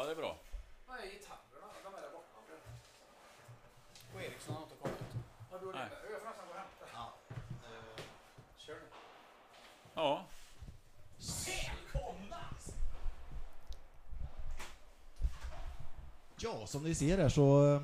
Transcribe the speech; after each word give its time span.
Ja, 0.00 0.06
det 0.06 0.12
är 0.12 0.16
bra. 0.16 0.36
Var 0.86 0.96
är 0.96 1.02
gitarrerna? 1.02 1.66
De 1.84 1.94
är 1.94 2.00
där 2.02 2.12
borta. 2.12 2.38
Och 4.14 4.22
Eriksson 4.22 4.54
har 4.54 4.62
inte 4.62 4.74
kommit. 4.82 4.98
Ja, 5.50 5.58
då 5.62 5.68
är 5.68 5.72
det 5.72 5.78
Nej. 5.78 5.88
där. 5.90 6.10
Jag 6.12 6.20
får 6.20 6.28
nästan 6.28 6.46
gå 6.46 6.52
och 6.52 6.58
hämta. 6.58 6.84
Ja. 6.94 7.12
Eh, 7.64 8.04
Kör 8.56 8.74
nu. 8.74 8.80
Ja. 9.94 10.24
Välkomna! 11.46 12.36
Ja, 16.38 16.66
som 16.66 16.82
ni 16.82 16.94
ser 16.94 17.18
här 17.18 17.28
så 17.28 17.74
eh, 17.74 17.82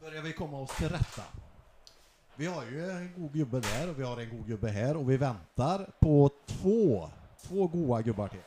börjar 0.00 0.22
vi 0.22 0.32
komma 0.32 0.60
oss 0.60 0.76
till 0.76 0.88
rätta. 0.88 1.22
Vi 2.36 2.46
har 2.46 2.64
ju 2.64 2.90
en 2.90 3.14
god 3.16 3.32
gubbe 3.32 3.60
där 3.60 3.90
och 3.90 3.98
vi 3.98 4.04
har 4.04 4.16
en 4.20 4.36
god 4.36 4.46
gubbe 4.46 4.68
här 4.68 4.96
och 4.96 5.10
vi 5.10 5.16
väntar 5.16 5.90
på 6.00 6.30
två, 6.46 7.10
två 7.42 7.66
goa 7.66 8.02
gubbar 8.02 8.28
till. 8.28 8.40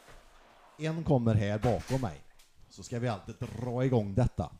En 0.78 1.04
kommer 1.04 1.36
här 1.36 1.60
bakom 1.60 2.02
mig. 2.02 2.22
Så 2.70 2.84
ska 2.84 3.00
vi 3.00 3.08
alltid 3.08 3.36
dra 3.36 3.86
igång 3.86 4.14
detta. 4.16 4.52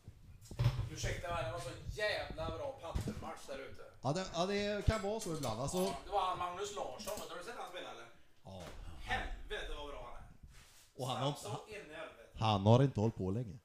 Ursäkta 0.92 1.34
mig, 1.34 1.44
det 1.44 1.52
var 1.52 1.58
så 1.60 1.70
jävla 1.90 2.46
bra 2.56 2.72
paddelmatch 2.82 3.46
där 3.46 3.58
ute. 3.58 3.82
Ja, 4.02 4.12
det, 4.12 4.24
ja, 4.34 4.46
det 4.46 4.86
kan 4.86 5.02
vara 5.02 5.20
så 5.20 5.36
ibland. 5.36 5.60
Alltså, 5.60 5.78
Det 5.78 6.10
var 6.12 6.20
han 6.26 6.38
Magnus 6.38 6.74
Larsson. 6.76 7.12
Har 7.30 7.38
du 7.38 7.44
sett 7.44 7.54
han 7.58 7.70
spela 7.70 7.90
eller? 7.90 8.06
ja. 8.44 8.62
Helvete 9.00 9.72
vad 9.78 9.88
bra 9.88 10.02
han 10.14 10.22
är. 10.22 11.02
Och 11.02 11.08
han 11.08 11.16
har, 11.22 11.72
helvete. 11.72 12.38
han 12.38 12.66
har 12.66 12.82
inte 12.82 13.00
hållit 13.00 13.16
på 13.16 13.30
länge. 13.30 13.58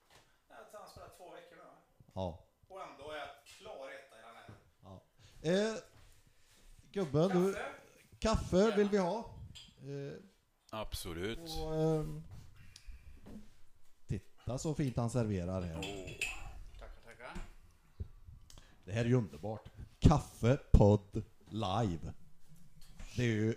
Jag 0.50 0.56
har 0.56 0.80
han 0.80 0.90
spelat 0.90 1.18
två 1.18 1.32
veckor 1.32 1.56
nu? 1.56 1.64
Ja. 2.14 2.40
Och 2.68 2.82
ändå 2.82 3.12
är 3.12 3.18
jag 3.18 3.30
klar 3.58 3.90
etta 3.90 4.16
i 4.18 4.22
den 5.44 5.56
här. 5.56 5.72
Eh, 5.74 5.78
gubben, 6.92 7.30
du, 7.30 7.54
Kaffe? 7.54 7.72
kaffe 8.20 8.76
vill 8.78 8.90
vi 8.90 8.98
ha. 8.98 9.18
Eh, 9.20 10.24
Absolut. 10.72 11.40
och, 11.40 11.76
eh, 11.76 12.04
titta 14.52 14.58
så 14.58 14.76
fint 14.76 14.98
han 14.98 15.10
serverar 15.10 15.62
här. 15.62 15.82
Tackar, 16.80 17.02
tackar. 17.06 17.38
Det 18.86 18.92
här 18.92 19.02
är 19.02 19.10
ju 19.10 19.16
underbart. 19.16 19.70
Kaffe, 20.00 20.58
podd, 20.72 21.24
live. 21.50 22.14
Det 23.16 23.24
är 23.24 23.28
ju 23.28 23.56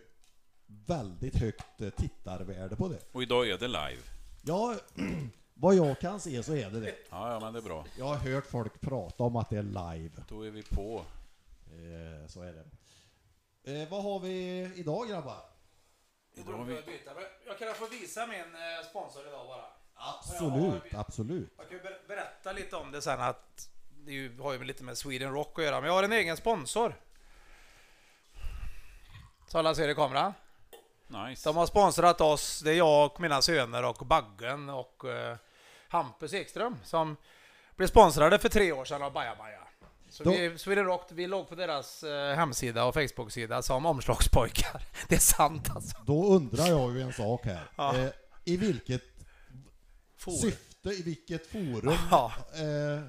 väldigt 0.67 1.37
högt 1.37 1.81
eh, 1.81 1.91
tittarvärde 1.91 2.77
på 2.77 2.89
det. 2.89 2.99
Och 3.13 3.23
idag 3.23 3.49
är 3.49 3.59
det 3.59 3.69
live. 3.69 4.03
Ja, 4.43 4.77
vad 5.55 5.75
jag 5.75 6.01
kan 6.01 6.21
se 6.21 6.43
så 6.43 6.55
är 6.55 6.71
det 6.71 6.81
det. 6.81 6.95
Ja, 7.11 7.33
ja, 7.33 7.41
men 7.41 7.53
det 7.53 7.59
är 7.59 7.63
bra. 7.63 7.87
Jag 7.99 8.05
har 8.05 8.17
hört 8.17 8.47
folk 8.47 8.81
prata 8.81 9.23
om 9.23 9.37
att 9.37 9.51
det 9.51 9.59
är 9.59 9.63
live. 9.63 10.25
Då 10.29 10.47
är 10.47 10.51
vi 10.51 10.63
på. 10.63 11.05
Eh, 11.67 12.29
så 12.29 12.43
är 12.43 12.53
det. 12.53 13.83
Eh, 13.83 13.89
vad 13.89 14.03
har 14.03 14.21
vi 14.21 14.71
idag 14.75 15.09
grabbar? 15.09 15.41
Idag 16.35 16.53
har 16.53 16.65
vi... 16.65 16.83
Jag 17.47 17.59
kan 17.59 17.75
få 17.75 17.87
visa 17.87 18.27
min 18.27 18.55
eh, 18.55 18.89
sponsor 18.91 19.29
idag 19.29 19.47
bara. 19.47 19.74
Absolut, 19.95 20.95
absolut. 20.95 21.53
Jag 21.59 21.69
kan 21.69 21.79
ber- 21.79 22.09
berätta 22.09 22.53
lite 22.53 22.77
om 22.77 22.93
det 22.93 23.03
sen 23.03 23.21
att 23.21 23.69
det 24.05 24.13
ju, 24.13 24.39
har 24.41 24.53
ju 24.53 24.65
lite 24.65 24.85
med 24.85 24.99
Sweden 24.99 25.33
Rock 25.33 25.59
att 25.59 25.65
göra. 25.65 25.81
Men 25.81 25.89
jag 25.89 25.95
har 25.95 26.03
en 26.03 26.13
egen 26.13 26.37
sponsor. 26.37 26.95
Så 29.49 29.59
alla 29.59 29.75
ser 29.75 29.89
i 29.89 29.95
kameran. 29.95 30.33
Nice. 31.07 31.49
De 31.49 31.57
har 31.57 31.67
sponsrat 31.67 32.21
oss. 32.21 32.61
Det 32.61 32.71
är 32.71 32.75
jag 32.75 33.07
och 33.13 33.21
mina 33.21 33.43
söner 33.43 33.85
och 33.85 34.07
Baggen 34.07 34.69
och 34.71 35.05
eh, 35.05 35.37
Hampus 35.89 36.35
Ekström 36.35 36.77
som 36.85 37.17
blev 37.77 37.87
sponsrade 37.87 38.39
för 38.39 38.49
tre 38.49 38.73
år 38.73 38.85
sedan 38.85 39.03
av 39.03 39.13
Baja 39.13 39.35
Baja. 39.37 39.59
Så 40.09 40.31
vi, 40.31 40.59
Sweden 40.59 40.85
Rock, 40.85 41.07
vi 41.11 41.27
låg 41.27 41.49
på 41.49 41.55
deras 41.55 42.03
eh, 42.03 42.35
hemsida 42.37 42.85
och 42.85 42.95
Facebook-sida 42.95 43.63
som 43.63 43.87
omslagspojkar. 43.87 44.83
Det 45.09 45.15
är 45.15 45.19
sant 45.21 45.71
alltså. 45.75 45.97
Då 46.07 46.27
undrar 46.27 46.67
jag 46.67 46.93
ju 46.97 47.01
en 47.03 47.13
sak 47.13 47.45
här. 47.45 47.71
Ja. 47.77 47.97
Eh, 47.97 48.09
I 48.45 48.57
vilket 48.57 49.03
Forum. 50.17 50.39
syfte, 50.39 50.89
i 50.89 51.03
vilket 51.03 51.47
forum 51.47 51.95
Ja. 52.11 52.33
eh, 52.55 53.03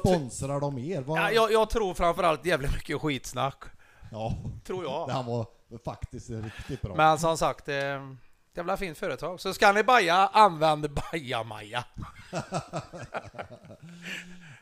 sponsrar 0.00 0.60
de 0.60 0.78
er? 0.78 1.00
Vad, 1.00 1.18
Ja, 1.18 1.30
jag, 1.32 1.52
jag 1.52 1.70
tror 1.70 1.94
framförallt 1.94 2.46
jävligt 2.46 2.72
mycket 2.72 3.00
skitsnack. 3.00 3.64
ja, 4.12 4.34
Tror 4.64 4.82
det 4.82 4.88
jag. 4.88 5.08
här 5.08 5.22
var 5.22 5.46
faktiskt 5.84 6.30
riktigt 6.30 6.82
bra. 6.82 6.94
Men 6.94 7.18
som 7.18 7.38
sagt, 7.38 7.68
eh, 7.68 8.12
jävla 8.54 8.76
fint 8.76 8.98
företag. 8.98 9.40
Så 9.40 9.54
ska 9.54 9.72
ni 9.72 9.82
baja, 9.82 10.30
använd 10.32 10.90
Baja-Maja. 10.94 11.84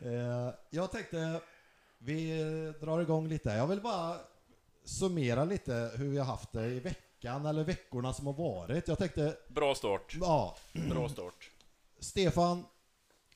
Eh, 0.04 0.54
jag 0.70 0.90
tänkte 0.92 1.40
vi 1.98 2.42
drar 2.80 3.00
igång 3.00 3.28
lite. 3.28 3.50
Jag 3.50 3.66
vill 3.66 3.80
bara 3.80 4.16
summera 4.84 5.44
lite 5.44 5.90
hur 5.96 6.08
vi 6.08 6.18
har 6.18 6.24
haft 6.24 6.52
det 6.52 6.66
i 6.66 6.80
veckan 6.80 7.46
eller 7.46 7.64
veckorna 7.64 8.12
som 8.12 8.26
har 8.26 8.32
varit. 8.34 8.88
Jag 8.88 8.98
tänkte, 8.98 9.36
Bra 9.48 9.74
start. 9.74 10.16
ja, 10.20 10.56
Bra 10.90 11.08
start. 11.08 11.49
Stefan, 12.00 12.64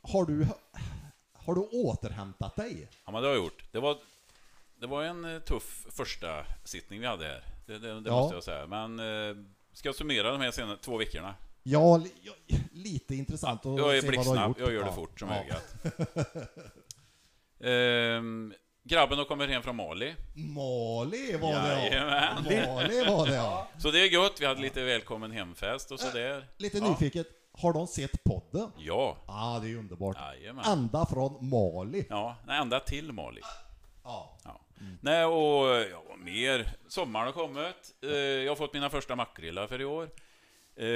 har 0.03 0.25
du, 0.25 0.47
har 1.33 1.55
du 1.55 1.61
återhämtat 1.61 2.57
dig? 2.57 2.89
Ja, 3.05 3.13
men 3.13 3.23
det 3.23 3.29
har 3.29 3.35
jag 3.35 3.45
gjort. 3.45 3.65
Det 3.73 3.81
var, 3.81 3.99
det 4.81 4.87
var 4.87 5.03
en 5.03 5.25
eh, 5.25 5.39
tuff 5.41 5.87
första 5.91 6.47
sittning 6.65 7.01
vi 7.01 7.07
hade 7.07 7.25
här. 7.25 7.45
Det, 7.67 7.79
det, 7.79 8.01
det 8.01 8.11
Ja. 8.11 8.21
måste 8.21 8.35
jag 8.37 8.45
säga. 8.45 8.67
Men 8.67 8.99
eh, 8.99 9.37
ska 9.73 9.89
jag 9.89 9.97
summera 9.97 10.31
de 10.33 10.41
här 10.41 10.51
senaste 10.51 10.85
två 10.85 10.97
veckorna? 10.97 11.35
Ja, 11.63 11.97
li, 11.97 12.13
ja, 12.23 12.33
lite 12.73 13.15
intressant 13.15 13.67
att 13.67 13.79
Jag 13.79 13.97
är 13.97 14.01
se 14.01 14.07
vad 14.07 14.15
du 14.15 14.19
har 14.19 14.25
blixtsnabb. 14.25 14.49
gjort. 14.49 14.59
Jag 14.59 14.73
gör 14.73 14.81
det 14.81 14.87
Ja, 14.89 14.95
fort 14.95 15.21
som 15.21 15.29
ja. 15.29 15.37
ögat. 15.45 15.75
Ehm, 17.61 18.55
grabben 18.85 19.19
har 19.19 19.25
kommit 19.25 19.49
hem 19.51 19.63
från 19.63 19.77
Mali. 19.77 20.15
Mali 20.35 21.37
var 21.37 21.53
det 21.53 21.89
ja. 21.95 22.35
Mali 22.75 23.05
var 23.05 23.27
det 23.27 23.35
ja. 23.35 23.69
Så 23.79 23.91
det 23.91 24.01
är 24.01 24.07
gött. 24.07 24.41
Vi 24.41 24.47
hade 24.47 24.61
lite 24.61 24.83
välkommen 24.85 25.31
hemfest 25.31 25.91
och 25.93 26.01
sådär. 26.01 26.47
Lite 26.57 26.79
Ja. 26.79 26.89
nyfiket, 26.91 27.27
har 27.59 27.73
de 27.73 27.87
sett 27.87 28.25
podden? 28.25 28.71
Ja. 28.79 29.17
Ah, 29.27 29.59
det 29.59 29.71
är 29.71 29.77
underbart. 29.77 30.17
Jajamän. 30.17 30.65
Ända 30.65 31.07
från 31.07 31.49
Mali. 31.49 32.07
Ja, 32.11 32.37
nej, 32.47 32.61
ända 32.61 32.81
till 32.81 33.13
Mali. 33.13 33.41
Ja. 34.05 34.39
Ja. 34.45 34.61
Nej, 35.01 35.25
och 35.25 35.67
ja, 35.91 36.03
mer? 36.19 36.77
Sommaren 36.89 37.27
har 37.27 37.33
kommit. 37.33 37.95
Eh, 38.03 38.11
jag 38.19 38.51
har 38.51 38.57
fått 38.57 38.75
mina 38.75 38.91
första 38.91 39.17
makrillar 39.17 39.67
för 39.67 39.81
i 39.81 39.85
år. 39.85 40.05
Eh, 40.77 40.87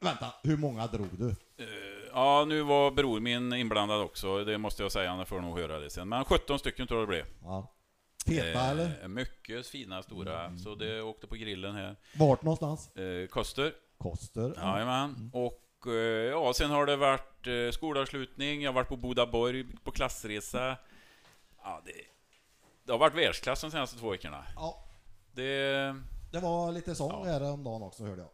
Vänta, 0.00 0.26
hur 0.42 0.56
många 0.56 0.86
drog 0.86 1.08
du? 1.18 1.28
eh, 1.28 1.66
ja, 2.12 2.44
nu 2.44 2.62
var 2.62 2.90
bror 2.90 3.20
min 3.20 3.52
inblandad 3.52 4.00
också. 4.02 4.44
Det 4.44 4.58
måste 4.58 4.82
jag 4.82 4.92
säga, 4.92 5.10
han 5.10 5.26
får 5.26 5.40
nog 5.40 5.58
höra 5.58 5.78
det 5.78 5.90
sen. 5.90 6.08
Men 6.08 6.24
17 6.24 6.58
stycken 6.58 6.86
tror 6.86 7.00
jag 7.00 7.08
det 7.08 7.10
blev. 7.10 7.24
Ja. 7.42 7.72
Feta 8.26 8.60
eller? 8.60 8.98
Eh, 9.02 9.08
mycket 9.08 9.66
fina, 9.66 10.02
stora. 10.02 10.58
Så 10.58 10.74
det 10.74 11.02
åkte 11.02 11.26
på 11.26 11.34
grillen 11.34 11.74
här. 11.74 11.96
Vart 12.18 12.42
någonstans? 12.42 12.96
Eh, 12.96 13.26
Koster. 13.26 13.72
Koster? 13.98 14.54
Jajamän. 14.56 15.30
Och 15.34 15.62
ja, 16.30 16.52
sen 16.54 16.70
har 16.70 16.86
det 16.86 16.96
varit 16.96 17.46
eh, 17.46 17.70
skolavslutning, 17.72 18.62
jag 18.62 18.68
har 18.70 18.74
varit 18.74 18.88
på 18.88 18.96
Bodaborg 18.96 19.64
på 19.84 19.90
klassresa. 19.90 20.76
Ja, 21.62 21.82
det, 21.84 21.92
det 22.84 22.92
har 22.92 22.98
varit 22.98 23.14
världsklass 23.14 23.60
de 23.60 23.70
senaste 23.70 23.98
två 23.98 24.10
veckorna. 24.10 24.44
Ja, 24.56 24.84
Det, 25.34 25.94
det 26.32 26.38
var 26.40 26.72
lite 26.72 26.94
sång 26.94 27.10
Ja. 27.10 27.24
här 27.32 27.42
om 27.52 27.64
dagen 27.64 27.82
också 27.82 28.04
hörde 28.04 28.22
jag. 28.22 28.30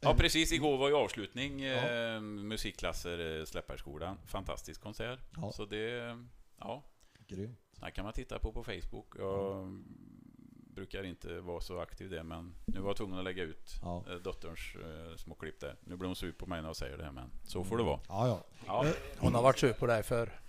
ja, 0.00 0.14
precis. 0.14 0.52
Igår 0.52 0.78
var 0.78 0.88
ju 0.88 0.94
avslutning, 0.96 1.62
eh, 1.62 2.20
musikklasser, 2.20 3.38
eh, 3.38 3.44
Släpparskolan. 3.44 4.18
Fantastisk 4.26 4.80
konsert. 4.80 5.20
Ja. 5.36 5.52
Så 5.52 5.64
det, 5.64 6.16
ja, 6.58 6.82
Grymt. 7.26 7.58
det 7.80 7.90
kan 7.90 8.04
man 8.04 8.12
titta 8.14 8.38
på 8.38 8.52
på 8.52 8.64
Facebook. 8.64 9.14
Jag 9.18 9.66
brukar 10.76 11.04
inte 11.06 11.40
vara 11.40 11.60
så 11.60 11.80
aktiv 11.80 12.10
där, 12.10 12.22
men 12.22 12.54
nu 12.64 12.80
var 12.80 12.88
jag 12.88 12.96
tvungen 12.96 13.18
att 13.18 13.24
lägga 13.24 13.42
ut 13.42 13.74
Ja. 13.82 14.04
eh, 14.08 14.14
dotterns 14.14 14.74
eh, 14.74 15.16
små 15.16 15.34
klipp 15.34 15.60
där. 15.60 15.74
Nu 15.80 15.96
blir 15.96 16.06
hon 16.06 16.16
sur 16.16 16.32
på 16.32 16.46
mig 16.46 16.60
när 16.62 16.68
jag 16.68 16.76
säger 16.76 16.98
det 16.98 17.12
men 17.12 17.30
så 17.44 17.64
får 17.64 17.76
det 17.78 17.82
vara. 17.84 18.00
Ja, 18.08 18.26
ja. 18.28 18.40
Ja. 18.66 18.86
Eh, 18.86 18.92
Hon 19.18 19.34
har 19.34 19.42
varit 19.42 19.58
sur 19.58 19.72
på 19.72 19.86
dig 19.86 20.02
för. 20.02 20.40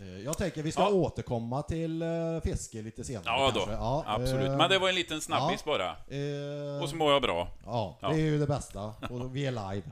eh, 0.00 0.20
Jag 0.20 0.38
tänker 0.38 0.62
vi 0.62 0.72
ska 0.72 0.82
Ja. 0.82 0.88
återkomma 0.90 1.62
till 1.62 2.04
fiske 2.44 2.82
lite 2.82 3.04
senare 3.04 3.24
Ja 3.26 3.50
då. 3.54 3.66
Ja, 3.72 4.04
absolut. 4.06 4.48
eh, 4.50 4.56
Men 4.56 4.70
det 4.70 4.78
var 4.78 4.88
en 4.88 4.94
liten 4.94 5.20
snabbis 5.20 5.64
bara. 5.64 5.90
eh, 5.90 6.82
Och 6.82 6.88
så 6.88 6.96
mår 6.96 7.12
jag 7.12 7.22
bra. 7.22 7.48
Ja, 7.64 7.98
Ja. 8.02 8.08
det 8.08 8.14
är 8.14 8.18
ju 8.20 8.38
det 8.38 8.46
bästa. 8.46 8.94
Och 9.10 9.36
vi 9.36 9.46
är 9.46 9.50
live. 9.50 9.86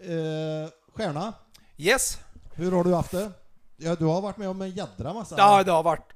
Eh, 0.00 0.70
Stjärna, 0.94 1.32
Yes! 1.76 2.18
hur 2.54 2.72
har 2.72 2.84
du 2.84 2.94
haft 2.94 3.10
det? 3.10 3.32
Ja, 3.76 3.94
du 3.94 4.04
har 4.04 4.20
varit 4.20 4.36
med 4.36 4.48
om 4.48 4.62
en 4.62 4.70
jädra 4.70 5.12
massa... 5.14 5.34
Ja, 5.38 5.62
det 5.62 5.70
har 5.72 5.82
varit 5.82 6.12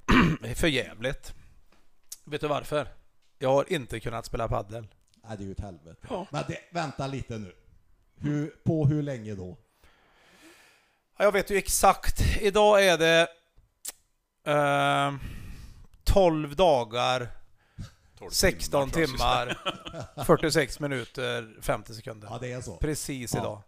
för 0.56 0.66
jävligt. 0.68 1.34
Vet 2.24 2.40
du 2.40 2.48
varför? 2.48 2.88
Jag 3.38 3.48
har 3.52 3.72
inte 3.72 4.00
kunnat 4.00 4.26
spela 4.26 4.48
paddel. 4.48 4.86
Nej, 5.24 5.36
det 5.36 5.42
är 5.44 5.46
ju 5.46 5.52
ett 5.52 5.60
helvete. 5.60 6.06
Ja. 6.10 6.26
Men 6.30 6.44
det, 6.48 6.58
vänta 6.70 7.06
lite 7.06 7.38
nu. 7.38 7.52
Hur, 8.16 8.46
på 8.64 8.86
hur 8.86 9.02
länge 9.02 9.34
då? 9.34 9.58
Ja, 11.18 11.24
Jag 11.24 11.32
vet 11.32 11.50
ju 11.50 11.56
exakt. 11.56 12.20
Idag 12.40 12.84
är 12.86 12.98
det 12.98 13.28
eh, 14.46 15.14
12 16.04 16.56
dagar, 16.56 17.28
12 18.18 18.30
16 18.30 18.90
tror 18.90 19.00
jag. 19.02 19.10
timmar, 19.10 20.24
46 20.24 20.80
minuter, 20.80 21.56
50 21.62 21.94
sekunder. 21.94 22.28
Ja, 22.30 22.38
det 22.40 22.52
är 22.52 22.60
så. 22.60 22.76
Precis 22.76 23.34
Ja. 23.34 23.40
idag. 23.40 23.62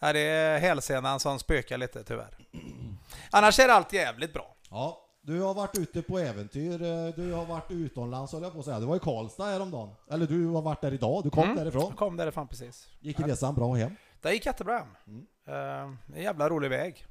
Ja, 0.00 0.12
det 0.12 0.20
är 0.20 0.58
hälsenan 0.58 1.20
som 1.20 1.38
spökar 1.38 1.78
lite 1.78 2.04
tyvärr. 2.04 2.38
Annars 3.30 3.58
är 3.58 3.68
allt 3.68 3.92
jävligt 3.92 4.32
bra. 4.32 4.56
Ja, 4.70 5.01
du 5.22 5.40
har 5.40 5.54
varit 5.54 5.78
ute 5.78 6.02
på 6.02 6.18
äventyr. 6.18 6.82
eh, 6.82 7.14
Du 7.16 7.32
har 7.32 7.44
varit 7.46 7.70
utomlands 7.70 8.32
höll 8.32 8.42
jag 8.42 8.52
på 8.52 8.58
att 8.58 8.64
säga. 8.64 8.80
Du 8.80 8.86
var 8.86 8.96
i 8.96 9.00
Karlstad 9.00 9.44
häromdagen. 9.44 9.88
Eller 10.10 10.26
du 10.26 10.46
har 10.48 10.62
varit 10.62 10.80
där 10.80 10.94
idag. 10.94 11.22
Du 11.24 11.30
kom 11.30 11.44
Mm. 11.44 11.56
därifrån. 11.56 11.82
Jag 11.88 11.96
kom 11.96 12.16
därifrån 12.16 12.48
precis. 12.48 12.88
Gick 13.00 13.20
resan 13.20 13.54
bra 13.54 13.74
hem? 13.74 13.96
Det 14.22 14.32
gick 14.32 14.46
jättebra. 14.46 14.82
Mm. 15.06 15.26
Eh, 15.48 16.16
en 16.16 16.22
jävla 16.22 16.48
rolig 16.48 16.70
väg. 16.70 17.06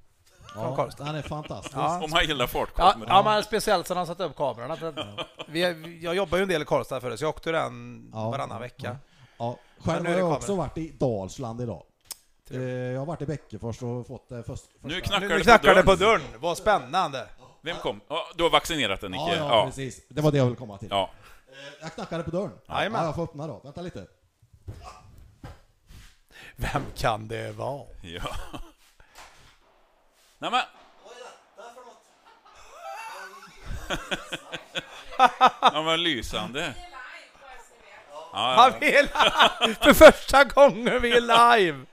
Ja, 0.55 0.75
Karlstad. 0.75 1.03
den 1.03 1.15
är 1.15 1.21
fantastisk. 1.21 1.75
Ja. 1.77 2.03
Om 2.03 2.11
man 2.11 2.25
gillar 2.25 2.43
Ja, 2.43 2.47
fartkameror. 2.47 3.09
ja, 3.09 3.23
men 3.23 3.43
speciellt 3.43 3.87
sedan 3.87 3.97
han 3.97 4.07
satte 4.07 4.23
upp 4.23 4.35
kamerorna. 4.35 4.77
Vi, 5.47 5.99
jag 6.03 6.15
jobbar 6.15 6.37
ju 6.37 6.41
en 6.41 6.49
del 6.49 6.61
i 6.61 6.65
Karlstad 6.65 7.01
förut, 7.01 7.19
så 7.19 7.25
jag 7.25 7.29
åkte 7.29 7.51
den 7.51 8.09
Ja. 8.13 8.29
varannan 8.31 8.61
vecka. 8.61 8.97
Ja, 9.37 9.57
själv 9.79 10.03
nu 10.03 10.09
har 10.11 10.19
jag 10.19 10.31
också 10.31 10.55
varit 10.55 10.77
i 10.77 10.89
Dalsland 10.89 11.61
idag. 11.61 11.83
Eh. 12.51 12.61
Jag 12.61 12.99
har 12.99 13.05
varit 13.05 13.21
i 13.21 13.25
Bäckefors 13.25 13.81
och 13.83 14.07
fått 14.07 14.29
det 14.29 14.43
först, 14.43 14.63
första... 14.63 14.87
Nu 14.87 14.93
Nu, 14.95 15.01
knackar 15.01 15.27
nu 15.27 15.37
det 15.37 15.43
knackar 15.43 15.69
på 15.69 15.75
det 15.75 15.83
på 15.83 15.95
dörren. 15.95 16.21
Vad 16.39 16.57
spännande. 16.57 17.27
Vem 17.61 17.77
kom? 17.77 18.01
Du 18.35 18.43
har 18.43 18.49
vaccinerat 18.49 19.01
den, 19.01 19.11
Nicke? 19.11 19.35
Ja, 19.35 19.35
ja, 19.35 19.65
precis. 19.65 20.07
Det 20.07 20.21
var 20.21 20.31
det 20.31 20.37
jag 20.37 20.45
ville 20.45 20.57
komma 20.57 20.77
till. 20.77 20.87
Ja. 20.91 21.09
Jag 21.81 21.93
knackade 21.93 22.23
på 22.23 22.31
dörren. 22.31 22.59
Ja, 22.65 22.83
jag 22.83 23.15
får 23.15 23.23
öppna 23.23 23.47
då. 23.47 23.61
Vänta 23.63 23.81
lite. 23.81 24.07
Vem 26.55 26.85
kan 26.95 27.27
det 27.27 27.51
vara? 27.51 27.85
ja. 28.01 28.35
Nej 30.37 30.51
men... 30.51 30.61
ja 35.61 35.81
men 35.85 36.03
lysande. 36.03 36.73
Ja, 38.33 38.53
Han 38.57 38.73
ja. 38.73 38.77
vill 38.79 39.07
För 39.75 39.93
första 39.93 40.43
gången 40.43 41.01
vi 41.01 41.11
är 41.11 41.21
live! 41.57 41.85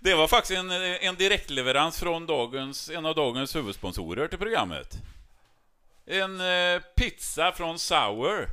Det 0.00 0.14
var 0.14 0.28
faktiskt 0.28 0.58
en, 0.58 0.70
en 0.70 1.14
direktleverans 1.14 1.98
från 1.98 2.26
dagens, 2.26 2.90
en 2.90 3.06
av 3.06 3.14
dagens 3.14 3.56
huvudsponsorer 3.56 4.28
till 4.28 4.38
programmet. 4.38 4.98
En 6.06 6.40
eh, 6.40 6.82
pizza 6.96 7.52
från 7.52 7.78
Sour. 7.78 8.48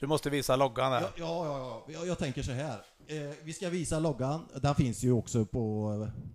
Du 0.00 0.06
måste 0.06 0.30
visa 0.30 0.56
loggan 0.56 0.92
här. 0.92 1.00
Ja, 1.00 1.08
ja, 1.16 1.46
ja, 1.46 1.58
ja. 1.86 1.92
Jag, 1.92 2.06
jag 2.06 2.18
tänker 2.18 2.42
så 2.42 2.52
här. 2.52 2.78
Eh, 3.06 3.34
vi 3.42 3.52
ska 3.52 3.68
visa 3.68 3.98
loggan. 3.98 4.48
Den 4.54 4.74
finns 4.74 5.02
ju 5.02 5.12
också 5.12 5.44
på, 5.44 5.92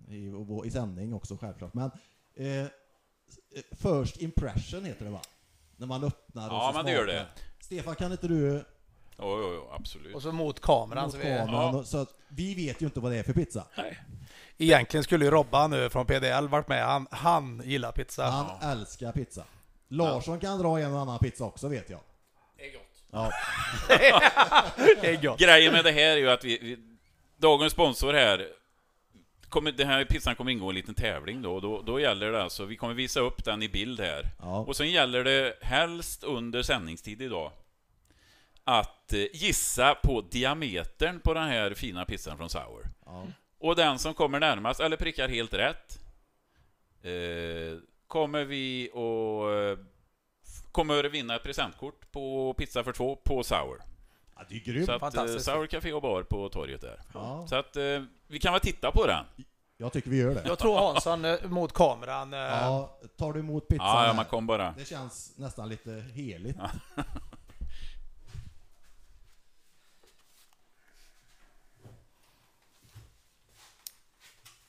eh, 0.08 0.14
i, 0.14 0.32
i 0.66 0.70
sändning 0.70 1.14
också 1.14 1.36
självklart. 1.36 1.74
Men 1.74 1.90
eh, 2.36 2.66
First 3.82 4.16
impression 4.22 4.84
heter 4.84 5.04
det 5.04 5.10
va? 5.10 5.20
När 5.76 5.86
man 5.86 6.04
öppnar 6.04 6.48
och 6.48 6.54
Ja, 6.54 6.70
så 6.72 6.76
men 6.76 6.86
det 6.86 6.92
gör 6.92 7.06
det. 7.06 7.26
Stefan, 7.60 7.94
kan 7.94 8.12
inte 8.12 8.28
du 8.28 8.64
Jo, 9.18 9.38
jo, 9.42 9.52
jo, 9.54 9.68
absolut. 9.80 10.14
Och 10.14 10.22
så 10.22 10.32
mot 10.32 10.60
kameran. 10.60 11.04
mot 11.04 11.12
Så 11.12 11.18
vi, 11.18 11.24
kameran? 11.24 11.74
och- 11.74 11.86
Så 11.86 11.98
att 11.98 12.14
vi 12.28 12.54
vet 12.54 12.82
ju 12.82 12.86
inte 12.86 13.00
vad 13.00 13.12
det 13.12 13.18
är 13.18 13.22
för 13.22 13.32
pizza. 13.32 13.66
egentligen 14.58 15.04
skulle 15.04 15.24
ju 15.24 15.30
Robban 15.30 15.70
nu 15.70 15.90
från 15.90 16.06
PDL 16.06 16.48
varit 16.48 16.68
med. 16.68 16.84
Han, 16.86 17.06
han 17.10 17.62
gillar 17.64 17.92
pizza. 17.92 18.24
Han 18.26 18.70
älskar 18.78 19.12
pizza. 19.12 19.44
Larsson 19.88 20.40
kan 20.40 20.58
dra 20.58 20.80
en 20.80 20.94
och 20.94 21.00
annan 21.00 21.18
pizza 21.18 21.44
också 21.44 21.68
vet 21.68 21.90
jag. 21.90 22.00
Det 22.56 22.64
är 22.68 22.72
gott. 22.72 23.02
Ja, 23.10 23.30
Det 25.00 25.06
är 25.10 25.22
gott. 25.22 25.38
Grejen 25.40 25.72
med 25.72 25.84
det 25.84 25.92
här 25.92 26.00
är 26.02 26.16
ju 26.16 26.30
att 26.30 26.44
vi, 26.44 26.58
vi 26.58 26.78
dagens 27.36 27.72
sponsor 27.72 28.12
här, 28.12 28.48
kommer, 29.48 29.72
den 29.72 29.86
här 29.88 30.04
pizzan 30.04 30.34
kommer 30.36 30.50
ingå 30.52 30.66
i 30.66 30.68
en 30.68 30.74
liten 30.74 30.94
tävling 30.94 31.42
då, 31.42 31.54
och 31.54 31.62
då, 31.62 31.82
då 31.82 32.00
gäller 32.00 32.32
det 32.32 32.42
alltså, 32.42 32.64
vi 32.64 32.76
kommer 32.76 32.94
visa 32.94 33.20
upp 33.20 33.44
den 33.44 33.62
i 33.62 33.68
bild 33.68 34.00
här. 34.00 34.30
ja. 34.40 34.58
Och 34.58 34.76
sen 34.76 34.90
gäller 34.90 35.24
det 35.24 35.54
helst 35.62 36.24
under 36.24 36.62
sändningstid 36.62 37.22
idag 37.22 37.52
att 38.64 38.93
eh, 39.12 39.26
gissa 39.32 39.94
på 39.94 40.20
diametern 40.20 41.20
på 41.20 41.34
den 41.34 41.48
här 41.48 41.74
fina 41.74 42.04
pizzan 42.04 42.36
från 42.36 42.50
Sour. 42.50 42.86
ja. 43.06 43.26
Och 43.58 43.76
den 43.76 43.98
som 43.98 44.14
kommer 44.14 44.40
närmast, 44.40 44.80
eller 44.80 44.96
prickar 44.96 45.28
helt 45.28 45.54
rätt, 45.54 45.98
eh, 47.02 47.78
kommer 48.06 48.44
vi 48.44 48.90
att 48.90 49.78
eh, 49.78 49.84
kommer 50.72 51.04
vinna 51.04 51.36
ett 51.36 51.42
presentkort 51.42 52.12
på 52.12 52.54
pizza 52.58 52.84
för 52.84 52.92
två 52.92 53.16
på 53.16 53.42
Sour. 53.42 53.82
ja 54.36 54.42
det 54.48 54.54
är 54.54 54.60
grymt. 54.60 54.86
Så 54.86 54.92
att, 54.92 55.02
eh, 55.02 55.10
Fantastiskt. 55.10 55.44
Sour 55.44 55.66
Café 55.66 55.92
och 55.92 56.02
Bar 56.02 56.22
på 56.22 56.48
torget 56.48 56.80
där. 56.80 57.00
Ja, 57.14 57.46
Så 57.48 57.56
att 57.56 57.76
eh, 57.76 58.02
vi 58.26 58.38
kan 58.38 58.52
väl 58.52 58.60
titta 58.60 58.90
på 58.90 59.06
den? 59.06 59.24
jag 59.76 59.92
tycker 59.92 60.10
vi 60.10 60.16
gör 60.16 60.34
det. 60.34 60.42
Jag 60.46 60.58
tror 60.58 60.76
Hansson 60.78 61.26
mot 61.52 61.72
kameran. 61.72 62.32
Ja, 62.32 62.98
tar 63.16 63.32
du 63.32 63.40
emot 63.40 63.68
pizzan 63.68 63.86
Ja, 63.86 64.06
ja, 64.06 64.12
man 64.12 64.24
kom 64.24 64.46
bara. 64.46 64.74
Det 64.78 64.84
känns 64.84 65.38
nästan 65.38 65.68
lite 65.68 65.90
heligt. 66.14 66.58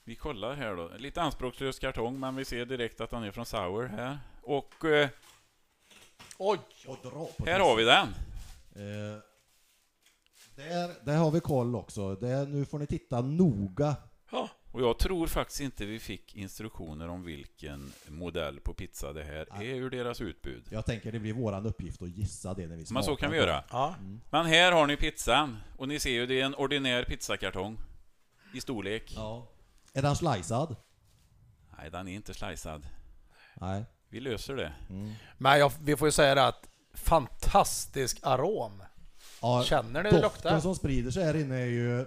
Vi 0.07 0.15
kollar 0.15 0.55
här 0.55 0.75
då. 0.75 0.91
Lite 0.97 1.21
anspråkslös 1.21 1.79
kartong, 1.79 2.19
men 2.19 2.35
vi 2.35 2.45
ser 2.45 2.65
direkt 2.65 3.01
att 3.01 3.09
den 3.09 3.23
är 3.23 3.31
från 3.31 3.45
Sour 3.45 3.87
här. 3.87 4.19
Och 4.41 4.85
eh, 4.85 5.09
Oj! 6.37 6.59
Och 6.87 6.97
dra 7.03 7.29
på 7.37 7.45
här 7.45 7.59
har 7.59 7.75
vi 7.75 7.83
den. 7.83 8.07
Eh, 8.75 9.19
där, 10.55 11.05
där 11.05 11.17
har 11.17 11.31
vi 11.31 11.39
koll 11.39 11.75
också. 11.75 12.15
Där, 12.15 12.45
nu 12.45 12.65
får 12.65 12.79
ni 12.79 12.87
titta 12.87 13.21
noga. 13.21 13.95
Och 14.71 14.81
jag 14.81 14.99
tror 14.99 15.27
faktiskt 15.27 15.61
inte 15.61 15.85
vi 15.85 15.99
fick 15.99 16.35
instruktioner 16.35 17.07
om 17.07 17.23
vilken 17.23 17.91
modell 18.07 18.59
på 18.59 18.73
pizza 18.73 19.13
det 19.13 19.23
här 19.23 19.63
är 19.63 19.75
ur 19.75 19.89
deras 19.89 20.21
utbud. 20.21 20.63
Jag 20.69 20.85
tänker 20.85 21.11
det 21.11 21.19
blir 21.19 21.33
våran 21.33 21.65
uppgift 21.65 22.01
att 22.01 22.09
gissa 22.09 22.53
det 22.53 22.67
när 22.67 22.75
vi 22.75 22.85
smakar. 22.85 22.93
Men 22.93 23.03
så 23.03 23.15
kan 23.15 23.31
vi 23.31 23.37
göra. 23.37 23.63
Ja. 23.69 23.95
Men 24.29 24.45
här 24.45 24.71
har 24.71 24.87
ni 24.87 24.97
pizzan. 24.97 25.57
Och 25.77 25.87
ni 25.87 25.99
ser 25.99 26.11
ju, 26.11 26.25
det 26.25 26.41
är 26.41 26.45
en 26.45 26.55
ordinär 26.55 27.03
pizzakartong. 27.03 27.77
I 28.53 28.61
storlek. 28.61 29.13
Ja. 29.15 29.47
Är 29.97 30.01
den 30.01 30.15
slicead? 30.15 30.75
Nej, 31.77 31.91
den 31.91 32.07
är 32.07 32.13
inte 32.15 32.33
slicead. 32.33 32.87
Nej. 33.53 33.85
Vi 34.09 34.19
löser 34.19 34.55
det. 34.55 34.73
Men 35.37 35.59
jag, 35.59 35.71
vi 35.81 35.95
får 35.95 36.07
ju 36.07 36.11
säga 36.11 36.35
det 36.35 36.47
att 36.47 36.67
fantastisk 36.93 38.19
arom. 38.23 38.83
Ja, 39.41 39.63
Känner 39.63 40.03
ni 40.03 40.11
det 40.11 40.21
doften 40.21 40.43
luktar? 40.51 40.59
som 40.59 40.75
sprider 40.75 41.11
sig 41.11 41.23
här 41.23 41.35
inne 41.35 41.55
är 41.55 41.65
ju 41.65 42.05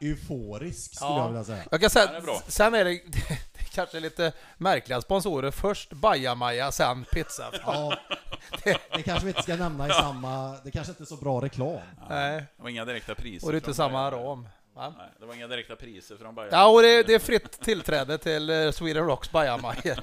euforisk 0.00 0.94
skulle 0.96 1.10
Ja. 1.10 1.18
jag 1.18 1.28
vilja 1.28 1.44
säga. 1.44 1.64
Jag 1.70 1.80
kan 1.80 1.90
säga 1.90 2.06
det 2.06 2.16
är 2.32 2.50
sen 2.50 2.74
är 2.74 2.84
det, 2.84 2.90
det 3.06 3.60
är 3.60 3.64
kanske 3.74 4.00
lite 4.00 4.32
märkliga 4.58 5.00
sponsorer. 5.00 5.50
Först 5.50 5.92
bajamaja, 5.92 6.72
sen 6.72 7.04
pizza. 7.12 7.50
Ja, 7.66 7.96
det 8.64 9.02
kanske 9.04 9.24
vi 9.24 9.30
inte 9.30 9.42
ska 9.42 9.56
nämna 9.56 9.88
i 9.88 9.90
samma... 9.90 10.56
Det 10.64 10.70
kanske 10.70 10.90
inte 10.90 11.02
är 11.02 11.06
så 11.06 11.16
bra 11.16 11.40
reklam. 11.40 11.80
Nej, 12.08 12.46
Det 12.56 12.62
var 12.62 12.70
inga 12.70 12.84
direkta 12.84 13.14
priser. 13.14 13.46
och 13.46 13.52
det 13.52 13.56
är 13.56 13.60
inte 13.60 13.74
samma 13.74 14.00
arom. 14.00 14.48
Va? 14.74 14.94
Nej, 14.98 15.08
det 15.20 15.26
var 15.26 15.34
inga 15.34 15.46
direkta 15.48 15.76
priser 15.76 16.16
från 16.16 16.34
Bayern. 16.34 16.50
Ja, 16.52 16.68
och 16.68 16.82
det, 16.82 17.02
det 17.02 17.14
är 17.14 17.18
fritt 17.18 17.60
tillträde 17.60 18.18
till 18.18 18.50
eh, 18.50 18.70
Sweden 18.70 19.06
Rocks 19.06 19.32
bajamajor 19.32 19.96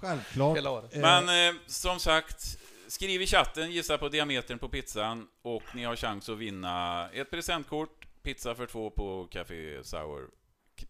Självklart. 0.00 0.56
hela 0.56 0.70
året. 0.70 0.94
Eh, 0.94 1.00
Men 1.00 1.48
eh, 1.48 1.60
som 1.66 1.98
sagt, 1.98 2.58
skriv 2.88 3.22
i 3.22 3.26
chatten, 3.26 3.70
gissa 3.70 3.98
på 3.98 4.08
diametern 4.08 4.58
på 4.58 4.68
pizzan 4.68 5.28
och 5.42 5.62
ni 5.74 5.84
har 5.84 5.96
chans 5.96 6.28
att 6.28 6.38
vinna 6.38 7.08
ett 7.10 7.30
presentkort, 7.30 8.06
pizza 8.22 8.54
för 8.54 8.66
två 8.66 8.90
på 8.90 9.28
Café 9.30 9.84
Sour, 9.84 10.28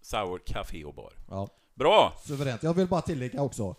Sour 0.03 0.39
Café 0.47 0.85
och 0.85 0.95
Bar. 0.95 1.13
ja, 1.31 1.49
Bra! 1.75 2.13
suveränt. 2.27 2.63
Jag 2.63 2.75
vill 2.75 2.87
bara 2.89 3.03
tillägga 3.03 3.43
också. 3.43 3.75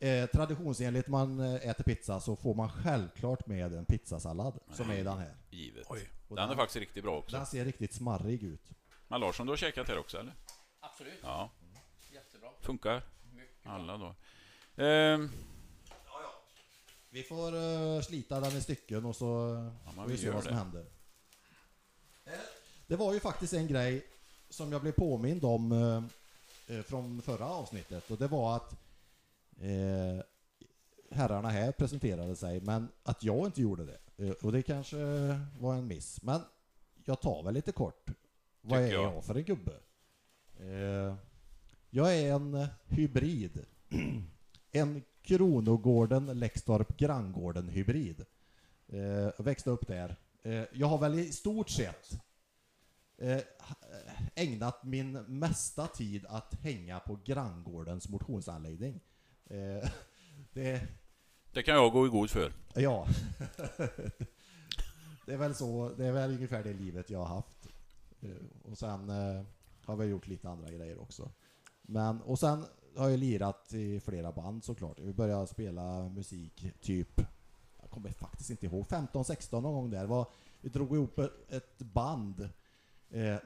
Eh, 0.00 0.26
traditionsenligt 0.26 1.08
man 1.08 1.40
eh, 1.40 1.68
äter 1.70 1.84
pizza 1.84 2.20
så 2.20 2.36
får 2.36 2.54
man 2.54 2.70
självklart 2.70 3.46
med 3.46 3.72
en 3.72 3.84
pizzasallad 3.84 4.58
som 4.72 4.90
är 4.90 4.96
i 4.98 5.02
den 5.02 5.18
här. 5.18 5.34
Givet. 5.50 5.86
Oj. 5.88 6.08
Och 6.28 6.36
Den 6.36 6.50
är 6.50 6.54
faktiskt 6.54 6.76
riktigt 6.76 7.04
bra 7.04 7.16
också. 7.18 7.36
Den 7.36 7.46
ser 7.46 7.64
riktigt 7.64 7.94
smarrig 7.94 8.42
ut. 8.42 8.70
Men 9.08 9.20
Larsson, 9.20 9.46
du 9.46 9.52
har 9.52 9.56
käkat 9.56 9.88
här 9.88 9.98
också 9.98 10.18
eller? 10.18 10.34
Absolut. 10.80 11.18
Ja, 11.22 11.50
Jättebra. 12.12 12.48
funkar. 12.60 13.02
Alla 13.64 13.96
då. 13.98 14.14
Ehm, 14.82 15.30
Vi 17.10 17.22
får 17.22 17.54
uh, 17.54 18.00
slita 18.02 18.40
den 18.40 18.52
i 18.56 18.60
stycken 18.60 19.04
och 19.04 19.16
så 19.16 19.26
Ja, 19.86 19.90
får 20.02 20.06
vi 20.08 20.18
se 20.18 20.30
vad 20.30 20.42
som 20.42 20.52
det. 20.52 20.58
händer. 20.58 20.86
Det 22.86 22.96
var 22.96 23.12
ju 23.14 23.20
faktiskt 23.20 23.52
en 23.52 23.66
grej 23.66 24.06
som 24.50 24.72
jag 24.72 24.80
blev 24.80 24.92
påmind 24.92 25.44
om 25.44 25.72
eh, 25.72 26.76
eh, 26.76 26.82
från 26.82 27.22
förra 27.22 27.46
avsnittet 27.46 28.10
och 28.10 28.18
det 28.18 28.26
var 28.28 28.56
att 28.56 28.72
eh, 29.60 30.24
herrarna 31.10 31.48
här 31.50 31.72
presenterade 31.72 32.36
sig 32.36 32.60
men 32.60 32.88
att 33.02 33.22
jag 33.22 33.46
inte 33.46 33.62
gjorde 33.62 33.84
det. 33.86 34.24
Eh, 34.26 34.30
och 34.42 34.52
det 34.52 34.62
kanske 34.62 34.96
var 35.60 35.74
en 35.74 35.86
miss. 35.86 36.22
Men 36.22 36.40
jag 37.04 37.20
tar 37.20 37.42
väl 37.42 37.54
lite 37.54 37.72
kort. 37.72 38.10
Vad 38.68 38.80
är 38.80 38.92
jag. 38.92 39.02
jag. 39.02 39.24
för 39.24 39.34
en 39.34 39.44
gubbe? 39.44 39.72
Eh, 40.60 41.14
jag 41.90 42.16
är 42.16 42.32
en 42.32 42.66
hybrid. 42.86 43.64
en 44.72 45.02
Kronogården 45.22 46.26
Läxtorp 46.26 46.96
Granngården 46.96 47.68
hybrid. 47.68 48.24
Eh, 48.88 49.44
växte 49.44 49.70
upp 49.70 49.86
där. 49.86 50.16
Eh, 50.42 50.64
jag 50.72 50.86
har 50.86 50.98
väl 50.98 51.18
i 51.18 51.32
stort 51.32 51.70
sett 51.70 52.18
eh, 53.18 53.40
ägnat 54.34 54.84
min 54.84 55.12
mesta 55.12 55.86
tid 55.86 56.26
att 56.28 56.54
hänga 56.54 57.00
på 57.00 57.18
granngårdens 57.24 58.08
motionsanläggning. 58.08 59.00
Eh, 59.44 59.88
det, 60.52 60.88
det 61.52 61.62
kan 61.62 61.74
jag 61.74 61.92
gå 61.92 62.06
i 62.06 62.08
god 62.08 62.30
för. 62.30 62.52
ja. 62.74 63.06
det 65.26 65.32
är 65.32 65.36
väl 65.36 65.54
så, 65.54 65.88
det 65.96 66.06
är 66.06 66.12
väl 66.12 66.30
ungefär 66.30 66.62
det 66.64 66.72
livet 66.72 67.10
jag 67.10 67.18
har 67.18 67.36
haft. 67.36 67.55
Eh, 68.20 68.70
och 68.70 68.78
sen 68.78 69.10
eh, 69.10 69.42
har 69.84 69.96
vi 69.96 70.06
gjort 70.06 70.26
lite 70.26 70.48
andra 70.48 70.70
grejer 70.70 70.98
också. 70.98 71.30
Men, 71.82 72.20
och 72.20 72.38
sen 72.38 72.64
har 72.96 73.08
jag 73.08 73.18
lirat 73.18 73.74
i 73.74 74.00
flera 74.00 74.32
band 74.32 74.64
såklart. 74.64 75.00
Vi 75.00 75.12
började 75.12 75.46
spela 75.46 76.08
musik 76.08 76.66
typ, 76.80 77.20
jag 77.80 77.90
kommer 77.90 78.10
faktiskt 78.10 78.50
inte 78.50 78.66
ihåg, 78.66 78.86
15-16 78.86 79.60
någon 79.60 79.74
gång 79.74 79.90
där. 79.90 80.06
Var, 80.06 80.26
vi 80.60 80.68
drog 80.68 80.94
ihop 80.94 81.18
ett, 81.48 81.78
band, 81.78 82.48
eh, 83.10 83.36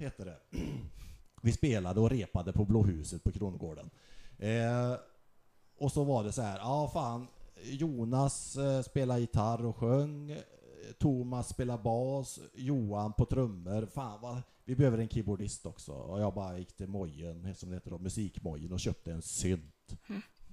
hette 0.00 0.24
det. 0.24 0.38
Vi 1.42 1.52
spelade 1.52 2.00
och 2.00 2.10
repade 2.10 2.52
på 2.52 2.64
Blåhuset 2.64 3.24
på 3.24 3.32
Kronogården. 3.32 3.90
Eh, 4.38 4.94
och 5.78 5.92
så 5.92 6.04
var 6.04 6.24
det 6.24 6.32
så 6.32 6.42
här, 6.42 6.58
ja 6.58 6.90
fan, 6.92 7.26
Jonas 7.62 8.56
eh, 8.56 8.82
spelade 8.82 9.20
gitarr 9.20 9.64
och 9.64 9.76
sjöng, 9.76 10.36
Thomas 10.98 11.48
spelade 11.48 11.82
bas, 11.82 12.38
Johan 12.54 13.12
på 13.12 13.24
trummor. 13.24 13.86
Fan 13.94 14.20
vad, 14.20 14.42
vi 14.64 14.74
behöver 14.76 14.98
en 14.98 15.08
keyboardist 15.08 15.66
också. 15.66 15.92
Och 15.92 16.20
jag 16.20 16.34
bara 16.34 16.58
gick 16.58 16.76
till 16.76 16.88
Mojen, 16.88 17.54
som 17.54 17.68
det 17.70 17.76
heter 17.76 17.90
då, 17.90 17.98
musikmojen 17.98 18.72
och 18.72 18.80
köpte 18.80 19.12
en 19.12 19.22
synt. 19.22 19.96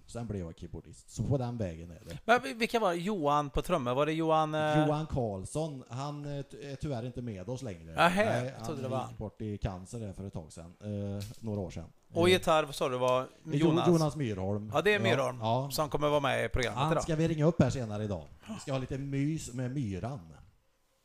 Sen 0.08 0.28
blev 0.28 0.42
jag 0.42 0.58
keyboardist. 0.60 1.10
Så 1.10 1.24
på 1.24 1.38
den 1.38 1.58
vägen 1.58 1.92
är 1.92 2.02
det. 2.10 2.18
Men 2.26 2.42
vi- 2.44 2.54
vilka 2.54 2.80
var 2.80 2.92
det? 2.92 2.98
Johan 3.00 3.50
på 3.50 3.62
trummor? 3.62 3.94
Var 3.94 4.06
det 4.06 4.14
Johan... 4.14 4.56
eh, 4.56 4.88
Johan 4.88 5.08
Karlsson, 5.08 5.84
han 5.90 6.26
eh, 6.26 6.32
är 6.38 6.76
tyvärr 6.76 7.06
inte 7.06 7.22
med 7.22 7.50
oss 7.50 7.62
längre. 7.62 7.94
Nähä, 7.96 8.26
Nej, 8.26 8.54
jag 8.60 8.66
han 8.66 8.82
det 8.82 8.88
var 8.88 9.08
gick 9.10 9.18
bort 9.18 9.42
i 9.42 9.58
cancer 9.58 10.00
där 10.00 10.14
för 10.14 10.28
ett 10.28 10.34
tag 10.34 10.52
sedan. 10.52 10.74
Eh, 10.82 11.24
några 11.40 11.60
år 11.62 11.70
sedan. 11.70 11.90
Och 12.16 12.30
gitarr, 12.30 12.64
vad 12.64 12.76
sa 12.76 12.90
du 12.90 12.98
var 12.98 13.28
Jo- 13.46 13.54
Jonas? 13.54 13.88
Jonas 13.88 14.16
Myrholm. 14.16 14.72
Ja, 14.74 14.82
det 14.82 14.94
är 14.94 15.00
Myrholm. 15.00 15.38
Ja, 15.40 15.70
Som 15.72 15.90
kommer 15.90 16.10
vara 16.10 16.20
med 16.20 16.46
i 16.46 16.50
programmet 16.50 16.80
Han 16.80 16.92
idag. 16.92 17.04
ska 17.04 17.16
vi 17.16 17.28
ringa 17.28 17.46
upp 17.46 17.62
här 17.62 17.70
senare 17.70 18.04
idag. 18.04 18.28
Vi 18.48 18.60
ska 18.60 18.72
ha 18.72 18.80
lite 18.80 18.98
mys 18.98 19.54
med 19.54 19.72
Myran. 19.72 20.20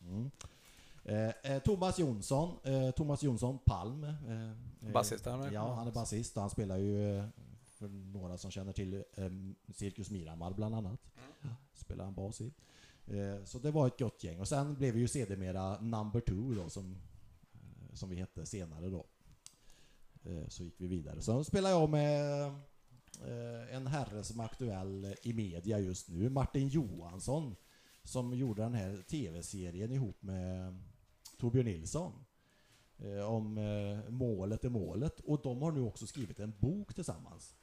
Mm. 0.03 0.31
Eh, 1.05 1.53
eh, 1.53 1.63
Thomas 1.63 1.99
Jonsson, 1.99 2.57
eh, 2.65 2.91
Thomas 2.91 3.23
Jonsson 3.23 3.59
Palm. 3.59 4.05
Eh, 4.05 4.51
eh, 4.87 4.93
Basist, 4.93 5.27
han 5.27 5.43
är- 5.43 5.51
Ja, 5.53 5.75
han 5.75 5.87
är 5.89 5.93
basist 5.93 6.37
och 6.37 6.41
han 6.41 6.51
spelar 6.51 6.77
ju, 6.77 7.19
eh, 7.19 7.25
för 7.79 7.89
några 7.89 8.39
som 8.39 8.51
känner 8.51 8.73
till, 8.73 9.05
Cirkus 9.75 10.11
Miramar 10.11 10.53
bland 10.53 10.75
annat. 10.75 11.01
Mm. 11.43 11.55
Spelar 11.75 12.05
han 12.05 12.15
bas 12.15 12.41
i. 12.41 12.53
Så 13.45 13.59
det 13.59 13.71
var 13.71 13.87
ett 13.87 13.99
gott 13.99 14.25
gäng. 14.25 14.41
Och 14.41 14.49
sen 14.49 14.75
blev 14.75 14.95
vi 14.95 15.01
ju 15.01 15.09
sedermera 15.09 15.81
number 15.81 16.21
two 16.21 16.55
då, 16.63 16.69
som, 16.71 16.97
som 17.93 18.09
vi 18.11 18.17
hette 18.17 18.47
senare 18.47 18.89
då. 18.89 19.05
Eh, 20.25 20.49
så 20.49 20.65
gick 20.65 20.75
vi 20.77 20.87
vidare. 20.87 21.23
Så 21.23 21.45
spelade 21.45 21.75
jag 21.75 21.91
med 21.91 22.47
eh, 23.25 23.75
en 23.75 23.87
herre 23.87 24.25
som 24.25 24.41
är 24.41 24.45
aktuell 24.45 25.15
i 25.23 25.33
media 25.33 25.79
just 25.79 26.09
nu, 26.09 26.31
Martin 26.31 26.69
Johansson, 26.69 27.57
som 28.05 28.35
gjorde 28.35 28.63
den 28.63 28.75
här 28.75 29.05
tv-serien 29.09 29.93
ihop 29.93 30.23
med 30.23 30.79
Torbjörn 31.39 31.67
Nilsson. 31.67 32.13
Eh, 32.99 33.31
om 33.31 33.55
målet 34.09 34.65
är 34.65 34.69
målet. 34.69 35.21
Och 35.21 35.41
de 35.43 35.63
har 35.63 35.73
nu 35.73 35.81
också 35.81 36.07
skrivit 36.07 36.41
en 36.41 36.55
bok 36.59 36.95
tillsammans. 36.95 37.57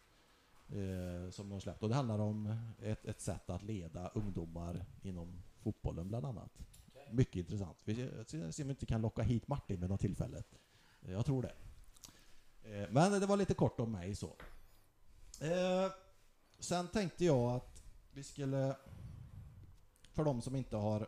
Som 1.31 1.49
de 1.49 1.51
har 1.51 1.59
släppt. 1.59 1.83
Och 1.83 1.89
det 1.89 1.95
handlar 1.95 2.19
om 2.19 2.55
ett, 2.81 3.05
ett 3.05 3.21
sätt 3.21 3.49
att 3.49 3.63
leda 3.63 4.07
ungdomar 4.07 4.85
inom 5.01 5.43
fotbollen 5.59 6.07
bland 6.07 6.25
annat. 6.25 6.51
Mycket 7.11 7.35
intressant. 7.35 7.77
Vi 7.85 7.95
ser 7.95 8.51
se 8.51 8.63
om 8.63 8.67
vi 8.67 8.71
inte 8.71 8.85
kan 8.85 9.01
locka 9.01 9.21
hit 9.21 9.47
Martin 9.47 9.79
vid 9.79 9.89
något 9.89 10.01
tillfälle. 10.01 10.43
Jag 11.01 11.25
tror 11.25 11.41
det. 11.41 11.53
Eh, 12.71 12.87
Men 12.89 13.11
det 13.19 13.25
var 13.25 13.37
lite 13.37 13.53
kort 13.53 13.79
om 13.79 13.91
mig 13.91 14.15
så. 14.15 14.35
Eh, 15.41 15.91
sen 16.59 16.87
tänkte 16.87 17.25
jag 17.25 17.51
att 17.51 17.83
vi 18.11 18.23
skulle, 18.23 18.75
för 20.13 20.23
de 20.23 20.41
som 20.41 20.55
inte 20.55 20.75
har, 20.77 21.07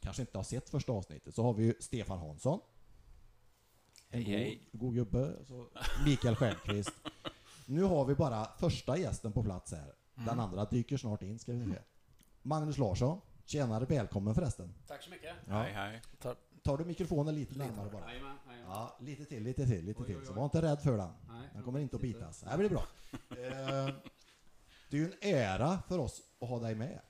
kanske 0.00 0.22
inte 0.22 0.38
har 0.38 0.44
sett 0.44 0.70
första 0.70 0.92
avsnittet, 0.92 1.34
så 1.34 1.42
har 1.42 1.54
vi 1.54 1.64
ju 1.64 1.74
Stefan 1.80 2.18
Hansson. 2.18 2.60
En 4.10 4.22
Hej, 4.22 4.36
hej. 4.36 4.68
god, 4.72 4.80
god 4.80 4.94
gubbe. 4.94 5.44
Så 5.46 5.68
Mikael 6.04 6.36
Stjernqvist. 6.36 6.92
Nu 7.66 7.82
har 7.82 8.04
vi 8.04 8.14
bara 8.14 8.48
första 8.58 8.96
gästen 8.98 9.32
på 9.32 9.42
plats 9.42 9.72
här. 9.72 9.94
Den 10.14 10.40
andra 10.40 10.64
dyker 10.64 10.96
snart 10.96 11.22
in, 11.22 11.38
ska 11.38 11.52
vi 11.52 11.72
se. 11.72 11.78
Magnus 12.42 12.78
Larsson. 12.78 13.20
Tjenare, 13.44 13.84
välkommen 13.84 14.34
förresten. 14.34 14.74
Tack 14.86 15.02
så 15.02 15.10
mycket. 15.10 15.34
Ja. 15.48 15.62
Hej, 15.62 15.72
hej. 15.72 16.02
Tar 16.66 16.78
du 16.78 16.84
mikrofonen 16.84 17.34
lite 17.34 17.58
närmare 17.58 17.90
bara? 17.90 18.08
Jajamän, 18.10 18.36
jajamän. 18.46 18.70
Ja, 18.70 18.96
lite 19.00 19.24
till, 19.24 19.42
lite 19.42 19.66
till, 19.66 19.84
lite 19.84 20.00
Oj, 20.00 20.06
till. 20.06 20.16
oj, 20.16 20.26
Så 20.26 20.32
var 20.32 20.44
inte 20.44 20.62
rädd 20.62 20.80
för 20.82 20.96
den. 20.98 21.10
Nej, 21.28 21.48
Den 21.54 21.62
kommer 21.62 21.80
inte 21.80 21.96
att 21.96 22.02
bitas. 22.02 22.40
Det 22.40 22.48
här 22.50 22.58
blir 22.58 22.68
bra. 22.70 22.86
Eh, 23.30 23.94
Det 24.90 24.96
är 24.96 25.00
ju 25.00 25.12
en 25.20 25.34
ära 25.34 25.82
för 25.88 25.98
oss 25.98 26.22
att 26.40 26.48
ha 26.48 26.58
dig 26.60 26.74
med. 26.74 27.00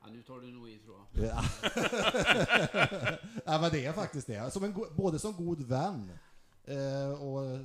Ja, 0.00 0.06
nu 0.10 0.22
tar 0.22 0.40
du 0.40 0.50
nog 0.52 0.68
i 0.70 0.78
tror 0.78 0.96
jag. 1.12 1.24
Ja. 1.24 1.42
ja, 3.44 3.60
men 3.60 3.70
det 3.70 3.86
är 3.86 3.92
faktiskt 3.92 4.26
det. 4.26 4.50
Som 4.50 4.64
en, 4.64 4.74
både 4.96 5.18
som 5.18 5.32
god 5.32 5.62
vän 5.62 6.18
eh, 6.64 7.22
och 7.22 7.58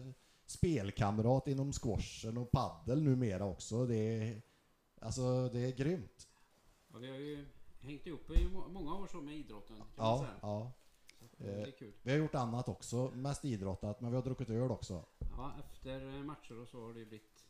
spelkamrat 0.46 1.48
inom 1.48 1.74
squashen 1.74 2.38
och 2.38 2.52
paddel 2.52 3.04
numera 3.04 3.46
också. 3.46 3.86
Det 3.86 3.96
är, 3.98 4.42
alltså, 5.02 5.50
det 5.50 5.60
är 5.60 5.72
grymt. 5.72 6.28
Ja, 6.94 6.98
vi 7.00 7.10
har 7.10 7.18
ju 7.18 7.46
hängt 7.84 8.08
ihop 8.08 8.30
i 8.32 8.46
må- 8.50 8.68
många 8.68 8.96
år 8.96 9.08
så 9.08 9.22
med 9.22 9.36
idrotten 9.36 9.76
kan 9.76 9.88
man 9.88 9.88
Ja, 9.98 10.18
säga. 10.20 10.34
ja. 10.42 10.72
Så 11.38 11.44
eh, 11.44 11.56
det 11.56 11.62
är 11.68 11.72
kul. 11.78 11.94
Vi 12.02 12.12
har 12.12 12.18
gjort 12.18 12.36
annat 12.36 12.70
också, 12.70 13.12
mest 13.16 13.46
idrottat, 13.46 14.02
men 14.02 14.10
vi 14.12 14.16
har 14.16 14.24
druckit 14.24 14.50
öl 14.50 14.72
också. 14.72 15.06
Ja, 15.20 15.52
efter 15.60 16.08
eh, 16.18 16.24
matcher 16.24 16.60
och 16.62 16.68
så 16.68 16.82
har 16.82 16.88
det 16.88 16.94
blivit 16.94 17.46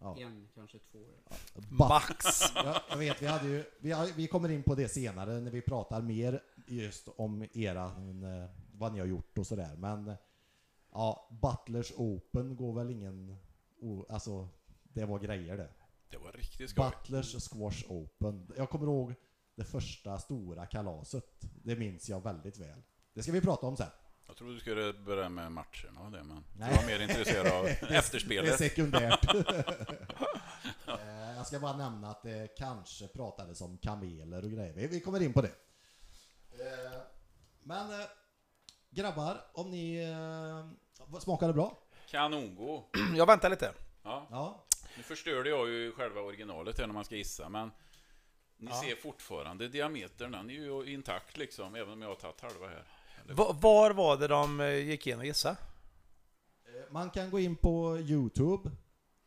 Ja. 0.00 0.16
en, 0.18 0.48
kanske 0.54 0.78
två 0.78 0.98
år. 0.98 1.22
Max! 1.70 2.24
Ja, 2.54 2.82
jag 2.90 2.96
vet, 2.96 3.22
vi, 3.22 3.26
hade 3.26 3.48
ju, 3.48 3.64
vi, 3.80 3.92
har, 3.92 4.06
vi 4.16 4.28
kommer 4.28 4.48
in 4.48 4.62
på 4.62 4.74
det 4.74 4.88
senare 4.88 5.40
när 5.40 5.50
vi 5.50 5.60
pratar 5.62 6.02
mer 6.02 6.42
just 6.66 7.08
om 7.16 7.46
era, 7.52 7.84
eh, 7.86 8.50
vad 8.72 8.92
ni 8.92 8.98
har 8.98 9.06
gjort 9.06 9.38
och 9.38 9.46
sådär. 9.46 9.76
Men 9.76 10.08
eh, 10.08 10.14
ja, 10.92 11.28
Butlers 11.42 11.92
Open 11.96 12.56
går 12.56 12.72
väl 12.72 12.90
ingen... 12.90 13.36
alltså, 14.08 14.48
det 14.82 15.04
var 15.04 15.18
grejer 15.18 15.56
det. 15.56 15.68
Det 16.10 16.18
var 16.18 16.32
riktigt 16.32 16.70
skoj. 16.70 16.90
Butlers 16.90 17.48
Squash 17.50 17.84
Open. 17.92 18.50
Jag 18.56 18.70
kommer 18.70 18.86
ihåg 18.86 19.14
det 19.54 19.64
första 19.64 20.18
stora 20.18 20.66
kalaset. 20.66 21.24
Det 21.64 21.76
minns 21.76 22.08
jag 22.08 22.22
väldigt 22.22 22.58
väl. 22.58 22.82
Det 23.14 23.22
ska 23.22 23.32
vi 23.32 23.40
prata 23.40 23.66
om 23.66 23.76
sen. 23.76 23.86
Jag 24.26 24.36
trodde 24.36 24.54
du 24.54 24.60
skulle 24.60 24.92
börja 24.92 25.28
med 25.28 25.52
matcherna 25.52 26.00
och 26.00 26.10
det, 26.10 26.22
men 26.24 26.44
Nej. 26.56 26.70
jag 26.70 26.76
var 26.82 26.86
mer 26.86 27.00
intresserad 27.02 27.46
av 27.46 27.64
Det 27.64 27.82
är 27.82 27.92
efterspelet. 27.98 28.58
sekundärt. 28.58 29.26
Eh, 30.86 31.36
jag 31.36 31.46
ska 31.46 31.60
bara 31.60 31.76
nämna 31.76 32.10
att 32.10 32.22
det 32.22 32.56
kanske 32.58 33.08
pratades 33.08 33.60
om 33.60 33.78
kameler 33.78 34.44
och 34.44 34.50
grejer. 34.50 34.88
Vi- 34.88 35.00
kommer 35.00 35.22
in 35.22 35.32
på 35.32 35.42
det. 35.42 35.48
Eh, 36.52 37.00
Men 37.62 37.90
eh, 38.00 38.06
grabbar, 38.90 39.40
om 39.52 39.70
ni... 39.70 40.06
Smakar 41.20 41.46
det 41.46 41.52
bra? 41.52 41.78
Kanongo. 42.10 42.82
Jag 43.16 43.26
väntar 43.26 43.50
lite. 43.50 43.72
Ja, 44.02 44.26
Ja. 44.30 44.64
nu 44.96 45.02
förstörde 45.02 45.50
jag 45.50 45.68
ju 45.68 45.92
själva 45.92 46.20
originalet 46.20 46.78
här 46.78 46.86
när 46.86 46.94
man 46.94 47.04
ska 47.04 47.16
gissa, 47.16 47.48
men 47.48 47.70
ni 48.62 48.70
Ja. 48.70 48.80
ser 48.82 48.96
fortfarande 48.96 49.68
diametern, 49.68 50.32
den 50.32 50.50
är 50.50 50.54
ju 50.54 50.92
intakt 50.94 51.36
liksom, 51.36 51.74
även 51.74 51.92
om 51.92 52.02
jag 52.02 52.08
har 52.08 52.14
tagit 52.16 52.40
halva 52.40 52.66
här. 52.68 52.84
Va- 53.34 53.56
Var 53.60 53.90
var 53.90 54.16
det 54.16 54.28
de 54.28 54.60
eh, 54.60 54.66
gick 54.74 55.06
in 55.06 55.18
och 55.18 55.24
gissade? 55.26 55.56
Eh, 56.66 56.92
Man 56.92 57.10
kan 57.10 57.30
gå 57.30 57.38
in 57.38 57.56
på 57.56 57.98
Youtube 57.98 58.70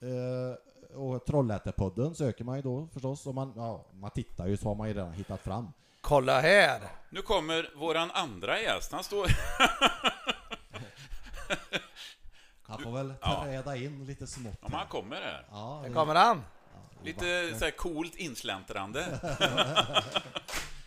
eh, 0.02 0.96
och 0.98 1.26
Trollhättepodden 1.26 2.16
söker 2.16 2.44
man 2.44 2.56
ju 2.56 2.62
då 2.62 2.88
förstås. 2.94 3.26
Och 3.28 3.36
man, 3.36 3.54
ja, 3.56 3.86
man 3.94 4.12
tittar 4.12 4.48
ju 4.48 4.58
så 4.58 4.68
har 4.68 4.76
man 4.76 4.88
ju 4.88 4.94
redan 4.94 5.14
hittat 5.14 5.42
fram. 5.42 5.68
Kolla 6.02 6.42
här! 6.42 6.82
Nu 7.10 7.22
kommer 7.22 7.70
våran 7.76 8.12
andra 8.12 8.62
gäst, 8.62 8.92
han 8.92 9.04
står... 9.04 9.28
Han 12.68 12.80
får 12.80 12.92
väl 12.92 13.14
Ja. 13.22 13.42
träda 13.44 13.76
in 13.76 14.06
lite 14.06 14.28
smått. 14.28 14.58
Ja, 14.62 14.68
men 14.70 14.80
han 14.80 14.88
kommer 14.88 15.16
här. 15.22 15.46
Ja, 15.52 15.80
Här 15.82 15.88
det- 15.90 15.94
kommer 15.96 16.16
han! 16.16 16.42
Ja, 17.06 17.14
Lite 17.14 17.60
så 17.60 17.66
här 17.66 17.72
coolt 17.72 18.16
insläntrande. 18.16 19.20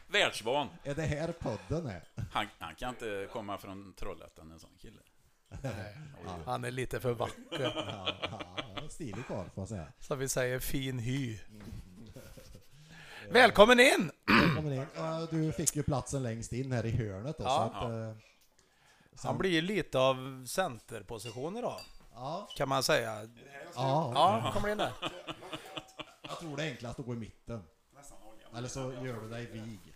Världsvan. 0.06 0.68
Är 0.84 0.94
det 0.94 1.02
här 1.02 1.32
podden 1.32 1.86
är? 1.86 2.02
Han, 2.32 2.46
han 2.58 2.74
kan 2.74 2.88
inte 2.88 3.28
komma 3.32 3.58
från 3.58 3.92
Trollhättan, 3.96 4.52
en 4.52 4.58
sån 4.60 4.70
kille. 4.80 5.00
Han 6.44 6.64
är 6.64 6.70
lite 6.70 7.00
för 7.00 7.12
vacker. 7.12 7.34
Ja, 7.50 7.72
ja, 8.30 8.40
ja, 8.76 8.88
stilig 8.88 9.26
karl 9.28 9.44
får 9.54 9.62
jag 9.62 9.68
säga. 9.68 9.86
Som 10.00 10.18
vi 10.18 10.28
säger, 10.28 10.58
fin 10.60 10.98
hy. 10.98 11.38
Välkommen 13.30 13.80
in! 13.80 14.10
Välkommen 14.26 14.72
in. 14.72 14.86
Ja, 14.96 15.26
Du 15.30 15.52
fick 15.52 15.76
ju 15.76 15.82
platsen 15.82 16.22
längst 16.22 16.52
in 16.52 16.72
här 16.72 16.86
i 16.86 16.90
hörnet 16.90 17.38
då, 17.38 17.44
Ja. 17.44 17.70
så 17.72 17.86
att, 17.86 17.90
eh, 17.92 18.12
Han 19.24 19.38
blir 19.38 19.50
ju 19.50 19.60
lite 19.60 19.98
av 19.98 20.46
centerposition 20.46 21.56
idag, 21.56 21.80
ja, 22.14 22.48
kan 22.56 22.68
man 22.68 22.82
säga. 22.82 23.28
ja, 23.74 24.12
Ja, 24.14 24.50
kommer 24.54 24.68
in 24.68 24.78
där. 24.78 24.92
Jag 26.28 26.38
tror 26.38 26.56
det 26.56 26.64
är 26.64 26.70
enklast 26.70 26.98
att 27.00 27.06
gå 27.06 27.12
i 27.12 27.16
mitten. 27.16 27.62
Eller 28.56 28.68
så 28.68 28.80
gör 28.92 29.20
du 29.22 29.28
dig 29.28 29.46
vig. 29.46 29.94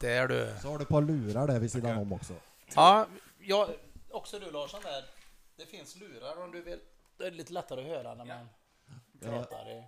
Där 0.00 0.28
du. 0.28 0.54
Så 0.62 0.68
har 0.70 0.78
du 0.78 0.82
ett 0.82 0.88
par 0.88 1.02
lurar 1.02 1.46
där 1.46 1.60
vid 1.60 1.72
sidan 1.72 1.98
om 1.98 2.12
också. 2.12 2.34
Ja, 2.74 3.06
ja, 3.38 3.68
också 4.10 4.38
du 4.38 4.50
Larsson 4.50 4.80
där. 4.82 5.04
Det 5.56 5.66
finns 5.66 5.96
lurar 5.96 6.42
om 6.44 6.50
du 6.52 6.62
vill. 6.62 6.80
Det 7.18 7.26
är 7.26 7.30
lite 7.30 7.52
lättare 7.52 7.80
att 7.80 7.86
höra 7.86 8.14
när 8.14 8.24
man 8.24 8.48
pratar. 9.20 9.70
i- 9.70 9.84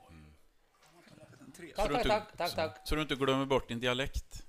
Så 1.56 1.76
Tack, 1.76 1.88
du 1.88 1.94
tack, 1.94 2.04
inte- 2.04 2.08
tack, 2.08 2.36
tack, 2.36 2.54
tack. 2.54 2.88
Så 2.88 2.94
du 2.94 3.02
inte 3.02 3.14
glömmer 3.14 3.46
bort 3.46 3.68
din 3.68 3.80
dialekt. 3.80 4.42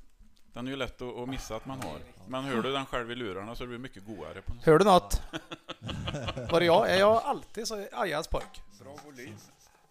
Den 0.54 0.68
är 0.68 0.72
ju 0.72 0.78
lätt 0.78 1.02
att, 1.02 1.18
att 1.18 1.30
missa 1.30 1.56
att 1.56 1.66
man 1.66 1.82
har. 1.82 2.00
Men 2.28 2.44
hör 2.44 2.62
du 2.62 2.72
den 2.72 2.86
själv 2.86 3.12
i 3.12 3.16
lurarna 3.16 3.56
så 3.56 3.66
blir 3.66 3.78
det 3.78 3.82
mycket 3.82 4.06
godare. 4.06 4.42
På 4.42 4.54
något 4.54 4.64
sätt. 4.64 4.66
Hör 4.66 4.80
du 4.80 4.86
något? 4.86 5.22
Var 6.52 6.60
det 6.60 6.66
jag? 6.66 6.90
Är 6.92 7.00
jag 7.00 7.16
alltid 7.24 7.68
så 7.68 7.88
Ajas 7.92 8.28
pojk? 8.28 8.62
Bra 8.80 8.96
volym. 9.06 9.38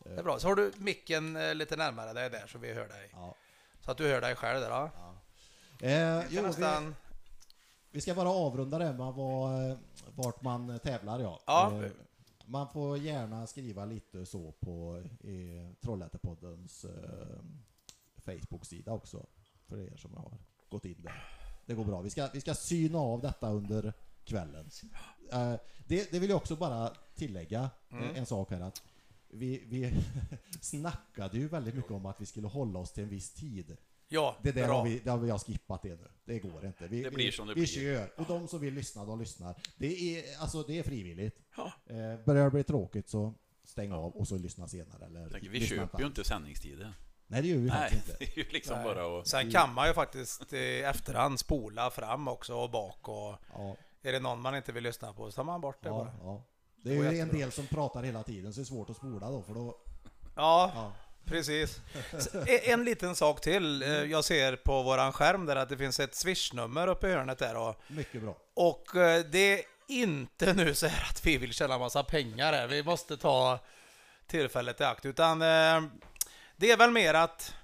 Det 0.08 0.20
är 0.20 0.22
bra. 0.22 0.38
Så 0.38 0.48
har 0.48 0.56
du 0.56 0.72
micken 0.76 1.36
eh, 1.36 1.54
lite 1.54 1.76
närmare 1.76 2.12
dig 2.12 2.30
där 2.30 2.46
så 2.46 2.58
vi 2.58 2.75
hör 2.75 2.88
dig. 2.88 3.10
Ja. 3.12 3.34
Så 3.80 3.90
att 3.90 3.98
du 3.98 4.08
hör 4.08 4.20
dig 4.20 4.34
själv 4.34 4.60
där. 4.60 4.70
Ja. 4.70 4.90
Eh, 5.80 6.20
jo, 6.30 6.42
vi, 6.42 6.42
nästan... 6.42 6.94
vi 7.90 8.00
ska 8.00 8.14
bara 8.14 8.28
avrunda 8.28 8.78
det 8.78 8.92
med 8.92 9.12
vad, 9.12 9.70
eh, 9.70 9.76
vart 10.14 10.42
man 10.42 10.78
tävlar 10.78 11.20
ja. 11.20 11.40
Ja. 11.46 11.84
Eh, 11.84 11.90
man 12.46 12.68
får 12.68 12.98
gärna 12.98 13.46
skriva 13.46 13.84
lite 13.84 14.26
så 14.26 14.52
på 14.52 15.04
Trollhättepoddens 15.80 16.84
eh, 16.84 17.38
Facebook-sida 18.16 18.92
också. 18.92 19.26
För 19.66 19.78
er 19.78 19.96
som 19.96 20.14
har 20.14 20.38
gått 20.68 20.84
in 20.84 21.02
där. 21.02 21.28
Det 21.66 21.75
går 21.75 21.84
bra. 21.84 22.00
Vi 22.00 22.10
ska, 22.10 22.28
vi 22.32 22.40
ska 22.40 22.54
syna 22.54 22.98
av 22.98 23.20
detta 23.20 23.50
under 23.50 23.92
kvällen. 24.25 24.70
Eh, 25.32 25.54
det, 25.86 26.10
det 26.10 26.18
vill 26.18 26.30
jag 26.30 26.36
också 26.36 26.56
bara 26.56 26.92
tillägga 27.14 27.70
eh, 27.90 28.18
en 28.18 28.26
sak 28.26 28.50
här 28.50 28.60
att 28.60 28.82
vi, 29.38 29.62
vi 29.66 29.93
snackade 30.61 31.38
ju 31.38 31.49
väldigt 31.49 31.75
mycket 31.75 31.90
om 31.90 32.07
att 32.07 32.21
vi 32.21 32.26
skulle 32.26 32.47
hålla 32.47 32.78
oss 32.78 32.93
till 32.93 33.02
en 33.02 33.09
viss 33.09 33.35
tid. 33.35 33.76
Ja, 34.09 34.37
Det 34.43 34.52
där 34.52 34.66
bra. 34.66 34.76
har 34.76 34.85
vi, 34.85 34.99
det 34.99 35.11
har 35.11 35.19
vi 35.19 35.31
har 35.31 35.38
skippat 35.38 35.83
det 35.83 35.88
nu. 35.88 36.09
Det 36.25 36.38
går 36.38 36.66
inte. 36.66 36.88
Vi, 36.88 37.02
Det 37.02 37.11
blir 37.11 37.31
som 37.31 37.47
det 37.47 37.55
vi 37.55 37.61
blir. 37.61 37.66
kör. 37.66 38.12
Och 38.21 38.26
de 38.26 38.49
som 38.49 38.61
vill 38.61 38.75
lyssna, 38.75 39.05
de 39.05 39.21
lyssnar. 39.21 39.55
Det 39.76 40.19
är, 40.19 40.40
alltså, 40.40 40.62
det 40.62 40.78
är 40.78 40.83
frivilligt. 40.83 41.40
Ja. 41.57 41.73
Eh, 41.87 42.25
börjar 42.25 42.45
det 42.45 42.50
bli 42.50 42.64
tråkigt 42.64 43.09
så 43.09 43.35
stäng 43.64 43.93
av 43.93 44.16
och 44.16 44.28
så 44.28 44.38
lyssna 44.38 44.69
senare. 44.69 45.05
Eller 45.07 45.31
Tänker, 45.31 45.49
vi 45.50 45.61
lyssna 45.61 45.76
köper 45.76 45.99
ju 46.00 46.07
inte 46.07 46.25
sändningstiden. 46.25 46.93
Nej, 47.26 47.43
det 47.43 47.49
gör 47.49 47.57
vi 47.59 47.66
Nej, 47.69 47.90
faktiskt 47.90 48.09
inte. 48.09 48.16
det 48.25 48.40
är 48.40 48.45
ju 48.45 48.50
liksom 48.50 48.76
Nej. 48.76 48.85
bara 48.85 49.21
att... 49.21 49.26
Sen 49.26 49.50
kan 49.50 49.75
man 49.75 49.88
ju 49.88 49.95
faktiskt 49.95 50.52
i 50.52 50.83
efterhand 50.83 51.38
spola 51.40 51.90
fram 51.90 52.28
också 52.28 52.55
och 52.55 52.71
bak 52.71 53.09
och 53.09 53.37
Ja, 53.52 53.76
är 54.02 54.12
det 54.12 54.21
någon 54.21 54.40
man 54.40 54.57
inte 54.57 54.73
vill 54.73 54.85
lyssna 54.85 55.12
på 55.12 55.31
så 55.31 55.37
tar 55.37 55.45
man 55.45 55.61
bort 55.61 55.83
det 55.83 55.88
ja, 55.88 55.95
bara. 55.99 56.12
ja. 56.23 56.45
Det 56.83 56.90
är 56.97 57.12
ju 57.12 57.18
en 57.21 57.28
del 57.28 57.52
som 57.52 57.66
pratar 57.66 58.02
hela 58.02 58.23
tiden 58.23 58.52
så 58.52 58.61
det 58.61 58.62
är 58.62 58.66
svårt 58.66 58.90
att 58.90 58.97
spola 58.97 59.30
då 59.30 59.42
för 59.42 59.54
då... 59.54 59.76
Ja, 60.37 60.73
Ja, 60.75 60.92
precis. 61.25 61.80
E- 62.47 62.71
En 62.73 62.85
liten 62.85 63.14
sak 63.16 63.40
till. 63.40 63.83
Eh, 63.83 63.88
Jag 63.88 64.25
ser 64.25 64.56
på 64.56 64.83
våran 64.83 65.12
skärm 65.12 65.47
där 65.47 65.56
att 65.56 65.68
det 65.68 65.76
finns 65.76 66.00
ett 66.00 66.14
swishnummer 66.14 66.88
uppe 66.88 67.09
i 67.09 67.12
hörnet 67.12 67.38
där 67.38 67.56
och, 67.56 67.80
mycket 67.88 68.23
bra. 68.23 68.37
och 68.54 68.97
eh, 68.97 69.25
det 69.25 69.59
är 69.59 69.64
inte 69.88 70.52
nu 70.54 70.75
så 70.75 70.87
här 70.87 71.09
att 71.11 71.26
vi 71.26 71.37
vill 71.37 71.52
tjäna 71.52 71.78
massa 71.78 72.02
pengar 72.04 72.52
här. 72.52 72.66
Vi 72.66 72.83
måste 72.83 73.16
ta 73.16 73.59
tillfället 74.26 74.80
i 74.80 74.85
akt 74.85 75.06
utan 75.06 75.42
eh, 75.42 75.83
det 76.56 76.71
är 76.71 76.76
väl 76.76 76.90
mer 76.90 77.14
att 77.14 77.54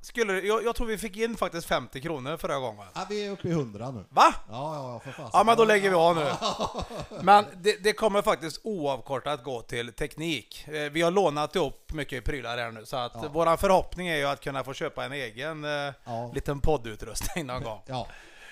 skulle, 0.00 0.40
jag, 0.40 0.64
jag 0.64 0.76
tror 0.76 0.86
vi 0.86 0.98
fick 0.98 1.16
in 1.16 1.36
faktiskt 1.36 1.66
50 1.66 2.00
kronor 2.00 2.36
förra 2.36 2.58
gången. 2.58 2.86
Ja, 2.94 3.06
vi 3.08 3.26
är 3.26 3.30
uppe 3.30 3.48
i 3.48 3.50
100 3.50 3.90
nu. 3.90 4.04
Va? 4.10 4.34
Ja, 4.50 4.74
ja, 4.74 5.00
för 5.04 5.10
fasen. 5.12 5.30
Ja 5.32 5.44
men 5.44 5.56
då 5.56 5.64
lägger 5.64 5.88
vi 5.90 5.94
av 5.96 6.16
nu. 6.16 6.26
Men 7.22 7.44
det, 7.56 7.84
det 7.84 7.92
kommer 7.92 8.22
faktiskt 8.22 8.60
oavkortat 8.64 9.44
gå 9.44 9.62
till 9.62 9.92
teknik. 9.92 10.68
Eh, 10.68 10.72
Vi 10.92 11.02
har 11.02 11.10
lånat 11.10 11.56
ihop 11.56 11.92
mycket 11.92 12.24
prylar 12.24 12.58
här 12.58 12.70
nu 12.70 12.86
så 12.86 12.96
att 12.96 13.12
Ja. 13.22 13.28
våran 13.28 13.58
förhoppning 13.58 14.08
är 14.08 14.16
ju 14.16 14.24
att 14.24 14.40
kunna 14.40 14.64
få 14.64 14.74
köpa 14.74 15.04
en 15.04 15.12
egen 15.12 15.64
eh, 15.64 15.70
Ja. 16.04 16.30
liten 16.34 16.60
poddutrustning 16.60 17.46
någon 17.46 17.62
gång. 17.62 17.82
Ja, 17.86 18.06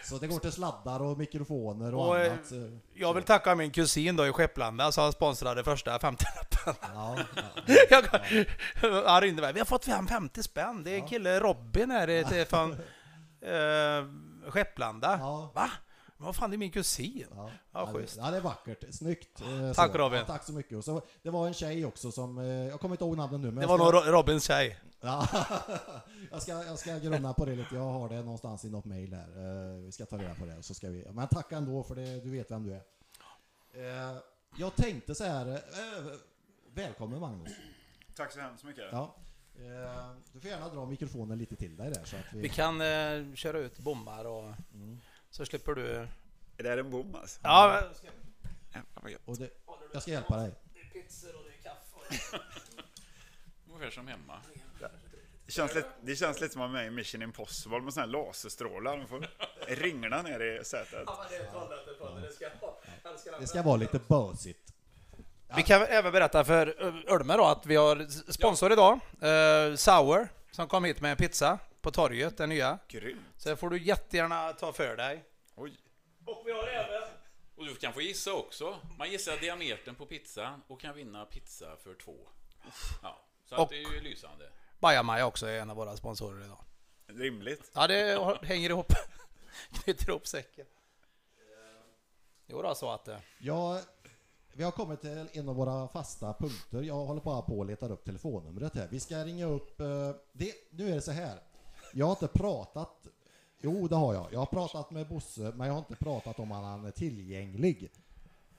så 0.08 0.18
det 0.18 0.26
går 0.26 0.38
till 0.38 0.52
sladdar 0.52 1.02
och 1.02 1.18
mikrofoner 1.18 1.94
och, 1.94 2.08
Och, 2.08 2.18
eh, 2.18 2.32
annat. 2.32 2.46
så- 2.46 2.78
Jag 2.94 3.14
vill 3.14 3.24
tacka 3.24 3.54
min 3.54 3.70
kusin 3.70 4.16
då 4.16 4.26
i 4.26 4.32
Skepplanda 4.32 4.92
som 4.92 5.12
sponsrade 5.12 5.64
första 5.64 5.98
50-lappen. 5.98 6.74
Ja, 6.94 7.16
ja. 7.36 7.74
Jag- 8.80 9.02
Han 9.06 9.20
ringde 9.20 9.42
mig. 9.42 9.52
Vi 9.52 9.58
har 9.60 9.66
fått 9.66 9.84
fram 9.84 10.06
50 10.06 10.42
spänn. 10.42 10.82
Det 10.84 10.90
är 10.96 11.08
kille 11.08 11.40
Robin 11.40 11.90
här 11.90 12.08
är 12.08 12.44
från 12.44 12.72
eh, 12.72 14.50
Skepplanda. 14.50 15.16
Ja. 15.20 15.52
Va? 15.54 15.70
Vad 16.20 16.36
fan, 16.36 16.50
det 16.50 16.56
är 16.56 16.58
min 16.58 16.70
kusin. 16.70 17.26
Ja, 17.34 17.50
Ja, 17.72 17.92
det-. 17.92 18.16
Ja, 18.16 18.30
det 18.30 18.36
är 18.36 18.40
vackert. 18.40 18.84
Snyggt. 18.94 19.40
eh, 19.40 19.72
Tack, 19.72 19.92
så. 19.92 19.98
Robin. 19.98 20.18
Ja, 20.18 20.24
tack 20.24 20.44
så 20.44 20.52
mycket. 20.52 20.78
Och 20.78 20.84
så, 20.84 21.02
det 21.22 21.30
var 21.30 21.46
en 21.46 21.54
tjej 21.54 21.84
också 21.84 22.12
som, 22.12 22.38
eh, 22.38 22.44
jag 22.46 22.80
kommer 22.80 22.94
inte 22.94 23.04
ihåg 23.04 23.16
namnet 23.16 23.40
nu, 23.40 23.46
men 23.50 23.60
Det 23.60 23.66
var 23.66 23.76
ska, 23.78 23.84
nog 23.84 23.94
Ro- 23.94 24.12
Robins 24.12 24.44
tjej. 24.44 24.78
ja, 25.00 25.28
jag, 26.30 26.42
ska, 26.42 26.52
jag 26.52 26.78
ska 26.78 26.98
grunna 26.98 27.34
på 27.34 27.44
det 27.44 27.54
lite. 27.54 27.74
Jag 27.74 27.82
har 27.92 28.08
det 28.08 28.22
någonstans 28.22 28.64
i 28.64 28.70
något 28.70 28.84
mail 28.84 29.14
här. 29.14 29.28
Eh, 29.76 29.76
vi 29.84 29.92
ska 29.92 30.06
ta 30.06 30.18
reda 30.18 30.34
på 30.34 30.46
det. 30.46 30.62
Så 30.62 30.74
ska 30.74 30.88
vi, 30.88 31.06
men 31.12 31.28
tack 31.28 31.52
ändå 31.52 31.82
för 31.82 31.94
det, 31.94 32.20
du 32.20 32.30
vet 32.30 32.50
vem 32.50 32.64
du 32.64 32.74
är. 32.74 32.82
Jag 34.56 34.76
tänkte 34.76 35.14
så 35.14 35.24
här, 35.24 35.60
välkommen 36.74 37.20
Magnus. 37.20 37.52
Tack 38.16 38.32
så 38.32 38.40
hemskt 38.40 38.64
mycket. 38.64 38.84
Ja. 38.92 39.14
Du 40.32 40.40
får 40.40 40.50
gärna 40.50 40.68
dra 40.68 40.86
mikrofonen 40.86 41.38
lite 41.38 41.56
till 41.56 41.76
dig 41.76 41.90
där 41.90 42.04
så 42.04 42.16
att 42.16 42.22
vi... 42.32 42.40
Vi 42.40 42.48
kan 42.48 42.80
köra 43.36 43.58
ut 43.58 43.78
bommar 43.78 44.24
och 44.24 44.54
så 45.30 45.46
slipper 45.46 45.74
du... 45.74 45.86
Är 46.56 46.62
det 46.62 46.68
här 46.68 46.78
en 46.78 46.90
bom 46.90 47.14
alltså? 47.14 47.40
Ja, 47.42 47.82
gött. 49.08 49.20
Och 49.24 49.38
det, 49.38 49.50
jag 49.92 50.02
ska 50.02 50.10
hjälpa 50.10 50.36
dig. 50.36 50.54
det 50.74 50.80
är 50.80 51.02
pizzor 51.02 51.36
och 51.36 51.44
det 51.44 51.68
är 51.68 51.72
kaffe. 51.72 52.38
Ungefär 53.68 53.90
som 53.90 54.08
hemma. 54.08 54.40
Det 55.46 55.52
känns, 55.52 55.74
lite, 55.74 55.88
det 56.02 56.16
känns 56.16 56.40
lite 56.40 56.52
som 56.52 56.62
att 56.62 56.70
man 56.70 56.80
är 56.80 56.84
med 56.84 56.92
i 56.92 56.96
Mission 56.96 57.22
Impossible 57.22 57.80
med 57.80 57.94
såna 57.94 58.06
här 58.06 58.12
laserstrålar. 58.12 58.96
Man 58.96 59.08
får 59.08 59.28
ringla 59.66 60.22
ner 60.22 60.40
i 60.40 60.64
sätet. 60.64 61.08
Det 63.40 63.46
ska 63.46 63.62
vara 63.62 63.76
lite 63.76 64.00
bösigt. 64.08 64.72
Vi 65.56 65.62
kan 65.62 65.82
även 65.82 66.12
berätta 66.12 66.44
för 66.44 66.66
Ölme 67.12 67.36
då 67.36 67.44
att 67.44 67.66
vi 67.66 67.76
har 67.76 68.06
sponsor 68.32 68.72
idag. 68.72 69.00
Eh, 69.20 69.74
Sour, 69.74 70.28
som 70.50 70.68
kom 70.68 70.84
hit 70.84 71.00
med 71.00 71.10
en 71.10 71.16
pizza 71.16 71.58
på 71.88 71.92
torget, 71.92 72.36
den 72.36 72.48
nya. 72.48 72.78
Grymt. 72.88 73.20
Så 73.36 73.48
det 73.48 73.56
får 73.56 73.70
du 73.70 73.82
jättegärna 73.82 74.52
ta 74.52 74.72
för 74.72 74.96
dig. 74.96 75.24
Oj. 75.54 75.76
Och 76.26 76.42
vi 76.46 76.52
har 76.52 76.66
även... 76.68 77.02
Och 77.56 77.64
du 77.64 77.74
kan 77.74 77.92
få 77.92 78.00
gissa 78.00 78.32
också. 78.34 78.76
Man 78.98 79.10
gissar 79.10 79.36
diametern 79.36 79.94
på 79.94 80.06
pizzan 80.06 80.62
och 80.66 80.80
kan 80.80 80.94
vinna 80.94 81.24
pizza 81.24 81.76
för 81.76 81.94
två. 81.94 82.16
Ja, 83.02 83.18
så 83.44 83.54
att 83.54 83.60
Och- 83.60 83.68
det 83.70 83.76
är 83.84 83.92
ju 83.94 84.00
lysande. 84.00 84.50
Bajamaja 84.78 85.26
också 85.26 85.46
är 85.46 85.60
en 85.60 85.70
av 85.70 85.76
våra 85.76 85.96
sponsorer 85.96 86.44
idag. 86.44 86.58
Rimligt. 87.06 87.70
Ja, 87.74 87.86
det 87.86 88.38
hänger 88.42 88.70
ihop. 88.70 88.92
Knyter 89.72 90.08
ihop 90.10 90.26
säcken. 90.26 90.66
Jo 92.46 92.62
då, 92.62 92.74
så 92.74 92.90
att 92.90 93.04
det... 93.04 93.20
Ja, 93.38 93.80
vi 94.52 94.64
har 94.64 94.70
kommit 94.70 95.00
till 95.00 95.28
en 95.32 95.48
av 95.48 95.54
våra 95.56 95.88
fasta 95.88 96.32
punkter. 96.34 96.82
Jag 96.82 96.94
håller 96.94 97.20
bara 97.20 97.42
på 97.42 97.58
och 97.58 97.66
letar 97.66 97.92
upp 97.92 98.04
telefonnumret 98.04 98.74
här. 98.74 98.88
Vi 98.90 99.00
ska 99.00 99.24
ringa 99.24 99.46
upp... 99.46 99.80
eh, 99.80 100.10
Det, 100.32 100.54
nu 100.70 100.90
är 100.90 100.94
det 100.94 101.00
så 101.00 101.12
här. 101.12 101.38
Jag 101.92 102.06
har 102.06 102.12
inte 102.12 102.28
pratat... 102.28 103.06
Jo, 103.60 103.88
det 103.88 103.96
har 103.96 104.14
jag. 104.14 104.32
Jag 104.32 104.38
har 104.38 104.46
pratat 104.46 104.90
med 104.90 105.08
Bosse, 105.08 105.52
men 105.56 105.66
jag 105.66 105.74
har 105.74 105.78
inte 105.78 105.96
pratat 105.96 106.38
om 106.38 106.50
han 106.50 106.84
är 106.84 106.90
tillgänglig. 106.90 107.90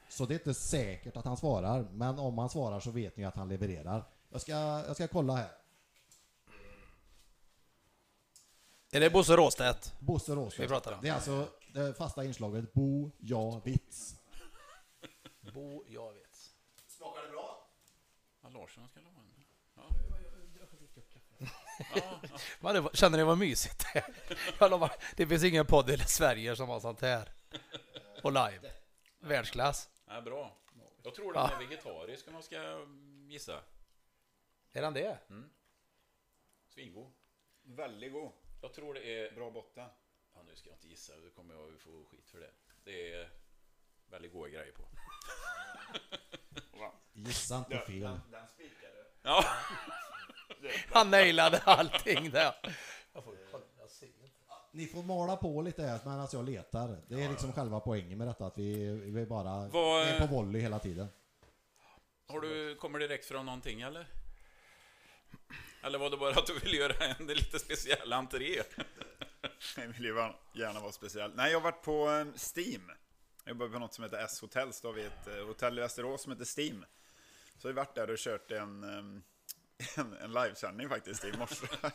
Så 0.10 0.26
det 0.26 0.34
är 0.34 0.40
inte 0.40 0.54
säkert 0.54 1.18
att 1.18 1.26
han 1.26 1.38
svarar, 1.38 1.88
men 1.92 2.20
om 2.20 2.38
han 2.38 2.50
svarar 2.50 2.80
så 2.80 2.92
vet 2.92 3.18
ni 3.18 3.26
att 3.26 3.36
han 3.36 3.50
levererar. 3.50 4.04
Jag 4.30 4.42
ska, 4.42 4.52
jag 4.52 4.96
ska 4.96 5.08
kolla 5.08 5.36
här. 5.36 5.52
Är 8.92 9.00
det 9.00 9.10
Bosse 9.10 9.36
Råstedt? 9.36 9.94
Bosse 10.00 10.36
Råstedt. 10.36 10.64
Vi 10.64 10.68
pratar 10.68 10.92
om. 10.92 11.00
Det 11.02 11.10
är 11.10 11.14
alltså 11.14 11.48
det 11.74 11.94
fasta 11.94 12.26
inslaget 12.26 12.74
Bo, 12.74 13.12
ja, 13.20 13.62
vits. 13.66 14.16
Bo 15.54 15.84
Javits. 15.88 16.56
Smakar 16.88 17.22
det 17.22 17.30
bra? 17.30 17.68
Ja, 18.42 18.50
Larsson 18.50 18.88
ska 18.88 19.00
ha 19.00 19.19
det 22.74 22.82
var, 22.82 22.92
känner 22.94 23.18
ni 23.18 23.24
vad 23.24 23.38
mysigt? 23.38 23.86
Jag 24.60 24.72
lovar, 24.72 24.92
det 25.16 25.28
finns 25.28 25.44
ingen 25.44 25.66
podd 25.66 25.90
i 25.90 25.98
Sverige 25.98 26.56
som 26.56 26.70
har 26.70 26.80
sånt 26.80 27.02
här. 27.02 27.30
Och 28.24 28.32
live. 28.32 28.72
Världsklass. 29.20 29.90
Ja, 30.08 30.22
bra. 30.22 30.56
Jag 31.04 31.16
tror 31.16 31.34
den 31.34 31.46
är 31.46 31.58
vegetarisk 31.58 32.28
om 32.28 32.34
man 32.34 32.44
ska 32.44 32.58
mm, 32.58 33.28
gissa. 33.30 33.62
Är 34.72 34.82
den 34.82 34.94
det? 34.94 35.18
Svingod. 36.68 37.12
Väldigt 37.64 38.14
god. 38.14 38.32
Jag 38.62 38.74
tror 38.74 38.94
det 38.94 39.20
är... 39.20 39.32
Bra 39.32 39.52
botten. 39.52 39.90
Ja, 40.34 40.44
nu 40.44 40.56
ska 40.56 40.70
jag 40.70 40.76
inte 40.76 40.88
gissa, 40.88 41.14
då 41.18 41.30
kommer 41.30 41.56
jag 41.56 41.80
få 41.80 42.06
skit 42.12 42.30
för 42.30 42.40
det. 42.40 42.52
Det 42.84 43.14
är 43.14 43.30
väldigt 44.10 44.34
goda 44.34 44.50
grejer 44.50 44.72
på. 44.72 44.84
Gissa 47.14 47.58
inte 47.58 47.78
fel. 47.78 48.20
Den 48.32 48.48
spikade. 48.48 49.06
Ja, 49.22 49.46
Han 50.92 51.12
nailade 51.12 51.58
allting 51.66 52.30
där. 52.32 52.56
Jag 53.14 53.24
jag. 53.80 54.60
Ni 54.72 54.88
får 54.88 55.04
mala 55.04 55.36
på 55.36 55.62
lite 55.62 55.84
här 55.84 56.00
medan 56.06 56.28
jag 56.32 56.46
letar. 56.46 56.98
Det 57.08 57.24
är 57.24 57.30
liksom 57.30 57.54
själva 57.54 57.80
poängen 57.80 58.18
med 58.18 58.28
detta, 58.28 58.46
att 58.46 58.58
vi, 58.58 58.90
vi 58.90 59.26
bara 59.26 59.68
Vad- 59.68 60.08
är 60.08 60.20
på 60.20 60.28
volley 60.36 60.62
hela 60.62 60.80
tiden. 60.80 61.08
har 62.28 62.42
du, 62.42 62.76
kommer 62.76 63.00
direkt 63.00 63.26
från 63.26 63.46
någonting 63.46 63.82
eller? 63.82 64.08
Eller 65.84 66.00
var 66.00 66.10
det 66.10 66.18
bara 66.18 66.32
att 66.32 66.48
du 66.48 66.60
ville 66.60 66.78
göra 66.78 67.06
en 67.20 67.28
lite 67.28 67.60
speciell 67.60 68.14
entré? 68.14 68.56
Jag 69.78 69.88
vill 69.88 70.06
ju 70.06 70.16
gärna 70.54 70.80
vara 70.80 70.92
speciell. 70.92 71.32
Nej, 71.36 71.52
jag 71.52 71.60
har 71.60 71.64
varit 71.72 71.84
på 71.84 72.10
eh, 72.12 72.26
Steam. 72.56 72.92
Jag 73.44 73.50
jobbar 73.50 73.68
på 73.68 73.80
något 73.80 73.94
som 73.94 74.04
heter 74.04 74.18
S 74.24 74.42
Hotels. 74.42 74.82
Då 74.82 74.88
har 74.88 74.94
vi 74.94 75.04
ett 75.06 75.28
eh, 75.28 75.46
hotell 75.48 75.78
i 75.78 75.82
Västerås 75.82 76.22
som 76.24 76.32
heter 76.32 76.60
Steam. 76.62 76.86
Så 77.58 77.68
har 77.68 77.74
vi 77.74 77.76
varit 77.78 77.96
där 77.96 78.10
och 78.10 78.18
kört 78.18 78.52
en, 78.52 78.84
eh, 78.84 79.22
en, 79.98 80.14
en 80.14 80.34
livesändning 80.34 80.90
faktiskt 80.90 81.24
i 81.26 81.32
morse. 81.38 81.68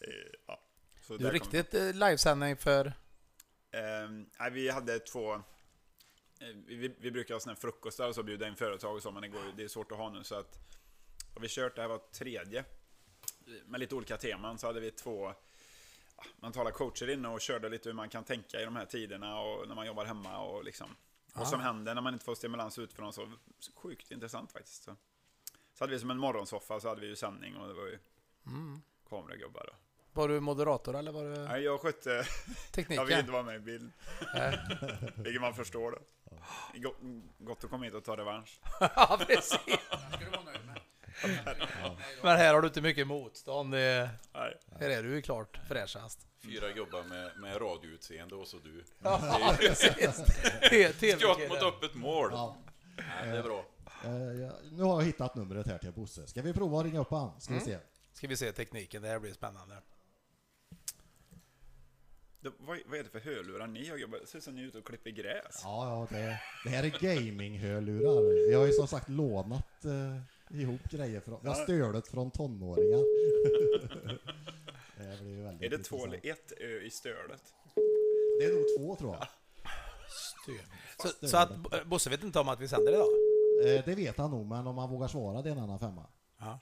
Eh, 0.00 0.10
ja. 0.46 0.60
Så 1.00 1.16
Du 1.16 1.26
är 1.26 1.30
kom- 1.30 1.40
riktigt 1.40 1.74
eh, 1.74 1.92
livesändning 1.94 2.56
för... 2.56 2.86
Eh, 3.70 4.10
nej, 4.38 4.50
vi 4.50 4.70
hade 4.70 4.98
två... 4.98 5.34
Eh, 5.34 5.40
vi, 6.66 6.94
vi 6.98 7.10
brukar 7.10 7.34
ha 7.34 7.40
såna 7.40 7.52
här 7.54 7.60
frukostar 7.60 8.08
och 8.08 8.14
så 8.14 8.22
bjuda 8.22 8.48
in 8.48 8.56
företag 8.56 8.96
och 8.96 9.02
så, 9.02 9.10
men 9.10 9.22
det, 9.22 9.28
går, 9.28 9.44
ju- 9.44 9.52
det 9.56 9.64
är 9.64 9.68
svårt 9.68 9.92
att 9.92 9.98
ha 9.98 10.10
nu. 10.10 10.24
Så 10.24 10.34
att, 10.34 10.58
har 11.34 11.40
vi 11.40 11.48
kört, 11.48 11.76
det 11.76 11.82
här 11.82 11.88
var 11.88 11.98
tredje, 11.98 12.64
med 13.66 13.80
lite 13.80 13.94
olika 13.94 14.16
teman, 14.16 14.58
så 14.58 14.66
hade 14.66 14.80
vi 14.80 14.90
två 14.90 15.34
mentala 16.36 16.70
coacher 16.70 17.10
inne 17.10 17.28
och 17.28 17.40
körde 17.40 17.68
lite 17.68 17.88
hur 17.88 17.94
man 17.94 18.08
kan 18.08 18.24
tänka 18.24 18.60
i 18.60 18.64
de 18.64 18.76
här 18.76 18.86
tiderna 18.86 19.40
och 19.40 19.68
när 19.68 19.74
man 19.74 19.86
jobbar 19.86 20.04
hemma 20.04 20.38
och 20.38 20.64
liksom 20.64 20.96
vad 21.34 21.48
som 21.48 21.60
händer 21.60 21.94
när 21.94 22.02
man 22.02 22.12
inte 22.12 22.24
får 22.24 22.34
stimulans 22.34 22.78
utifrån. 22.78 23.12
Så 23.12 23.32
sjukt 23.74 24.10
intressant 24.10 24.52
faktiskt. 24.52 24.82
Så. 24.84 24.96
Så 25.74 25.84
hade 25.84 25.92
vi 25.92 25.98
som 26.00 26.10
en 26.10 26.18
morgonsoffa 26.18 26.80
så 26.80 26.88
hade 26.88 27.00
vi 27.00 27.06
ju 27.06 27.16
sändning 27.16 27.56
och 27.56 27.68
det 27.68 27.74
var 27.74 27.86
ju 27.86 27.98
kameragubbar. 29.08 29.66
Och. 29.70 29.76
Var 30.12 30.28
du 30.28 30.40
moderator 30.40 30.96
eller 30.96 31.12
var 31.12 31.24
du 31.24 31.30
Nej, 31.44 31.62
jag 31.62 31.80
skötte, 31.80 32.10
jag 32.14 32.26
tekniken? 32.72 33.06
vill 33.06 33.18
inte 33.18 33.32
vara 33.32 33.42
med 33.42 33.56
i 33.56 33.58
bild. 33.58 33.92
Vilket 35.16 35.40
man 35.40 35.54
förstår 35.54 35.98
är 36.74 36.78
Gott, 36.78 36.96
gott 37.38 37.64
att 37.64 37.70
komma 37.70 37.84
hit 37.84 37.94
och 37.94 38.04
ta 38.04 38.16
revansch. 38.16 38.60
ja, 38.80 39.20
precis. 39.26 39.58
Men 42.22 42.36
här 42.36 42.54
har 42.54 42.62
du 42.62 42.68
inte 42.68 42.80
mycket 42.80 43.06
motstånd. 43.06 43.72
Det- 43.72 44.10
Nej. 44.34 44.58
Här 44.80 44.90
är 44.90 45.02
du 45.02 45.14
ju 45.14 45.22
klart 45.22 45.60
fräschast. 45.68 46.26
Fyra 46.42 46.70
gubbar 46.72 47.02
med, 47.02 47.30
med 47.40 47.60
radioutseende 47.60 48.34
och 48.34 48.48
så 48.48 48.56
du. 48.58 48.84
Ja, 49.02 49.54
precis. 49.58 51.20
Skott 51.20 51.48
mot 51.48 51.62
öppet 51.62 51.94
mål. 51.94 52.28
Ja. 52.32 52.56
Nej, 52.96 53.30
det 53.32 53.38
är 53.38 53.42
bra. 53.42 53.64
Eh, 54.04 54.40
ja, 54.40 54.52
nu 54.72 54.82
har 54.82 55.00
jag 55.00 55.06
hittat 55.06 55.34
numret 55.34 55.66
här 55.66 55.78
till 55.78 55.92
Bosse. 55.92 56.26
Ska 56.26 56.42
vi 56.42 56.52
prova 56.52 56.78
att 56.78 56.84
ringa 56.84 57.00
upp 57.00 57.10
han? 57.10 57.40
Ska 57.40 57.54
vi 57.54 57.60
se. 57.60 57.78
Ska 58.12 58.28
vi 58.28 58.36
se 58.36 58.52
tekniken, 58.52 59.02
det 59.02 59.08
här 59.08 59.18
blir 59.18 59.32
spännande. 59.32 59.76
Det, 62.40 62.52
vad, 62.58 62.78
vad 62.86 62.98
är 62.98 63.02
det 63.02 63.10
för 63.10 63.20
hörlurar 63.20 63.66
ni 63.66 63.88
har 63.88 63.96
jobbat? 63.96 64.20
Det 64.20 64.26
ser 64.26 64.38
ut 64.38 64.44
som 64.44 64.54
ni 64.54 64.62
är 64.62 64.66
ute 64.66 64.78
och 64.78 64.86
klipper 64.86 65.10
gräs. 65.10 65.60
Ja, 65.62 66.08
ja 66.10 66.16
det, 66.18 66.40
det 66.64 66.70
här 66.70 66.84
är 66.84 66.90
gaming-hörlurar. 67.00 68.48
Vi 68.48 68.54
har 68.54 68.66
ju 68.66 68.72
som 68.72 68.88
sagt 68.88 69.08
lånat 69.08 69.84
eh, 69.84 70.60
ihop 70.60 70.80
grejer 70.90 71.20
från, 71.20 71.40
vi 71.42 71.48
har 71.48 71.54
stölet 71.54 72.08
från 72.08 72.30
tonåringar. 72.30 72.98
det 74.96 75.22
blir 75.22 75.36
ju 75.36 75.42
väldigt 75.42 75.72
Är 75.72 75.78
det 75.78 75.84
två 75.84 75.96
intressant. 75.96 76.24
eller 76.24 76.32
ett 76.32 76.52
ö 76.60 76.80
i 76.80 76.90
stölet? 76.90 77.42
Det 78.38 78.44
är 78.44 78.52
nog 78.52 78.64
två 78.78 78.96
tror 78.96 79.14
jag. 79.14 79.28
Så, 80.98 81.26
så 81.28 81.36
att 81.36 81.86
Bosse 81.86 82.10
vet 82.10 82.22
inte 82.22 82.38
om 82.38 82.48
att 82.48 82.60
vi 82.60 82.68
sänder 82.68 82.92
idag? 82.92 83.23
Eh, 83.62 83.84
det 83.84 83.94
vet 83.94 84.18
han 84.18 84.30
nog, 84.30 84.46
men 84.46 84.66
om 84.66 84.78
han 84.78 84.90
vågar 84.90 85.08
svara 85.08 85.42
det 85.42 85.48
är 85.50 85.52
en 85.52 85.62
annan 85.62 85.78
femma. 85.78 86.06
Ja. 86.38 86.58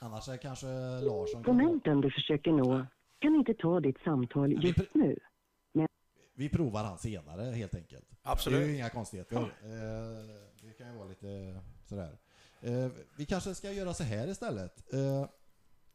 Annars 0.00 0.28
är 0.28 0.36
kanske 0.36 0.66
Larsson 1.00 1.44
kan... 1.44 1.54
Abonnenten 1.54 2.00
du 2.00 2.10
försöker 2.10 2.52
nå 2.52 2.86
kan 3.18 3.34
inte 3.34 3.54
ta 3.54 3.80
ditt 3.80 3.98
samtal 4.04 4.48
Vi 4.48 4.68
just 4.68 4.94
nu. 4.94 5.18
Vi 6.34 6.48
provar 6.48 6.84
han 6.84 6.98
senare 6.98 7.42
helt 7.42 7.74
enkelt. 7.74 8.08
Absolut. 8.22 8.58
Det 8.58 8.64
är 8.64 8.68
ju 8.68 8.74
inga 8.74 8.90
konstigheter. 8.90 9.36
Eh, 9.36 9.44
det 10.62 10.72
kan 10.78 10.92
ju 10.92 10.98
vara 10.98 11.08
lite 11.08 11.60
sådär. 11.84 12.18
Eh, 12.60 12.90
vi 13.16 13.26
kanske 13.26 13.54
ska 13.54 13.72
göra 13.72 13.94
så 13.94 14.04
här 14.04 14.28
istället. 14.28 14.92
Eh, 14.92 15.26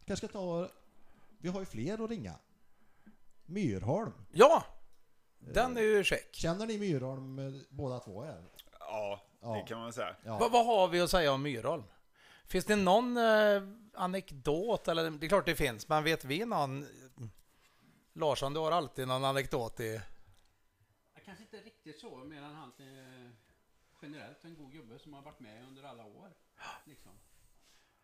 kanske 0.06 0.28
ska 0.28 0.40
ta... 0.40 0.70
Vi 1.40 1.50
har 1.50 1.60
ju 1.60 1.66
fler 1.66 2.04
att 2.04 2.10
ringa. 2.10 2.36
Myrholm. 3.46 4.12
Ja! 4.32 4.64
Den 5.40 5.78
är 5.78 5.82
ju 5.82 6.04
check. 6.04 6.36
Känner 6.36 6.66
ni 6.66 6.80
Myrholm 6.80 7.40
båda 7.70 8.00
två 8.00 8.24
här? 8.24 8.44
Ja, 8.80 9.22
Ja. 9.48 9.54
det 9.54 9.68
kan 9.68 9.80
man 9.80 9.94
säga. 9.94 10.16
Ja. 10.24 10.38
Vad, 10.38 10.52
vad 10.52 10.66
har 10.66 10.88
vi 10.88 11.02
att 11.02 11.10
säga 11.10 11.34
om 11.34 11.42
Myrholm? 11.44 11.84
Finns 12.46 12.66
det 12.66 12.76
någon 12.76 13.18
eh, 13.18 13.64
anekdot? 13.94 14.88
Eller, 14.88 15.12
det 15.12 15.26
är 15.26 15.30
klart 15.30 15.46
det 15.46 15.56
finns, 15.56 15.88
men 15.88 16.04
vet 16.04 16.26
vi 16.26 16.46
någon? 16.46 16.86
Larsson, 18.14 18.54
du 18.54 18.60
har 18.60 18.72
alltid 18.72 19.08
någon 19.08 19.26
anekdot 19.26 19.80
i... 19.80 20.02
Kanske 21.26 21.44
inte 21.44 21.58
riktigt 21.58 22.00
så, 22.00 22.18
medan 22.18 22.56
han 22.56 22.72
är 22.78 23.32
generellt 24.02 24.44
en 24.44 24.56
god 24.56 24.72
gubbe 24.72 25.00
som 25.00 25.14
har 25.14 25.22
varit 25.22 25.40
med 25.40 25.68
under 25.68 25.84
alla 25.84 26.06
år. 26.06 26.34
Liksom. 26.86 27.12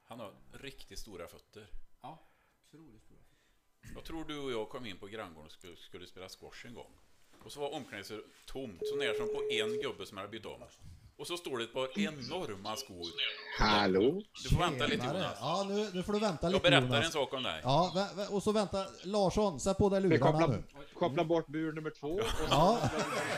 Han 0.03 0.19
har 0.19 0.33
riktigt 0.51 0.99
stora 0.99 1.27
fötter. 1.27 1.67
Ja, 2.01 2.19
otroligt 2.67 3.03
stora. 3.03 3.19
Jag 3.95 4.03
tror 4.03 4.25
du 4.25 4.39
och 4.39 4.51
jag 4.51 4.69
kom 4.69 4.85
in 4.85 4.97
på 4.97 5.07
granngården 5.07 5.45
och 5.45 5.51
skulle, 5.51 5.75
skulle 5.75 6.07
spela 6.07 6.29
squash 6.29 6.65
en 6.65 6.73
gång. 6.73 6.91
Och 7.43 7.51
så 7.51 7.59
var 7.59 7.73
omklädningsrummet 7.73 8.25
tomt, 8.45 8.81
så 8.87 8.95
när 8.95 9.13
som 9.13 9.27
på 9.27 9.43
en 9.51 9.81
gubbe 9.81 10.05
som 10.05 10.17
hade 10.17 10.29
bytt 10.29 10.45
om. 10.45 10.63
Och 11.17 11.27
så 11.27 11.37
står 11.37 11.57
det 11.57 11.63
ett 11.63 11.73
par 11.73 11.99
enorma 11.99 12.75
skor. 12.75 13.05
Hallå? 13.59 14.21
Du 14.43 14.49
får 14.49 14.59
vänta 14.59 14.85
lite. 14.87 15.05
Jonas. 15.05 15.37
Ja, 15.39 15.65
nu, 15.69 15.89
nu 15.93 16.03
får 16.03 16.13
du 16.13 16.19
vänta 16.19 16.45
Jag 16.47 16.51
lite 16.53 16.63
berättar 16.63 16.87
Jonas. 16.87 17.05
en 17.05 17.11
sak 17.11 17.33
om 17.33 17.43
dig. 17.43 17.61
Ja, 17.63 17.91
vä- 17.95 18.15
vä- 18.15 18.27
och 18.27 18.43
så 18.43 18.51
vänta. 18.51 18.85
Larsson, 19.03 19.59
sätt 19.59 19.77
på 19.77 19.89
dig 19.89 20.01
Vi 20.01 20.07
lurarna 20.09 20.31
kopplar, 20.31 20.47
nu. 20.47 20.63
kopplar 20.93 21.23
bort 21.23 21.47
bur 21.47 21.73
nummer 21.73 21.89
två. 21.89 22.07
Och 22.13 22.21
Ja. 22.49 22.89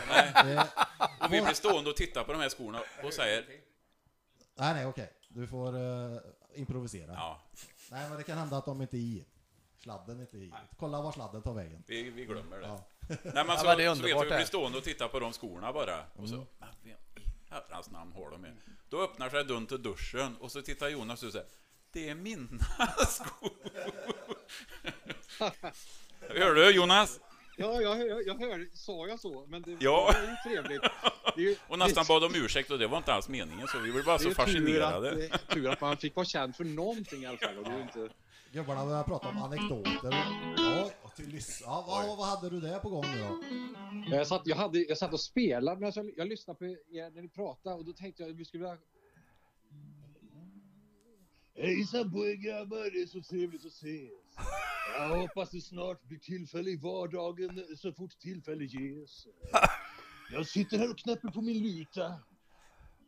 Nej. 0.10 0.54
Eh, 0.54 0.64
Och 1.26 1.34
vi 1.34 1.42
blir 1.42 1.54
stående 1.54 1.90
och 1.90 1.96
tittar 1.96 2.24
på 2.24 2.32
de 2.34 2.42
här 2.42 2.50
skorna 2.50 2.80
och 3.04 3.14
säger 3.14 3.46
nej, 4.58 4.74
nej, 4.74 4.86
okej. 4.86 5.12
Du 5.30 5.48
får 5.48 5.76
eh, 5.78 6.18
improvisera. 6.56 7.12
ja, 7.14 7.42
Nej, 7.92 8.10
men 8.10 8.18
det 8.18 8.24
kan 8.24 8.38
hända 8.38 8.58
att 8.58 8.66
de 8.66 8.82
inte 8.82 8.98
är 8.98 9.00
i. 9.00 9.26
Sladden 9.84 10.18
är 10.18 10.22
inte 10.22 10.38
i. 10.38 10.54
Kolla 10.80 11.02
var 11.02 11.12
sladden 11.12 11.42
tar 11.42 11.54
vägen. 11.54 11.84
vi, 11.88 12.10
vi 12.10 12.26
glömmer 12.26 12.58
det. 12.58 12.68
Ja. 12.68 12.88
Nej 13.24 13.46
men 13.46 13.58
så, 13.58 13.66
men 13.66 13.78
det 13.78 13.84
är 13.84 13.96
så 13.96 14.02
vet 14.02 14.04
underbart 14.04 14.26
vi 14.26 14.30
det. 14.30 14.36
blir 14.36 14.46
stående 14.46 14.78
och 14.78 14.84
tittar 14.84 15.08
på 15.08 15.20
de 15.20 15.34
skorna 15.34 15.74
bara. 15.74 16.06
Och 16.16 16.30
så, 16.30 16.36
men 16.36 16.70
vem 16.84 16.92
i 16.92 17.25
herrans 17.70 17.90
namn 17.92 18.12
har 18.14 18.32
de 18.32 18.42
med? 18.42 18.56
Då 18.90 19.02
öppnar 19.04 19.30
sig 19.30 19.44
dörren 19.46 19.66
till 19.68 19.84
duschen 19.84 20.36
och 20.40 20.52
så 20.52 20.62
tittar 20.62 20.90
Jonas 20.90 21.24
och 21.24 21.32
säger 21.32 21.48
Det 21.92 22.10
är 22.10 22.16
mina 22.16 22.48
skor. 23.08 23.52
Hör 26.40 26.56
du 26.56 26.72
Jonas? 26.72 27.20
ja, 27.58 27.82
jag, 27.82 27.96
hör- 27.96 28.28
jag 28.28 28.36
hör, 28.40 28.68
sa 28.74 29.08
jag 29.08 29.20
så? 29.20 29.46
Men 29.48 29.62
det, 29.62 29.78
Ja. 29.80 30.12
det 30.14 30.18
är 30.28 30.30
ju 30.30 30.36
trevligt. 30.56 30.82
Det 31.36 31.42
är 31.42 31.46
ju, 31.46 31.56
Och 31.68 31.80
nästan 31.80 32.06
bad 32.08 32.24
om 32.24 32.36
ursäkt 32.36 32.72
och 32.72 32.80
det 32.80 32.88
var 32.88 32.98
inte 32.98 33.14
alls 33.14 33.30
meningen 33.30 33.68
så 33.68 33.80
vi 33.80 33.92
blev 33.92 34.06
bara 34.06 34.18
så 34.20 34.24
ju 34.30 34.34
tur 34.34 34.42
att, 34.42 34.48
fascinerade. 34.50 35.10
är 35.26 35.38
tur 35.54 35.70
att 35.70 35.82
man 35.82 35.98
fick 35.98 36.16
vara 36.16 36.26
känd 36.26 36.56
för 36.56 36.64
någonting 36.64 37.24
i 37.24 37.26
alla 37.26 37.38
fall. 37.38 37.56
Ju 37.56 37.82
inte, 37.82 38.10
Gubbarna 38.52 38.86
börjar 38.86 39.04
prata 39.04 39.28
om 39.28 39.44
anekdoter. 39.44 40.26
Ja, 40.58 40.92
lys- 41.24 41.62
ja, 41.62 41.84
vad, 41.88 42.18
vad 42.18 42.28
hade 42.28 42.50
du 42.50 42.62
där 42.62 42.80
på 42.80 42.90
gång 42.90 43.04
då? 43.04 43.44
jag, 44.16 44.28
satt, 44.28 44.42
jag, 44.46 44.56
hade, 44.56 44.80
jag 44.80 44.98
satt 44.98 45.14
och 45.14 45.20
spelade, 45.20 45.80
men 45.80 45.92
jag, 45.96 46.12
jag 46.18 46.28
lyssnade 46.28 46.58
på 46.58 46.66
er 46.66 47.12
när 47.12 47.22
ni 47.22 47.30
pratade 47.30 47.76
och 47.76 47.86
då 47.86 47.94
tänkte 47.94 48.24
jag 48.24 48.32
att 48.32 48.38
vi 48.38 48.46
skulle 48.46 48.64
vilja... 48.64 48.78
Hejsan 51.58 52.12
på 52.12 52.28
er 52.28 52.36
grabbar, 52.36 52.92
det 52.92 53.02
är 53.02 53.06
så 53.06 53.22
trevligt 53.22 53.66
att 53.66 53.72
ses. 53.72 54.10
Jag 54.98 55.18
hoppas 55.18 55.50
det 55.50 55.62
snart 55.62 56.04
blir 56.04 56.20
tillfälle 56.20 56.70
i 56.70 56.76
vardagen 56.76 57.66
så 57.78 57.94
fort 57.94 58.20
tillfälle 58.20 58.64
ges. 58.64 59.28
Jag 60.32 60.48
sitter 60.48 60.78
här 60.78 60.92
och 60.92 60.98
knäpper 60.98 61.28
på 61.28 61.42
min 61.42 61.64
luta 61.64 62.14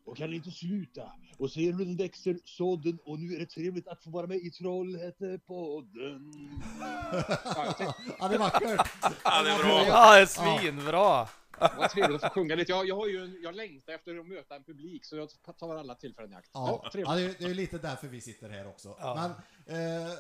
och 0.08 0.18
kan 0.18 0.34
inte 0.34 0.52
sluta 0.52 1.12
och 1.38 1.52
ser 1.52 1.74
hur 1.74 1.86
den 1.86 1.98
växer 1.98 2.38
sådden 2.44 3.00
och 3.06 3.20
nu 3.20 3.36
är 3.36 3.40
det 3.40 3.46
trevligt 3.46 3.88
att 3.88 4.04
få 4.04 4.10
vara 4.10 4.28
med 4.28 4.38
i 4.38 4.52
Trollhättepodden. 4.52 6.32
Ja, 8.20 8.28
det 8.28 8.36
är 8.36 8.40
vackert. 8.40 8.90
Ja, 9.24 9.44
det 9.44 9.50
är 9.50 9.58
bra. 9.64 9.86
Ja, 9.88 10.16
det 10.16 10.22
är 10.22 10.26
svinbra! 10.26 11.28
Vad 11.60 11.90
trevligt 11.90 12.24
att 12.24 12.34
få 12.34 12.40
sjunga 12.40 12.56
lite. 12.56 12.72
Jag, 12.72 12.88
jag, 12.88 12.96
har 12.96 13.08
ju 13.08 13.24
en, 13.24 13.38
jag 13.42 13.56
längtar 13.56 13.94
efter 13.94 14.20
att 14.20 14.28
möta 14.28 14.56
en 14.56 14.64
publik 14.64 15.06
så 15.06 15.16
jag 15.16 15.30
tar 15.60 15.76
alla 15.76 15.96
tillfällen 15.96 16.32
i 16.32 16.36
akt. 16.36 16.50
Ja, 16.54 16.82
Ja, 16.94 17.00
ja 17.00 17.16
det, 17.16 17.22
är, 17.22 17.36
det 17.40 17.46
är 17.46 17.54
lite 17.54 17.78
därför 17.78 18.08
vi 18.08 18.22
sitter 18.22 18.50
här 18.50 18.68
också. 18.68 18.96
Ja. 19.00 19.16
Men, 19.16 19.32
eh, 19.76 20.12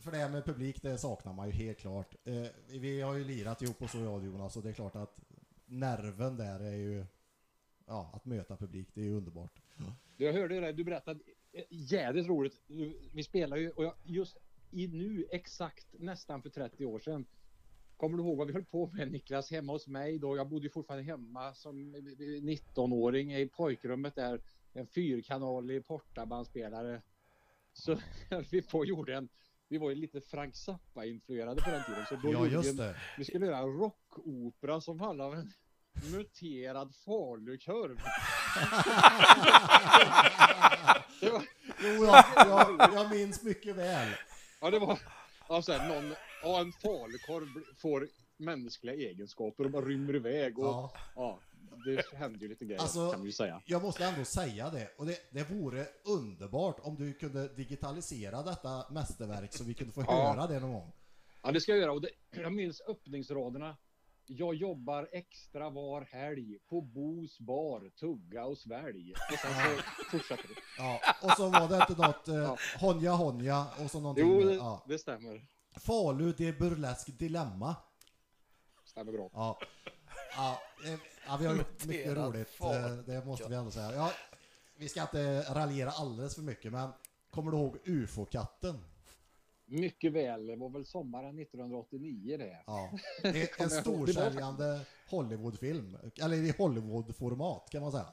för 0.00 0.10
det 0.10 0.18
här 0.18 0.28
med 0.28 0.44
publik, 0.44 0.82
det 0.82 0.98
saknar 0.98 1.32
man 1.32 1.46
ju 1.46 1.52
helt 1.52 1.78
klart. 1.78 2.14
Eh, 2.24 2.46
vi 2.68 3.00
har 3.00 3.14
ju 3.14 3.24
lirat 3.24 3.62
ihop 3.62 3.82
och 3.82 3.90
så 3.90 3.98
jag 3.98 4.14
och 4.14 4.24
Jonas, 4.24 4.56
och 4.56 4.62
det 4.62 4.68
är 4.68 4.72
klart 4.72 4.96
att 4.96 5.16
nerven 5.66 6.36
där 6.36 6.60
är 6.60 6.76
ju... 6.76 7.06
Ja, 7.86 8.10
att 8.12 8.24
möta 8.24 8.56
publik, 8.56 8.88
det 8.94 9.00
är 9.00 9.04
ju 9.04 9.16
underbart. 9.16 9.62
Jag 10.16 10.32
hörde 10.32 10.60
det, 10.60 10.72
du 10.72 10.84
berättade 10.84 11.20
eh, 11.52 11.64
jävligt 11.68 12.26
roligt. 12.28 12.62
Vi 13.12 13.22
spelar 13.22 13.56
ju 13.56 13.70
och 13.70 13.84
jag, 13.84 13.94
just 14.04 14.36
i 14.70 14.88
nu 14.88 15.26
exakt 15.30 15.86
nästan 15.98 16.42
för 16.42 16.50
30 16.50 16.86
år 16.86 16.98
sedan. 16.98 17.26
Kommer 17.96 18.18
du 18.18 18.24
ihåg 18.24 18.38
vad 18.38 18.46
vi 18.46 18.52
höll 18.52 18.64
på 18.64 18.86
med 18.86 19.12
Niklas 19.12 19.50
hemma 19.50 19.72
hos 19.72 19.86
mig 19.86 20.18
då? 20.18 20.36
Jag 20.36 20.48
bodde 20.48 20.64
ju 20.66 20.70
fortfarande 20.70 21.04
hemma 21.04 21.54
som 21.54 21.96
19-åring 21.96 23.34
i 23.34 23.48
pojkrummet 23.48 24.14
där. 24.14 24.40
En 24.72 24.86
fyrkanalig 24.86 25.86
portabandspelare. 25.86 27.02
Så 27.72 27.96
vi 28.50 28.62
på 28.62 28.84
gjorde 28.84 29.14
en 29.14 29.28
vi 29.68 29.78
var 29.78 29.90
ju 29.90 29.94
lite 29.96 30.20
Frank 30.20 30.54
Zappa-influerade 30.56 31.62
på 31.62 31.70
den 31.70 31.84
tiden. 31.84 32.06
Så 32.08 32.16
då 32.16 32.32
Ja, 32.32 32.42
vi 32.42 32.50
just 32.50 32.70
en 32.70 32.76
det. 32.76 32.96
vi 33.18 33.24
skulle 33.24 33.46
göra 33.46 33.58
en 33.58 33.78
rockopera 33.78 34.80
som 34.80 35.00
handlar 35.00 35.26
om 35.26 35.34
en 35.34 35.52
muterad 36.12 36.94
falukorv. 37.04 37.96
det 41.20 41.30
var, 41.30 41.44
Jo, 41.82 42.04
jag, 42.04 42.24
jag, 42.36 42.94
jag 42.94 43.10
minns 43.10 43.42
mycket 43.42 43.76
väl. 43.76 44.08
ja, 44.60 44.70
det 44.70 44.78
var 44.78 44.98
alltså, 45.48 45.72
någon, 45.72 46.14
ja, 46.42 46.60
en 46.60 46.72
falukorv 46.72 47.48
får 47.78 48.08
mänskliga 48.36 48.94
egenskaper 48.94 49.64
och 49.64 49.70
bara 49.70 49.84
rymmer 49.84 50.14
iväg. 50.16 50.58
Och, 50.58 50.64
ja. 50.64 50.92
Ja. 51.16 51.38
det 51.84 52.16
händer 52.18 52.40
ju 52.40 52.48
lite 52.48 52.64
grejer 52.64 52.80
Alltså- 52.80 53.12
kan 53.12 53.22
vi 53.22 53.32
säga. 53.32 53.62
Jag 53.64 53.82
måste 53.82 54.04
ändå 54.04 54.24
säga 54.24 54.70
det, 54.70 54.88
och 54.96 55.06
det, 55.06 55.18
det 55.30 55.50
vore 55.50 55.86
underbart 56.04 56.76
om 56.80 56.94
du 56.96 57.12
kunde 57.12 57.48
digitalisera 57.48 58.42
detta 58.42 58.84
mästerverk 58.90 59.52
så 59.52 59.64
vi 59.64 59.74
kunde 59.74 59.92
få 59.92 60.00
Ja. 60.06 60.32
höra 60.34 60.46
det 60.46 60.60
någon 60.60 60.72
gång. 60.72 60.92
Ja, 61.42 61.52
det 61.52 61.60
ska 61.60 61.72
jag 61.72 61.80
göra. 61.80 61.92
Och 61.92 62.00
det, 62.00 62.08
jag 62.30 62.52
minns 62.52 62.80
öppningsraderna. 62.88 63.76
Jag 64.28 64.54
jobbar 64.54 65.08
extra 65.12 65.70
var 65.70 66.02
helg 66.02 66.58
på 66.68 66.80
Bos 66.80 67.40
bar, 67.40 67.90
tugga 68.00 68.44
och 68.44 68.58
svälj. 68.58 69.12
Och 69.12 69.38
sen 69.38 69.50
så 69.50 69.82
fortsätter 70.10 70.48
det. 70.48 70.54
Ja, 70.78 71.00
och 71.22 71.30
så 71.30 71.48
var 71.48 71.68
det 71.68 71.76
inte 71.76 72.02
något 72.06 72.28
eh, 72.28 72.34
Ja. 72.36 72.58
Honja 72.80 73.12
Honja 73.12 73.66
och 73.84 73.90
så 73.90 74.00
någonting. 74.00 74.26
Jo, 74.26 74.50
ja. 74.50 74.84
det 74.88 74.98
stämmer. 74.98 75.46
Falu, 75.76 76.32
det 76.38 76.48
är 76.48 76.52
burlesk 76.52 77.18
dilemma. 77.18 77.76
Stämmer 78.84 79.12
bra. 79.12 79.30
Ja. 79.32 79.58
Ja, 80.36 80.60
eh, 80.84 80.98
ja, 81.26 81.36
vi 81.36 81.46
har 81.46 81.56
gjort 81.56 81.84
mycket 81.84 82.16
roligt, 82.16 82.60
eh, 82.60 82.92
det 83.06 83.24
måste 83.24 83.48
vi 83.48 83.54
ändå 83.54 83.70
säga. 83.70 83.94
Ja, 83.94 84.12
vi 84.76 84.88
ska 84.88 85.02
inte 85.02 85.42
raljera 85.42 85.90
alldeles 85.90 86.34
för 86.34 86.42
mycket, 86.42 86.72
men 86.72 86.90
kommer 87.30 87.52
du 87.52 87.58
ihåg 87.58 87.78
UFO-katten? 87.84 88.84
Mycket 89.68 90.12
väl. 90.12 90.46
Det 90.46 90.56
var 90.56 90.68
väl 90.68 90.86
sommaren 90.86 91.38
1989 91.38 92.36
det. 92.38 92.62
Ja. 92.66 92.90
Det 93.22 93.28
är 93.60 93.62
en 93.62 93.70
storsäljande 93.70 94.80
Hollywoodfilm, 95.10 95.96
eller 96.22 96.36
i 96.36 96.50
Hollywood-format 96.58 97.70
kan 97.70 97.82
man 97.82 97.92
säga. 97.92 98.06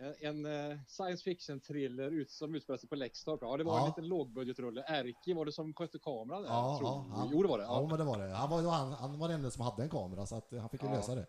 En, 0.00 0.44
en 0.44 0.70
eh, 0.70 0.78
science 0.86 1.24
fiction 1.24 1.60
thriller 1.60 2.10
ut, 2.10 2.30
som 2.30 2.54
utspelar 2.54 2.78
sig 2.78 2.88
på 2.88 2.94
Lextorp. 2.96 3.38
Ja, 3.42 3.56
det 3.56 3.64
var 3.64 3.76
Ja. 3.76 3.82
en 3.82 3.88
liten 3.88 4.08
lågbudgetrulle. 4.08 4.84
Erki 4.86 5.32
var 5.32 5.44
det 5.44 5.52
som 5.52 5.74
skötte 5.74 5.98
kameran 5.98 6.42
där? 6.42 6.48
Ja, 6.48 6.78
tror 6.78 6.90
ja, 6.90 7.06
han- 7.16 7.28
Jo, 7.32 7.42
det 7.42 7.48
var 7.48 7.58
det. 7.58 7.64
Ja, 7.64 7.80
Ja. 7.82 7.88
men 7.88 7.98
det 7.98 8.04
var 8.04 8.18
det. 8.18 8.34
Han 8.34 8.50
var, 8.50 8.62
han, 8.70 8.92
han 8.92 9.18
var 9.18 9.28
den 9.28 9.36
enda 9.36 9.50
som 9.50 9.64
hade 9.64 9.82
en 9.82 9.88
kamera, 9.90 10.26
så 10.26 10.36
att 10.36 10.50
han 10.60 10.68
fick 10.68 10.82
ju 10.82 10.88
Ja. 10.88 10.94
lösa 10.94 11.14
det. 11.14 11.26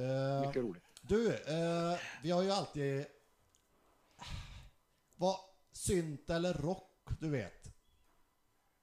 Eh, 0.00 0.46
Mycket 0.46 0.62
roligt. 0.62 0.82
Du, 1.02 1.28
eh, 1.34 1.98
vi 2.22 2.30
har 2.30 2.42
ju 2.42 2.50
alltid... 2.50 3.06
Vad, 5.16 5.36
synt 5.72 6.30
eller 6.30 6.54
rock, 6.54 6.90
du 7.20 7.30
vet? 7.30 7.59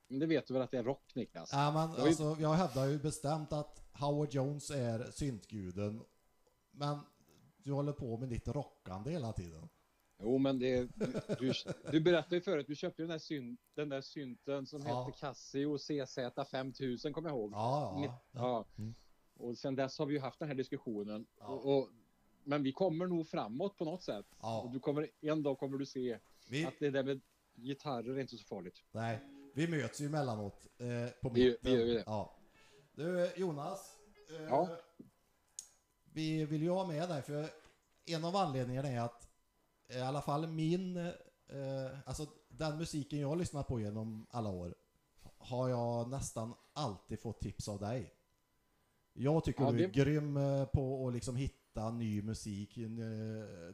Men 0.07 0.19
det 0.19 0.25
vet 0.25 0.47
du 0.47 0.53
väl 0.53 0.63
att 0.63 0.71
det 0.71 0.77
är 0.77 0.83
rock, 0.83 1.15
Niklas? 1.15 1.49
Ja, 1.53 1.71
men 1.71 2.03
ju- 2.03 2.07
alltså, 2.09 2.37
jag 2.39 2.53
hävdar 2.53 2.85
ju 2.85 2.97
bestämt 2.99 3.53
att 3.53 3.81
Howard 3.91 4.33
Jones 4.33 4.69
är 4.69 5.11
syntguden. 5.11 6.01
Men 6.71 6.99
du 7.63 7.71
håller 7.71 7.93
på 7.93 8.17
med 8.17 8.29
ditt 8.29 8.47
rockande 8.47 9.11
hela 9.11 9.33
tiden. 9.33 9.69
Jo, 10.19 10.37
men 10.37 10.59
det, 10.59 10.89
du, 11.39 11.53
du, 11.91 11.99
berättade 12.01 12.35
ju 12.35 12.41
förut, 12.41 12.65
du 12.67 12.75
köpte 12.75 13.01
ju 13.01 13.07
den 13.07 13.11
där, 13.13 13.19
syn, 13.19 13.57
den 13.75 13.89
där 13.89 14.01
synten 14.01 14.65
som 14.65 14.81
Ja. 14.85 15.03
hette 15.03 15.17
Casio 15.19 15.77
CZ5000, 15.77 17.11
kommer 17.13 17.29
jag 17.29 17.37
ihåg. 17.37 17.51
Ja, 17.53 18.01
ja. 18.03 18.19
ja. 18.31 18.65
Mm. 18.77 18.95
Och 19.37 19.57
sen 19.57 19.75
dess 19.75 19.99
har 19.99 20.05
vi 20.05 20.13
ju 20.13 20.19
haft 20.19 20.39
den 20.39 20.47
här 20.47 20.55
diskussionen. 20.55 21.25
Ja. 21.39 21.45
Och, 21.47 21.77
och, 21.77 21.89
men 22.43 22.63
vi 22.63 22.71
kommer 22.71 23.07
nog 23.07 23.27
framåt 23.27 23.77
på 23.77 23.85
något 23.85 24.03
sätt. 24.03 24.25
Ja. 24.41 24.61
Och 24.61 24.71
du 24.71 24.79
kommer, 24.79 25.09
en 25.21 25.43
dag 25.43 25.59
kommer 25.59 25.77
du 25.77 25.85
se 25.85 26.19
Vi, 26.49 26.65
att 26.65 26.73
det 26.79 26.89
där 26.89 27.03
med 27.03 27.21
gitarrer 27.55 28.15
är 28.15 28.19
inte 28.19 28.37
så 28.37 28.45
farligt. 28.45 28.83
nej, 28.91 29.19
vi 29.57 29.67
möts 29.67 30.01
ju 30.01 30.05
emellanåt 30.05 30.67
eh, 30.77 30.87
på 31.21 31.29
Vi- 31.29 31.43
mitten. 31.45 31.59
vi 31.61 31.71
gör 31.71 31.85
ju 31.85 31.93
det. 31.93 32.03
Ja. 32.05 32.35
Du, 32.91 33.31
Jonas. 33.35 33.95
Eh, 34.29 34.43
Ja. 34.43 34.69
Vi 36.13 36.45
vill 36.45 36.61
ju 36.63 36.69
ha 36.69 36.87
med 36.87 37.09
dig, 37.09 37.21
för 37.21 37.49
en 38.05 38.25
av 38.25 38.35
anledningarna 38.35 38.87
är 38.89 38.99
att 39.01 39.27
i 39.93 39.99
alla 39.99 40.21
fall 40.21 40.47
min, 40.47 40.97
eh, 40.97 41.99
alltså 42.05 42.25
den 42.49 42.77
musiken 42.77 43.19
jag 43.19 43.27
har 43.27 43.35
lyssnat 43.35 43.67
på 43.67 43.79
genom 43.79 44.27
alla 44.29 44.49
år 44.49 44.75
har 45.37 45.69
jag 45.69 46.09
nästan 46.09 46.53
alltid 46.73 47.19
fått 47.19 47.41
tips 47.41 47.67
av 47.67 47.79
dig. 47.79 48.13
Jag 49.13 49.43
tycker 49.43 49.63
Ja, 49.63 49.71
du 49.71 49.83
är 49.83 49.87
grym 49.87 50.37
eh, 50.37 50.65
på 50.65 51.07
att 51.07 51.13
liksom 51.13 51.35
hitta 51.35 51.55
ny 51.77 52.21
musik, 52.21 52.77
eh, 52.77 52.87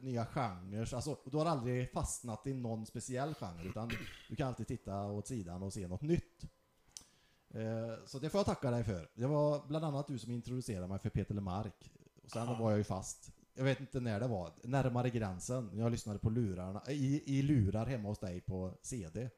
nya 0.02 0.26
genrer. 0.26 0.94
Alltså, 0.94 1.18
du 1.24 1.36
har 1.36 1.46
aldrig 1.46 1.92
fastnat 1.92 2.46
i 2.46 2.54
någon 2.54 2.86
speciell 2.86 3.34
genre, 3.34 3.68
utan 3.68 3.90
du 4.28 4.36
kan 4.36 4.48
alltid 4.48 4.66
titta 4.66 5.06
åt 5.06 5.26
sidan 5.26 5.62
och 5.62 5.72
se 5.72 5.88
något 5.88 6.02
nytt. 6.02 6.44
Eh, 7.54 8.04
Så 8.06 8.18
det 8.18 8.30
får 8.30 8.38
jag 8.38 8.46
tacka 8.46 8.70
dig 8.70 8.84
för. 8.84 9.10
Det 9.14 9.26
var 9.26 9.66
bland 9.68 9.84
annat 9.84 10.06
du 10.08 10.18
som 10.18 10.30
introducerade 10.32 10.88
mig 10.88 10.98
för 10.98 11.10
Peter 11.10 11.34
Lemark. 11.34 11.90
Och 12.22 12.30
sen 12.30 12.46
var 12.46 12.70
jag 12.70 12.78
ju 12.78 12.84
fast. 12.84 13.30
Jag 13.54 13.64
vet 13.64 13.80
inte 13.80 14.00
när 14.00 14.20
det 14.20 14.28
var. 14.28 14.52
Närmare 14.64 15.10
gränsen. 15.10 15.70
Jag 15.74 15.92
lyssnade 15.92 16.18
på 16.18 16.30
lurarna, 16.30 16.82
i, 16.88 17.38
i 17.38 17.42
lurar 17.42 17.86
hemma 17.86 18.08
hos 18.08 18.18
dig 18.18 18.40
på 18.40 18.78
CD. 18.82 19.30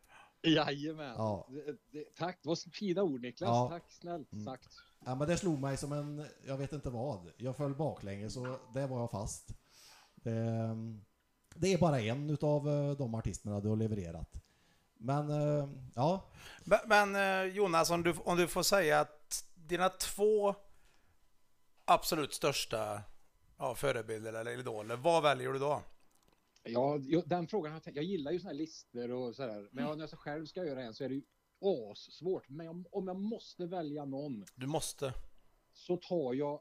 Jajamän. 0.43 1.15
Ja. 1.17 1.49
Det, 1.51 1.77
det, 1.91 2.15
tack, 2.15 2.39
det 2.43 2.49
var 2.49 2.71
fina 2.73 3.03
ord 3.03 3.21
Niklas. 3.21 3.49
Ja. 3.49 3.69
Tack 3.69 3.91
snällt 3.93 4.33
Mm. 4.33 4.45
Ja 5.09 5.15
men 5.15 5.29
det 5.29 5.37
slog 5.37 5.61
mig 5.61 5.77
som 5.77 5.93
en, 5.93 6.27
jag 6.47 6.57
vet 6.57 6.73
inte 6.73 6.91
vad. 6.91 7.31
Jag 7.37 7.57
föll 7.57 7.75
baklänges 7.75 8.35
så 8.35 8.59
där 8.75 8.87
var 8.87 9.01
jag 9.01 9.11
fast. 9.11 9.49
Det, 10.15 10.77
det 11.55 11.73
är 11.73 11.79
bara 11.79 12.01
en 12.01 12.31
utav 12.31 12.69
eh, 12.69 12.91
de 12.91 13.15
artisterna 13.15 13.61
du 13.61 13.69
har 13.69 13.77
levererat. 13.77 14.33
Men 14.99 15.31
eh, 15.31 15.69
ja, 15.95 16.25
Men, 16.65 16.79
men 16.87 17.15
eh, 17.15 17.55
Jonas, 17.55 17.91
om 17.91 18.03
du, 18.03 18.15
om 18.25 18.37
du 18.37 18.49
får 18.49 18.63
säga 18.63 19.01
att 19.01 19.45
dina 19.55 19.89
två 19.89 20.55
absolut 21.85 22.35
största 22.35 23.03
ja, 23.59 23.75
förebilder 23.75 24.33
eller 24.33 24.59
idoler, 24.59 24.97
vad 24.97 25.23
väljer 25.23 25.53
du 25.53 25.59
då? 25.59 25.83
Ja, 26.63 26.99
den 27.27 27.49
frågan 27.49 27.73
har 27.73 27.77
jag 27.77 27.83
tänkt. 27.85 27.97
Jag 27.97 28.05
gillar 28.05 28.33
ju 28.33 28.39
såna 28.39 28.51
här 28.51 28.59
listor 28.59 29.11
och 29.11 29.37
sådär. 29.37 29.69
Men 29.73 29.85
jag, 29.85 29.99
när 29.99 30.09
jag 30.11 30.19
själv 30.19 30.47
ska 30.47 30.65
göra 30.65 30.83
en 30.83 30.95
så 30.95 31.05
är 31.05 31.09
det 31.09 31.15
ju 31.15 31.23
assvårt. 31.61 32.49
Men 32.49 32.69
om, 32.69 32.87
om 32.91 33.07
jag 33.09 33.17
måste 33.17 33.67
välja 33.67 34.05
någon 34.05 34.45
Du 34.55 34.67
måste. 34.67 35.13
så 35.73 35.97
tar 35.97 36.35
jag, 36.35 36.61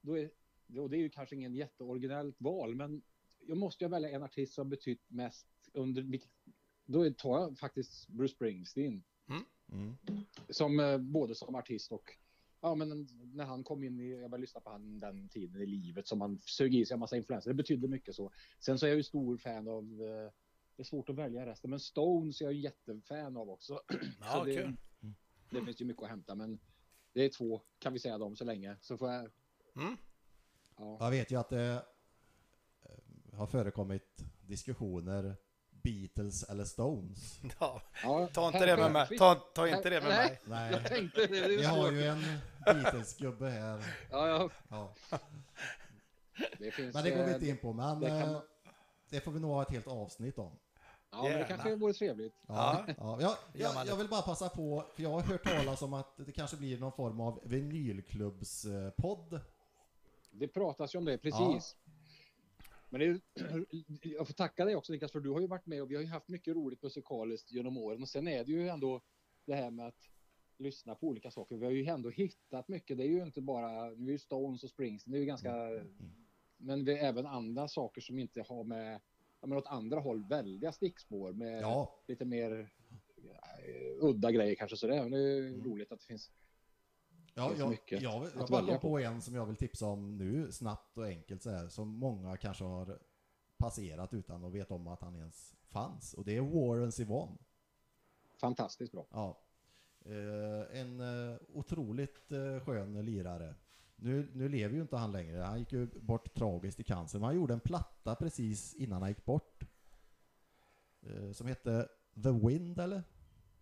då 0.00 0.18
är, 0.18 0.30
och 0.78 0.90
det 0.90 0.96
är 0.96 1.00
ju 1.00 1.10
kanske 1.10 1.34
ingen 1.36 1.54
jätteoriginellt 1.54 2.36
val, 2.38 2.74
men 2.74 3.02
jag 3.46 3.58
måste 3.58 3.84
ju 3.84 3.90
välja 3.90 4.10
en 4.10 4.22
artist 4.22 4.54
som 4.54 4.68
betytt 4.68 5.10
mest 5.10 5.46
under 5.72 6.02
mitt, 6.02 6.28
då 6.84 7.10
tar 7.10 7.40
jag 7.40 7.58
faktiskt 7.58 8.08
Bruce 8.08 8.34
Springsteen. 8.34 9.02
mm, 9.72 9.96
Som 10.48 10.80
eh, 10.80 10.98
både 10.98 11.34
som 11.34 11.54
artist 11.54 11.92
och 11.92 12.10
Ja, 12.60 12.74
men 12.74 13.08
när 13.34 13.44
han 13.44 13.64
kom 13.64 13.84
in 13.84 14.00
i, 14.00 14.10
jag 14.10 14.18
började 14.18 14.38
lyssna 14.38 14.60
på 14.60 14.70
han 14.70 15.00
den 15.00 15.28
tiden 15.28 15.62
i 15.62 15.66
livet 15.66 16.06
som 16.06 16.20
han 16.20 16.38
sög 16.38 16.74
i 16.74 16.86
sig 16.86 16.94
en 16.94 17.00
massa 17.00 17.16
influenser. 17.16 17.50
Det 17.50 17.54
betydde 17.54 17.88
mycket 17.88 18.14
så. 18.14 18.32
Sen 18.60 18.78
så 18.78 18.86
är 18.86 18.90
jag 18.90 18.96
ju 18.96 19.02
stor 19.02 19.36
fan 19.36 19.68
av, 19.68 19.84
eh, 20.02 20.32
det 20.76 20.82
är 20.82 20.84
svårt 20.84 21.08
att 21.08 21.16
välja 21.16 21.46
resten, 21.46 21.70
men 21.70 21.80
Stones 21.80 22.40
är 22.40 22.44
jag 22.44 22.54
ju 22.54 22.60
jättefan 22.60 23.36
av 23.36 23.50
också. 23.50 23.80
Ja, 24.20 24.32
Så 24.32 24.44
det, 24.44 24.54
kul. 24.54 24.76
det 25.50 25.64
finns 25.64 25.80
ju 25.80 25.84
mycket 25.84 26.02
att 26.02 26.08
hämta, 26.08 26.34
men 26.34 26.58
det 27.12 27.22
är 27.24 27.28
två, 27.28 27.60
kan 27.78 27.92
vi 27.92 27.98
säga 27.98 28.18
dem 28.18 28.36
så 28.36 28.44
länge. 28.44 28.76
Så 28.80 28.96
får 28.98 29.12
jag, 29.12 29.30
Mm. 29.76 29.96
ja. 30.76 30.96
jag 31.00 31.10
vet 31.10 31.30
ju 31.32 31.40
att 31.40 31.48
det 31.48 31.82
eh, 32.82 33.38
har 33.38 33.46
förekommit 33.46 34.24
diskussioner 34.46 35.36
Beatles 35.70 36.42
eller 36.50 36.64
Stones. 36.64 37.40
Ja, 37.60 37.82
Ja, 38.02 38.28
ta 38.32 38.46
inte 38.46 38.66
det 38.66 38.76
med 38.76 38.92
mig. 38.92 39.18
Ta, 39.18 39.34
ta 39.34 39.68
inte 39.68 39.90
det 39.90 40.00
med 40.00 40.10
Nej. 40.10 40.28
mig. 40.28 40.40
Nej, 40.44 40.72
Jag 40.72 40.86
tänkte 40.86 41.20
det, 41.20 41.26
det 41.26 41.44
är 41.44 41.48
vi 41.48 41.64
har 41.64 41.92
ju 41.92 42.02
en 42.02 42.22
Beatles-gubbe 42.64 43.48
här. 43.48 43.84
Ja, 44.10 44.28
ja, 44.28 44.50
Ja. 44.68 44.94
det 46.58 46.70
finns... 46.70 46.94
Men 46.94 47.04
det 47.04 47.10
går 47.10 47.24
vi 47.24 47.34
inte 47.34 47.48
in 47.48 47.56
på, 47.58 47.72
men 47.72 48.00
det 48.00 48.06
kan 48.08 48.18
eh, 48.18 48.32
man- 48.32 48.42
det 49.10 49.20
får 49.20 49.32
vi 49.32 49.40
nog 49.40 49.50
ha 49.50 49.62
ett 49.62 49.70
helt 49.70 49.86
avsnitt 49.86 50.38
om. 50.38 50.58
Ja, 51.16 51.28
men 51.28 51.38
det 51.38 51.44
kanske 51.44 51.76
vore 51.76 51.92
trevligt. 51.92 52.34
Ja, 52.46 52.84
ja. 52.88 52.94
Ja, 53.20 53.38
jag, 53.52 53.74
man 53.74 53.86
jag 53.86 53.96
vill 53.96 54.08
bara 54.08 54.22
passa 54.22 54.48
på, 54.48 54.84
för 54.94 55.02
jag 55.02 55.10
har 55.10 55.20
hört 55.20 55.44
talas 55.44 55.82
om 55.82 55.94
att 55.94 56.16
det 56.16 56.32
kanske 56.32 56.56
blir 56.56 56.78
någon 56.78 56.92
form 56.92 57.20
av 57.20 57.40
vinylklubbspodd. 57.44 59.40
Det 60.30 60.48
pratas 60.48 60.94
ju 60.94 60.98
om 60.98 61.04
det, 61.04 61.18
precis. 61.18 61.76
Men 62.90 63.00
det 63.00 63.06
är, 63.06 63.20
jag 64.16 64.26
får 64.26 64.34
tacka 64.34 64.64
dig 64.64 64.76
också 64.76 64.92
Niklas, 64.92 65.12
för 65.12 65.20
du 65.20 65.30
har 65.30 65.40
ju 65.40 65.46
varit 65.46 65.66
med 65.66 65.82
och 65.82 65.90
vi 65.90 65.94
har 65.94 66.02
ju 66.02 66.08
haft 66.08 66.28
mycket 66.28 66.56
roligt 66.56 66.82
musikaliskt 66.82 67.52
genom 67.52 67.76
åren. 67.76 68.02
Och 68.02 68.08
sen 68.08 68.28
är 68.28 68.44
det 68.44 68.52
ju 68.52 68.68
ändå 68.68 69.00
det 69.44 69.54
här 69.54 69.70
med 69.70 69.86
att 69.86 70.08
lyssna 70.58 70.94
på 70.94 71.06
olika 71.06 71.30
saker. 71.30 71.56
Vi 71.56 71.64
har 71.64 71.72
ju 71.72 71.86
ändå 71.86 72.10
hittat 72.10 72.68
mycket. 72.68 72.98
Det 72.98 73.04
är 73.04 73.08
ju 73.08 73.22
inte 73.22 73.40
bara, 73.40 73.90
nu 73.90 74.08
är 74.08 74.12
ju 74.12 74.18
Stones 74.18 74.64
och 74.64 74.70
Springsteen, 74.70 75.12
det 75.12 75.18
är 75.18 75.20
ju 75.20 75.26
ganska... 75.26 75.54
Men 76.58 76.84
vi 76.84 76.92
har 76.92 77.08
även 77.08 77.26
andra 77.26 77.68
saker 77.68 78.00
som 78.00 78.18
inte 78.18 78.42
har 78.48 78.64
med, 78.64 78.92
ja, 78.94 79.00
men 79.40 79.58
åt 79.58 79.66
andra 79.66 80.00
håll, 80.00 80.24
väldiga 80.24 80.72
stickspår 80.72 81.32
med 81.32 81.62
Ja, 81.62 82.02
lite 82.06 82.24
mer 82.24 82.70
eh, 83.16 84.04
udda 84.04 84.30
grejer 84.30 84.54
kanske 84.54 84.76
sådär. 84.76 85.02
Men 85.02 85.10
det 85.10 85.18
är 85.18 85.36
ju 85.36 85.62
roligt 85.64 85.92
att 85.92 86.00
det 86.00 86.06
finns. 86.06 86.30
ja 87.34 87.52
jag, 87.58 87.78
jag, 87.88 88.02
jag, 88.02 88.28
jag 88.36 88.48
bara 88.48 88.78
på 88.78 88.98
en 88.98 89.22
som 89.22 89.34
jag 89.34 89.46
vill 89.46 89.56
tipsa 89.56 89.86
om 89.86 90.18
nu, 90.18 90.52
snabbt 90.52 90.98
och 90.98 91.06
enkelt 91.06 91.42
så 91.42 91.50
här, 91.50 91.68
som 91.68 91.88
många 91.88 92.36
kanske 92.36 92.64
har 92.64 92.98
passerat 93.56 94.14
utan 94.14 94.44
att 94.44 94.52
veta 94.52 94.74
om 94.74 94.86
att 94.86 95.00
han 95.00 95.16
ens 95.16 95.54
fanns. 95.68 96.14
Och 96.14 96.24
det 96.24 96.36
är 96.36 96.40
Warren 96.40 96.92
Zevon. 96.92 97.38
Fantastiskt 98.40 98.92
bra. 98.92 99.06
Ja. 99.10 99.42
Eh, 100.04 100.80
en 100.80 101.00
eh, 101.00 101.36
otroligt 101.48 102.32
eh, 102.32 102.60
skön 102.64 103.04
lirare. 103.04 103.54
Nu, 103.96 104.30
nu 104.34 104.48
lever 104.48 104.74
ju 104.74 104.80
inte 104.82 104.96
han 104.96 105.12
längre. 105.12 105.38
Han 105.40 105.58
gick 105.58 105.72
ju 105.72 105.86
bort 105.86 106.34
tragiskt 106.34 106.80
i 106.80 106.84
cancer. 106.84 107.18
Men 107.18 107.26
han 107.26 107.34
gjorde 107.36 107.54
en 107.54 107.60
platta 107.60 108.14
precis 108.14 108.74
innan 108.74 109.02
han 109.02 109.10
gick 109.10 109.24
bort. 109.24 109.64
Eh, 111.02 111.32
som 111.32 111.46
hette 111.46 111.88
The 112.22 112.30
Wind, 112.32 112.78
eller? 112.80 113.02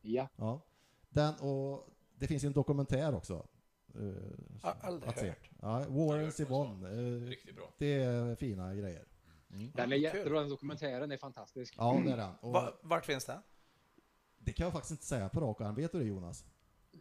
Ja, 0.01 0.29
Ja. 0.37 0.61
Den, 1.09 1.35
och 1.35 1.88
det 2.18 2.27
finns 2.27 2.44
ju 2.44 2.47
en 2.47 2.53
dokumentär 2.53 3.14
också. 3.14 3.47
eh, 3.94 4.75
aldrig 4.81 5.09
att 5.11 5.18
se. 5.18 5.29
hört. 5.29 5.51
Ja, 5.62 5.85
Warren 5.88 6.33
Zevon. 6.33 6.85
Eh, 6.85 7.29
Riktigt 7.29 7.57
bra. 7.57 7.75
det 7.79 7.94
är 7.94 8.35
fina 8.35 8.75
grejer. 8.75 9.05
den 9.49 9.92
är 9.92 9.97
jättebra. 9.97 10.40
Den 10.40 10.49
dokumentären 10.49 11.11
är 11.12 11.16
fantastisk. 11.16 11.75
Ja, 11.79 12.01
det 12.05 12.12
är 12.12 12.16
den. 12.16 12.35
Och 12.40 12.53
Va, 12.53 12.73
vart 12.83 13.07
finns 13.07 13.25
den? 13.25 13.40
det 14.38 14.53
kan 14.53 14.64
jag 14.64 14.73
faktiskt 14.73 14.90
inte 14.90 15.05
säga 15.05 15.29
på 15.29 15.40
rak 15.40 15.61
arm. 15.61 15.75
Vet 15.75 15.92
du 15.92 15.99
det 15.99 16.05
Jonas? 16.05 16.44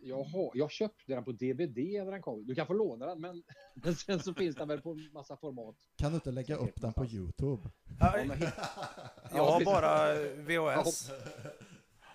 Jag, 0.02 0.24
har, 0.24 0.52
jag 0.54 0.72
köpte 0.72 1.14
den 1.14 1.24
på 1.24 1.32
DVD 1.32 1.78
när 1.78 2.12
den 2.12 2.22
kom. 2.22 2.46
Du 2.46 2.56
kan 2.56 2.68
få 2.68 2.74
låna 2.74 3.06
den, 3.06 3.22
men, 3.22 3.44
men 3.74 3.96
sen 3.96 4.20
så 4.20 4.34
finns 4.34 4.56
den 4.56 4.68
väl 4.68 4.82
på 4.82 5.00
massa 5.14 5.38
format. 5.38 5.76
Kan 5.98 6.12
du 6.12 6.16
inte 6.16 6.32
lägga 6.32 6.56
upp 6.56 6.82
den 6.82 6.94
på 6.94 7.06
Youtube? 7.06 7.70
Ja, 8.00 8.14
men, 8.28 8.42
jag 9.34 9.46
har 9.46 9.66
bara 9.66 10.14
VHS. 10.36 11.12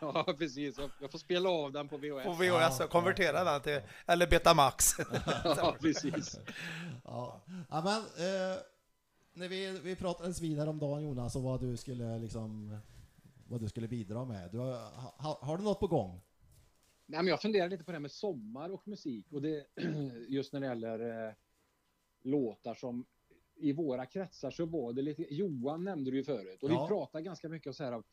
Ja, 0.01 0.35
precis. 0.39 0.79
Jag, 1.01 1.11
får 1.11 1.19
spela 1.19 1.51
av 1.51 1.73
den 1.73 1.89
på 1.89 1.97
VHS. 1.97 2.25
På 2.25 2.33
VHS 2.33 2.81
och 2.81 2.91
konvertera 2.91 3.45
den 3.45 3.61
till, 3.61 3.81
eller 4.07 4.27
Betamax. 4.27 4.93
Ja, 5.45 5.77
precis. 5.81 6.39
Ja, 7.05 7.43
ja 7.71 7.83
men 7.85 7.99
eh, 7.99 8.59
när 9.33 9.49
vi, 9.49 9.81
vi 9.83 9.97
pratades 9.97 10.41
vidare 10.41 10.71
om 10.71 10.79
dagen 10.79 11.03
Jonas 11.03 11.37
och 11.37 11.43
vad 11.43 11.61
du 11.61 11.77
skulle 11.77 12.19
liksom 12.19 12.79
vad 13.49 13.61
du 13.61 13.69
skulle 13.69 13.89
bidra 13.89 14.25
med. 14.25 14.51
Du 14.51 14.59
har, 14.59 14.73
ha, 15.23 15.39
har 15.43 15.59
du 15.59 15.65
något 15.65 15.81
på 15.81 15.87
gång? 15.87 16.21
Nej, 17.11 17.23
men 17.23 17.27
jag 17.27 17.43
funderar 17.43 17.69
lite 17.69 17.85
på 17.85 17.91
det 17.91 17.97
här 17.97 18.01
med 18.01 18.11
sommar 18.13 18.71
och 18.71 18.89
musik 18.89 19.33
och 19.33 19.43
det 19.43 19.67
just 20.29 20.53
när 20.53 20.61
det 20.61 20.67
gäller 20.67 21.27
eh, 21.29 21.35
låtar 22.23 22.75
som 22.75 23.07
i 23.57 23.73
våra 23.73 24.07
kretsar 24.07 24.51
så 24.51 24.67
var 24.67 24.93
det 24.93 25.03
lite, 25.03 25.35
Johan 25.35 25.85
nämnde 25.85 26.11
det 26.11 26.17
ju 26.17 26.25
förut 26.25 26.63
och 26.63 26.71
Ja. 26.71 26.83
vi 26.83 26.89
pratar 26.89 27.21
ganska 27.21 27.49
mycket 27.49 27.67
om 27.67 27.75
så 27.75 27.85
här 27.85 27.93
av 27.93 28.05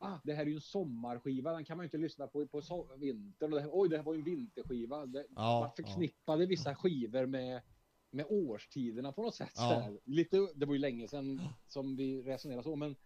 Ah, 0.00 0.18
det 0.24 0.32
här 0.34 0.42
är 0.42 0.46
ju 0.46 0.54
en 0.54 0.60
sommarskiva, 0.60 1.52
den 1.52 1.64
kan 1.64 1.76
man 1.76 1.84
ju 1.84 1.86
inte 1.86 1.98
lyssna 1.98 2.26
på 2.26 2.46
på 2.46 2.62
so 2.62 2.96
vintern. 2.96 3.52
Och 3.52 3.58
det 3.58 3.62
här, 3.62 3.70
Oj, 3.72 3.88
det 3.88 3.96
här 3.96 4.04
var 4.04 4.12
ju 4.14 4.18
en 4.18 4.24
vinterskiva. 4.24 5.06
Det, 5.06 5.26
Ja, 5.36 5.60
man 5.60 5.70
förknippade 5.86 6.46
vissa 6.46 6.74
skivor 6.74 7.26
med, 7.26 7.62
med 8.10 8.26
årstiderna 8.28 9.12
på 9.12 9.22
något 9.22 9.34
sätt. 9.34 9.52
Ja. 9.54 9.90
Lite, 10.04 10.48
det 10.54 10.66
var 10.66 10.72
ju 10.74 10.78
länge 10.78 11.08
sedan 11.08 11.40
som 11.66 11.96
vi 11.96 12.22
resonerade 12.22 12.62
så, 12.62 12.76
men 12.76 12.96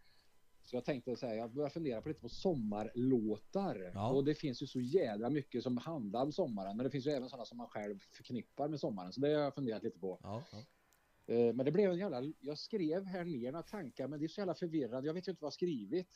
så 0.64 0.76
jag 0.76 0.84
tänkte 0.84 1.16
säga, 1.16 1.34
jag 1.34 1.50
började 1.52 1.74
fundera 1.74 2.02
på 2.02 2.08
lite 2.08 2.20
på 2.20 2.28
sommarlåtar. 2.28 3.90
Ja. 3.94 4.10
Och 4.10 4.24
det 4.24 4.34
finns 4.34 4.62
ju 4.62 4.66
så 4.66 4.80
jädra 4.80 5.30
mycket 5.30 5.62
som 5.62 5.76
handlar 5.76 6.22
om 6.22 6.32
sommaren, 6.32 6.76
men 6.76 6.84
det 6.84 6.90
finns 6.90 7.06
ju 7.06 7.10
även 7.10 7.28
sådana 7.28 7.44
som 7.44 7.58
man 7.58 7.68
själv 7.68 7.98
förknippar 8.12 8.68
med 8.68 8.80
sommaren. 8.80 9.12
Så 9.12 9.20
det 9.20 9.28
har 9.34 9.42
jag 9.42 9.54
funderat 9.54 9.82
lite 9.82 9.98
på. 9.98 10.18
Ja, 10.22 10.42
ja. 10.52 10.58
Eh, 11.34 11.54
Men 11.54 11.66
det 11.66 11.72
blev 11.72 11.90
en 11.90 11.98
jävla... 11.98 12.22
Jag 12.40 12.58
skrev 12.58 13.04
här 13.04 13.24
ner 13.24 13.52
några 13.52 13.62
tankar, 13.62 14.08
men 14.08 14.18
det 14.20 14.26
är 14.26 14.28
så 14.28 14.40
jävla 14.40 14.54
förvirrande. 14.54 15.06
Jag 15.08 15.14
vet 15.14 15.28
ju 15.28 15.32
inte 15.32 15.42
vad 15.42 15.46
jag 15.46 15.50
har 15.50 15.52
skrivit. 15.52 16.08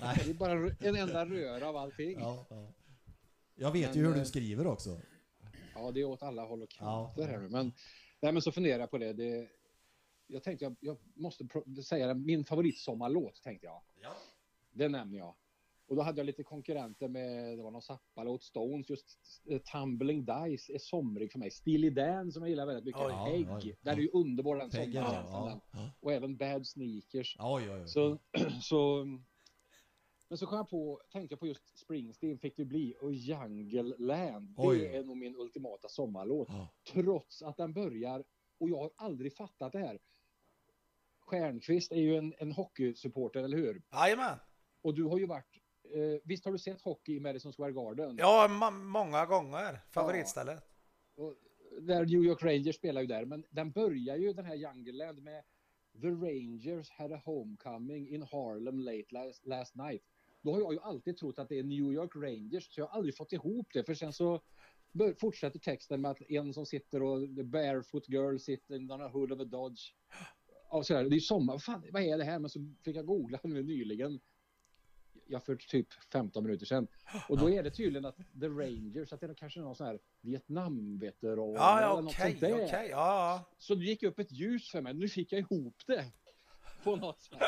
Nej. 0.00 0.22
Det 0.24 0.30
är 0.30 0.34
bara 0.34 0.52
en 0.80 0.96
enda 0.96 1.26
röra 1.26 1.68
av 1.68 1.76
allting. 1.76 2.18
Ja, 2.20 2.46
Ja, 2.50 2.56
ja. 2.56 2.72
Jag 3.54 3.72
vet 3.72 3.96
ju 3.96 4.00
Men, 4.00 4.06
hur 4.08 4.14
du 4.14 4.20
eh, 4.20 4.24
skriver 4.24 4.66
också. 4.66 5.00
det 5.94 6.00
är 6.00 6.04
åt 6.04 6.22
alla 6.22 6.44
håll 6.44 6.62
och 6.62 6.74
Ja. 6.80 7.12
kanter 7.14 7.32
här 7.32 7.40
nu. 7.40 7.48
Men, 7.48 7.72
nej, 8.20 8.32
men 8.32 8.42
så 8.42 8.52
funderar 8.52 8.80
jag 8.80 8.90
på 8.90 8.98
det. 8.98 9.12
det 9.12 9.48
jag 10.28 10.42
tänkte 10.42 10.64
jag, 10.64 10.76
jag 10.80 10.96
måste 11.14 11.48
säga 11.82 12.06
det, 12.06 12.14
min 12.14 12.44
favoritsommarlåt 12.44 13.42
tänkte 13.42 13.66
jag. 13.66 13.82
Ja. 14.02 14.12
Det 14.72 14.88
nämner 14.88 15.18
jag. 15.18 15.34
Och 15.86 15.96
då 15.96 16.02
hade 16.02 16.18
jag 16.20 16.26
lite 16.26 16.42
konkurrenter 16.42 17.08
med, 17.08 17.58
det 17.58 17.62
var 17.62 17.70
någon 17.70 17.82
Zappa-låt, 17.82 18.42
Stones, 18.42 18.90
just 18.90 19.18
eh, 19.44 19.58
Tumbling 19.58 20.24
Dice 20.24 20.72
är 20.72 20.78
somrig 20.78 21.32
för 21.32 21.38
mig. 21.38 21.50
Steely 21.50 21.90
Dan 21.90 22.32
som 22.32 22.42
jag 22.42 22.50
gillar 22.50 22.66
väldigt 22.66 22.84
mycket. 22.84 23.00
Oj. 23.02 23.32
Peg, 23.32 23.46
Ja, 23.48 23.56
oj. 23.56 23.76
den 23.80 23.96
är 23.98 24.02
ju 24.02 24.10
underbar 24.12 24.56
den. 24.56 24.92
Ja. 24.92 25.60
Och 26.00 26.12
även 26.12 26.36
Bad 26.36 26.66
Sneakers. 26.66 27.36
Oj, 27.38 27.70
oj, 27.70 27.80
oj. 27.80 27.88
Så, 27.88 28.18
så, 28.62 29.04
men 30.28 30.38
så 30.38 30.46
kom 30.46 30.56
jag 30.56 30.68
på, 30.70 31.00
tänkte 31.12 31.32
jag 31.32 31.40
på 31.40 31.46
just 31.46 31.78
Springsteen 31.78 32.38
fick 32.38 32.56
det 32.56 32.64
bli 32.64 32.94
och 33.00 33.12
Jungle 33.12 33.94
Land. 33.98 34.54
Oj. 34.56 34.78
Det 34.78 34.96
är 34.96 35.04
nog 35.04 35.16
min 35.16 35.36
ultimata 35.36 35.88
sommarlåt. 35.88 36.48
Trots 36.92 37.42
att 37.42 37.56
den 37.56 37.72
börjar, 37.72 38.24
och 38.58 38.68
jag 38.70 38.78
har 38.78 38.90
aldrig 38.96 39.36
fattat 39.36 39.72
det 39.72 39.78
här. 39.78 39.98
Stjernqvist 41.28 41.92
är 41.92 42.00
ju 42.00 42.16
en, 42.16 42.34
en 42.38 42.52
hockeysupporter, 42.52 43.42
eller 43.44 43.56
hur? 43.56 43.82
Jajamän. 43.92 44.38
Och 44.82 44.94
du 44.94 45.04
har 45.04 45.18
ju 45.18 45.26
varit, 45.26 45.56
eh, 45.94 46.20
visst 46.24 46.44
har 46.44 46.52
du 46.52 46.58
sett 46.58 46.82
hockey 46.82 47.16
i 47.16 47.20
Madison 47.20 47.52
Square 47.52 47.72
Garden? 47.72 48.16
Ja, 48.18 48.48
många 48.72 49.26
gånger. 49.26 49.80
Favoritstället. 49.90 50.64
Och 51.16 51.34
där 51.80 52.06
New 52.06 52.24
York 52.24 52.42
Rangers 52.42 52.76
spelar 52.76 53.00
ju 53.00 53.06
där, 53.06 53.24
men 53.24 53.44
den 53.50 53.70
börjar 53.70 54.16
ju 54.16 54.32
den 54.32 54.44
här 54.44 54.54
Jungle 54.54 54.92
Land 54.92 55.22
med 55.22 55.44
The 56.00 56.08
Rangers 56.08 56.90
had 56.90 57.12
a 57.12 57.22
homecoming 57.24 58.08
in 58.08 58.22
Harlem 58.22 58.80
late 58.80 59.06
last, 59.10 59.46
last 59.46 59.74
night. 59.74 60.02
Då 60.42 60.52
har 60.52 60.60
jag 60.60 60.72
ju 60.72 60.80
alltid 60.80 61.16
trott 61.16 61.38
att 61.38 61.48
det 61.48 61.58
är 61.58 61.62
New 61.62 61.92
York 61.92 62.16
Rangers, 62.16 62.74
så 62.74 62.80
jag 62.80 62.86
har 62.86 62.96
aldrig 62.96 63.16
fått 63.16 63.32
ihop 63.32 63.66
det. 63.72 63.84
För 63.84 63.94
sen 63.94 64.12
så 64.12 64.40
fortsätter 65.20 65.58
texten 65.58 66.00
med 66.00 66.10
att 66.10 66.30
en 66.30 66.54
som 66.54 66.66
sitter 66.66 67.02
och 67.02 67.36
the 67.36 67.42
barefoot 67.42 68.08
girl 68.08 68.38
sitter 68.38 68.74
in 68.74 68.90
a 68.90 69.08
hood 69.08 69.32
of 69.32 69.40
a 69.40 69.44
Dodge. 69.44 69.94
Och 70.68 70.86
så 70.86 70.94
där, 70.94 71.04
det 71.04 71.16
är 71.16 71.20
sommar, 71.20 71.52
vad, 71.54 71.62
fan, 71.62 71.84
vad 71.92 72.02
är 72.02 72.18
det 72.18 72.24
här? 72.24 72.38
Men 72.38 72.50
så 72.50 72.74
fick 72.84 72.96
jag 72.96 73.06
googla 73.06 73.38
nu 73.44 73.62
nyligen. 73.62 74.20
Ja, 75.30 75.40
för 75.40 75.56
typ 75.56 75.92
15 76.12 76.44
minuter 76.44 76.66
sedan. 76.66 76.86
Och 77.28 77.38
då 77.38 77.50
är 77.50 77.62
det 77.62 77.70
tydligen 77.70 78.04
att 78.04 78.16
The 78.16 78.46
Rangers, 78.48 79.12
att 79.12 79.20
det 79.20 79.26
är 79.26 79.34
kanske 79.34 79.60
någon 79.60 79.76
sån 79.76 79.86
här 79.86 79.98
Vietnamveteran 80.20 81.52
Ja, 81.52 81.80
ja 81.80 81.92
eller 81.92 82.02
något 82.02 82.12
okej, 82.14 82.30
sånt 82.30 82.40
där. 82.40 82.64
okej. 82.64 82.88
Ja, 82.90 83.44
Så 83.58 83.74
det 83.74 83.84
gick 83.84 84.02
upp 84.02 84.18
ett 84.18 84.32
ljus 84.32 84.70
för 84.70 84.80
mig. 84.82 84.94
Nu 84.94 85.08
fick 85.08 85.32
jag 85.32 85.38
ihop 85.38 85.82
det. 85.86 86.04
På 86.84 86.96
något 86.96 87.20
sätt. 87.20 87.38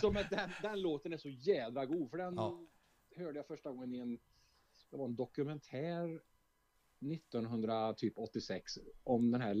Så 0.00 0.12
med 0.12 0.26
den, 0.30 0.50
den 0.62 0.80
låten 0.80 1.12
är 1.12 1.16
så 1.18 1.28
jädra 1.28 1.86
god. 1.86 2.10
För 2.10 2.18
den 2.18 2.34
Ja. 2.34 2.60
hörde 3.16 3.38
jag 3.38 3.46
första 3.46 3.70
gången 3.70 3.94
i 3.94 3.98
en, 3.98 4.18
det 4.90 4.96
var 4.96 5.04
en 5.04 5.16
dokumentär 5.16 6.20
1986 7.12 8.78
om 9.04 9.30
den 9.30 9.40
här 9.40 9.54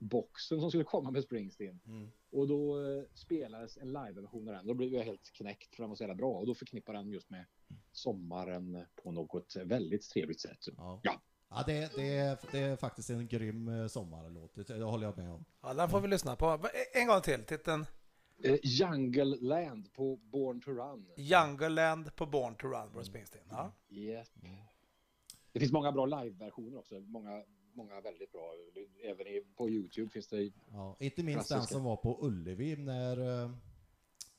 liveboxen 0.00 0.60
som 0.60 0.70
skulle 0.70 0.84
komma 0.84 1.10
med 1.10 1.22
Springsteen. 1.24 1.80
Mm. 1.86 2.10
Och 2.32 2.48
då 2.48 2.80
eh, 2.86 3.04
spelades 3.14 3.76
en 3.76 3.88
liveversion 3.92 4.48
av 4.48 4.54
den. 4.54 4.66
Då 4.66 4.74
blev 4.74 4.92
jag 4.94 5.04
helt 5.04 5.32
knäckt 5.32 5.74
för 5.74 5.82
den 5.82 5.88
var 5.88 5.96
så 5.96 6.02
jävla 6.02 6.14
bra. 6.14 6.32
Och 6.32 6.46
då 6.46 6.54
förknippar 6.54 6.92
den 6.92 7.10
just 7.10 7.30
med 7.30 7.44
sommaren 7.92 8.84
på 9.02 9.12
något 9.12 9.56
väldigt 9.64 10.02
trevligt 10.10 10.40
sätt. 10.40 10.66
Ja. 10.76 11.00
Ja. 11.02 11.20
Ja, 11.52 11.64
det, 11.66 11.92
det, 11.96 12.16
är, 12.16 12.38
det 12.52 12.58
är 12.58 12.76
faktiskt 12.76 13.10
en 13.10 13.28
grym 13.28 13.68
eh, 13.68 13.86
sommarlåt, 13.86 14.54
det, 14.54 14.62
det 14.78 14.84
håller 14.84 15.06
jag 15.06 15.16
med 15.16 15.30
om. 15.30 15.44
ja, 15.62 15.74
den 15.74 15.88
får 15.88 16.00
vi 16.00 16.08
lyssna 16.08 16.36
på. 16.36 16.46
Va- 16.56 16.68
En 16.94 17.06
gång 17.06 17.20
till. 17.20 17.44
Titeln 17.44 17.86
Eh, 18.44 18.56
Jungle 18.62 19.36
Land 19.40 19.92
på 19.92 20.16
Born 20.16 20.60
to 20.60 20.70
Run. 20.70 21.06
Jungle 21.16 21.68
Land 21.68 22.16
på 22.16 22.26
Born 22.26 22.54
to 22.54 22.66
Run, 22.66 22.92
Bruce 22.92 23.06
Springsteen. 23.06 23.44
Ja. 23.50 23.72
Yes. 23.90 24.32
Det 25.52 25.60
finns 25.60 25.72
många 25.72 25.92
bra 25.92 26.06
liveversioner 26.06 26.78
också. 26.78 27.00
Många, 27.00 27.42
många 27.74 28.00
väldigt 28.00 28.32
bra. 28.32 28.52
Även 29.04 29.26
i, 29.26 29.44
på 29.56 29.70
Youtube 29.70 30.10
finns 30.10 30.28
det. 30.28 30.52
Ja, 30.70 30.96
inte 31.00 31.22
minst 31.22 31.48
den 31.48 31.56
Klassiska. 31.56 31.74
som 31.74 31.84
var 31.84 31.96
på 31.96 32.18
Ullevi 32.26 32.76
när, 32.76 33.42
eh, 33.44 33.50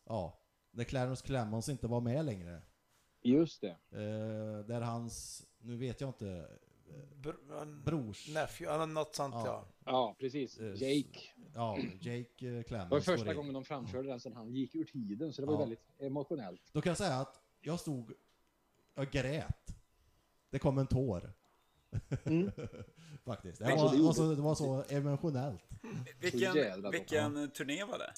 ja, 0.06 0.40
när 0.72 0.84
Clarence 0.84 1.26
Clemons 1.26 1.70
inte 1.70 1.88
var 1.88 2.02
med 2.02 2.26
längre. 2.26 2.62
Just 3.22 3.62
det. 3.62 3.70
Eh, 3.92 4.66
där 4.66 4.82
hans, 4.82 5.46
nu 5.60 5.78
vet 5.78 6.02
jag 6.02 6.10
inte, 6.10 6.48
Br- 7.16 7.62
en 7.62 7.84
brors, 7.84 8.28
Nephew, 8.30 8.76
eller 8.76 8.86
något 8.86 9.16
sånt 9.16 9.34
Ja. 9.36 9.46
ja. 9.46 9.66
Ja, 9.86 10.16
precis. 10.20 10.60
Eh, 10.60 10.74
Jake. 10.84 11.20
ja, 11.56 11.78
Jake 12.02 12.48
eh, 12.48 12.64
Det 12.70 12.88
var 12.90 13.00
första 13.00 13.34
gången 13.34 13.54
de 13.54 13.64
framförde 13.66 14.08
den 14.10 14.20
sen 14.20 14.34
han 14.34 14.50
gick 14.56 14.76
ur 14.76 14.86
tiden. 14.86 15.34
Så 15.34 15.42
det 15.42 15.46
var 15.48 15.54
Ja. 15.54 15.60
väldigt 15.60 15.90
emotionellt. 16.00 16.62
Då 16.74 16.82
kan 16.82 16.90
jag 16.90 16.98
säga 16.98 17.16
att 17.16 17.42
jag 17.62 17.80
stod, 17.80 18.14
jag 18.96 19.12
grät. 19.12 19.68
Det 20.50 20.60
kom 20.60 20.78
en 20.78 20.88
tår. 20.88 21.34
Mm. 22.26 22.52
Faktiskt. 23.26 23.60
Det 23.60 23.66
Alltså, 23.66 23.88
det 23.96 24.02
var, 24.02 24.08
alltså, 24.08 24.36
det 24.36 24.42
var 24.42 24.56
så 24.56 24.84
emotionellt. 24.90 25.64
Vilken, 26.20 26.54
vilken 26.92 27.52
turné 27.52 27.84
var 27.84 27.98
det? 27.98 28.14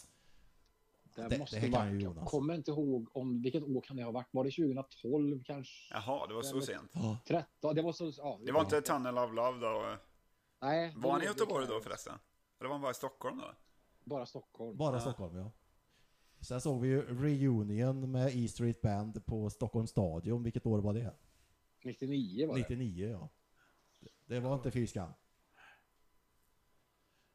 Det, 1.15 1.27
Det- 1.27 1.37
måste 1.39 1.55
det 1.59 1.61
kan 1.61 1.71
varit, 1.71 1.91
ju 1.93 1.95
jag 1.95 2.01
Jonas. 2.03 2.29
kommer 2.31 2.53
inte 2.55 2.71
ihåg 2.71 3.09
om 3.17 3.41
vilket 3.41 3.63
år 3.63 3.81
kan 3.81 3.97
det 3.97 4.03
ha 4.03 4.11
varit. 4.11 4.27
Var 4.31 4.43
det 4.43 4.51
2012 4.51 5.43
kanske? 5.43 5.93
Jaha, 5.93 6.27
det 6.27 6.33
var 6.33 6.41
så 6.41 6.61
sent. 6.61 6.91
13? 7.27 7.75
Det 7.75 7.81
var 7.81 7.93
så... 7.93 8.11
Ja, 8.17 8.39
Det 8.45 8.51
var 8.51 8.61
inte 8.61 8.81
Tunnel 8.81 9.17
of 9.17 9.33
Love 9.33 9.59
då? 9.59 9.97
Nej. 10.61 10.93
Var 10.95 11.11
han 11.11 11.21
i 11.21 11.23
det- 11.23 11.29
Göteborg 11.29 11.67
då 11.67 11.81
förresten? 11.81 12.13
Eller 12.59 12.67
var 12.69 12.75
han 12.75 12.81
bara 12.81 12.91
i 12.91 12.95
Stockholm 12.95 13.37
då? 13.37 13.51
Bara 14.03 14.25
Stockholm. 14.25 14.77
Bara 14.77 14.95
Ja. 14.95 14.99
Stockholm, 14.99 15.37
ja. 15.37 15.51
Sen 16.41 16.61
såg 16.61 16.81
vi 16.81 16.87
ju 16.87 17.01
reunion 17.01 18.11
med 18.11 18.35
E 18.35 18.47
Street 18.47 18.81
Band 18.81 19.25
på 19.25 19.49
Stockholms 19.49 19.89
stadion. 19.89 20.43
Vilket 20.43 20.65
år 20.65 20.79
var 20.79 20.93
det? 20.93 21.13
99 21.83 22.47
var 22.47 22.55
det. 22.55 22.61
99, 22.69 23.09
ja. 23.09 23.29
Det 24.25 24.39
var 24.39 24.53
inte 24.53 24.71
fy 24.71 24.87
skam. 24.87 25.09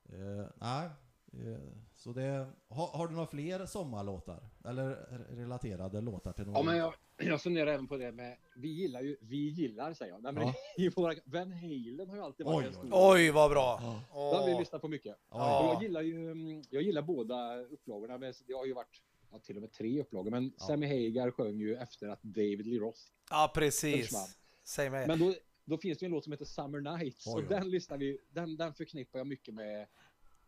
Eh, 0.09 0.47
nej, 0.55 0.89
eh, 1.33 1.61
så 1.97 2.13
det... 2.13 2.47
Har, 2.69 2.87
har 2.87 3.09
du 3.09 3.15
några 3.15 3.27
fler 3.27 3.67
sommarlåtar? 3.67 4.49
Eller 4.65 4.89
relaterade 5.37 6.01
låtar 6.01 6.33
till 6.33 6.45
någon? 6.47 6.55
Ja, 6.55 6.63
men 6.63 6.77
jag, 6.77 6.95
jag 7.17 7.43
funderar 7.43 7.71
även 7.73 7.87
på 7.87 7.97
det 7.97 8.13
med, 8.13 8.37
vi 8.57 8.69
gillar 8.69 9.01
ju, 9.01 9.17
vi 9.21 9.49
gillar 9.49 9.95
säger 9.95 10.13
jag. 10.13 10.23
Nej, 10.23 10.33
men 10.33 10.43
Ja. 10.47 10.55
i 10.77 10.89
våra, 10.89 11.15
Van 11.25 11.53
Halen 11.53 12.09
har 12.09 12.17
ju 12.17 12.23
alltid 12.23 12.47
varit 12.47 12.59
Oj, 12.59 12.65
en 12.65 12.81
oj, 12.81 12.89
stor. 12.89 13.13
Oj, 13.13 13.31
vad 13.31 13.51
bra! 13.51 13.79
Ja. 13.83 14.03
Det 14.31 14.37
har 14.37 14.47
vi 14.47 14.53
Åh. 14.55 14.59
lyssnat 14.59 14.81
på 14.83 14.89
mycket. 14.89 15.17
Ja. 15.31 15.61
Och 15.61 15.75
jag 15.75 15.83
gillar 15.83 16.03
ju, 16.03 16.31
mm, 16.31 16.63
jag 16.71 16.83
gillar 16.83 17.03
båda 17.03 17.57
upplagorna. 17.57 18.19
Men 18.19 18.35
det 18.47 18.53
har 18.53 18.67
ju 18.67 18.75
varit 18.75 19.03
ja, 19.31 19.39
till 19.39 19.57
och 19.57 19.63
med 19.63 19.73
tre 19.73 20.01
upplagor. 20.01 20.31
Men 20.31 20.53
Ja. 20.59 20.67
Sammy 20.67 20.87
Hagar 20.87 21.31
sjöng 21.31 21.59
ju 21.59 21.77
efter 21.77 22.09
att 22.09 22.23
David 22.23 22.67
Lee 22.67 22.81
Roth 22.81 23.01
Ja, 23.31 23.53
precis. 23.55 24.39
Säg 24.65 24.91
mig. 24.91 25.07
Men 25.07 25.19
då, 25.19 25.35
då 25.69 25.79
finns 25.79 25.99
det 25.99 26.05
ju 26.05 26.07
en 26.07 26.13
låt 26.13 26.25
som 26.25 26.33
heter 26.33 26.45
Summer 26.45 26.81
Nights. 26.81 27.27
Oj, 27.27 27.43
och 27.43 27.49
den 27.49 27.71
lyssnar 27.71 27.99
vi, 27.99 28.19
den, 28.31 28.57
den 28.57 28.75
förknippar 28.75 29.19
jag 29.19 29.27
mycket 29.27 29.55
med 29.55 29.87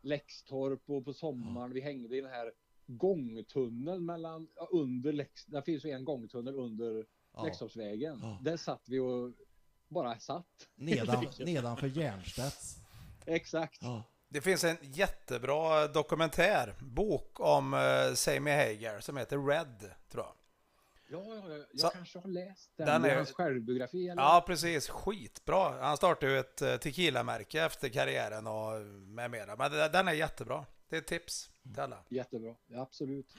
Läxtorp 0.00 0.90
och 0.90 1.04
på 1.04 1.12
sommaren. 1.12 1.72
Vi 1.72 1.80
hängde 1.80 2.16
i 2.16 2.20
den 2.20 2.30
här 2.30 2.52
gångtunneln 2.86 4.06
mellan, 4.06 4.48
under 4.70 5.12
Lex, 5.12 5.46
där 5.46 5.62
finns 5.62 5.84
ju 5.84 5.90
en 5.90 6.04
gångtunnel 6.04 6.54
under 6.54 7.06
Ja. 7.34 7.44
Läxtorpsvägen. 7.44 8.18
Ja. 8.22 8.38
Där 8.42 8.56
satt 8.56 8.82
vi 8.88 8.98
och 8.98 9.32
bara 9.88 10.18
satt. 10.18 10.68
Nedan, 10.74 11.26
nedanför 11.38 11.86
Järnstedts. 11.86 12.76
Exakt. 13.26 13.78
Ja. 13.82 14.02
Det 14.28 14.40
finns 14.40 14.64
en 14.64 14.76
jättebra 14.82 15.86
dokumentärbok 15.86 17.40
om 17.40 17.74
uh, 17.74 18.14
Sammy 18.14 18.50
Hagar 18.50 19.00
som 19.00 19.16
heter 19.16 19.38
Red, 19.38 19.90
tror 20.08 20.24
jag. 20.24 20.34
Ja, 21.12 21.24
ja, 21.28 21.42
ja, 21.48 21.64
jag 21.72 21.80
Så- 21.80 21.88
kanske 21.90 22.18
har 22.18 22.28
läst 22.28 22.70
den. 22.76 22.86
Den 22.86 23.04
är 23.04 23.16
hans 23.16 23.32
självbiografi 23.32 24.08
eller? 24.08 24.22
Ja, 24.22 24.44
precis. 24.46 24.88
Skitbra. 24.88 25.80
Han 25.82 25.96
startade 25.96 26.32
ju 26.32 26.38
ett 26.38 26.62
eh, 26.62 26.76
tequila-märke 26.76 27.64
efter 27.64 27.88
karriären 27.88 28.46
och 28.46 28.80
med 28.86 29.30
mera. 29.30 29.56
Men 29.56 29.70
det- 29.72 29.88
den 29.88 30.08
är 30.08 30.12
jättebra. 30.12 30.66
Det 30.88 30.96
är 30.96 31.00
ett 31.00 31.06
tips 31.06 31.50
till 31.74 31.80
alla. 31.80 32.04
Jättebra, 32.08 32.54
ja, 32.66 32.80
absolut. 32.82 33.34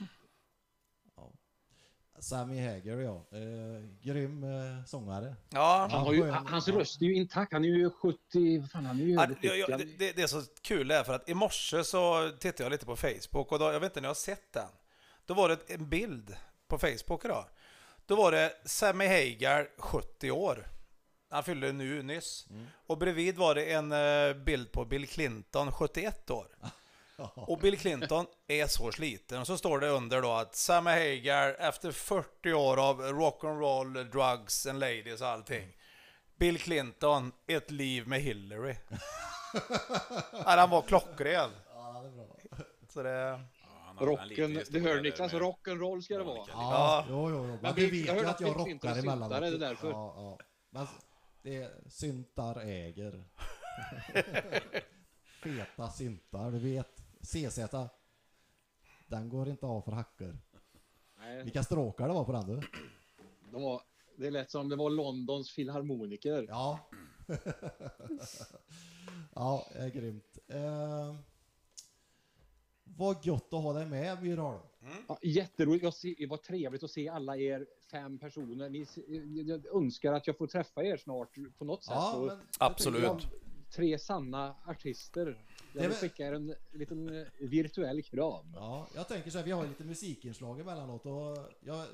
Sammy 2.19 2.67
Hager 2.67 2.97
ja. 2.97 3.26
Eh, 3.32 3.84
grym 4.01 4.43
eh, 4.43 4.86
sångare. 4.86 5.36
Ja, 5.49 5.88
Han 5.91 6.01
har 6.01 6.13
ju, 6.13 6.30
hans 6.30 6.67
röst 6.67 7.01
är 7.01 7.05
ju 7.05 7.15
intakt. 7.15 7.53
Han 7.53 7.63
är 7.65 7.69
ju 7.69 7.89
70... 7.89 8.67
Fan, 8.72 8.86
han 8.86 8.99
är 8.99 9.03
ju 9.03 9.13
Ja, 9.13 9.24
över 9.24 9.36
70. 9.36 9.47
jag, 9.47 9.57
jag, 9.69 9.80
det, 9.80 10.11
det 10.15 10.22
är 10.22 10.28
så 10.28 10.41
kul 10.61 10.88
det 10.88 10.95
är 10.95 11.03
för 11.03 11.13
att 11.13 11.30
i 11.30 11.34
morse 11.34 11.84
så 11.84 12.30
tittade 12.39 12.63
jag 12.63 12.72
lite 12.72 12.86
på 12.86 12.95
Facebook 12.95 13.51
och 13.51 13.59
då, 13.59 13.65
jag 13.65 13.80
vet 13.80 13.91
inte 13.91 13.99
om 13.99 14.01
ni 14.01 14.07
har 14.07 14.13
sett 14.15 14.53
den. 14.53 14.69
Då 15.26 15.34
var 15.34 15.49
det 15.49 15.69
en 15.69 15.89
bild 15.89 16.36
på 16.67 16.78
Facebook 16.78 17.26
idag. 17.26 17.45
Då 18.12 18.18
var 18.18 18.32
det 18.32 18.53
Sammy 18.66 19.07
Hagar 19.07 19.70
70 19.78 20.32
år. 20.32 20.68
Han 21.30 21.43
fyllde 21.43 21.72
nu 21.72 22.03
nyss. 22.03 22.45
Och 22.88 22.97
bredvid 22.97 23.36
var 23.36 23.55
det 23.55 23.72
en 23.72 23.91
eh, 23.91 24.34
bild 24.34 24.72
på 24.72 24.86
Bill 24.86 25.07
Clinton 25.07 25.72
71 25.72 26.30
år. 26.30 26.47
Och 27.36 27.59
Bill 27.59 27.78
Clinton 27.78 28.26
är 28.47 28.68
så 28.68 28.91
sliten. 28.91 29.39
Och 29.39 29.47
så 29.47 29.57
står 29.57 29.80
det 29.80 29.89
under 29.89 30.22
då 30.22 30.32
att 30.32 30.55
Sammy 30.55 30.91
Hagar 30.91 31.55
efter 31.59 31.91
40 31.91 32.53
år 32.53 32.89
av 32.89 33.01
rock'n'roll, 33.01 34.03
drugs 34.03 34.66
and 34.66 34.80
ladies 34.80 35.22
och 35.22 35.28
allting. 35.28 35.78
Bill 36.36 36.59
Clinton, 36.59 37.32
ett 37.47 37.72
liv 37.72 38.07
med 38.07 38.22
Hillary. 38.22 38.76
ja, 40.32 40.43
han 40.45 40.70
var 40.70 40.82
klockren. 40.82 41.49
Ja, 41.74 42.01
det 42.03 42.07
är 42.07 42.12
bra. 42.12 42.66
Så 42.89 43.03
det... 43.03 43.41
Rocken, 44.06 44.56
historia 44.58 44.93
hör 44.93 45.02
Niklas, 45.02 45.34
rock'n'roll 45.34 46.02
ska 46.02 46.18
det 46.18 46.24
vara. 46.24 46.38
Ja, 46.38 46.45
Ja. 46.54 47.06
jo, 47.10 47.30
jo, 47.30 47.36
jo. 47.36 47.43
Men, 47.47 47.60
Men 47.62 47.76
du 47.76 47.89
vi- 47.89 47.99
vet 48.02 48.08
jag 48.08 48.18
ju 48.20 48.26
att 48.26 48.41
jag 48.41 48.56
rockar 48.60 48.99
emellanåt. 48.99 49.32
är 49.32 49.41
det 49.52 49.58
därför? 49.58 49.89
Ja, 49.89 50.14
ja. 50.16 50.45
Men 50.70 50.88
det 51.41 51.56
är 51.56 51.89
syntar 51.89 52.62
äger. 52.62 53.24
Feta 55.43 55.89
syntar, 55.89 56.52
du 56.52 56.60
vet. 56.60 57.04
CZ. 57.22 57.60
Den 59.08 59.30
går 59.30 59.49
inte 59.49 59.66
av 59.66 59.82
för 59.82 59.91
hackor. 59.91 60.38
Nej, 61.18 61.43
Vilka 61.43 61.64
stråkar 61.64 62.08
det 62.08 62.14
var 62.14 62.24
på 62.26 62.32
den 62.32 62.47
du? 62.47 62.62
de 63.52 63.62
var, 63.64 63.82
det 64.18 64.30
lät 64.32 64.52
som 64.52 64.70
det 64.70 64.76
var 64.76 64.89
Londons 64.89 65.52
filharmoniker. 65.52 66.45
Ja. 66.49 66.80
ja, 69.36 69.66
det 69.74 69.80
är 69.80 69.89
grymt. 69.89 70.38
Eh, 70.47 71.16
vad 72.98 73.26
gött 73.26 73.54
att 73.54 73.64
ha 73.64 73.74
dig 73.74 73.86
med 73.86 74.24
Myrholm. 74.24 74.60
Ja, 75.08 75.18
jätteroligt. 75.22 75.84
Jag 75.84 75.94
ser, 75.94 76.16
det 76.18 76.26
var 76.26 76.38
trevligt 76.38 76.84
att 76.84 76.92
se 76.92 77.10
alla 77.10 77.38
er 77.38 77.68
fem 77.92 78.20
personer. 78.20 78.70
Ni, 78.70 78.86
jag 79.44 79.66
önskar 79.76 80.14
att 80.14 80.28
jag 80.28 80.38
får 80.38 80.48
träffa 80.48 80.84
er 80.84 80.98
snart 80.98 81.38
på 81.58 81.66
något 81.66 81.84
sätt. 81.84 81.94
Ja, 81.96 82.24
men, 82.28 82.39
Absolut. 82.60 83.28
tre 83.76 84.00
sanna 84.00 84.56
artister. 84.66 85.46
Jag 85.74 85.82
vill 85.82 85.92
skicka 85.92 86.28
er 86.28 86.34
en 86.34 86.56
liten 86.72 87.20
eh, 87.20 87.28
virtuell 87.39 88.04
kram. 88.04 88.54
Ja, 88.56 88.88
jag 88.96 89.08
tänker 89.08 89.32
så 89.32 89.38
här, 89.38 89.46
vi 89.46 89.52
har 89.52 89.68
lite 89.68 89.84
musikinslag 89.84 90.60
emellanåt 90.60 91.06
och 91.06 91.38
jag, 91.60 91.86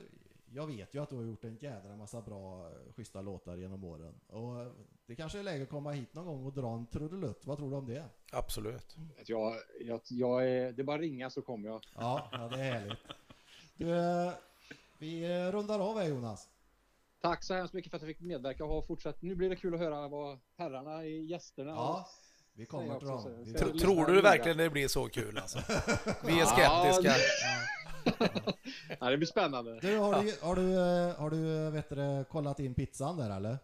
jag 0.54 0.68
vet 0.68 0.94
ju 0.96 1.04
att 1.04 1.10
du 1.10 1.16
har 1.16 1.24
gjort 1.24 1.44
en 1.44 1.58
jädra 1.62 1.96
massa 1.96 2.22
bra, 2.22 2.70
eh, 2.70 2.94
schyssta 2.94 3.22
låtar 3.22 3.58
genom 3.58 3.84
åren. 3.84 4.14
Och 4.28 4.66
det 5.08 5.16
kanske 5.16 5.40
är 5.40 5.44
läge 5.44 5.64
att 5.64 5.70
komma 5.70 5.92
hit 5.92 6.14
någon 6.14 6.26
gång 6.26 6.46
och 6.46 6.54
dra 6.54 6.74
en 6.74 6.86
trudelutt. 6.86 7.46
Vad 7.46 7.58
tror 7.58 7.70
du 7.70 7.76
om 7.76 7.88
det? 7.88 8.06
Absolut. 8.32 8.98
Jag, 9.26 9.56
jag, 9.80 10.02
jag 10.10 10.50
är, 10.50 10.72
det 10.72 10.82
är 10.82 10.84
bara 10.84 10.98
ringa 10.98 11.30
så 11.30 11.42
kommer 11.42 11.70
jag. 11.70 11.82
Ja, 11.96 12.30
ja 12.32 12.48
det 12.48 12.60
är 12.60 12.72
härligt. 12.72 12.98
Du, 13.76 13.96
eh, 13.96 14.32
vi 14.98 15.24
eh, 15.24 15.52
rundar 15.52 15.80
av 15.80 15.98
här 16.00 16.08
Jonas. 16.08 16.50
Tack 17.22 17.44
så 17.44 17.54
hemskt 17.54 17.74
mycket 17.74 17.92
för 17.92 17.98
att 17.98 18.02
jag 18.02 18.10
fick 18.10 18.20
medverka 18.20 18.64
och 18.64 18.70
ha 18.70 18.82
fortsatt. 18.82 19.22
Nu 19.22 19.36
blir 19.36 19.50
det 19.50 19.56
kul 19.56 19.74
att 19.74 19.80
höra 19.80 20.08
vad 20.08 20.40
herrarna, 20.58 21.06
gästerna 21.06 21.72
Ja, 21.72 22.08
vi 22.54 22.66
kommer 22.66 23.00
till 23.00 23.10
också 23.10 23.30
dem. 23.30 23.44
Tr- 23.44 23.80
tror 23.80 24.06
du 24.06 24.22
verkligen 24.22 24.58
det 24.58 24.70
blir 24.70 24.88
så 24.88 25.10
kul 25.10 25.38
alltså? 25.38 25.60
Vi 26.26 26.40
är 26.40 26.46
skeptiska. 26.46 27.14
Ja, 29.00 29.10
det 29.10 29.18
blir 29.18 29.28
spännande. 29.28 29.80
Du, 29.80 29.98
har 29.98 30.24
du, 30.24 30.34
har 30.42 30.56
du, 30.56 30.74
eh, 30.74 31.16
har 31.16 31.30
du 31.30 31.70
vet 31.70 31.90
du, 31.90 32.26
kollat 32.30 32.60
in 32.60 32.74
pizzan 32.74 33.18
där 33.18 33.36
eller? 33.36 33.58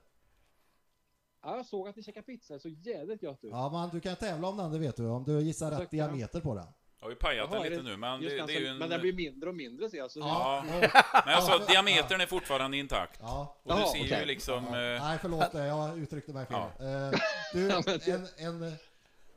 Ja, 1.43 1.55
jag 1.57 1.65
såg 1.65 1.87
att 1.87 1.95
ni 1.95 2.03
käkar 2.03 2.21
pizza, 2.21 2.59
så 2.59 2.69
jävligt 2.69 3.23
gött 3.23 3.43
ut. 3.43 3.49
Ja, 3.51 3.69
men 3.69 3.89
du 3.89 3.99
kan 3.99 4.15
tävla 4.15 4.47
om 4.47 4.57
den, 4.57 4.71
det 4.71 4.79
vet 4.79 4.95
du. 4.97 5.05
Om 5.07 5.23
du 5.23 5.41
gissar 5.41 5.71
rätt 5.71 5.79
ja. 5.81 5.87
diameter 6.07 6.39
på 6.41 6.55
den. 6.55 6.65
Jag 6.99 7.05
har 7.05 7.11
ju 7.11 7.15
pajat 7.15 7.49
Jaha, 7.51 7.61
den 7.63 7.71
lite 7.71 7.83
det- 7.83 7.89
nu, 7.89 7.97
men 7.97 8.21
det, 8.21 8.27
det 8.29 8.33
är 8.33 8.47
ju 8.59 8.65
som- 8.65 8.71
en... 8.71 8.77
Men 8.77 8.89
den 8.89 9.01
blir 9.01 9.13
mindre 9.13 9.49
och 9.49 9.55
mindre 9.55 9.89
ser 9.89 9.97
jag. 9.97 10.11
Så 10.11 10.19
Ja, 10.19 10.65
Ja, 10.81 10.89
men 11.25 11.35
alltså 11.35 11.65
diametern 11.71 12.21
är 12.21 12.25
fortfarande 12.25 12.77
intakt. 12.77 13.19
ja. 13.21 13.57
Och 13.63 13.73
du 13.75 13.79
Jaha, 13.81 13.87
ser 13.91 13.97
ju 13.99 14.05
okej. 14.05 14.25
liksom... 14.25 14.63
Ja, 14.71 14.95
eh, 14.95 15.03
Nej, 15.03 15.17
förlåt, 15.21 15.49
jag 15.53 15.97
uttryckte 15.99 16.33
mig 16.33 16.45
fel. 16.45 16.57
Ja. 16.79 16.85
Eh, 16.85 17.11
Du, 17.53 17.67
det- 17.85 18.07
en, 18.07 18.27
en, 18.37 18.77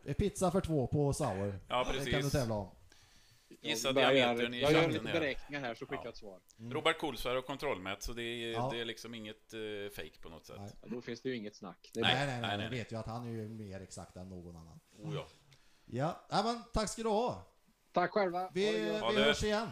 eh, 0.07 0.15
pizza 0.15 0.51
för 0.51 0.61
två 0.61 0.87
på 0.87 1.13
sour. 1.13 1.61
Ja, 1.69 1.79
Det 1.79 1.85
kan 1.95 2.05
du 2.05 2.11
precis. 2.13 2.33
tävla 2.33 2.55
om. 2.55 2.69
Gissa 3.49 3.93
diametern 3.93 4.55
i 4.55 4.61
Jag 4.61 4.73
gör 4.73 4.79
chatten 4.81 4.93
lite 4.95 5.09
här. 5.09 5.21
beräkningar 5.21 5.61
här 5.61 5.75
så 5.75 5.87
skickar 5.87 5.97
jag 5.97 6.05
Ja. 6.07 6.11
ett 6.11 6.17
svar. 6.17 6.41
Robert 6.71 6.99
Kolsvär 6.99 7.37
och 7.37 7.47
kontrollmätt, 7.47 8.03
så 8.03 8.13
det 8.13 8.23
är, 8.23 8.53
Ja. 8.53 8.69
det 8.73 8.81
är 8.81 8.85
liksom 8.85 9.15
inget 9.15 9.55
uh, 9.55 9.91
fake 9.91 10.21
på 10.21 10.29
något 10.29 10.47
sätt. 10.47 10.57
Nej. 10.59 10.71
Ja, 10.83 10.89
Då 10.89 11.01
finns 11.01 11.21
det 11.23 11.29
ju 11.29 11.37
inget 11.37 11.57
snack. 11.57 11.91
Nej, 11.95 12.03
Nej, 12.15 12.27
nej, 12.27 12.41
nej, 12.41 12.59
nej, 12.59 12.71
vet 12.71 12.93
ju 12.93 12.97
att 12.97 13.07
han 13.07 13.27
är 13.27 13.31
ju 13.31 13.49
mer 13.49 13.81
exakt 13.81 14.17
än 14.17 14.29
någon 14.29 14.57
annan. 14.57 14.81
Oh, 14.99 15.15
ja. 15.15 15.27
Ja, 15.85 16.27
nej, 16.31 16.45
men 16.45 16.63
tack 16.73 16.89
ska 16.89 17.03
du 17.03 17.09
ha. 17.09 17.47
Tack 17.93 18.11
själva. 18.11 18.51
Vi, 18.55 18.73
vi 19.13 19.23
hörs 19.23 19.43
igen. 19.45 19.69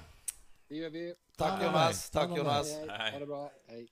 Det 0.69 0.77
gör 0.77 0.91
vi. 0.91 1.15
Tack 1.37 1.63
Jonas. 1.63 2.11
Tack 2.11 2.37
Jonas. 2.39 2.67
Hej, 2.73 2.79
hej. 2.79 2.87
Nej. 2.99 3.13
Ha 3.13 3.19
det 3.19 3.27
bra. 3.27 3.51
Hej. 3.67 3.89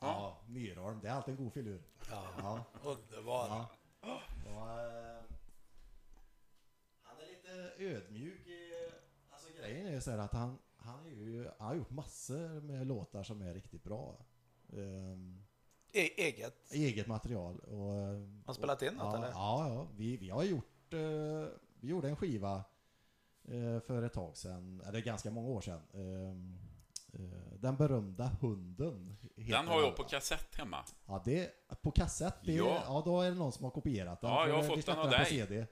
Ja, 0.00 0.40
Myrholm, 0.48 1.00
det 1.02 1.08
är 1.08 1.12
alltid 1.12 1.34
en 1.38 1.44
god 1.44 1.52
filur. 1.52 1.82
Ja, 2.10 2.24
Ja. 2.38 2.64
underbar. 2.90 3.48
Ja. 3.48 3.68
Och, 4.46 4.70
eh, 4.70 5.22
han 7.02 7.16
är 7.20 7.39
lite 7.56 7.84
ödmjuk. 7.84 8.46
i- 8.46 8.70
Alltså 9.30 9.48
grejen 9.60 9.86
är 9.86 9.90
ju 9.92 10.00
så 10.00 10.10
här 10.10 10.18
att 10.18 10.32
han, 10.32 10.58
han, 10.76 11.06
är 11.06 11.10
ju, 11.10 11.48
han 11.58 11.68
har 11.68 11.74
gjort 11.74 11.90
massor 11.90 12.60
med 12.60 12.86
låtar 12.86 13.22
som 13.22 13.42
är 13.42 13.54
riktigt 13.54 13.84
bra. 13.84 14.26
Ehm, 14.72 15.42
E- 15.92 16.14
eget. 16.24 16.72
eget 16.72 17.06
material. 17.06 17.58
Och, 17.58 17.94
eh, 17.94 18.28
Har 18.46 18.54
spelat 18.54 18.82
in 18.82 18.94
något, 18.94 19.12
ja, 19.12 19.16
eller? 19.16 19.28
Ja, 19.30 19.68
ja. 19.74 19.86
Vi, 19.96 20.16
vi 20.16 20.30
har 20.30 20.44
gjort, 20.44 20.92
eh, 20.94 20.98
vi 21.80 21.88
gjorde 21.88 22.08
en 22.08 22.16
skiva 22.16 22.64
eh, 23.48 23.80
för 23.80 24.02
ett 24.02 24.12
tag 24.12 24.36
sedan, 24.36 24.82
eller 24.86 25.00
ganska 25.00 25.30
många 25.30 25.48
år 25.48 25.60
sedan. 25.60 25.82
Eh, 25.92 26.36
den 27.58 27.76
berömda 27.76 28.30
hunden. 28.40 29.16
heter 29.36 29.52
Den 29.52 29.66
har 29.66 29.80
jag 29.80 29.88
den. 29.88 29.94
på 29.96 30.02
kassett 30.04 30.54
hemma. 30.54 30.84
Ja, 31.06 31.22
det 31.24 31.50
på 31.82 31.90
kassett. 31.90 32.34
Det, 32.44 32.52
Ja. 32.54 32.82
ja. 32.86 33.02
då 33.04 33.20
är 33.20 33.30
det 33.30 33.36
någon 33.36 33.52
som 33.52 33.64
har 33.64 33.70
kopierat 33.70 34.20
den. 34.20 34.30
Ja, 34.30 34.48
jag 34.48 34.54
har 34.56 34.62
fått 34.62 34.86
den 34.86 34.98
av 34.98 35.04
på 35.04 35.10
dig. 35.10 35.26
CD. 35.26 35.66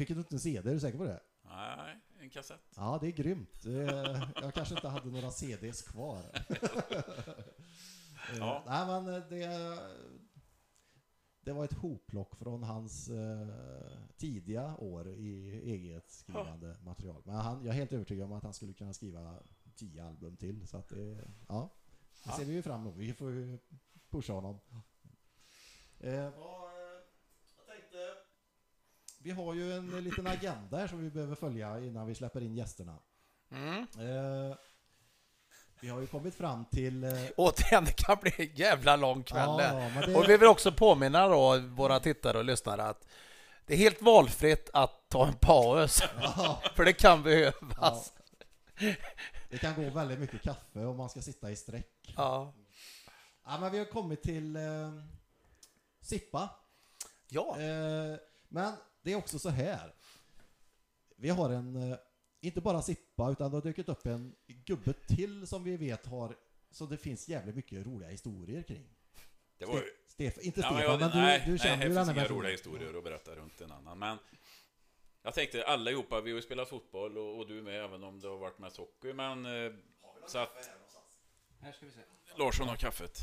Fick 0.00 0.08
du 0.08 0.14
inte 0.14 0.34
en 0.34 0.40
CD? 0.40 0.70
Är 0.70 0.74
du 0.74 0.80
säker 0.80 0.98
på 0.98 1.04
det? 1.04 1.20
Nej, 1.44 1.98
en 2.20 2.30
kassett. 2.30 2.60
Ja, 2.76 2.98
det 3.00 3.06
är 3.06 3.10
grymt. 3.12 3.64
Eh, 3.66 3.72
Jag 4.42 4.54
kanske 4.54 4.74
inte 4.74 4.88
hade 4.88 5.10
några 5.10 5.30
CDs 5.30 5.82
kvar. 5.82 6.22
Eh, 8.32 8.38
Ja. 8.38 8.62
Nej, 8.66 8.86
men 8.86 9.04
det, 9.28 9.78
det 11.40 11.52
var 11.52 11.64
ett 11.64 11.72
hopplock 11.72 12.36
från 12.36 12.62
hans 12.62 13.08
eh, 13.08 13.48
tidiga 14.16 14.76
år 14.76 15.08
i 15.08 15.60
eget 15.64 16.10
skrivande 16.10 16.76
material. 16.82 17.22
Men 17.24 17.34
han, 17.34 17.64
jag 17.64 17.74
är 17.74 17.78
helt 17.78 17.92
övertygad 17.92 18.24
om 18.26 18.32
att 18.32 18.42
han 18.42 18.54
skulle 18.54 18.72
kunna 18.72 18.92
skriva 18.92 19.42
tio 19.76 20.04
album 20.04 20.36
till. 20.36 20.66
Så 20.68 20.76
att 20.76 20.88
det, 20.88 21.28
ja, 21.48 21.74
det 22.24 22.30
Ja. 22.30 22.36
ser 22.36 22.44
vi 22.44 22.52
ju 22.52 22.62
fram 22.62 22.80
emot. 22.80 22.96
Vi 22.96 23.12
får 23.12 23.30
ju 23.32 23.58
pusha 24.10 24.32
honom. 24.32 24.60
Eh, 26.00 26.12
vad, 26.30 26.70
eh, 26.70 27.00
jag 27.56 27.66
tänkte, 27.66 27.98
vi 29.22 29.30
har 29.30 29.54
ju 29.54 29.72
en 29.72 30.04
liten 30.04 30.26
agenda 30.26 30.76
här 30.76 30.86
som 30.86 31.02
vi 31.02 31.10
behöver 31.10 31.34
följa 31.34 31.78
innan 31.80 32.06
vi 32.06 32.14
släpper 32.14 32.40
in 32.40 32.56
gästerna. 32.56 32.98
Mm. 33.52 33.78
Eh, 33.78 34.56
vi 35.80 35.88
har 35.88 36.00
ju 36.00 36.06
kommit 36.06 36.34
fram 36.34 36.64
till... 36.64 37.04
Eh, 37.04 37.10
Återigen, 37.36 37.84
det 37.84 37.92
kan 37.92 38.18
bli 38.20 38.32
en 38.38 38.54
jävla 38.54 38.96
lång 38.96 39.22
kväll. 39.22 39.48
ja, 39.58 39.90
det. 40.06 40.14
Och 40.14 40.28
vi 40.28 40.36
vill 40.36 40.48
också 40.48 40.72
påminna 40.72 41.28
då 41.28 41.58
våra 41.58 42.00
tittare 42.00 42.38
och 42.38 42.44
lyssnare 42.44 42.82
att 42.82 43.06
det 43.66 43.74
är 43.74 43.78
helt 43.78 44.02
valfritt 44.02 44.70
att 44.72 45.08
ta 45.08 45.26
en 45.26 45.34
paus. 45.34 46.02
ja, 46.20 46.62
För 46.74 46.84
det 46.84 46.92
kan 46.92 47.18
ja, 47.18 47.24
behövas. 47.24 48.12
det 49.50 49.58
kan 49.58 49.74
gå 49.74 49.90
väldigt 49.90 50.18
mycket 50.18 50.42
kaffe 50.42 50.84
om 50.84 50.96
man 50.96 51.10
ska 51.10 51.20
sitta 51.20 51.50
i 51.50 51.56
sträck. 51.56 52.14
Ja. 52.16 52.54
Ja, 53.44 53.58
men 53.60 53.72
vi 53.72 53.78
har 53.78 53.84
kommit 53.84 54.22
till 54.22 54.56
eh, 54.56 54.62
Sippa. 56.00 56.50
Ja. 57.28 57.60
Eh, 57.60 58.18
men 58.48 58.72
det 59.02 59.12
är 59.12 59.16
också 59.16 59.38
så 59.38 59.48
här. 59.48 59.94
Vi 61.16 61.28
har 61.28 61.50
en, 61.50 61.76
eh, 61.76 61.98
inte 62.40 62.60
bara 62.60 62.82
Sippa, 62.82 63.30
utan 63.30 63.50
det 63.50 63.56
har 63.56 63.62
dykt 63.62 63.88
upp 63.88 64.06
en 64.06 64.34
gubbe 64.46 64.92
till 64.92 65.46
som 65.46 65.64
vi 65.64 65.76
vet 65.76 66.06
har, 66.06 66.36
så 66.70 66.86
det 66.86 66.96
finns 66.96 67.28
jävligt 67.28 67.56
mycket 67.56 67.86
roliga 67.86 68.08
historier 68.08 68.62
kring. 68.62 68.86
Det 69.58 69.64
var 69.66 69.74
ju... 69.74 69.84
Stefan, 70.06 70.44
inte 70.44 70.60
Ja, 70.60 70.66
Stefan, 70.66 70.74
men 70.74 70.84
jag, 70.84 71.00
men 71.00 71.10
du, 71.10 71.16
nej, 71.16 71.42
du 71.46 71.58
känner 71.58 71.76
nej, 71.76 71.88
ju 71.88 71.94
den 71.94 72.06
här 72.06 72.14
personen. 72.14 72.38
roliga 72.38 72.52
historier 72.52 72.98
att 72.98 73.04
berätta 73.04 73.34
runt 73.34 73.60
en 73.60 73.72
annan. 73.72 73.98
Men 73.98 74.18
jag 75.22 75.34
tänkte 75.34 75.64
allihopa, 75.66 76.20
vi 76.20 76.30
har 76.30 76.36
ju 76.36 76.42
spelat 76.42 76.68
fotboll 76.68 77.18
och, 77.18 77.38
och 77.38 77.46
du 77.46 77.62
med, 77.62 77.84
även 77.84 78.04
om 78.04 78.20
det 78.20 78.28
har 78.28 78.36
varit 78.36 78.58
mest 78.58 78.76
hockey. 78.76 79.12
Men 79.12 79.46
eh, 79.46 79.72
så 80.26 80.38
att 80.38 80.70
Här 81.60 81.72
ska 81.72 81.86
vi 81.86 81.92
se. 81.92 82.00
Larsson 82.36 82.68
har 82.68 82.76
kaffet. 82.76 83.18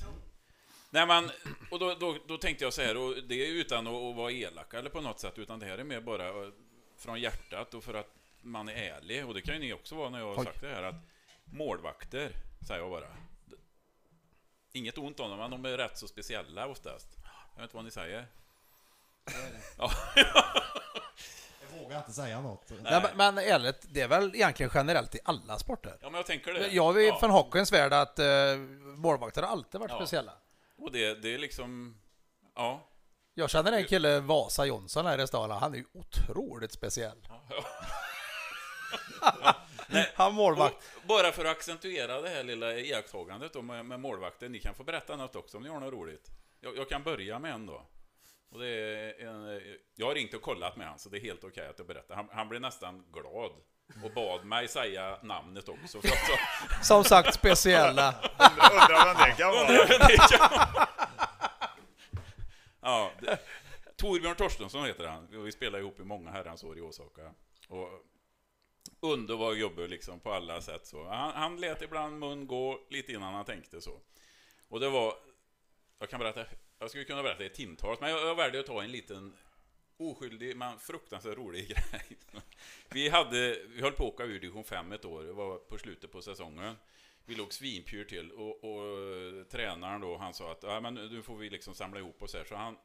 Nej 0.89 1.07
men, 1.07 1.31
och 1.71 1.79
då, 1.79 1.93
då, 1.99 2.17
då 2.27 2.37
tänkte 2.37 2.63
jag 2.63 2.73
så 2.73 2.81
här, 2.81 2.97
och 2.97 3.15
det 3.27 3.35
är 3.47 3.51
utan 3.51 3.87
att, 3.87 3.93
att 3.93 4.15
vara 4.15 4.31
elak 4.31 4.73
eller 4.73 4.89
på 4.89 5.01
något 5.01 5.19
sätt, 5.19 5.37
utan 5.37 5.59
det 5.59 5.65
här 5.65 5.77
är 5.77 5.83
mer 5.83 6.01
bara 6.01 6.27
eh, 6.27 6.49
från 6.97 7.19
hjärtat 7.21 7.73
och 7.73 7.83
för 7.83 7.93
att 7.93 8.07
man 8.41 8.69
är 8.69 8.73
ärlig. 8.73 9.25
Och 9.27 9.33
det 9.33 9.41
kan 9.41 9.53
ju 9.53 9.59
ni 9.59 9.73
också 9.73 9.95
vara 9.95 10.09
när 10.09 10.19
jag 10.19 10.25
har 10.27 10.39
Oj. 10.39 10.45
sagt 10.45 10.61
det 10.61 10.67
här, 10.69 10.83
att 10.83 10.95
målvakter, 11.45 12.31
säger 12.67 12.81
jag 12.81 12.89
bara. 12.91 13.07
Inget 14.71 14.97
ont 14.97 15.19
om 15.19 15.29
dem, 15.29 15.39
men 15.39 15.51
de 15.51 15.65
är 15.65 15.77
rätt 15.77 15.97
så 15.97 16.07
speciella 16.07 16.67
oftast. 16.67 17.07
Jag 17.55 17.61
vet 17.61 17.63
inte 17.63 17.75
vad 17.75 17.85
ni 17.85 17.91
säger. 17.91 18.17
Är 18.17 18.21
det. 19.31 19.61
Ja. 19.77 19.91
Jag 21.71 21.79
vågar 21.83 21.97
inte 21.97 22.11
säga 22.13 22.41
något. 22.41 22.69
Nej, 22.83 23.01
men, 23.15 23.17
men 23.35 23.37
ärligt, 23.45 23.85
det 23.89 24.01
är 24.01 24.07
väl 24.07 24.35
egentligen 24.35 24.71
generellt 24.75 25.15
i 25.15 25.19
alla 25.25 25.59
sporter. 25.59 25.97
ja, 26.01 26.09
men 26.09 26.13
jag 26.17 26.25
tänker 26.25 26.53
det. 26.53 26.67
Jag 26.67 26.93
vet 26.93 27.07
Ja. 27.07 27.19
från 27.19 27.29
hockeyns 27.31 27.71
värld 27.73 27.93
att 27.93 28.19
uh, 28.19 28.57
målvakter 28.97 29.41
har 29.41 29.49
alltid 29.49 29.79
varit 29.81 29.91
Ja. 29.91 29.97
speciella. 29.97 30.31
Och 30.77 30.91
det, 30.91 31.21
det 31.21 31.33
är 31.33 31.37
liksom, 31.37 32.01
ja. 32.55 32.89
Jag 33.33 33.49
känner 33.49 33.71
en 33.71 33.85
kille, 33.85 34.19
Vasa 34.19 34.65
Jonsson 34.65 35.05
här 35.05 35.23
i 35.23 35.27
stan, 35.27 35.51
han 35.51 35.73
är 35.73 35.77
ju 35.77 35.85
otroligt 35.93 36.71
speciell. 36.71 37.27
han 40.15 40.33
målvakt. 40.33 40.75
Bara 41.07 41.31
för 41.31 41.45
att 41.45 41.51
accentuera 41.51 42.21
det 42.21 42.29
här 42.29 42.43
lilla 42.43 42.73
iakttagandet 42.73 43.53
då 43.53 43.61
med, 43.61 43.85
med 43.85 43.99
målvakten, 43.99 44.51
ni 44.51 44.59
kan 44.59 44.75
få 44.75 44.83
berätta 44.83 45.15
något 45.15 45.35
också 45.35 45.57
om 45.57 45.63
ni 45.63 45.69
har 45.69 45.79
något 45.79 45.93
roligt. 45.93 46.27
Jag, 46.59 46.77
jag 46.77 46.89
kan 46.89 47.03
börja 47.03 47.39
med 47.39 47.53
en 47.53 47.65
då. 47.65 47.87
Och 48.49 48.59
det 48.59 48.67
är 48.67 49.27
en, 49.27 49.61
jag 49.95 50.07
har 50.07 50.15
ringt 50.15 50.33
och 50.33 50.41
kollat 50.41 50.77
med 50.77 50.87
han, 50.87 50.99
så 50.99 51.09
det 51.09 51.17
är 51.17 51.21
helt 51.21 51.43
okej 51.43 51.67
att 51.67 51.79
jag 51.79 51.87
berättar. 51.87 52.15
Han, 52.15 52.27
han 52.31 52.49
blev 52.49 52.61
nästan 52.61 53.05
glad 53.11 53.51
och 54.03 54.11
bad 54.11 54.45
mig 54.45 54.67
säga 54.67 55.17
namnet 55.21 55.69
också. 55.69 56.01
För 56.01 56.09
att, 56.09 56.85
Som 56.85 57.03
sagt 57.03 57.33
speciella. 57.33 58.15
Undrar 58.37 59.05
vem 59.05 59.29
det 59.29 59.35
kan 59.37 59.51
vara. 59.51 60.87
ja, 62.81 63.11
det, 63.19 63.39
Torbjörn 63.95 64.35
Torstensson 64.35 64.85
heter 64.85 65.07
han. 65.07 65.43
Vi 65.43 65.51
spelar 65.51 65.79
ihop 65.79 65.99
i 65.99 66.03
många 66.03 66.31
herrans 66.31 66.63
år 66.63 66.77
i 66.77 66.81
Åsaka. 66.81 67.33
Och 67.67 67.89
underbar 68.99 69.53
gubbe 69.53 69.87
liksom 69.87 70.19
på 70.19 70.33
alla 70.33 70.61
sätt. 70.61 70.87
Så. 70.87 71.07
Han, 71.09 71.33
han 71.33 71.57
lät 71.59 71.81
ibland 71.81 72.19
mun 72.19 72.47
gå 72.47 72.79
lite 72.89 73.11
innan 73.11 73.33
han 73.33 73.45
tänkte 73.45 73.81
så. 73.81 73.99
Och 74.69 74.79
det 74.79 74.89
var... 74.89 75.13
Jag 75.99 76.09
kan 76.09 76.19
berätta... 76.19 76.45
Jag 76.79 76.89
skulle 76.89 77.05
kunna 77.05 77.23
berätta 77.23 77.45
i 77.45 77.49
timtals, 77.49 77.99
men 77.99 78.09
jag, 78.09 78.21
jag 78.21 78.35
väljer 78.35 78.59
att 78.59 78.67
ta 78.67 78.83
en 78.83 78.91
liten 78.91 79.33
oskyldig 79.97 80.57
men 80.57 80.79
fruktansvärt 80.79 81.37
rolig 81.37 81.67
grej. 81.91 82.17
Vi, 82.89 83.09
hade, 83.09 83.59
vi 83.67 83.81
höll 83.81 83.91
på 83.91 84.07
att 84.07 84.13
åka 84.13 84.23
ur 84.23 84.39
division 84.39 84.63
5 84.63 84.91
ett 84.91 85.05
år, 85.05 85.23
det 85.23 85.33
var 85.33 85.57
på 85.57 85.77
slutet 85.77 86.11
på 86.11 86.21
säsongen. 86.21 86.75
Vi 87.25 87.35
låg 87.35 87.53
svinpyr 87.53 88.03
till 88.03 88.31
och, 88.31 88.63
och 88.63 89.49
tränaren 89.49 90.01
då, 90.01 90.17
han 90.17 90.33
sa 90.33 90.51
att 90.51 90.63
ja, 90.63 90.81
men 90.81 90.93
nu 90.93 91.21
får 91.21 91.37
vi 91.37 91.49
liksom 91.49 91.73
samla 91.73 91.99
ihop 91.99 92.23
oss 92.23 92.33
här. 92.33 92.43
Så 92.43 92.55
han, 92.55 92.77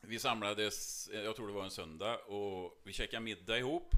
vi 0.00 0.18
samlades, 0.18 1.08
jag 1.12 1.36
tror 1.36 1.46
det 1.46 1.52
var 1.52 1.64
en 1.64 1.70
söndag, 1.70 2.16
och 2.16 2.80
vi 2.84 2.92
käkade 2.92 3.22
middag 3.22 3.58
ihop. 3.58 3.94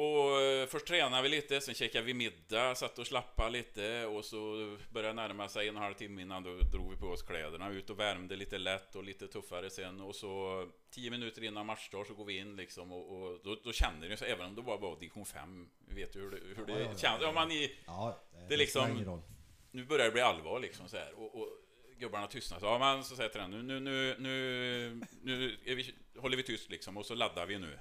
Och 0.00 0.40
eh, 0.42 0.66
först 0.66 0.86
tränade 0.86 1.22
vi 1.22 1.28
lite, 1.28 1.60
sen 1.60 1.74
käkade 1.74 2.04
vi 2.04 2.14
middag, 2.14 2.74
satt 2.74 2.98
och 2.98 3.06
slappade 3.06 3.50
lite 3.50 4.06
och 4.06 4.24
så 4.24 4.38
började 4.90 5.08
det 5.08 5.12
närma 5.28 5.48
sig 5.48 5.68
en 5.68 5.74
och 5.76 5.80
en 5.80 5.84
halv 5.84 5.94
timme 5.94 6.22
innan 6.22 6.42
då 6.42 6.56
drog 6.56 6.90
vi 6.90 6.96
på 6.96 7.06
oss 7.06 7.22
kläderna 7.22 7.70
ut 7.70 7.90
och 7.90 7.98
värmde 8.00 8.36
lite 8.36 8.58
lätt 8.58 8.96
och 8.96 9.04
lite 9.04 9.28
tuffare 9.28 9.70
sen 9.70 10.00
och 10.00 10.14
så 10.14 10.64
tio 10.90 11.10
minuter 11.10 11.44
innan 11.44 11.66
matchstart 11.66 12.06
så 12.06 12.14
går 12.14 12.24
vi 12.24 12.38
in 12.38 12.56
liksom 12.56 12.92
och, 12.92 13.22
och 13.22 13.40
då, 13.44 13.56
då 13.64 13.72
känner 13.72 14.08
det 14.08 14.16
så 14.16 14.24
även 14.24 14.46
om 14.46 14.54
det 14.54 14.62
bara 14.62 14.76
var 14.76 15.00
division 15.00 15.26
5, 15.26 15.68
vi 15.88 15.94
vet 15.94 16.16
ju 16.16 16.20
hur 16.20 16.30
det, 16.30 16.38
hur 16.56 16.66
det 16.66 16.72
Ja, 16.72 16.78
ja, 16.78 16.98
känns. 16.98 17.22
Ja, 17.22 17.32
man 17.32 17.50
i, 17.52 17.76
Ja, 17.86 18.20
Det 18.48 18.54
är 18.54 18.58
liksom- 18.58 19.22
nu 19.70 19.84
börjar 19.84 20.04
det 20.04 20.12
bli 20.12 20.20
allvar 20.22 20.60
liksom 20.60 20.88
så 20.88 20.96
här. 20.96 21.12
Och, 21.14 21.34
och 21.40 21.48
gubbarna 21.98 22.26
tystnar. 22.26 22.58
Så, 22.60 22.66
ja, 22.66 22.78
men 22.78 23.04
så 23.04 23.16
säger 23.16 23.30
tränaren, 23.30 23.66
nu, 23.66 23.80
nu, 23.80 24.16
nu, 24.18 25.00
nu 25.22 25.58
är 25.64 25.74
vi, 25.74 25.94
håller 26.18 26.36
vi 26.36 26.42
tyst 26.42 26.70
liksom 26.70 26.96
och 26.96 27.06
så 27.06 27.14
laddar 27.14 27.46
vi 27.46 27.58
nu. 27.58 27.78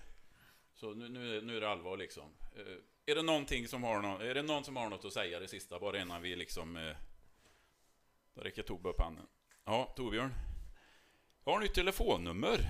Så 0.79 0.93
nu, 0.93 1.09
nu, 1.09 1.41
nu 1.41 1.57
är 1.57 1.61
det 1.61 1.69
allvar 1.69 1.97
liksom. 1.97 2.33
Eh, 2.55 2.61
är 3.05 3.15
det 3.15 3.21
någonting 3.21 3.67
som 3.67 3.83
har 3.83 4.01
någon, 4.01 4.21
är 4.21 4.33
det 4.33 4.41
någon 4.41 4.63
som 4.63 4.75
har 4.75 4.89
något 4.89 5.05
att 5.05 5.13
säga 5.13 5.39
det 5.39 5.47
sista 5.47 5.79
bara 5.79 6.01
innan 6.01 6.21
vi 6.21 6.35
liksom... 6.35 6.77
Eh, 6.77 6.95
då 8.33 8.41
räcker 8.41 8.63
Tobbe 8.63 8.89
upp 8.89 9.01
handen. 9.01 9.25
Ja, 9.65 9.93
Torbjörn. 9.95 10.33
Jag 11.45 11.51
har 11.51 11.59
nytt 11.59 11.73
telefonnummer. 11.73 12.57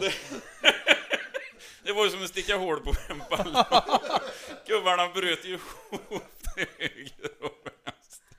det, 0.00 0.14
det 1.82 1.92
var 1.92 2.04
ju 2.04 2.10
som 2.10 2.22
att 2.22 2.28
sticka 2.28 2.56
hål 2.56 2.80
på 2.80 2.94
en 3.08 3.22
ballong. 3.30 3.64
Gubbarna 4.66 5.08
bröt 5.08 5.44
ju 5.44 5.52
ihop 5.52 6.22
höger 6.56 7.44
och 7.44 7.66
vänster. 7.84 8.36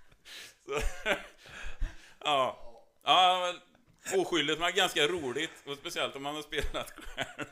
Så, 0.66 0.82
ja. 2.20 2.58
ja, 3.04 3.54
oskyldigt 4.20 4.60
men 4.60 4.74
ganska 4.76 5.08
roligt. 5.08 5.52
Och 5.66 5.78
speciellt 5.78 6.16
om 6.16 6.24
man 6.24 6.36
har 6.36 6.42
spelat 6.42 6.92
själv. 6.92 7.46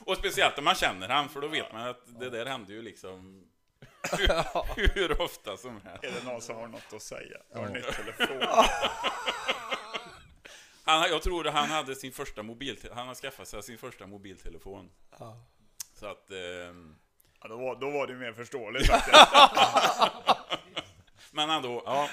Och 0.00 0.16
speciellt 0.16 0.58
om 0.58 0.64
man 0.64 0.74
känner 0.74 1.08
han, 1.08 1.28
för 1.28 1.40
då 1.40 1.48
vet 1.48 1.72
man 1.72 1.88
att 1.88 2.00
det 2.06 2.30
där 2.30 2.46
hände 2.46 2.72
ju 2.72 2.82
liksom 2.82 3.44
hur, 4.76 4.88
hur 4.94 5.22
ofta 5.22 5.56
som 5.56 5.80
helst. 5.84 6.04
Är 6.04 6.12
det 6.12 6.24
någon 6.24 6.40
som 6.40 6.56
har 6.56 6.68
något 6.68 6.92
att 6.92 7.02
säga? 7.02 7.38
Jag 7.52 7.58
har 7.58 7.68
nytt 7.68 7.92
telefon. 7.96 8.42
Han, 10.84 11.10
jag 11.10 11.22
tror 11.22 11.46
att 11.46 11.54
han 11.54 11.68
hade 11.68 11.94
sin 11.94 12.12
första 12.12 12.42
mobiltelefon. 12.42 12.98
Han 12.98 13.08
har 13.08 13.14
skaffat 13.14 13.48
sig 13.48 13.62
sin 13.62 13.78
första 13.78 14.06
mobiltelefon. 14.06 14.90
Så 15.94 16.06
att... 16.06 16.30
ehm, 16.30 16.96
Ja, 17.42 17.48
då, 17.48 17.56
var, 17.56 17.76
då 17.76 17.90
var 17.90 18.06
det 18.06 18.14
mer 18.14 18.32
förståeligt. 18.32 18.90
men 21.36 21.50
ändå, 21.50 21.82
ja. 21.86 22.08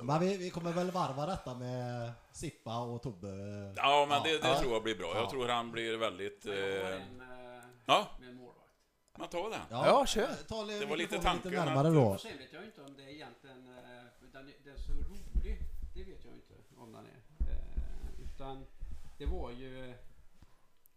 Men 0.00 0.20
vi, 0.20 0.36
vi 0.36 0.50
kommer 0.50 0.72
väl 0.72 0.90
varva 0.90 1.26
detta 1.26 1.54
med 1.54 2.12
Sippa 2.32 2.78
och 2.80 3.02
Tobbe. 3.02 3.28
Ja, 3.76 4.06
men 4.08 4.22
det, 4.22 4.38
det 4.38 4.48
Ja. 4.48 4.60
tror 4.60 4.72
jag 4.72 4.82
blir 4.82 4.96
bra. 4.98 5.14
Jag 5.14 5.22
Ja. 5.24 5.30
tror 5.30 5.48
han 5.48 5.72
blir 5.72 5.96
väldigt... 5.96 6.44
Men 6.44 6.54
jag 6.56 6.84
har 6.84 6.90
Eh, 6.90 7.02
en 7.02 7.20
eh, 7.20 7.64
ja, 7.86 8.08
man 9.18 9.28
tar 9.28 9.50
den. 9.50 9.60
Ja, 9.70 10.06
kör. 10.06 10.34
Ta, 10.48 10.64
Det 10.64 10.86
var 10.86 10.96
lite 10.96 11.18
tanken 11.22 11.50
lite 11.50 11.64
närmare 11.64 11.88
att- 11.88 11.94
då. 11.94 12.18
Sen 12.18 12.38
vet 12.38 12.52
jag 12.52 12.64
inte 12.64 12.82
om 12.82 12.96
det 12.96 13.02
är 13.02 13.08
egentligen 13.08 13.66
eh, 13.68 13.74
den, 14.32 14.48
är- 14.48 14.54
den 14.64 14.74
är 14.74 14.78
så 14.78 14.92
rolig. 14.92 15.58
Det 15.94 16.04
vet 16.04 16.24
jag 16.24 16.34
inte 16.34 16.54
om 16.78 16.92
den 16.92 17.06
är. 17.06 17.22
Eh, 17.52 18.20
utan 18.34 18.66
det 19.18 19.26
var 19.26 19.50
ju 19.50 19.94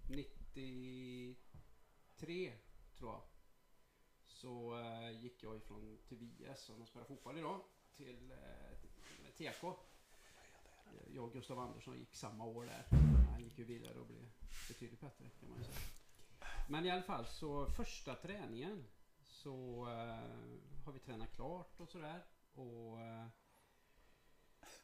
93 0.07 2.51
tror 2.97 3.11
jag. 3.11 3.21
Så 4.41 4.79
eh, 4.79 5.21
gick 5.21 5.43
jag 5.43 5.57
ifrån 5.57 5.97
Tobias 6.09 6.61
som 6.61 6.85
spelar 6.85 7.05
fotboll 7.05 7.37
idag 7.37 7.61
till 7.95 8.31
eh, 8.31 9.31
TK. 9.37 9.63
Eh, 9.63 9.73
jag 11.13 11.25
och 11.25 11.33
Gustav 11.33 11.59
Andersson 11.59 11.99
gick 11.99 12.15
samma 12.15 12.45
år 12.45 12.65
där. 12.65 12.85
Han 13.31 13.43
gick 13.43 13.57
ju 13.57 13.63
vidare 13.63 13.99
och 13.99 14.07
blev 14.07 14.31
betydligt 14.67 15.01
bättre 15.01 15.29
kan 15.39 15.49
man 15.49 15.57
ju 15.57 15.63
säga. 15.63 15.77
Men 16.69 16.85
i 16.85 16.91
alla 16.91 17.01
fall 17.01 17.25
så 17.25 17.65
första 17.65 18.15
träningen 18.15 18.85
så 19.27 19.85
eh, 19.87 20.85
har 20.85 20.91
vi 20.93 20.99
tränat 20.99 21.35
klart 21.35 21.79
och 21.79 21.89
sådär. 21.89 22.25
Och 22.53 23.01
eh, 23.01 23.27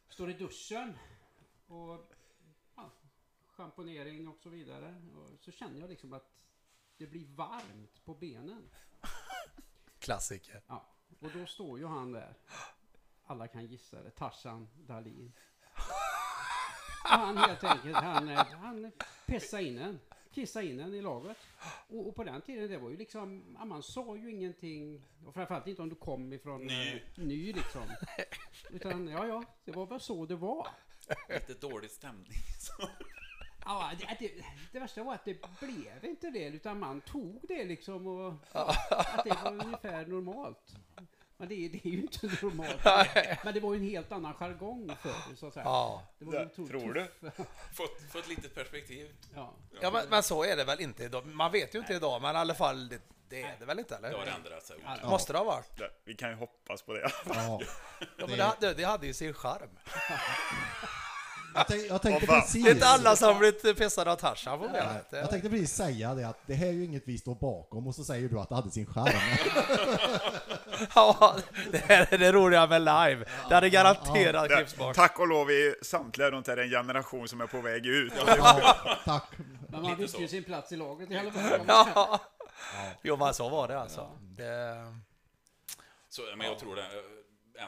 står 0.09 0.29
i 0.29 0.33
duschen 0.33 0.97
och 1.67 2.13
ja, 2.75 2.91
schamponering 3.47 4.27
och 4.27 4.39
så 4.39 4.49
vidare. 4.49 5.01
Och 5.15 5.39
så 5.39 5.51
känner 5.51 5.79
jag 5.79 5.89
liksom 5.89 6.13
att 6.13 6.31
det 6.97 7.07
blir 7.07 7.25
varmt 7.25 8.05
på 8.05 8.13
benen. 8.13 8.69
Klassiker. 10.05 10.61
Ja, 10.67 10.85
och 11.19 11.29
då 11.33 11.45
står 11.45 11.79
ju 11.79 11.85
han 11.85 12.11
där. 12.11 12.33
Alla 13.25 13.47
kan 13.47 13.65
gissa 13.65 14.03
det. 14.03 14.09
Tarzan 14.11 14.67
Dahlin. 14.75 15.33
Och 17.03 17.09
han 17.09 17.37
helt 17.37 17.63
enkelt, 17.63 17.95
han, 17.95 18.27
han 18.27 18.91
pissade 19.25 19.63
in 19.63 19.77
en. 19.77 19.99
Kissade 20.33 20.65
in 20.65 20.79
en 20.79 20.93
i 20.93 21.01
laget. 21.01 21.37
Och, 21.87 22.07
och 22.07 22.15
på 22.15 22.23
den 22.23 22.41
tiden, 22.41 22.69
det 22.69 22.77
var 22.77 22.89
ju 22.89 22.97
liksom, 22.97 23.57
man 23.67 23.83
sa 23.83 24.15
ju 24.15 24.31
ingenting. 24.31 25.05
Och 25.25 25.33
framförallt 25.33 25.67
inte 25.67 25.81
om 25.81 25.89
du 25.89 25.95
kom 25.95 26.33
ifrån 26.33 26.61
Ny. 26.61 26.93
eh, 26.95 27.01
ny 27.15 27.53
liksom. 27.53 27.81
Utan 28.69 29.07
ja, 29.07 29.27
ja, 29.27 29.43
det 29.65 29.71
var 29.71 29.85
väl 29.85 29.99
så 29.99 30.25
det 30.25 30.35
var. 30.35 30.67
Lite 31.29 31.53
dålig 31.53 31.91
stämning. 31.91 32.31
Ja, 33.65 33.91
det, 33.99 34.07
det, 34.19 34.31
det 34.71 34.79
värsta 34.79 35.03
var 35.03 35.13
att 35.13 35.25
det 35.25 35.37
blev 35.59 36.05
inte 36.05 36.29
det, 36.29 36.45
utan 36.45 36.79
man 36.79 37.01
tog 37.01 37.39
det 37.47 37.63
liksom 37.65 38.07
och 38.07 38.33
att 38.51 39.23
det 39.23 39.37
var 39.43 39.51
ungefär 39.51 40.05
normalt. 40.05 40.75
Men 41.37 41.47
det, 41.49 41.55
är- 41.65 41.69
det 41.69 41.87
är 41.87 41.89
ju 41.91 42.01
inte 42.01 42.27
normalt. 42.41 42.81
Men 43.43 43.53
det 43.53 43.59
var 43.59 43.73
ju 43.73 43.79
en 43.79 43.85
helt 43.89 44.11
annan 44.11 44.33
jargong 44.33 44.91
förr, 45.01 45.35
så 45.35 45.47
att 45.47 45.53
säga. 45.53 45.63
Ja. 45.65 46.03
Det 46.19 46.25
var 46.25 46.33
Det- 46.33 46.49
tror 46.49 46.93
du? 46.93 47.07
Fått, 47.73 48.01
fått 48.11 48.27
lite 48.27 48.49
perspektiv. 48.49 49.15
Ja. 49.35 49.53
Ja, 49.81 49.91
men, 49.91 50.09
men 50.09 50.23
så 50.23 50.43
är 50.43 50.55
det 50.55 50.63
väl 50.63 50.81
inte 50.81 51.03
idag. 51.03 51.25
Man 51.25 51.51
vet 51.51 51.75
ju 51.75 51.79
inte 51.79 51.93
idag, 51.93 52.21
men 52.21 52.35
i 52.35 52.39
alla 52.39 52.53
fall, 52.55 52.87
det, 52.89 53.01
det 53.29 53.41
är 53.41 53.55
det 53.59 53.65
väl 53.65 53.79
inte, 53.79 53.99
Det 54.01 54.07
har 54.07 54.13
eller? 54.23 54.31
ändrat 54.31 54.63
sig. 54.65 54.77
Ja. 55.01 55.09
Måste 55.09 55.33
det 55.33 55.37
ha 55.39 55.45
varit? 55.45 55.77
det- 55.77 55.91
Vi 56.05 56.13
kan 56.15 56.29
ju 56.29 56.35
hoppas 56.35 56.81
på 56.81 56.93
det. 56.93 57.11
Ja. 57.25 57.61
Ja, 57.99 58.07
men 58.27 58.37
det, 58.37 58.43
hade- 58.43 58.73
det 58.73 58.83
hade 58.83 59.07
ju 59.07 59.13
sin 59.13 59.33
charm. 59.33 59.69
Jag, 61.55 61.67
tänk, 61.67 61.81
jag 61.89 62.01
tänkte 62.01 62.27
precis... 62.27 62.63
Det 62.63 62.69
är 62.69 62.73
inte 62.73 62.87
alla 62.87 63.15
som 63.15 63.39
blivit 63.39 63.77
pissade 63.77 64.11
av 64.11 64.15
Tarzan 64.15 64.59
på 64.59 64.65
Nej, 64.65 64.73
benet. 64.73 65.05
Jag 65.11 65.29
tänkte 65.29 65.49
precis 65.49 65.73
säga 65.75 66.13
det 66.15 66.27
att 66.27 66.39
det 66.45 66.53
här 66.53 66.67
är 66.67 66.71
ju 66.71 66.85
inget 66.85 67.03
vi 67.05 67.17
står 67.17 67.35
bakom 67.35 67.87
och 67.87 67.95
så 67.95 68.03
säger 68.03 68.29
du 68.29 68.39
att 68.39 68.49
det 68.49 68.55
hade 68.55 68.71
sin 68.71 68.85
charm. 68.85 69.13
Ja, 70.95 71.35
det 71.71 71.77
här 71.77 72.07
är 72.13 72.17
det 72.17 72.31
roliga 72.31 72.67
med 72.67 72.81
live. 72.81 73.25
Det 73.49 73.55
hade 73.55 73.69
garanterat 73.69 74.49
Det- 74.49 74.55
klippts 74.55 74.75
bort. 74.75 74.95
Tack 74.95 75.19
och 75.19 75.27
lov 75.27 75.51
är 75.51 75.83
samtliga 75.83 76.31
runt 76.31 76.47
här 76.47 76.57
en 76.57 76.69
generation 76.69 77.27
som 77.27 77.41
är 77.41 77.47
på 77.47 77.61
väg 77.61 77.85
ut. 77.85 78.13
Ja, 78.27 78.75
tack. 79.05 79.27
Men 79.69 79.81
man 79.81 79.91
Lite 79.91 80.01
visste 80.01 80.21
ju 80.21 80.27
sin 80.27 80.43
plats 80.43 80.71
i 80.71 80.75
laget 80.75 81.11
i 81.11 81.17
alla 81.17 81.31
fall. 81.31 81.59
Ja. 81.67 82.19
Jo, 83.01 83.17
men 83.17 83.33
så 83.33 83.49
var 83.49 83.67
det 83.67 83.79
alltså. 83.79 84.09
Det... 84.21 84.75
Så, 86.09 86.21
men 86.37 86.47
jag 86.47 86.59
tror 86.59 86.75
det 86.75 86.81
har 86.81 86.89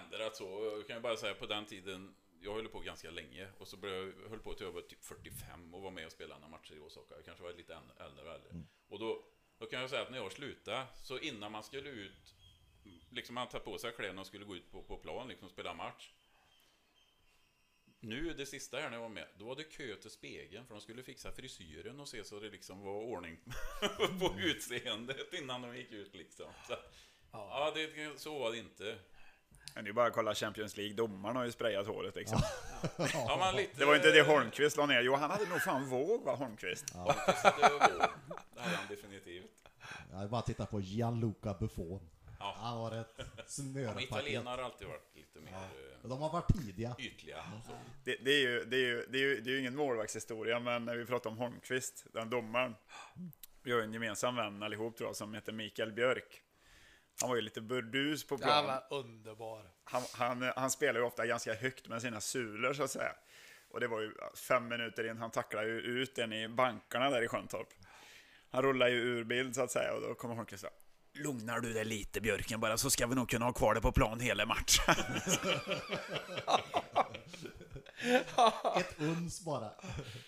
ändrat 0.04 0.36
så. 0.36 0.44
Jag 0.78 0.88
kan 0.88 0.96
ju 0.96 1.02
bara 1.02 1.18
säga 1.18 1.34
på 1.34 1.46
den 1.46 1.66
tiden, 1.66 2.10
jag 2.42 2.54
höll 2.54 2.68
på 2.68 2.80
ganska 2.80 3.12
länge 3.12 3.48
och 3.58 3.68
så 3.68 3.78
började 3.78 4.14
jag 4.24 4.30
höll 4.30 4.40
på 4.40 4.54
till 4.54 4.66
jag 4.66 4.74
var 4.74 4.82
typ 4.82 5.04
45 5.04 5.74
och 5.74 5.82
var 5.82 5.92
med 5.92 6.06
och 6.06 6.12
spelade 6.12 6.40
några 6.40 6.58
matcher 6.58 6.74
i 6.74 6.80
Osaka. 6.80 7.16
Jag 7.16 7.26
kanske 7.26 7.44
var 7.44 7.54
lite 7.54 7.74
äldre 7.74 8.26
och 8.26 8.36
äldre. 8.36 8.50
Och 8.88 9.00
då, 9.00 9.24
då 9.58 9.66
kan 9.66 9.82
jag 9.82 9.90
säga 9.90 10.02
att 10.02 10.12
när 10.12 10.18
jag 10.18 10.32
slutade, 10.32 10.88
så 11.04 11.20
innan 11.20 11.52
man 11.52 11.64
skulle 11.64 11.90
ut, 11.90 12.36
liksom 13.10 13.36
man 13.36 13.48
tagit 13.48 13.66
på 13.66 13.78
sig 13.78 13.92
kläderna 13.92 14.22
och 14.22 14.28
skulle 14.28 14.46
gå 14.46 14.56
ut 14.56 14.72
på, 14.72 14.84
på 14.84 14.98
plan, 14.98 15.28
liksom 15.28 15.50
spela 15.50 15.74
match. 15.74 16.12
Nu, 18.00 18.34
det 18.34 18.46
sista 18.46 18.78
här 18.78 18.90
när 18.90 18.98
jag 18.98 19.02
var 19.02 19.10
med, 19.10 19.28
då 19.38 19.46
var 19.46 19.56
det 19.56 19.64
kö 19.64 19.96
till 19.96 20.10
spegeln 20.10 20.68
för 20.68 20.74
de 20.74 20.82
skulle 20.82 21.04
fixa 21.04 21.32
frisyren 21.32 22.00
och 22.00 22.08
se 22.08 22.24
så 22.24 22.40
det 22.40 22.50
liksom 22.50 22.82
var 22.82 22.94
ordning 22.94 23.38
på 24.20 24.36
utseendet 24.40 25.34
innan 25.34 25.62
de 25.62 25.78
gick 25.78 25.92
ut 25.92 26.16
liksom. 26.16 26.46
Så, 26.68 26.76
ja, 27.32 27.72
det, 27.76 28.20
så 28.20 28.40
var 28.40 28.52
det 28.52 28.58
inte. 28.58 29.00
Men 29.78 29.84
det 29.84 29.92
är 29.92 29.94
bara 29.94 30.08
att 30.08 30.14
kolla 30.14 30.36
Champions 30.36 30.78
League, 30.78 30.94
domaren 30.96 31.36
har 31.36 31.46
ju 31.46 31.52
sprayat 31.52 31.88
håret 31.88 32.16
liksom. 32.16 32.40
Ja, 33.14 33.54
lite, 33.58 33.72
Det 33.80 33.86
var 33.86 33.96
inte 33.96 34.12
det 34.12 34.22
Holmqvist 34.22 34.78
la 34.78 34.86
ner. 34.86 35.02
Jo, 35.02 35.16
han 35.16 35.32
hade 35.32 35.46
nog 35.46 35.62
fan 35.62 35.90
våg 35.90 36.24
va, 36.24 36.36
Holmqvist? 36.36 36.90
Holmqvist 36.94 37.44
hade 37.44 37.74
våg. 37.74 37.80
Det 38.56 38.62
hade 38.62 38.76
han 38.76 38.88
definitivt. 38.90 39.52
Jag 40.12 40.30
bara 40.30 40.42
titta 40.42 40.66
på 40.66 40.80
Gianluca 40.82 41.54
Buffon. 41.54 42.10
Ja. 42.40 42.56
Han 42.60 42.78
har 42.78 42.92
ett 43.02 43.14
Men 43.18 43.28
smörpaket. 43.48 44.04
italienare 44.04 44.56
har 44.62 44.64
alltid 44.66 44.88
varit 44.88 45.16
lite 45.16 45.40
mer 45.40 45.54
eh, 45.54 46.10
De 46.10 46.22
har 46.22 46.30
varit 46.34 46.48
tidiga. 46.54 46.96
ytliga. 47.00 47.44
Det, 48.04 48.16
det, 48.22 48.32
är 48.32 48.40
ju, 48.42 48.66
det, 48.66 48.76
är 48.76 48.80
ju, 48.80 49.06
det, 49.10 49.18
är 49.18 49.22
ju, 49.22 49.42
det 49.42 49.50
är 49.50 49.54
ju 49.54 49.60
ingen 49.60 49.76
målvaktshistoria, 49.76 50.60
men 50.60 50.86
när 50.86 50.96
vi 50.96 51.06
pratar 51.06 51.30
om 51.30 51.38
Holmqvist, 51.38 52.06
den 52.14 52.30
domaren. 52.30 52.76
Vi 53.64 53.72
har 53.72 53.80
en 53.82 53.94
gemensam 53.94 54.36
vän 54.36 54.64
allihop 54.64 54.98
tror 54.98 55.10
jag, 55.10 55.16
som 55.16 55.34
heter 55.34 55.52
Mikael 55.52 55.92
Björk. 55.92 56.42
Han 57.22 57.30
var 57.30 57.36
ju 57.36 57.42
lite 57.42 57.62
burdus 57.62 58.28
på 58.28 58.36
Ja, 58.36 58.38
plan. 58.46 58.66
men 58.66 58.82
underbar. 59.00 59.64
Han, 59.84 60.04
han, 60.14 60.52
han 60.56 60.72
spelar 60.72 61.00
ju 61.00 61.06
ofta 61.06 61.26
ganska 61.26 61.54
högt 61.54 61.88
med 61.88 62.02
sina 62.02 62.22
sulor 62.22 62.74
så 62.74 62.84
att 62.84 62.92
säga. 62.92 63.12
Och 63.72 63.80
det 63.80 63.88
var 63.88 64.02
ju 64.02 64.14
fem 64.48 64.68
minuter 64.68 65.10
in, 65.10 65.18
han 65.18 65.32
tacklade 65.32 65.68
ju 65.68 65.80
ut 65.80 66.18
en 66.18 66.34
i 66.34 66.48
bankarna 66.48 67.10
där 67.10 67.22
i 67.22 67.28
Sjöntorp. 67.28 67.68
Han 68.52 68.62
rullar 68.64 68.88
ju 68.88 68.96
ur 68.96 69.24
bild 69.24 69.56
så 69.56 69.62
att 69.62 69.72
säga 69.72 69.94
och 69.94 70.02
då 70.02 70.14
kommer 70.16 70.36
Holmqvist 70.36 70.64
här, 70.64 70.72
Lugnar 71.14 71.60
du 71.60 71.74
dig 71.74 71.86
lite 71.86 72.22
Björken 72.22 72.60
bara 72.60 72.78
så 72.78 72.90
ska 72.90 73.08
vi 73.08 73.16
nog 73.16 73.30
kunna 73.30 73.46
ha 73.46 73.54
kvar 73.54 73.74
det 73.76 73.82
på 73.82 73.92
plan 73.92 74.20
hela 74.20 74.46
matchen. 74.46 74.96
Ett 78.78 79.00
uns 79.00 79.46
bara. 79.46 79.72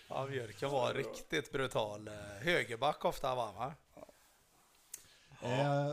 Ja, 0.08 0.26
Björken 0.26 0.70
var 0.70 0.94
riktigt 0.94 1.52
brutal. 1.52 2.08
Högerback 2.40 3.04
ofta 3.04 3.34
va? 3.34 3.52
va? 3.52 3.74
Eh, 5.42 5.92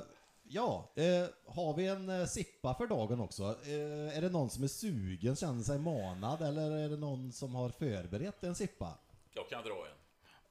ja, 0.50 0.94
eh, 0.96 1.28
har 1.46 1.74
vi 1.74 1.88
en 1.88 2.10
eh, 2.10 2.26
sippa 2.26 2.74
för 2.74 2.88
dagen 2.88 3.20
också? 3.20 3.44
Eh, 3.44 4.18
är 4.18 4.22
det 4.22 4.30
någon 4.30 4.50
som 4.50 4.64
är 4.64 4.68
sugen, 4.68 5.36
känner 5.36 5.64
sig 5.64 5.80
manad 5.80 6.42
eller 6.42 6.72
är 6.72 6.90
det 6.90 6.98
någon 6.98 7.32
som 7.32 7.56
har 7.56 7.70
förberett 7.70 8.44
en 8.44 8.56
sippa? 8.56 9.00
Jag 9.34 9.50
kan 9.50 9.64
dra 9.64 9.88
en. 9.88 9.98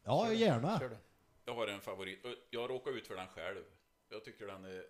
Ja, 0.04 0.32
gärna. 0.32 0.78
Kör 0.78 0.88
du. 0.88 0.96
Jag 1.44 1.54
har 1.54 1.66
en 1.66 1.80
favorit. 1.80 2.24
och 2.24 2.30
Jag 2.50 2.70
råkar 2.70 2.90
ut 2.90 3.06
för 3.06 3.16
den 3.16 3.28
själv. 3.28 3.64
Jag 4.08 4.24
tycker 4.24 4.46
den 4.46 4.64
är... 4.64 4.84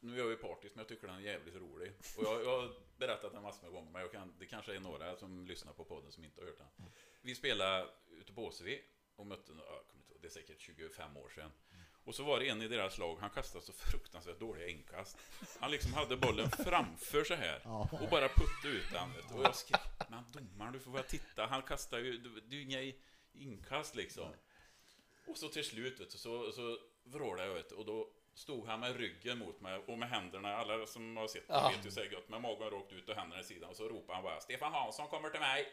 Nu 0.00 0.14
är 0.14 0.18
jag 0.18 0.30
ju 0.30 0.36
partisk, 0.36 0.74
men 0.74 0.80
jag 0.82 0.88
tycker 0.88 1.06
den 1.06 1.16
är 1.16 1.20
jävligt 1.20 1.54
rolig. 1.54 1.92
Och 2.16 2.24
jag, 2.24 2.44
jag 2.44 2.60
har 2.60 2.70
berättat 2.96 3.32
den 3.32 3.42
massor 3.42 3.62
med 3.62 3.72
gånger, 3.72 3.90
men 3.90 4.02
jag 4.02 4.12
kan, 4.12 4.34
det 4.38 4.46
kanske 4.46 4.76
är 4.76 4.80
några 4.80 5.16
som 5.16 5.46
lyssnar 5.46 5.72
på 5.72 5.84
podden 5.84 6.12
som 6.12 6.24
inte 6.24 6.40
har 6.40 6.46
hört 6.46 6.58
den. 6.58 6.86
Vi 7.22 7.34
spelade 7.34 7.86
ute 8.10 8.32
på 8.32 8.46
Åsevi 8.46 8.82
och 9.16 9.26
mötte, 9.26 9.52
ja, 9.52 9.64
jag 9.76 9.86
kommer 9.86 10.02
inte 10.02 10.12
ihåg, 10.12 10.22
det 10.22 10.28
är 10.28 10.30
säkert 10.30 10.60
25 10.60 11.16
år 11.16 11.28
sedan. 11.28 11.50
Och 12.08 12.14
så 12.14 12.24
var 12.24 12.40
det 12.40 12.48
en 12.48 12.62
i 12.62 12.68
deras 12.68 12.98
lag, 12.98 13.16
han 13.20 13.30
kastade 13.30 13.64
så 13.64 13.72
fruktansvärt 13.72 14.40
dåliga 14.40 14.68
inkast. 14.68 15.18
Han 15.60 15.70
liksom 15.70 15.92
hade 15.92 16.16
bollen 16.16 16.50
framför 16.50 17.24
sig 17.24 17.36
här 17.36 17.60
och 18.02 18.08
bara 18.10 18.28
puttade 18.28 18.74
ut 18.74 18.90
den. 18.92 19.36
Och 19.36 19.44
jag 19.44 19.54
skrek, 19.54 19.80
men 20.08 20.24
domaren 20.32 20.72
du 20.72 20.80
får 20.80 20.90
bara 20.90 21.02
titta, 21.02 21.46
han 21.46 21.62
kastar 21.62 21.98
ju, 21.98 22.18
det 22.18 22.56
är 22.56 22.58
ju 22.58 22.62
inga 22.62 22.92
inkast 23.32 23.94
liksom. 23.94 24.28
Och 25.26 25.36
så 25.36 25.48
till 25.48 25.64
slut 25.64 26.00
vet 26.00 26.10
du, 26.10 26.18
så, 26.18 26.52
så 26.52 26.78
vrålade 27.04 27.48
jag 27.48 27.54
vet 27.54 27.72
och 27.72 27.84
då 27.84 28.10
stod 28.38 28.66
han 28.66 28.80
med 28.80 28.96
ryggen 28.96 29.38
mot 29.38 29.60
mig 29.60 29.78
och 29.86 29.98
med 29.98 30.08
händerna, 30.10 30.56
alla 30.56 30.86
som 30.86 31.16
har 31.16 31.28
sett 31.28 31.48
det 31.48 31.54
Ja. 31.54 31.72
vet 31.76 31.86
ju 31.86 31.90
säkert 31.90 32.12
gott, 32.14 32.28
med 32.28 32.40
magen 32.40 32.70
rakt 32.70 32.92
ut 32.92 33.08
och 33.08 33.14
händerna 33.14 33.40
i 33.40 33.44
sidan 33.44 33.70
och 33.70 33.76
så 33.76 33.88
ropade 33.88 34.14
han 34.14 34.22
bara 34.24 34.40
Stefan 34.40 34.72
Hansson 34.72 35.08
kommer 35.08 35.30
till 35.30 35.40
mig! 35.40 35.68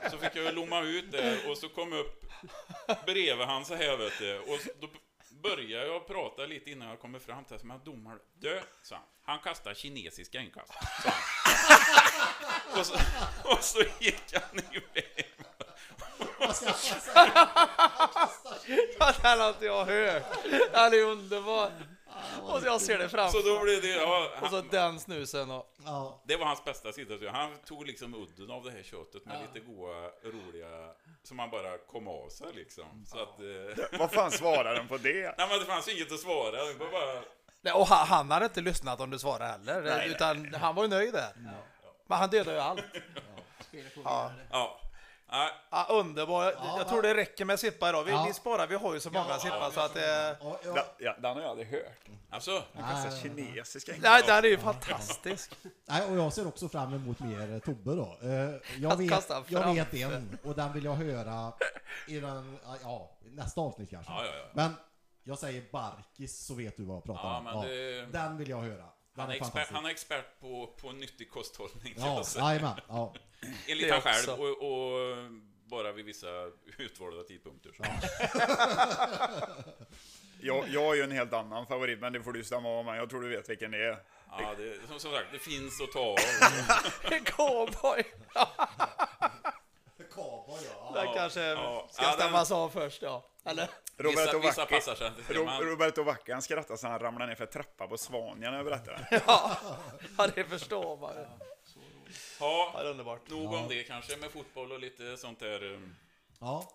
så 0.10 0.18
fick 0.18 0.36
jag 0.36 0.44
ju 0.44 0.52
lomma 0.52 0.80
ut 0.82 1.12
där 1.12 1.50
och 1.50 1.58
så 1.58 1.68
kom 1.68 1.92
jag 1.92 2.00
upp 2.00 2.24
bredvid 3.06 3.46
han 3.46 3.64
så 3.64 3.74
här 3.74 3.96
vet 3.96 4.18
du, 4.18 4.38
och 4.38 4.60
så- 4.60 4.70
då 4.80 4.88
började 5.42 5.86
jag 5.86 6.06
prata 6.06 6.46
lite 6.46 6.70
innan 6.70 6.88
jag 6.88 7.00
kommer 7.00 7.18
fram 7.18 7.44
till 7.44 7.58
men 7.62 7.80
domare, 7.84 8.18
du, 8.34 8.62
sa 8.82 8.94
han, 8.96 9.04
han 9.22 9.38
kastar 9.38 9.74
kinesiska 9.74 10.40
inkast, 10.40 10.72
sa 11.02 11.10
han. 11.10 12.78
och, 12.80 12.86
så, 12.86 12.94
och 13.44 13.58
så 13.64 13.78
gick 14.00 14.32
han 14.34 14.58
iväg. 14.72 15.26
Ja, 18.98 19.12
Den 19.22 19.40
har 19.40 19.48
inte 19.48 19.64
jag 19.66 19.84
hört. 19.84 20.22
Den 20.72 20.92
är 20.94 21.02
underbar. 21.02 21.70
Och 22.42 22.60
så 22.60 22.66
jag 22.66 22.80
ser 22.80 22.98
det 22.98 23.04
Så 23.08 23.16
framför 23.16 23.42
då 23.54 23.60
blev 23.64 23.82
det, 23.82 23.88
ja, 23.88 24.30
Och 24.42 24.48
så 24.48 24.56
han, 24.56 24.68
den 24.70 25.00
snusen 25.00 25.50
och... 25.50 25.74
Ja, 25.84 26.22
det 26.26 26.36
var 26.36 26.46
hans 26.46 26.64
bästa 26.64 26.92
sida. 26.92 27.18
så 27.18 27.30
Han 27.30 27.56
tog 27.66 27.86
liksom 27.86 28.14
udden 28.14 28.50
av 28.50 28.64
det 28.64 28.70
här 28.70 28.82
köttet 28.82 29.24
med 29.26 29.40
lite 29.40 29.66
goa, 29.66 30.10
roliga, 30.24 30.68
som 31.22 31.38
han 31.38 31.50
bara 31.50 31.78
kom 31.78 32.08
av 32.08 32.28
sig 32.28 32.46
liksom. 32.54 33.06
Så 33.06 33.18
att, 33.22 33.40
eh, 33.40 33.84
Vad 33.98 34.12
fan 34.12 34.30
svarar 34.30 34.74
den 34.74 34.88
på 34.88 34.96
det? 34.96 35.34
nej 35.38 35.48
men 35.48 35.58
det 35.58 35.64
fanns 35.64 35.88
inget 35.88 36.12
att 36.12 36.20
svara. 36.20 36.64
Det 36.64 36.74
var 36.74 36.90
bara, 36.90 37.22
Nej, 37.60 37.72
Och 37.72 37.86
han, 37.86 38.06
han 38.06 38.30
hade 38.30 38.44
inte 38.44 38.60
lyssnat 38.60 39.00
om 39.00 39.10
du 39.10 39.18
svarade 39.18 39.46
heller. 39.46 39.82
Nej, 39.82 40.08
utan 40.10 40.54
han 40.54 40.74
var 40.74 40.82
ju 40.82 40.88
nöjd 40.88 41.12
där. 41.12 41.32
Men 42.06 42.18
han 42.18 42.30
dödade 42.30 42.56
ju 42.56 42.62
allt. 42.62 42.80
Får 42.80 44.02
Ja. 44.04 44.28
vidare. 44.28 44.46
ja. 44.50 44.80
Nej, 45.32 45.50
Ja, 45.70 45.86
underbar. 45.90 46.44
Jag, 46.44 46.54
jag 46.78 46.88
tror 46.88 47.02
det 47.02 47.14
räcker 47.14 47.44
med 47.44 47.60
Sippa 47.60 47.88
idag. 47.88 48.04
Vi, 48.04 48.10
Ja. 48.10 48.24
vi 48.28 48.34
sparar, 48.34 48.66
vi 48.66 48.74
har 48.74 48.94
ju 48.94 49.00
så 49.00 49.10
många 49.10 49.28
Ja, 49.28 49.38
Sippa 49.38 49.56
ja, 49.60 49.70
så 49.70 49.80
att 49.80 49.94
det... 49.94 50.36
ja, 50.40 50.58
ja. 50.64 50.72
Da, 50.74 50.84
ja, 50.98 51.14
den 51.18 51.34
har 51.34 51.40
jag 51.40 51.50
aldrig 51.50 51.68
hört. 51.68 52.08
alltså. 52.30 52.62
Han 52.74 52.94
kastar 52.94 53.10
Nej. 53.10 53.20
kinesiska 53.22 53.92
Nej, 53.98 54.22
den 54.26 54.44
är 54.44 54.48
ju 54.48 54.58
fantastisk. 54.58 55.50
Nej, 55.88 56.02
och 56.10 56.16
jag 56.16 56.32
ser 56.32 56.46
också 56.48 56.68
fram 56.68 56.94
emot 56.94 57.20
mer 57.20 57.52
eh, 57.52 57.58
Tobbe 57.58 57.90
då. 57.94 58.18
Eh, 58.22 58.30
Jag 58.82 58.92
Att 58.92 59.00
vet, 59.00 59.10
kasta 59.10 59.42
jag 59.48 59.62
fram. 59.62 59.74
vet 59.74 59.94
en 59.94 60.38
och 60.44 60.54
den 60.54 60.72
vill 60.72 60.84
jag 60.84 60.94
höra 60.94 61.52
i 62.08 62.20
den, 62.20 62.58
ja, 62.82 63.10
nästa 63.22 63.60
avsnitt 63.60 63.90
kanske. 63.90 64.12
Ja, 64.12 64.24
ja, 64.24 64.32
ja. 64.36 64.44
Men 64.52 64.74
jag 65.24 65.38
säger 65.38 65.62
Barkis 65.72 66.46
så 66.46 66.54
vet 66.54 66.76
du 66.76 66.84
vad 66.84 66.96
jag 66.96 67.04
pratar 67.04 67.22
Ja, 67.28 67.38
om. 67.38 67.44
men 67.44 67.60
det- 67.60 68.06
Den 68.06 68.36
vill 68.36 68.48
jag 68.48 68.58
höra. 68.60 68.76
Den 68.76 68.86
Han 69.16 69.30
är, 69.30 69.32
är 69.32 69.36
expert, 69.36 69.52
fantastisk. 69.52 69.74
han 69.74 69.86
är 69.86 69.90
expert 69.90 70.40
på, 70.40 70.66
på 70.80 70.92
nyttig 70.92 71.30
kosthållning. 71.30 71.94
kan 71.94 72.04
Ja, 72.04 72.14
jag 72.16 72.26
säga. 72.26 72.44
jajamän. 72.44 72.80
Ja. 72.88 73.14
Enligt 73.66 73.88
Det 73.88 73.92
han 73.92 74.02
själv 74.02 74.40
och, 74.40 74.48
och 74.48 75.16
bara 75.70 75.92
vid 75.92 76.04
vissa 76.04 76.50
utvalda 76.78 77.22
tidpunkter. 77.22 77.72
Så. 77.76 77.82
Jag, 80.42 80.68
jag 80.68 80.84
har 80.84 80.94
ju 80.94 81.02
en 81.02 81.10
helt 81.10 81.32
annan 81.32 81.66
favorit, 81.66 82.00
men 82.00 82.12
det 82.12 82.22
får 82.22 82.32
du 82.32 82.44
stämma 82.44 82.68
av 82.68 82.84
med. 82.84 82.98
Jag 82.98 83.10
tror 83.10 83.22
du 83.22 83.28
vet 83.28 83.50
vilken 83.50 83.70
det 83.70 83.78
är. 83.78 83.98
Ja, 84.30 84.54
det, 84.58 84.88
som, 84.88 85.00
som 85.00 85.12
sagt, 85.12 85.26
det 85.32 85.38
finns 85.38 85.80
att 85.80 85.92
ta 85.92 86.00
av. 86.00 86.16
Cowboy! 87.24 88.04
Cowboy, 90.10 90.60
ja. 90.70 90.92
Den 90.94 91.14
kanske 91.14 91.40
ja. 91.40 91.88
ska 91.90 92.02
Ja, 92.02 92.08
den- 92.08 92.18
stämmas 92.18 92.50
av 92.50 92.68
först, 92.68 93.02
ja. 93.02 93.26
Eller? 93.44 93.68
Roberto 93.96 94.38
Vissa, 94.38 94.64
vissa 94.64 94.64
Vacchi, 94.64 94.96
sig 95.26 95.36
Ro, 95.36 95.44
Roberto 95.44 96.02
Vacchi, 96.02 96.32
han 96.32 96.42
skrattade 96.42 96.78
så 96.78 96.88
han 96.88 96.98
ramlade 96.98 97.26
ner 97.26 97.34
för 97.34 97.46
trappa 97.46 97.86
på 97.88 97.98
Svanien 97.98 98.50
när 98.52 98.56
jag 98.56 98.64
berättade 98.64 99.06
det. 99.10 99.22
Ja, 99.26 99.56
ja 100.18 100.26
det 100.34 100.44
förstår 100.44 100.96
man. 100.96 101.14
Ja, 101.16 101.46
Ja, 102.40 102.72
det 102.74 102.80
är 102.80 102.90
underbart. 102.90 103.28
nog 103.30 103.52
om 103.54 103.68
det 103.68 103.82
kanske 103.84 104.16
med 104.16 104.30
fotboll 104.30 104.72
och 104.72 104.80
lite 104.80 105.16
sånt 105.16 105.38
där. 105.40 105.62
um, 105.64 105.96
Ja. 106.40 106.70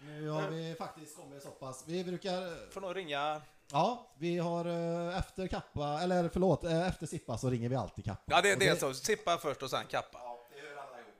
Nu 0.00 0.28
har 0.28 0.48
vi 0.48 0.74
faktiskt 0.78 1.16
kommit 1.16 1.42
så 1.42 1.50
pass. 1.50 1.84
Vi 1.86 2.04
brukar... 2.04 2.70
Får 2.70 2.80
nog 2.80 2.96
ringa... 2.96 3.42
Ja, 3.72 4.06
vi 4.18 4.38
har 4.38 4.64
eh, 4.64 5.18
efter 5.18 5.46
kappa, 5.46 6.00
eller 6.02 6.28
förlåt, 6.28 6.64
eh, 6.64 6.88
efter 6.88 7.06
sippa 7.06 7.38
så 7.38 7.50
ringer 7.50 7.68
vi 7.68 7.76
alltid 7.76 8.04
kappa. 8.04 8.22
Ja, 8.26 8.40
det, 8.40 8.54
det 8.54 8.68
är 8.68 8.76
så. 8.76 8.94
Sippa 8.94 9.38
först 9.38 9.62
och 9.62 9.70
sen 9.70 9.86
kappa. 9.86 10.18
det 10.54 10.60
hör 10.60 10.76
alla 10.76 10.98
ihop. 11.00 11.14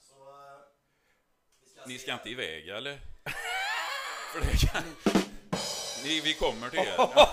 Så, 0.00 0.14
eh, 0.14 1.72
ska 1.72 1.86
Ni 1.86 1.94
se 1.94 2.02
ska 2.02 2.10
här. 2.12 2.18
inte 2.18 2.30
iväg 2.30 2.68
eller? 2.68 3.00
För 4.32 4.40
det 4.40 4.56
kan... 4.72 4.82
Ni, 6.04 6.20
vi 6.20 6.34
kommer 6.34 6.68
till 6.70 6.78
er. 6.78 6.94
Ja. 6.98 7.28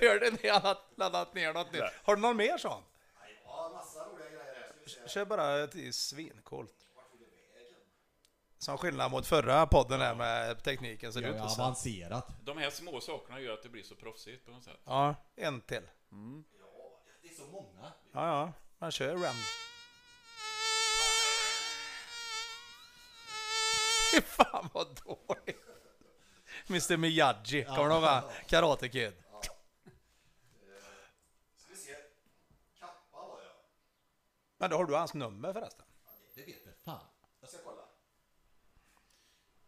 Hörde 0.00 0.30
ni 0.42 0.48
han 0.48 0.62
har 0.62 0.76
laddat 0.96 1.34
ner 1.34 1.52
något 1.52 1.72
nytt? 1.72 1.82
Har 2.04 2.16
du 2.16 2.22
någon 2.22 2.36
mer 2.36 2.58
sån? 2.58 2.82
Ja, 3.44 3.70
massa 3.74 3.98
roliga 4.00 4.26
grejer 4.28 4.44
här. 4.54 4.54
Ska 4.66 4.74
vi 4.74 4.75
se. 4.75 4.75
Kör 4.86 5.24
bara 5.24 5.64
ett 5.64 5.94
svincoolt. 5.94 6.72
Som 8.58 8.78
skillnad 8.78 9.10
mot 9.10 9.26
förra 9.26 9.66
podden 9.66 10.00
här 10.00 10.14
med 10.14 10.62
tekniken 10.62 11.12
så 11.12 11.20
det 11.20 11.26
är 11.26 11.30
ju 11.30 11.36
inte 11.38 11.48
så. 11.48 11.62
avancerat. 11.62 12.28
De 12.44 12.58
här 12.58 12.70
små 12.70 13.00
sakerna 13.00 13.40
gör 13.40 13.54
att 13.54 13.62
det 13.62 13.68
blir 13.68 13.82
så 13.82 13.94
proffsigt 13.94 14.44
på 14.44 14.50
något 14.50 14.64
sätt. 14.64 14.80
Ja, 14.84 15.14
en 15.36 15.60
till. 15.60 15.82
Det 17.22 17.28
är 17.28 17.34
så 17.34 17.46
många. 17.46 17.92
Ja, 18.12 18.26
ja. 18.28 18.52
Man 18.78 18.90
kör 18.90 19.14
Ram. 19.16 19.34
Fy 24.14 24.20
fan 24.20 24.68
vad 24.74 25.00
dåligt. 25.04 25.62
Mr 26.68 26.96
Miyagi, 26.96 27.64
kommer 27.64 27.88
du 27.88 27.94
ihåg? 27.94 28.22
Karate 28.48 28.88
Kid. 28.88 29.12
Ska 31.56 31.68
vi 31.68 31.76
se. 31.76 31.94
Kappa 32.80 33.18
var 33.18 33.38
jag. 33.40 33.52
Men 34.58 34.70
då 34.70 34.76
har 34.76 34.84
du 34.84 34.94
hans 34.94 35.14
nummer 35.14 35.52
förresten. 35.52 35.84
Det 36.34 36.42
vet 36.44 36.66
jag 36.66 36.74
fan. 36.76 37.06
Jag 37.40 37.50
ska 37.50 37.58
kolla. 37.64 37.82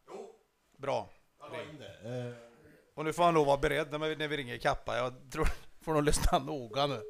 Jo, 0.06 0.34
Bra. 0.76 1.10
jag 1.38 1.52
la 1.52 1.62
in 1.62 1.78
det. 1.78 2.28
Eh, 2.28 2.34
Och 2.94 3.04
nu 3.04 3.12
får 3.12 3.22
han 3.24 3.34
nog 3.34 3.46
vara 3.46 3.56
beredd 3.56 3.90
när 3.90 3.98
vi, 3.98 4.16
när 4.16 4.28
vi 4.28 4.36
ringer 4.36 4.58
Kappa. 4.58 4.96
Jag 4.96 5.30
tror 5.32 5.48
får 5.80 5.94
nog 5.94 6.02
lyssna 6.02 6.38
noga 6.38 6.86
nu. 6.86 7.02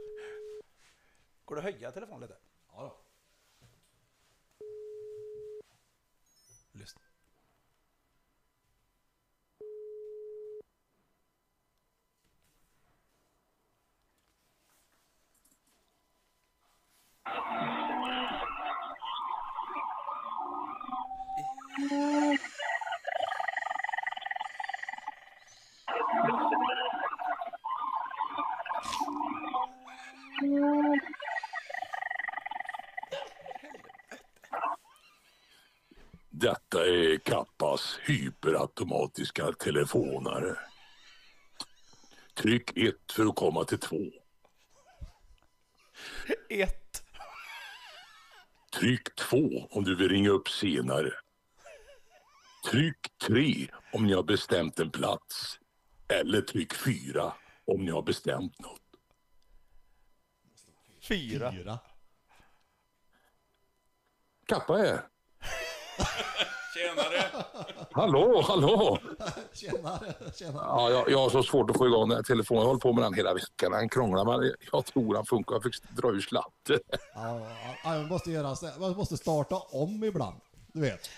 Går 1.44 1.56
det 1.56 1.58
att 1.58 1.74
höja 1.74 1.92
telefonen 1.92 2.20
lite? 2.20 2.36
Detta 36.30 36.86
är 36.86 37.18
Kappas 37.18 37.98
hyperautomatiska 38.02 39.52
telefonare. 39.52 40.56
Tryck 42.34 42.76
1 42.76 42.94
för 43.12 43.26
att 43.26 43.36
komma 43.36 43.64
till 43.64 43.78
2. 43.78 43.96
Ett. 46.48 47.02
Tryck 48.78 49.14
2 49.14 49.38
om 49.70 49.84
du 49.84 49.96
vill 49.96 50.08
ringa 50.08 50.30
upp 50.30 50.48
senare. 50.48 51.12
Tryck 52.70 53.18
3 53.26 53.68
om 53.92 54.06
ni 54.06 54.12
har 54.12 54.22
bestämt 54.22 54.78
en 54.78 54.90
plats. 54.90 55.58
Eller 56.08 56.40
tryck 56.40 56.74
4 56.74 57.32
om 57.66 57.84
ni 57.84 57.90
har 57.90 58.02
bestämt 58.02 58.60
något. 58.60 58.80
Fyra. 61.08 61.52
Fyra. 61.52 61.78
Kappa 64.46 64.78
är. 64.78 65.00
Tjenare! 66.74 67.44
Hallå, 67.92 68.42
hallå! 68.48 68.98
Tjenare, 69.52 70.14
tjenare. 70.34 70.64
Ja, 70.66 70.90
jag, 70.90 71.10
jag 71.10 71.18
har 71.18 71.30
så 71.30 71.42
svårt 71.42 71.70
att 71.70 71.76
få 71.76 71.86
igång 71.86 72.08
den 72.08 72.16
här 72.16 72.22
telefonen. 72.22 72.60
Jag 72.60 72.64
har 72.64 72.68
hållit 72.68 72.82
på 72.82 72.92
med 72.92 73.04
den 73.04 73.14
hela 73.14 73.34
veckan. 73.34 73.72
Den 73.72 73.88
krånglar 73.88 74.24
men 74.24 74.54
jag 74.72 74.86
tror 74.86 75.14
den 75.14 75.24
funkar. 75.24 75.54
Jag 75.54 75.62
fick 75.62 75.82
dra 75.90 76.08
ur 76.10 76.20
sladden. 76.20 76.80
Ja, 77.14 77.40
ja, 77.84 77.90
man 77.90 78.08
måste 78.08 78.30
göra. 78.30 78.56
Man 78.80 78.96
måste 78.96 79.16
starta 79.16 79.56
om 79.56 80.04
ibland. 80.04 80.40
Du 80.72 80.80
vet. 80.80 81.10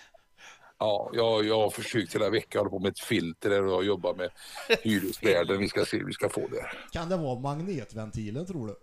Ja, 0.80 1.10
jag, 1.12 1.44
jag 1.44 1.58
har 1.60 1.70
försökt 1.70 2.14
hela 2.14 2.30
veckan. 2.30 2.48
Jag 2.52 2.60
håller 2.60 2.70
på 2.70 2.78
med 2.78 2.90
ett 2.90 3.00
filter 3.00 3.50
där 3.50 3.64
och 3.64 3.72
jag 3.72 3.84
jobbar 3.84 4.14
med 4.14 4.30
hyresvärden. 4.82 5.58
Vi 5.58 5.68
ska 5.68 5.84
se, 5.84 6.04
vi 6.04 6.12
ska 6.12 6.28
få 6.28 6.48
det. 6.48 6.66
Kan 6.92 7.08
det 7.08 7.16
vara 7.16 7.40
magnetventilen 7.40 8.46
tror 8.46 8.66
du? 8.66 8.76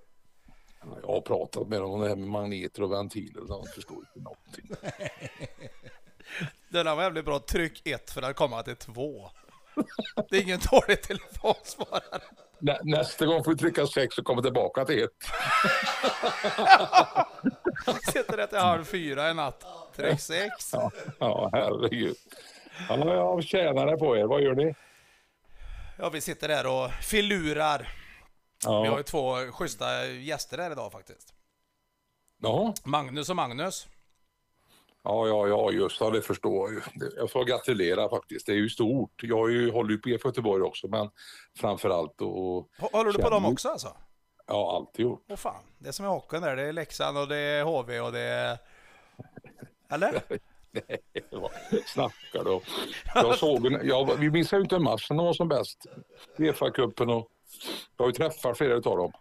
Jag 1.01 1.07
har 1.07 1.21
pratat 1.21 1.67
med 1.67 1.81
dem 1.81 1.91
om 1.91 2.01
det 2.01 2.07
här 2.07 2.15
med 2.15 2.27
magneter 2.27 2.83
och 2.83 2.91
ventiler 2.91 3.41
och 3.41 3.47
de 3.47 3.65
förstår 3.75 3.97
inte 3.97 4.19
någonting. 4.19 4.69
Den 6.69 6.87
här 6.87 6.95
var 6.95 7.03
jävligt 7.03 7.25
bra. 7.25 7.39
Tryck 7.39 7.87
ett 7.87 8.11
för 8.11 8.21
att 8.21 8.35
komma 8.35 8.63
till 8.63 8.75
två. 8.75 9.29
Det 10.29 10.37
är 10.37 10.41
ingen 10.41 10.59
dålig 10.71 11.01
telefonsvarare. 11.01 12.23
Nä, 12.59 12.79
nästa 12.83 13.25
gång 13.25 13.43
får 13.43 13.51
vi 13.51 13.57
trycka 13.57 13.87
sex 13.87 14.17
och 14.17 14.25
komma 14.25 14.41
tillbaka 14.41 14.85
till 14.85 15.03
ett. 15.03 15.11
Sitter 18.13 18.37
det 18.37 18.47
till 18.47 18.57
halv 18.57 18.83
fyra 18.83 19.29
i 19.29 19.33
natt. 19.33 19.65
Tryck 19.95 20.19
sex. 20.21 20.69
Ja, 20.73 20.91
ja 21.19 21.49
herregud. 21.53 22.15
Ja, 22.89 23.13
jag 23.13 23.43
tjänare 23.43 23.97
på 23.97 24.17
er. 24.17 24.23
Vad 24.23 24.41
gör 24.41 24.55
ni? 24.55 24.75
Ja, 25.99 26.09
vi 26.09 26.21
sitter 26.21 26.47
där 26.47 26.67
och 26.67 26.91
filurar. 26.91 27.93
Vi 28.65 28.69
har 28.69 28.85
Ja, 28.85 28.97
ju 28.97 29.03
två 29.03 29.35
schyssta 29.51 30.05
gäster 30.05 30.57
här 30.57 30.71
idag 30.71 30.91
faktiskt. 30.91 31.33
ja, 32.41 32.73
Magnus 32.83 33.29
och 33.29 33.35
Magnus. 33.35 33.87
Ja, 35.07 35.27
ja, 35.27 35.47
ja 35.47 35.71
just 35.71 35.99
det, 35.99 36.11
det 36.11 36.21
förstår 36.21 36.73
jag 36.73 37.11
Jag 37.17 37.31
får 37.31 37.45
gratulera 37.45 38.09
faktiskt. 38.09 38.45
Det 38.45 38.51
är 38.51 38.55
ju 38.55 38.69
stort. 38.69 39.23
Jag 39.23 39.37
har 39.37 39.47
ju, 39.47 39.71
håller 39.71 39.91
ju 39.91 39.97
på 39.97 40.09
IF 40.09 40.25
Göteborg 40.25 40.63
också, 40.63 40.87
men 40.87 41.09
framför 41.57 41.89
allt 41.89 42.21
och 42.21 42.69
Hå- 42.79 42.91
Håller 42.91 43.11
du 43.11 43.19
på 43.23 43.29
dem 43.29 43.45
också 43.45 43.69
alltså? 43.69 43.87
ja, 44.47 44.75
alltid 44.75 45.05
gjort. 45.05 45.25
Åh 45.29 45.35
fan, 45.35 45.63
det 45.77 45.87
är 45.87 45.91
som 45.91 46.05
i 46.05 46.09
hockeyn 46.09 46.41
där. 46.41 46.55
Det 46.55 46.61
är 46.67 46.73
Leksand 46.73 47.17
och 47.17 47.27
det 47.27 47.37
är 47.37 47.63
HV 47.63 47.99
och 47.99 48.11
det 48.11 48.19
är... 48.19 48.57
Eller? 49.91 50.21
Vad 51.31 51.51
snackar 51.85 52.43
du? 52.43 52.59
Jag 53.15 53.35
såg 53.37 53.65
en, 53.65 53.87
jag, 53.87 54.15
vi 54.17 54.29
missade 54.29 54.59
ju 54.59 54.63
inte 54.63 54.75
en 54.75 54.83
match 54.83 55.07
när 55.09 55.23
var 55.23 55.33
som 55.33 55.47
bäst. 55.47 55.85
Uefa-cupen 56.37 57.09
och 57.15 57.27
jag 57.97 58.05
har 58.05 58.07
ju 58.09 58.13
träffat 58.13 58.57
flera 58.57 58.73
utav 58.73 58.97
dem. 58.97 59.11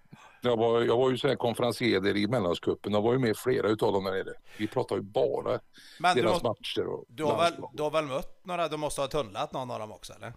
Jag 0.46 0.56
var, 0.56 0.80
jag 0.82 0.96
var 0.96 1.10
ju 1.10 1.18
så 1.18 1.28
här 1.28 1.34
konferencier 1.36 2.00
där 2.00 2.16
i 2.16 2.26
mellancupen. 2.26 2.92
Jag 2.92 3.02
var 3.02 3.12
ju 3.12 3.18
med 3.18 3.36
flera 3.36 3.68
utav 3.68 3.92
dem 3.92 4.04
där 4.04 4.12
nere. 4.12 4.32
Vi 4.58 4.66
pratar 4.66 4.96
ju 4.96 5.02
bara 5.02 5.60
Men 6.00 6.16
du, 6.16 6.22
deras 6.22 6.32
måste, 6.42 6.48
matcher 6.48 6.86
och 6.86 7.04
du, 7.08 7.24
har 7.24 7.36
väl, 7.38 7.52
du 7.72 7.82
har 7.82 7.90
väl 7.90 8.04
mött 8.04 8.44
några? 8.46 8.68
Du 8.68 8.76
måste 8.76 9.00
ha 9.00 9.08
tunnlat 9.08 9.52
någon 9.52 9.70
av 9.70 9.78
dem 9.78 9.92
också 9.92 10.12
eller? 10.12 10.32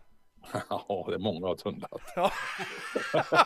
Ja, 0.69 1.05
det 1.07 1.13
är 1.13 1.19
många 1.19 1.47
har 1.47 1.55
tunnlat. 1.55 2.01
Ja. 2.15 2.31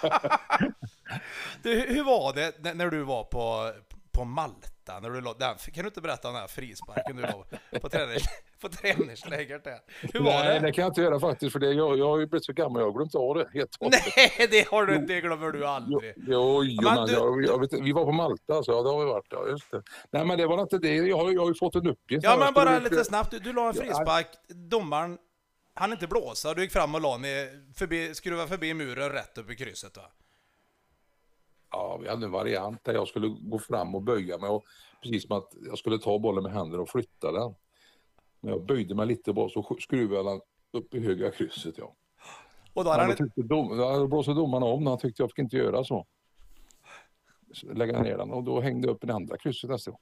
du, 1.64 1.80
hur- 1.80 2.03
var 2.03 2.34
det 2.34 2.64
när- 2.64 2.74
när 2.74 2.88
du 2.89 3.03
var 3.03 3.24
på, 3.24 3.72
på 4.11 4.24
Malta? 4.26 4.68
När 4.88 5.09
du, 5.09 5.21
lå- 5.21 5.36
den, 5.39 5.55
kan 5.73 5.84
du 5.84 5.88
inte 5.88 6.01
berätta 6.01 6.27
om 6.27 6.34
den 6.34 6.41
här 6.41 6.47
frisparken 6.47 7.15
du 7.15 7.21
låg 7.21 7.45
på, 7.81 7.89
tränings, 7.89 8.23
på 8.61 8.69
träningslägret 8.69 9.63
där? 9.63 9.79
Hur 10.13 10.19
var 10.19 10.31
Nej, 10.31 10.59
det? 10.59 10.65
det 10.67 10.71
kan 10.71 10.81
jag 10.81 10.89
inte 10.91 11.01
göra 11.01 11.19
faktiskt 11.19 11.51
för 11.53 11.59
det, 11.59 11.71
jag, 11.73 11.97
jag 11.97 12.07
har 12.09 12.19
ju 12.19 12.25
blivit 12.27 12.45
så 12.45 12.53
gammal 12.53 12.81
jag 12.81 12.88
har 12.91 12.93
glömt 12.97 13.15
av 13.15 13.36
det 13.36 13.49
helt 13.59 13.75
och. 13.79 13.91
Nej, 13.91 14.47
det 14.51 14.67
har 14.67 14.86
du 14.86 14.95
inte, 14.95 15.13
det 15.13 15.21
glömmer 15.21 15.51
du 15.51 15.65
aldrig. 15.67 16.13
jo, 16.17 16.63
jo 16.63 16.81
Men 16.84 16.95
men 16.95 17.07
du- 17.07 17.13
jag, 17.13 17.45
jag 17.45 17.59
vet, 17.59 17.73
vi 17.73 17.91
var 17.91 18.05
på 18.05 18.11
Malta, 18.11 18.63
så 18.63 18.71
ja, 18.71 18.81
det 18.81 18.89
har 18.89 18.99
vi 18.99 19.05
varit. 19.05 19.27
Ja, 19.29 19.47
just 19.47 19.71
det. 19.71 19.84
Nej, 20.11 20.25
men 20.25 20.38
det 20.38 20.47
var 20.47 20.61
inte 20.61 20.77
det. 20.77 20.95
Jag 20.95 21.17
har, 21.17 21.31
jag 21.31 21.41
har 21.41 21.47
ju 21.47 21.55
fått 21.55 21.75
en 21.75 21.88
uppgift. 21.88 22.23
Ja 22.23 22.38
men 22.38 22.53
bara 22.53 22.79
lite 22.79 23.03
snabbt, 23.05 23.31
du, 23.31 23.39
du 23.39 23.53
la 23.53 23.67
en 23.67 23.73
frispark, 23.73 24.27
domaren 24.47 25.17
han 25.75 25.91
inte 25.91 26.07
blåsa, 26.07 26.53
du 26.53 26.61
gick 26.61 26.71
fram 26.71 26.95
och 26.95 27.01
la 27.01 27.17
ner, 27.17 27.73
förbi, 27.77 28.15
skruva 28.15 28.47
förbi 28.47 28.73
muren 28.73 29.09
rätt 29.09 29.38
upp 29.38 29.51
i 29.51 29.55
krysset 29.55 29.97
va? 29.97 30.03
Ja, 31.74 31.97
vi 32.01 32.09
hade 32.09 32.26
en 32.26 32.32
variant 32.32 32.84
där 32.84 32.93
jag 32.93 33.07
skulle 33.07 33.28
gå 33.28 33.59
fram 33.59 33.95
och 33.95 34.01
böja 34.01 34.38
mig 34.38 34.49
och 34.49 34.63
precis 35.01 35.28
som 35.28 35.38
att 35.38 35.53
jag 35.67 35.78
skulle 35.78 35.97
ta 35.97 36.19
bollen 36.19 36.43
med 36.43 36.51
händerna 36.51 36.84
och 36.84 36.89
flytta 36.89 37.32
den. 37.32 37.55
Men 38.39 38.51
jag 38.51 38.65
böjde 38.65 38.95
mig 38.95 39.07
lite 39.07 39.34
bara 39.34 39.49
så 39.49 39.78
skruvade 39.80 40.15
jag 40.15 40.26
den 40.26 40.41
upp 40.71 40.93
i 40.93 40.99
höga 40.99 41.32
krysset. 41.32 41.78
Ja. 41.78 41.95
Och 42.74 42.84
då 42.84 42.89
hade 42.89 43.03
han 43.03 43.32
dom, 43.36 43.78
då 43.78 44.07
blåste 44.07 44.34
domarna 44.34 44.65
om 44.65 44.88
Han 44.88 44.97
tyckte 44.97 45.21
jag 45.21 45.30
fick 45.30 45.39
inte 45.39 45.57
göra 45.57 45.84
så. 45.84 46.05
så 47.53 47.74
lägga 47.74 48.01
ner 48.01 48.17
den 48.17 48.32
och 48.32 48.43
då 48.43 48.61
hängde 48.61 48.88
jag 48.88 48.95
upp 48.95 49.03
i 49.03 49.07
det 49.07 49.13
andra 49.13 49.38
krysset 49.38 49.69
nästa 49.69 49.91
gång. 49.91 49.99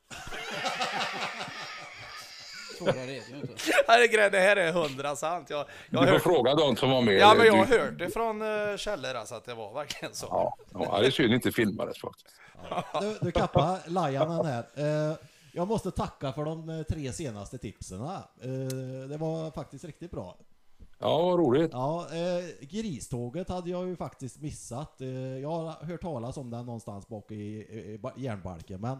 Svårare 2.85 3.01
är 3.03 3.07
det 3.07 3.13
ju 3.13 4.15
inte. 4.15 4.29
Det 4.29 4.39
här 4.39 4.55
är 4.55 4.71
hundra 4.71 5.15
sant. 5.15 5.49
Jag, 5.49 5.59
jag 5.59 5.67
Du 5.89 5.97
har 5.97 6.05
får 6.05 6.11
hört, 6.13 6.21
fråga 6.21 6.55
de 6.55 6.75
som 6.75 6.89
var 6.89 7.01
med. 7.01 7.13
ja 7.17 7.33
men 7.37 7.45
jag 7.45 7.53
har 7.53 7.65
Du- 7.65 7.79
hört 7.79 7.99
det 7.99 8.09
från 8.09 8.41
uh, 8.41 8.77
källor 8.77 9.13
alltså 9.15 9.35
att 9.35 9.45
det 9.45 9.53
var 9.53 9.73
verkligen 9.73 10.13
så. 10.15 10.27
Ja, 10.29 10.55
ja, 10.73 10.99
det 10.99 11.05
är 11.07 11.11
synd 11.11 11.33
inte 11.33 11.51
filmades 11.51 11.97
faktiskt. 12.01 12.35
Du, 13.01 13.17
du 13.21 13.31
Kappa, 13.31 13.77
Lajanen 13.87 14.45
här. 14.45 14.65
Eh, 14.75 15.15
jag 15.53 15.67
måste 15.67 15.91
tacka 15.91 16.33
för 16.33 16.45
de 16.45 16.69
eh, 16.69 16.81
tre 16.83 17.13
senaste 17.13 17.57
tipsen. 17.57 17.99
Det 19.09 19.17
var 19.17 19.51
faktiskt 19.51 19.85
riktigt 19.85 20.11
bra. 20.11 20.37
Ja, 20.99 21.21
vad 21.21 21.39
roligt. 21.39 21.69
Ja, 21.73 22.07
eh, 22.11 22.67
griståget 22.67 23.49
hade 23.49 23.69
jag 23.69 23.87
ju 23.87 23.95
faktiskt 23.95 24.41
missat. 24.41 25.01
Eh, 25.01 25.07
jag 25.39 25.49
har 25.51 25.85
hört 25.85 26.01
talas 26.01 26.37
om 26.37 26.49
den 26.49 26.65
någonstans 26.65 27.07
bak 27.07 27.31
i, 27.31 27.35
i, 27.35 27.93
i 27.93 27.97
ba- 27.97 28.13
järnbalken, 28.17 28.81
men 28.81 28.97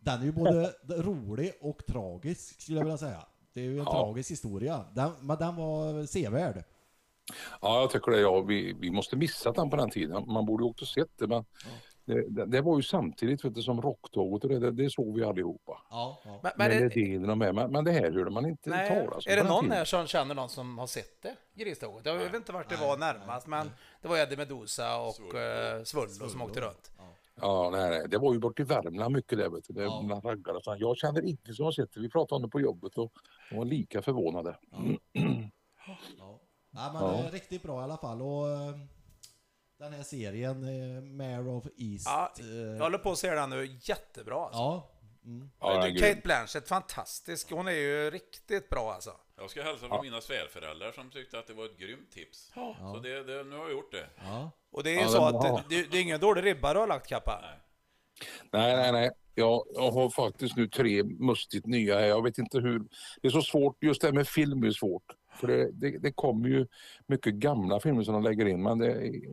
den 0.00 0.20
är 0.20 0.24
ju 0.24 0.32
både 0.32 0.72
rolig 0.88 1.52
och 1.60 1.86
tragisk 1.86 2.60
skulle 2.62 2.78
jag 2.78 2.84
vilja 2.84 2.98
säga. 2.98 3.26
Det 3.54 3.60
är 3.60 3.64
ju 3.64 3.78
en 3.78 3.84
Ja. 3.84 3.90
tragisk 3.92 4.30
historia, 4.30 4.84
den, 4.94 5.10
men 5.20 5.38
den 5.38 5.56
var 5.56 6.06
sevärd. 6.06 6.64
Ja, 7.60 7.80
jag 7.80 7.90
tycker 7.90 8.10
det. 8.10 8.20
Ja, 8.20 8.40
vi, 8.40 8.72
vi 8.80 8.90
måste 8.90 9.16
missat 9.16 9.54
den 9.56 9.70
på 9.70 9.76
den 9.76 9.90
tiden. 9.90 10.24
Man 10.26 10.46
borde 10.46 10.64
ju 10.64 10.70
och 10.70 10.78
sett 10.88 11.18
det, 11.18 11.26
men 11.26 11.44
Det, 12.04 12.28
det, 12.30 12.46
det 12.46 12.60
var 12.60 12.76
ju 12.76 12.82
samtidigt 12.82 13.44
vet 13.44 13.54
du, 13.54 13.62
som 13.62 13.82
Rocktåget 13.82 14.44
och 14.44 14.50
det, 14.50 14.58
det, 14.58 14.70
det 14.70 14.90
såg 14.90 15.18
vi 15.18 15.24
allihopa. 15.24 15.82
Ja, 15.90 16.20
ja. 16.24 16.40
Men, 16.42 16.52
men, 16.56 17.30
och 17.30 17.38
med, 17.38 17.54
men, 17.54 17.72
men 17.72 17.84
det 17.84 17.92
här 17.92 18.12
hörde 18.12 18.30
man 18.30 18.46
inte 18.46 18.70
nej, 18.70 18.88
talas 18.88 19.26
om 19.26 19.32
är 19.32 19.36
det 19.36 19.42
någon 19.42 19.64
tiden. 19.64 19.76
här 19.76 19.84
som 19.84 20.06
känner 20.06 20.34
någon 20.34 20.48
som 20.48 20.78
har 20.78 20.86
sett 20.86 21.22
det? 21.22 21.36
Griståget? 21.54 22.06
Jag 22.06 22.14
vet 22.18 22.34
inte 22.34 22.52
vart 22.52 22.68
det 22.68 22.76
Nej, 22.78 22.88
var 22.88 22.96
närmast, 22.96 23.46
nej. 23.46 23.58
men 23.58 23.70
det 24.02 24.08
var 24.08 24.18
Eddie 24.18 24.36
Meduza 24.36 24.96
och 25.00 25.14
Svullo. 25.14 25.38
eh, 25.38 25.82
Svullo 25.84 26.28
som 26.28 26.42
åkte 26.42 26.60
runt. 26.60 26.90
Ja, 26.98 27.04
nej, 27.72 27.90
nej. 27.90 28.08
Det 28.08 28.18
var 28.18 28.32
ju 28.32 28.38
bort 28.38 28.60
i 28.60 28.62
Värmland 28.62 29.14
mycket 29.14 29.38
där. 29.38 29.48
Vet 29.50 29.64
du. 29.68 29.74
Det, 29.74 29.82
Ja. 29.82 30.02
bland 30.06 30.24
raggare. 30.24 30.76
Jag 30.78 30.96
känner 30.96 31.22
ingen 31.22 31.54
som 31.54 31.64
har 31.64 31.72
sett 31.72 31.92
det. 31.94 32.00
Vi 32.00 32.10
pratade 32.10 32.36
om 32.36 32.42
det 32.42 32.48
på 32.48 32.60
jobbet 32.60 32.98
och 32.98 33.12
de 33.50 33.56
var 33.56 33.64
lika 33.64 34.02
förvånade. 34.02 34.58
Ja. 34.70 36.40
Nej, 36.70 36.90
men 36.92 37.02
Ja. 37.02 37.08
det 37.22 37.28
är 37.28 37.30
riktigt 37.32 37.62
bra 37.62 37.80
i 37.80 37.84
alla 37.84 37.96
fall. 37.96 38.22
Och 38.22 38.48
eh, 38.48 38.74
den 39.78 39.92
här 39.92 40.02
serien, 40.02 40.64
eh, 40.64 41.02
Mare 41.02 41.48
of 41.50 41.66
East. 41.76 42.06
Ja, 42.06 42.32
eh, 42.40 42.46
Jag 42.56 42.82
håller 42.82 42.98
på 42.98 43.10
att 43.12 43.18
se 43.18 43.30
den 43.34 43.50
nu, 43.50 43.78
jättebra 43.82 44.36
alltså. 44.44 44.58
ja. 44.58 44.90
Mm. 45.24 45.50
Ja, 45.60 45.82
Kate. 45.82 46.20
Blanchett, 46.24 46.68
fantastisk. 46.68 47.50
Hon 47.50 47.68
är 47.68 47.72
ju 47.72 48.10
riktigt 48.10 48.68
bra 48.68 48.92
alltså. 48.92 49.10
Jag 49.40 49.50
ska 49.50 49.62
hälsa 49.62 49.88
från 49.88 50.04
mina 50.04 50.20
svärföräldrar 50.20 50.92
som 50.92 51.10
tyckte 51.10 51.38
att 51.38 51.46
det 51.46 51.54
var 51.54 51.64
ett 51.64 51.78
grymt 51.78 52.10
tips. 52.10 52.52
Så 52.92 53.00
det, 53.02 53.22
det, 53.22 53.44
nu 53.44 53.56
har 53.56 53.62
jag 53.62 53.72
gjort 53.72 53.92
det. 53.92 54.06
Ja. 54.18 54.50
Och 54.72 54.82
det 54.82 54.90
är 54.90 54.94
ju 54.94 55.00
Ja, 55.00 55.08
så 55.08 55.24
att 55.24 55.68
det, 55.70 55.90
det 55.90 55.98
är 55.98 56.02
ingen 56.02 56.20
dålig 56.20 56.44
ribba 56.44 56.72
du 56.74 56.80
har 56.80 56.86
lagt 56.86 57.08
Kappa. 57.08 57.44
Nej, 58.50 58.76
nej, 58.76 58.92
nej. 58.92 59.10
Jag, 59.34 59.64
jag 59.74 59.90
har 59.90 60.10
faktiskt 60.10 60.56
nu 60.56 60.68
tre 60.68 61.02
mustigt 61.04 61.66
nya 61.66 61.98
här. 61.98 62.06
Jag 62.06 62.22
vet 62.22 62.38
inte 62.38 62.58
hur. 62.58 62.78
Det 63.22 63.28
är 63.28 63.30
så 63.30 63.42
svårt. 63.42 63.76
Just 63.80 64.00
det 64.00 64.06
här 64.06 64.14
med 64.14 64.28
film 64.28 64.64
är 64.64 64.70
svårt. 64.70 65.02
För 65.40 65.46
det, 65.46 65.70
det, 65.72 65.98
det 65.98 66.12
kommer 66.12 66.48
ju 66.48 66.66
mycket 67.06 67.34
gamla 67.34 67.80
filmer 67.80 68.02
som 68.02 68.14
de 68.14 68.22
lägger 68.22 68.46
in. 68.46 68.62
Men 68.62 68.78
det, 68.78 68.92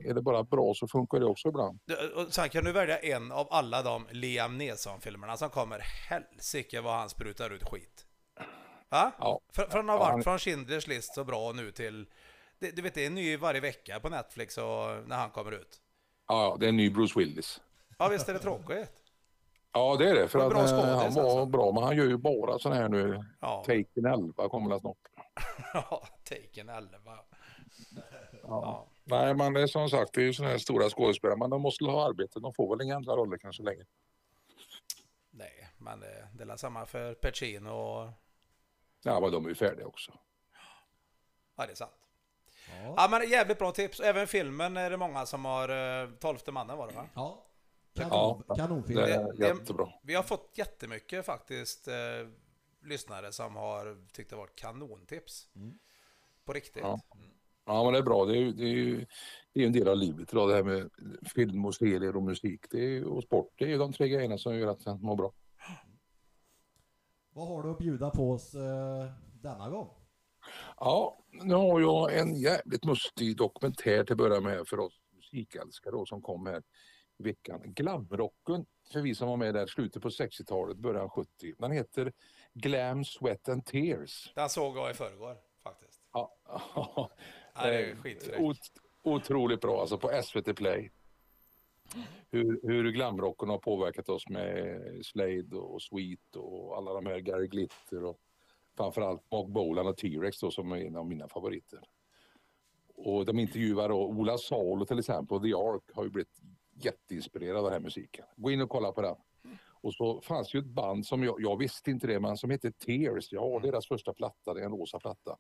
är 0.09 0.13
det 0.13 0.21
bara 0.21 0.43
bra 0.43 0.73
så 0.73 0.87
funkar 0.87 1.19
det 1.19 1.25
också 1.25 1.47
ibland. 1.47 1.79
Och 2.15 2.33
sen 2.33 2.49
kan 2.49 2.63
du 2.63 2.71
välja 2.71 2.97
en 2.97 3.31
av 3.31 3.47
alla 3.51 3.81
de 3.81 4.07
Liam 4.11 4.57
Neeson-filmerna 4.57 5.37
som 5.37 5.49
kommer. 5.49 5.79
Helsike 6.09 6.81
vad 6.81 6.93
han 6.93 7.09
sprutar 7.09 7.49
ut 7.49 7.63
skit. 7.63 8.06
Va? 8.89 9.11
Ja. 9.19 9.39
Från 9.49 9.65
att 9.65 9.73
ha 9.73 10.05
Ja, 10.05 10.11
varit 10.11 10.23
från 10.23 10.37
Schindler's 10.37 10.89
list 10.89 11.13
så 11.13 11.23
bra 11.23 11.51
nu 11.51 11.71
till... 11.71 12.07
Det, 12.59 12.71
du 12.75 12.81
vet, 12.81 12.93
det 12.93 13.03
är 13.03 13.07
en 13.07 13.15
ny 13.15 13.37
varje 13.37 13.59
vecka 13.61 13.99
på 13.99 14.09
Netflix 14.09 14.57
och 14.57 15.07
när 15.07 15.15
han 15.15 15.29
kommer 15.29 15.51
ut. 15.51 15.81
Ja, 16.27 16.43
ja, 16.43 16.57
det 16.59 16.65
är 16.65 16.69
en 16.69 16.77
ny 16.77 16.89
Bruce 16.89 17.19
Willis. 17.19 17.61
Ja, 17.97 18.07
visst 18.07 18.29
är 18.29 18.33
det 18.33 18.39
tråkigt? 18.39 18.91
Ja, 19.71 19.95
det 19.99 20.09
är 20.09 20.15
det. 20.15 20.27
För 20.27 20.39
att 20.39 20.49
bra 20.49 20.59
eh, 20.59 20.67
skådis, 20.67 20.85
han 20.85 21.13
var 21.13 21.23
alltså. 21.23 21.45
bra. 21.45 21.71
Men 21.71 21.83
han 21.83 21.97
gör 21.97 22.05
ju 22.05 22.17
bara 22.17 22.59
sådana 22.59 22.81
här 22.81 22.89
nu. 22.89 23.25
Ja. 23.39 23.63
Taken 23.67 24.05
11 24.05 24.49
kommer 24.49 24.69
väl 24.69 24.79
snart. 24.79 24.97
Ja, 25.73 26.07
Taken 26.23 26.69
11. 26.69 26.99
Ja. 28.43 28.87
Nej, 29.03 29.33
men 29.35 29.53
det 29.53 29.61
är 29.61 29.67
som 29.67 29.89
sagt, 29.89 30.13
det 30.13 30.21
är 30.21 30.25
ju 30.25 30.33
sådana 30.33 30.51
här 30.51 30.59
stora 30.59 30.89
skådespelare. 30.89 31.37
Men 31.37 31.49
de 31.49 31.61
måste 31.61 31.85
ha 31.85 32.07
arbete. 32.07 32.39
De 32.39 32.53
får 32.53 32.75
väl 32.75 32.85
inga 32.85 32.95
andra 32.95 33.13
roller 33.13 33.37
kanske 33.37 33.63
längre. 33.63 33.85
Nej, 35.31 35.69
men 35.77 35.99
det, 35.99 36.27
det 36.33 36.53
är 36.53 36.57
samma 36.57 36.85
för 36.85 37.13
Pacino 37.13 37.69
och... 37.69 38.09
Ja, 39.13 39.19
men 39.19 39.31
de 39.31 39.45
är 39.45 39.49
ju 39.49 39.55
färdiga 39.55 39.87
också. 39.87 40.11
Ja, 41.57 41.65
det 41.65 41.71
är 41.71 41.75
sant. 41.75 41.91
Ja. 42.69 42.93
Ja, 42.97 43.07
men 43.11 43.29
jävligt 43.29 43.59
bra 43.59 43.71
tips. 43.71 43.99
Även 43.99 44.27
filmen 44.27 44.77
är 44.77 44.89
det 44.89 44.97
många 44.97 45.25
som 45.25 45.45
har... 45.45 45.69
eh, 46.03 46.09
Tolfte 46.19 46.51
mannen 46.51 46.77
var 46.77 46.87
det 46.87 46.93
va? 46.95 47.05
ja. 47.15 47.43
Kanon, 47.95 48.43
Ja, 48.47 48.55
kanonfilm. 48.55 48.99
Det 48.99 49.05
Det- 49.05 49.13
är 49.13 49.33
det- 49.33 49.47
jättebra. 49.47 49.89
Vi 50.03 50.13
har 50.15 50.23
fått 50.23 50.51
jättemycket 50.57 51.25
faktiskt 51.25 51.87
eh, 51.87 51.93
lyssnare 52.83 53.31
som 53.31 53.55
har 53.55 54.07
tyckt 54.13 54.29
det 54.29 54.35
varit 54.35 54.55
kanontips. 54.55 55.47
På 56.45 56.53
riktigt. 56.53 56.83
Ja. 56.83 56.99
Ja, 57.65 57.83
men 57.83 57.93
det 57.93 57.99
är 57.99 58.03
bra. 58.03 58.25
Det 58.25 58.33
är 58.33 58.39
ju, 58.39 58.51
det 58.51 58.63
är 58.63 58.67
ju, 58.67 59.05
det 59.53 59.61
är 59.61 59.65
en 59.65 59.73
del 59.73 59.87
av 59.87 59.97
livet 59.97 60.33
idag, 60.33 60.49
det 60.49 60.55
här 60.55 60.63
med 60.63 60.89
film 61.35 61.65
och 61.65 61.75
serier 61.75 62.15
och 62.15 62.23
musik 62.23 62.65
det 62.71 62.79
är, 62.97 63.03
och 63.07 63.23
sport. 63.23 63.53
Det 63.57 63.65
är 63.65 63.69
ju 63.69 63.77
de 63.77 63.93
tre 63.93 64.09
grejerna 64.09 64.37
som 64.37 64.55
gör 64.55 64.67
att 64.67 64.85
man 64.85 65.01
mår 65.01 65.15
bra. 65.15 65.33
Vad 67.37 67.47
har 67.47 67.63
du 67.63 67.71
att 67.71 67.77
bjuda 67.77 68.09
på 68.09 68.31
oss 68.31 68.55
eh, 68.55 69.05
denna 69.41 69.69
gång? 69.69 69.89
Ja, 70.77 71.17
nu 71.31 71.53
har 71.53 71.79
jag 71.79 72.17
en 72.19 72.35
jävligt 72.35 72.83
mustig 72.85 73.37
dokumentär 73.37 74.03
till 74.03 74.11
att 74.13 74.17
börja 74.17 74.41
med 74.41 74.67
för 74.67 74.79
oss 74.79 74.93
musikälskare 75.15 76.05
som 76.05 76.21
kom 76.21 76.45
här 76.45 76.63
i 77.19 77.23
veckan. 77.23 77.61
Glamrocken, 77.65 78.65
för 78.93 79.01
vi 79.01 79.15
som 79.15 79.27
var 79.27 79.37
med 79.37 79.53
där 79.53 79.67
slutet 79.67 80.01
på 80.01 80.09
60-talet, 80.09 80.77
början 80.77 81.09
70. 81.09 81.29
Den 81.57 81.71
heter 81.71 82.13
Glam, 82.53 83.05
Sweat 83.05 83.49
and 83.49 83.65
Tears. 83.65 84.31
Den 84.35 84.49
såg 84.49 84.77
jag 84.77 84.91
i 84.91 84.93
förrgår 84.93 85.37
faktiskt. 85.63 86.01
Ja, 86.13 86.35
Ja, 86.73 87.09
det 87.63 87.91
är 87.91 87.95
skitfräckt. 87.95 88.39
Ot- 88.39 88.81
otroligt 89.03 89.61
bra 89.61 89.81
alltså 89.81 89.97
på 89.97 90.21
SVT 90.23 90.55
Play. 90.55 90.91
Hur, 92.29 92.59
hur 92.63 92.91
glamrocken 92.91 93.49
har 93.49 93.57
påverkat 93.57 94.09
oss 94.09 94.29
med 94.29 94.81
Slade 95.05 95.55
och 95.55 95.81
Sweet 95.81 96.35
och 96.35 96.77
alla 96.77 96.93
de 96.93 97.05
här 97.05 97.19
Gary 97.19 97.47
Glitter 97.47 98.03
och 98.03 98.19
framförallt 98.77 99.31
Mark 99.31 99.47
Bolan 99.47 99.87
och 99.87 99.97
T-Rex 99.97 100.39
då 100.39 100.51
som 100.51 100.71
är 100.71 100.77
en 100.77 100.95
av 100.95 101.05
mina 101.05 101.27
favoriter. 101.27 101.79
Och 102.95 103.25
de 103.25 103.39
intervjuar 103.39 103.89
då 103.89 104.05
Ola 104.05 104.37
Salo 104.37 104.85
till 104.85 104.99
exempel 104.99 105.37
och 105.37 105.43
The 105.43 105.53
Ark 105.53 105.83
har 105.93 106.03
ju 106.03 106.09
blivit 106.09 106.41
jätteinspirerad 106.73 107.57
av 107.57 107.63
den 107.63 107.73
här 107.73 107.79
musiken. 107.79 108.25
Gå 108.35 108.51
in 108.51 108.61
och 108.61 108.69
kolla 108.69 108.91
på 108.91 109.01
den. 109.01 109.15
Och 109.81 109.93
så 109.93 110.21
fanns 110.21 110.53
ju 110.53 110.59
ett 110.59 110.65
band 110.65 111.05
som 111.05 111.23
jag, 111.23 111.35
jag 111.39 111.57
visste 111.57 111.91
inte 111.91 112.07
det, 112.07 112.19
men 112.19 112.37
som 112.37 112.49
heter 112.49 112.71
Tears. 112.71 113.31
Jag 113.31 113.41
har 113.41 113.59
deras 113.59 113.87
första 113.87 114.13
platta, 114.13 114.53
det 114.53 114.61
är 114.61 114.65
en 114.65 114.71
rosa 114.71 114.99
platta. 114.99 115.37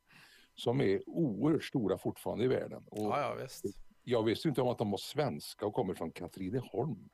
Som 0.55 0.81
är 0.81 1.09
oerhört 1.09 1.63
stora 1.63 1.97
fortfarande 1.97 2.45
i 2.45 2.47
världen. 2.47 2.83
Och 2.91 3.03
Ja, 3.03 3.21
ja 3.21 3.35
visst. 3.41 3.65
Jag 4.09 4.23
visste 4.23 4.47
inte 4.47 4.61
om 4.61 4.67
att 4.67 4.77
de 4.77 4.91
var 4.91 4.97
svenska 4.97 5.65
och 5.65 5.73
kommer 5.73 5.93
från 5.93 6.11
Katrineholm. 6.11 7.09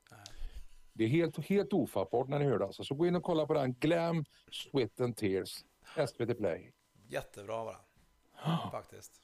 Det 0.92 1.04
är 1.04 1.08
helt, 1.08 1.38
helt 1.38 1.72
ofattbart 1.72 2.28
när 2.28 2.38
ni 2.38 2.44
hör 2.44 2.58
det. 2.58 2.64
Alltså. 2.64 2.84
Så 2.84 2.94
gå 2.94 3.06
in 3.06 3.16
och 3.16 3.22
kolla 3.22 3.46
på 3.46 3.54
den. 3.54 3.74
Glam, 3.74 4.24
Sweat 4.50 5.00
and 5.00 5.16
Tears. 5.16 5.64
SVT 6.08 6.38
Play. 6.38 6.72
Jättebra 7.08 7.64
var 7.64 7.72
den. 7.72 8.70
Faktiskt. 8.70 9.22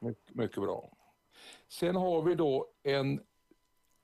Mycket, 0.00 0.34
mycket 0.34 0.62
bra. 0.62 0.92
Sen 1.68 1.96
har 1.96 2.22
vi 2.22 2.34
då 2.34 2.72
en 2.82 3.20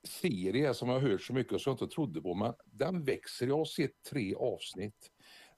serie 0.02 0.74
som 0.74 0.88
jag 0.88 1.00
har 1.00 1.08
hört 1.08 1.22
så 1.22 1.32
mycket 1.32 1.52
och 1.52 1.60
som 1.60 1.70
jag 1.70 1.74
inte 1.74 1.94
trodde 1.94 2.22
på. 2.22 2.34
Men 2.34 2.54
den 2.64 3.04
växer. 3.04 3.46
Jag 3.46 3.58
har 3.58 3.64
sett 3.64 4.02
tre 4.02 4.34
avsnitt. 4.34 5.10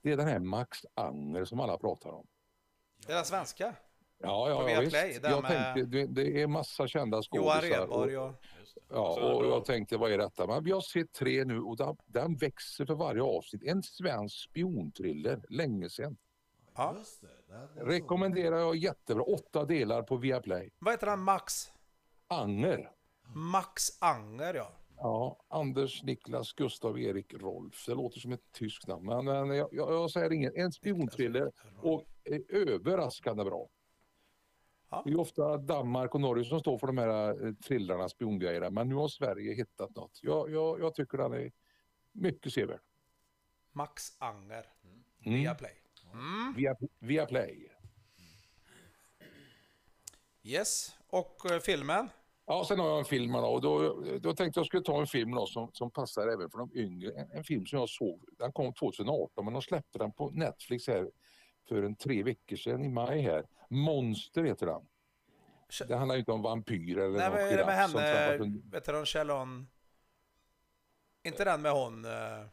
Det 0.03 0.12
är 0.12 0.16
den 0.16 0.28
här 0.28 0.38
Max 0.38 0.78
Anger 0.94 1.44
som 1.44 1.61
alla 1.61 1.78
pratar 1.78 2.11
om. 2.11 2.26
Är 3.09 3.14
den 3.14 3.24
svenska? 3.24 3.74
Ja, 4.18 4.48
ja, 4.48 4.70
ja 4.70 4.80
visst. 4.80 5.22
Jag 5.22 5.42
med- 5.42 5.74
tänkte, 5.74 5.82
det, 5.98 6.06
det 6.06 6.42
är 6.42 6.46
massa 6.46 6.86
kända 6.86 7.22
Johan 7.32 7.54
skådisar. 7.60 7.80
Rheborg 7.80 8.18
och- 8.18 8.26
och... 8.28 8.34
Ja, 8.90 9.16
det 9.20 9.34
och 9.34 9.46
jag 9.46 9.64
tänkte 9.64 9.96
vad 9.96 10.12
är 10.12 10.18
detta? 10.18 10.46
Men 10.46 10.64
vi 10.64 10.70
har 10.72 10.80
sett 10.80 11.12
tre 11.12 11.44
nu 11.44 11.60
och 11.60 11.76
den, 11.76 11.96
den 12.06 12.36
växer 12.36 12.86
för 12.86 12.94
varje 12.94 13.22
avsnitt. 13.22 13.62
En 13.64 13.82
svensk 13.82 14.36
spionthriller, 14.50 15.42
länge 15.48 15.88
sedan. 15.88 16.16
Ja. 16.76 16.96
Det. 17.74 17.84
Rekommenderar 17.84 18.56
jag 18.58 18.76
jättebra. 18.76 19.22
Åtta 19.22 19.64
delar 19.64 20.02
på 20.02 20.16
Viaplay. 20.16 20.70
Vad 20.78 20.94
heter 20.94 21.06
den? 21.06 21.20
Max? 21.20 21.54
Anger. 22.28 22.90
Max 23.34 23.82
Anger 24.00 24.54
ja. 24.54 24.72
Ja, 24.98 25.44
Anders, 25.48 26.02
Niklas, 26.02 26.52
Gustav, 26.52 27.00
Erik, 27.00 27.34
Rolf. 27.34 27.84
Det 27.86 27.94
låter 27.94 28.20
som 28.20 28.32
ett 28.32 28.52
tyskt 28.52 28.86
namn, 28.86 29.06
men, 29.06 29.26
jag, 29.26 29.68
jag, 29.72 29.92
jag 29.92 30.10
säger 30.10 30.32
inget. 30.32 30.54
En 30.54 30.72
spionthriller 30.72 31.52
och 31.82 32.04
överraskande 32.48 33.44
bra. 33.44 33.68
Ja. 34.97 35.03
Det 35.05 35.11
är 35.11 35.12
ju 35.12 35.18
ofta 35.18 35.57
Danmark 35.57 36.14
och 36.14 36.20
Norge 36.20 36.44
som 36.44 36.61
står 36.61 36.78
för 36.78 36.86
de 36.86 36.99
här 36.99 37.47
eh, 37.47 37.53
thrillarna, 37.53 38.09
spiongrejerna, 38.09 38.70
men 38.70 38.88
nu 38.88 38.94
har 38.94 39.09
Sverige 39.09 39.55
hittat 39.55 39.97
något. 39.97 40.18
Jag, 40.22 40.51
jag, 40.51 40.80
jag 40.80 40.94
tycker 40.94 41.18
den 41.18 41.32
är 41.32 41.53
mycket 42.12 42.53
sevärd. 42.53 42.80
Max 43.72 44.03
Anger. 44.18 44.66
Mm. 45.24 45.40
Via 45.40 45.55
Play. 45.55 45.74
Via, 46.57 46.76
via 46.99 47.26
Play. 47.26 47.72
Yes. 50.42 50.97
Och 51.07 51.51
eh, 51.51 51.59
filmen? 51.59 52.09
Ja, 52.47 52.64
sen 52.68 52.78
har 52.78 52.88
jag 52.88 52.99
en 52.99 53.05
film 53.05 53.32
då, 53.32 53.38
och 53.38 53.61
då, 53.61 54.03
då 54.20 54.34
tänkte 54.34 54.61
jag 54.61 54.66
skulle 54.66 54.82
ta 54.82 55.01
en 55.01 55.07
film 55.07 55.30
då 55.30 55.47
som, 55.47 55.70
som 55.72 55.90
passar 55.90 56.28
även 56.28 56.51
för 56.51 56.59
de 56.59 56.70
yngre. 56.74 57.12
En, 57.12 57.30
en 57.30 57.44
film 57.44 57.66
som 57.66 57.78
jag 57.78 57.88
såg, 57.88 58.24
den 58.38 58.53
kom 58.53 58.72
2018 58.74 59.44
men 59.44 59.55
de 59.55 59.62
släppte 59.62 59.99
den 59.99 60.12
på 60.12 60.30
Netflix 60.30 60.86
här 60.86 61.11
för 61.68 61.82
en 61.82 61.96
tre 61.96 62.22
veckor 62.22 62.56
sedan 62.56 62.84
i 62.84 62.88
maj 62.88 63.20
här. 63.20 63.46
Monster 63.70 64.44
heter 64.44 64.66
den. 64.66 64.86
Det 65.88 65.96
handlar 65.96 66.14
ju 66.14 66.18
inte 66.18 66.32
om 66.32 66.42
vampyr 66.42 66.98
eller 66.98 67.18
Nej, 67.18 67.28
någon 67.28 67.38
men 67.38 67.48
är 67.52 67.56
det 67.56 67.66
med 67.66 67.90
som 67.90 68.00
henne, 68.00 68.34
en- 68.44 68.70
vet 68.70 68.84
du 68.84 68.96
hon, 68.96 69.06
Kjellon? 69.06 69.68
Inte 71.24 71.44
den 71.44 71.62
med 71.62 71.72
hon... 71.72 72.04
eh, 72.04 72.46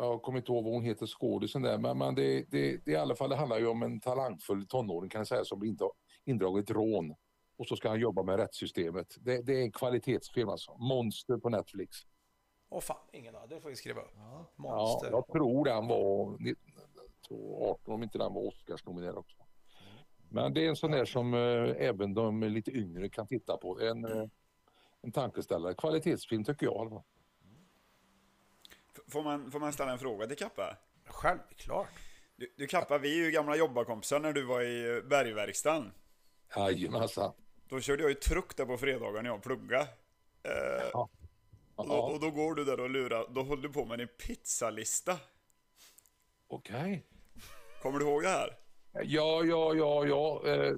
Jag 0.00 0.22
kommer 0.22 0.38
inte 0.38 0.52
ihåg 0.52 0.64
vad 0.64 0.72
hon 0.72 0.84
heter, 0.84 1.06
skådisen 1.06 1.62
där, 1.62 1.78
men, 1.78 1.98
men 1.98 2.14
det, 2.14 2.44
det, 2.50 2.76
det, 2.84 2.90
i 2.90 2.96
alla 2.96 3.14
fall, 3.16 3.30
det 3.30 3.36
handlar 3.36 3.58
ju 3.58 3.66
om 3.66 3.82
en 3.82 4.00
talangfull 4.00 4.66
tonåring 4.66 5.10
kan 5.10 5.18
jag 5.18 5.28
säga 5.28 5.44
som 5.44 5.58
blir 5.58 5.70
inte- 5.70 5.90
indragen 6.24 6.56
i 6.58 6.60
ett 6.60 6.70
rån. 6.70 7.14
Och 7.58 7.66
så 7.66 7.76
ska 7.76 7.88
han 7.88 8.00
jobba 8.00 8.22
med 8.22 8.36
rättssystemet. 8.36 9.16
Det, 9.20 9.42
det 9.42 9.52
är 9.52 9.62
en 9.62 9.72
kvalitetsfilm 9.72 10.48
alltså. 10.48 10.76
Monster 10.78 11.36
på 11.36 11.48
Netflix. 11.48 11.96
Åh 12.70 12.80
fan, 12.80 12.96
ingen 13.12 13.36
aning. 13.36 13.48
Det 13.48 13.60
får 13.60 13.68
vi 13.68 13.76
skriva 13.76 14.00
upp. 14.00 14.10
Ja. 14.14 14.46
Ja, 14.56 14.62
Monster. 14.62 15.10
jag 15.10 15.26
tror 15.26 15.64
den 15.64 15.86
var 15.86 16.38
1918 17.34 17.94
om 17.94 18.02
inte 18.02 18.18
den 18.18 18.34
var 18.34 18.42
Oscarsnominerad 18.48 19.16
också. 19.16 19.36
Men 20.28 20.54
det 20.54 20.64
är 20.64 20.68
en 20.68 20.76
sån 20.76 20.90
där 20.90 21.04
som 21.04 21.34
eh, 21.34 21.74
även 21.88 22.14
de 22.14 22.42
lite 22.42 22.70
yngre 22.70 23.08
kan 23.08 23.26
titta 23.26 23.56
på. 23.56 23.80
En, 23.80 24.04
eh, 24.04 24.24
en 25.02 25.12
tankeställare. 25.12 25.74
Kvalitetsfilm 25.74 26.44
tycker 26.44 26.66
jag. 26.66 27.02
F- 28.96 29.02
Får 29.08 29.22
man, 29.22 29.50
får 29.50 29.60
man 29.60 29.72
ställa 29.72 29.92
en 29.92 29.98
fråga 29.98 30.26
till 30.26 30.36
Kappa? 30.36 30.76
Självklart. 31.04 31.88
Du, 32.36 32.54
du 32.56 32.66
Kappa, 32.66 32.98
vi 32.98 33.20
är 33.20 33.24
ju 33.24 33.30
gamla 33.30 33.56
jobbarkompisar 33.56 34.20
när 34.20 34.32
du 34.32 34.44
var 34.44 34.60
i 34.62 34.96
eh, 34.96 35.02
bergverkstan. 35.08 35.92
Jajamensan. 36.56 37.32
Då 37.68 37.80
körde 37.80 38.02
jag 38.02 38.10
ju 38.10 38.14
truck 38.14 38.56
där 38.56 38.66
på 38.66 38.76
fredagar 38.76 39.22
när 39.22 39.30
jag 39.30 39.42
pluggade. 39.42 39.82
Eh, 40.42 40.90
Ja. 40.92 41.08
och, 41.76 42.12
och 42.14 42.20
då 42.20 42.30
går 42.30 42.54
du 42.54 42.64
där 42.64 42.80
och 42.80 42.90
lurar, 42.90 43.26
då 43.30 43.42
håller 43.42 43.62
du 43.62 43.68
på 43.72 43.84
med 43.84 43.98
din 43.98 44.08
pizzalista. 44.08 45.16
Okej. 46.48 47.06
Kommer 47.82 47.98
du 47.98 48.04
ihåg 48.04 48.22
det 48.22 48.28
här? 48.28 48.56
Ja, 48.92 49.42
ja, 49.44 49.74
ja, 49.74 50.06
ja. 50.06 50.42
eh, 50.46 50.72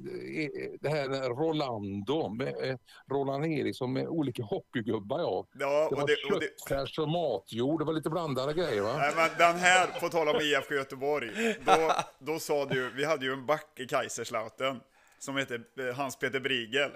Det 0.81 0.89
här 0.89 1.29
Rolando 1.29 2.29
med 2.29 2.71
eh, 2.71 2.77
Roland 3.11 3.47
Eriksson 3.47 3.93
med 3.93 4.09
olika 4.09 4.43
hockeygubbar. 4.43 5.21
Ja. 5.21 5.47
Ja, 5.59 5.89
Det 5.91 5.97
var 5.97 6.07
det, 6.07 6.35
och 6.35 6.41
det, 6.41 6.47
köttfärs 6.47 6.99
och 6.99 7.09
matjord. 7.09 7.81
Det 7.81 7.85
var 7.85 7.93
lite 7.93 8.11
blandade 8.11 8.55
grejer 8.55 8.83
va? 8.83 8.97
nej, 8.99 9.13
men 9.17 9.29
den 9.39 9.57
här, 9.57 10.01
på 10.01 10.09
tal 10.09 10.29
om 10.29 10.41
IFK 10.41 10.75
Göteborg, 10.75 11.57
då, 11.65 11.93
då 12.19 12.39
sa 12.39 12.65
du, 12.65 12.91
vi 12.91 13.05
hade 13.05 13.25
ju 13.25 13.33
en 13.33 13.47
back 13.47 13.81
i 13.81 13.87
Kaiserslautern 13.87 14.81
som 15.19 15.37
hette 15.37 15.55
eh, 15.55 15.95
Hans-Peter 15.97 16.41
Brigel. 16.41 16.91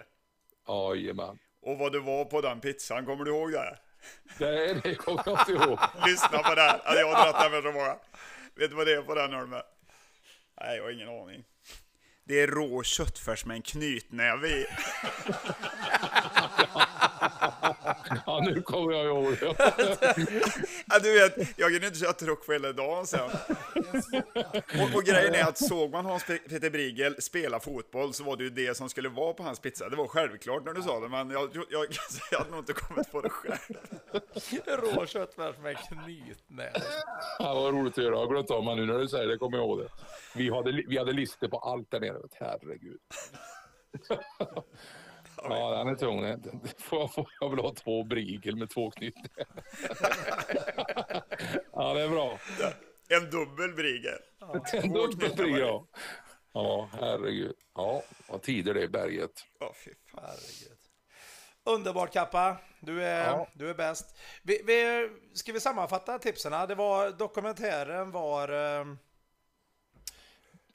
Jajamän. 0.69 1.39
Och 1.63 1.79
vad 1.79 1.93
det 1.93 2.01
var 2.01 2.25
på 2.25 2.41
den 2.41 2.61
pizzan, 2.61 3.07
kommer 3.07 3.25
du 3.25 3.31
ihåg 3.31 3.53
det? 3.53 3.79
Det, 4.39 4.75
det 4.83 4.95
kommer 4.95 5.23
jag 5.27 5.41
inte 5.41 5.53
ihåg. 5.53 5.79
Lyssna 6.07 6.39
på 6.39 6.55
det 6.55 6.61
här, 6.61 6.81
jag 6.97 7.07
har 7.07 7.25
dragit 7.25 7.41
den 7.41 7.51
för 7.51 7.63
så 7.63 7.73
många. 7.79 7.97
Vet 8.55 8.71
du 8.71 8.77
vad 8.77 8.87
det 8.87 8.93
är 8.93 9.03
på 9.03 9.15
den 9.15 9.33
Holme? 9.33 9.63
Nej, 10.61 10.77
jag 10.77 10.85
har 10.85 10.91
ingen 10.91 11.09
aning. 11.09 11.45
Det 12.25 12.41
är 12.41 12.47
rå 12.47 12.83
köttfärs 12.83 13.45
med 13.45 13.55
en 13.55 13.63
knytnäve 13.63 14.49
i. 14.49 14.67
Ja, 18.27 18.41
nu 18.47 18.63
kommer 18.63 18.93
jag 18.93 19.05
ihåg. 19.07 19.37
Ja, 20.87 20.99
du 21.03 21.13
vet, 21.13 21.59
jag 21.59 21.71
kunde 21.73 21.87
inte 21.87 21.99
köra 21.99 22.13
truck 22.13 22.47
på 22.47 22.53
hela 22.53 22.73
dagen 22.73 23.07
sen. 23.07 23.31
Och, 24.81 24.97
och 24.97 25.03
grejen 25.05 25.35
är 25.35 25.43
att 25.49 25.59
såg 25.59 25.91
man 25.91 26.05
Hans 26.05 26.25
Pe- 26.25 26.49
Peter 26.49 26.71
Brigel 26.71 27.23
spela 27.23 27.61
fotboll 27.61 28.15
så 28.15 28.25
var 28.25 28.37
det 28.37 28.45
ju 28.45 28.51
det 28.51 28.77
som 28.77 28.89
skulle 28.89 29.09
vara 29.09 29.33
på 29.33 29.43
hans 29.43 29.61
pizza. 29.61 29.89
Det 29.89 29.97
var 29.97 30.07
självklart 30.07 30.65
när 30.65 30.73
du 30.73 30.83
sa 30.83 31.01
det, 31.01 31.09
men 31.09 31.31
jag, 31.31 31.51
jag, 31.55 31.67
jag, 32.31 32.39
hade 32.39 32.51
nog 32.51 32.61
inte 32.61 32.73
kommit 32.73 33.13
på 33.13 33.21
det 33.21 33.31
själv. 33.31 33.59
Rå 34.67 35.07
köttfärs 35.07 35.59
med 35.59 35.77
knytnäve. 35.79 36.83
Ja, 37.39 37.55
vad 37.55 37.75
roligt 37.75 37.99
att 37.99 38.05
göra. 38.05 38.15
Jag 38.15 38.21
har 38.21 38.29
glömt 38.31 38.51
av 38.51 38.65
mig 38.65 38.77
nu 38.77 38.87
när 38.87 38.99
du 38.99 39.09
säger 39.09 39.27
det. 39.29 39.39
kommer 39.39 39.57
jag 39.59 39.67
ihåg 39.67 39.79
det. 39.79 39.89
Vi 40.35 40.51
hade, 40.51 40.83
vi 40.89 40.99
hade 40.99 41.13
listor 41.13 41.49
på 41.49 41.59
allt 41.59 41.91
där 41.91 42.01
nere. 42.01 42.19
Herregud. 42.35 43.01
Ja, 45.51 45.71
den 45.79 45.89
är 45.89 45.95
tung. 45.95 46.23
Den- 46.23 46.61
Får, 46.79 47.09
får 47.09 47.29
jag 47.41 47.51
vill 47.51 47.59
ha 47.59 47.75
två 47.75 48.05
brigel 48.05 48.57
med 48.57 48.71
två 48.71 48.91
knyt. 48.91 49.15
Ja, 51.73 51.95
det 51.95 52.01
är 52.03 52.09
bra. 52.09 52.39
En 53.09 53.31
dubbel 53.31 53.73
Brigel. 53.75 54.19
En 54.85 54.93
dubbelbrigel, 54.93 55.61
ja. 55.61 55.87
Ja, 56.53 56.89
herregud. 56.93 57.57
Ja, 57.75 58.03
vad 58.29 58.43
tider 58.43 58.75
det 58.75 58.81
är 58.81 58.85
i 58.85 58.89
berget. 58.89 59.31
Ja, 59.61 59.73
fy 59.85 59.91
fan. 60.11 60.21
Herregud. 60.25 60.79
Underbart 61.65 62.13
Kappa. 62.13 62.57
Du 62.81 63.03
är, 63.05 63.27
Ja. 63.31 63.49
du 63.55 63.71
är 63.71 63.75
bäst. 63.75 64.17
Vi, 64.43 64.63
vi, 64.67 65.09
ska 65.35 65.53
vi 65.53 65.61
sammanfatta 65.61 66.19
tipsen? 66.19 66.69
Det 66.69 66.75
var, 66.75 67.11
dokumentären 67.11 68.11
var 68.11 68.79
eh, 68.81 68.85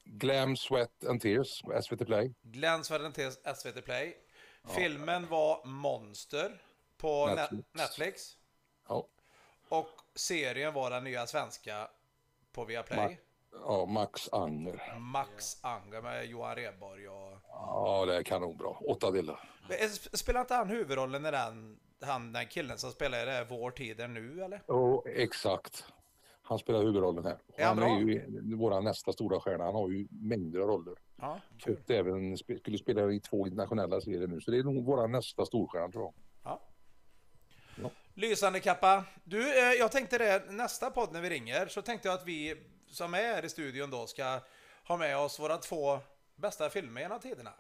Glam, 0.04 0.58
Sweat 0.58 1.06
and 1.06 1.22
Tears 1.22 1.62
SVT 1.84 2.06
Play. 2.06 2.34
Glenn 2.42 2.84
Svedentens 2.84 3.40
SVT 3.56 3.86
Play. 3.86 4.18
Filmen 4.68 5.28
var 5.28 5.66
Monster 5.66 6.62
på 6.98 7.28
Netflix. 7.28 7.68
Netflix. 7.74 8.38
Ja, 8.88 9.08
Och 9.70 9.88
serien 10.16 10.74
var 10.74 10.90
den 10.90 11.04
nya 11.04 11.28
svenska 11.28 11.88
på 12.52 12.66
Viaplay. 12.66 13.18
ja 13.52 13.86
Max 13.86 14.30
Anger. 14.32 15.00
Max 15.00 15.58
Anger 15.64 16.02
med 16.02 16.26
Johan 16.26 16.56
Rheborg 16.56 17.10
och... 17.10 17.38
Ja, 17.50 18.06
det 18.08 18.16
är 18.16 18.24
kanonbra. 18.24 18.70
Åtta 18.70 19.12
delar. 19.12 19.50
Eh, 19.70 19.74
sp- 19.74 20.16
Spelar 20.18 20.42
inte 20.42 20.54
han 20.54 20.70
huvudrollen 20.70 21.26
i 21.26 21.32
den, 21.32 21.80
han, 22.02 22.34
den 22.34 22.48
killen 22.48 22.78
som 22.78 22.92
spelar 22.92 23.22
i 23.22 23.26
det 23.26 23.46
Vår 23.50 23.72
tid 23.72 24.00
är 24.00 24.08
nu 24.08 24.44
eller? 24.44 24.72
Och 24.72 25.08
exakt. 25.08 25.86
Han 26.52 26.60
spelar 26.60 26.84
huvudrollen 26.84 27.26
här. 27.26 27.38
Är 27.56 27.66
han 27.66 27.78
han 27.78 27.92
är 27.92 28.00
ju 28.00 28.56
vår 28.56 28.82
nästa 28.82 29.14
stora 29.14 29.40
stjärna. 29.40 29.64
Han 29.64 29.76
har 29.76 29.90
ju 29.90 30.08
mängder 30.10 30.60
av 30.60 30.68
roller. 30.68 30.96
Ja, 31.18 31.40
Och 31.68 31.92
även 31.92 32.38
skulle 32.38 32.78
spela 32.78 33.12
i 33.12 33.20
två 33.20 33.48
internationella 33.48 34.02
serier 34.02 34.28
nu. 34.28 34.42
Så 34.42 34.52
det 34.52 34.58
är 34.58 34.64
nog 34.64 34.86
vår 34.86 35.08
nästa 35.08 35.46
storstjärna 35.46 35.92
tror 35.92 36.04
jag. 36.04 36.14
Ja. 36.44 36.62
Lysande 38.14 38.60
Kappa. 38.60 39.06
Du, 39.24 39.60
eh, 39.60 39.74
jag 39.80 39.92
tänkte 39.92 40.18
det, 40.18 40.52
nästa 40.52 40.92
podd 40.92 41.14
när 41.14 41.22
vi 41.22 41.30
ringer 41.30 41.68
så 41.68 41.82
tänkte 41.82 42.08
jag 42.08 42.16
att 42.16 42.28
vi 42.28 42.56
som 42.88 43.14
är 43.14 43.18
här 43.18 43.46
i 43.46 43.50
studion 43.50 43.90
då 43.90 44.08
ska 44.08 44.40
ha 44.88 44.98
med 44.98 45.18
oss 45.18 45.40
våra 45.40 45.58
två 45.58 46.00
bästa 46.36 46.70
filmer 46.70 47.02
genom 47.02 47.20
tiderna. 47.20 47.54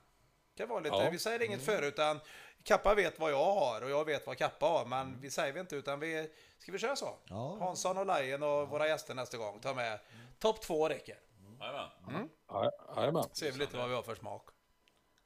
Det 0.62 0.68
var 0.68 0.82
lite, 0.82 0.95
Ja. 0.95 1.09
vi 1.12 1.20
säger 1.20 1.43
inget 1.43 1.66
förut 1.66 1.93
utan 1.93 2.20
Kappa 2.64 2.95
vet 2.95 3.20
vad 3.20 3.32
jag 3.32 3.53
har 3.53 3.82
och 3.84 3.89
jag 3.89 4.05
vet 4.05 4.28
vad 4.28 4.38
Kappa 4.38 4.66
har 4.66 4.86
men 4.86 5.22
vi 5.22 5.30
säger 5.30 5.53
vi 5.53 5.59
inte 5.59 5.76
utan 5.76 5.99
vi, 5.99 6.30
ska 6.59 6.72
vi 6.72 6.78
köra 6.80 6.95
så? 6.95 7.18
Ja. 7.26 7.57
Hansson 7.59 7.97
och 7.97 8.05
Lajen 8.05 8.43
och 8.43 8.70
våra 8.70 8.88
gäster 8.88 9.14
nästa 9.14 9.38
gång, 9.38 9.59
ta 9.59 9.74
med 9.74 9.99
topp 10.39 10.62
två 10.62 10.89
räcker. 10.89 11.16
Jajamän. 11.59 12.30
Ja, 12.47 12.72
Jajamän. 12.95 13.24
Ser 13.34 13.51
vi 13.51 13.57
lite 13.59 13.78
vad 13.78 13.89
vi 13.89 13.95
har 13.95 14.03
för 14.03 14.16
smak. 14.16 14.49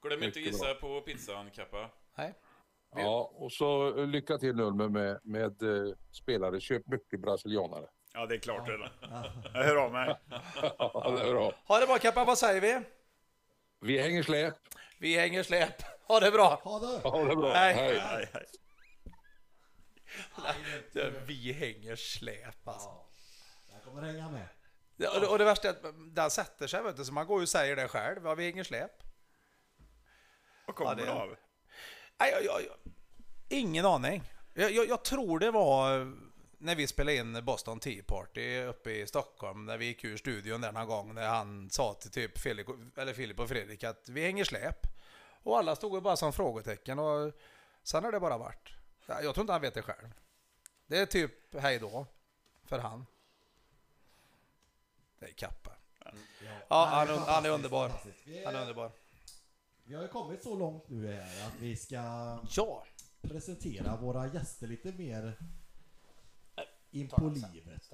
Glöm 0.02 0.22
inte 0.22 0.26
Mycket 0.38 0.52
gissa 0.52 0.74
på 0.74 1.00
pizzan, 1.00 1.50
Kappa. 1.50 1.90
Nej. 2.18 2.34
Ja, 2.96 3.30
och 3.34 3.52
så 3.52 3.90
lycka 4.04 4.38
till 4.38 4.56
nu 4.56 4.70
med, 4.70 4.90
med, 4.90 5.20
med 5.24 5.62
eh, 5.62 5.94
spelare. 6.12 6.60
Köp 6.60 6.86
mycket 6.86 7.20
brasilianare. 7.20 7.86
Ja, 8.12 8.26
det 8.26 8.34
är 8.34 8.38
klart 8.38 8.68
redan. 8.68 8.88
Jag 9.54 9.64
hör 9.64 9.76
av 9.76 9.92
mig. 9.92 10.16
Ja, 10.78 11.16
det 11.16 11.28
är 11.28 11.32
bra. 11.32 11.52
Ha 11.68 11.80
det 11.80 11.86
bra 11.86 11.98
Kappa, 11.98 12.24
vad 12.24 12.38
säger 12.38 12.60
vi? 12.60 12.80
Vi 13.80 14.02
hänger 14.02 14.22
släp. 14.22 14.54
Vi 14.98 15.18
hänger 15.18 15.42
släp. 15.42 15.82
Ha 16.08 16.20
det 16.20 16.30
bra! 16.30 16.60
Ha 16.64 16.78
det! 16.78 17.00
Ja, 17.04 17.24
det 17.24 17.32
är 17.32 17.36
bra. 17.36 17.52
Nej. 17.52 17.74
Hej. 17.74 17.98
Nej, 17.98 18.28
nej. 20.94 21.12
Vi 21.26 21.52
hänger 21.52 21.96
släp 21.96 22.68
alltså. 22.68 22.88
Jag 23.72 23.82
kommer 23.84 24.02
hänga 24.02 24.28
med. 24.30 24.48
Ja, 24.96 25.14
och, 25.14 25.20
det, 25.20 25.26
och 25.26 25.38
det 25.38 25.44
värsta 25.44 25.68
är 25.68 25.72
att 25.72 26.14
den 26.14 26.30
sätter 26.30 26.66
sig, 26.66 26.82
vet 26.82 26.96
du, 26.96 27.04
så 27.04 27.12
man 27.12 27.26
går 27.26 27.38
ju 27.38 27.42
och 27.42 27.48
säger 27.48 27.76
det 27.76 27.88
själv. 27.88 28.24
Ja, 28.24 28.34
vi 28.34 28.44
hänger 28.44 28.64
släp. 28.64 28.90
Vad 30.66 30.76
kommer 30.76 30.90
Ja, 30.90 31.04
det 31.04 31.12
av? 31.12 31.36
Nej, 32.20 32.30
jag, 32.32 32.44
jag, 32.44 32.62
jag, 32.62 32.92
ingen 33.48 33.86
aning. 33.86 34.22
Jag, 34.54 34.70
jag, 34.72 34.88
jag 34.88 35.04
tror 35.04 35.38
det 35.38 35.50
var 35.50 36.12
när 36.58 36.74
vi 36.76 36.86
spelade 36.86 37.16
in 37.16 37.44
Boston 37.44 37.80
Tea 37.80 38.02
Party 38.06 38.60
uppe 38.62 38.90
i 38.90 39.06
Stockholm, 39.06 39.66
när 39.66 39.78
vi 39.78 39.84
gick 39.86 40.04
ur 40.04 40.16
studion 40.16 40.60
den 40.60 40.86
gång 40.86 41.14
när 41.14 41.28
han 41.28 41.70
sa 41.70 41.94
till 41.94 42.10
typ 42.10 42.38
Filip, 42.38 42.66
eller 42.98 43.12
Filip 43.14 43.40
och 43.40 43.48
Fredrik 43.48 43.84
att 43.84 44.08
vi 44.08 44.22
hänger 44.22 44.44
släp. 44.44 44.86
Och 45.42 45.58
alla 45.58 45.76
stod 45.76 45.94
ju 45.94 46.00
bara 46.00 46.16
som 46.16 46.32
frågetecken 46.32 46.98
och 46.98 47.32
sen 47.82 48.04
har 48.04 48.12
det 48.12 48.20
bara 48.20 48.38
varit. 48.38 48.68
Ja, 49.06 49.22
Jag 49.22 49.34
tror 49.34 49.42
inte 49.42 49.52
han 49.52 49.62
vet 49.62 49.74
det 49.74 49.82
själv. 49.82 50.08
Det 50.86 50.98
är 50.98 51.06
typ 51.06 51.54
hej 51.54 51.78
då 51.78 52.06
för 52.64 52.78
han. 52.78 53.06
Det 55.18 55.26
är 55.26 55.32
Kappa. 55.32 55.70
Ja, 56.68 56.86
han, 56.86 57.08
är- 57.08 57.16
han 57.18 57.44
är 57.44 57.50
underbar. 57.50 57.88
Han 57.88 58.54
är 58.54 58.58
är, 58.58 58.60
underbar. 58.60 58.90
vi 59.84 59.94
har 59.94 60.02
ju 60.02 60.08
kommit 60.08 60.42
så 60.42 60.54
långt 60.56 60.88
nu 60.88 61.12
här 61.12 61.46
att 61.46 61.54
vi 61.60 61.76
ska 61.76 61.96
Ja, 62.50 62.84
presentera 63.22 63.96
våra 63.96 64.26
gäster 64.26 64.66
lite 64.66 64.92
mer 64.92 65.38
in 67.00 67.08
på 67.08 67.28
livet. 67.28 67.92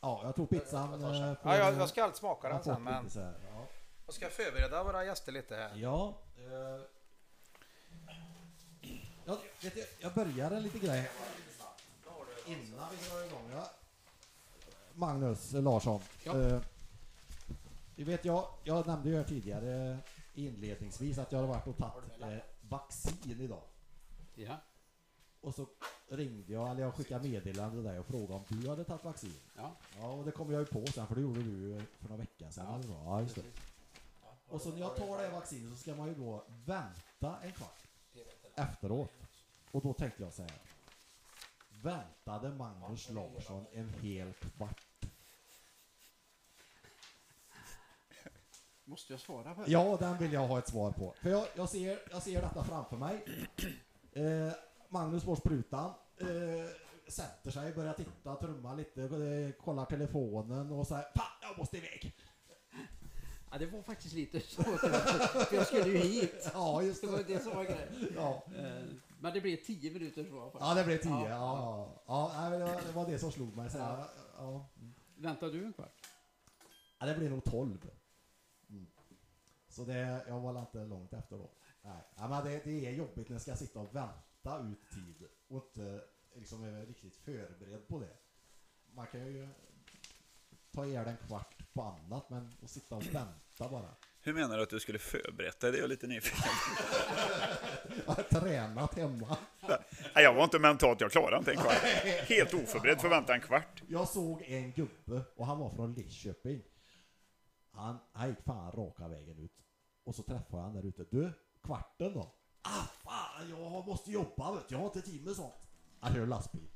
Ja, 0.00 0.20
jag 0.24 0.34
tror 0.34 0.46
pizzan... 0.46 0.94
eh, 0.94 1.00
får- 1.00 1.52
ja 1.52 1.56
jag, 1.56 1.74
jag 1.76 1.88
ska 1.88 2.04
allt 2.04 2.16
smaka 2.16 2.48
den 2.48 2.64
sen 2.64 2.82
men 2.82 2.94
här, 2.94 3.34
ja. 3.50 3.66
jag 4.06 4.14
ska 4.14 4.28
förbereda 4.28 4.84
våra 4.84 5.04
gäster 5.04 5.32
lite 5.32 5.56
här. 5.56 5.72
Ja. 5.76 6.18
Eh, 6.36 6.80
jag, 9.24 9.38
vet 9.62 9.76
jag, 9.76 9.86
jag 9.98 10.14
börjar 10.14 10.50
en 10.50 10.62
liten 10.62 10.80
grej 10.80 11.10
innan 12.46 12.88
vi 12.90 13.08
drar 13.08 13.26
igång. 13.26 13.50
Ja. 13.52 13.70
Magnus 14.92 15.52
Larsson. 15.52 16.00
Ja. 16.24 16.40
Eh, 16.40 16.60
vi 17.96 18.04
vet, 18.04 18.24
jag, 18.24 18.48
jag 18.64 18.86
nämnde 18.86 19.08
ju 19.08 19.16
här 19.16 19.24
tidigare 19.24 19.98
inledningsvis 20.34 21.18
att 21.18 21.32
jag 21.32 21.38
har 21.38 21.46
varit 21.46 21.66
och 21.66 21.76
tagit 21.76 22.20
eh, 22.22 22.36
vaccin 22.60 23.40
idag. 23.40 23.62
Ja. 24.34 24.56
Och 25.44 25.54
så 25.54 25.66
ringde 26.08 26.52
jag, 26.52 26.70
eller 26.70 26.82
jag 26.82 26.94
skickade 26.94 27.28
meddelande 27.28 27.76
till 27.76 27.84
dig 27.84 27.98
och 27.98 28.06
frågade 28.06 28.34
om 28.34 28.44
du 28.48 28.68
hade 28.68 28.84
tagit 28.84 29.04
vaccin. 29.04 29.40
Ja. 29.56 29.76
Ja, 30.00 30.12
och 30.12 30.24
det 30.24 30.30
kom 30.30 30.52
jag 30.52 30.60
ju 30.60 30.66
på 30.66 30.86
sen, 30.86 31.06
för 31.06 31.14
det 31.14 31.20
gjorde 31.20 31.42
du 31.42 31.80
för 32.00 32.08
några 32.08 32.20
veckor 32.20 32.50
sedan. 32.50 32.66
Ja, 32.68 32.74
eller 32.74 32.88
vad? 32.88 33.06
ja 33.06 33.20
just 33.20 33.34
det. 33.34 33.42
Och 34.48 34.60
så 34.60 34.70
när 34.70 34.80
jag 34.80 34.96
tar 34.96 35.18
det 35.18 35.24
här 35.24 35.32
vaccinet 35.32 35.72
så 35.72 35.78
ska 35.78 35.94
man 35.94 36.08
ju 36.08 36.14
då 36.14 36.44
vänta 36.66 37.38
en 37.42 37.52
kvart 37.52 37.84
efteråt. 38.54 39.12
Och 39.70 39.82
då 39.82 39.92
tänkte 39.92 40.22
jag 40.22 40.32
så 40.32 40.42
här. 40.42 40.52
Väntade 41.82 42.50
Magnus 42.50 43.10
Larsson 43.10 43.66
en 43.72 43.88
hel 43.88 44.32
kvart? 44.32 44.80
Måste 48.84 49.12
jag 49.12 49.20
svara 49.20 49.54
på 49.54 49.62
det? 49.62 49.70
Ja, 49.70 49.96
den 50.00 50.18
vill 50.18 50.32
jag 50.32 50.48
ha 50.48 50.58
ett 50.58 50.68
svar 50.68 50.92
på. 50.92 51.14
För 51.22 51.30
jag, 51.30 51.46
jag, 51.54 51.68
ser, 51.68 51.98
jag 52.10 52.22
ser 52.22 52.42
detta 52.42 52.64
framför 52.64 52.96
mig. 52.96 53.24
Eh, 54.12 54.52
Magnus 54.94 55.24
får 55.24 55.36
sprutan. 55.36 55.92
Eh, 56.20 56.26
sätter 57.08 57.50
sig, 57.50 57.72
börjar 57.74 57.92
titta, 57.92 58.36
trumma 58.36 58.74
lite, 58.74 59.02
eh, 59.02 59.64
kollar 59.64 59.84
telefonen 59.84 60.70
och 60.70 60.86
säger 60.86 61.04
Fan, 61.14 61.26
jag 61.42 61.58
måste 61.58 61.76
iväg! 61.76 62.14
Ja, 63.50 63.58
det 63.58 63.66
var 63.66 63.82
faktiskt 63.82 64.14
lite 64.14 64.40
så. 64.40 64.62
För 64.62 65.54
jag 65.56 65.66
skulle 65.66 65.88
ju 65.88 65.98
hit. 65.98 66.50
Ja, 66.54 66.82
just 66.82 67.00
Det 67.00 67.06
var 67.06 67.18
det. 67.18 67.24
det 67.24 67.40
som 67.40 67.56
var 67.56 67.64
grejen. 67.64 68.12
Ja, 68.16 68.42
Eh, 68.56 68.82
Men 69.20 69.34
det 69.34 69.40
blev 69.40 69.56
tio 69.56 69.92
minuter 69.92 70.24
så. 70.24 70.42
faktiskt. 70.42 70.60
ja 70.64 70.74
det 70.74 70.84
blev 70.84 70.98
tio. 70.98 71.28
Ja. 71.28 72.02
Ja, 72.06 72.32
ja. 72.34 72.50
det, 72.50 72.92
var, 72.92 73.06
det 73.06 73.12
det 73.12 73.18
som 73.18 73.32
slog 73.32 73.56
mig. 73.56 73.70
Så, 73.70 73.78
ja. 73.78 74.08
Ja. 74.38 74.66
Väntar 75.16 75.46
du 75.48 75.64
en 75.64 75.72
kvart? 75.72 76.06
Ja, 76.98 77.06
det 77.06 77.14
blir 77.14 77.30
nog 77.30 77.44
12. 77.44 77.90
Mm. 78.70 78.86
Så 79.68 79.84
det, 79.84 80.24
jag 80.28 80.40
var 80.40 80.60
inte 80.60 80.84
långt 80.84 81.12
efter 81.12 81.36
då. 81.38 81.50
Nej, 81.82 82.02
ja, 82.16 82.28
men 82.28 82.44
det, 82.44 82.64
det 82.64 82.86
är 82.86 82.90
jobbigt 82.90 83.28
när 83.28 83.34
jag 83.34 83.42
ska 83.42 83.56
sitta 83.56 83.80
och 83.80 83.94
vänta 83.94 84.33
ut 84.50 84.90
tid 84.90 85.28
och 85.48 85.56
inte 85.56 86.04
liksom 86.34 86.64
är 86.64 86.86
riktigt 86.86 87.16
förberedd 87.16 87.88
på 87.88 88.00
det. 88.00 88.16
Man 88.94 89.06
kan 89.06 89.20
ju 89.20 89.48
ta 90.72 90.86
ihjäl 90.86 91.08
en 91.08 91.16
kvart 91.16 91.72
på 91.72 91.82
annat, 91.82 92.30
men 92.30 92.52
att 92.62 92.70
sitta 92.70 92.96
och 92.96 93.06
vänta 93.06 93.68
bara. 93.68 93.94
Hur 94.20 94.34
menar 94.34 94.56
du 94.56 94.62
att 94.62 94.70
du 94.70 94.80
skulle 94.80 94.98
förberett 94.98 95.60
dig? 95.60 95.72
Det 95.72 95.78
är 95.78 95.80
jag 95.80 95.88
lite 95.88 96.06
nyfiken 96.06 96.38
Jag 98.06 98.14
har 98.14 98.22
tränat 98.22 98.94
hemma. 98.94 99.36
Nej, 100.14 100.24
jag 100.24 100.34
var 100.34 100.44
inte 100.44 100.58
mentalt, 100.58 101.00
jag 101.00 101.12
klarade 101.12 101.36
inte 101.36 101.50
en 101.50 101.56
kvart. 101.56 101.82
Helt 102.28 102.54
oförberedd 102.54 103.00
för 103.00 103.06
att 103.08 103.12
vänta 103.12 103.34
en 103.34 103.40
kvart. 103.40 103.82
Jag 103.88 104.08
såg 104.08 104.42
en 104.42 104.72
gubbe 104.72 105.22
och 105.36 105.46
han 105.46 105.58
var 105.58 105.70
från 105.70 105.94
Lidköping. 105.94 106.62
Han, 107.70 107.98
han 108.12 108.28
gick 108.28 108.42
fan 108.44 108.72
raka 108.72 109.08
vägen 109.08 109.38
ut. 109.38 109.52
Och 110.04 110.14
så 110.14 110.22
träffade 110.22 110.56
jag 110.56 110.62
han 110.62 110.74
där 110.74 110.86
ute. 110.86 111.04
Du, 111.10 111.32
kvarten 111.62 112.14
då? 112.14 112.32
Ah 112.66 112.84
fan, 113.04 113.50
jag 113.50 113.86
måste 113.86 114.10
jobba 114.12 114.52
vet 114.54 114.68
du. 114.68 114.74
Jag 114.74 114.78
har 114.80 114.86
inte 114.86 115.00
tid 115.02 115.24
med 115.24 115.36
sånt. 115.36 115.68
Han 116.00 116.14
kör 116.14 116.26
lastbil. 116.26 116.68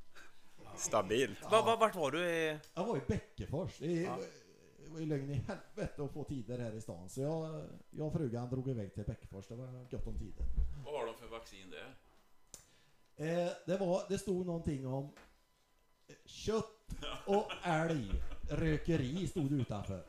Stabilt. 0.77 1.43
Va, 1.43 1.63
va, 1.63 1.77
vart 1.77 1.95
var 1.95 2.11
du? 2.11 2.31
i- 2.31 2.59
Jag 2.75 2.85
var 2.87 2.97
i 2.97 3.01
Bäckefors. 3.09 3.79
Det 3.79 4.09
var 4.93 5.01
ju 5.01 5.07
lögn 5.07 5.31
i 5.31 5.35
helvete 5.35 6.03
att 6.05 6.13
få 6.13 6.25
tider 6.25 6.59
här 6.59 6.73
i 6.73 6.81
stan. 6.81 7.09
Så 7.09 7.21
jag, 7.21 7.65
jag 7.91 8.07
och 8.07 8.13
frugan 8.13 8.51
drog 8.51 8.69
iväg 8.69 8.95
till 8.95 9.05
Bäckefors. 9.05 9.47
Det 9.47 9.55
var 9.55 9.67
gott 9.91 10.07
om 10.07 10.19
tider. 10.19 10.45
Vad 10.85 10.95
har 11.01 11.07
de 11.07 11.15
för 11.15 11.27
vaccin 11.27 11.71
där? 11.71 11.95
Eh, 13.17 13.53
det, 13.67 13.77
var, 13.77 14.03
det 14.09 14.19
stod 14.19 14.47
någonting 14.47 14.87
om 14.87 15.13
kött 16.25 16.65
och 17.27 17.51
älg. 17.63 18.13
Rökeri 18.51 19.27
stod 19.29 19.53
utanför. 19.53 20.05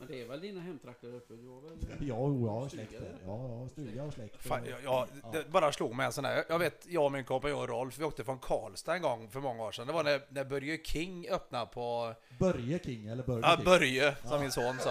Men 0.00 0.08
det 0.08 0.20
är 0.22 0.26
väl 0.26 0.40
dina 0.40 0.60
hemtrakter 0.60 1.14
uppe? 1.14 1.34
Du 1.34 1.48
har 1.48 1.60
väl... 1.60 1.78
Ja, 1.90 1.96
jo, 2.00 2.46
jag 2.46 2.52
har 2.52 2.68
släkt 2.68 2.92
där? 2.92 3.18
Ja, 3.26 3.48
ja, 3.62 3.68
stuga 3.68 4.02
och 4.04 4.12
släkt. 4.14 4.46
Fan, 4.46 4.66
ja, 4.66 4.76
ja, 4.84 5.06
det 5.32 5.48
bara 5.50 5.72
slog 5.72 5.94
mig 5.94 6.06
en 6.06 6.12
sån 6.12 6.24
här. 6.24 6.44
Jag 6.48 6.58
vet, 6.58 6.86
jag 6.88 7.04
och 7.04 7.12
min 7.12 7.24
kompanjon 7.24 7.66
Rolf, 7.66 7.98
vi 7.98 8.04
åkte 8.04 8.24
från 8.24 8.38
Karlstad 8.38 8.94
en 8.94 9.02
gång 9.02 9.30
för 9.30 9.40
många 9.40 9.62
år 9.64 9.72
sedan. 9.72 9.86
Det 9.86 9.92
var 9.92 10.04
när, 10.04 10.20
när 10.28 10.44
Börje 10.44 10.78
King 10.84 11.28
öppnade 11.28 11.66
på... 11.66 12.14
Börje 12.38 12.78
King 12.78 13.06
eller 13.06 13.22
Börje 13.22 13.40
Ja, 13.46 13.56
King? 13.56 13.64
Börje, 13.64 14.14
som 14.24 14.40
min 14.40 14.50
son 14.52 14.78
sa. 14.78 14.90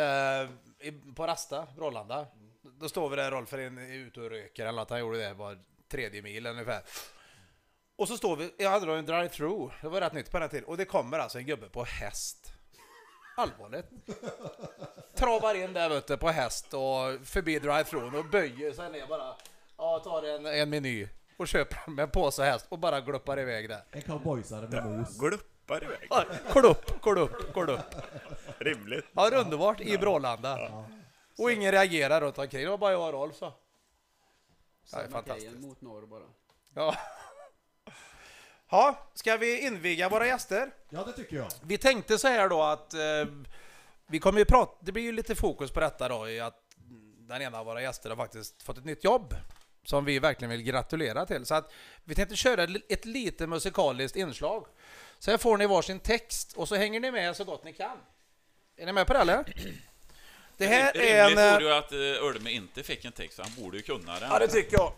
Eh, 0.00 0.48
i- 0.80 1.12
på 1.16 1.26
Rasta, 1.26 1.66
Brålanda. 1.76 2.26
Då 2.62 2.88
står 2.88 3.08
vi 3.08 3.16
där, 3.16 3.30
Rolf 3.30 3.52
är 3.52 3.92
ute 3.94 4.20
och 4.20 4.30
röker 4.30 4.66
eller 4.66 4.78
något. 4.80 4.90
Han 4.90 5.00
gjorde 5.00 5.18
det 5.18 5.34
var 5.34 5.58
tredje 5.88 6.22
mil 6.22 6.46
ungefär. 6.46 6.82
Och 7.96 8.08
så 8.08 8.16
står 8.16 8.36
vi, 8.36 8.54
jag 8.58 8.70
hade 8.70 8.86
då 8.86 8.92
en 8.92 9.06
drive-through, 9.06 9.72
det 9.82 9.88
var 9.88 10.00
rätt 10.00 10.12
nytt 10.12 10.30
på 10.30 10.38
den 10.38 10.48
tiden. 10.48 10.64
Och 10.64 10.76
det 10.76 10.84
kommer 10.84 11.18
alltså 11.18 11.38
en 11.38 11.46
gubbe 11.46 11.68
på 11.68 11.84
häst. 11.84 12.52
Allvarligt. 13.36 13.86
Travar 15.14 15.54
in 15.54 15.72
där 15.72 15.88
vet 15.88 16.06
du, 16.06 16.16
på 16.16 16.28
häst 16.28 16.74
och 16.74 17.26
förbi 17.26 17.58
drive-through 17.58 18.18
och 18.18 18.24
böjer 18.24 18.72
sig 18.72 18.90
ner 18.90 19.06
bara. 19.06 19.34
Ja, 19.76 19.98
tar 20.04 20.22
en, 20.22 20.46
en 20.46 20.70
meny 20.70 21.08
och 21.36 21.48
köper 21.48 21.90
med 21.90 22.02
en 22.02 22.10
påse 22.10 22.44
häst 22.44 22.66
och 22.68 22.78
bara 22.78 23.00
gluppar 23.00 23.40
iväg 23.40 23.68
där. 23.68 23.84
En 23.90 24.02
cowboysare 24.02 24.68
med 24.68 24.84
mos. 24.86 25.18
Gluppar 25.18 25.84
iväg. 25.84 26.06
Ja, 26.10 26.24
Klupp, 26.52 27.02
klupp, 27.02 27.52
klupp. 27.52 27.94
Rimligt. 28.58 29.04
Ja, 29.12 29.30
det 29.30 29.36
är 29.36 29.40
underbart 29.40 29.80
i 29.80 29.98
Brålanda. 29.98 30.84
Och 31.38 31.50
ingen 31.52 31.72
reagerar 31.72 32.20
runt 32.20 32.38
omkring. 32.38 32.64
Det 32.64 32.70
var 32.70 32.78
bara 32.78 32.92
jag 32.92 33.02
och 33.06 33.12
Rolf 33.12 33.36
så. 33.36 33.52
Ja, 34.92 34.98
det 34.98 35.04
är 35.04 35.08
fantastiskt. 35.08 35.56
Mot 35.56 35.80
norr 35.80 36.06
bara. 36.06 36.22
Ja. 36.74 36.94
Ja, 38.70 39.08
ska 39.14 39.36
vi 39.36 39.66
inviga 39.66 40.08
våra 40.08 40.26
gäster? 40.26 40.70
Ja, 40.90 41.04
det 41.04 41.12
tycker 41.12 41.36
jag. 41.36 41.48
Vi 41.62 41.78
tänkte 41.78 42.18
så 42.18 42.28
här 42.28 42.48
då 42.48 42.62
att 42.62 42.94
eh, 42.94 43.00
vi 44.06 44.18
kommer 44.18 44.38
ju 44.38 44.44
prata, 44.44 44.72
det 44.80 44.92
blir 44.92 45.02
ju 45.02 45.12
lite 45.12 45.34
fokus 45.34 45.70
på 45.70 45.80
detta 45.80 46.08
då 46.08 46.28
i 46.28 46.40
att 46.40 46.62
den 47.18 47.42
ena 47.42 47.58
av 47.58 47.66
våra 47.66 47.82
gäster 47.82 48.10
har 48.10 48.16
faktiskt 48.16 48.62
fått 48.62 48.78
ett 48.78 48.84
nytt 48.84 49.04
jobb 49.04 49.34
som 49.84 50.04
vi 50.04 50.18
verkligen 50.18 50.50
vill 50.50 50.62
gratulera 50.62 51.26
till. 51.26 51.46
Så 51.46 51.54
att 51.54 51.72
vi 52.04 52.14
tänkte 52.14 52.36
köra 52.36 52.66
ett, 52.88 53.04
lite 53.04 53.46
musikaliskt 53.46 54.16
inslag. 54.16 54.66
Sen 55.18 55.38
får 55.38 55.56
ni 55.56 55.66
varsin 55.66 56.00
text 56.00 56.52
och 56.56 56.68
så 56.68 56.74
hänger 56.74 57.00
ni 57.00 57.10
med 57.10 57.36
så 57.36 57.44
gott 57.44 57.64
ni 57.64 57.72
kan. 57.72 57.98
Är 58.76 58.86
ni 58.86 58.92
med 58.92 59.06
på 59.06 59.12
det 59.12 59.18
eller? 59.18 59.44
Det 60.56 60.66
här 60.66 60.96
är 60.96 61.24
en... 61.24 61.34
Vore 61.34 61.56
eh, 61.56 61.60
ju 61.60 61.72
att 61.72 61.92
eh, 61.92 62.28
Ölme 62.28 62.50
inte 62.50 62.82
fick 62.82 63.04
en 63.04 63.12
text, 63.12 63.38
han 63.38 63.64
borde 63.64 63.76
ju 63.76 63.82
kunna 63.82 64.20
den. 64.20 64.28
Ja, 64.30 64.38
det 64.38 64.48
tycker 64.48 64.76
jag. 64.76 64.92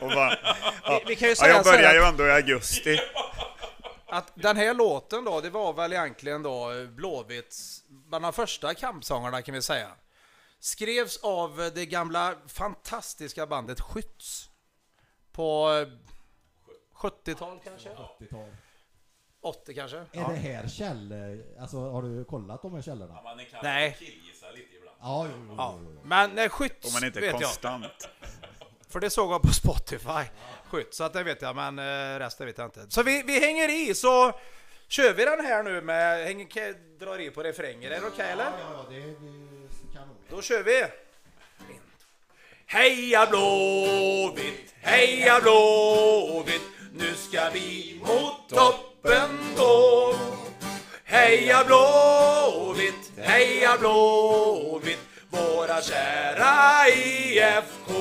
Och 0.00 0.08
bara, 0.08 0.36
ja. 0.84 1.00
Vi, 1.06 1.14
vi 1.14 1.16
kan 1.16 1.28
ju 1.28 1.32
Ja, 1.32 1.36
säga 1.36 1.48
jag 1.54 1.64
så 1.64 1.70
här 1.70 1.78
börjar 1.78 1.90
att- 1.90 1.96
ju 1.96 2.08
ändå 2.08 2.26
i 2.26 2.30
augusti. 2.32 2.98
att 4.06 4.32
den 4.34 4.56
här 4.56 4.74
låten 4.74 5.24
då, 5.24 5.40
det 5.40 5.50
var 5.50 5.72
väl 5.72 5.92
egentligen 5.92 6.42
då 6.42 6.70
Blåvitts, 6.88 7.82
bland 7.88 8.24
de 8.24 8.32
första 8.32 8.74
kampsångerna 8.74 9.42
kan 9.42 9.54
vi 9.54 9.62
säga. 9.62 9.88
Skrevs 10.60 11.16
av 11.22 11.70
det 11.74 11.86
gamla 11.86 12.34
fantastiska 12.48 13.46
bandet 13.46 13.80
Skytts. 13.80 14.48
På 15.32 15.72
eh, 15.72 15.88
70-tal 16.96 17.60
kanske? 17.64 17.88
80-tal. 17.88 18.48
80 19.42 19.74
kanske? 19.74 19.96
Är 19.96 20.28
det 20.28 20.34
här 20.34 20.68
käll... 20.68 21.14
Alltså, 21.60 21.76
har 21.90 22.02
du 22.02 22.24
kollat 22.24 22.62
de 22.62 22.74
här 22.74 22.82
källorna? 22.82 23.22
Man 23.22 23.38
kan 23.50 23.60
Nej. 23.62 23.96
killgissa 23.98 24.50
lite 24.50 24.76
ibland. 24.76 24.96
Ja, 25.00 25.26
jo, 25.30 25.44
jo, 25.48 25.54
Ja. 25.58 25.74
jo, 25.82 25.92
jo. 25.94 26.00
Men 26.04 26.30
när 26.30 26.48
Skytts 26.48 26.86
Om 26.86 26.92
man 26.92 27.04
inte 27.04 27.18
är 27.18 27.32
vet 27.32 27.40
jag. 27.40 27.80
För 28.92 29.00
det 29.00 29.10
såg 29.10 29.32
jag 29.32 29.42
på 29.42 29.48
Spotify. 29.52 30.24
Skytt, 30.70 30.94
så 30.94 31.04
att 31.04 31.12
det 31.12 31.22
vet 31.22 31.42
jag, 31.42 31.56
men 31.56 31.78
eh, 31.78 32.18
resten 32.18 32.46
vet 32.46 32.58
jag 32.58 32.66
inte. 32.66 32.86
Så 32.88 33.02
vi, 33.02 33.22
vi 33.26 33.40
hänger 33.40 33.68
i, 33.68 33.94
så 33.94 34.32
kör 34.88 35.12
vi 35.12 35.24
den 35.24 35.44
här 35.44 35.62
nu 35.62 35.80
med, 35.80 36.24
hänger, 36.24 36.98
drar 36.98 37.20
i 37.20 37.30
på 37.30 37.42
refränger. 37.42 37.90
Är 37.90 38.00
det 38.00 38.06
okej 38.06 38.30
eller? 38.30 38.44
Ja, 38.44 38.52
ja, 38.72 38.86
det 38.90 38.96
är 38.96 39.14
kanon. 39.94 40.16
Då 40.30 40.42
kör 40.42 40.62
vi! 40.62 40.84
Heja 42.66 43.26
Blåvitt, 43.26 44.74
heja 44.80 45.40
Blåvitt, 45.40 46.62
nu 46.92 47.14
ska 47.14 47.50
vi 47.50 48.00
mot 48.00 48.48
toppen 48.48 49.30
gå. 49.56 50.14
Heja 51.04 51.64
Blåvitt, 51.64 53.12
heja 53.16 53.76
Blåvitt, 53.78 54.98
våra 55.32 55.82
kära 55.82 56.88
IFK. 56.88 57.92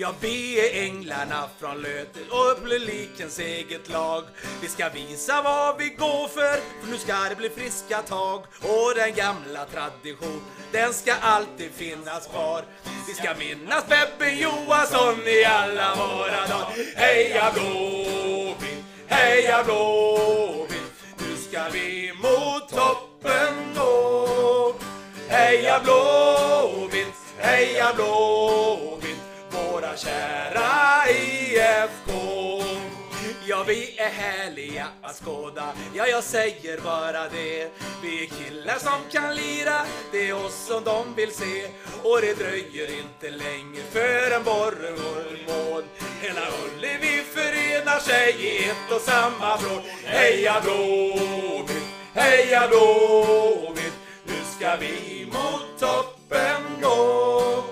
Ja, 0.00 0.14
vi 0.20 0.60
är 0.60 0.84
änglarna 0.84 1.48
från 1.58 1.82
Löte 1.82 2.20
och 2.30 2.62
publikens 2.62 3.38
eget 3.38 3.88
lag. 3.88 4.24
Vi 4.62 4.68
ska 4.68 4.88
visa 4.88 5.42
vad 5.42 5.78
vi 5.78 5.88
går 5.88 6.28
för, 6.28 6.80
för 6.80 6.90
nu 6.90 6.98
ska 6.98 7.14
det 7.28 7.36
bli 7.36 7.50
friska 7.50 8.02
tag. 8.02 8.42
Och 8.62 8.94
den 8.96 9.14
gamla 9.14 9.64
tradition, 9.64 10.40
den 10.72 10.94
ska 10.94 11.14
alltid 11.14 11.70
finnas 11.72 12.26
kvar. 12.26 12.64
Vi 13.08 13.14
ska 13.14 13.34
minnas 13.38 13.84
Peppe 13.84 14.30
Johansson 14.30 15.18
i 15.26 15.44
alla 15.44 15.94
våra 15.94 16.46
dagar. 16.46 16.96
Heja 16.96 17.52
Blåvitt, 17.54 18.84
heja 19.06 19.64
Blåvitt, 19.64 20.92
nu 21.18 21.36
ska 21.48 21.68
vi 21.72 22.12
mot 22.22 22.68
toppen 22.68 23.74
gå. 23.76 24.08
Heja 25.28 25.80
Blåvitt, 25.84 27.14
heja 27.38 27.92
Blåvitt, 27.94 29.20
våra 29.50 29.96
kära 29.96 31.10
IFK. 31.10 32.12
Ja, 33.46 33.64
vi 33.66 33.98
är 33.98 34.08
härliga 34.08 34.86
att 35.02 35.16
skåda, 35.16 35.72
ja, 35.94 36.06
jag 36.06 36.24
säger 36.24 36.80
bara 36.80 37.28
det. 37.28 37.70
Vi 38.02 38.22
är 38.22 38.26
killar 38.26 38.78
som 38.78 39.00
kan 39.12 39.34
lira, 39.34 39.80
det 40.12 40.28
är 40.28 40.44
oss 40.46 40.66
som 40.66 40.84
de 40.84 41.14
vill 41.14 41.32
se. 41.32 41.68
Och 42.02 42.20
det 42.20 42.34
dröjer 42.38 42.98
inte 43.00 43.30
länge 43.30 43.80
förrän 43.92 44.44
borren 44.44 44.96
går 44.96 45.24
i 45.36 45.46
mål. 45.52 45.84
Hela 46.20 46.40
Ullevi 46.64 47.22
förenar 47.34 47.98
sig 47.98 48.36
i 48.40 48.68
ett 48.68 48.92
och 48.94 49.00
samma 49.00 49.56
vrål. 49.56 49.82
Heja 50.04 50.60
Blåvitt, 50.62 51.84
heja 52.14 52.68
Blåvitt, 52.68 53.97
ska 54.58 54.76
vi 54.76 55.26
mot 55.26 55.78
toppen 55.78 56.62
gå. 56.82 57.64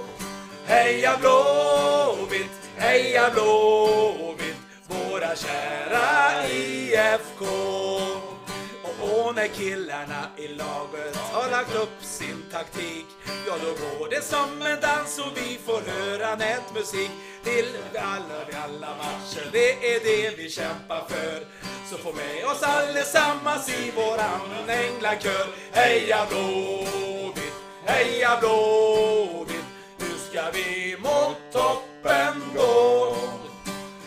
Heja 0.66 1.16
Blåvitt, 1.20 2.70
heja 2.76 3.30
Blåvitt, 3.30 4.56
våra 4.88 5.36
kära 5.36 6.48
IFK. 6.48 7.44
Och 9.00 9.34
när 9.34 9.48
killarna 9.48 10.26
i 10.36 10.48
laget 10.48 11.16
har 11.16 11.50
lagt 11.50 11.74
upp 11.74 12.02
sin 12.02 12.44
taktik 12.52 13.06
Ja, 13.46 13.54
då 13.62 13.66
går 13.66 14.10
det 14.10 14.22
som 14.22 14.62
en 14.62 14.80
dans 14.80 15.18
och 15.18 15.32
vi 15.36 15.58
får 15.66 15.80
höra 15.90 16.36
nätmusik 16.36 17.10
till 17.44 17.66
alla, 17.98 18.44
vi 18.48 18.56
alla 18.56 18.96
matcher 18.96 19.48
Det 19.52 19.94
är 19.94 20.00
det 20.00 20.36
vi 20.36 20.50
kämpar 20.50 21.04
för 21.08 21.65
så 21.90 21.96
få 21.96 22.12
med 22.12 22.44
oss 22.44 22.62
allesammans 22.62 23.68
i 23.68 23.90
våran 23.90 24.68
änglakör. 24.68 25.46
Heja 25.72 26.26
Blåvitt, 26.28 27.52
heja 27.84 28.38
Blåvitt. 28.40 29.64
Nu 29.98 30.06
ska 30.30 30.50
vi 30.50 30.96
mot 30.98 31.52
toppen 31.52 32.42
gå. 32.56 33.16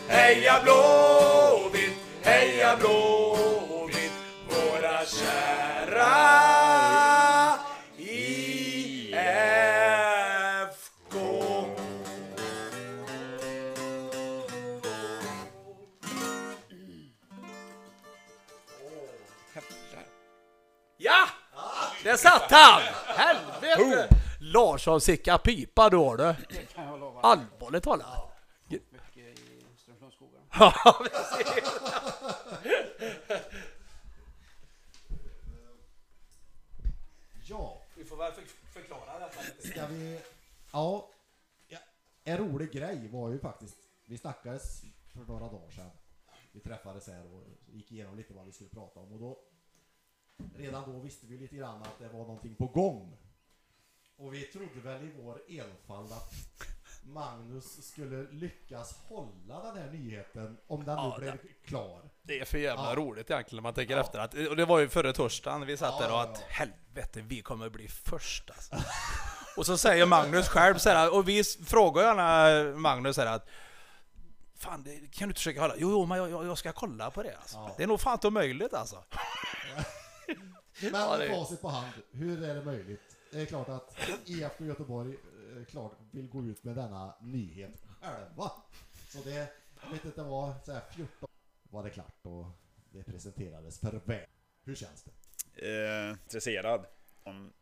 Heja 0.08 0.60
Blåvitt, 0.64 1.96
heja 2.22 2.76
Blåvitt 2.76 3.29
Där 22.10 22.16
satt 22.16 22.50
han! 22.50 22.82
Helvete! 23.06 24.08
Larsson 24.40 25.00
sicka 25.00 25.38
pipa 25.38 25.90
då 25.90 26.16
du. 26.16 26.34
Allvarligt 27.22 27.84
talat. 27.84 28.06
Ja, 30.58 31.02
precis. 31.04 31.70
Ja, 37.48 37.82
Vi 37.96 38.04
får 38.04 38.16
väl 38.16 38.32
för- 38.32 38.42
förklara 38.72 39.18
detta 39.18 39.42
lite. 39.42 39.68
ska 39.68 39.86
vi... 39.86 40.20
Ja, 40.72 41.08
ja, 41.68 41.78
en 42.24 42.36
rolig 42.38 42.72
grej 42.72 43.08
var 43.08 43.30
ju 43.30 43.38
faktiskt, 43.38 43.76
vi 44.06 44.18
snackades 44.18 44.82
för 45.12 45.24
några 45.24 45.48
dagar 45.48 45.70
sedan. 45.70 45.90
Vi 46.52 46.60
träffades 46.60 47.06
här 47.06 47.34
och 47.34 47.42
gick 47.66 47.92
igenom 47.92 48.16
lite 48.16 48.34
vad 48.34 48.46
vi 48.46 48.52
skulle 48.52 48.70
prata 48.70 49.00
om 49.00 49.12
och 49.12 49.18
då 49.20 49.38
redan 50.56 50.92
då 50.92 50.98
visste 50.98 51.26
vi 51.26 51.36
lite 51.38 51.56
grann 51.56 51.82
att 51.82 51.98
det 51.98 52.08
var 52.08 52.18
någonting 52.20 52.54
på 52.54 52.66
gång. 52.66 53.16
Och 54.16 54.34
vi 54.34 54.42
trodde 54.42 54.80
väl 54.84 55.02
i 55.02 55.12
vår 55.22 55.40
enfald 55.48 56.12
att 56.12 56.32
Magnus 57.04 57.86
skulle 57.88 58.30
lyckas 58.30 58.94
hålla 59.08 59.62
den 59.62 59.76
här 59.82 59.90
nyheten 59.92 60.56
om 60.66 60.84
den 60.84 60.96
nu 60.96 61.02
Ja, 61.02 61.16
blev 61.18 61.38
klar. 61.64 62.00
Det 62.22 62.40
är 62.40 62.44
för 62.44 62.58
jävla 62.58 62.90
Ja. 62.90 62.94
roligt 62.96 63.30
egentligen 63.30 63.56
när 63.56 63.62
man 63.62 63.74
tänker 63.74 63.94
Ja. 63.94 64.00
efter. 64.00 64.18
Att, 64.18 64.34
och 64.34 64.56
det 64.56 64.64
var 64.64 64.78
ju 64.78 64.88
förra 64.88 65.12
torsdagen 65.12 65.66
vi 65.66 65.76
satt 65.76 65.94
Ja, 66.00 66.06
där 66.06 66.14
och 66.14 66.22
att 66.22 66.38
helvete, 66.40 67.20
vi 67.20 67.42
kommer 67.42 67.68
bli 67.68 67.88
först 67.88 68.50
alltså. 68.50 68.76
Och 69.56 69.66
så 69.66 69.78
säger 69.78 70.06
Magnus 70.06 70.48
själv 70.48 70.78
så 70.78 70.90
här, 70.90 71.14
och 71.14 71.28
vi 71.28 71.44
frågar 71.44 72.02
gärna 72.02 72.76
Magnus 72.78 73.16
så 73.16 73.22
här 73.22 73.34
att 73.36 73.48
Fan, 74.54 74.82
det, 74.82 74.90
kan 74.90 75.28
du 75.28 75.30
inte 75.30 75.38
försöka 75.38 75.60
hålla? 75.60 75.74
Jo, 75.78 75.90
jo, 75.90 76.06
men 76.06 76.18
jag, 76.18 76.46
jag, 76.46 76.58
ska 76.58 76.72
kolla 76.72 77.10
på 77.10 77.22
det 77.22 77.36
alltså. 77.36 77.70
Det 77.76 77.82
är 77.82 77.86
nog 77.86 78.00
fan 78.00 78.12
inte 78.12 78.28
omöjligt 78.28 78.74
alltså. 78.74 79.04
Men 80.82 80.92
Ja, 81.00 81.16
det 81.16 81.28
facit 81.28 81.60
på 81.60 81.68
hand, 81.68 81.92
hur 82.12 82.42
är 82.42 82.54
det 82.54 82.64
möjligt? 82.64 83.16
Det 83.32 83.40
är 83.40 83.46
klart 83.46 83.68
att 83.68 83.98
IFK 84.24 84.64
Göteborg 84.64 85.10
eh, 85.56 85.64
klart 85.64 85.92
vill 86.10 86.28
gå 86.28 86.42
ut 86.44 86.64
med 86.64 86.76
denna 86.76 87.14
nyhet 87.20 87.82
själva. 88.00 88.52
Så 89.08 89.18
det, 89.24 89.48
jag 89.84 89.90
vet 89.92 90.04
inte 90.04 90.22
vad, 90.22 90.54
så 90.64 90.72
här 90.72 90.82
14 90.96 91.28
var 91.70 91.84
det 91.84 91.90
klart 91.90 92.26
och 92.26 92.46
det 92.92 93.02
presenterades 93.02 93.78
för 93.78 94.00
väl. 94.04 94.26
Hur 94.64 94.74
känns 94.74 95.02
det? 95.04 95.10
eh, 96.06 96.10
intresserad 96.10 96.86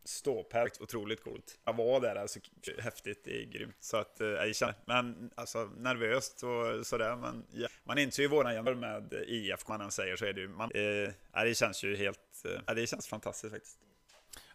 ståpäls. 0.03 0.79
Otroligt 0.79 1.23
coolt. 1.23 1.59
Jag 1.65 1.73
var 1.73 1.99
där, 1.99 2.15
alltså 2.15 2.39
häftigt, 2.79 3.23
det 3.23 3.41
är 3.41 3.45
grymt. 3.45 3.75
Så 3.79 3.97
att, 3.97 4.21
eh, 4.21 4.27
jag 4.27 4.55
känner, 4.55 4.75
men 4.85 5.31
alltså 5.35 5.69
nervöst 5.77 6.43
och 6.43 6.87
sådär. 6.87 7.15
Men 7.15 7.45
ja. 7.51 7.67
man 7.83 7.97
inser 7.97 8.23
ju 8.23 8.29
våran 8.29 8.53
jämförelse 8.53 8.81
med 8.81 9.13
IF, 9.27 9.67
man 9.67 9.81
än 9.81 9.91
säger 9.91 10.15
så 10.15 10.25
är 10.25 10.33
det 10.33 10.41
ju, 10.41 10.47
man, 10.47 10.71
eh, 10.71 11.43
det 11.43 11.57
känns 11.57 11.83
ju 11.83 11.95
helt, 11.95 12.45
eh, 12.67 12.75
det 12.75 12.87
känns 12.87 13.07
fantastiskt 13.07 13.53
faktiskt. 13.53 13.79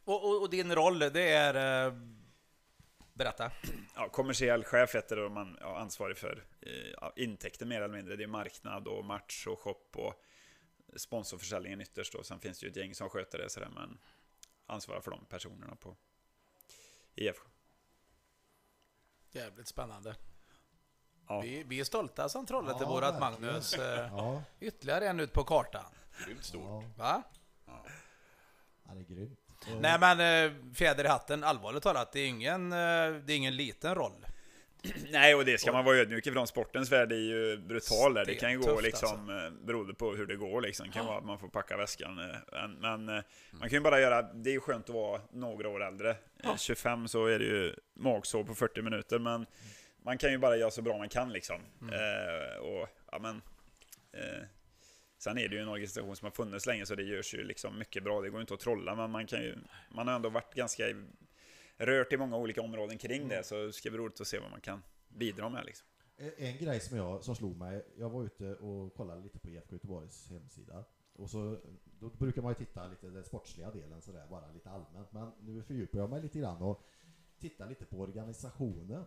Och, 0.05 0.25
och, 0.25 0.43
och 0.43 0.51
din 0.51 0.75
roll, 0.75 0.99
det 0.99 1.29
är... 1.29 1.87
Eh, 1.87 1.95
berätta. 3.15 3.51
Ja, 3.95 4.09
kommersiell 4.09 4.65
chef 4.65 4.95
heter 4.95 5.17
det 5.17 5.25
och 5.25 5.33
man 5.33 5.59
är 5.59 5.65
ansvarig 5.65 6.17
för 6.17 6.45
eh, 6.61 6.73
ja, 7.01 7.13
intäkter 7.17 7.67
mer 7.67 7.83
eller 7.83 7.95
mindre. 7.95 8.17
Det 8.17 8.23
är 8.23 8.29
marknad 8.29 8.89
och 8.89 9.05
match 9.05 9.47
och 9.47 9.61
shop 9.61 9.87
och 9.95 10.15
sponsorförsäljningen 10.97 11.81
ytterst 11.81 12.13
då. 12.13 12.23
Sen 12.23 12.41
finns 12.41 12.61
det 12.61 12.67
ju 12.67 12.71
ett 12.71 12.77
gäng 12.77 12.95
som 12.95 13.09
sköter 13.09 13.39
det 13.39 13.49
sådär, 13.49 13.71
men 13.75 13.99
ansvarar 14.67 15.01
för 15.01 15.11
de 15.11 15.25
personerna 15.25 15.77
på 15.77 15.97
IFK. 17.15 17.49
Jävligt 19.33 19.69
spännande. 19.69 20.17
Ja. 21.29 21.41
Vi, 21.41 21.63
vi 21.63 21.81
är 21.81 21.85
stolta 21.85 22.29
som 22.29 22.47
Trollhättebor 22.47 23.03
Ja, 23.03 23.09
att 23.09 23.21
verkligen. 23.21 23.43
Magnus 23.53 23.75
eh, 23.75 24.09
Ja, 24.17 24.43
ytterligare 24.61 25.09
en 25.09 25.21
ut 25.21 25.33
på 25.33 25.45
kartan. 25.45 25.93
Grymt 26.27 26.45
stort. 26.45 26.63
ja, 26.63 26.83
Va? 26.97 27.23
ja 28.85 28.95
det 28.95 29.01
är 29.01 29.05
grymt. 29.05 29.39
Nej 29.81 29.99
men 30.01 30.21
eh, 30.21 30.73
fjäder 30.75 31.05
i 31.05 31.09
hatten, 31.09 31.45
allvarligt 31.45 31.83
talat, 31.83 32.13
det 32.13 32.21
är 32.21 32.27
ingen, 32.29 32.73
eh, 32.73 32.79
det 33.25 33.33
är 33.33 33.37
ingen 33.37 33.57
liten 33.57 33.95
roll. 33.95 34.27
Nej, 35.11 35.35
och 35.35 35.45
det 35.45 35.59
ska 35.61 35.73
man 35.73 35.85
vara 35.85 35.97
ödmjuk 35.97 36.27
ifrån. 36.27 36.47
Sportens 36.47 36.93
värld 36.93 37.13
är 37.13 37.17
ju 37.17 37.57
brutal 37.59 38.15
där. 38.15 38.25
Det 38.25 38.35
kan 38.35 38.53
ju 38.53 38.59
gå 38.59 38.81
liksom, 38.81 39.31
alltså. 39.31 39.65
beroende 39.67 39.95
på 39.95 40.13
hur 40.15 40.27
det 40.27 40.37
går 40.37 40.61
liksom. 40.61 40.87
Det 40.87 40.93
kan 40.93 41.07
vara 41.07 41.19
att 41.19 41.25
man 41.25 41.39
får 41.39 41.49
packa 41.49 41.77
väskan. 41.77 42.19
eh, 42.19 42.37
Men, 42.53 43.05
men 43.05 43.17
eh, 43.19 43.25
man 43.51 43.69
kan 43.69 43.77
ju 43.79 43.81
bara 43.81 44.01
göra, 44.01 44.23
det 44.23 44.51
är 44.51 44.55
ju 44.55 44.61
skönt 44.61 44.89
att 44.89 44.95
vara 44.95 45.21
några 45.33 45.69
år 45.69 45.83
äldre. 45.85 46.17
Eh, 46.45 46.57
25 46.57 47.09
så 47.09 47.27
är 47.27 47.39
det 47.39 47.45
ju 47.45 47.75
magsår 47.95 48.45
på 48.45 48.55
40 48.55 48.83
minuter, 48.83 49.19
men 49.19 49.47
man 50.05 50.19
kan 50.19 50.31
ju 50.31 50.39
bara 50.39 50.57
göra 50.57 50.71
så 50.71 50.83
bra 50.83 50.99
man 50.99 51.09
kan 51.09 51.33
liksom. 51.33 51.61
Eh, 51.93 52.59
och, 52.59 52.89
ja 53.13 53.19
men... 53.19 53.43
Eh, 54.13 54.47
Sen 55.19 55.39
är 55.39 55.49
det 55.49 55.55
ju 55.57 55.63
en 55.63 55.69
organisation 55.69 56.17
som 56.17 56.27
har 56.27 56.31
funnits 56.31 56.67
länge 56.67 56.87
så 56.87 56.95
det 56.95 57.03
görs 57.03 57.35
ju 57.35 57.45
liksom 57.45 57.79
mycket 57.79 58.03
bra. 58.05 58.21
Det 58.21 58.31
går 58.31 58.41
inte 58.41 58.55
att 58.55 58.61
trolla 58.61 58.95
men 58.95 59.11
man 59.11 59.27
kan 59.27 59.43
ju... 59.43 59.55
Man 59.91 60.09
har 60.09 60.15
ändå 60.15 60.29
varit 60.29 60.55
ganska 60.55 60.85
rört 61.87 62.13
i 62.13 62.17
många 62.17 62.37
olika 62.37 62.63
områden 62.63 62.99
kring 62.99 63.29
det 63.29 63.47
så 63.47 63.67
det 63.67 63.73
ska 63.73 63.91
bli 63.91 63.99
roligt 63.99 64.21
att 64.21 64.27
se 64.27 64.39
vad 64.39 64.51
man 64.51 64.61
kan 64.61 64.83
bidra 65.09 65.49
med 65.49 65.65
liksom. 65.65 65.87
En 66.17 66.57
grej 66.57 66.81
som, 66.81 66.97
jag, 66.97 67.25
som 67.25 67.37
slog 67.37 67.57
mig, 67.57 67.87
jag 67.97 68.11
var 68.11 68.25
ute 68.25 68.55
och 68.55 68.95
kollade 68.95 69.23
lite 69.23 69.39
på 69.39 69.49
IFK 69.49 69.73
Göteborgs 69.75 70.31
hemsida. 70.31 70.85
Och 71.13 71.31
så, 71.31 71.59
då 72.01 72.11
brukar 72.11 72.43
man 72.43 72.51
ju 72.51 72.67
titta 72.67 72.87
lite 72.87 73.07
den 73.07 73.25
sportsliga 73.25 73.71
delen 73.71 74.03
sådär, 74.03 74.27
bara 74.31 74.53
lite 74.53 74.71
allmänt. 74.71 75.13
Men 75.13 75.33
nu 75.41 75.63
fördjupar 75.63 75.99
jag 75.99 76.11
mig 76.11 76.23
lite 76.23 76.39
grann 76.39 76.63
och 76.63 76.83
tittar 77.39 77.69
lite 77.69 77.85
på 77.85 78.01
organisationen. 78.01 79.05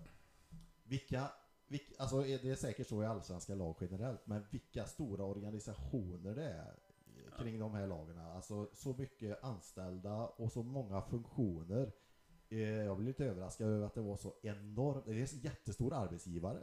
Vilka, 0.83 1.31
vilka, 1.67 1.93
alltså 1.97 2.21
det 2.21 2.49
är 2.49 2.55
säkert 2.55 2.87
så 2.87 3.03
i 3.03 3.05
allsvenska 3.05 3.55
lag 3.55 3.75
generellt, 3.81 4.27
men 4.27 4.45
vilka 4.51 4.85
stora 4.85 5.23
organisationer 5.23 6.35
det 6.35 6.49
är 6.49 6.75
kring 7.37 7.59
de 7.59 7.73
här 7.73 7.87
lagen. 7.87 8.17
Alltså 8.17 8.69
så 8.73 8.93
mycket 8.93 9.43
anställda 9.43 10.27
och 10.27 10.51
så 10.51 10.63
många 10.63 11.01
funktioner. 11.01 11.91
Eh, 12.49 12.59
Jag 12.59 12.97
blev 12.97 13.07
lite 13.07 13.25
överraskad 13.25 13.67
över 13.67 13.85
att 13.85 13.93
det 13.93 14.01
var 14.01 14.17
så 14.17 14.35
enormt, 14.43 15.05
det 15.05 15.11
är 15.11 15.15
en 15.15 15.41
jättestor 15.41 15.93
arbetsgivare. 15.93 16.59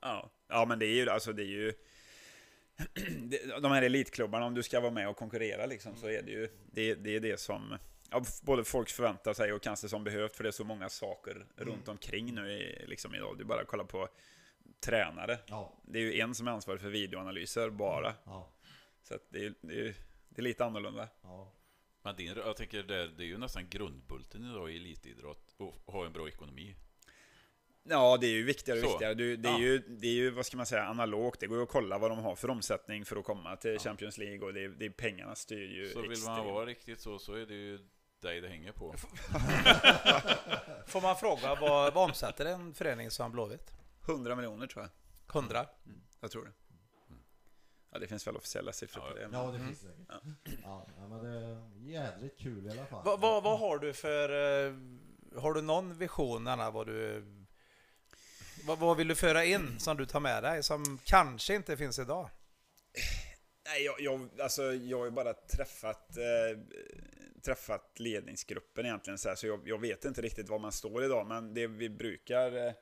Ja, 0.00 0.30
ja 0.48 0.64
men 0.68 0.78
det 0.78 0.86
är 0.86 0.94
ju 0.94 1.10
alltså 1.10 1.32
det 1.32 1.42
är 1.42 1.46
ju 1.46 1.72
de 3.62 3.72
här 3.72 3.82
elitklubbarna, 3.82 4.46
om 4.46 4.54
du 4.54 4.62
ska 4.62 4.80
vara 4.80 4.90
med 4.90 5.08
och 5.08 5.16
konkurrera 5.16 5.66
liksom, 5.66 5.96
så 5.96 6.06
är 6.08 6.22
det 6.22 6.30
ju 6.30 6.48
det, 6.72 6.94
det 6.94 7.16
är 7.16 7.20
det 7.20 7.40
som 7.40 7.78
ja, 8.10 8.24
både 8.42 8.64
folk 8.64 8.88
förväntar 8.88 9.32
sig 9.32 9.52
och 9.52 9.62
kanske 9.62 9.88
som 9.88 10.04
behövt, 10.04 10.36
för 10.36 10.42
det 10.44 10.50
är 10.50 10.52
så 10.52 10.64
många 10.64 10.88
saker 10.88 11.46
runt 11.56 11.88
omkring 11.88 12.34
nu 12.34 12.52
i, 12.52 12.86
liksom 12.86 13.14
idag. 13.14 13.38
Du 13.38 13.44
bara 13.44 13.64
kollar 13.64 13.84
på 13.84 14.08
tränare. 14.80 15.38
Ja, 15.46 15.72
Det 15.82 15.98
är 15.98 16.02
ju 16.02 16.20
en 16.20 16.34
som 16.34 16.48
är 16.48 16.52
ansvarig 16.52 16.80
för 16.80 16.88
videoanalyser 16.88 17.70
bara. 17.70 18.14
ja, 18.24 18.52
Så 19.02 19.18
det, 19.28 19.44
är, 19.46 19.54
det, 19.60 19.80
är, 19.80 19.94
det 20.28 20.40
är 20.40 20.42
lite 20.42 20.64
annorlunda. 20.64 21.08
ja. 21.22 21.52
Men 22.04 22.16
din, 22.16 22.26
jag 22.36 22.56
tänker 22.56 22.82
det, 22.82 23.08
det 23.08 23.22
är 23.22 23.26
ju 23.26 23.38
nästan 23.38 23.68
grundbulten 23.68 24.50
idag 24.50 24.70
i 24.72 24.76
elitidrott 24.76 25.54
att 25.58 25.94
ha 25.94 26.06
en 26.06 26.12
bra 26.12 26.28
ekonomi. 26.28 26.74
Ja, 27.88 28.16
det 28.20 28.26
är 28.26 28.30
ju 28.30 28.44
viktigare 28.44 28.78
och 28.80 28.84
Så. 28.84 28.90
viktigare. 28.92 29.14
Du, 29.14 29.36
det, 29.36 29.48
är 29.48 29.52
Ja. 29.52 29.58
ju, 29.58 29.78
det 29.78 30.06
är 30.06 30.12
ju, 30.12 30.30
vad 30.30 30.46
ska 30.46 30.56
man 30.56 30.66
säga, 30.66 30.84
analogt. 30.84 31.40
Det 31.40 31.46
går 31.46 31.58
ju 31.58 31.62
att 31.62 31.68
kolla 31.68 31.98
vad 31.98 32.10
de 32.10 32.18
har 32.18 32.36
för 32.36 32.50
omsättning 32.50 33.04
för 33.04 33.16
att 33.16 33.24
komma 33.24 33.56
till 33.56 33.78
Champions 33.78 34.18
League 34.18 34.40
och 34.46 34.54
det, 34.54 34.64
är- 34.64 34.68
det 34.68 34.90
pengarna 34.90 35.34
styr 35.34 35.68
ju 35.76 35.88
Så 35.88 36.00
vill 36.00 36.08
man 36.10 36.12
extremt. 36.12 36.44
vara 36.44 36.66
riktigt 36.66 37.00
så, 37.00 37.18
så 37.18 37.34
är 37.34 37.46
det 37.46 37.54
ju 37.54 37.78
dig 38.22 38.40
det 38.40 38.48
hänger 38.48 38.72
på. 38.72 38.94
Får 40.86 41.00
man 41.00 41.16
fråga 41.16 41.54
vad, 41.60 41.94
vad 41.94 42.08
omsätter 42.08 42.46
en 42.46 42.74
förening 42.74 43.10
som 43.10 43.32
Blåvitt? 43.32 43.72
100 44.08 44.36
miljoner 44.36 44.66
tror 44.66 44.84
jag. 44.84 44.90
100? 45.36 45.66
Jag 46.20 46.30
tror 46.30 46.44
det. 46.44 46.52
Ja, 47.94 48.00
det 48.00 48.06
finns 48.06 48.26
väl 48.26 48.36
officiella 48.36 48.72
siffror 48.72 49.00
på 49.02 49.14
det. 49.14 49.28
men- 49.28 49.40
Ja, 49.40 49.50
det 49.50 49.58
finns 49.58 49.80
säkert. 49.80 49.96
Ja. 50.62 50.86
Ja, 50.98 51.08
men 51.08 51.24
det 51.24 51.28
är 51.38 51.62
jädrigt 51.92 52.38
kul 52.40 52.66
i 52.66 52.70
alla 52.70 52.86
fall. 52.86 53.02
Vad, 53.04 53.20
vad, 53.20 53.42
vad 53.42 53.58
har 53.58 53.78
du 53.78 53.92
för... 53.92 54.28
eh, 54.66 54.74
Har 55.40 55.54
du 55.54 55.62
någon 55.62 55.98
vision, 55.98 56.48
Anna, 56.48 56.70
vad 56.70 56.86
du... 56.86 57.24
Vad, 58.66 58.78
vad 58.78 58.96
vill 58.96 59.08
du 59.08 59.14
föra 59.14 59.44
in 59.44 59.80
som 59.80 59.96
du 59.96 60.06
tar 60.06 60.20
med 60.20 60.42
dig, 60.42 60.62
som 60.62 60.98
kanske 61.04 61.54
inte 61.54 61.76
finns 61.76 61.98
idag? 61.98 62.30
Nej, 63.66 63.84
jag, 63.84 64.00
jag, 64.00 64.28
alltså, 64.40 64.62
jag 64.74 64.98
har 64.98 65.04
ju 65.04 65.10
bara 65.10 65.34
träffat, 65.34 66.16
eh, 66.16 66.58
träffat 67.42 67.92
ledningsgruppen 67.98 68.86
egentligen, 68.86 69.18
så, 69.18 69.28
här, 69.28 69.36
så 69.36 69.46
jag, 69.46 69.68
jag, 69.68 69.80
vet 69.80 70.04
inte 70.04 70.22
riktigt 70.22 70.48
var 70.48 70.58
man 70.58 70.72
står 70.72 71.04
idag, 71.04 71.26
men 71.26 71.54
det 71.54 71.66
vi 71.66 71.88
brukar, 71.88 72.66
eh, 72.66 72.72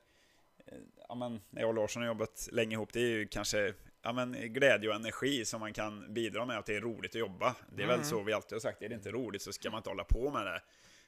ja, 1.08 1.14
men, 1.14 1.40
när 1.50 1.60
jag 1.60 1.68
och 1.68 1.74
Larsson 1.74 2.02
har 2.02 2.06
jobbat 2.06 2.48
länge 2.52 2.74
ihop, 2.74 2.92
det 2.92 3.00
är 3.00 3.06
ju 3.08 3.26
kanske 3.28 3.74
ja, 4.02 4.12
men, 4.12 4.32
glädje 4.52 4.88
och 4.88 4.94
energi 4.94 5.44
som 5.44 5.60
man 5.60 5.72
kan 5.72 6.14
bidra 6.14 6.44
med, 6.46 6.58
att 6.58 6.66
det 6.66 6.76
är 6.76 6.80
roligt 6.80 7.10
att 7.14 7.20
jobba. 7.20 7.54
Det 7.76 7.82
är 7.82 7.86
Mm. 7.86 7.96
väl 7.98 8.06
så 8.06 8.22
vi 8.22 8.32
alltid 8.32 8.52
har 8.52 8.60
sagt, 8.60 8.82
är 8.82 8.88
det 8.88 8.94
inte 8.94 9.10
roligt 9.10 9.42
så 9.42 9.52
ska 9.52 9.70
man 9.70 9.78
inte 9.78 9.90
hålla 9.90 10.04
på 10.04 10.30
med 10.30 10.46
det. 10.46 10.62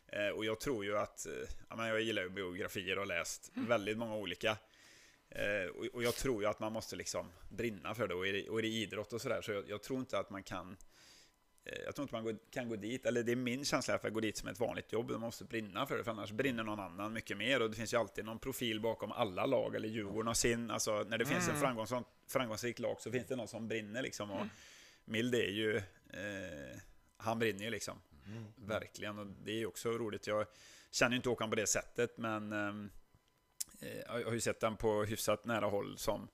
Eh, 0.07 0.29
och 0.29 0.45
jag 0.45 0.61
tror 0.61 0.85
ju 0.85 0.99
att, 0.99 1.27
eh, 1.27 1.33
ja, 1.69 1.77
men 1.77 1.87
jag 1.87 2.01
gillar 2.01 2.23
ju 2.23 2.29
biografier 2.31 2.97
och 2.97 3.01
har 3.03 3.07
läst 3.07 3.51
väldigt 3.55 3.99
många 3.99 4.15
olika. 4.17 4.57
Eh, 5.31 5.67
och, 5.77 5.85
och 5.93 6.03
jag 6.03 6.15
tror 6.15 6.43
ju 6.43 6.49
att 6.49 6.61
man 6.61 6.73
måste 6.73 6.97
liksom 6.97 7.33
brinna 7.49 7.95
för 7.95 8.09
det, 8.09 8.15
och 8.15 8.27
är 8.29 8.33
det, 8.33 8.49
och 8.49 8.59
är 8.59 8.63
det 8.63 8.69
idrott 8.69 9.13
och 9.13 9.21
sådär, 9.21 9.43
så 9.43 9.53
jag, 9.53 9.71
jag 9.71 9.83
tror 9.83 9.99
inte 10.01 10.19
att 10.19 10.31
man 10.31 10.43
kan 10.43 10.77
jag 11.65 11.95
tror 11.95 12.03
inte 12.05 12.15
man 12.15 12.39
kan 12.51 12.69
gå 12.69 12.77
dit, 12.77 13.07
eller 13.07 13.23
det 13.23 13.33
är 13.33 13.37
min 13.37 13.65
känsla 13.65 13.95
att 13.95 14.13
gå 14.13 14.21
dit 14.21 14.37
som 14.37 14.49
ett 14.49 14.61
vanligt 14.61 14.93
jobb, 14.93 15.11
man 15.11 15.21
måste 15.21 15.45
brinna 15.45 15.87
för 15.87 15.99
det, 15.99 16.05
för 16.05 16.11
annars 16.11 16.33
brinner 16.33 16.63
någon 16.63 16.81
annan 16.81 17.13
mycket 17.13 17.37
mer. 17.37 17.63
Och 17.63 17.71
det 17.71 17.77
finns 17.77 17.95
ju 17.95 17.99
alltid 17.99 18.25
någon 18.25 18.39
profil 18.39 18.81
bakom 18.81 19.13
alla 19.13 19.47
lag, 19.47 19.75
eller 19.75 19.89
Djurgården 19.89 20.27
har 20.27 20.35
sin, 20.35 20.71
alltså 20.71 21.03
när 21.09 21.19
det 21.19 21.27
finns 21.27 21.49
en 21.49 21.61
framgångs, 21.61 21.93
framgångsrik 22.29 22.79
lag 22.79 23.01
så 23.01 23.13
finns 23.13 23.27
det 23.27 23.37
någon 23.37 23.49
som 23.49 23.69
brinner 23.69 24.03
liksom. 24.03 24.31
Och 24.31 24.47
Mild 25.05 25.35
är 25.35 25.49
ju, 25.49 25.77
eh, 25.77 26.79
han 27.17 27.39
brinner 27.39 27.65
ju 27.65 27.71
liksom. 27.71 28.01
Verkligen, 28.57 29.19
och 29.19 29.27
det 29.27 29.53
är 29.53 29.59
ju 29.59 29.67
också 29.67 29.91
roligt. 29.91 30.27
Jag 30.27 30.47
känner 30.91 31.11
ju 31.11 31.17
inte 31.17 31.29
Håkan 31.29 31.51
på 31.51 31.57
det 31.57 31.67
sättet, 31.67 32.19
men 32.19 32.53
ehm, 32.53 32.91
eh, 33.81 33.99
jag 33.99 34.25
har 34.25 34.33
ju 34.33 34.41
sett 34.41 34.61
den 34.61 34.77
på 34.77 35.05
hyfsat 35.05 35.45
nära 35.45 35.67
håll 35.67 35.99
som, 35.99 36.29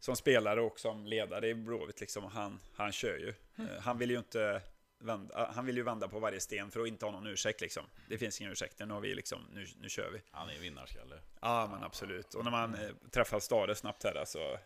som 0.00 0.16
spelare 0.16 0.60
och 0.60 0.80
som 0.80 1.06
ledare 1.06 1.48
i 1.48 1.54
Blåvitt. 1.54 2.00
Liksom. 2.00 2.24
Han, 2.24 2.60
han 2.74 2.92
kör 2.92 3.18
ju. 3.18 3.34
Eh, 3.64 3.80
Han 3.80 3.98
vill 3.98 4.10
ju 4.10 4.18
inte 4.18 4.62
vända, 4.98 5.52
han 5.54 5.66
vill 5.66 5.76
ju 5.76 5.82
vända 5.82 6.08
på 6.08 6.18
varje 6.18 6.40
sten 6.40 6.70
för 6.70 6.80
att 6.80 6.88
inte 6.88 7.04
ha 7.04 7.12
någon 7.12 7.26
ursäkt. 7.26 7.60
Liksom. 7.60 7.84
Det 8.08 8.18
finns 8.18 8.40
ingen 8.40 8.52
ursäkt, 8.52 8.78
nu, 8.78 8.94
har 8.94 9.00
vi 9.00 9.14
liksom, 9.14 9.46
nu, 9.52 9.66
nu 9.80 9.88
kör 9.88 10.10
vi. 10.10 10.22
Han 10.30 10.50
är 10.50 10.58
vinnarskalle. 10.58 11.14
Ja, 11.40 11.68
men 11.72 11.84
absolut. 11.84 12.34
Och 12.34 12.44
när 12.44 12.50
man 12.50 12.74
eh, 12.74 12.90
träffar 13.10 13.40
Stare 13.40 13.74
snabbt 13.74 14.04
här, 14.04 14.14
alltså, 14.14 14.58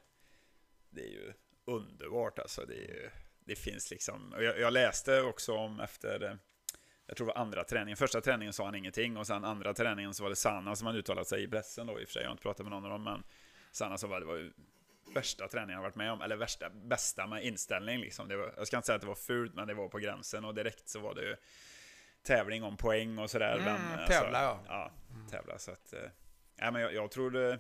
det 0.91 1.03
är 1.03 1.11
ju 1.11 1.33
underbart. 1.65 2.39
Alltså, 2.39 2.65
det, 2.65 2.75
ju, 2.75 3.11
det 3.45 3.57
finns 3.57 3.91
liksom, 3.91 4.35
jag, 4.39 4.59
jag 4.59 4.73
läste 4.73 5.21
också 5.21 5.55
om 5.55 5.81
efter, 5.81 6.23
eh, 6.25 6.35
jag 7.07 7.17
tror 7.17 7.27
det 7.27 7.33
var 7.33 7.41
andra 7.41 7.65
träningen, 7.65 7.97
första 7.97 8.21
träningen 8.21 8.53
sa 8.53 8.65
han 8.65 8.75
ingenting 8.75 9.17
och 9.17 9.27
sen 9.27 9.45
andra 9.45 9.75
träningen 9.75 10.15
så 10.15 10.23
var 10.23 10.31
det 10.31 10.37
Sanna 10.37 10.77
som 10.77 10.87
hade 10.87 10.99
uttalat 10.99 11.29
sig 11.29 11.43
i 11.43 11.49
pressen 11.49 11.87
då 11.87 12.01
i 12.01 12.05
och 12.05 12.09
för 12.09 12.13
sig, 12.13 12.23
jag 12.23 12.29
har 12.29 12.33
inte 12.33 12.43
pratat 12.43 12.67
med 12.67 12.71
någon 12.71 12.85
av 12.85 12.91
dem, 12.91 13.05
men 13.05 13.23
Sanna 13.73 13.99
sa 13.99 14.09
bara 14.09 14.21
det 14.21 14.27
var 14.27 14.37
ju 14.37 14.53
värsta 15.15 15.49
träningen 15.49 15.75
jag 15.75 15.83
varit 15.83 15.95
med 15.97 16.13
om, 16.13 16.23
eller 16.23 16.37
värsta, 16.37 16.71
bästa 16.71 17.27
med 17.27 17.45
inställning 17.45 17.99
liksom. 18.01 18.29
Var, 18.29 18.55
jag 18.57 18.67
ska 18.67 18.77
inte 18.77 18.87
säga 18.87 18.97
att 18.97 19.03
det 19.03 19.09
var 19.09 19.15
fult, 19.15 19.55
men 19.55 19.69
det 19.69 19.75
var 19.75 19.89
på 19.89 19.99
gränsen 19.99 20.45
och 20.45 20.55
direkt 20.55 20.89
så 20.89 20.99
var 21.01 21.15
det 21.15 21.23
ju 21.23 21.37
tävling 22.23 22.63
om 22.65 22.77
poäng 22.77 23.19
och 23.19 23.31
sådär. 23.31 23.53
Mm, 23.53 23.65
men, 23.65 23.99
alltså, 23.99 24.21
tävla, 24.21 24.43
ja. 24.43 24.61
Ja, 24.69 24.91
tävla. 25.31 25.59
Så 25.59 25.71
att, 25.71 25.93
eh, 25.93 26.01
ja, 26.57 26.71
men 26.71 26.83
jag, 26.83 26.95
jag 26.95 27.11
tror 27.11 27.31
det, 27.31 27.59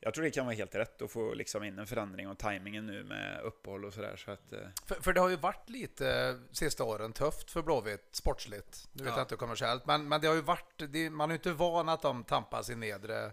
jag 0.00 0.14
tror 0.14 0.24
det 0.24 0.30
kan 0.30 0.46
vara 0.46 0.56
helt 0.56 0.74
rätt 0.74 1.02
att 1.02 1.10
få 1.10 1.34
liksom 1.34 1.64
in 1.64 1.78
en 1.78 1.86
förändring 1.86 2.28
och 2.28 2.38
tajmingen 2.38 2.86
nu 2.86 3.04
med 3.04 3.40
uppehåll 3.40 3.84
och 3.84 3.94
sådär. 3.94 4.16
Så 4.16 4.30
att, 4.30 4.52
eh, 4.52 4.58
För, 4.86 4.94
för 4.94 5.12
det 5.12 5.20
har 5.20 5.28
ju 5.28 5.36
varit 5.36 5.68
lite 5.68 6.10
eh, 6.10 6.34
sista 6.52 6.84
åren 6.84 7.12
tufft 7.12 7.50
för 7.50 7.62
Blåvitt 7.62 8.08
sportsligt. 8.12 8.88
Nu 8.92 9.04
vet 9.04 9.10
Ja. 9.12 9.16
jag 9.18 9.24
inte 9.24 9.36
kommersiellt, 9.36 9.86
men, 9.86 10.08
men 10.08 10.20
det 10.20 10.26
har 10.26 10.34
ju 10.34 10.40
varit, 10.42 10.82
det, 10.88 11.10
man 11.10 11.30
är 11.30 11.34
ju 11.34 11.36
inte 11.38 11.52
van 11.52 11.88
att 11.88 12.02
de 12.02 12.24
tampas 12.24 12.70
i 12.70 12.74
nedre 12.74 13.32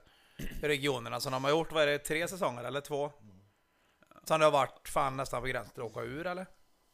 regionerna 0.62 1.20
som 1.20 1.32
de 1.32 1.44
har 1.44 1.52
gjort. 1.52 1.72
Vad 1.72 1.84
är 1.84 1.88
det, 1.88 1.98
tre 2.00 2.28
säsonger 2.28 2.64
eller 2.64 2.82
två? 2.82 3.12
Så 4.24 4.38
det 4.38 4.44
har 4.44 4.52
varit 4.52 4.88
fan 4.90 5.18
nästan 5.18 5.42
på 5.42 5.48
gränsen 5.48 5.74
till 5.74 5.84
att 5.84 5.92
åka 5.92 6.02
ur 6.02 6.26
eller? 6.28 6.46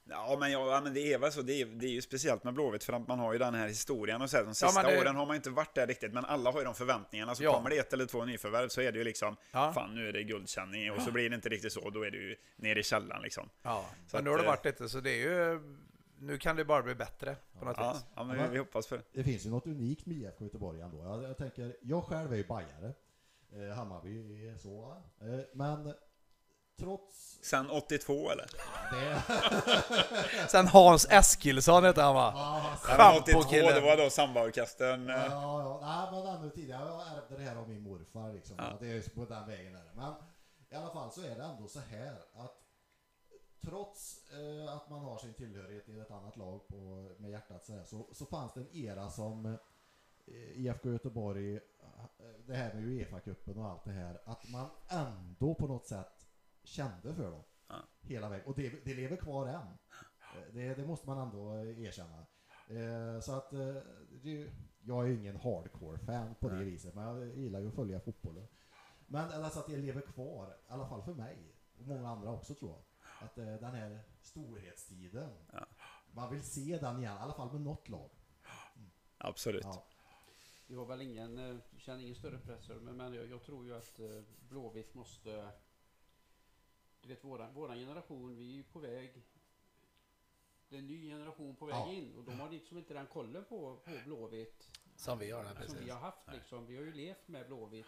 Ja, 0.10 0.38
men, 0.40 0.52
ja, 0.52 0.82
men 0.84 0.94
det 0.94 1.14
är 1.14 1.20
väl 1.20 1.32
så. 1.32 1.42
Det 1.42 1.62
är, 1.62 1.66
det 1.66 1.86
är 1.86 1.90
ju 1.92 2.02
speciellt 2.02 2.44
med 2.44 2.54
Blåvitt 2.54 2.84
för 2.84 2.94
att 2.94 3.08
man 3.08 3.20
har 3.20 3.34
ju 3.34 3.40
den 3.40 3.54
här 3.56 3.68
historien 3.68 4.22
och 4.22 4.30
så 4.30 4.38
här, 4.38 4.44
de 4.44 4.56
sista 4.56 4.82
men 4.84 4.92
det- 4.92 5.00
åren 5.02 5.16
har 5.16 5.26
man 5.26 5.36
inte 5.36 5.50
varit 5.50 5.76
där 5.76 5.88
riktigt, 5.88 6.14
men 6.14 6.26
alla 6.26 6.52
har 6.52 6.60
ju 6.60 6.66
de 6.66 6.76
förväntningarna. 6.76 7.36
Så 7.36 7.44
Ja. 7.44 7.54
kommer 7.54 7.70
det 7.70 7.78
ett 7.78 7.94
eller 7.94 8.06
två 8.06 8.26
nyförvärv 8.26 8.68
så 8.68 8.82
är 8.82 8.92
det 8.92 8.98
ju 8.98 9.04
liksom, 9.04 9.36
Ja. 9.52 9.72
fan 9.74 9.96
nu 9.96 10.10
är 10.10 10.14
det 10.14 10.24
guldkänning 10.24 10.92
och 10.92 11.02
så 11.02 11.12
blir 11.12 11.30
det 11.30 11.36
inte 11.36 11.50
riktigt 11.50 11.74
så, 11.74 11.90
då 11.90 12.02
är 12.06 12.12
det 12.12 12.18
ju 12.18 12.36
ner 12.56 12.76
i 12.78 12.84
källaren 12.84 13.22
liksom. 13.22 13.50
Ja, 13.62 13.86
Så 14.08 14.18
men 14.18 14.24
nu 14.24 14.30
har 14.30 14.38
det 14.38 14.44
eh, 14.44 14.50
varit 14.50 14.66
lite 14.66 14.90
så 14.90 15.00
det 15.00 15.12
är 15.12 15.30
ju... 15.30 15.60
Nu 16.20 16.38
kan 16.38 16.56
det 16.56 16.66
bara 16.66 16.82
bli 16.84 16.96
bättre 16.96 17.36
på 17.60 17.66
något 17.66 17.78
Ja, 17.80 17.94
vis. 17.94 18.02
ja 18.16 18.24
men 18.24 18.38
Ja, 18.40 18.44
vi, 18.44 18.50
vi 18.52 18.58
hoppas 18.58 18.88
för 18.88 18.98
det. 18.98 19.04
Det 19.14 19.24
finns 19.24 19.46
ju 19.46 19.50
något 19.50 19.68
unikt 19.68 20.06
med 20.06 20.18
IFK 20.18 20.44
Göteborg 20.44 20.82
ändå. 20.82 20.98
Jag, 21.04 21.24
jag 21.24 21.38
tänker, 21.38 21.76
jag 21.82 22.04
själv 22.04 22.34
är 22.34 22.38
ju 22.38 22.44
bajare. 22.48 22.94
Eh, 23.56 23.76
Hammarby 23.76 24.48
är 24.48 24.58
så. 24.58 25.02
Eh, 25.22 25.40
men 25.54 25.94
trots 26.80 27.40
Sen 27.44 27.70
82 27.70 28.30
eller? 28.32 28.48
det... 28.92 29.22
Sen 30.50 30.68
Hans 30.68 31.08
Eskilsson 31.10 31.84
hette 31.84 32.02
han 32.02 32.16
va? 32.16 32.32
Ja, 32.36 32.78
Ja, 32.88 32.98
men 32.98 33.22
82, 33.22 33.32
Schampo-killen. 33.42 33.74
det 33.76 33.82
var 33.82 33.98
då 33.98 34.10
sandbaorkestern. 34.10 35.08
Ja, 35.08 35.16
eh, 35.16 35.26
ja, 35.32 35.80
nej, 35.82 36.22
men 36.24 36.36
ännu 36.36 36.50
tidigare. 36.50 36.88
Jag 36.88 37.18
ärvde 37.18 37.38
det 37.38 37.50
här 37.50 37.56
av 37.56 37.70
min 37.70 37.82
morfar 37.82 38.34
liksom. 38.34 38.56
Ja. 38.60 38.78
Det 38.80 38.88
är 38.88 39.10
på 39.10 39.26
den 39.26 39.48
vägen 39.48 39.76
är 39.76 39.84
det. 39.84 39.92
Men 39.96 40.14
i 40.70 40.76
alla 40.76 40.90
fall 40.94 41.12
så 41.12 41.22
är 41.22 41.36
det 41.36 41.44
ändå 41.44 41.68
så 41.68 41.80
här 41.80 42.14
att 42.34 42.60
trots 43.62 44.32
eh, 44.32 44.74
att 44.76 44.90
man 44.90 45.00
har 45.00 45.18
sin 45.18 45.34
tillhörighet 45.34 45.90
i 45.90 46.00
ett 46.00 46.12
annat 46.12 46.38
lag 46.38 46.68
på, 46.68 47.12
med 47.18 47.32
hjärtat 47.32 47.66
så, 47.66 47.74
här, 47.74 47.84
så, 47.86 48.08
så 48.14 48.26
fanns 48.26 48.54
det 48.54 48.60
en 48.60 48.76
era 48.76 49.10
som 49.10 49.46
eh, 49.46 50.60
IFK 50.66 50.90
Göteborg, 50.90 51.56
eh, 51.56 51.62
det 52.46 52.56
här 52.56 52.74
med 52.74 52.84
Uefa-cupen 52.84 53.58
och 53.58 53.66
allt 53.70 53.84
det 53.84 53.92
här, 53.92 54.22
att 54.26 54.50
man 54.50 54.70
ändå 54.90 55.56
på 55.56 55.68
något 55.68 55.86
sätt 55.86 56.28
kände 56.64 57.14
för 57.16 57.32
dem. 57.32 57.44
Ja. 57.68 57.76
Hela 58.02 58.30
vägen. 58.30 58.46
Och 58.48 58.56
det, 58.56 58.86
det 58.86 58.94
lever 58.94 59.16
kvar 59.18 59.48
än. 59.48 59.56
Eh, 60.36 60.54
Det, 60.54 60.74
det 60.76 60.86
måste 60.88 61.08
man 61.08 61.18
ändå 61.18 61.56
eh, 61.56 61.82
erkänna. 61.84 62.26
Eh, 62.68 63.20
så 63.22 63.32
att 63.38 63.54
eh, 63.54 63.76
det, 64.24 64.52
jag 64.82 65.04
är 65.04 65.08
ju 65.08 65.16
ingen 65.20 65.36
hardcore-fan 65.36 66.36
på 66.40 66.50
det 66.50 66.56
Nej. 66.56 66.66
viset, 66.66 66.96
men 66.96 67.04
jag 67.04 67.38
gillar 67.38 67.60
ju 67.60 67.68
att 67.68 67.74
följa 67.76 68.00
fotbollen. 68.00 68.48
Men 69.08 69.44
alltså 69.44 69.60
att 69.60 69.68
det 69.68 69.78
lever 69.78 70.02
kvar, 70.02 70.58
i 70.70 70.72
alla 70.72 70.88
fall 70.88 71.04
för 71.04 71.14
mig, 71.14 71.56
och 71.80 71.88
många 71.88 72.10
andra 72.10 72.32
också 72.32 72.56
tror 72.56 72.72
jag. 72.72 72.82
Att 73.28 73.38
eh, 73.38 73.46
den 73.46 73.76
här 73.76 74.00
storhetstiden, 74.22 75.30
Ja. 75.54 75.66
man 76.12 76.32
vill 76.32 76.44
se 76.44 76.78
den 76.78 77.00
igen, 77.00 77.18
i 77.18 77.20
alla 77.20 77.34
fall 77.34 77.52
med 77.52 77.62
något 77.62 77.90
lag. 77.90 78.10
Absolut. 79.18 79.64
Ja. 79.66 79.86
Vi 80.68 80.76
har 80.76 80.86
väl 80.86 81.02
ingen, 81.02 81.38
eh, 81.38 81.58
känner 81.78 82.04
ingen 82.04 82.16
större 82.16 82.38
press 82.40 82.70
men, 82.82 82.98
men 82.98 83.14
jag, 83.14 83.28
jag 83.28 83.44
tror 83.44 83.66
ju 83.66 83.76
att 83.76 84.00
eh, 84.00 84.22
Blåvitt 84.50 84.94
måste... 84.94 85.52
Du 87.02 87.10
vet 87.10 87.24
våran, 87.24 87.54
våran 87.54 87.78
generation, 87.78 88.36
vi 88.36 88.50
är 88.50 88.56
ju 88.56 88.64
på 88.64 88.80
väg... 88.80 89.24
Det 90.70 90.76
är 90.76 90.80
en 90.80 90.88
ny 90.88 91.10
generation 91.10 91.56
på 91.56 91.66
väg 91.66 91.76
Ja. 91.76 91.92
in 91.94 92.16
och 92.16 92.24
de 92.24 92.40
har 92.40 92.50
liksom 92.50 92.78
inte 92.78 92.94
den 92.94 93.08
kollen 93.08 93.44
på, 93.50 93.78
på 93.78 93.92
Blåvitt 94.06 94.70
Som 94.96 95.20
vi 95.20 95.32
har 95.32 95.44
som 95.44 95.56
precis. 95.56 95.82
vi 95.82 95.90
har 95.90 96.00
haft 96.00 96.32
liksom. 96.34 96.66
Vi 96.66 96.76
har 96.78 96.84
ju 96.84 96.94
levt 96.94 97.28
med 97.28 97.48
Blåvitt 97.48 97.86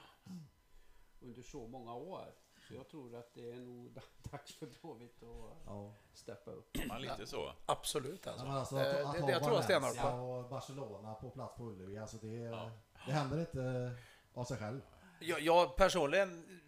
under 1.22 1.42
så 1.42 1.68
många 1.68 1.96
år. 1.96 2.34
Så 2.68 2.74
jag 2.74 2.88
tror 2.90 3.16
att 3.16 3.34
det 3.34 3.52
är 3.52 3.56
nog 3.56 3.92
dags 4.32 4.56
för 4.56 4.66
Blåvitt 4.68 5.24
att 5.24 5.58
Ja. 5.66 5.94
steppa 6.14 6.52
upp. 6.52 6.78
Man 6.88 7.02
lite 7.02 7.26
så. 7.28 7.52
Absolut 7.66 8.28
alltså. 8.28 8.46
Ja, 8.46 8.54
alltså 8.60 8.76
Eh, 8.80 8.82
att, 8.82 9.06
att 9.06 9.14
det, 9.14 9.20
ha 9.20 9.28
det 9.28 9.32
jag 9.34 9.44
tror 9.44 9.52
Valencia 9.80 10.12
på. 10.12 10.18
och 10.18 10.50
Barcelona 10.50 11.14
på 11.14 11.30
plats 11.30 11.56
på 11.58 11.64
Ullevi, 11.64 11.98
alltså 11.98 12.18
det, 12.18 12.28
Ja. 12.36 12.72
det 13.06 13.12
händer 13.12 13.40
inte 13.40 13.96
av 14.34 14.44
sig 14.46 14.58
själv. 14.58 14.82
Jag, 15.20 15.40
jag 15.42 15.76
personligen 15.76 16.62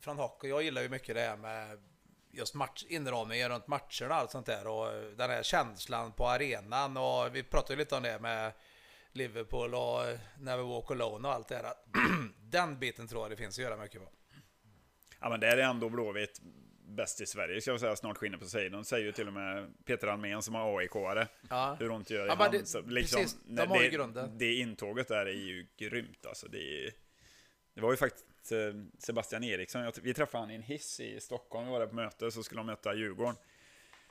från 0.00 0.18
hockey, 0.18 0.48
jag 0.48 0.62
gillar 0.62 0.82
ju 0.82 0.88
mycket 0.88 1.14
det 1.14 1.20
här 1.20 1.36
med 1.36 1.82
just 2.30 2.54
match, 2.54 2.84
inramningen 2.88 3.48
runt 3.48 3.66
matcherna 3.66 4.08
och 4.08 4.14
allt 4.14 4.30
sånt 4.30 4.46
där 4.46 4.66
och 4.66 4.92
eh, 4.92 5.02
den 5.04 5.30
här 5.30 5.42
känslan 5.42 6.12
på 6.12 6.26
arenan 6.26 6.96
och 6.96 7.34
vi 7.36 7.42
pratade 7.42 7.76
lite 7.76 7.96
om 7.96 8.02
det 8.02 8.18
med 8.18 8.52
Liverpool 9.12 9.74
och 9.74 10.04
eh, 10.06 10.18
Never 10.38 10.62
Walk 10.62 10.90
Alone 10.90 11.28
och 11.28 11.34
allt 11.34 11.48
det 11.48 11.56
här. 11.56 11.74
Den 12.50 12.78
biten 12.78 13.08
tror 13.08 13.22
jag 13.22 13.30
det 13.30 13.36
finns 13.36 13.58
att 13.58 13.62
göra 13.64 13.76
mycket 13.76 14.00
på. 14.02 14.08
Ja, 15.20 15.28
men 15.30 15.40
där 15.40 15.56
är 15.56 15.62
ändå 15.62 15.88
Blåvitt 15.88 16.40
bäst 16.86 17.20
i 17.20 17.26
Sverige, 17.26 17.60
ska 17.60 17.70
jag 17.70 17.80
säga. 17.80 17.96
Snart 17.96 18.16
skiner 18.18 18.38
på 18.38 18.44
sig. 18.44 18.70
De 18.70 18.84
säger 18.84 19.04
ju 19.06 19.12
till 19.12 19.26
och 19.26 19.32
med 19.32 19.72
Peter 19.84 20.06
Almén 20.06 20.42
som 20.42 20.54
har 20.54 20.80
AIK-are 20.80 21.26
Ja. 21.50 21.76
hur 21.80 21.90
ont 21.90 22.10
gör 22.10 22.24
i 22.24 22.28
Ja, 22.28 22.34
men 22.34 22.38
hand. 22.38 22.52
det- 22.52 22.66
Så 22.66 22.80
liksom, 22.80 23.20
precis, 23.22 23.38
de 23.46 23.66
har 23.68 23.78
det, 23.82 23.88
grunden. 23.88 24.38
Det 24.38 24.54
intåget 24.54 25.08
där 25.08 25.26
är 25.26 25.32
ju 25.32 25.66
grymt 25.76 26.26
alltså. 26.26 26.48
Det, 26.48 26.90
det 27.74 27.80
var 27.80 27.90
ju 27.90 27.96
faktiskt 27.96 28.52
eh, 28.52 28.58
Sebastian 28.98 29.44
Eriksson, 29.44 29.92
vi 30.02 30.14
träffade 30.14 30.42
han 30.42 30.50
i 30.50 30.54
en 30.54 30.62
hiss 30.62 31.00
i 31.00 31.20
Stockholm, 31.20 31.66
vi 31.66 31.72
var 31.72 31.80
där 31.80 31.86
på 31.86 31.94
möte, 31.94 32.30
så 32.30 32.42
skulle 32.42 32.58
de 32.58 32.66
möta 32.66 32.94
Djurgården. 32.94 33.34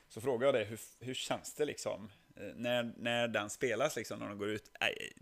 Så 0.08 0.20
frågade 0.20 0.58
jag 0.58 0.66
det, 0.66 0.70
hur, 0.70 0.78
hur 1.00 1.14
känns 1.14 1.54
det 1.54 1.64
liksom? 1.64 2.10
Eh, 2.36 2.42
När, 2.56 2.92
när 2.96 3.28
den 3.28 3.50
spelas 3.50 3.96
liksom, 3.96 4.18
när 4.18 4.28
de 4.28 4.38
går 4.38 4.48
ut. 4.48 4.70
Nej, 4.80 5.12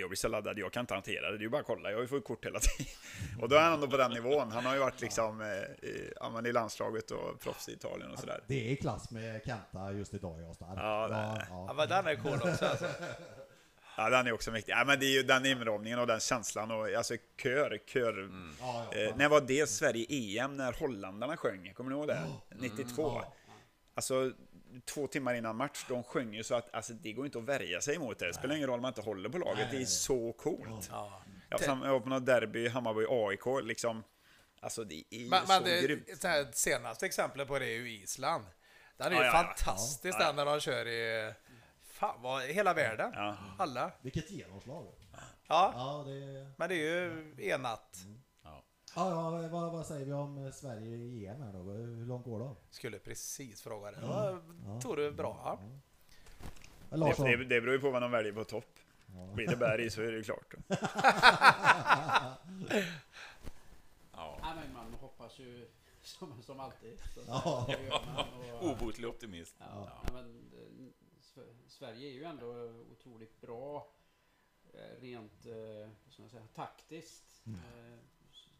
jag 0.00 0.08
blir 0.10 0.16
så 0.16 0.28
laddad, 0.28 0.58
jag 0.58 0.72
kan 0.72 0.80
inte 0.80 0.94
hantera 0.94 1.30
det. 1.30 1.36
Det 1.36 1.40
är 1.40 1.42
ju 1.42 1.48
bara 1.48 1.60
att 1.60 1.66
kolla, 1.66 1.90
jag 1.90 1.96
har 1.96 2.02
ju 2.02 2.08
fått 2.08 2.24
kort 2.24 2.44
hela 2.46 2.58
tiden. 2.60 2.92
Och 3.42 3.48
då 3.48 3.56
är 3.56 3.60
han 3.60 3.72
ändå 3.72 3.86
på 3.88 3.96
den 3.96 4.10
nivån. 4.10 4.50
Han 4.50 4.66
har 4.66 4.74
ju 4.74 4.80
varit 4.80 5.00
liksom 5.00 5.40
eh, 5.40 5.88
i, 5.88 6.12
ja, 6.20 6.46
i 6.46 6.52
landslaget 6.52 7.10
och 7.10 7.40
proffs 7.40 7.68
i 7.68 7.72
Italien 7.72 8.10
och 8.10 8.18
sådär. 8.18 8.40
Det 8.46 8.66
är 8.68 8.70
i 8.72 8.76
klass 8.76 9.10
med 9.10 9.40
Kenta 9.44 9.92
just 9.92 10.14
idag, 10.14 10.42
jag 10.42 10.54
stark. 10.54 10.70
Ja, 10.76 11.08
det 11.08 11.14
är 11.14 11.46
Ja, 11.50 11.64
ja. 11.68 11.74
men 11.76 11.88
den 11.88 12.06
är 12.06 12.14
cool 12.14 12.50
också 12.50 12.66
alltså. 12.66 12.86
Ja, 13.98 14.10
den 14.10 14.26
är 14.26 14.32
också 14.32 14.50
viktig. 14.50 14.72
Ja, 14.72 14.84
men 14.86 15.00
det 15.00 15.06
är 15.06 15.10
ju 15.10 15.22
den 15.22 15.46
inramningen 15.46 15.98
och 15.98 16.06
den 16.06 16.20
känslan 16.20 16.70
och 16.70 16.88
alltså 16.88 17.14
kör, 17.42 17.78
kör. 17.86 18.30
Ja, 18.60 18.86
ja, 18.92 18.98
Eh, 18.98 19.16
när 19.16 19.28
var 19.28 19.40
det 19.40 19.68
Sverige 19.68 20.06
EM 20.08 20.56
när 20.56 20.72
holländarna 20.72 21.36
sjöng? 21.36 21.72
Kommer 21.74 21.90
ni 21.90 21.96
ihåg 21.96 22.08
det? 22.08 22.22
92? 22.58 23.02
Ja. 23.02 23.34
alltså 23.94 24.32
två 24.84 25.06
timmar 25.06 25.34
innan 25.34 25.56
match, 25.56 25.84
de 25.88 26.02
sjöng 26.02 26.34
ju 26.34 26.44
så 26.44 26.54
att 26.54 26.74
alltså, 26.74 26.92
det 26.92 27.12
går 27.12 27.26
inte 27.26 27.38
att 27.38 27.44
värja 27.44 27.80
sig 27.80 27.94
emot 27.96 28.18
det. 28.18 28.26
Det 28.26 28.34
spelar 28.34 28.54
ingen 28.56 28.68
roll 28.68 28.74
om 28.78 28.82
man 28.82 28.88
inte 28.90 29.00
håller 29.00 29.28
på 29.28 29.38
laget, 29.38 29.68
det 29.70 29.76
är 29.76 29.84
så 29.84 30.32
coolt. 30.32 30.88
Ja. 30.90 31.22
Jag 31.50 31.58
var 31.58 31.66
sam- 31.66 31.82
jag 31.84 31.92
var 31.92 32.00
på 32.00 32.08
något 32.08 32.26
derby, 32.26 32.68
Hammarby 32.68 33.06
AIK, 33.08 33.66
liksom. 33.66 34.04
Alltså 34.60 34.84
det 34.84 35.04
är 35.10 35.30
Men, 35.30 35.46
så 35.46 35.52
men 35.52 35.62
det, 35.64 35.82
grymt. 35.82 36.06
det 36.22 36.28
här 36.28 36.46
senaste 36.52 37.06
exemplet 37.06 37.48
på 37.48 37.58
det 37.58 37.66
är 37.66 37.76
ju 37.76 37.90
Island. 38.02 38.44
Den 38.96 39.06
är 39.06 39.16
Ja, 39.16 39.18
ju 39.20 39.26
ja, 39.26 39.32
ja. 39.32 39.42
fantastisk 39.42 40.18
den 40.18 40.36
när 40.36 40.44
de 40.46 40.60
kör 40.60 40.86
i... 40.88 41.32
Fan, 41.92 42.22
vad, 42.22 42.42
hela 42.42 42.74
världen. 42.74 43.10
Ja. 43.14 43.36
Alla. 43.58 43.90
Vilket 44.02 44.30
genomslag. 44.30 44.86
Ja, 45.48 45.72
Ja, 45.76 46.04
det... 46.06 46.50
men 46.56 46.68
det 46.68 46.74
är 46.74 46.78
ju 46.78 47.50
en 47.50 47.62
natt. 47.62 47.96
Ja, 48.96 49.10
ja 49.42 49.48
vad, 49.48 49.72
vad 49.72 49.86
säger 49.86 50.06
vi 50.06 50.12
om 50.12 50.52
Sverige 50.52 50.96
i 50.96 51.26
EM 51.26 51.42
här 51.42 51.52
då? 51.52 51.58
Hur 51.58 52.06
långt 52.06 52.24
går 52.24 52.38
det? 52.40 52.54
Skulle 52.70 52.98
precis 52.98 53.62
fråga 53.62 53.90
det. 53.90 53.98
Ja, 54.02 54.40
tog 54.82 54.96
du 54.96 55.10
bra. 55.12 55.40
Ja. 55.44 55.58
Det, 56.90 56.96
Larsson? 56.96 57.26
det, 57.26 57.36
det 57.36 57.60
beror 57.60 57.72
ju 57.72 57.80
på 57.80 57.90
vad 57.90 58.02
de 58.02 58.10
väljer 58.10 58.32
på 58.32 58.44
topp. 58.44 58.78
Blir 59.34 59.46
det 59.48 59.56
berg 59.56 59.90
så 59.90 60.02
är 60.02 60.06
det 60.12 60.16
ju 60.16 60.22
klart. 60.22 60.54
Ja. 64.12 64.38
Nej, 64.42 64.54
men 64.54 64.72
man 64.72 64.94
hoppas 65.00 65.38
ju 65.38 65.68
som, 66.02 66.42
som 66.42 66.60
alltid. 66.60 67.00
Så, 67.14 67.20
Ja. 67.26 67.66
det 67.68 67.90
och- 67.90 68.64
Obotlig 68.70 69.08
optimist. 69.08 69.56
Ja, 69.58 69.66
ja. 70.06 70.12
men, 70.12 70.50
eh, 70.52 70.86
Sve- 71.20 71.68
Sverige 71.68 72.08
är 72.08 72.12
ju 72.12 72.24
ändå 72.24 72.46
otroligt 72.92 73.40
bra 73.40 73.88
eh, 74.74 75.00
rent 75.00 75.46
eh, 75.46 75.88
vad 76.04 76.12
ska 76.12 76.22
man 76.22 76.30
säga, 76.30 76.46
taktiskt. 76.54 77.42
Eh, 77.46 77.98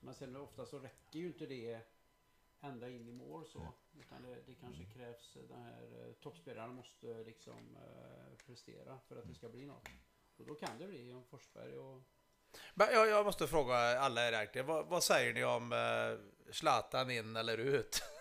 Men 0.07 0.15
sen 0.15 0.37
ofta 0.37 0.67
så 0.67 0.79
räcker 0.79 1.19
ju 1.19 1.27
inte 1.27 1.47
det 1.47 1.81
ända 2.61 2.89
in 2.89 3.09
i 3.09 3.13
mål 3.13 3.47
så. 3.47 3.73
Utan 4.01 4.23
det, 4.23 4.37
det 4.47 4.55
kanske 4.55 4.85
krävs, 4.85 5.37
den 5.49 5.63
här 5.63 6.07
eh, 6.07 6.13
toppspelaren 6.13 6.75
måste 6.75 7.07
liksom 7.07 7.77
eh, 7.77 8.47
prestera 8.47 8.99
för 9.09 9.17
att 9.17 9.29
det 9.29 9.35
ska 9.35 9.49
bli 9.49 9.67
något. 9.67 9.89
Och 10.37 10.47
då 10.47 10.55
kan 10.55 10.79
det 10.79 10.87
bli 10.87 11.11
Jan 11.11 11.25
Forsberg 11.31 11.77
och 11.77 12.03
Men 12.75 12.89
jag, 12.93 13.09
jag 13.09 13.25
måste 13.25 13.47
fråga 13.47 13.75
alla 13.77 14.29
er 14.29 14.63
vad, 14.63 14.87
vad 14.87 15.03
säger 15.03 15.35
ni 15.35 15.45
om 15.45 15.73
uh, 15.73 16.53
Zlatan 16.53 17.11
in 17.11 17.37
eller 17.37 17.59
ut? 17.59 18.03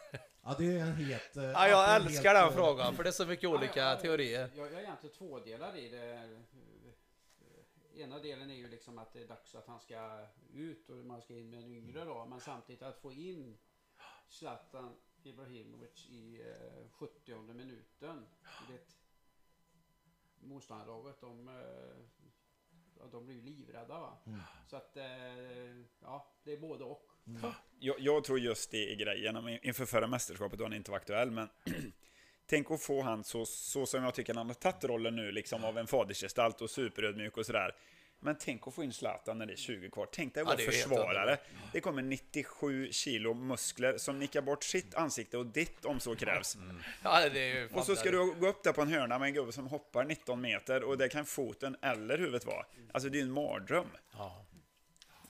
Ja, 0.44 0.56
det 0.58 0.78
är 0.78 0.82
en 0.82 0.96
het... 0.96 1.38
eh, 1.38 1.44
Ja, 1.44 1.68
jag 1.68 1.96
älskar 1.96 2.36
het, 2.36 2.44
den 2.44 2.48
eh, 2.50 2.56
frågan, 2.56 2.96
för 2.96 3.04
det 3.04 3.10
är 3.10 3.12
så 3.12 3.26
mycket 3.26 3.50
olika 3.50 3.80
Ja, 3.80 3.90
ja, 3.90 3.96
teorier. 3.96 4.50
Jag, 4.56 4.68
jag 4.68 4.74
är 4.74 4.82
egentligen 4.82 5.16
tvådelad 5.16 5.78
i 5.78 5.90
det. 5.90 6.30
Ena 7.96 8.20
delen 8.20 8.50
är 8.50 8.56
ju 8.56 8.68
liksom 8.68 8.98
att 8.98 9.14
det 9.14 9.22
är 9.22 9.28
dags 9.28 9.56
att 9.56 9.68
han 9.68 9.80
ska 9.80 10.28
ut 10.54 10.90
och 10.90 10.96
man 10.98 11.22
ska 11.22 11.34
in 11.34 11.50
med 11.50 11.60
en 11.60 11.72
yngre 11.72 12.06
då. 12.06 12.26
Men 12.26 12.40
samtidigt 12.40 12.82
att 12.82 12.98
få 12.98 13.14
in 13.14 13.58
Zlatan 14.28 14.96
Ibrahimovic 15.24 16.08
i 16.10 16.42
eh, 16.42 16.90
70 16.92 17.54
minuten. 17.54 18.26
Det 18.70 18.96
motståndarlaget, 20.40 21.22
de, 21.22 21.48
eh, 21.48 23.08
de 23.12 23.26
blir 23.26 23.36
ju 23.36 23.42
livrädda 23.42 24.00
va. 24.00 24.18
Så 24.68 24.76
att, 24.76 24.98
eh, 24.98 25.06
ja, 26.02 26.34
det 26.44 26.54
är 26.54 26.58
både 26.58 26.84
och. 26.84 27.12
Jag, 27.80 28.00
jag 28.00 28.24
tror 28.24 28.40
just 28.40 28.72
det 28.72 28.92
är 28.92 28.96
grejen. 28.96 29.48
Inför 29.64 29.86
förra 29.86 30.08
mästerskapet 30.08 30.60
då 30.60 30.66
han 30.66 30.74
inte 30.74 30.92
var 30.92 30.98
aktuell, 30.98 31.32
men 31.32 31.50
tänk 32.46 32.72
att 32.72 32.82
få 32.82 33.02
han 33.02 33.24
så, 33.24 33.46
så 33.46 33.86
som 33.86 34.04
jag 34.04 34.14
tycker 34.14 34.34
han 34.34 34.48
har 34.48 34.54
tagit 34.54 34.84
rollen 34.84 35.16
nu, 35.16 35.32
liksom 35.32 35.64
av 35.64 35.78
en 35.78 35.88
fadersgestalt 35.88 36.62
och 36.62 36.70
superödmjuk 36.70 37.38
och 37.38 37.46
sådär. 37.46 37.76
Men 38.20 38.36
tänk 38.40 38.68
att 38.68 38.74
få 38.74 38.84
in 38.84 38.94
Zlatan 38.94 39.38
när 39.38 39.46
det 39.46 39.54
är 39.54 39.58
20 39.58 39.90
kvar. 39.90 40.08
Tänk 40.12 40.34
dig 40.34 40.42
att 40.42 40.48
Ja, 40.48 40.54
vara 40.54 40.62
helt 40.62 40.76
försvarare. 40.76 41.38
Det 41.72 41.82
kommer 41.82 42.02
97 42.02 42.92
kilo 42.92 43.34
muskler 43.34 43.98
som 43.98 44.20
nickar 44.20 44.42
bort 44.42 44.64
sitt 44.64 44.96
ansikte 44.96 45.38
och 45.38 45.46
ditt 45.46 45.86
om 45.86 46.00
så 46.00 46.16
krävs. 46.16 46.58
Ja, 47.04 47.20
är 47.20 47.56
ju 47.56 47.70
Och 47.74 47.86
så 47.86 47.96
ska 47.96 48.12
du 48.12 48.34
gå 48.34 48.48
upp 48.48 48.64
där 48.64 48.74
på 48.74 48.82
en 48.82 48.88
hörna 48.88 49.20
med 49.20 49.28
en 49.28 49.34
gubbe 49.34 49.52
som 49.52 49.68
hoppar 49.68 50.04
19 50.04 50.42
meter 50.42 50.84
och 50.84 50.98
det 50.98 51.10
kan 51.10 51.26
foten 51.26 51.78
eller 51.82 52.18
huvudet 52.18 52.46
vara. 52.46 52.66
Alltså 52.92 53.10
det 53.10 53.18
är 53.18 53.20
ju 53.20 53.26
en 53.26 53.32
mardröm. 53.32 53.88
Ja. 54.12 54.46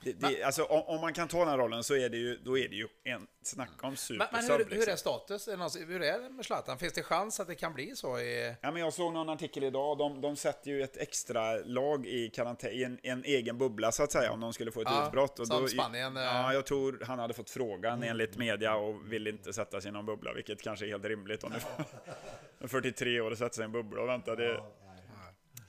Det, 0.06 0.12
det, 0.12 0.42
alltså, 0.42 0.64
om, 0.64 0.82
om 0.82 1.00
man 1.00 1.12
kan 1.12 1.28
ta 1.28 1.44
den 1.44 1.58
rollen 1.58 1.84
så 1.84 1.94
är 1.94 2.08
det 2.08 2.16
ju, 2.16 2.36
då 2.36 2.58
är 2.58 2.68
det 2.68 2.74
ju 2.76 2.88
en 3.04 3.26
snacka 3.42 3.72
om 3.86 3.88
Men, 3.90 3.96
supersub. 3.96 4.28
men 4.32 4.44
hur, 4.50 4.58
liksom. 4.58 4.78
hur 4.78 4.88
är 4.88 4.96
status? 4.96 5.48
Hur 5.88 6.02
är 6.02 6.18
det 6.22 6.30
med 6.30 6.44
Zlatan? 6.44 6.78
Finns 6.78 6.92
det 6.92 7.02
chans 7.02 7.40
att 7.40 7.46
det 7.48 7.54
kan 7.54 7.74
bli 7.74 7.96
så? 7.96 8.18
I, 8.18 8.54
Ja, 8.60 8.70
men 8.70 8.82
jag 8.82 8.92
såg 8.92 9.12
någon 9.12 9.28
artikel 9.28 9.64
idag, 9.64 9.98
de, 9.98 10.20
de 10.20 10.36
sätter 10.36 10.70
ju 10.70 10.82
ett 10.82 10.96
extra 10.96 11.56
lag 11.56 12.06
i 12.06 12.28
karantän, 12.30 12.72
i 12.72 12.82
en, 12.82 12.98
en 13.02 13.24
egen 13.24 13.58
bubbla 13.58 13.92
så 13.92 14.02
att 14.02 14.12
säga, 14.12 14.32
om 14.32 14.40
de 14.40 14.52
skulle 14.52 14.72
få 14.72 14.80
ett 14.80 14.88
Ja, 14.90 15.06
utbrott. 15.06 15.38
Och 15.38 15.46
som 15.46 15.62
då, 15.62 15.68
Spanien, 15.68 16.16
eh. 16.16 16.22
Ja, 16.22 16.52
jag 16.52 16.66
tror 16.66 17.02
han 17.06 17.18
hade 17.18 17.34
fått 17.34 17.50
frågan 17.50 18.02
enligt 18.02 18.36
media 18.36 18.74
och 18.76 19.12
ville 19.12 19.30
inte 19.30 19.52
sätta 19.52 19.80
sig 19.80 19.88
i 19.88 19.92
någon 19.92 20.06
bubbla, 20.06 20.32
vilket 20.32 20.62
kanske 20.62 20.86
är 20.86 20.88
helt 20.88 21.04
rimligt 21.04 21.44
om 21.44 21.52
du 22.58 22.64
är 22.64 22.68
43 22.68 23.20
år 23.20 23.30
och 23.30 23.38
sätter 23.38 23.54
sig 23.54 23.62
i 23.62 23.64
en 23.64 23.72
bubbla 23.72 24.02
och 24.02 24.08
väntar. 24.08 24.36
Det. 24.36 24.62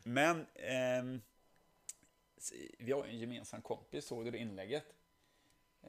Men 0.03 0.45
ehm, 0.55 1.21
vi 2.79 2.91
har 2.91 3.05
en 3.05 3.19
gemensam 3.19 3.61
kompis, 3.61 4.05
såg 4.05 4.25
du 4.25 4.31
det 4.31 4.37
inlägget? 4.37 4.85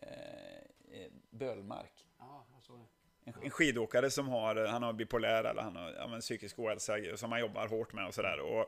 Eh, 0.03 1.01
eh, 1.01 1.11
Bölmark. 1.31 2.07
Ja, 2.19 2.47
jag 2.55 2.63
såg 2.63 2.79
det. 2.79 2.87
En, 3.25 3.35
en 3.43 3.51
skidåkare 3.51 4.11
som 4.11 4.29
har, 4.29 4.57
han 4.67 4.83
har 4.83 4.93
bipolär 4.93 5.45
eller 5.45 5.63
han 5.63 5.77
har 5.77 5.93
ja, 5.93 6.21
psykisk 6.21 6.59
ohälsa 6.59 7.17
som 7.17 7.33
han 7.33 7.41
jobbar 7.41 7.69
hårt 7.69 7.93
med 7.93 8.07
och 8.07 8.15
sådär. 8.15 8.41
Och 8.41 8.67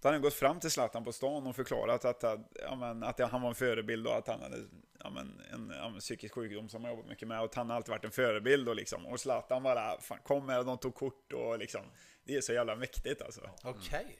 då 0.00 0.08
hade 0.08 0.14
han 0.14 0.22
gått 0.22 0.34
fram 0.34 0.60
till 0.60 0.70
Zlatan 0.70 1.04
på 1.04 1.12
stan 1.12 1.46
och 1.46 1.56
förklarat 1.56 2.04
att, 2.04 2.22
ja, 2.62 2.76
men, 2.76 3.02
att 3.02 3.20
han 3.20 3.42
var 3.42 3.48
en 3.48 3.54
förebild 3.54 4.06
och 4.06 4.16
att 4.16 4.28
han 4.28 4.40
hade 4.40 4.56
ja, 4.98 5.10
men, 5.10 5.40
en 5.52 5.72
ja, 5.76 5.88
men, 5.88 6.00
psykisk 6.00 6.34
sjukdom 6.34 6.68
som 6.68 6.84
han 6.84 6.92
jobbat 6.92 7.10
mycket 7.10 7.28
med 7.28 7.38
och 7.38 7.44
att 7.44 7.54
han 7.54 7.70
alltid 7.70 7.90
varit 7.90 8.04
en 8.04 8.10
förebild 8.10 8.68
och 8.68 8.76
liksom. 8.76 9.06
Och 9.06 9.20
Zlatan 9.20 9.62
bara, 9.62 10.00
fan 10.00 10.18
kom 10.22 10.46
med 10.46 10.58
och 10.58 10.64
de 10.64 10.78
tog 10.78 10.94
kort 10.94 11.32
och 11.32 11.58
liksom. 11.58 11.82
Det 12.24 12.36
är 12.36 12.40
så 12.40 12.52
jävla 12.52 12.76
mäktigt 12.76 13.22
alltså. 13.22 13.50
Okej. 13.62 14.18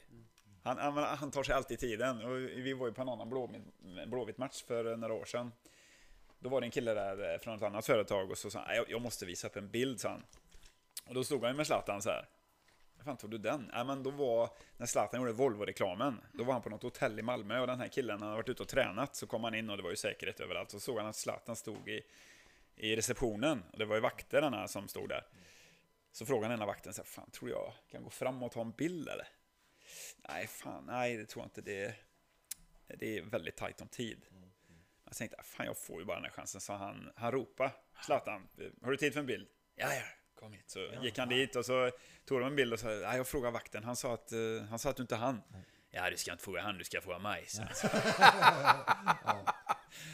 Han, 0.65 0.77
han, 0.77 0.97
han 1.17 1.31
tar 1.31 1.43
sig 1.43 1.55
alltid 1.55 1.79
tiden. 1.79 2.25
Och 2.25 2.37
vi 2.37 2.73
var 2.73 2.87
ju 2.87 2.93
på 2.93 3.01
en 3.01 3.09
annan 3.09 3.29
Blåvitt- 3.29 4.37
match 4.37 4.63
för 4.63 4.97
några 4.97 5.13
år 5.13 5.25
sedan. 5.25 5.51
Då 6.39 6.49
var 6.49 6.61
det 6.61 6.67
en 6.67 6.71
kille 6.71 6.93
där 6.93 7.33
eh, 7.33 7.39
från 7.39 7.55
ett 7.55 7.63
annat 7.63 7.85
företag 7.85 8.31
och 8.31 8.37
så 8.37 8.49
sa 8.49 8.59
han, 8.59 8.75
jag, 8.75 8.89
jag 8.89 9.01
måste 9.01 9.25
visa 9.25 9.47
upp 9.47 9.55
en 9.55 9.69
bild, 9.69 9.99
sa 9.99 10.09
han. 10.09 10.23
Och 11.07 11.13
då 11.13 11.23
stod 11.23 11.41
han 11.41 11.51
ju 11.51 11.57
med 11.57 11.67
Zlatan 11.67 12.01
så 12.01 12.09
här. 12.09 12.27
Hur 12.97 13.03
fan 13.03 13.17
tog 13.17 13.31
du 13.31 13.37
den? 13.37 13.71
Nej 13.73 13.85
men 13.85 14.03
då 14.03 14.09
var, 14.09 14.49
när 14.77 14.85
Zlatan 14.85 15.19
gjorde 15.19 15.33
Volvo-reklamen, 15.33 16.21
då 16.33 16.43
var 16.43 16.53
han 16.53 16.61
på 16.61 16.69
något 16.69 16.83
hotell 16.83 17.19
i 17.19 17.21
Malmö 17.21 17.59
och 17.59 17.67
den 17.67 17.79
här 17.79 17.87
killen, 17.87 18.21
hade 18.21 18.35
varit 18.35 18.49
ute 18.49 18.63
och 18.63 18.69
tränat, 18.69 19.15
så 19.15 19.27
kom 19.27 19.43
han 19.43 19.55
in 19.55 19.69
och 19.69 19.77
det 19.77 19.83
var 19.83 19.89
ju 19.89 19.95
säkerhet 19.95 20.39
överallt. 20.39 20.71
Så 20.71 20.79
såg 20.79 20.97
han 20.97 21.07
att 21.07 21.15
Zlatan 21.15 21.55
stod 21.55 21.89
i, 21.89 22.01
i 22.75 22.95
receptionen, 22.95 23.63
och 23.71 23.79
det 23.79 23.85
var 23.85 23.95
ju 23.95 24.01
vakterna 24.01 24.67
som 24.67 24.87
stod 24.87 25.09
där. 25.09 25.25
Så 26.11 26.25
frågade 26.25 26.53
den 26.53 26.59
ena 26.59 26.65
vakten 26.65 26.93
så 26.93 27.01
här, 27.01 27.07
fan 27.07 27.29
tror 27.29 27.49
jag 27.49 27.73
kan 27.91 28.03
gå 28.03 28.09
fram 28.09 28.43
och 28.43 28.51
ta 28.51 28.61
en 28.61 28.71
bild 28.71 29.09
eller? 29.09 29.27
Nej, 30.29 30.47
fan, 30.47 30.85
nej, 30.85 31.17
det 31.17 31.25
tror 31.25 31.43
jag 31.43 31.47
inte. 31.47 31.61
Det, 31.61 31.95
det 32.99 33.17
är 33.17 33.21
väldigt 33.21 33.55
tajt 33.55 33.81
om 33.81 33.87
tid. 33.87 34.25
Jag 35.05 35.15
tänkte, 35.15 35.37
"Ah, 35.39 35.43
fan, 35.43 35.65
jag 35.65 35.77
får 35.77 35.99
ju 35.99 36.05
bara 36.05 36.15
den 36.17 36.25
här 36.25 36.31
chansen. 36.31 36.61
Så 36.61 36.73
han, 36.73 37.11
han 37.15 37.31
ropade, 37.31 37.71
Zlatan, 38.05 38.47
har 38.83 38.91
du 38.91 38.97
tid 38.97 39.13
för 39.13 39.19
en 39.19 39.25
bild? 39.25 39.47
Ja, 39.75 39.93
ja, 39.93 40.01
kom 40.39 40.53
hit. 40.53 40.63
Så 40.69 40.79
gick 41.01 41.17
han 41.17 41.29
dit 41.29 41.55
och 41.55 41.65
så 41.65 41.91
tog 42.25 42.39
de 42.39 42.45
en 42.47 42.55
bild 42.55 42.73
och 42.73 42.79
sa, 42.79 42.87
nej, 42.87 43.17
jag 43.17 43.27
frågade 43.27 43.51
vakten. 43.53 43.83
Han 43.83 43.95
sa 43.95 44.13
att, 44.13 44.31
eh, 44.31 44.39
han 44.69 44.79
sa 44.79 44.89
att 44.89 44.95
du 44.95 45.01
inte 45.03 45.15
hann. 45.15 45.41
Ja, 45.89 46.09
du 46.09 46.17
ska 46.17 46.31
inte 46.31 46.43
fråga 46.43 46.61
han, 46.61 46.77
du 46.77 46.83
ska 46.83 47.01
fråga 47.01 47.19
mig. 47.19 47.45
Så. 47.47 47.61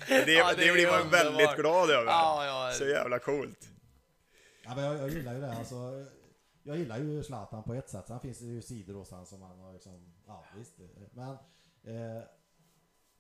det, 0.07 0.33
Ja, 0.33 0.49
det 0.49 0.55
det 0.55 0.67
är 0.67 0.73
blir 0.73 0.87
man 0.87 1.01
underbart. 1.01 1.25
väldigt 1.25 1.55
glad 1.55 1.89
över. 1.89 2.05
Ja, 2.11 2.45
ja. 2.45 2.73
Så 2.73 2.85
jävla 2.85 3.19
coolt. 3.19 3.69
Ja, 4.63 4.75
men 4.75 4.83
jag, 4.83 4.95
jag 4.97 5.09
gillar 5.09 5.33
ju 5.33 5.41
det. 5.41 5.51
Alltså, 5.53 6.05
jag 6.63 6.77
gillar 6.77 6.97
ju 6.97 7.23
Zlatan 7.23 7.63
på 7.63 7.73
ett 7.73 7.89
sätt. 7.89 8.07
Sen 8.07 8.19
finns 8.19 8.39
det 8.39 8.45
ju 8.45 8.61
sidor 8.61 8.93
hos 8.93 9.11
han 9.11 9.25
som 9.25 9.41
han 9.41 9.59
har 9.59 9.73
liksom... 9.73 10.13
Ja, 10.27 10.43
visst. 10.57 10.73
Men 11.13 11.38
eh, 11.83 12.23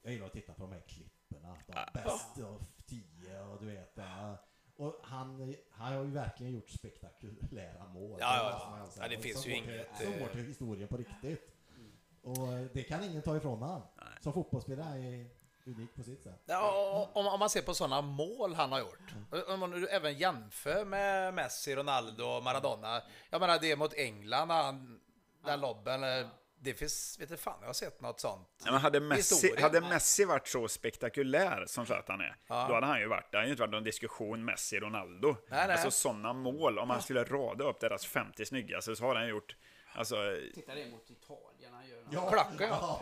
jag 0.01 0.13
gillar 0.13 0.25
att 0.25 0.33
titta 0.33 0.53
på 0.53 0.61
de 0.63 0.71
här 0.71 0.81
klipperna. 0.81 1.57
De 1.67 1.73
best 1.93 2.37
of 2.39 2.61
10 2.85 3.41
och 3.41 3.59
du 3.59 3.65
vet. 3.65 3.97
eh, 3.97 4.33
Och 4.75 4.95
han, 5.03 5.55
han 5.71 5.93
har 5.93 6.03
ju 6.03 6.11
verkligen 6.11 6.53
gjort 6.53 6.69
spektakulära 6.69 7.87
mål. 7.87 8.17
Ja, 8.19 8.37
ja, 8.37 8.77
ja. 8.77 8.89
Ja, 9.01 9.07
det 9.07 9.17
finns 9.17 9.41
som 9.41 9.51
ju 9.51 9.57
inget, 9.57 9.87
Som 9.97 10.13
eh, 10.13 10.19
går 10.19 10.27
till 10.27 10.45
historien 10.45 10.87
på 10.87 10.97
riktigt. 10.97 11.41
Och 12.21 12.47
eh, 12.53 12.67
det 12.73 12.83
kan 12.83 13.03
ingen 13.03 13.21
ta 13.21 13.37
ifrån 13.37 13.61
han. 13.61 13.81
Som 14.21 14.33
fotbollsspelare 14.33 14.99
är 14.99 15.29
unik 15.65 15.95
på 15.95 16.03
sitt 16.03 16.23
sätt. 16.23 16.41
Ja, 16.45 17.09
om, 17.13 17.27
om 17.27 17.39
man 17.39 17.49
ser 17.49 17.61
på 17.61 17.73
sådana 17.73 18.01
mål 18.01 18.53
han 18.55 18.71
har 18.71 18.79
gjort, 18.79 18.99
om 19.47 19.59
man 19.59 19.87
även 19.87 20.13
jämför 20.17 20.85
med 20.85 21.33
Messi, 21.33 21.75
Ronaldo 21.75 22.23
och 22.25 22.43
Maradona. 22.43 23.01
Jag 23.29 23.41
menar 23.41 23.59
det 23.61 23.75
mot 23.75 23.93
England, 23.93 24.49
han, 24.51 24.99
den 25.45 25.59
lobben, 25.61 26.03
eh, 26.03 26.27
det 26.63 26.73
finns, 26.73 27.17
vet 27.19 27.29
du 27.29 27.37
fan, 27.37 27.57
jag 27.59 27.67
har 27.67 27.73
sett 27.73 28.01
något 28.01 28.19
sånt. 28.19 28.47
Ja, 28.65 28.71
men 28.71 28.81
hade, 28.81 28.99
Messi, 28.99 29.61
hade 29.61 29.81
Messi 29.81 30.25
varit 30.25 30.47
så 30.47 30.67
spektakulär 30.67 31.65
som 31.67 31.85
Zlatan 31.85 32.21
är, 32.21 32.35
Ja. 32.47 32.65
då 32.67 32.73
hade 32.73 32.87
han 32.87 32.99
ju 32.99 33.07
varit, 33.07 33.31
det 33.31 33.37
hade 33.37 33.47
ju 33.47 33.51
inte 33.51 33.61
varit 33.61 33.71
någon 33.71 33.83
diskussion 33.83 34.45
Messi-Ronaldo. 34.49 35.35
Nej, 35.49 35.67
nej. 35.67 35.71
Alltså 35.71 35.91
sådana 35.91 36.33
mål, 36.33 36.79
om 36.79 36.87
man 36.87 37.01
skulle 37.01 37.23
rada 37.23 37.63
upp 37.63 37.79
deras 37.79 38.05
50 38.05 38.45
snyggaste 38.45 38.95
så 38.95 39.05
har 39.05 39.15
han 39.15 39.27
gjort, 39.27 39.55
alltså, 39.93 40.37
Titta 40.53 40.75
det 40.75 40.91
mot 40.91 41.09
Italien 41.11 41.73
han 41.73 41.87
gör. 41.89 42.03
Ja. 42.11 42.29
Klackar 42.31 42.67
ja. 42.67 42.99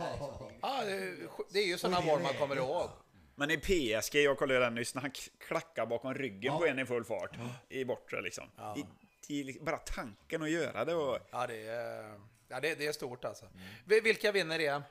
Ja, 0.62 0.84
det, 0.84 0.92
är- 0.92 1.28
det 1.52 1.58
är 1.58 1.66
ju 1.66 1.78
sådana 1.78 2.00
mål 2.00 2.22
man 2.22 2.34
kommer 2.34 2.56
ihåg. 2.56 2.90
men 3.34 3.50
i 3.50 3.56
PSG, 3.58 4.14
jag 4.14 4.38
kollade 4.38 4.60
den 4.60 4.74
nyss, 4.74 4.94
när 4.94 5.02
han 5.02 5.10
klackar 5.38 5.86
bakom 5.86 6.14
ryggen 6.14 6.52
Ja. 6.52 6.58
på 6.58 6.66
en 6.66 6.78
i 6.78 6.86
full 6.86 7.04
fart, 7.04 7.36
i 7.68 7.84
bortre 7.84 8.20
liksom. 8.22 8.50
Det, 8.56 8.86
till 9.26 9.58
bara 9.62 9.78
tanken 9.78 10.42
att 10.42 10.50
göra 10.50 10.84
det. 10.84 10.94
Och, 10.94 11.18
Ja, 11.30 11.46
det 11.46 11.66
är, 11.66 12.20
ja, 12.48 12.60
det, 12.60 12.74
det 12.74 12.86
är 12.86 12.92
stort 12.92 13.24
alltså. 13.24 13.48
Vi- 13.86 14.00
Vilka 14.00 14.32
vinner 14.32 14.58
EM? 14.58 14.82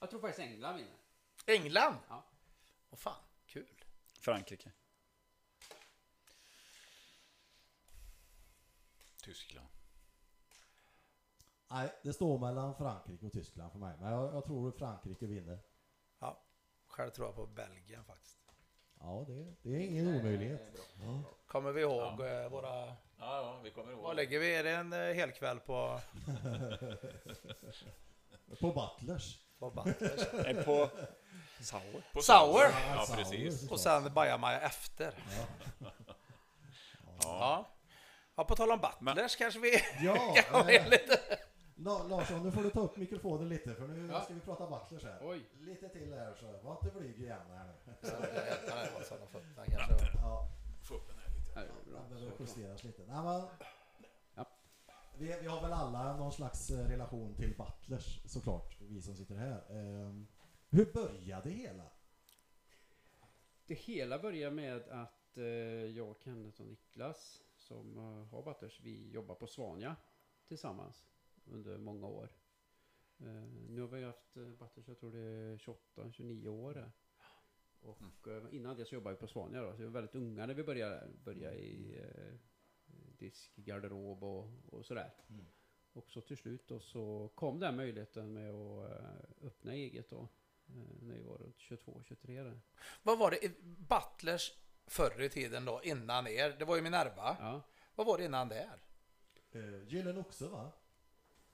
Jag 0.00 0.10
tror 0.10 0.20
faktiskt 0.20 0.48
England 0.48 0.76
vinner. 0.76 0.92
England? 1.46 1.96
Ja. 2.08 2.24
Åh 2.90 2.98
fan, 2.98 3.14
kul. 3.46 3.66
Frankrike. 4.20 4.72
Tyskland. 9.24 9.66
Nej, 11.70 11.92
det 12.02 12.12
står 12.12 12.38
mellan 12.38 12.74
Frankrike 12.74 13.26
och 13.26 13.32
Tyskland 13.32 13.72
för 13.72 13.78
mig. 13.78 13.96
Men 14.00 14.12
jag, 14.12 14.34
jag 14.34 14.44
tror 14.44 14.72
Frankrike 14.72 15.26
vinner. 15.26 15.58
Ja, 16.20 16.42
själv 16.86 17.10
tror 17.10 17.26
jag 17.28 17.34
på 17.36 17.46
Belgien 17.46 18.04
faktiskt. 18.04 18.38
Ja, 19.00 19.24
det, 19.28 19.54
det 19.62 19.76
är 19.76 19.80
ingen 19.80 20.08
omöjlighet. 20.08 20.62
Ja. 21.00 21.22
Kommer 21.46 21.72
vi 21.72 21.80
ihåg 21.80 22.20
eh, 22.20 22.48
våra... 22.48 22.86
Ja, 22.86 22.96
ja, 23.18 23.60
vi 23.64 23.70
kommer 23.70 23.92
ihåg. 23.92 24.02
Vad 24.02 24.16
lägger 24.16 24.38
vi? 24.38 24.54
Är 24.54 24.64
det 24.64 24.70
en 24.70 24.92
eh, 24.92 24.98
hel 24.98 25.32
kväll 25.32 25.60
på, 25.60 26.00
På 28.60 28.72
Butlers. 28.72 29.38
på 29.58 29.70
Butlers? 29.70 30.26
Nej, 30.32 30.54
på 30.64 30.90
Sauer. 31.60 32.04
På 32.12 32.22
Sour. 32.22 32.62
Ja, 32.62 33.04
Sauer, 33.06 33.16
precis. 33.16 33.70
Och 33.70 33.80
sen 33.80 34.14
bajamaja 34.14 34.60
efter. 34.60 35.14
Ja. 35.80 35.90
Ja. 37.22 37.73
Ja, 38.36 38.44
på 38.44 38.56
tal 38.56 38.70
om 38.70 38.80
Butlers 38.80 39.36
kanske 39.36 39.60
vi 39.60 39.70
Ja, 40.04 40.34
kan 40.50 40.68
eh, 40.68 40.88
lite. 40.88 41.20
La- 41.76 42.02
Larsson, 42.02 42.42
nu 42.42 42.50
får 42.52 42.62
du 42.62 42.70
ta 42.70 42.80
upp 42.80 42.96
mikrofonen 42.96 43.48
lite 43.48 43.74
för 43.74 43.88
nu 43.88 44.08
Ja. 44.12 44.20
ska 44.20 44.34
vi 44.34 44.40
prata 44.40 44.66
Butlers 44.70 45.04
här. 45.04 45.18
Oj. 45.22 45.44
Lite 45.60 45.88
till 45.88 46.12
här 46.14 46.34
så 46.40 46.46
var 46.62 46.72
inte 46.84 46.98
blyg 46.98 47.18
igen 47.20 47.40
här 47.50 47.64
nu. 47.66 47.72
Kanske- 47.84 48.16
Ja, 50.22 50.48
Få 50.82 50.94
upp 50.94 51.08
den 51.08 51.18
här 51.18 51.34
lite. 51.38 51.50
Ja, 51.54 51.60
det 51.60 51.66
är 51.66 51.92
bra. 51.92 52.00
den 52.00 52.08
behöver 52.10 52.32
justeras 52.40 52.84
lite. 52.84 53.02
Nej, 53.06 53.22
men, 53.24 53.42
Ja. 54.34 54.46
vi, 55.18 55.36
vi 55.40 55.46
har 55.46 55.60
väl 55.62 55.72
alla 55.72 56.16
någon 56.16 56.32
slags 56.32 56.70
eh, 56.70 56.88
relation 56.88 57.34
till 57.34 57.54
Butlers 57.56 58.20
såklart, 58.26 58.76
vi 58.80 59.02
som 59.02 59.16
sitter 59.16 59.34
här. 59.34 59.62
Ehm, 59.70 60.26
hur 60.70 60.84
började 60.92 61.48
det 61.50 61.54
hela? 61.56 61.82
Det 63.66 63.74
hela 63.74 64.18
börjar 64.18 64.50
med 64.50 64.88
att 64.88 65.38
eh, 65.38 65.44
jag, 65.96 66.14
Kenneth 66.24 66.60
och 66.60 66.66
Niklas 66.66 67.40
som 67.64 67.98
eh, 67.98 68.26
har 68.26 68.42
Butters, 68.42 68.80
vi 68.80 69.10
jobbar 69.10 69.34
på 69.34 69.46
Svania 69.46 69.96
tillsammans 70.48 71.06
under 71.44 71.78
många 71.78 72.06
år. 72.06 72.28
Eh, 73.18 73.44
nu 73.68 73.80
har 73.80 73.88
vi 73.88 74.04
haft 74.04 74.36
eh, 74.36 74.48
Butters, 74.48 74.88
jag 74.88 74.98
tror 74.98 75.12
det 75.12 75.18
är 75.18 75.56
28-29 75.56 76.48
år. 76.48 76.92
Och 77.80 78.28
eh, 78.28 78.44
innan 78.50 78.76
det 78.76 78.84
så 78.84 78.94
jobbade 78.94 79.16
vi 79.16 79.20
på 79.20 79.26
Svania 79.26 79.62
då, 79.62 79.72
så 79.72 79.78
vi 79.78 79.84
var 79.84 79.92
väldigt 79.92 80.14
unga 80.14 80.46
när 80.46 80.54
vi 80.54 80.64
började, 80.64 81.08
började 81.24 81.56
i 81.56 81.98
eh, 81.98 82.34
disk, 83.18 83.56
garderob 83.56 84.24
och, 84.24 84.50
och 84.66 84.86
sådär. 84.86 85.14
Mm. 85.28 85.46
Och 85.92 86.10
så 86.10 86.20
till 86.20 86.36
slut 86.36 86.68
då 86.68 86.80
så 86.80 87.32
kom 87.34 87.60
den 87.60 87.76
möjligheten 87.76 88.32
med 88.32 88.50
att 88.50 89.02
öppna 89.42 89.74
eget 89.74 90.10
då. 90.10 90.28
När 91.00 91.14
vi 91.14 91.22
var 91.22 91.38
runt 91.38 91.58
22-23 91.58 92.44
där. 92.44 92.60
Vad 93.02 93.18
var 93.18 93.30
det? 93.30 93.60
Butlers 93.62 94.52
förr 94.86 95.22
i 95.22 95.28
tiden 95.28 95.64
då, 95.64 95.80
innan 95.82 96.26
er? 96.26 96.56
Det 96.58 96.64
var 96.64 96.76
ju 96.76 96.82
Minerva. 96.82 97.36
Ja. 97.40 97.60
Vad 97.94 98.06
var 98.06 98.18
det 98.18 98.24
innan 98.24 98.48
där? 98.48 98.78
Uh, 99.54 99.88
Gyllene 99.88 100.20
Oxe 100.20 100.48
va? 100.48 100.70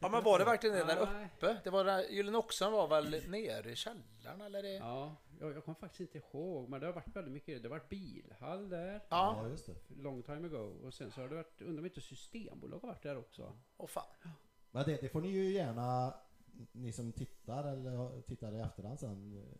Ja, 0.02 0.08
men 0.08 0.24
var 0.24 0.38
det 0.38 0.44
verkligen 0.44 0.76
det 0.76 0.84
där 0.84 0.98
uppe? 1.02 1.60
Det 1.64 1.70
var 1.70 1.84
där, 1.84 2.02
Gyllene 2.08 2.38
Oxen 2.38 2.72
var 2.72 2.88
väl 2.88 3.10
nere 3.28 3.70
i 3.70 3.76
källaren 3.76 4.40
eller? 4.40 4.62
Det? 4.62 4.72
Ja, 4.74 5.16
jag, 5.40 5.52
jag 5.52 5.64
kommer 5.64 5.74
faktiskt 5.78 6.00
inte 6.00 6.18
ihåg, 6.18 6.68
men 6.68 6.80
det 6.80 6.86
har 6.86 6.92
varit 6.94 7.16
väldigt 7.16 7.32
mycket. 7.34 7.62
Det 7.62 7.68
har 7.68 7.76
varit 7.76 7.88
bilhall 7.88 8.68
där, 8.68 8.92
Ja, 9.08 9.36
Ja, 9.42 9.48
just 9.48 9.66
det. 9.66 9.74
long 9.96 10.22
time 10.22 10.46
ago. 10.46 10.86
Och 10.86 10.94
sen 10.94 11.10
så 11.10 11.20
har 11.20 11.28
det 11.28 11.34
varit, 11.34 11.62
undrar 11.62 11.78
om 11.78 11.86
inte 11.86 12.00
Systembolag 12.00 12.78
har 12.80 12.88
varit 12.88 13.02
där 13.02 13.18
också. 13.18 13.56
åh 13.76 13.86
fan. 13.88 14.04
Men 14.70 14.84
det, 14.84 15.00
det 15.00 15.08
får 15.08 15.20
ni 15.20 15.28
ju 15.28 15.50
gärna, 15.52 16.14
ni 16.72 16.92
som 16.92 17.12
tittar 17.12 17.64
eller 17.72 18.20
tittar 18.22 18.52
i 18.54 18.60
efterhand 18.60 19.00
sen, 19.00 19.36
eh, 19.38 19.56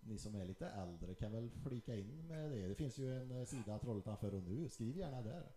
ni 0.00 0.18
som 0.18 0.34
är 0.34 0.44
lite 0.44 0.66
äldre 0.68 1.14
kan 1.14 1.32
väl 1.32 1.50
flika 1.68 1.94
in 1.96 2.26
med 2.26 2.50
det. 2.50 2.68
Det 2.68 2.74
finns 2.74 2.98
ju 2.98 3.20
en 3.20 3.30
eh, 3.40 3.44
sida 3.44 3.78
Trollhättan 3.78 4.16
för 4.16 4.34
och 4.34 4.42
nu, 4.42 4.68
skriv 4.68 4.96
gärna 4.96 5.22
där. 5.22 5.52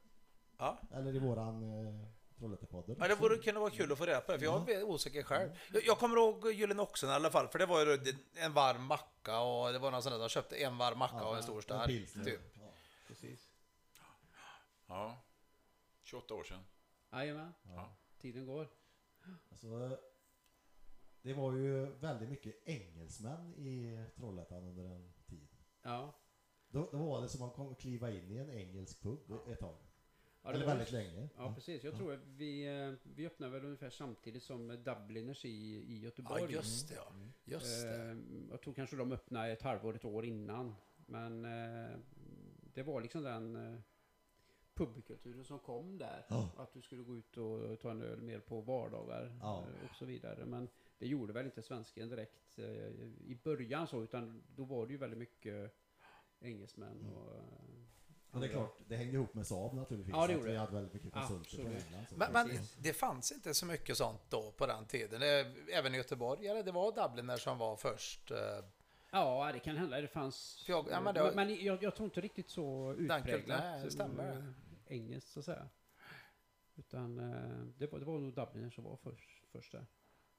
Ja. 0.58 0.80
Eller 0.92 1.16
i 1.16 1.20
våran 1.20 1.64
eh, 1.64 2.08
Trollhättepodden. 2.38 2.96
Ja, 3.00 3.08
det 3.08 3.16
vore, 3.16 3.38
kunde 3.38 3.60
vara 3.60 3.70
kul 3.70 3.92
att 3.92 3.98
få 3.98 4.06
reda 4.06 4.22
på 4.22 4.32
det, 4.32 4.40
för 4.40 4.46
jag 4.46 4.70
är 4.70 4.84
osäker 4.84 5.24
själv. 5.24 5.50
Jag, 5.74 5.84
jag 5.86 5.98
kommer 6.00 6.18
ihåg 6.18 6.52
Gyllene 6.52 6.82
Oxen 6.82 7.10
i 7.10 7.12
alla 7.12 7.30
fall, 7.30 7.48
för 7.48 7.60
det 7.60 7.66
var 7.66 7.86
ju 7.86 8.14
en 8.36 8.54
varm 8.54 8.84
macka 8.86 9.40
och 9.42 9.74
det 9.74 9.80
var 9.80 9.92
någon 9.92 10.04
sån 10.04 10.12
där, 10.12 10.20
de 10.20 10.30
köpte 10.30 10.56
en 10.56 10.78
varm 10.78 10.98
macka 11.00 11.26
och 11.26 11.38
en 11.38 11.44
stor 11.44 11.62
stark. 11.62 11.88
Typ. 11.88 12.40
Ja. 12.60 12.74
Precis. 13.08 13.50
Ja. 14.88 15.18
28 16.04 16.34
år 16.34 16.44
sedan. 16.44 16.60
Jajamän, 17.12 17.54
Ja. 17.64 17.96
tiden 18.18 18.46
går. 18.46 18.68
Alltså, 19.52 19.98
det 21.24 21.34
var 21.34 21.54
ju 21.54 21.86
väldigt 21.86 22.30
mycket 22.30 22.56
engelsmän 22.68 23.54
i 23.56 24.04
Trollhättan 24.16 24.64
under 24.64 24.84
en 24.86 25.14
tid. 25.26 25.48
Ja. 25.82 26.14
Då, 26.68 26.90
då 26.92 26.98
var 26.98 27.22
det 27.22 27.28
som 27.30 27.42
att 27.42 27.58
man 27.58 27.66
kom 27.68 27.76
kliva 27.76 28.12
in 28.12 28.32
i 28.32 28.38
en 28.38 28.50
engelsk 28.50 29.02
pub 29.02 29.20
ett 29.52 29.60
tag. 29.60 29.76
ja 30.44 30.50
det 30.50 30.56
Eller 30.56 30.66
var- 30.66 30.74
väldigt 30.74 30.92
länge. 30.92 31.30
Ja, 31.38 31.54
precis. 31.56 31.84
Jag 31.84 31.96
tror 31.96 32.14
att 32.14 32.26
vi, 32.26 32.66
eh, 32.82 32.94
vi 33.04 33.26
öppnade 33.28 33.52
väl 33.54 33.66
ungefär 33.66 33.90
samtidigt 33.90 34.44
som 34.44 34.68
Dubliners 34.84 35.46
i, 35.46 35.50
i 35.94 36.00
Göteborg. 36.00 36.42
Ja, 36.44 36.50
just 36.50 36.90
det 36.90 36.96
ja. 36.96 37.14
Just 37.46 37.82
det. 37.84 37.96
Eh, 38.12 38.18
Jag 38.52 38.62
tror 38.62 38.74
kanske 38.74 38.96
de 38.96 39.12
öppnade 39.12 39.52
ett 39.52 39.62
halvår, 39.62 39.96
ett 39.96 40.06
år 40.06 40.26
innan. 40.26 40.76
Men 41.06 41.46
eh, 41.46 41.98
det 42.74 42.84
var 42.84 43.02
liksom 43.02 43.24
den 43.24 43.82
pubkulturen 44.74 45.44
som 45.44 45.60
kom 45.60 45.98
där. 45.98 46.26
Ja. 46.30 46.50
Att 46.58 46.74
du 46.74 46.82
skulle 46.82 47.04
gå 47.04 47.16
ut 47.18 47.38
och 47.38 47.80
ta 47.80 47.92
en 47.92 48.02
öl 48.02 48.22
mer 48.22 48.40
på 48.40 48.62
vardagar 48.62 49.38
Ja. 49.42 49.60
eh, 49.62 49.90
och 49.90 49.96
så 49.96 50.06
vidare. 50.06 50.46
Men 50.46 50.70
det 50.98 51.08
gjorde 51.08 51.34
väl 51.34 51.46
inte 51.46 51.62
svensken 51.62 52.10
direkt 52.10 52.60
eh, 52.60 52.66
i 52.66 53.40
början 53.44 53.88
så, 53.88 54.04
utan 54.04 54.44
då 54.56 54.64
var 54.64 54.86
det 54.86 54.92
ju 54.92 54.98
väldigt 54.98 55.20
mycket 55.20 55.76
engelsmän 56.40 57.00
Mm. 57.00 57.14
och... 57.14 57.36
eh, 57.36 57.42
Och 58.32 58.40
det 58.40 58.46
är 58.46 58.50
andra. 58.50 58.68
klart, 58.68 58.78
det 58.88 58.96
hängde 58.96 59.14
ihop 59.14 59.34
med 59.34 59.48
Saab 59.48 59.74
naturligtvis. 59.74 60.14
Ja, 60.16 60.20
det 60.20 60.24
att 60.26 60.32
gjorde 60.32 60.46
vi 60.46 60.52
det. 60.54 60.60
hade 60.60 60.72
väldigt 60.74 60.94
mycket 60.94 61.12
konsulter 61.14 61.58
från. 61.58 61.66
England. 61.68 62.06
Men, 62.16 62.32
men 62.34 62.58
det 62.80 62.94
fanns 62.94 63.32
inte 63.32 63.54
så 63.54 63.66
mycket 63.66 63.98
sånt 63.98 64.22
då 64.30 64.52
på 64.52 64.66
den 64.66 64.86
tiden. 64.86 65.22
Även 65.74 65.94
i 65.94 65.98
Göteborg, 65.98 66.48
eller 66.48 66.64
det 66.64 66.72
var 66.72 66.92
Dubliner 67.10 67.38
som 67.38 67.58
var 67.58 67.76
först. 67.76 68.32
eh, 68.32 68.38
Ja, 69.12 69.52
det 69.54 69.60
kan 69.60 69.78
hända. 69.78 70.02
Det 70.02 70.08
fanns... 70.08 70.66
Jag- 70.68 70.86
ja, 70.90 71.02
men 71.02 71.04
men 71.04 71.14
det 71.14 71.22
var- 71.24 71.46
jag, 71.66 71.84
jag 71.84 71.96
tror 71.96 72.06
inte 72.06 72.22
riktigt 72.22 72.50
så 72.50 72.94
utpräglat 72.94 73.92
stämmer. 73.92 74.38
eh, 74.38 74.44
engelskt 74.88 75.30
så 75.32 75.40
att 75.40 75.46
säga. 75.46 75.70
Utan 76.76 77.20
eh, 77.20 77.66
det 77.78 77.88
var, 77.92 78.00
det 78.00 78.06
var 78.06 78.20
nog 78.20 78.34
Dubliner 78.34 78.70
som 78.70 78.84
var 78.84 78.96
först, 78.98 79.30
först 79.52 79.72
där. 79.72 79.86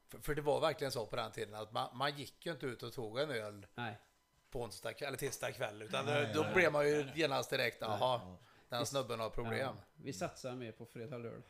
För, 0.08 0.18
för 0.18 0.34
det 0.34 0.42
var 0.42 0.60
verkligen 0.60 0.92
så 0.92 1.06
på 1.06 1.16
den 1.16 1.32
tiden 1.32 1.54
att 1.54 1.72
man, 1.72 1.96
man 1.96 2.16
gick 2.16 2.46
ju 2.46 2.52
inte 2.52 2.66
ut 2.66 2.82
och 2.82 2.92
tog 2.92 3.18
en 3.18 3.30
öl 3.30 3.66
Nej, 3.74 3.98
på 4.50 4.62
onsdag 4.62 4.92
kväll, 4.92 5.08
eller 5.08 5.18
tisdag 5.18 5.52
kväll. 5.52 5.82
Utan 5.82 6.06
Nej, 6.06 6.30
då 6.34 6.40
nej, 6.42 6.54
blev 6.54 6.72
man 6.72 6.86
ju 6.88 7.08
genast 7.14 7.50
direkt, 7.50 7.78
jaha, 7.80 7.98
Ja. 8.00 8.38
den 8.68 8.86
snubben 8.86 9.20
har 9.20 9.30
problem. 9.30 9.58
Ja, 9.58 9.76
vi 9.96 10.12
satsar 10.12 10.52
mer 10.54 10.72
på 10.72 10.86
fredag 10.86 11.18
lördag. 11.18 11.42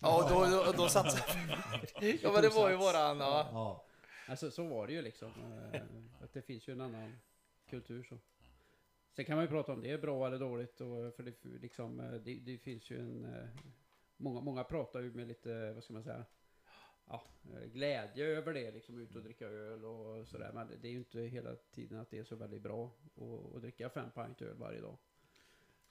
Ja, 0.00 0.22
och 0.24 0.30
då, 0.50 0.64
då, 0.64 0.72
då 0.72 0.88
satt 0.88 1.06
Ja, 2.22 2.32
men 2.32 2.42
det 2.42 2.48
var 2.48 2.70
ju 2.70 2.76
våran, 2.76 3.18
ja. 3.20 3.48
Ja. 3.52 3.84
Alltså 4.28 4.50
så 4.50 4.62
var 4.66 4.86
det 4.86 4.92
ju 4.92 5.02
liksom. 5.02 5.32
eh, 5.72 5.80
Att 6.24 6.32
det 6.32 6.42
finns 6.42 6.68
ju 6.68 6.72
en 6.72 6.80
annan 6.80 7.18
kultur 7.70 8.02
så. 8.02 8.18
Sen 9.16 9.24
kan 9.24 9.36
man 9.36 9.44
ju 9.44 9.50
prata 9.50 9.72
om 9.72 9.80
det 9.82 9.90
är 9.90 9.98
bra 9.98 10.26
eller 10.26 10.38
dåligt. 10.38 10.80
Och, 10.80 11.14
för 11.16 11.22
det, 11.22 11.34
liksom, 11.44 12.00
eh, 12.00 12.10
det, 12.12 12.34
det 12.34 12.58
finns 12.58 12.90
ju 12.90 13.00
en... 13.00 13.24
eh, 13.24 13.48
Många, 14.20 14.40
många 14.40 14.64
pratar 14.64 15.00
ju 15.00 15.12
med 15.12 15.28
lite, 15.28 15.72
vad 15.72 15.84
ska 15.84 15.92
man 15.92 16.02
säga? 16.04 16.24
Ja, 17.08 17.22
eh, 17.54 17.64
glädje 17.68 18.26
över 18.26 18.54
det, 18.54 18.70
liksom 18.70 18.98
ut 18.98 19.16
och 19.16 19.22
dricka 19.22 19.46
öl 19.46 19.84
och 19.84 20.28
sådär. 20.28 20.50
Men 20.54 20.68
det 20.80 20.88
är 20.88 20.92
ju 20.92 20.98
inte 20.98 21.20
hela 21.20 21.56
tiden 21.56 21.98
att 22.00 22.10
det 22.10 22.18
är 22.18 22.24
så 22.24 22.36
väldigt 22.36 22.62
bra 22.62 22.90
att, 23.16 23.54
att 23.56 23.62
dricka 23.62 23.88
fem 23.90 24.10
pint 24.10 24.42
öl 24.42 24.56
varje 24.56 24.80
dag. 24.80 24.96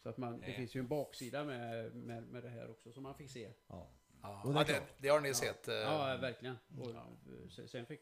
Så 0.03 0.09
att 0.09 0.17
man, 0.17 0.39
det 0.39 0.53
finns 0.53 0.75
ju 0.75 0.79
en 0.79 0.87
baksida 0.87 1.43
med, 1.43 1.95
med, 1.95 2.23
med 2.23 2.43
det 2.43 2.49
här 2.49 2.69
också 2.69 2.91
som 2.91 3.03
man 3.03 3.15
fick 3.15 3.29
se. 3.31 3.53
Ja. 3.67 3.87
Ja, 4.21 4.41
det 4.67 4.73
det, 4.73 4.81
det 4.97 5.09
har 5.09 5.21
ni 5.21 5.33
sett. 5.33 5.67
eh, 5.67 5.73
Ja, 5.75 6.17
verkligen. 6.21 6.55
Och, 6.79 6.89
eh, 6.89 7.65
sen- 7.67 7.85
fick, 7.85 8.01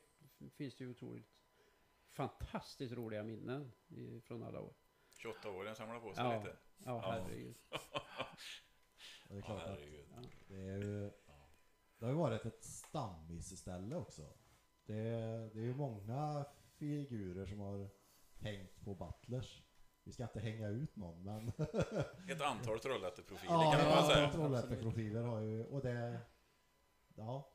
finns 0.56 0.76
det 0.76 0.84
ju 0.84 0.90
otroligt 0.90 1.28
fantastiskt 2.12 2.94
roliga 2.94 3.24
minnen 3.24 3.72
i, 3.88 4.22
från 4.22 4.44
alla 4.44 4.60
år. 4.62 4.74
28 5.18 5.50
år, 5.52 5.64
den 5.64 5.76
samlar 5.76 6.00
på 6.00 6.14
sig 6.14 6.24
Ja. 6.24 6.38
lite. 6.38 6.56
Ja, 6.78 6.86
Ja. 6.86 7.12
herregud. 7.12 7.56
Det 9.28 9.34
är 9.34 9.38
Ja, 9.38 9.46
klart 9.46 9.62
att 9.64 9.70
herregud. 9.70 10.06
det, 10.48 10.56
är 10.56 10.78
ju, 10.78 11.12
det 11.98 12.06
har 12.06 12.10
ju 12.12 12.18
varit 12.18 12.46
ett 12.46 12.66
stammisställe 12.96 13.96
också. 13.96 14.22
Det, 14.86 14.94
det 15.54 15.60
är 15.60 15.64
ju 15.64 15.76
många 15.76 16.46
figurer 16.78 17.46
som 17.46 17.60
har 17.60 17.90
hängt 18.40 18.84
på 18.84 18.96
Butlers. 18.96 19.62
Vi 20.04 20.12
ska 20.12 20.24
inte 20.24 20.40
hänga 20.40 20.68
ut 20.68 20.96
någon, 20.96 21.24
men 21.24 21.48
Ett 22.30 22.42
antal 22.42 22.80
Trollhätteprofiler 22.80 23.54
ja, 23.54 23.72
kan 23.78 23.90
man 23.90 23.98
ja, 23.98 24.14
säga. 24.14 24.32
Trollhätteprofiler 24.32 25.24
har 25.24 25.40
ju, 25.40 25.66
och 25.66 25.82
det, 25.82 26.20
ja. 27.16 27.52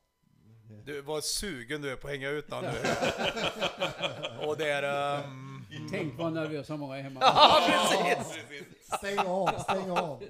Du, 0.84 1.02
vad 1.02 1.24
sugen 1.24 1.82
du 1.82 1.92
är 1.92 1.96
på 1.96 2.06
att 2.06 2.12
hänga 2.12 2.28
ut 2.28 2.50
någon 2.50 2.64
nu. 2.64 2.70
Och 4.46 4.56
det 4.56 4.70
är... 4.70 5.22
ehm, 5.24 5.64
Tänk 5.90 6.18
vad 6.18 6.32
nervösa 6.32 6.76
många 6.76 6.98
är 6.98 7.02
hemma. 7.02 7.20
Ja, 7.22 7.60
precis! 7.66 8.86
Stäng 8.98 9.18
av, 9.18 9.58
stäng 9.58 9.90
av. 9.90 10.22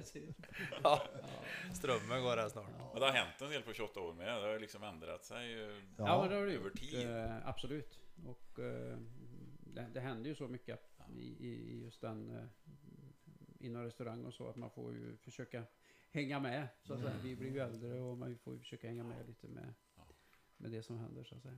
Ja. 0.83 1.01
Strömmen 1.75 2.23
går 2.23 2.35
där 2.35 2.49
snart. 2.49 2.65
Men 2.93 2.99
det 3.01 3.05
har 3.05 3.13
hänt 3.13 3.41
en 3.41 3.49
del 3.49 3.61
på 3.61 3.73
28 3.73 3.99
år 3.99 4.13
med. 4.13 4.27
Det 4.27 4.47
har 4.47 4.59
liksom 4.59 4.83
ändrat 4.83 5.23
sig 5.25 5.51
Ja, 5.97 6.21
men 6.21 6.29
det 6.29 6.35
har 6.35 6.45
det 6.45 6.53
över 6.53 6.69
tid. 6.69 7.09
Eh, 7.09 7.47
absolut. 7.47 7.99
Och 8.25 8.59
eh, 8.59 8.97
det, 9.59 9.87
det 9.93 9.99
händer 9.99 10.29
ju 10.29 10.35
så 10.35 10.47
mycket 10.47 10.79
i, 11.17 11.47
i 11.47 11.81
just 11.81 12.01
den 12.01 12.37
eh, 12.37 12.45
inom 13.59 13.83
restaurang 13.83 14.25
och 14.25 14.33
så 14.33 14.49
att 14.49 14.55
man 14.55 14.69
får 14.69 14.93
ju 14.93 15.17
försöka 15.17 15.63
hänga 16.11 16.39
med. 16.39 16.67
Så 16.83 16.93
att 16.93 16.99
säga. 16.99 17.13
Vi 17.23 17.35
blir 17.35 17.51
ju 17.51 17.59
äldre 17.59 17.99
och 17.99 18.17
man 18.17 18.37
får 18.37 18.53
ju 18.53 18.59
försöka 18.59 18.87
hänga 18.87 19.03
med 19.03 19.27
lite 19.27 19.47
med, 19.47 19.73
med 20.57 20.71
det 20.71 20.83
som 20.83 20.97
händer 20.97 21.23
så 21.23 21.35
att 21.35 21.41
säga. 21.41 21.57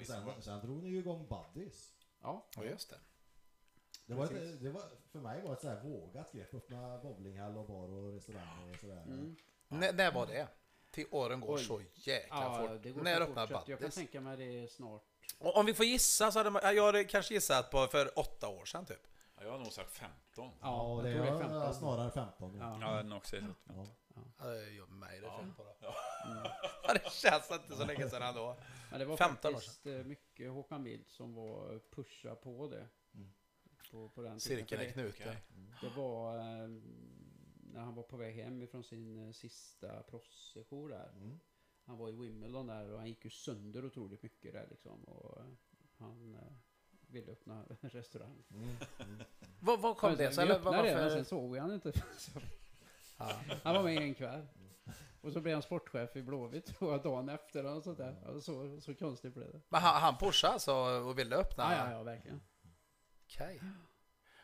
Och 0.00 0.06
Sen, 0.06 0.42
sen 0.42 0.60
drog 0.60 0.82
ni 0.82 0.88
ju 0.88 0.98
igång 0.98 1.26
Buddies. 1.28 1.94
Ja, 2.22 2.48
Ja, 2.56 2.64
just 2.64 2.90
det. 2.90 2.96
Det 4.08 4.14
var, 4.14 4.24
ett, 4.24 4.62
det 4.62 4.70
var, 4.70 4.82
för 5.12 5.18
mig 5.18 5.42
var 5.42 5.48
det 5.48 5.54
ett 5.54 5.60
så 5.60 5.68
här 5.68 5.80
vågat 5.80 6.32
grepp. 6.32 6.54
Öppna 6.54 6.98
bowlinghall 6.98 7.56
och 7.56 7.66
bar 7.66 7.88
och 7.88 8.12
restaurang 8.14 8.70
och 8.70 8.76
sådär. 8.80 9.02
mm. 9.02 9.36
N- 9.70 9.96
när 9.96 10.12
var 10.12 10.26
det? 10.26 10.48
Till 10.90 11.06
åren 11.10 11.40
går 11.40 11.54
Oj. 11.56 11.64
så 11.64 11.80
jäkla 11.94 12.36
ja 12.36 12.58
fort. 12.68 12.82
det 12.82 12.90
går 12.90 13.02
när 13.02 13.26
så 13.46 13.54
att 13.56 13.68
Jag 13.68 13.78
kan 13.80 13.90
tänka 13.90 14.20
mig 14.20 14.36
det 14.36 14.68
snart. 14.72 15.02
Och 15.38 15.56
Om 15.56 15.66
vi 15.66 15.74
får 15.74 15.86
gissa 15.86 16.32
så 16.32 16.38
hade 16.38 16.50
man, 16.50 16.76
jag 16.76 16.86
hade 16.86 17.04
kanske 17.04 17.34
gissat 17.34 17.70
på 17.70 17.86
för 17.86 18.18
åtta 18.18 18.48
år 18.48 18.64
sedan 18.64 18.86
typ. 18.86 19.06
Ja, 19.36 19.42
jag 19.44 19.50
har 19.50 19.58
nog 19.58 19.72
sagt 19.72 19.92
15. 19.92 20.14
Ja, 20.34 20.50
jag 20.60 21.04
det 21.04 21.10
det 21.10 21.18
är 21.18 21.34
är 21.34 21.38
15. 21.40 21.74
snarare 21.74 22.10
15. 22.10 22.56
Ja. 22.58 22.78
Ja. 22.80 22.90
Ja, 22.90 22.96
den 22.96 23.12
också. 23.12 23.36
är 23.36 23.40
så. 23.40 23.46
Ja. 23.64 23.86
Ja, 24.38 24.44
det 24.46 24.70
gör 24.70 24.86
mig 24.86 25.20
det 25.20 25.30
fel 25.30 25.52
på 25.56 25.64
det. 25.64 25.86
Mm. 26.30 26.42
Ja, 26.82 26.94
det 26.94 27.10
känns 27.12 27.50
inte 27.50 27.76
så 27.76 27.84
länge 27.86 28.08
sedan 28.10 28.22
ändå. 28.22 28.56
Men 28.90 28.98
det 29.00 29.04
var 29.06 29.16
15 29.16 29.50
år 29.54 29.54
faktiskt 29.54 29.86
eh, 29.86 29.92
mycket 29.92 30.50
Håkan 30.50 30.82
Mild 30.82 31.06
som 31.08 31.34
var 31.34 31.80
pusha 31.94 32.34
på 32.34 32.68
det. 32.68 32.86
Mm. 33.92 34.08
På, 34.08 34.08
på 34.08 34.22
den 34.22 34.38
tiden. 34.38 34.58
Cirkeln 34.58 34.80
är 34.80 34.86
det, 34.86 34.92
knuten. 34.92 35.34
det 35.80 35.88
var 35.96 36.38
eh, 36.38 36.68
när 37.72 37.80
han 37.80 37.94
var 37.94 38.02
på 38.02 38.16
väg 38.16 38.34
hem 38.34 38.62
ifrån 38.62 38.84
sin 38.84 39.26
eh, 39.26 39.32
sista 39.32 40.02
proffssession 40.02 40.90
där. 40.90 41.12
Mm. 41.16 41.40
Han 41.84 41.98
var 41.98 42.08
i 42.08 42.12
Wimbledon 42.12 42.66
där 42.66 42.92
och 42.92 42.98
han 42.98 43.08
gick 43.08 43.24
ju 43.24 43.30
sönder 43.30 43.84
otroligt 43.84 44.22
mycket 44.22 44.52
där 44.52 44.66
liksom. 44.70 45.04
Och 45.04 45.40
eh, 45.40 45.46
han 45.98 46.34
eh, 46.34 46.52
ville 47.06 47.32
öppna 47.32 47.64
restaurang. 47.80 48.44
Mm. 48.50 48.68
Mm. 48.98 49.22
Vad, 49.60 49.80
vad 49.80 49.96
kom 49.96 50.10
Men 50.10 50.18
det 50.18 50.28
vi 50.28 50.34
sig? 50.34 50.48
Vad 50.48 50.56
öppnade 50.56 50.88
det, 50.88 50.96
men 50.96 51.10
sen 51.10 51.24
såg 51.24 51.52
vi 51.52 51.58
han 51.58 51.74
inte. 51.74 51.92
Så 52.18 52.40
Ja. 53.18 53.40
han 53.62 53.74
var 53.74 53.82
med 53.82 53.96
en 54.02 54.14
kväll. 54.14 54.46
Och 55.20 55.32
så 55.32 55.40
blev 55.40 55.54
han 55.54 55.62
sportchef 55.62 56.16
i 56.16 56.22
Blåvitt 56.22 56.66
tror 56.66 56.92
jag, 56.92 57.02
dagen 57.02 57.28
efter 57.28 57.64
och 57.64 57.82
sånt 57.82 57.98
där. 57.98 58.16
Ja, 58.24 58.40
så, 58.40 58.80
så 58.80 58.94
konstigt 58.94 59.34
blev 59.34 59.52
det. 59.52 59.60
Men 59.68 59.80
han, 59.80 60.02
han 60.02 60.16
pushade 60.16 60.52
alltså 60.52 60.74
och 60.74 61.18
ville 61.18 61.36
öppna? 61.36 61.62
Ja, 61.72 61.84
ja, 61.86 61.92
ja, 61.92 62.02
verkligen. 62.02 62.40
Okej. 63.28 63.62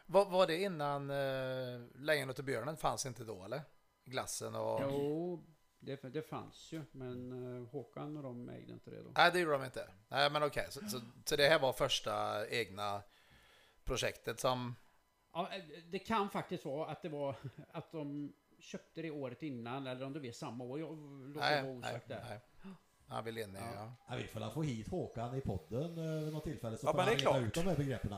Var, 0.06 0.24
var 0.24 0.46
det 0.46 0.62
innan 0.62 1.10
uh, 1.10 1.86
Lejonet 1.94 2.38
och 2.38 2.44
björnen 2.44 2.76
fanns 2.76 3.06
inte 3.06 3.24
då 3.24 3.44
eller? 3.44 3.62
Glassen 4.04 4.54
och... 4.54 4.80
Jo, 4.82 5.44
det, 5.78 6.02
det 6.02 6.22
fanns 6.22 6.72
ju, 6.72 6.82
men 6.92 7.32
eh, 7.32 7.68
Håkan 7.68 8.16
och 8.16 8.22
de 8.22 8.48
ägde 8.48 8.72
inte 8.72 8.90
det 8.90 9.02
då. 9.02 9.10
Nej, 9.16 9.30
det 9.32 9.38
gjorde 9.38 9.52
de 9.52 9.64
inte. 9.64 9.88
Nej, 10.08 10.30
men 10.30 10.42
okej. 10.42 10.66
Så, 10.70 10.88
så, 10.88 11.00
så 11.24 11.36
det 11.36 11.48
här 11.48 11.58
var 11.58 11.72
första 11.72 12.46
egna 12.48 13.02
projektet 13.84 14.40
som... 14.40 14.76
Ja, 15.32 15.48
eh, 15.52 15.62
det 15.90 15.98
kan 15.98 16.30
faktiskt 16.30 16.64
vara 16.64 16.90
att 16.90 17.02
det 17.02 17.08
var 17.08 17.36
att 17.72 17.92
de 17.92 18.32
köpte 18.58 19.02
det 19.02 19.10
året 19.10 19.42
innan, 19.42 19.86
eller 19.86 20.06
om 20.06 20.12
det 20.12 20.20
var 20.20 20.32
samma 20.32 20.64
år. 20.64 20.80
Jag 20.80 20.98
låter 20.98 21.40
Nej, 21.40 21.62
vara 21.62 21.72
nej, 21.72 21.78
osagt 21.78 22.08
där. 22.08 22.24
nej. 22.28 22.40
Han 23.06 23.24
vill 23.24 23.38
in 23.38 23.56
i... 23.56 23.58
Ja. 23.58 23.72
Ja. 23.74 23.94
Ja, 24.08 24.16
vi 24.16 24.26
får 24.26 24.50
få 24.50 24.62
hit 24.62 24.88
Håkan 24.88 25.34
i 25.36 25.40
podden 25.40 25.98
eh, 25.98 26.24
vid 26.24 26.32
något 26.32 26.44
tillfälle 26.44 26.76
så 26.76 26.86
Ja, 26.86 26.92
får 26.92 26.98
han 26.98 27.08
det 27.08 27.14
reda 27.14 27.38
ut 27.38 27.54
de 27.54 27.60
här 27.60 27.76
begreppen. 27.76 28.14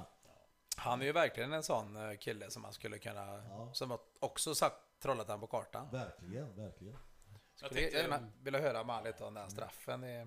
Han 0.77 1.01
är 1.01 1.07
ju 1.07 1.13
verkligen 1.13 1.53
en 1.53 1.63
sån 1.63 1.97
eh, 1.97 2.17
kille 2.17 2.51
som 2.51 2.63
man 2.63 2.73
skulle 2.73 2.99
kunna... 2.99 3.43
Ja. 3.51 3.71
Som 3.73 3.99
också 4.21 4.55
satt 4.55 4.83
Trollhättan 5.03 5.41
på 5.41 5.47
kartan. 5.47 5.89
Verkligen, 5.93 6.57
verkligen. 6.57 6.97
Jag 7.61 7.71
Skulle 7.71 7.81
tänkte, 7.81 7.99
gärna 7.99 8.21
vilja 8.43 8.61
höra 8.61 8.85
med 8.85 9.05
lite 9.05 9.25
om 9.25 9.35
den 9.35 9.51
straffen. 9.51 10.05
I... 10.05 10.27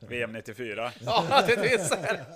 VM 0.00 0.32
94. 0.32 0.92
Ja, 1.00 1.42
det 1.46 1.52
är 1.52 2.26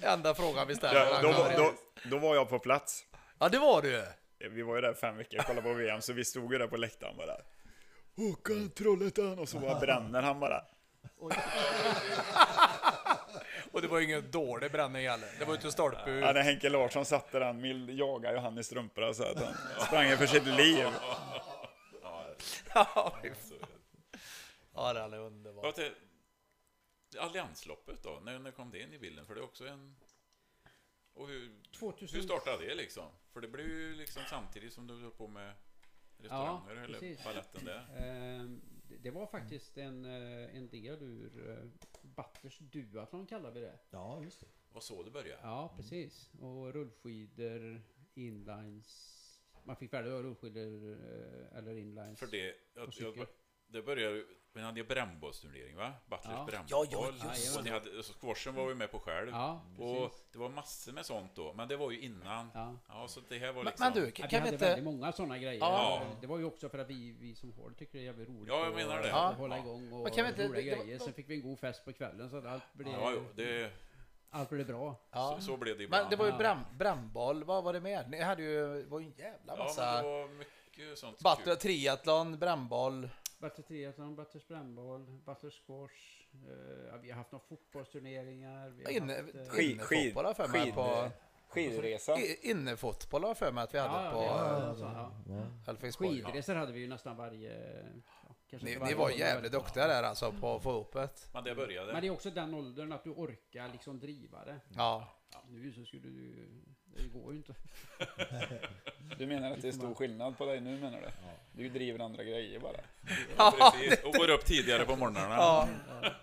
det 0.00 0.06
enda 0.06 0.34
frågan 0.34 0.68
vi 0.68 0.74
ställer. 0.74 1.00
Ja, 1.00 1.22
då, 1.22 1.62
då, 1.62 1.72
då 2.10 2.18
var 2.18 2.34
jag 2.34 2.48
på 2.48 2.58
plats. 2.58 3.04
Ja, 3.38 3.48
det 3.48 3.58
var 3.58 3.82
du 3.82 3.90
ju. 3.90 4.04
Vi 4.50 4.62
var 4.62 4.74
ju 4.74 4.80
där 4.80 4.94
fem 4.94 5.16
veckor 5.16 5.38
och 5.38 5.46
kollade 5.46 5.68
på 5.68 5.74
VM, 5.74 6.02
så 6.02 6.12
vi 6.12 6.24
stod 6.24 6.52
ju 6.52 6.58
där 6.58 6.66
på 6.66 6.76
läktaren 6.76 7.16
bara. 7.16 7.36
Håkan 8.16 8.70
Trollhättan! 8.70 9.38
Och 9.38 9.48
så 9.48 9.58
bara 9.58 9.80
bränner 9.80 10.22
han 10.22 10.40
bara. 10.40 10.64
Och 13.76 13.82
det 13.82 13.88
var 13.88 13.98
ju 13.98 14.04
ingen 14.04 14.30
dålig 14.30 14.72
bränning 14.72 15.08
heller. 15.08 15.28
Det 15.38 15.44
var 15.44 15.52
ju 15.52 15.56
inte 15.56 15.72
stolpe 15.72 16.10
Ja, 16.10 16.32
när 16.32 16.42
Henke 16.42 16.68
Larsson 16.68 17.04
satte 17.04 17.38
den, 17.38 17.60
Mild 17.60 17.90
jagade 17.90 18.34
ju 18.34 18.40
han 18.40 18.58
i 18.58 18.64
strumporna 18.64 19.14
så 19.14 19.22
att 19.22 19.42
han 19.42 19.54
sprang 19.86 20.16
för 20.16 20.26
sitt 20.26 20.46
liv. 20.46 20.86
Ja, 22.74 23.22
ja, 24.74 24.92
den 24.92 25.12
är 25.12 25.18
underbar. 25.18 25.62
vad 25.62 25.74
till, 25.74 25.94
Alliansloppet 27.18 28.02
då, 28.02 28.20
när, 28.24 28.38
när 28.38 28.50
kom 28.50 28.70
det 28.70 28.80
in 28.80 28.92
i 28.92 28.98
bilden? 28.98 29.26
För 29.26 29.34
det 29.34 29.40
är 29.40 29.44
också 29.44 29.66
en... 29.66 29.96
Och 31.14 31.28
hur, 31.28 31.62
2000... 31.78 32.16
hur 32.16 32.26
startade 32.26 32.66
det 32.66 32.74
liksom? 32.74 33.10
För 33.32 33.40
det 33.40 33.48
blev 33.48 33.66
ju 33.66 33.94
liksom 33.94 34.22
samtidigt 34.30 34.72
som 34.72 34.86
du 34.86 35.00
höll 35.00 35.10
på 35.10 35.28
med 35.28 35.52
restauranger 36.18 36.76
eller 36.76 36.98
precis. 36.98 37.24
baletten 37.24 37.64
där. 37.64 37.86
Det- 38.88 39.10
var 39.10 39.26
faktiskt 39.26 39.78
en, 39.78 40.04
eh, 40.04 40.56
en 40.56 40.68
del 40.68 41.02
ur 41.02 41.48
uh, 41.48 41.70
Butters 42.02 42.58
duathlon 42.58 43.26
kallar 43.26 43.50
vi 43.50 43.60
det. 43.60 43.78
Ja, 43.90 44.22
just 44.22 44.40
det. 44.40 44.46
Och 44.72 44.82
så 44.82 45.02
det 45.02 45.10
började. 45.10 45.42
Ja, 45.42 45.72
precis. 45.76 46.30
Och 46.40 46.72
rullskidor, 46.74 47.82
inlines. 48.14 49.12
Man 49.64 49.76
fick 49.76 49.92
välja 49.92 50.22
rullskidor 50.22 50.92
eh, 50.92 51.58
eller 51.58 51.76
inlines. 51.76 52.18
För 52.18 52.26
det, 52.26 52.54
jag, 52.74 52.88
jag, 52.98 53.26
det 53.66 53.82
började 53.82 54.24
vi 54.56 54.62
hade 54.62 54.80
ju 54.80 54.86
brännbollsturnering 54.86 55.76
va? 55.76 55.92
Butlers 56.06 56.34
Ja. 56.36 56.44
brännboll. 56.44 56.86
Ja, 56.90 57.12
ja, 57.22 57.28
just 57.34 57.58
och 57.58 57.64
ni 57.64 57.70
hade, 57.70 58.02
så 58.02 58.12
squashen 58.12 58.54
var 58.54 58.66
vi 58.66 58.74
med 58.74 58.90
på 58.90 58.98
själv. 58.98 59.28
Ja, 59.30 59.60
och 59.78 60.12
det 60.32 60.38
var 60.38 60.48
massor 60.48 60.92
med 60.92 61.06
sånt 61.06 61.30
då, 61.34 61.52
men 61.52 61.68
det 61.68 61.76
var 61.76 61.90
ju 61.90 62.00
innan. 62.00 62.50
Ja. 62.54 62.74
Ja, 62.88 63.08
så 63.08 63.20
det 63.28 63.38
här 63.38 63.46
var 63.46 63.54
Men, 63.54 63.64
liksom... 63.64 63.84
men 63.84 63.92
du, 64.02 64.04
Ja, 64.04 64.10
kan, 64.10 64.22
vi 64.26 64.30
kan 64.30 64.30
vi 64.30 64.36
hade 64.36 64.52
inte... 64.52 64.64
väldigt 64.64 64.84
många 64.84 65.12
sådana 65.12 65.38
grejer. 65.38 65.60
Ja. 65.60 66.02
Det 66.20 66.26
var 66.26 66.38
ju 66.38 66.44
också 66.44 66.68
för 66.68 66.78
att 66.78 66.90
vi, 66.90 67.16
vi 67.20 67.34
som 67.34 67.52
har 67.52 67.70
det 67.70 67.76
tycker 67.76 67.98
det 67.98 68.04
är 68.04 68.06
jävligt 68.06 68.28
roligt 68.28 68.48
Ja, 68.48 68.58
jag 68.58 68.68
att 68.68 68.74
menar 68.74 69.02
det. 69.02 69.08
Ja. 69.08 69.34
hålla 69.38 69.58
igång 69.58 69.92
och 69.92 70.10
Men 70.16 70.26
inte- 70.26 70.48
roliga 70.48 70.48
det- 70.48 70.80
det- 70.80 70.84
grejer. 70.84 70.98
Sen 70.98 71.12
fick 71.12 71.28
vi 71.30 71.34
en 71.34 71.42
god 71.42 71.58
fest 71.58 71.84
på 71.84 71.92
kvällen 71.92 72.30
så 72.30 72.36
att 72.36 72.46
allt 72.46 72.62
blev, 72.72 72.88
Ja, 72.92 73.12
jo, 73.14 73.24
det, 73.34 73.70
allt 74.30 74.50
blev 74.50 74.66
bra. 74.66 74.94
Ja. 75.12 75.36
så, 75.40 75.44
så 75.46 75.56
blev 75.56 75.78
det 75.78 75.84
ibland. 75.84 76.02
Men 76.04 76.10
det 76.10 76.16
var 76.16 76.26
ju 76.26 76.44
Ja. 76.44 76.58
brännboll, 76.78 77.44
vad 77.44 77.64
var 77.64 77.72
det 77.72 77.80
mer? 77.80 78.06
Ni 78.08 78.22
hade 78.22 78.42
ju, 78.42 78.82
det 78.82 78.88
var 78.88 79.00
ju 79.00 79.06
en 79.06 79.12
jävla 79.16 79.56
Ja, 79.56 79.64
massa... 79.64 79.92
men 79.92 80.04
det 80.04 80.10
var 80.10 80.28
mycket 80.28 80.98
sånt 80.98 81.18
Battle, 81.22 81.44
kul. 81.44 81.56
triathlon, 81.56 82.38
brännboll. 82.38 83.08
Butter 83.38 83.62
triathlon, 83.62 84.16
butter 84.16 84.42
brännboll, 84.48 85.06
butter 85.24 85.50
squash. 85.50 86.26
eh, 86.48 86.86
ja, 86.88 86.96
vi 86.96 87.10
har 87.10 87.16
haft 87.16 87.32
några 87.32 87.44
fotbollsturneringar. 87.44 88.68
Vi 88.68 88.84
har 88.84 88.90
Inne, 88.92 89.12
haft, 89.14 89.34
eh, 89.34 89.40
Skid- 89.42 89.70
innefotboll 89.72 90.24
har 90.24 90.34
för 90.34 90.48
mig 90.48 90.60
skid- 90.60 90.74
på... 90.74 91.10
Skidresa. 91.48 92.16
Innefotboll 92.42 93.24
har 93.24 93.34
för 93.34 93.52
mig 93.52 93.64
att 93.64 93.74
vi 93.74 93.78
hade 93.78 94.04
Ja, 94.04 94.10
på 94.12 94.18
Ja, 94.22 94.74
ja, 94.80 95.12
ja. 95.28 95.90
Skidresor 95.92 96.54
hade 96.54 96.72
vi 96.72 96.80
ju 96.80 96.88
nästan 96.88 97.16
varje... 97.16 97.82
Kanske 98.50 98.66
Ni, 98.66 98.72
inte 98.72 98.84
ni 98.84 98.94
varje 98.94 98.96
var 98.96 99.10
jävligt 99.10 99.52
duktiga 99.52 99.86
där 99.86 100.02
alltså 100.02 100.32
på 100.32 100.54
att 100.56 100.62
få 100.62 100.72
upp 100.72 100.92
det. 100.92 101.08
Men 101.32 101.44
det 101.44 101.54
började. 101.54 101.92
Men 101.92 102.00
det 102.02 102.06
är 102.08 102.10
också 102.10 102.30
den 102.30 102.54
åldern 102.54 102.92
att 102.92 103.04
du 103.04 103.10
orkar 103.10 103.68
liksom 103.72 104.00
driva 104.00 104.44
det. 104.44 104.60
Ja. 104.76 105.08
Nu 105.48 105.72
så 105.72 105.84
skulle 105.84 106.02
du... 106.08 106.48
Det 106.96 107.20
går 107.20 107.32
ju 107.32 107.38
inte. 107.38 107.54
Du 109.18 109.26
menar 109.26 109.50
att 109.50 109.62
det 109.62 109.68
är 109.68 109.72
stor 109.72 109.94
skillnad 109.94 110.38
på 110.38 110.46
dig 110.46 110.60
nu 110.60 110.80
menar 110.80 111.00
du? 111.00 111.08
Du 111.62 111.68
driver 111.68 111.98
andra 111.98 112.24
grejer 112.24 112.60
bara. 112.60 112.80
Ja, 113.36 113.54
precis. 113.58 114.04
Och 114.04 114.12
går 114.12 114.30
upp 114.30 114.44
tidigare 114.44 114.84
på 114.84 114.96
morgnarna. 114.96 115.34
Ja. 115.34 115.68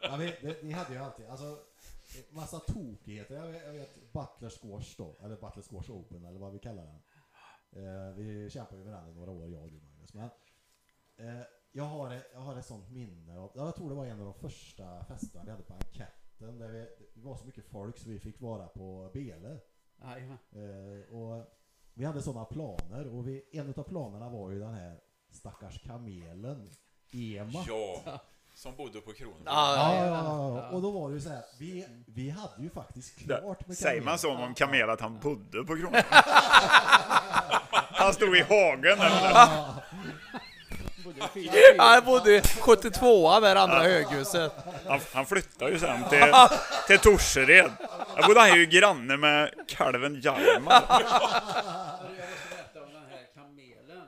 Ja, 0.01 0.15
vi, 0.15 0.35
det, 0.41 0.63
ni 0.63 0.71
hade 0.71 0.93
ju 0.93 0.99
alltid, 0.99 1.25
alltså, 1.25 1.57
massa 2.29 2.59
tokigheter. 2.59 3.35
Jag 3.35 3.47
vet, 3.47 3.63
jag 3.65 3.73
vet 3.73 4.13
Butler 4.13 4.49
Squash 4.49 4.95
då, 4.97 5.15
eller 5.23 5.35
Butler 5.35 5.63
Squash 5.63 5.91
Open 5.91 6.25
eller 6.25 6.39
vad 6.39 6.53
vi 6.53 6.59
kallar 6.59 6.85
den. 6.85 7.01
Eh, 7.83 8.15
vi 8.15 8.49
kämpade 8.49 8.77
ju 8.77 8.85
med 8.85 8.93
den 8.93 9.09
i 9.09 9.13
några 9.13 9.31
år, 9.31 9.49
jag 9.49 9.63
och 9.63 9.71
du 9.71 9.79
Magnus. 9.79 10.13
Men, 10.13 10.29
eh, 11.17 11.43
jag, 11.71 11.83
har 11.83 12.13
ett, 12.13 12.29
jag 12.33 12.39
har 12.39 12.59
ett 12.59 12.65
sånt 12.65 12.89
minne 12.89 13.39
av, 13.39 13.51
jag 13.55 13.75
tror 13.75 13.89
det 13.89 13.95
var 13.95 14.05
en 14.05 14.19
av 14.19 14.25
de 14.25 14.33
första 14.33 15.05
festerna 15.05 15.43
vi 15.45 15.51
hade 15.51 15.63
på 15.63 15.73
Enkätten. 15.73 16.59
Där 16.59 16.69
vi, 16.69 16.79
det 17.13 17.21
var 17.21 17.37
så 17.37 17.45
mycket 17.45 17.65
folk 17.65 17.97
så 17.97 18.09
vi 18.09 18.19
fick 18.19 18.41
vara 18.41 18.67
på 18.67 19.11
Bele. 19.13 19.59
Jajamän. 20.03 20.37
Eh, 20.55 21.15
och 21.15 21.45
vi 21.93 22.05
hade 22.05 22.21
sådana 22.21 22.45
planer 22.45 23.07
och 23.07 23.27
vi, 23.27 23.43
en 23.51 23.73
av 23.77 23.83
planerna 23.83 24.29
var 24.29 24.51
ju 24.51 24.59
den 24.59 24.73
här 24.73 24.97
stackars 25.31 25.83
kamelen 25.83 26.69
Ema. 27.11 27.63
Ja, 27.67 28.19
som 28.55 28.75
bodde 28.75 29.01
på 29.01 29.13
Kronborg. 29.13 29.43
Ja, 29.45 29.75
Ja, 29.75 29.95
ja, 29.95 30.05
ja, 30.05 30.57
ja. 30.57 30.69
Och 30.69 30.81
då 30.81 30.91
var 30.91 31.09
det 31.09 31.15
ju 31.15 31.21
så 31.21 31.29
här, 31.29 31.43
vi, 31.59 31.87
vi 32.07 32.29
hade 32.29 32.63
ju 32.63 32.69
faktiskt 32.69 33.15
klart 33.19 33.67
med 33.67 33.77
Säger 33.77 34.01
man 34.01 34.19
så 34.19 34.27
kamelen. 34.27 34.47
om 34.49 34.53
Kamel 34.55 34.89
att 34.89 35.01
han 35.01 35.19
bodde 35.19 35.63
på 35.63 35.75
Kronan? 35.77 36.01
Han 37.95 38.13
stod 38.13 38.37
i 38.37 38.41
hagen 38.41 38.99
eller? 38.99 39.47
Ja, 41.77 41.93
jag 41.93 42.05
bodde 42.05 42.35
i 42.35 42.41
72 42.41 43.39
där 43.39 43.55
andra 43.55 43.79
höghuset. 43.79 44.53
Han, 44.87 44.99
han 45.13 45.25
flyttade 45.25 45.71
ju 45.71 45.79
sen 45.79 46.09
till, 46.09 46.33
till 46.87 46.99
Torsered. 46.99 47.71
Där 48.15 48.27
bodde 48.27 48.39
han 48.39 48.59
ju 48.59 48.65
granne 48.65 49.17
med 49.17 49.53
kalven 49.67 50.21
Hjalmar. 50.21 50.83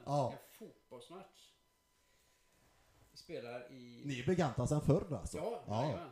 Ja. 0.05 0.34
Spelar 3.13 3.72
i... 3.72 4.01
Ni 4.05 4.19
är 4.19 4.26
bekanta 4.26 4.67
sedan 4.67 4.81
förr 4.81 5.17
alltså? 5.19 5.38
Ja, 5.38 5.63
ja. 5.67 5.81
Jajamän, 5.81 6.11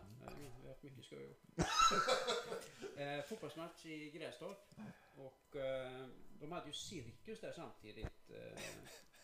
vi 0.62 0.68
har 0.68 0.70
haft 0.70 0.84
mycket 0.84 1.06
skoj 1.06 1.24
ihop. 1.24 1.38
eh, 2.98 3.30
fotbollsmatch 3.30 3.86
i 3.86 4.12
Grästorp. 4.12 4.58
Och 5.18 5.56
eh, 5.56 6.08
de 6.40 6.52
hade 6.52 6.68
ju 6.68 6.74
cirkus 6.74 7.42
där 7.42 7.54
samtidigt. 7.56 8.30
Eh, 8.30 8.60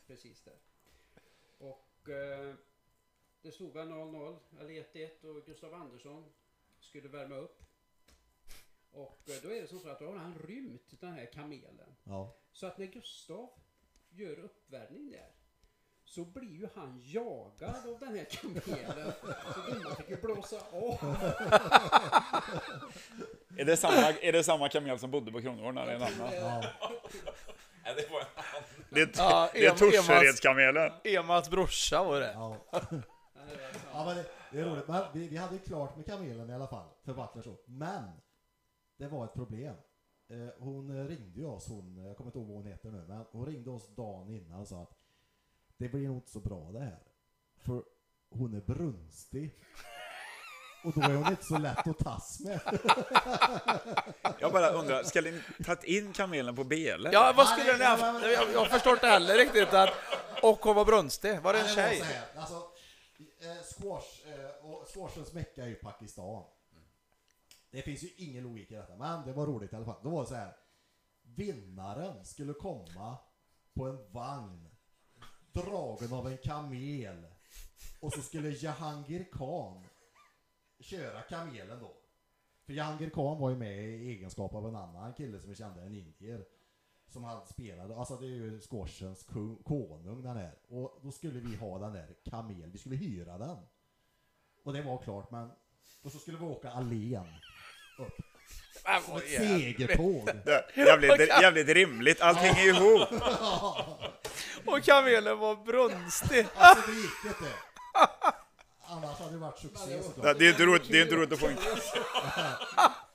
precis 0.07 0.43
där. 0.43 0.53
Och 1.59 2.09
eh, 2.09 2.53
det 3.41 3.51
stod 3.51 3.73
väl 3.73 3.87
0-0, 3.87 4.39
eller 4.59 4.69
1-1 4.69 5.25
och 5.25 5.45
Gustav 5.45 5.73
Andersson 5.73 6.25
skulle 6.79 7.07
värma 7.07 7.35
upp. 7.35 7.63
Och 8.91 9.29
eh, 9.29 9.35
då 9.43 9.49
är 9.51 9.61
det 9.61 9.67
som 9.67 9.79
så 9.79 9.89
att 9.89 9.99
då 9.99 10.05
har 10.05 10.17
han 10.17 10.39
rymt 10.47 10.93
den 10.99 11.13
här 11.13 11.25
kamelen. 11.25 11.95
ja. 12.03 12.35
Så 12.51 12.67
att 12.67 12.77
när 12.77 12.85
Gustav 12.85 13.49
gör 14.09 14.39
uppvärmning 14.39 15.11
där 15.11 15.31
så 16.03 16.25
blir 16.25 16.59
ju 16.59 16.67
han 16.75 17.01
jagad 17.05 17.87
av 17.87 17.99
den 17.99 18.15
här 18.15 18.25
kamelen. 18.25 19.11
Så 19.53 19.71
domaren 19.71 19.95
fick 19.95 20.09
ju 20.09 20.15
blåsa 20.21 20.57
av. 20.71 20.99
Är 23.57 23.65
det 23.65 23.77
samma, 23.77 24.13
är 24.21 24.31
det 24.31 24.43
samma 24.43 24.69
kamel 24.69 24.99
som 24.99 25.11
bodde 25.11 25.31
på 25.31 25.41
Kronogården 25.41 25.77
eller 25.77 25.93
en 25.93 26.01
annan? 26.01 26.33
ja. 26.33 26.63
Nej, 27.83 27.95
det 27.97 28.11
var 28.11 28.19
en 28.19 28.25
annan. 28.35 28.63
Det 28.89 29.01
är, 29.01 29.09
Ja, 29.17 29.49
det 29.53 29.65
är 29.65 29.71
Em- 29.71 29.77
Torseredskamelen. 29.77 30.91
Emats 31.03 31.49
brorsa 31.49 32.03
var 32.03 32.19
det. 32.19 32.31
ja. 32.33 32.57
ja 33.91 34.05
men 34.05 34.15
det, 34.15 34.25
det 34.51 34.59
är 34.59 34.65
roligt. 34.65 34.87
Men 34.87 35.03
vi, 35.13 35.27
vi 35.27 35.37
hade 35.37 35.53
ju 35.53 35.59
klart 35.59 35.95
med 35.95 36.05
kamelen 36.05 36.49
i 36.49 36.53
alla 36.53 36.67
fall, 36.67 36.89
för 37.05 37.13
Butler 37.13 37.41
så. 37.41 37.57
Men 37.65 38.03
det 38.97 39.07
var 39.07 39.25
ett 39.25 39.33
problem. 39.33 39.75
Eh, 40.29 40.47
hon 40.59 41.07
ringde 41.07 41.39
ju 41.39 41.45
oss, 41.45 41.67
hon, 41.67 41.97
jag 42.05 42.17
kommer 42.17 42.27
inte 42.27 42.39
ihåg 42.39 42.47
vad 42.47 42.57
hon 42.57 42.65
heter 42.65 42.91
nu, 42.91 43.05
men 43.07 43.25
hon 43.31 43.45
ringde 43.45 43.69
oss 43.69 43.95
dagen 43.95 44.29
innan 44.29 44.59
och 44.59 44.67
sa 44.67 44.81
att 44.83 44.93
det 45.77 45.89
blir 45.89 46.07
nog 46.07 46.17
inte 46.17 46.31
så 46.31 46.39
bra 46.39 46.71
det 46.71 46.79
här. 46.79 46.99
För 47.57 47.83
hon 48.29 48.53
är 48.53 48.61
brunstig. 48.61 49.55
Och 50.83 50.93
då 50.95 51.01
är 51.01 51.15
hon 51.15 51.27
inte 51.27 51.43
så 51.43 51.57
lätt 51.57 51.87
att 51.87 51.99
tas 51.99 52.39
med. 52.39 52.59
Jag 54.39 54.51
bara 54.51 54.69
undrar, 54.69 55.03
ska 55.03 55.21
ni 55.21 55.41
tagit 55.65 55.83
in 55.83 56.13
kamelen 56.13 56.55
på 56.55 56.63
Bele? 56.63 57.09
Ja, 57.13 57.33
vad 57.37 57.47
skulle 57.47 57.77
ni 57.77 57.83
haft? 57.83 58.03
Jag, 58.03 58.53
jag 58.53 58.67
förstår 58.67 58.93
inte 58.93 59.07
heller 59.07 59.37
riktigt 59.37 59.73
att... 59.73 59.89
Och 60.43 60.59
hon 60.59 60.75
var 60.75 60.85
brunstig. 60.85 61.41
Var 61.41 61.53
det 61.53 61.59
en 61.59 61.65
Nej, 61.65 61.75
var 61.75 61.83
tjej? 61.83 61.99
så 61.99 62.05
här, 62.05 62.23
Alltså, 62.35 62.55
eh, 63.41 63.63
squash, 63.77 64.33
eh, 64.33 64.65
och 64.65 64.87
squashens 64.93 65.33
mecka 65.33 65.63
är 65.63 65.67
ju 65.67 65.75
Pakistan. 65.75 66.43
Det 67.71 67.81
finns 67.81 68.03
ju 68.03 68.09
ingen 68.17 68.43
logik 68.43 68.71
i 68.71 68.75
detta, 68.75 68.95
men 68.95 69.25
det 69.25 69.33
var 69.33 69.45
roligt 69.45 69.73
i 69.73 69.75
alla 69.75 69.85
fall. 69.85 69.99
Då 70.03 70.09
var 70.09 70.21
det 70.21 70.29
så 70.29 70.35
här. 70.35 70.55
Vinnaren 71.35 72.25
skulle 72.25 72.53
komma 72.53 73.17
på 73.73 73.85
en 73.87 74.11
vagn 74.11 74.69
dragen 75.53 76.13
av 76.13 76.27
en 76.27 76.37
kamel 76.37 77.25
och 77.99 78.13
så 78.13 78.21
skulle 78.21 78.49
Jahangir 78.49 79.25
Khan 79.31 79.85
köra 80.79 81.21
kamelen 81.21 81.79
då. 81.79 81.95
För 82.65 82.73
Jahangir 82.73 83.09
Khan 83.09 83.39
var 83.39 83.49
ju 83.49 83.55
med 83.55 83.79
i 83.79 84.09
egenskap 84.09 84.53
av 84.55 84.67
en 84.67 84.75
annan 84.75 85.13
kille 85.13 85.39
som 85.39 85.49
vi 85.49 85.55
kände, 85.55 85.81
en 85.81 85.95
indier. 85.95 86.45
Som 87.07 87.23
han 87.23 87.47
spelade, 87.47 87.95
alltså 87.95 88.15
det 88.15 88.25
är 88.25 88.29
ju 88.29 88.59
squashens 88.61 89.23
konung 89.63 90.23
den 90.23 90.37
här. 90.37 90.55
Och 90.69 90.99
då 91.03 91.11
skulle 91.11 91.39
vi 91.39 91.55
ha 91.55 91.79
den 91.79 91.93
där 91.93 92.15
kamel, 92.29 92.69
vi 92.71 92.77
skulle 92.77 92.95
hyra 92.95 93.37
den. 93.37 93.57
Och 94.63 94.73
det 94.73 94.81
var 94.81 94.97
klart 94.97 95.31
men, 95.31 95.51
och 96.01 96.11
så 96.11 96.19
skulle 96.19 96.37
vi 96.37 96.45
åka 96.45 96.69
Allén 96.71 97.27
upp. 97.99 98.13
Som 99.05 99.17
ett 99.17 99.23
segertåg. 99.27 100.25
Det- 100.45 100.65
Jävligt, 100.75 101.19
jävligt 101.41 101.67
rimligt, 101.67 102.21
allt 102.21 102.37
hänger 102.37 102.67
ihop. 102.69 103.09
Och 104.65 104.83
kamelen 104.83 105.39
var 105.39 105.55
brunstig. 105.65 106.45
Alltså 106.55 106.91
det 106.91 106.97
gick 106.97 107.25
inte. 107.25 107.53
Annars 108.89 109.19
hade 109.19 109.31
det 109.31 109.37
varit 109.37 109.59
succé 109.59 109.97
Det 109.97 110.03
såklart. 110.03 110.41
är 110.41 110.49
inte 110.49 110.65
roligt, 110.65 110.87
det 110.91 110.97
är 110.99 111.03
inte 111.03 111.15
roligt 111.15 111.33
att 111.33 111.39
få 111.39 111.47
en... 111.47 111.55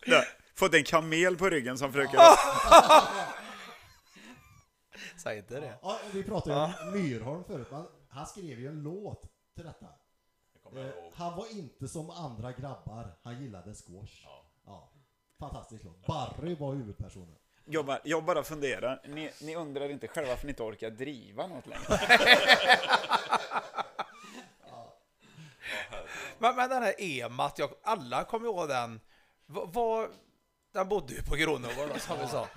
Det, 0.06 0.26
Fått 0.54 0.74
en 0.74 0.84
kamel 0.84 1.36
på 1.36 1.50
ryggen 1.50 1.78
som 1.78 1.92
försöker... 1.92 2.18
Säg 5.16 5.38
inte 5.38 5.60
det. 5.60 5.78
Ja, 5.82 5.98
vi 6.12 6.22
pratade 6.22 6.54
ju 6.56 6.88
om 6.88 6.92
Myrholm 6.92 7.44
förut, 7.44 7.68
men 7.70 7.86
han 8.08 8.26
skrev 8.26 8.60
ju 8.60 8.68
en 8.68 8.82
låt 8.82 9.22
till 9.54 9.64
detta. 9.64 9.86
Det 9.86 10.80
Eh, 10.80 10.90
han 11.14 11.36
var 11.36 11.46
inte 11.50 11.88
som 11.88 12.10
andra 12.10 12.52
grabbar, 12.52 13.16
han 13.22 13.42
gillade 13.42 13.74
squash. 13.74 14.26
Ja. 14.66 14.92
Fantastisk 15.40 15.84
låt. 15.84 16.06
Barry 16.06 16.54
var 16.54 16.74
huvudpersonen. 16.74 17.36
Jag 17.64 17.86
bara, 17.86 17.98
jag 18.04 18.24
bara 18.24 18.42
funderar, 18.42 19.02
ni, 19.08 19.30
ni 19.40 19.56
undrar 19.56 19.88
inte 19.88 20.08
själva 20.08 20.30
varför 20.30 20.46
ni 20.46 20.50
inte 20.50 20.62
orkar 20.62 20.90
driva 20.90 21.46
något 21.46 21.66
längre? 21.66 21.82
Men, 26.44 26.56
men 26.56 26.70
den 26.70 26.82
här 26.82 26.94
Emat, 26.98 27.58
jag, 27.58 27.70
alla 27.82 28.24
kommer 28.24 28.46
ihåg 28.46 28.68
den. 28.68 29.00
Vad, 29.46 30.08
den 30.72 30.88
bodde 30.88 31.14
ju 31.14 31.22
på 31.22 31.34
Gronogården 31.36 32.00
som 32.00 32.18
vi 32.18 32.26
sa. 32.26 32.48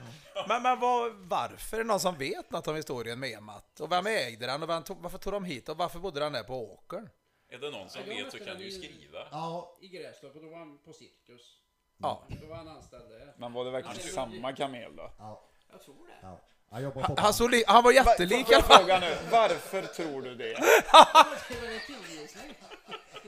Men, 0.48 0.64
men 0.64 0.80
vad, 0.80 1.12
varför? 1.16 1.78
Är 1.78 1.82
det 1.82 1.88
någon 1.88 2.00
som 2.00 2.18
vet 2.18 2.52
något 2.52 2.68
om 2.68 2.76
historien 2.76 3.20
med 3.20 3.32
Emat? 3.38 3.80
Och 3.80 3.92
vem 3.92 4.08
ägde 4.08 4.46
den? 4.46 4.64
Och 4.64 4.70
vem 4.70 4.84
tog, 4.84 4.98
varför 4.98 5.18
tog 5.18 5.34
de 5.34 5.44
hit? 5.44 5.70
Och 5.70 5.78
varför 5.78 6.00
bodde 6.00 6.20
den 6.20 6.34
där 6.34 6.44
på 6.44 6.74
åkern? 6.74 7.10
Är 7.50 7.58
det 7.58 7.70
någon 7.72 7.90
som 7.90 8.02
Ja, 8.06 8.14
jag 8.14 8.24
vet 8.24 8.32
så 8.32 8.38
mötte 8.38 8.50
kan 8.50 8.58
du 8.58 8.64
ju 8.64 8.70
i- 8.70 8.84
skriva. 8.84 9.20
Ja, 9.32 9.78
I 9.82 9.88
Grästorp 9.88 10.36
och 10.36 10.42
då 10.42 10.50
var 10.50 10.58
han 10.58 10.78
på 10.78 10.94
cirkus. 10.94 11.58
Ja. 11.98 12.24
Då 12.42 12.48
var 12.48 12.56
han 12.56 12.68
anställd 12.68 13.10
där. 13.10 13.34
Men 13.38 13.54
var 13.54 13.66
det 13.66 13.72
verkligen 13.72 14.14
samma 14.14 14.54
kamel 14.56 14.96
då? 14.96 15.12
ja, 15.18 15.50
Jag 15.72 15.82
tror 15.82 16.08
det. 16.08 16.14
ja. 16.22 16.40
Jag 16.72 16.82
jobbar 16.82 17.02
på 17.02 17.08
Han, 17.08 17.18
han, 17.18 17.34
såg 17.34 17.52
li, 17.52 17.64
han 17.68 17.84
var 17.84 17.92
jättelik 17.92 18.52
i 18.52 18.54
alla 18.54 18.64
fall. 18.64 18.78
frågar 18.80 19.00
nu, 19.02 19.16
varför 19.32 19.82
tror 19.82 20.22
du 20.22 20.36
det? 20.36 20.54
Det 20.54 20.64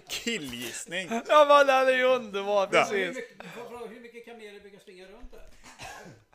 killgissning. 0.08 1.08
Ja 1.28 1.46
men 1.48 1.68
den 1.68 1.88
är 1.88 1.98
ju 1.98 2.04
underbar, 2.04 2.70
Ja. 2.72 2.84
Hur 2.92 3.08
precis. 3.08 3.24
hur 3.90 4.00
mycket 4.02 4.26
kameler 4.26 4.60
brukar 4.60 4.80
springa 4.80 5.04
runt 5.06 5.32
där? 5.32 5.42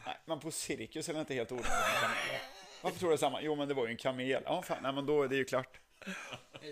Nej, 0.07 0.17
men 0.25 0.41
på 0.41 0.51
cirkus 0.51 1.09
är 1.09 1.15
det 1.15 1.21
inte 1.21 1.35
helt 1.35 1.53
ovanligt 1.53 1.71
med 1.71 2.01
kameler. 2.01 2.41
Varför 2.83 2.99
tror 2.99 3.11
du 3.11 3.19
samma? 3.19 3.43
Jo, 3.43 3.55
men 3.57 3.69
det 3.69 3.75
var 3.75 3.85
ju 3.87 3.91
en 3.91 3.97
kamel. 3.97 4.43
Ja, 4.47 4.63
fan, 4.63 4.77
nej, 4.83 4.93
men 4.93 5.07
då 5.07 5.23
är 5.23 5.29
det 5.29 5.37
ju 5.37 5.45
klart. 5.45 5.81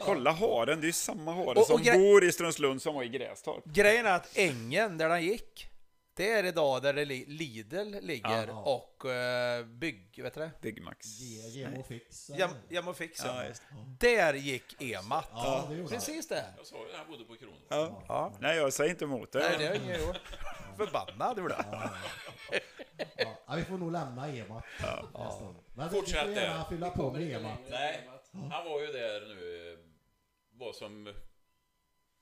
Kolla 0.00 0.30
haren, 0.32 0.80
det 0.80 0.84
är 0.84 0.86
ju 0.86 0.92
samma 0.92 1.32
hare 1.34 1.44
Och- 1.46 1.56
och 1.58 1.66
som 1.66 1.80
gre- 1.80 1.98
bor 1.98 2.24
i 2.24 2.32
Strömslund 2.32 2.82
som 2.82 2.94
var 2.94 3.02
i 3.02 3.08
Grästorp. 3.08 3.64
Grejen 3.64 4.06
är 4.06 4.12
att 4.12 4.36
ängen 4.38 4.98
där 4.98 5.08
den 5.08 5.22
gick, 5.22 5.68
det 6.14 6.30
är 6.30 6.44
idag 6.44 6.82
där 6.82 6.92
det 6.92 7.04
li, 7.04 7.24
Lidl 7.28 7.96
ligger 8.00 8.46
Ja. 8.46 8.62
och 8.62 9.02
uh, 9.04 9.66
bygg, 9.66 10.22
vet 10.22 10.34
du 10.34 10.40
det? 10.40 10.50
Byggmax. 10.60 11.06
Ge- 11.20 11.48
Gemo 11.60 11.82
Fix. 11.82 12.30
Jam, 12.30 12.50
Jam 12.68 12.88
och 12.88 12.96
Fix, 12.96 13.24
Ja, 13.24 13.44
ja. 13.44 13.52
Där 14.00 14.34
gick 14.34 14.82
Emat. 14.82 15.28
Ja, 15.32 15.66
det. 15.70 15.86
Precis 15.88 16.28
det. 16.28 16.44
Jag 16.56 16.66
sa 16.66 16.76
ju 16.76 16.96
han 16.96 17.06
bodde 17.10 17.24
på 17.24 17.36
Kronor. 17.36 17.58
Ja. 17.68 18.02
Ja. 18.08 18.32
Nej, 18.40 18.56
jag 18.56 18.72
säger 18.72 18.90
inte 18.90 19.04
emot 19.04 19.34
Nej, 19.34 19.42
det 19.52 19.58
det. 19.58 19.68
har 19.68 19.74
ingen 19.74 20.06
gjort. 20.06 20.16
Förbannad 20.76 21.38
gjorde 21.38 21.54
jag. 21.58 21.90
Ja, 23.16 23.38
ja, 23.46 23.54
vi 23.56 23.64
får 23.64 23.78
nog 23.78 23.92
lämna 23.92 24.28
Ema. 24.36 24.62
Ja. 24.82 25.54
Men 25.74 25.88
vi 25.88 25.94
Fortsätt 25.96 26.22
får 26.22 26.30
gärna 26.32 26.58
det. 26.58 26.64
fylla 26.70 26.90
på 26.90 27.12
med 27.12 27.22
inte 27.22 27.34
Ema. 27.34 27.48
längre 27.48 27.70
Nej. 27.70 28.08
Han 28.50 28.64
var 28.64 28.80
ju 28.80 28.86
där 28.86 29.20
nu, 29.34 29.72
eh, 29.72 29.78
vad 30.58 30.74
som 30.74 31.14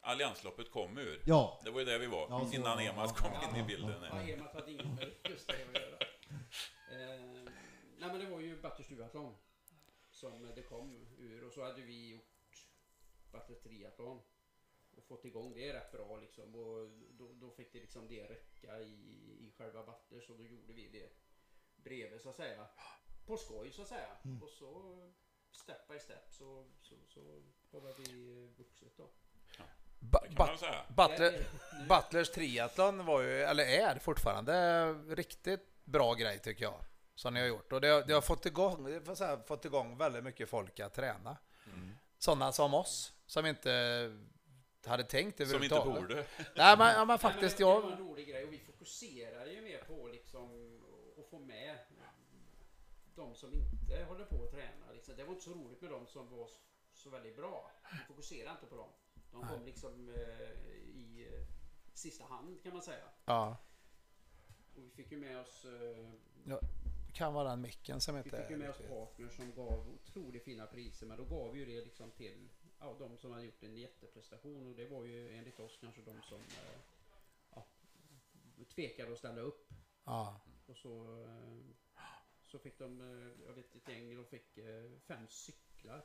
Alliansloppet 0.00 0.70
kom 0.70 0.98
ur. 0.98 1.22
Ja, 1.26 1.60
Det 1.64 1.70
var 1.70 1.78
ju 1.80 1.84
där 1.86 1.98
vi 1.98 2.06
var, 2.06 2.26
Ja, 2.30 2.46
så- 2.46 2.54
innan 2.54 2.84
ja, 2.84 2.92
Emas 2.92 3.10
ja, 3.16 3.22
kom 3.22 3.32
ja, 3.32 3.48
in 3.50 3.56
i 3.56 3.58
ja, 3.58 3.64
bilden. 3.66 4.02
Ja, 4.02 4.22
Emat 4.22 4.54
hade 4.54 4.70
inget 4.72 4.86
med 4.86 5.10
just 5.30 5.46
det 5.46 5.52
att 5.68 5.82
göra. 5.82 5.96
Eh, 6.90 7.20
nej 7.98 8.08
men 8.08 8.18
det 8.20 8.26
var 8.30 8.40
ju 8.40 8.60
Batters 8.62 8.88
Duathlon 8.88 9.36
som 10.10 10.52
det 10.54 10.62
kom 10.62 11.06
ur 11.18 11.44
och 11.44 11.52
så 11.52 11.62
hade 11.64 11.82
vi 11.82 12.08
gjort 12.10 12.66
Batter 13.32 13.54
Triathlon 13.54 14.20
och 14.96 15.04
fått 15.04 15.24
igång 15.24 15.52
det 15.54 15.72
rätt 15.72 15.92
bra 15.92 16.16
liksom 16.16 16.54
och 16.54 16.90
då, 17.10 17.32
då 17.32 17.50
fick 17.50 17.72
det 17.72 17.80
liksom 17.80 18.08
det 18.08 18.24
räcka 18.30 18.80
i, 18.80 18.92
i 19.40 19.52
själva 19.58 19.82
Batter 19.84 20.20
så 20.20 20.32
då 20.34 20.46
gjorde 20.46 20.72
vi 20.72 20.88
det 20.88 21.12
bredvid 21.76 22.20
så 22.20 22.30
att 22.30 22.36
säga. 22.36 22.66
På 23.26 23.36
skoj 23.36 23.70
så 23.72 23.82
att 23.82 23.88
säga. 23.88 24.16
Och 24.42 24.48
så 24.50 24.96
step 25.50 25.88
by 25.88 25.98
step 25.98 26.32
så, 26.32 26.64
så, 26.82 26.94
så 27.06 27.80
har 27.80 27.94
vi 27.98 28.46
vuxit 28.58 28.96
då. 28.96 29.10
Ba-. 30.00 30.26
Butler, 30.88 31.44
Butlers 31.88 32.30
triathlon 32.30 33.04
var 33.06 33.20
ju, 33.22 33.42
eller 33.42 33.64
är 33.64 33.98
fortfarande, 33.98 34.92
riktigt 34.92 35.84
bra 35.84 36.14
grej 36.14 36.38
tycker 36.38 36.64
jag. 36.64 36.84
Som 37.14 37.34
ni 37.34 37.40
har 37.40 37.46
gjort. 37.46 37.72
Och 37.72 37.80
det, 37.80 37.88
har- 37.88 38.02
det 38.02 38.12
har 38.12 38.20
fått 38.20 38.46
igång, 38.46 39.00
säga, 39.16 39.40
fått 39.46 39.64
igång 39.64 39.96
väldigt 39.98 40.24
mycket 40.24 40.48
folk 40.48 40.80
att 40.80 40.94
träna. 40.94 41.36
Sådana 42.18 42.52
som 42.52 42.74
oss, 42.74 43.12
som 43.26 43.46
inte 43.46 43.70
hade 44.86 45.04
tänkt 45.04 45.36
Som 45.36 45.42
inte 45.62 45.74
överhuvudtaget. 45.74 45.94
borde. 46.08 46.26
Nej 46.56 46.78
men, 46.78 46.94
ja, 46.94 47.04
men 47.04 47.18
faktiskt, 47.18 47.58
men 47.58 47.68
det 47.68 47.74
var 47.74 47.82
jag... 47.82 47.92
en 47.92 47.98
rolig 47.98 48.28
grej 48.28 48.44
och 48.44 48.52
vi 48.52 48.58
fokuserar 48.58 49.46
ju 49.46 49.60
mer 49.62 49.78
på 49.86 50.08
liksom 50.08 50.44
att 51.18 51.30
få 51.30 51.38
med 51.38 51.78
de 53.14 53.34
som 53.34 53.52
inte 53.54 54.04
håller 54.08 54.24
på 54.24 54.44
att 54.44 54.50
träna. 54.50 54.92
Liksom. 54.92 55.16
Det 55.16 55.24
var 55.24 55.30
inte 55.32 55.44
så 55.44 55.50
roligt 55.50 55.80
med 55.80 55.90
de 55.90 56.06
som 56.06 56.30
var 56.38 56.46
så- 56.46 56.60
så 56.94 57.10
väldigt 57.10 57.36
bra. 57.36 57.70
Vi 57.92 57.98
fokuserar 58.14 58.50
inte 58.50 58.66
på 58.66 58.76
dem. 58.76 58.88
De 59.32 59.48
kom 59.48 59.64
liksom 59.64 60.08
eh, 60.08 60.70
i 60.96 61.28
eh, 61.32 61.46
sista 61.94 62.24
hand 62.24 62.62
kan 62.62 62.72
man 62.72 62.82
säga. 62.82 63.04
Ja. 63.24 63.56
Och 64.74 64.84
vi 64.84 64.90
fick 64.90 65.12
ju 65.12 65.18
med 65.18 65.40
oss 65.40 65.64
eh, 65.64 66.10
Ja, 66.44 66.60
kan 67.12 67.34
vara 67.34 67.48
den 67.48 67.60
micken 67.60 68.00
som 68.00 68.14
Vi 68.14 68.20
inte 68.20 68.40
fick 68.40 68.50
ju 68.50 68.56
med 68.56 68.70
oss 68.70 68.78
partners 68.78 69.36
som 69.36 69.52
gav 69.54 69.88
otroligt 69.88 70.44
fina 70.44 70.66
priser 70.66 71.06
men 71.06 71.16
då 71.16 71.24
gav 71.24 71.52
vi 71.52 71.58
ju 71.58 71.66
det 71.66 71.84
liksom 71.84 72.10
till 72.10 72.48
ja, 72.80 72.96
de 72.98 73.18
som 73.18 73.32
hade 73.32 73.44
gjort 73.44 73.62
en 73.62 73.76
jätteprestation 73.76 74.66
och 74.66 74.76
det 74.76 74.86
var 74.86 75.04
ju 75.04 75.38
enligt 75.38 75.60
oss 75.60 75.78
kanske 75.80 76.02
de 76.02 76.22
som 76.22 76.38
eh, 76.38 76.80
ja, 77.50 77.66
tvekade 78.74 79.12
att 79.12 79.18
ställa 79.18 79.40
upp. 79.40 79.68
Ja, 80.04 80.40
Och 80.66 80.76
så, 80.76 81.22
eh, 81.24 81.58
så 82.44 82.58
fick 82.58 82.78
de, 82.78 83.00
eh, 83.00 83.46
jag 83.46 83.52
vet 83.54 83.74
ett 83.74 83.88
gäng, 83.88 84.16
de 84.16 84.24
fick 84.24 84.58
eh, 84.58 84.90
fem 85.06 85.28
cyklar. 85.28 86.02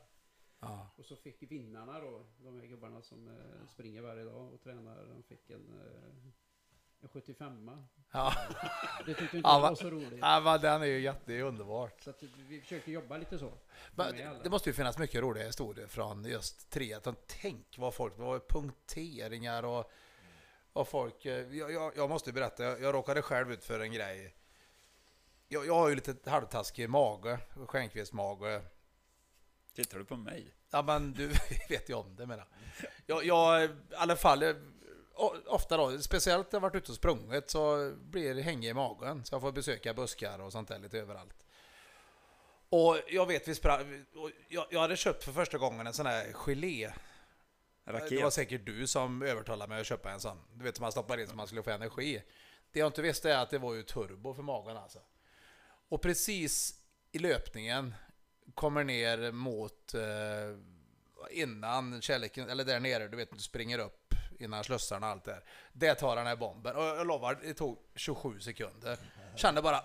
Ja. 0.60 0.90
Och 0.96 1.04
så 1.04 1.16
fick 1.16 1.42
vinnarna 1.42 2.00
då, 2.00 2.26
de 2.38 2.60
här 2.60 2.66
gubbarna 2.66 3.02
som 3.02 3.28
eh, 3.28 3.66
springer 3.68 4.02
varje 4.02 4.24
dag 4.24 4.52
och 4.54 4.62
tränar, 4.62 5.06
de 5.14 5.22
fick 5.22 5.50
en, 5.50 5.80
eh, 5.80 7.02
en 7.02 7.08
75 7.08 7.70
ja. 8.12 8.32
Det 9.06 9.14
tyckte 9.14 9.36
inte 9.36 9.48
Ja, 9.48 9.54
jag 9.54 9.60
va- 9.60 9.68
var 9.68 9.74
så 9.76 9.90
roligt. 9.90 10.18
ja 10.20 10.40
men 10.44 10.60
den 10.60 10.82
är 10.82 10.86
ju 10.86 11.00
jätte, 11.00 11.20
det 11.24 11.38
är 11.38 11.42
underbart. 11.42 12.00
Så 12.00 12.10
att 12.10 12.22
vi 12.48 12.60
försökte 12.60 12.92
jobba 12.92 13.16
lite 13.16 13.38
så. 13.38 13.52
Men 13.94 14.16
det 14.42 14.50
måste 14.50 14.68
ju 14.70 14.74
finnas 14.74 14.98
mycket 14.98 15.20
roliga 15.22 15.46
historier 15.46 15.86
från 15.86 16.24
just 16.24 16.70
triathlon. 16.70 17.16
Tänk 17.26 17.78
vad 17.78 17.94
folk, 17.94 18.16
det 18.16 18.22
var 18.22 18.38
punkteringar 18.38 19.62
och, 19.62 19.90
och 20.72 20.88
folk. 20.88 21.24
eh, 21.26 21.54
Jag, 21.56 21.72
jag, 21.72 21.92
jag 21.96 22.08
måste 22.10 22.32
berätta, 22.32 22.64
jag, 22.64 22.80
jag 22.80 22.94
råkade 22.94 23.22
själv 23.22 23.52
ut 23.52 23.64
för 23.64 23.80
en 23.80 23.92
grej. 23.92 24.34
Jag, 25.48 25.66
jag 25.66 25.74
har 25.74 25.88
ju 25.88 25.94
lite 25.94 26.30
halvtaskig 26.30 26.90
mage, 26.90 27.38
skänkvilsmage. 27.66 28.60
Tittar 29.76 29.98
du 29.98 30.04
på 30.04 30.16
mig? 30.16 30.54
Ja 30.70 30.82
men 30.82 31.12
du 31.12 31.26
vet 31.68 31.88
ju 31.88 31.94
om 31.94 32.16
det 32.16 32.26
menar 32.26 32.46
jag. 33.06 33.24
Jag, 33.24 33.64
i 33.64 33.68
alla 33.96 34.16
fall, 34.16 34.42
eh, 34.42 34.54
ofta 35.46 35.76
då, 35.76 35.98
speciellt 35.98 36.52
när 36.52 36.56
jag 36.56 36.60
varit 36.62 36.74
ute 36.74 36.92
och 36.92 36.96
sprungit 36.96 37.50
så 37.50 37.92
blir 37.96 38.34
det 38.34 38.42
hängig 38.42 38.68
i 38.68 38.74
magen. 38.74 39.24
Så 39.24 39.34
jag 39.34 39.40
får 39.40 39.52
besöka 39.52 39.94
buskar 39.94 40.38
och 40.38 40.52
sånt 40.52 40.68
där 40.68 40.78
lite 40.78 40.98
överallt. 40.98 41.46
Och 42.68 42.98
jag 43.08 43.26
vet 43.26 43.48
vi 43.48 43.54
sprang, 43.54 44.04
jag, 44.48 44.66
jag 44.70 44.80
hade 44.80 44.96
köpt 44.96 45.24
för 45.24 45.32
första 45.32 45.58
gången 45.58 45.86
en 45.86 45.92
sån 45.92 46.06
här 46.06 46.32
gelé. 46.32 46.92
Det 47.84 47.92
var 47.92 48.00
Raket. 48.00 48.32
säkert 48.32 48.66
du 48.66 48.86
som 48.86 49.22
övertalade 49.22 49.68
mig 49.68 49.80
att 49.80 49.86
köpa 49.86 50.10
en 50.10 50.20
sån. 50.20 50.38
Du 50.54 50.64
vet 50.64 50.76
som 50.76 50.82
man 50.82 50.92
stoppar 50.92 51.18
in 51.18 51.28
så 51.28 51.36
man 51.36 51.46
skulle 51.46 51.62
få 51.62 51.70
energi. 51.70 52.22
Det 52.72 52.78
jag 52.78 52.86
inte 52.86 53.02
visste 53.02 53.32
är 53.32 53.38
att 53.38 53.50
det 53.50 53.58
var 53.58 53.74
ju 53.74 53.82
turbo 53.82 54.34
för 54.34 54.42
magen 54.42 54.76
alltså. 54.76 54.98
Och 55.88 56.02
precis 56.02 56.80
i 57.12 57.18
löpningen 57.18 57.94
kommer 58.54 58.84
ner 58.84 59.32
mot 59.32 59.94
eh, 59.94 60.00
innan 61.30 62.02
kärleken, 62.02 62.50
eller 62.50 62.64
där 62.64 62.80
nere, 62.80 63.08
du 63.08 63.16
vet 63.16 63.30
du 63.30 63.38
springer 63.38 63.78
upp 63.78 64.14
innan 64.38 64.64
slussarna 64.64 65.06
och 65.06 65.12
allt 65.12 65.24
det 65.24 65.30
där. 65.30 65.44
Det 65.72 65.94
tar 65.94 66.16
den 66.16 66.26
här 66.26 66.36
bomben 66.36 66.76
och 66.76 66.82
jag 66.82 67.06
lovar, 67.06 67.38
det 67.42 67.54
tog 67.54 67.78
27 67.94 68.40
sekunder. 68.40 68.98
Kände 69.36 69.62
bara, 69.62 69.80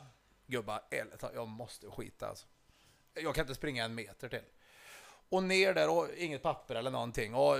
gubbar, 0.48 0.82
ärligt 0.92 1.24
jag 1.34 1.48
måste 1.48 1.88
skita 1.88 2.28
alltså. 2.28 2.48
Jag 3.14 3.36
kan 3.36 3.44
inte 3.44 3.56
springa 3.56 3.86
en 3.86 3.96
meter 3.96 4.30
till. 4.30 4.44
Och 5.30 5.44
ner 5.44 5.74
där 5.74 5.90
och 5.90 6.08
inget 6.18 6.42
papper 6.42 6.76
eller 6.76 6.92
någonting. 6.92 7.36
Och 7.36 7.58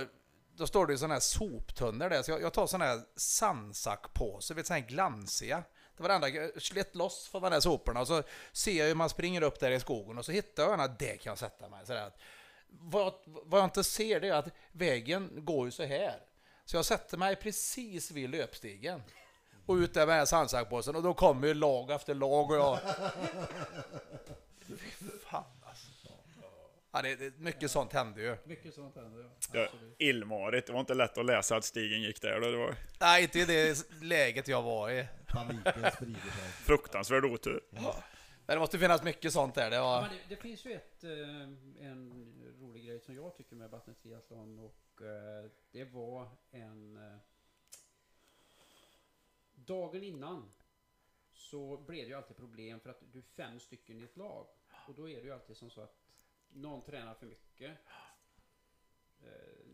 då 0.56 0.66
står 0.66 0.86
det 0.86 0.92
ju 0.92 0.98
sådana 0.98 1.14
här 1.14 1.20
soptunnor 1.20 2.08
där. 2.08 2.22
Så 2.22 2.30
jag, 2.30 2.42
jag 2.42 2.52
tar 2.52 2.66
sådana 2.66 2.84
här 2.84 3.00
sandsackpåsar, 3.16 4.54
vet 4.54 4.66
sådana 4.66 4.80
här 4.80 4.88
glansiga. 4.88 5.62
Det 5.96 6.02
var 6.02 6.08
det 6.08 6.14
enda, 6.14 6.28
jag 6.28 6.62
slet 6.62 6.94
loss 6.94 7.28
från 7.28 7.42
de 7.42 7.52
här 7.52 7.60
soporna 7.60 8.00
och 8.00 8.06
så 8.06 8.22
ser 8.52 8.72
jag 8.78 8.86
hur 8.86 8.94
man 8.94 9.08
springer 9.08 9.42
upp 9.42 9.60
där 9.60 9.70
i 9.70 9.80
skogen 9.80 10.18
och 10.18 10.24
så 10.24 10.32
hittar 10.32 10.62
jag 10.62 10.80
att 10.80 10.98
det 10.98 11.16
kan 11.16 11.30
jag 11.30 11.38
sätta 11.38 11.68
mig. 11.68 11.86
Sådär. 11.86 12.06
att- 12.06 12.18
Vad, 12.68 13.14
vad 13.24 13.60
jag 13.60 13.66
inte 13.66 13.84
ser 13.84 14.20
det 14.20 14.28
är 14.28 14.32
att 14.32 14.48
vägen 14.72 15.30
går 15.44 15.66
ju 15.66 15.70
så 15.70 15.84
här. 15.84 16.16
Så 16.64 16.76
jag 16.76 16.84
sätter 16.84 17.16
mig 17.18 17.36
precis 17.36 18.10
vid 18.10 18.30
löpstigen. 18.30 19.02
Och 19.66 19.74
ut 19.74 19.94
där 19.94 20.00
med 20.00 20.08
den 20.12 20.18
här 20.18 20.24
sandsackpåsen 20.26 20.96
och 20.96 21.02
då 21.02 21.14
kommer 21.14 21.46
ju 21.48 21.54
lag 21.54 21.90
efter 21.90 22.14
lag 22.14 22.50
och 22.50 22.56
jag... 22.56 22.78
Fan 25.24 25.44
alltså. 25.62 25.86
Ja, 26.92 27.02
det, 27.02 27.16
det, 27.16 27.38
mycket 27.38 27.70
sånt 27.70 27.92
hände 27.92 28.20
ju. 28.22 28.36
Mycket 28.44 28.74
sånt 28.74 28.96
händer 28.96 29.24
ja. 29.52 29.60
Ja, 29.60 29.68
illmarigt. 29.98 30.66
Det 30.66 30.72
var 30.72 30.80
inte 30.80 30.94
lätt 30.94 31.18
att 31.18 31.26
läsa 31.26 31.56
att 31.56 31.64
stigen 31.64 32.02
gick 32.02 32.22
där. 32.22 32.40
Då. 32.40 32.50
Det 32.50 32.56
var 32.56 32.74
Nej, 33.00 33.22
inte 33.22 33.38
i 33.38 33.44
det 33.44 33.86
läget 34.02 34.48
jag 34.48 34.62
var 34.62 34.90
i. 34.90 35.06
Paniken 35.32 35.90
sprider 35.92 36.20
sig. 36.20 36.52
fruktansvärd 36.52 37.24
otur. 37.24 37.60
Men 38.46 38.56
det 38.56 38.58
måste 38.58 38.78
finnas 38.78 39.02
mycket 39.02 39.32
sånt 39.32 39.54
där. 39.54 39.70
Det 39.70 39.76
Ja, 39.76 39.82
var... 39.82 40.00
men 40.00 40.10
det, 40.10 40.22
det 40.28 40.36
finns 40.36 40.64
ju 40.66 40.72
ett, 40.72 41.04
eh, 41.04 41.40
en 41.86 42.32
rolig 42.60 42.86
grej 42.86 43.00
som 43.00 43.14
jag 43.14 43.36
tycker 43.36 43.56
med 43.56 43.70
Button 43.70 43.94
Triathlon 43.94 44.58
och 44.58 45.02
eh, 45.02 45.50
det 45.72 45.84
var 45.84 46.28
en... 46.50 46.96
Eh, 46.96 47.16
dagen 49.54 50.02
innan 50.02 50.52
så 51.34 51.76
blev 51.76 52.04
det 52.04 52.08
ju 52.08 52.14
alltid 52.14 52.36
problem 52.36 52.80
för 52.80 52.90
att 52.90 53.02
du 53.12 53.18
är 53.18 53.22
fem 53.22 53.60
stycken 53.60 54.00
i 54.00 54.02
ett 54.04 54.16
lag. 54.16 54.46
Och 54.88 54.94
då 54.94 55.08
är 55.08 55.16
det 55.16 55.22
ju 55.22 55.32
alltid 55.32 55.56
som 55.56 55.70
så 55.70 55.80
att 55.80 55.96
någon 56.48 56.82
tränar 56.82 57.14
för 57.14 57.26
mycket. 57.26 57.78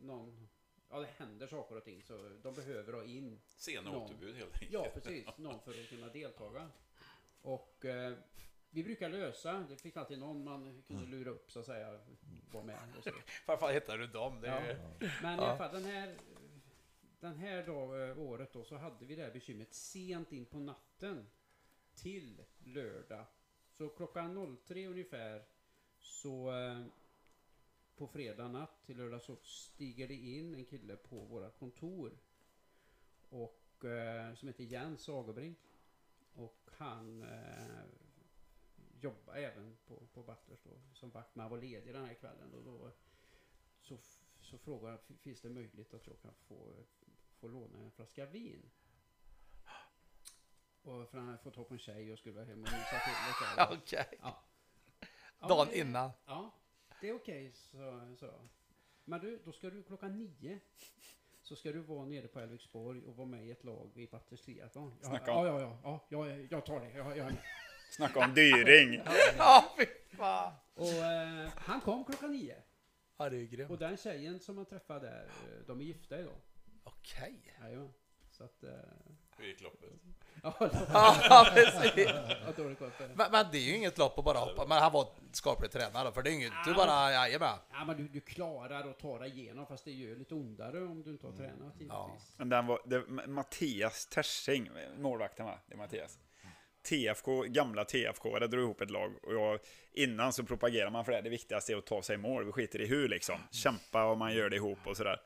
Någon... 0.02 0.47
Ja, 0.90 1.00
det 1.00 1.06
händer 1.18 1.46
saker 1.46 1.76
och 1.76 1.84
ting 1.84 2.02
så 2.02 2.30
de 2.42 2.54
behöver 2.54 2.92
ha 2.92 3.04
in 3.04 3.40
Sena 3.48 3.90
Någon. 3.90 4.02
återbud 4.02 4.36
helt 4.36 4.52
enkelt. 4.52 4.72
Ja, 4.72 4.86
precis. 4.94 5.26
Någon 5.38 5.60
för 5.60 5.70
att 5.70 5.88
kunna 5.88 6.08
deltaga. 6.08 6.70
Och 7.42 7.84
eh, 7.84 8.14
vi 8.70 8.84
brukar 8.84 9.08
lösa, 9.08 9.66
det 9.68 9.76
finns 9.76 9.96
alltid 9.96 10.18
någon 10.18 10.44
man 10.44 10.82
kunde 10.86 11.06
lura 11.06 11.30
upp 11.30 11.50
så 11.52 11.60
att 11.60 11.66
säga, 11.66 12.00
vara 12.52 12.64
med 12.64 12.78
och 12.98 13.04
så. 13.04 13.10
Varför 13.46 13.72
hittar 13.72 13.98
du 13.98 14.06
dem? 14.06 14.40
Det 14.40 14.48
är 14.48 14.68
ju... 14.68 14.76
Men 15.22 15.38
i 15.38 15.42
Ja. 15.42 15.48
alla 15.48 15.56
fall 15.58 15.72
den 15.74 15.84
här, 15.84 16.14
den 17.20 17.36
här 17.36 17.62
dag, 17.66 18.08
eh, 18.10 18.18
året 18.18 18.52
då 18.52 18.64
så 18.64 18.76
hade 18.76 19.04
vi 19.04 19.14
det 19.16 19.22
här 19.22 19.30
bekymret 19.32 19.74
sent 19.74 20.32
in 20.32 20.44
på 20.46 20.58
natten 20.58 21.26
till 21.94 22.42
lördag. 22.58 23.24
Så 23.70 23.88
klockan 23.88 24.56
03 24.66 24.86
ungefär 24.86 25.42
så 26.00 26.50
eh, 26.52 26.82
på 27.98 28.06
fredag 28.06 28.48
natt 28.48 28.84
till 28.84 28.96
lördag 28.96 29.22
så 29.22 29.36
stiger 29.42 30.08
det 30.08 30.14
in 30.14 30.54
en 30.54 30.64
kille 30.64 30.96
på 30.96 31.24
våra 31.24 31.50
kontor 31.50 32.18
och 33.28 33.84
eh, 33.84 34.34
som 34.34 34.48
heter 34.48 34.64
Jens 34.64 35.08
Agerbrink 35.08 35.58
och 36.34 36.68
han 36.76 37.22
eh, 37.22 37.84
jobbar 39.00 39.34
även 39.34 39.76
på, 39.86 40.06
på 40.14 40.22
Butlers 40.22 40.62
då 40.64 40.80
som 40.94 41.10
vakt 41.10 41.34
men 41.34 41.42
han 41.42 41.50
var 41.50 41.58
ledig 41.58 41.94
den 41.94 42.04
här 42.04 42.14
kvällen 42.14 42.54
och 42.54 42.64
då 42.64 42.90
så, 43.80 43.98
så 44.40 44.58
frågar 44.58 44.90
han, 44.90 44.98
finns 45.20 45.40
det 45.40 45.50
möjlighet 45.50 45.94
att 45.94 46.06
jag 46.06 46.20
kan 46.22 46.34
få, 46.34 46.84
få 47.40 47.48
låna 47.48 47.78
en 47.78 47.90
flaska 47.90 48.26
vin? 48.26 48.70
Och 50.82 51.08
för 51.08 51.18
han 51.18 51.26
hade 51.26 51.38
fått 51.38 51.54
tag 51.54 51.68
på 51.68 51.74
en 51.74 51.80
tjej 51.80 52.12
och 52.12 52.18
skulle 52.18 52.34
vara 52.34 52.44
hem 52.44 52.62
och 52.62 52.68
mysa 52.72 53.00
till 53.04 53.14
lite. 53.28 53.74
Okej. 53.82 54.18
Ja, 54.22 54.44
Dagen 55.48 55.68
det- 55.70 55.78
innan. 55.78 56.10
Ja, 56.26 56.50
det 57.00 57.08
är 57.08 57.14
okej, 57.14 57.52
så, 57.54 58.14
så. 58.18 58.48
Men 59.04 59.20
du, 59.20 59.38
då 59.44 59.52
ska 59.52 59.70
du 59.70 59.82
klockan 59.82 60.18
nio 60.18 60.60
så 61.42 61.56
ska 61.56 61.72
du 61.72 61.78
vara 61.80 62.04
nere 62.04 62.28
på 62.28 62.40
Älvsborg 62.40 63.02
och 63.06 63.16
vara 63.16 63.28
med 63.28 63.46
i 63.46 63.50
ett 63.50 63.64
lag 63.64 63.90
i 63.94 64.06
Batters 64.06 64.40
Triathlon. 64.40 64.94
Ja, 65.02 65.08
Snacka 65.08 65.30
ja, 65.30 65.38
om- 65.38 65.46
ja, 65.60 65.80
ja, 65.84 66.06
ja, 66.08 66.28
jag, 66.28 66.48
jag 66.50 66.66
tar 66.66 66.80
det. 66.80 66.90
Jag, 66.90 67.06
jag 67.06 67.18
är 67.18 67.24
med. 67.30 67.42
Snacka 67.90 68.24
om 68.24 68.34
dyring. 68.34 69.00
Ja, 69.38 69.74
fy 69.78 69.86
fan. 70.16 70.52
Och 70.74 70.88
eh, 70.88 71.48
han 71.56 71.80
kom 71.80 72.04
klockan 72.04 72.32
nio. 72.32 72.62
Ja, 73.16 73.28
det 73.28 73.36
är 73.36 73.40
ju 73.40 73.46
grymt. 73.46 73.70
Och 73.70 73.78
den 73.78 73.96
tjejen 73.96 74.40
som 74.40 74.56
man 74.56 74.66
träffade 74.66 75.06
där, 75.06 75.24
eh, 75.26 75.66
de 75.66 75.80
är 75.80 75.84
gifta 75.84 76.18
idag. 76.20 76.40
Okej. 76.84 77.54
Jajamän. 77.60 77.92
Så 78.30 78.44
att... 78.44 78.62
Eh, 78.62 78.70
Hur 79.36 79.46
gick 79.46 79.60
loppet? 79.60 79.90
Ja, 80.42 80.54
Ja, 80.92 81.50
precis. 81.54 82.10
Men, 83.14 83.30
men 83.32 83.46
det 83.52 83.58
är 83.58 83.62
ju 83.62 83.76
inget 83.76 83.98
lopp 83.98 84.18
att 84.18 84.24
bara 84.24 84.38
hoppa. 84.38 84.66
Men 84.66 84.78
han 84.78 84.92
var 84.92 85.08
skaplig 85.32 85.70
tränare 85.70 86.04
då, 86.04 86.12
för 86.12 86.22
det 86.22 86.30
är 86.30 86.34
inget. 86.34 86.52
Du 86.64 86.74
bara, 86.74 87.12
jajamän. 87.12 87.58
Ja, 87.70 87.84
men 87.84 87.96
du, 87.96 88.08
du 88.08 88.20
klarar 88.20 88.90
att 88.90 88.98
ta 88.98 89.18
dig 89.18 89.30
igenom 89.30 89.66
fast 89.66 89.84
det 89.84 89.90
gör 89.90 90.16
lite 90.16 90.34
ondare 90.34 90.84
om 90.84 91.02
du 91.02 91.10
inte 91.10 91.26
har 91.26 91.32
tränat 91.32 91.74
givetvis. 91.80 92.34
Men 92.36 92.48
den 92.48 92.66
var, 92.66 92.80
det, 92.84 93.06
Mattias 93.26 94.06
Tersing, 94.06 94.70
målvakten 94.98 95.46
va? 95.46 95.58
Det 95.66 95.74
är 95.74 95.78
Mattias. 95.78 96.18
TFK, 96.88 97.42
gamla 97.42 97.84
TFK, 97.84 98.38
det 98.38 98.46
drog 98.46 98.64
ihop 98.64 98.80
ett 98.80 98.90
lag 98.90 99.12
och 99.22 99.34
jag, 99.34 99.58
innan 99.92 100.32
så 100.32 100.44
propagerar 100.44 100.90
man 100.90 101.04
för 101.04 101.12
det. 101.12 101.20
Det 101.20 101.30
viktigaste 101.30 101.72
är 101.72 101.76
att 101.76 101.86
ta 101.86 102.02
sig 102.02 102.14
i 102.14 102.18
mål. 102.18 102.44
Vi 102.44 102.52
skiter 102.52 102.80
i 102.80 102.86
hur 102.86 103.08
liksom. 103.08 103.38
Kämpa 103.50 104.04
och 104.04 104.18
man 104.18 104.34
gör 104.34 104.50
det 104.50 104.56
ihop 104.56 104.78
och 104.86 104.96
sådär. 104.96 105.20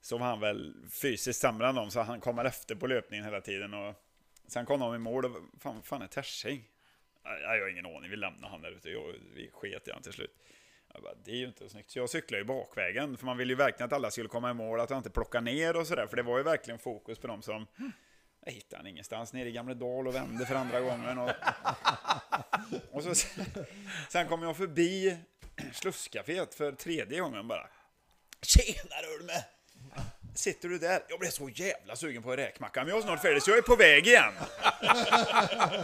Så 0.00 0.18
var 0.18 0.26
han 0.26 0.40
väl 0.40 0.74
fysiskt 0.90 1.40
sämre 1.40 1.68
än 1.68 1.74
dem, 1.74 1.90
så 1.90 2.00
han 2.00 2.20
kommer 2.20 2.44
efter 2.44 2.74
på 2.74 2.86
löpningen 2.86 3.24
hela 3.24 3.40
tiden. 3.40 3.74
Och 3.74 3.94
sen 4.46 4.66
kom 4.66 4.80
de 4.80 4.94
i 4.94 4.98
mål 4.98 5.24
och 5.24 5.36
fan, 5.60 5.82
fan 5.82 6.02
är 6.02 6.06
Tersing? 6.06 6.68
Jag 7.22 7.48
har 7.48 7.68
ingen 7.68 7.86
aning, 7.86 8.10
vi 8.10 8.16
lämnar 8.16 8.48
han 8.48 8.62
där 8.62 8.70
ute. 8.70 8.90
Jag, 8.90 9.14
vi 9.34 9.50
sket 9.52 9.88
i 9.88 9.90
han 9.92 10.02
till 10.02 10.12
slut. 10.12 10.36
Jag 10.94 11.02
bara, 11.02 11.14
det 11.14 11.30
är 11.30 11.36
ju 11.36 11.46
inte 11.46 11.68
snyggt. 11.68 11.90
Så 11.90 11.98
jag 11.98 12.10
cyklade 12.10 12.40
ju 12.40 12.44
bakvägen, 12.44 13.16
för 13.16 13.26
man 13.26 13.36
ville 13.36 13.52
ju 13.52 13.56
verkligen 13.56 13.86
att 13.86 13.92
alla 13.92 14.10
skulle 14.10 14.28
komma 14.28 14.50
i 14.50 14.54
mål, 14.54 14.80
att 14.80 14.90
jag 14.90 14.98
inte 14.98 15.10
plockade 15.10 15.44
ner 15.44 15.76
och 15.76 15.86
sådär. 15.86 16.06
För 16.06 16.16
det 16.16 16.22
var 16.22 16.38
ju 16.38 16.44
verkligen 16.44 16.78
fokus 16.78 17.18
på 17.18 17.26
dem 17.26 17.42
som 17.42 17.66
jag 18.44 18.52
hittade 18.52 18.76
han 18.76 18.86
ingenstans 18.86 19.32
nere 19.32 19.48
i 19.48 19.52
Gamledal 19.52 20.08
och 20.08 20.14
vände 20.14 20.46
för 20.46 20.54
andra 20.54 20.80
gången. 20.80 21.18
Och, 21.18 21.30
och 22.90 23.02
så, 23.02 23.14
sen 24.08 24.28
kom 24.28 24.42
jag 24.42 24.56
förbi 24.56 25.18
Slusscaféet 25.72 26.54
för 26.54 26.72
tredje 26.72 27.20
gången 27.20 27.48
bara. 27.48 27.68
Tjenare 28.42 29.06
Ulme! 29.20 29.44
Sitter 30.34 30.68
du 30.68 30.78
där? 30.78 31.00
Jag 31.08 31.18
blev 31.18 31.30
så 31.30 31.48
jävla 31.48 31.96
sugen 31.96 32.22
på 32.22 32.30
en 32.30 32.36
räkmacka, 32.36 32.80
men 32.80 32.88
jag 32.88 32.98
är 32.98 33.02
snart 33.02 33.22
färdig 33.22 33.42
så 33.42 33.50
jag 33.50 33.58
är 33.58 33.62
på 33.62 33.76
väg 33.76 34.06
igen. 34.06 34.32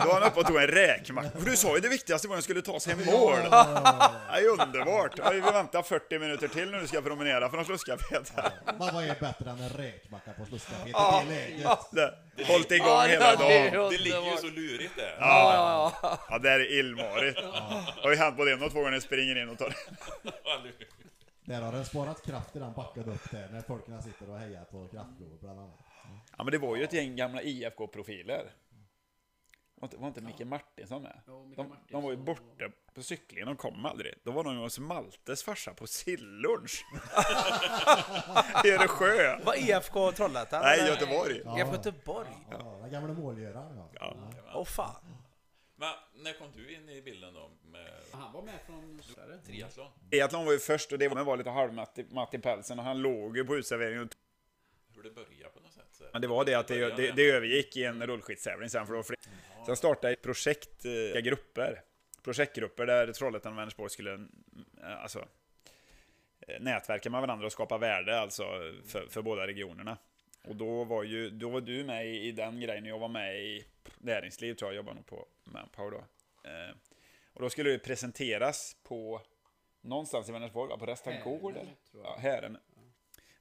Då 0.02 0.08
var 0.08 0.20
han 0.20 0.22
uppe 0.22 0.40
och 0.40 0.46
tog 0.46 0.56
en 0.56 0.66
räkmacka. 0.66 1.30
För 1.38 1.50
du 1.50 1.56
sa 1.56 1.74
ju 1.74 1.80
det 1.80 1.88
viktigaste 1.88 2.28
var 2.28 2.34
att 2.34 2.36
jag 2.38 2.44
skulle 2.44 2.62
ta 2.62 2.80
sig 2.80 2.92
i 2.92 2.96
mål. 2.96 3.36
Det 3.36 4.40
är 4.40 4.46
underbart. 4.60 5.12
Ja, 5.18 5.30
Vi 5.30 5.40
väntar 5.40 5.82
40 5.82 6.18
minuter 6.18 6.48
till 6.48 6.70
när 6.70 6.80
du 6.80 6.86
ska 6.86 7.00
promenera 7.02 7.50
från 7.50 7.64
Slusskaféet. 7.64 8.32
Men 8.64 8.78
vad 8.78 9.04
är 9.04 9.16
bättre 9.20 9.50
än 9.50 9.60
en 9.60 9.68
räkmacka 9.68 10.30
på 10.32 10.44
Slusskaféet 10.44 10.88
i 10.88 10.92
det 11.28 11.34
läget? 11.34 11.78
Det- 11.92 12.14
Hållit 12.44 12.70
igång 12.70 12.88
Ja, 12.88 13.00
hela 13.06 13.36
det 13.36 13.44
är 13.58 13.70
dagen. 13.70 13.90
Det 13.92 13.98
ligger 13.98 14.30
ju 14.30 14.36
så 14.36 14.46
lurigt 14.46 14.96
där. 14.96 15.16
Ja, 15.20 15.92
ja, 16.30 16.38
det 16.38 16.50
är 16.50 16.78
illmarigt. 16.78 17.36
Det 17.96 18.02
har 18.02 18.10
ju 18.10 18.16
hänt 18.16 18.36
både 18.36 18.52
en 18.52 18.62
och 18.62 18.70
två 18.70 18.78
gånger 18.78 18.90
när 18.90 18.96
jag 18.96 19.02
springer 19.02 19.42
in 19.42 19.48
och 19.48 19.58
tar 19.58 19.74
Där 21.50 21.62
har 21.62 21.72
den 21.72 21.84
sparat 21.84 22.22
kraft 22.22 22.56
i 22.56 22.58
den 22.58 22.72
backen 22.72 23.04
upp 23.04 23.30
där 23.30 23.48
när 23.52 23.60
folkerna 23.60 24.02
sitter 24.02 24.30
och 24.30 24.38
hejar 24.38 24.64
på 24.64 24.88
kraftprovet 24.88 25.40
bland 25.40 25.60
annat. 25.60 25.78
Ja, 26.36 26.44
men 26.44 26.52
det 26.52 26.58
var 26.58 26.76
ju 26.76 26.84
ett 26.84 26.92
gäng 26.92 27.16
gamla 27.16 27.42
IFK-profiler. 27.42 28.52
Var 29.74 29.86
inte, 29.86 29.96
var 29.96 30.08
inte 30.08 30.20
Micke 30.20 30.40
Martinsson 30.40 31.02
med? 31.02 31.20
De, 31.26 31.76
de 31.90 32.02
var 32.02 32.10
ju 32.10 32.16
borta 32.16 32.64
på 32.94 33.02
cyklingen, 33.02 33.46
de 33.46 33.56
kom 33.56 33.86
aldrig. 33.86 34.14
Då 34.24 34.30
var 34.30 34.44
de 34.44 34.56
hos 34.56 34.78
Maltes 34.78 35.44
farsa 35.44 35.74
på 35.74 35.86
sillunch. 35.86 36.84
I 38.64 38.68
Eresjö. 38.68 39.40
Vad 39.44 39.56
IFK 39.56 40.12
Trollhättan? 40.12 40.62
Nej? 40.62 40.88
Göteborg. 40.88 41.36
IFK 41.36 41.72
Göteborg? 41.72 42.28
Ja, 42.50 42.78
den 42.80 42.90
gamla 42.90 43.14
målgöraren 43.14 43.76
ja. 43.76 43.90
Ja. 43.94 44.14
Åh 44.54 44.64
fan. 44.64 45.19
Men 45.80 45.94
när 46.14 46.32
kom 46.32 46.52
du 46.56 46.74
in 46.74 46.88
i 46.88 47.02
bilden 47.02 47.34
då 47.34 47.50
med 47.62 47.90
Han 48.12 48.32
var 48.32 48.42
med 48.42 48.60
från 48.66 49.00
triathlon? 49.46 49.86
Triathlon 50.10 50.44
var 50.44 50.52
ju 50.52 50.58
först 50.58 50.92
och 50.92 50.98
det 50.98 51.08
var, 51.08 51.24
var 51.24 51.36
lite 51.36 51.50
halvmatt 51.50 51.98
i, 52.32 52.38
pälsen 52.38 52.78
och 52.78 52.84
han 52.84 53.02
låg 53.02 53.36
ju 53.36 53.44
på 53.44 53.56
uteserveringen. 53.56 54.08
Hur 54.94 55.02
det 55.02 55.10
började 55.10 55.50
på 55.54 55.60
något 55.60 55.72
sätt? 55.72 56.10
Men 56.12 56.22
det 56.22 56.28
var 56.28 56.44
det 56.44 56.54
att 56.54 56.68
det, 56.68 56.96
det, 56.96 57.12
det 57.12 57.30
övergick 57.30 57.76
i 57.76 57.84
en 57.84 58.06
rullskidstävling 58.06 58.70
sen 58.70 58.86
för 58.86 58.94
då 58.94 59.02
fler. 59.02 59.18
Sen 59.66 59.76
startade 59.76 60.12
ett 60.12 60.22
projekt, 60.22 60.84
eh, 60.84 61.20
grupper. 61.20 61.82
Projektgrupper 62.22 62.86
där 62.86 63.12
Trollhättan 63.12 63.52
och 63.52 63.58
Vänersborg 63.58 63.90
skulle 63.90 64.14
eh, 64.14 65.02
alltså, 65.02 65.28
eh, 66.40 66.60
nätverka 66.60 67.10
med 67.10 67.20
varandra 67.20 67.46
och 67.46 67.52
skapa 67.52 67.78
värde 67.78 68.20
alltså 68.20 68.44
för, 68.86 69.06
för 69.10 69.22
båda 69.22 69.46
regionerna. 69.46 69.98
Och 70.48 70.56
då 70.56 70.84
var 70.84 71.02
ju, 71.02 71.30
då 71.30 71.48
var 71.48 71.60
du 71.60 71.84
med 71.84 72.06
i, 72.06 72.28
i 72.28 72.32
den 72.32 72.60
grejen, 72.60 72.84
jag 72.84 72.98
var 72.98 73.08
med 73.08 73.42
i 73.42 73.64
näringsliv 74.00 74.54
tror 74.54 74.70
jag, 74.70 74.76
jobbade 74.76 74.96
nog 74.96 75.06
på 75.06 75.26
Manpower 75.44 75.90
då. 75.90 75.98
Eh, 76.48 76.74
och 77.32 77.42
då 77.42 77.50
skulle 77.50 77.70
det 77.70 77.78
presenteras 77.78 78.76
på 78.82 79.20
någonstans 79.80 80.28
i 80.28 80.32
Vänersborg, 80.32 80.78
på 80.78 80.86
Restauranggård 80.86 81.54
Härne, 81.54 81.60
eller? 81.60 81.76
Ja, 81.92 82.18
Härne. 82.18 82.60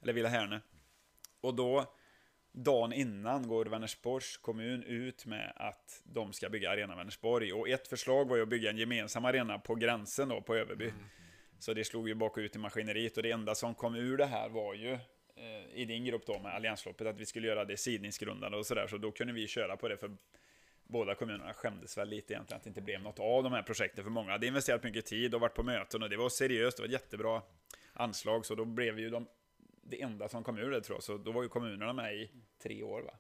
Eller 0.02 0.14
Villa 0.14 0.30
Härne. 0.30 0.62
Och 1.42 1.56
då, 1.56 1.94
dagen 2.52 2.94
innan, 2.94 3.48
går 3.48 3.66
Vänersborgs 3.66 4.38
kommun 4.38 4.84
ut 4.84 5.26
med 5.26 5.54
att 5.56 6.02
de 6.04 6.34
ska 6.34 6.50
bygga 6.50 6.72
Arena 6.72 6.96
Vänersborg. 6.96 7.54
Och 7.54 7.70
ett 7.70 7.88
förslag 7.88 8.30
var 8.30 8.36
ju 8.36 8.42
att 8.42 8.50
bygga 8.50 8.70
en 8.70 8.78
gemensam 8.78 9.26
arena 9.26 9.60
på 9.60 9.76
gränsen 9.76 10.30
då, 10.30 10.42
på 10.42 10.56
Överby. 10.56 10.92
Så 11.60 11.74
det 11.74 11.84
slog 11.86 12.08
ju 12.08 12.16
bakut 12.16 12.56
i 12.56 12.60
maskineriet 12.60 13.18
och 13.18 13.24
det 13.24 13.32
enda 13.32 13.56
som 13.56 13.76
kom 13.76 13.96
ur 13.96 14.18
det 14.18 14.26
här 14.26 14.50
var 14.50 14.74
ju 14.74 14.94
eh, 15.36 15.74
i 15.74 15.86
din 15.86 16.06
grupp 16.06 16.26
då 16.26 16.40
med 16.40 16.54
Alliansloppet 16.56 17.08
att 17.08 17.20
vi 17.20 17.26
skulle 17.26 17.48
göra 17.48 17.66
det 17.66 17.78
sidningsgrundande 17.78 18.58
och 18.58 18.66
sådär. 18.66 18.88
Så 18.88 18.98
då 18.98 19.12
kunde 19.12 19.34
vi 19.34 19.48
köra 19.48 19.78
på 19.78 19.88
det 19.88 19.98
för 19.98 20.18
båda 20.90 21.16
kommunerna 21.16 21.54
skämdes 21.54 21.98
väl 21.98 22.10
lite 22.10 22.34
egentligen 22.34 22.58
att 22.58 22.64
det 22.64 22.68
inte 22.68 22.82
blev 22.82 23.02
något 23.02 23.20
av 23.20 23.44
de 23.44 23.54
här 23.54 23.64
projekten 23.64 24.04
för 24.04 24.12
många 24.12 24.32
hade 24.32 24.48
investerat 24.48 24.84
mycket 24.84 25.06
tid 25.06 25.36
och 25.36 25.42
varit 25.42 25.56
på 25.56 25.64
möten 25.64 26.04
och 26.04 26.10
det 26.10 26.18
var 26.18 26.30
seriöst, 26.30 26.78
det 26.78 26.82
var 26.84 26.88
ett 26.88 26.94
jättebra 26.94 27.42
anslag 27.94 28.46
så 28.46 28.56
då 28.56 28.66
blev 28.66 29.00
ju 29.00 29.10
de 29.10 29.28
det 29.84 30.02
enda 30.02 30.30
som 30.30 30.44
kom 30.44 30.58
ur 30.58 30.72
det 30.72 30.82
tror 30.82 30.96
jag, 30.96 31.04
så 31.04 31.18
då 31.18 31.32
var 31.32 31.44
ju 31.44 31.50
kommunerna 31.50 31.94
med 31.94 32.16
i 32.16 32.32
tre 32.58 32.84
år 32.84 33.02
va? 33.02 33.14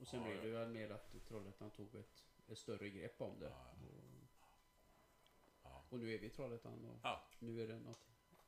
Och 0.00 0.08
sen 0.08 0.22
blev 0.24 0.42
det 0.42 0.50
väl 0.50 0.68
mer 0.68 0.90
att 0.90 1.14
Trollhättan 1.28 1.70
tog 1.70 1.94
ett, 1.94 2.24
ett 2.48 2.58
större 2.58 2.88
grepp 2.90 3.20
om 3.20 3.38
det. 3.40 3.52
Och, 5.62 5.92
och 5.92 5.98
nu 5.98 6.14
är 6.14 6.18
vi 6.18 6.26
i 6.26 6.30
Trollhättan 6.30 6.84
och 6.84 7.00
Ja. 7.02 7.28
nu 7.38 7.62
är 7.62 7.68
det 7.68 7.78
något 7.78 8.00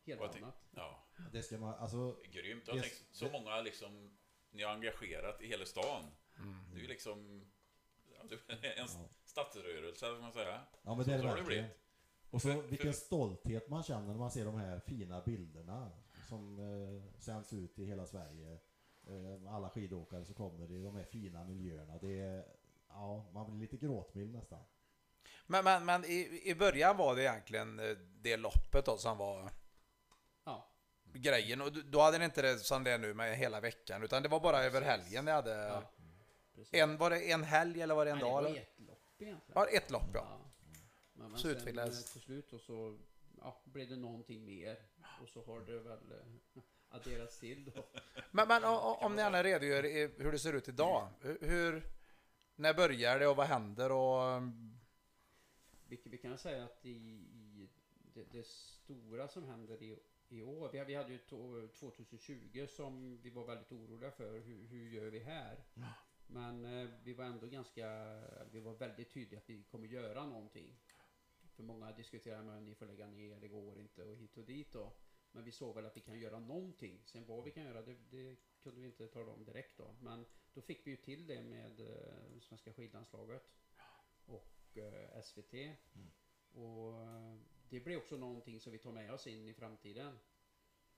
helt 0.07 0.21
tänk- 0.33 0.37
annat. 0.43 0.65
Ja, 0.75 1.05
Det 1.33 1.43
ska 1.43 1.59
man, 1.59 1.75
alltså, 1.75 2.17
grymt. 2.33 2.63
Jag 2.67 2.77
Det- 2.77 2.81
tänk, 2.81 2.93
så 3.11 3.31
många 3.31 3.61
liksom, 3.61 4.17
ni 4.51 4.63
har 4.63 4.73
engagerat 4.73 5.43
i 5.43 5.47
hela 5.47 5.65
stan. 5.65 6.05
Det 6.73 6.78
är 6.78 6.82
ju 6.82 6.89
liksom 6.89 7.44
ja, 8.15 8.36
en 8.77 8.89
stadsrörelse, 9.24 10.11
vad 10.11 10.20
man 10.20 10.32
säga. 10.32 10.61
ja 10.82 10.94
men 10.94 11.05
Så- 11.05 11.11
det 11.11 11.16
är 11.16 11.23
det 11.23 11.28
verkligen. 11.28 11.66
Och 12.31 12.43
så 12.43 12.61
vilken 12.61 12.94
stolthet 12.94 13.69
man 13.69 13.82
känner 13.82 14.06
när 14.06 14.15
man 14.15 14.31
ser 14.31 14.44
de 14.44 14.55
här 14.56 14.81
fina 14.81 15.20
bilderna 15.20 15.90
som 16.28 16.59
eh, 16.59 17.20
sänds 17.20 17.52
ut 17.52 17.78
i 17.78 17.85
hela 17.85 18.06
Sverige. 18.06 18.59
Eh, 19.06 19.55
alla 19.55 19.70
skidåkare 19.70 20.24
som 20.24 20.35
kommer 20.35 20.73
i 20.73 20.82
de 20.82 20.97
här 20.97 21.05
fina 21.05 21.44
miljöerna. 21.44 21.98
Det 21.98 22.20
är, 22.20 22.44
ja, 22.89 23.31
man 23.32 23.47
blir 23.47 23.61
lite 23.61 23.77
gråtmild 23.86 24.32
nästan. 24.32 24.61
Men, 25.47 25.65
men, 25.65 25.85
men 25.85 26.05
i, 26.05 26.43
i 26.44 26.55
början 26.55 26.97
var 26.97 27.16
det 27.16 27.23
egentligen 27.23 27.78
eh, 27.78 27.97
det 28.20 28.36
loppet 28.36 28.85
då 28.86 28.97
som 28.97 29.19
var 29.19 29.51
Ja, 30.44 30.69
grejen. 31.12 31.61
Och 31.61 31.73
då 31.73 32.01
hade 32.01 32.19
ni 32.19 32.24
inte 32.24 32.43
det 32.43 32.59
som 32.59 32.85
det 32.85 32.90
är 32.90 32.98
nu 32.98 33.15
med 33.15 33.36
hela 33.36 33.61
veckan, 33.61 34.02
utan 34.02 34.23
det 34.23 34.28
var 34.28 34.40
bara 34.40 34.65
över 34.65 34.82
helgen 34.82 35.24
ni 35.24 35.31
hade... 35.31 35.51
ja. 35.51 35.90
Precis. 36.55 36.75
En, 36.75 36.97
var 36.97 37.11
det 37.11 37.31
en 37.33 37.43
helg 37.45 37.83
eller 37.83 37.95
var 37.95 38.05
det 38.05 38.11
en 38.11 38.19
Nej, 38.19 38.25
det 38.25 38.31
dag? 38.31 38.43
var 38.43 38.49
eller? 38.51 38.61
ett 38.61 38.81
lopp 38.81 39.01
egentligen. 39.19 39.53
Ja, 39.55 39.67
ett 39.67 39.91
lopp 39.91 40.11
ja. 40.15 40.41
Men, 41.13 41.31
men 41.31 41.41
Så 41.41 41.49
sen 41.49 41.57
utvecklas- 41.57 42.07
eh, 42.09 42.13
till 42.13 42.21
slut 42.21 42.53
och 42.53 42.61
så 42.61 42.99
ja, 43.39 43.63
blev 43.65 43.89
det 43.89 43.97
någonting 43.97 44.45
mer. 44.45 44.77
Och 45.23 45.29
så 45.29 45.45
har 45.45 45.61
det 45.61 45.79
väl 45.79 46.13
eh, 46.13 46.63
adderats 46.89 47.39
till 47.41 47.65
då. 47.75 47.85
Men, 48.31 48.49
men 48.49 48.65
om 48.65 49.17
ni 49.17 49.23
gärna 49.23 49.43
redogör 49.43 49.83
hur 50.23 50.33
det 50.33 50.39
ser 50.39 50.53
ut 50.53 50.69
idag. 50.69 51.09
Hur- 51.41 51.83
när 52.57 52.75
börjar 52.75 53.19
det 53.19 53.27
och 53.27 53.37
vad 53.37 53.47
händer 53.47 53.93
och... 53.93 54.37
um, 54.37 54.79
Vi, 55.89 56.01
vi 56.05 56.19
kan 56.19 56.39
säga 56.39 56.65
att 56.65 56.85
i, 56.87 56.91
i 56.91 57.69
det, 58.15 58.25
det 58.33 58.47
stora 58.47 59.29
som 59.29 59.45
händer 59.45 59.83
i, 59.83 59.99
i 60.29 60.43
år, 60.43 60.71
vi, 60.73 60.85
vi 60.85 60.95
hade 60.95 61.13
ju 61.13 61.19
to- 61.19 61.69
2020 61.69 62.67
som 62.67 63.21
vi 63.23 63.31
var 63.31 63.45
väldigt 63.47 63.73
oroliga 63.73 64.11
för, 64.11 64.33
hur, 64.41 64.67
hur 64.67 64.89
gör 64.89 65.11
vi 65.11 65.19
här? 65.19 65.65
Men 66.27 66.65
eh, 66.65 66.91
vi 67.03 67.13
var 67.13 67.25
ändå 67.25 67.47
ganska, 67.47 67.87
vi 68.51 68.61
var 68.61 68.75
väldigt 68.75 69.11
tydliga 69.11 69.41
att 69.41 69.51
vi 69.51 69.63
kommer 69.63 69.87
göra 69.87 70.27
någonting. 70.27 70.77
För 71.57 71.63
många 71.63 71.93
diskuterar 71.93 72.43
med 72.43 72.57
att 72.57 72.63
ni 72.63 72.75
får 72.75 72.87
lägga 72.87 73.07
ner, 73.07 73.41
det 73.41 73.49
går 73.49 73.81
inte 73.81 74.05
och 74.05 74.17
hit 74.17 74.37
och 74.37 74.45
dit 74.45 74.73
då. 74.73 74.93
Men 75.33 75.45
vi 75.45 75.53
såg 75.53 75.75
väl 75.75 75.87
att 75.87 75.97
vi 75.97 76.01
kan 76.01 76.19
göra 76.19 76.39
någonting. 76.39 77.03
Sen 77.05 77.27
vad 77.27 77.45
vi 77.45 77.51
kan 77.51 77.65
göra, 77.65 77.83
det, 77.83 77.95
det 78.11 78.37
kunde 78.63 78.81
vi 78.81 78.87
inte 78.87 79.09
tala 79.09 79.33
om 79.33 79.45
direkt 79.45 79.79
då. 79.79 79.95
Men 80.01 80.27
då 80.53 80.61
fick 80.61 80.87
vi 80.87 80.91
ju 80.91 80.97
till 80.97 81.27
det 81.27 81.43
med 81.43 81.81
eh, 81.81 82.41
Svenska 82.41 82.73
skidlandslaget 82.73 83.55
och 84.27 84.79
eh, 84.79 85.23
SVT. 85.23 85.55
Och 86.53 87.01
eh, 87.01 87.37
det 87.69 87.81
blir 87.81 87.97
också 87.97 88.17
någonting 88.17 88.61
som 88.61 88.73
vi 88.73 88.79
tar 88.79 88.93
med 88.93 89.13
oss 89.13 89.27
in 89.27 89.49
i 89.49 89.55
framtiden. 89.55 90.19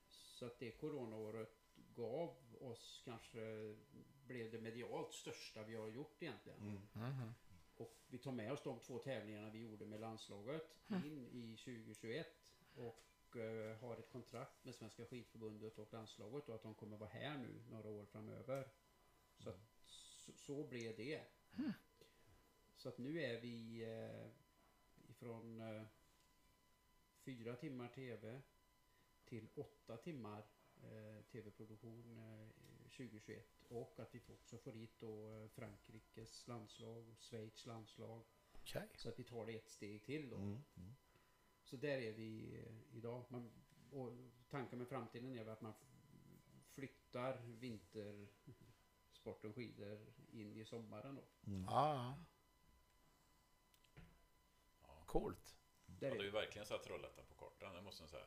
Så 0.09 0.47
att 0.47 0.59
det 0.59 0.71
coronaåret 0.71 1.66
gav 1.97 2.37
oss 2.61 3.03
kanske, 3.05 3.75
blev 4.27 4.51
det 4.51 4.61
medialt 4.61 5.13
största 5.13 5.63
vi 5.63 5.75
har 5.75 5.89
gjort 5.89 6.23
egentligen. 6.23 6.59
Och 7.77 7.97
vi 8.07 8.19
tar 8.19 8.33
med 8.33 8.53
oss 8.53 8.63
de 8.63 8.81
två 8.81 8.99
tävlingarna 8.99 9.51
vi 9.51 9.59
gjorde 9.59 9.87
med 9.87 10.01
landslaget 10.01 10.77
in 11.05 11.27
i 11.27 11.57
2021 11.57 12.27
och 12.75 13.37
eh, 13.37 13.77
har 13.79 13.97
ett 13.97 14.09
kontrakt 14.09 14.65
med 14.65 14.75
Svenska 14.75 15.07
skidförbundet 15.07 15.79
och 15.79 15.93
landslaget 15.93 16.49
och 16.49 16.55
att 16.55 16.63
de 16.63 16.75
kommer 16.75 16.97
vara 16.97 17.11
här 17.11 17.39
nu 17.39 17.63
några 17.71 17.89
år 17.89 18.05
framöver. 18.05 18.69
Så, 19.39 19.51
att, 19.51 19.61
så, 19.87 20.33
så 20.33 20.65
blev 20.65 20.97
det. 20.97 21.25
Så 22.77 22.89
att 22.89 22.99
nu 22.99 23.23
är 23.23 23.41
vi 23.41 23.83
eh, 23.83 24.31
ifrån 25.11 25.61
eh, 25.61 25.83
fyra 27.25 27.57
timmar 27.57 27.89
TV 27.89 28.43
till 29.25 29.49
åtta 29.55 29.97
timmar 29.97 30.45
TV-produktion 31.33 32.17
eh, 32.17 32.49
2021 32.97 33.63
och 33.69 34.01
att 34.01 34.15
vi 34.15 34.21
också 34.29 34.59
får 34.59 34.73
hit 34.73 34.95
då 34.99 35.31
eh, 35.31 35.49
Frankrikes 35.49 36.47
landslag, 36.47 37.15
Schweiz 37.19 37.67
landslag 37.67 38.25
Okej. 38.53 38.89
så 38.97 39.09
att 39.09 39.19
vi 39.19 39.25
tar 39.25 39.47
det 39.47 39.57
ett 39.57 39.71
steg 39.71 40.05
till 40.05 40.31
då. 40.31 40.37
Mm. 40.37 40.63
Så 41.63 41.77
där 41.77 41.99
är 41.99 42.13
vi 42.13 42.59
eh, 42.59 42.97
idag. 42.97 43.25
Man, 43.29 43.51
och 43.91 44.13
tanken 44.49 44.79
med 44.79 44.89
framtiden 44.89 45.33
är 45.33 45.47
att 45.47 45.61
man 45.61 45.75
flyttar 46.71 47.43
vintersporten 47.43 49.53
skidor 49.53 50.07
in 50.33 50.57
i 50.57 50.65
sommaren 50.65 51.15
då. 51.15 51.25
Ja. 51.67 52.19
Coolt. 55.07 55.57
Där 55.87 56.09
Ja, 56.09 56.15
är 56.15 56.19
du 56.19 56.19
har 56.19 56.25
ju 56.25 56.31
verkligen 56.31 56.67
satt 56.67 56.83
Trollhättan 56.83 57.27
på 57.27 57.35
kartan, 57.35 57.75
det 57.75 57.83
måste 57.83 58.03
jag 58.03 58.11
säga. 58.11 58.27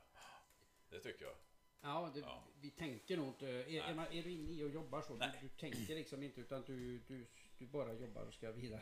Det 0.90 1.00
tycker 1.00 1.26
jag. 1.26 1.36
Ja, 1.82 2.12
det, 2.14 2.20
Ja. 2.20 2.44
vi 2.62 2.70
tänker 2.70 3.18
nog 3.18 3.28
inte... 3.28 3.48
Är, 3.48 3.90
är, 3.90 3.94
man, 3.94 4.06
är 4.12 4.24
du 4.24 4.32
inne 4.32 4.52
i 4.52 4.64
och 4.64 4.70
jobbar 4.70 5.02
så, 5.02 5.14
du, 5.14 5.26
du 5.42 5.48
tänker 5.50 5.96
liksom 5.96 6.24
inte 6.24 6.42
utan 6.42 6.64
du, 6.68 7.00
du 7.08 7.26
du 7.60 7.66
bara 7.66 7.94
jobbar 7.94 8.22
och 8.22 8.34
ska 8.34 8.52
vidare. 8.52 8.82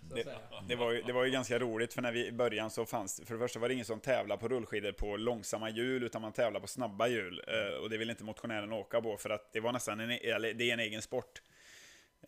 Så 0.00 0.06
att 0.06 0.14
Det, 0.16 0.24
säga. 0.24 0.38
det, 0.68 0.76
var 0.76 0.92
ju, 0.92 1.02
det 1.02 1.12
var 1.12 1.24
ju 1.24 1.30
ganska 1.30 1.58
roligt 1.58 1.94
för 1.94 2.02
när 2.02 2.12
vi 2.12 2.26
i 2.26 2.32
början 2.32 2.70
så 2.70 2.86
fanns 2.86 3.20
för 3.24 3.34
det 3.34 3.40
första 3.40 3.58
var 3.58 3.68
det 3.68 3.74
ingen 3.74 3.86
som 3.86 4.00
tävlade 4.00 4.40
på 4.40 4.48
rullskidor 4.48 4.92
på 4.92 5.16
långsamma 5.16 5.70
hjul 5.70 6.02
utan 6.02 6.22
man 6.22 6.32
tävlade 6.32 6.60
på 6.60 6.66
snabba 6.66 7.08
hjul. 7.08 7.42
Eh, 7.48 7.76
och 7.82 7.90
det 7.90 7.98
ville 7.98 8.12
inte 8.12 8.24
motionären 8.24 8.72
åka 8.72 9.00
på 9.02 9.16
för 9.16 9.30
att 9.30 9.52
det 9.52 9.60
var 9.60 9.72
nästan 9.72 10.00
en, 10.00 10.10
eller 10.10 10.54
det 10.54 10.70
är 10.70 10.72
en 10.72 10.80
egen 10.80 11.02
sport. 11.02 11.42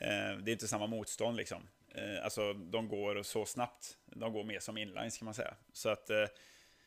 Eh, 0.00 0.08
det 0.42 0.50
är 0.50 0.52
inte 0.52 0.68
samma 0.68 0.86
motstånd 0.86 1.36
liksom. 1.36 1.68
Eh, 1.94 2.24
alltså 2.24 2.52
de 2.52 2.88
går 2.88 3.22
så 3.22 3.44
snabbt. 3.44 3.98
De 4.04 4.32
går 4.32 4.44
mer 4.44 4.60
som 4.60 4.78
inlines 4.78 5.18
kan 5.18 5.24
man 5.24 5.34
säga. 5.34 5.54
Så 5.72 5.88
att 5.88 6.10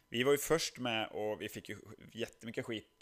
vi 0.10 0.24
var 0.24 0.32
ju 0.32 0.38
först 0.38 0.80
med 0.80 1.08
och 1.08 1.42
vi 1.42 1.50
fick 1.50 1.70
ju 1.70 1.78
jättemycket 2.14 2.66
skit 2.66 3.01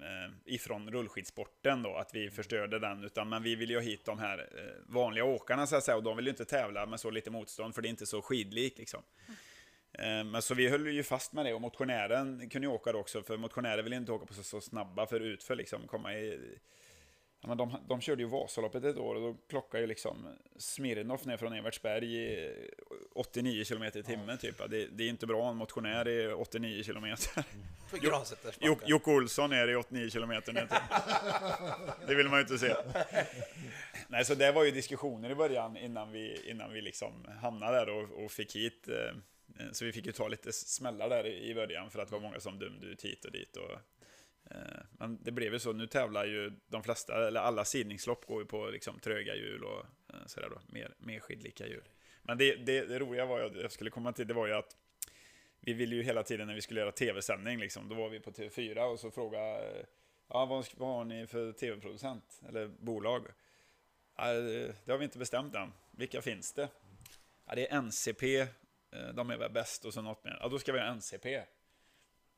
eh, 0.00 0.54
ifrån 0.54 0.90
rullskidsporten 0.90 1.82
då, 1.82 1.96
att 1.96 2.14
vi 2.14 2.30
förstörde 2.30 2.78
den. 2.78 3.04
Utan, 3.04 3.28
men 3.28 3.42
vi 3.42 3.54
ville 3.54 3.72
ju 3.72 3.78
ha 3.78 3.84
hit 3.84 4.04
de 4.04 4.18
här 4.18 4.38
eh, 4.38 4.92
vanliga 4.94 5.24
åkarna 5.24 5.66
så 5.66 5.76
att 5.76 5.84
säga, 5.84 5.96
och 5.96 6.02
de 6.02 6.16
vill 6.16 6.26
ju 6.26 6.30
inte 6.30 6.44
tävla 6.44 6.86
med 6.86 7.00
så 7.00 7.10
lite 7.10 7.30
motstånd, 7.30 7.74
för 7.74 7.82
det 7.82 7.88
är 7.88 7.90
inte 7.90 8.06
så 8.06 8.22
skidlikt 8.22 8.78
liksom. 8.78 9.02
Eh, 9.92 10.24
Men 10.24 10.42
så 10.42 10.54
vi 10.54 10.68
höll 10.68 10.86
ju 10.86 11.02
fast 11.02 11.32
med 11.32 11.46
det 11.46 11.54
och 11.54 11.60
motionären 11.60 12.48
kunde 12.48 12.68
ju 12.68 12.72
åka 12.72 12.92
då 12.92 12.98
också, 12.98 13.22
för 13.22 13.36
motionärer 13.36 13.82
vill 13.82 13.92
inte 13.92 14.12
åka 14.12 14.26
på 14.26 14.34
så, 14.34 14.42
så 14.42 14.60
snabba 14.60 15.06
för 15.06 15.20
utför 15.20 15.56
liksom, 15.56 15.86
komma 15.86 16.14
i... 16.14 16.58
Ja, 17.46 17.48
men 17.48 17.56
de, 17.56 17.76
de 17.88 18.00
körde 18.00 18.22
ju 18.22 18.28
Vasaloppet 18.28 18.84
ett 18.84 18.96
år 18.96 19.14
och 19.14 19.20
då 19.20 19.36
klockade 19.48 19.80
ju 19.80 19.86
liksom 19.86 20.28
Smirnoff 20.56 21.24
ner 21.24 21.36
från 21.36 21.52
Evertsberg 21.52 22.14
i 22.16 22.50
89 23.14 23.64
km 23.64 23.82
i 23.82 23.90
timmen 24.02 24.38
typ. 24.38 24.70
Det, 24.70 24.86
det 24.86 25.04
är 25.04 25.08
inte 25.08 25.26
bra 25.26 25.50
en 25.50 25.56
motionär 25.56 26.08
i 26.08 26.32
89 26.32 26.82
km. 26.84 27.04
Gransäters 28.00 28.58
Jok- 28.60 28.82
Jocke 28.86 29.10
Olsson 29.10 29.52
är 29.52 29.68
i 29.70 29.76
89 29.76 30.10
km 30.10 30.28
ner 30.28 30.40
till. 30.40 30.56
Det 32.08 32.14
vill 32.14 32.28
man 32.28 32.38
ju 32.38 32.42
inte 32.42 32.58
se. 32.58 32.74
Nej, 34.08 34.24
så 34.24 34.34
det 34.34 34.52
var 34.52 34.64
ju 34.64 34.70
diskussioner 34.70 35.30
i 35.30 35.34
början 35.34 35.76
innan 35.76 36.12
vi, 36.12 36.50
innan 36.50 36.72
vi 36.72 36.80
liksom 36.80 37.12
hamnade 37.42 37.76
där 37.78 37.88
och, 37.88 38.24
och 38.24 38.30
fick 38.30 38.56
hit. 38.56 38.88
eh, 38.88 39.14
Så 39.72 39.84
vi 39.84 39.92
fick 39.92 40.06
ju 40.06 40.12
ta 40.12 40.28
lite 40.28 40.52
smällar 40.52 41.08
där 41.08 41.26
i 41.26 41.54
början 41.54 41.90
för 41.90 41.98
att 41.98 42.08
det 42.08 42.14
var 42.14 42.20
många 42.22 42.40
som 42.40 42.58
dömde 42.58 42.86
ut 42.86 43.04
hit 43.04 43.24
och 43.24 43.32
dit. 43.32 43.56
Och, 43.56 43.70
Eh, 44.50 44.80
men 44.98 45.18
det 45.22 45.32
blev 45.32 45.52
ju 45.52 45.58
så, 45.58 45.72
nu 45.72 45.86
tävlar 45.86 46.24
ju 46.24 46.52
de 46.66 46.82
flesta, 46.82 47.28
eller 47.28 47.40
alla 47.40 47.64
sidningslopp 47.64 48.26
går 48.26 48.42
ju 48.42 48.46
på 48.46 48.66
liksom 48.66 48.98
tröga 48.98 49.34
hjul 49.34 49.64
och 49.64 49.86
eh, 50.14 50.26
sådär 50.26 50.50
då, 50.50 50.60
mer, 50.66 50.94
mer 50.98 51.20
skidlika 51.20 51.66
hjul. 51.66 51.88
Men 52.22 52.38
det, 52.38 52.54
det, 52.54 52.84
det 52.84 52.98
roliga 52.98 53.26
var 53.26 53.40
ju, 53.40 53.60
jag 53.60 53.72
skulle 53.72 53.90
komma 53.90 54.12
till, 54.12 54.26
det 54.26 54.34
var 54.34 54.46
ju 54.46 54.52
att 54.52 54.76
vi 55.60 55.72
ville 55.72 55.96
ju 55.96 56.02
hela 56.02 56.22
tiden 56.22 56.46
när 56.46 56.54
vi 56.54 56.60
skulle 56.60 56.80
göra 56.80 56.92
tv-sändning, 56.92 57.58
liksom, 57.58 57.88
då 57.88 57.94
var 57.94 58.08
vi 58.08 58.20
på 58.20 58.30
TV4 58.30 58.78
och 58.80 59.00
så 59.00 59.10
frågade 59.10 59.78
eh, 59.78 59.86
ja, 60.28 60.46
vad, 60.46 60.66
vad 60.76 60.88
har 60.88 61.04
ni 61.04 61.26
för 61.26 61.52
tv-producent 61.52 62.40
eller 62.48 62.68
bolag? 62.68 63.26
Ja, 64.16 64.32
det 64.32 64.90
har 64.92 64.98
vi 64.98 65.04
inte 65.04 65.18
bestämt 65.18 65.54
än. 65.54 65.72
Vilka 65.90 66.22
finns 66.22 66.52
det? 66.52 66.68
Ja, 67.46 67.54
det 67.54 67.70
är 67.70 67.76
NCP, 67.76 68.46
de 69.14 69.30
är 69.30 69.36
väl 69.36 69.50
bäst 69.52 69.84
och 69.84 69.94
så 69.94 70.02
något 70.02 70.24
mer. 70.24 70.38
Ja, 70.40 70.48
då 70.48 70.58
ska 70.58 70.72
vi 70.72 70.78
ha 70.78 70.86
NCP. 70.86 71.42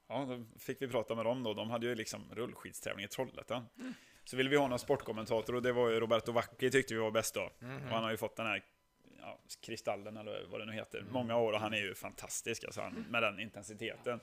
Ja, 0.08 0.24
då 0.28 0.58
fick 0.58 0.82
vi 0.82 0.88
prata 0.88 1.14
med 1.14 1.24
dem 1.24 1.42
då. 1.42 1.54
De 1.54 1.70
hade 1.70 1.86
ju 1.86 1.94
liksom 1.94 2.34
rullskidstävling 2.34 3.04
i 3.04 3.08
Trollhättan. 3.08 3.66
Så 4.24 4.36
ville 4.36 4.50
vi 4.50 4.56
ha 4.56 4.68
någon 4.68 4.78
sportkommentator 4.78 5.54
och 5.54 5.62
det 5.62 5.72
var 5.72 5.90
ju 5.90 6.00
Roberto 6.00 6.32
Vacchi 6.32 6.70
tyckte 6.70 6.94
vi 6.94 7.00
var 7.00 7.10
bäst 7.10 7.34
då. 7.34 7.40
Och 7.40 7.90
han 7.90 8.02
har 8.02 8.10
ju 8.10 8.16
fått 8.16 8.36
den 8.36 8.46
här 8.46 8.64
ja, 9.20 9.38
kristallen 9.60 10.16
eller 10.16 10.46
vad 10.50 10.60
det 10.60 10.64
nu 10.64 10.72
heter, 10.72 11.04
många 11.10 11.36
år 11.36 11.52
och 11.52 11.60
han 11.60 11.74
är 11.74 11.78
ju 11.78 11.94
fantastisk 11.94 12.64
alltså, 12.64 12.80
han, 12.80 13.06
med 13.10 13.22
den 13.22 13.40
intensiteten. 13.40 14.20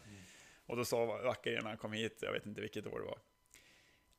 Och 0.66 0.78
då 0.78 0.86
sa 0.86 1.06
Vacchi 1.06 1.52
när 1.52 1.62
han 1.62 1.78
kom 1.78 1.94
hit, 1.94 2.20
jag 2.22 2.32
vet 2.32 2.46
inte 2.46 2.62
vilket 2.62 2.88
år 2.88 3.00
det 3.00 3.06
var. 3.06 3.20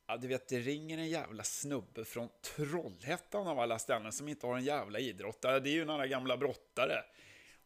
Ja, 0.07 0.17
du 0.17 0.27
vet, 0.27 0.47
det 0.47 0.59
ringer 0.59 0.97
en 0.97 1.09
jävla 1.09 1.43
snubbe 1.43 2.05
från 2.05 2.29
Trollhättan 2.41 3.47
av 3.47 3.59
alla 3.59 3.79
ställen 3.79 4.11
som 4.11 4.27
inte 4.27 4.47
har 4.47 4.57
en 4.57 4.63
jävla 4.63 4.99
idrottare. 4.99 5.59
Det 5.59 5.69
är 5.69 5.73
ju 5.73 5.85
några 5.85 6.07
gamla 6.07 6.37
brottare. 6.37 7.03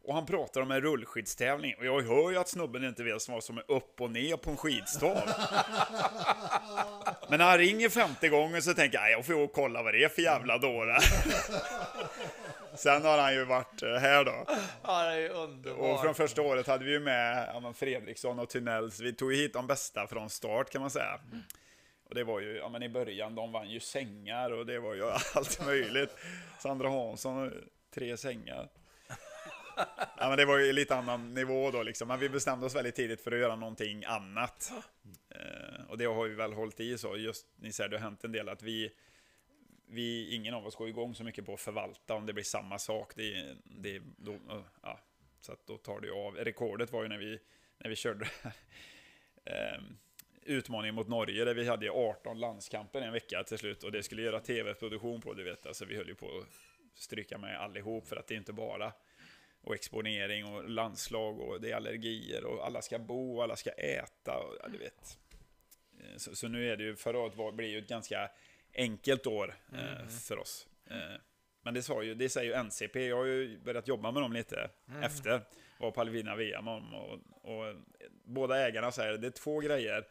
Och 0.04 0.14
han 0.14 0.26
pratar 0.26 0.60
om 0.60 0.70
en 0.70 0.80
rullskidstävling. 0.80 1.74
Och 1.78 1.86
jag 1.86 2.02
hör 2.02 2.30
ju 2.30 2.36
att 2.38 2.48
snubben 2.48 2.84
inte 2.84 3.02
vet 3.02 3.28
vad 3.28 3.44
som 3.44 3.58
är 3.58 3.64
upp 3.70 4.00
och 4.00 4.10
ner 4.10 4.36
på 4.36 4.50
en 4.50 4.56
skidstav. 4.56 5.16
Men 7.28 7.38
när 7.38 7.44
han 7.46 7.58
ringer 7.58 7.88
femte 7.88 8.28
gången 8.28 8.62
så 8.62 8.74
tänker 8.74 8.98
jag, 8.98 9.02
"Nej, 9.02 9.12
jag 9.12 9.26
får 9.26 9.34
ju 9.34 9.48
kolla 9.48 9.82
vad 9.82 9.94
det 9.94 10.04
är 10.04 10.08
för 10.08 10.22
jävla 10.22 10.58
dårar. 10.58 10.98
Sen 12.74 13.02
har 13.02 13.18
han 13.18 13.34
ju 13.34 13.44
varit 13.44 13.82
eh, 13.82 13.94
här 13.94 14.24
då. 14.24 14.44
Ja, 14.82 15.02
det 15.02 15.14
är 15.14 15.30
underbart. 15.30 15.78
Och 15.78 16.00
från 16.00 16.14
första 16.14 16.42
året 16.42 16.66
hade 16.66 16.84
vi 16.84 16.90
ju 16.90 17.00
med 17.00 17.50
ja, 17.54 17.72
Fredriksson 17.72 18.38
och 18.38 18.48
Tunnells. 18.48 19.00
Vi 19.00 19.12
tog 19.12 19.32
ju 19.32 19.42
hit 19.42 19.52
de 19.52 19.66
bästa 19.66 20.06
från 20.06 20.30
start 20.30 20.70
kan 20.70 20.80
man 20.80 20.90
säga. 20.90 21.20
Och 22.08 22.14
det 22.14 22.24
var 22.24 22.40
ju, 22.40 22.56
ja 22.56 22.68
men 22.68 22.82
i 22.82 22.88
början, 22.88 23.34
de 23.34 23.52
vann 23.52 23.70
ju 23.70 23.80
sängar 23.80 24.50
och 24.50 24.66
det 24.66 24.78
var 24.78 24.94
ju 24.94 25.04
allt 25.34 25.66
möjligt. 25.66 26.16
Sandra 26.58 26.88
Hansson, 26.88 27.52
tre 27.94 28.16
sängar. 28.16 28.68
Ja 30.16 30.28
men 30.28 30.36
det 30.36 30.44
var 30.44 30.58
ju 30.58 30.72
lite 30.72 30.96
annan 30.96 31.34
nivå 31.34 31.70
då 31.70 31.82
liksom. 31.82 32.08
Men 32.08 32.20
vi 32.20 32.28
bestämde 32.28 32.66
oss 32.66 32.74
väldigt 32.74 32.94
tidigt 32.94 33.20
för 33.20 33.32
att 33.32 33.38
göra 33.38 33.56
någonting 33.56 34.04
annat. 34.04 34.72
Eh, 35.30 35.84
och 35.88 35.98
det 35.98 36.04
har 36.04 36.28
vi 36.28 36.34
väl 36.34 36.52
hållit 36.52 36.80
i 36.80 36.98
så. 36.98 37.16
Just, 37.16 37.46
ni 37.56 37.72
säger, 37.72 37.90
det 37.90 37.96
har 37.96 38.02
hänt 38.02 38.24
en 38.24 38.32
del 38.32 38.48
att 38.48 38.62
vi 38.62 38.92
vi, 39.90 40.34
ingen 40.34 40.54
av 40.54 40.66
oss 40.66 40.74
går 40.74 40.88
igång 40.88 41.14
så 41.14 41.24
mycket 41.24 41.46
på 41.46 41.54
att 41.54 41.60
förvalta 41.60 42.14
om 42.14 42.26
det 42.26 42.32
blir 42.32 42.44
samma 42.44 42.78
sak. 42.78 43.12
Det, 43.16 43.56
det, 43.64 44.02
då, 44.16 44.38
ja, 44.82 45.00
så 45.40 45.52
att 45.52 45.66
då 45.66 45.76
tar 45.76 46.00
det 46.00 46.06
ju 46.06 46.12
av. 46.12 46.36
Rekordet 46.36 46.92
var 46.92 47.02
ju 47.02 47.08
när 47.08 47.18
vi, 47.18 47.38
när 47.78 47.90
vi 47.90 47.96
körde 47.96 48.28
eh, 49.44 49.82
utmaningen 50.42 50.94
mot 50.94 51.08
Norge 51.08 51.44
där 51.44 51.54
vi 51.54 51.68
hade 51.68 51.90
18 51.90 52.40
landskamper 52.40 53.00
en 53.00 53.12
vecka 53.12 53.44
till 53.44 53.58
slut 53.58 53.84
och 53.84 53.92
det 53.92 54.02
skulle 54.02 54.22
göra 54.22 54.40
tv-produktion 54.40 55.20
på, 55.20 55.34
du 55.34 55.44
vet. 55.44 55.66
Alltså 55.66 55.84
vi 55.84 55.96
höll 55.96 56.08
ju 56.08 56.14
på 56.14 56.26
att 56.26 56.46
stryka 56.94 57.38
med 57.38 57.60
allihop 57.60 58.08
för 58.08 58.16
att 58.16 58.26
det 58.26 58.34
är 58.34 58.38
inte 58.38 58.52
bara 58.52 58.92
och 59.62 59.74
exponering 59.74 60.44
och 60.44 60.68
landslag 60.68 61.40
och 61.40 61.60
det 61.60 61.70
är 61.70 61.76
allergier 61.76 62.44
och 62.44 62.66
alla 62.66 62.82
ska 62.82 62.98
bo 62.98 63.36
och 63.36 63.42
alla 63.42 63.56
ska 63.56 63.70
äta 63.70 64.38
och 64.38 64.56
ja, 64.62 64.68
du 64.68 64.78
vet. 64.78 65.18
Eh, 66.00 66.16
Så, 66.16 66.36
så 66.36 66.48
nu 66.48 66.70
är 66.72 66.76
det 66.76 66.84
ju, 66.84 66.96
förra 66.96 67.18
året 67.18 67.36
var, 67.36 67.52
blir 67.52 67.68
ju 67.68 67.78
ett 67.78 67.88
ganska 67.88 68.30
enkelt 68.74 69.26
år 69.26 69.54
eh, 69.72 70.08
för 70.08 70.38
oss. 70.38 70.66
Eh, 70.90 71.20
men 71.62 71.74
det, 71.74 71.82
sa 71.82 72.02
ju, 72.02 72.14
det 72.14 72.28
säger 72.28 72.50
ju 72.50 72.64
NCP, 72.64 73.06
jag 73.06 73.16
har 73.16 73.24
ju 73.24 73.58
börjat 73.58 73.88
jobba 73.88 74.10
med 74.10 74.22
dem 74.22 74.32
lite 74.32 74.70
efter. 75.02 75.40
Var 75.78 75.90
på 75.90 76.00
Alvina 76.00 76.36
VM 76.36 76.68
om, 76.68 76.94
och, 76.94 77.12
och 77.42 77.74
båda 78.24 78.66
ägarna 78.68 78.92
säger 78.92 79.18
det 79.18 79.26
är 79.26 79.30
två 79.30 79.60
grejer 79.60 80.06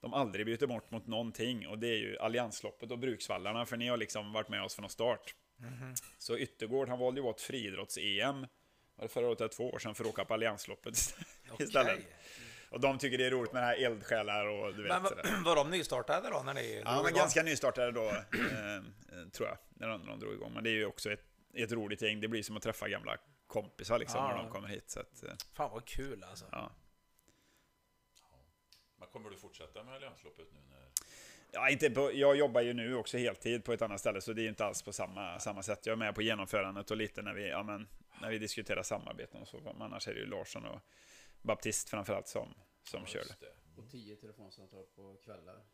de 0.00 0.14
aldrig 0.14 0.46
byter 0.46 0.66
bort 0.66 0.90
mot 0.90 1.06
någonting 1.06 1.66
och 1.68 1.78
det 1.78 1.88
är 1.88 1.96
ju 1.96 2.18
Alliansloppet 2.18 2.90
och 2.90 2.98
Bruksvallarna 2.98 3.66
för 3.66 3.76
ni 3.76 3.88
har 3.88 3.96
liksom 3.96 4.32
varit 4.32 4.48
med 4.48 4.62
oss 4.62 4.74
från 4.74 4.88
start. 4.90 5.34
Så 6.18 6.38
Yttergård, 6.38 6.88
han 6.88 6.98
valde 6.98 7.20
ju 7.20 7.22
bort 7.22 7.40
friidrotts-EM 7.40 8.46
var 8.96 9.02
det 9.02 9.08
förra 9.08 9.26
året 9.28 9.40
eller 9.40 9.48
två 9.48 9.70
år 9.70 9.78
sedan 9.78 9.94
för 9.94 10.04
att 10.04 10.10
åka 10.10 10.24
på 10.24 10.34
Alliansloppet 10.34 10.94
istället. 11.58 11.98
Och 12.70 12.80
de 12.80 12.98
tycker 12.98 13.18
det 13.18 13.26
är 13.26 13.30
roligt 13.30 13.52
med 13.52 13.62
här 13.62 13.84
eldsjälar 13.84 14.46
och 14.46 14.74
du 14.74 14.82
vet. 14.82 14.88
Men 14.92 15.02
var, 15.02 15.42
var 15.44 15.56
de 15.56 15.70
nystartade 15.70 16.30
då 16.30 16.42
när 16.42 16.54
ni 16.54 16.82
Ja, 16.84 16.96
men 16.96 17.00
igång? 17.08 17.18
ganska 17.18 17.42
nystartade 17.42 17.92
då, 17.92 18.04
eh, 18.08 18.16
eh, 18.76 19.28
tror 19.32 19.48
jag, 19.48 19.58
när 19.74 19.88
de, 19.88 20.00
när 20.00 20.06
de 20.10 20.20
drog 20.20 20.34
igång. 20.34 20.52
Men 20.54 20.64
det 20.64 20.70
är 20.70 20.74
ju 20.74 20.86
också 20.86 21.12
ett, 21.12 21.24
ett 21.54 21.72
roligt 21.72 22.02
gäng. 22.02 22.20
Det 22.20 22.28
blir 22.28 22.42
som 22.42 22.56
att 22.56 22.62
träffa 22.62 22.88
gamla 22.88 23.16
kompisar 23.46 23.98
liksom, 23.98 24.20
Ja. 24.24 24.28
när 24.28 24.42
de 24.42 24.50
kommer 24.50 24.68
hit. 24.68 24.90
Så 24.90 25.00
att, 25.00 25.22
eh, 25.24 25.30
Fan 25.54 25.70
vad 25.70 25.84
kul 25.84 26.24
alltså. 26.24 26.44
ja. 26.52 26.72
Men 28.98 29.08
kommer 29.08 29.30
du 29.30 29.36
fortsätta 29.36 29.82
med 29.84 29.94
Alliansloppet 29.94 30.46
nu 30.52 30.60
när... 30.70 30.88
Ja, 31.52 31.70
inte 31.70 31.90
på, 31.90 32.10
jag 32.14 32.36
jobbar 32.36 32.60
ju 32.60 32.72
nu 32.72 32.94
också 32.96 33.18
heltid 33.18 33.64
på 33.64 33.72
ett 33.72 33.82
annat 33.82 34.00
ställe, 34.00 34.20
så 34.20 34.32
det 34.32 34.42
är 34.42 34.48
inte 34.48 34.64
alls 34.64 34.82
på 34.82 34.92
samma, 34.92 35.38
samma 35.38 35.62
sätt. 35.62 35.86
Jag 35.86 35.92
är 35.92 35.96
med 35.96 36.14
på 36.14 36.22
genomförandet 36.22 36.90
och 36.90 36.96
lite 36.96 37.22
när 37.22 37.34
vi, 37.34 37.48
ja, 37.48 37.62
men, 37.62 37.88
när 38.20 38.30
vi 38.30 38.38
diskuterar 38.38 38.82
samarbeten 38.82 39.42
och 39.42 39.48
så. 39.48 39.60
Men 39.60 39.82
annars 39.82 40.08
är 40.08 40.14
det 40.14 40.20
ju 40.20 40.26
Larsson 40.26 40.64
och 40.66 40.80
Baptist 41.42 41.88
framförallt 41.88 42.28
som, 42.28 42.54
som 42.82 43.06
kör 43.06 43.24
det. 43.24 43.52
Och 43.76 43.90
tio 43.90 44.16
telefonsamtal 44.16 44.86
på 44.94 45.16
kvällar. 45.24 45.66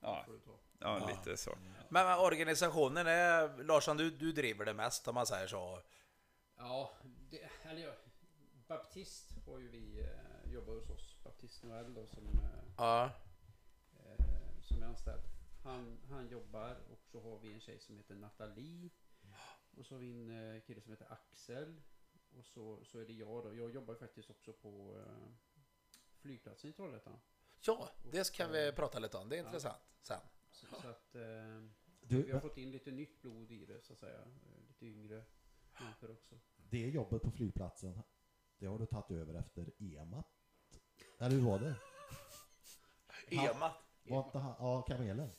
Ja, 0.00 0.26
ja, 0.78 1.06
lite 1.08 1.36
så. 1.36 1.58
Men, 1.90 2.06
men 2.06 2.18
organisationen 2.18 3.06
är, 3.06 3.62
Larsson 3.64 3.96
du, 3.96 4.10
du 4.10 4.32
driver 4.32 4.64
det 4.64 4.74
mest 4.74 5.08
om 5.08 5.14
man 5.14 5.26
säger 5.26 5.46
så. 5.46 5.80
Ja, 6.56 6.90
det, 7.30 7.48
eller 7.62 7.80
ja, 7.86 7.92
Baptist 8.66 9.30
har 9.46 9.58
ju 9.58 9.68
vi 9.68 10.00
eh, 10.00 10.52
jobbar 10.52 10.74
hos 10.74 10.90
oss. 10.90 11.18
Baptist 11.24 11.62
Noel 11.62 11.94
då 11.94 12.06
som, 12.06 12.24
eh, 12.26 12.74
Ja. 12.76 13.10
eh, 13.96 14.24
som 14.62 14.82
är 14.82 14.86
anställd. 14.86 15.22
Han, 15.64 15.98
han 16.10 16.28
jobbar 16.28 16.76
och 16.92 16.98
så 17.12 17.20
har 17.20 17.38
vi 17.38 17.52
en 17.52 17.60
tjej 17.60 17.80
som 17.80 17.96
heter 17.96 18.14
Nathalie. 18.14 18.90
Och 19.78 19.86
så 19.86 19.94
har 19.94 20.00
vi 20.00 20.10
en 20.10 20.54
eh, 20.54 20.60
kille 20.62 20.80
som 20.80 20.90
heter 20.90 21.12
Axel. 21.12 21.82
Och 22.38 22.44
så, 22.44 22.84
så 22.84 22.98
är 22.98 23.06
det 23.06 23.12
jag 23.12 23.44
då. 23.44 23.54
Jag 23.54 23.70
jobbar 23.70 23.94
faktiskt 23.94 24.30
också 24.30 24.52
på 24.52 24.98
eh, 24.98 25.26
flygplatsen 26.20 26.70
i 26.70 26.72
Trollhättan. 26.72 27.20
Ja, 27.60 27.88
det 28.12 28.24
ska 28.24 28.46
vi 28.48 28.72
prata 28.72 28.98
lite 28.98 29.16
om. 29.16 29.28
Det 29.28 29.36
är 29.36 29.40
Ja. 29.40 29.46
intressant 29.46 29.82
sen. 30.00 30.20
Så, 30.50 30.66
så 30.82 30.88
att 30.88 31.14
eh, 31.14 31.22
Du, 32.00 32.22
vi 32.22 32.32
har 32.32 32.40
fått 32.40 32.58
in 32.58 32.70
lite 32.70 32.90
nytt 32.90 33.22
blod 33.22 33.50
i 33.52 33.64
det 33.66 33.82
så 33.84 33.92
att 33.92 33.98
säga. 33.98 34.18
Eh, 34.20 34.66
Lite 34.68 34.86
yngre 34.86 35.24
människor 35.80 36.10
också. 36.10 36.34
det 36.56 36.88
jobbet 36.90 37.22
på 37.22 37.30
flygplatsen, 37.30 38.02
det 38.58 38.66
har 38.66 38.78
du 38.78 38.86
tagit 38.86 39.10
över 39.10 39.34
efter 39.34 39.72
EMA? 39.78 40.24
Eller 41.18 41.30
hur 41.36 41.42
var 41.42 41.58
det? 41.58 41.74
Ema. 43.28 43.72
Var 44.02 44.24
inte 44.26 44.38
han, 44.38 44.54
ja, 44.58 44.82
kamelen? 44.82 45.30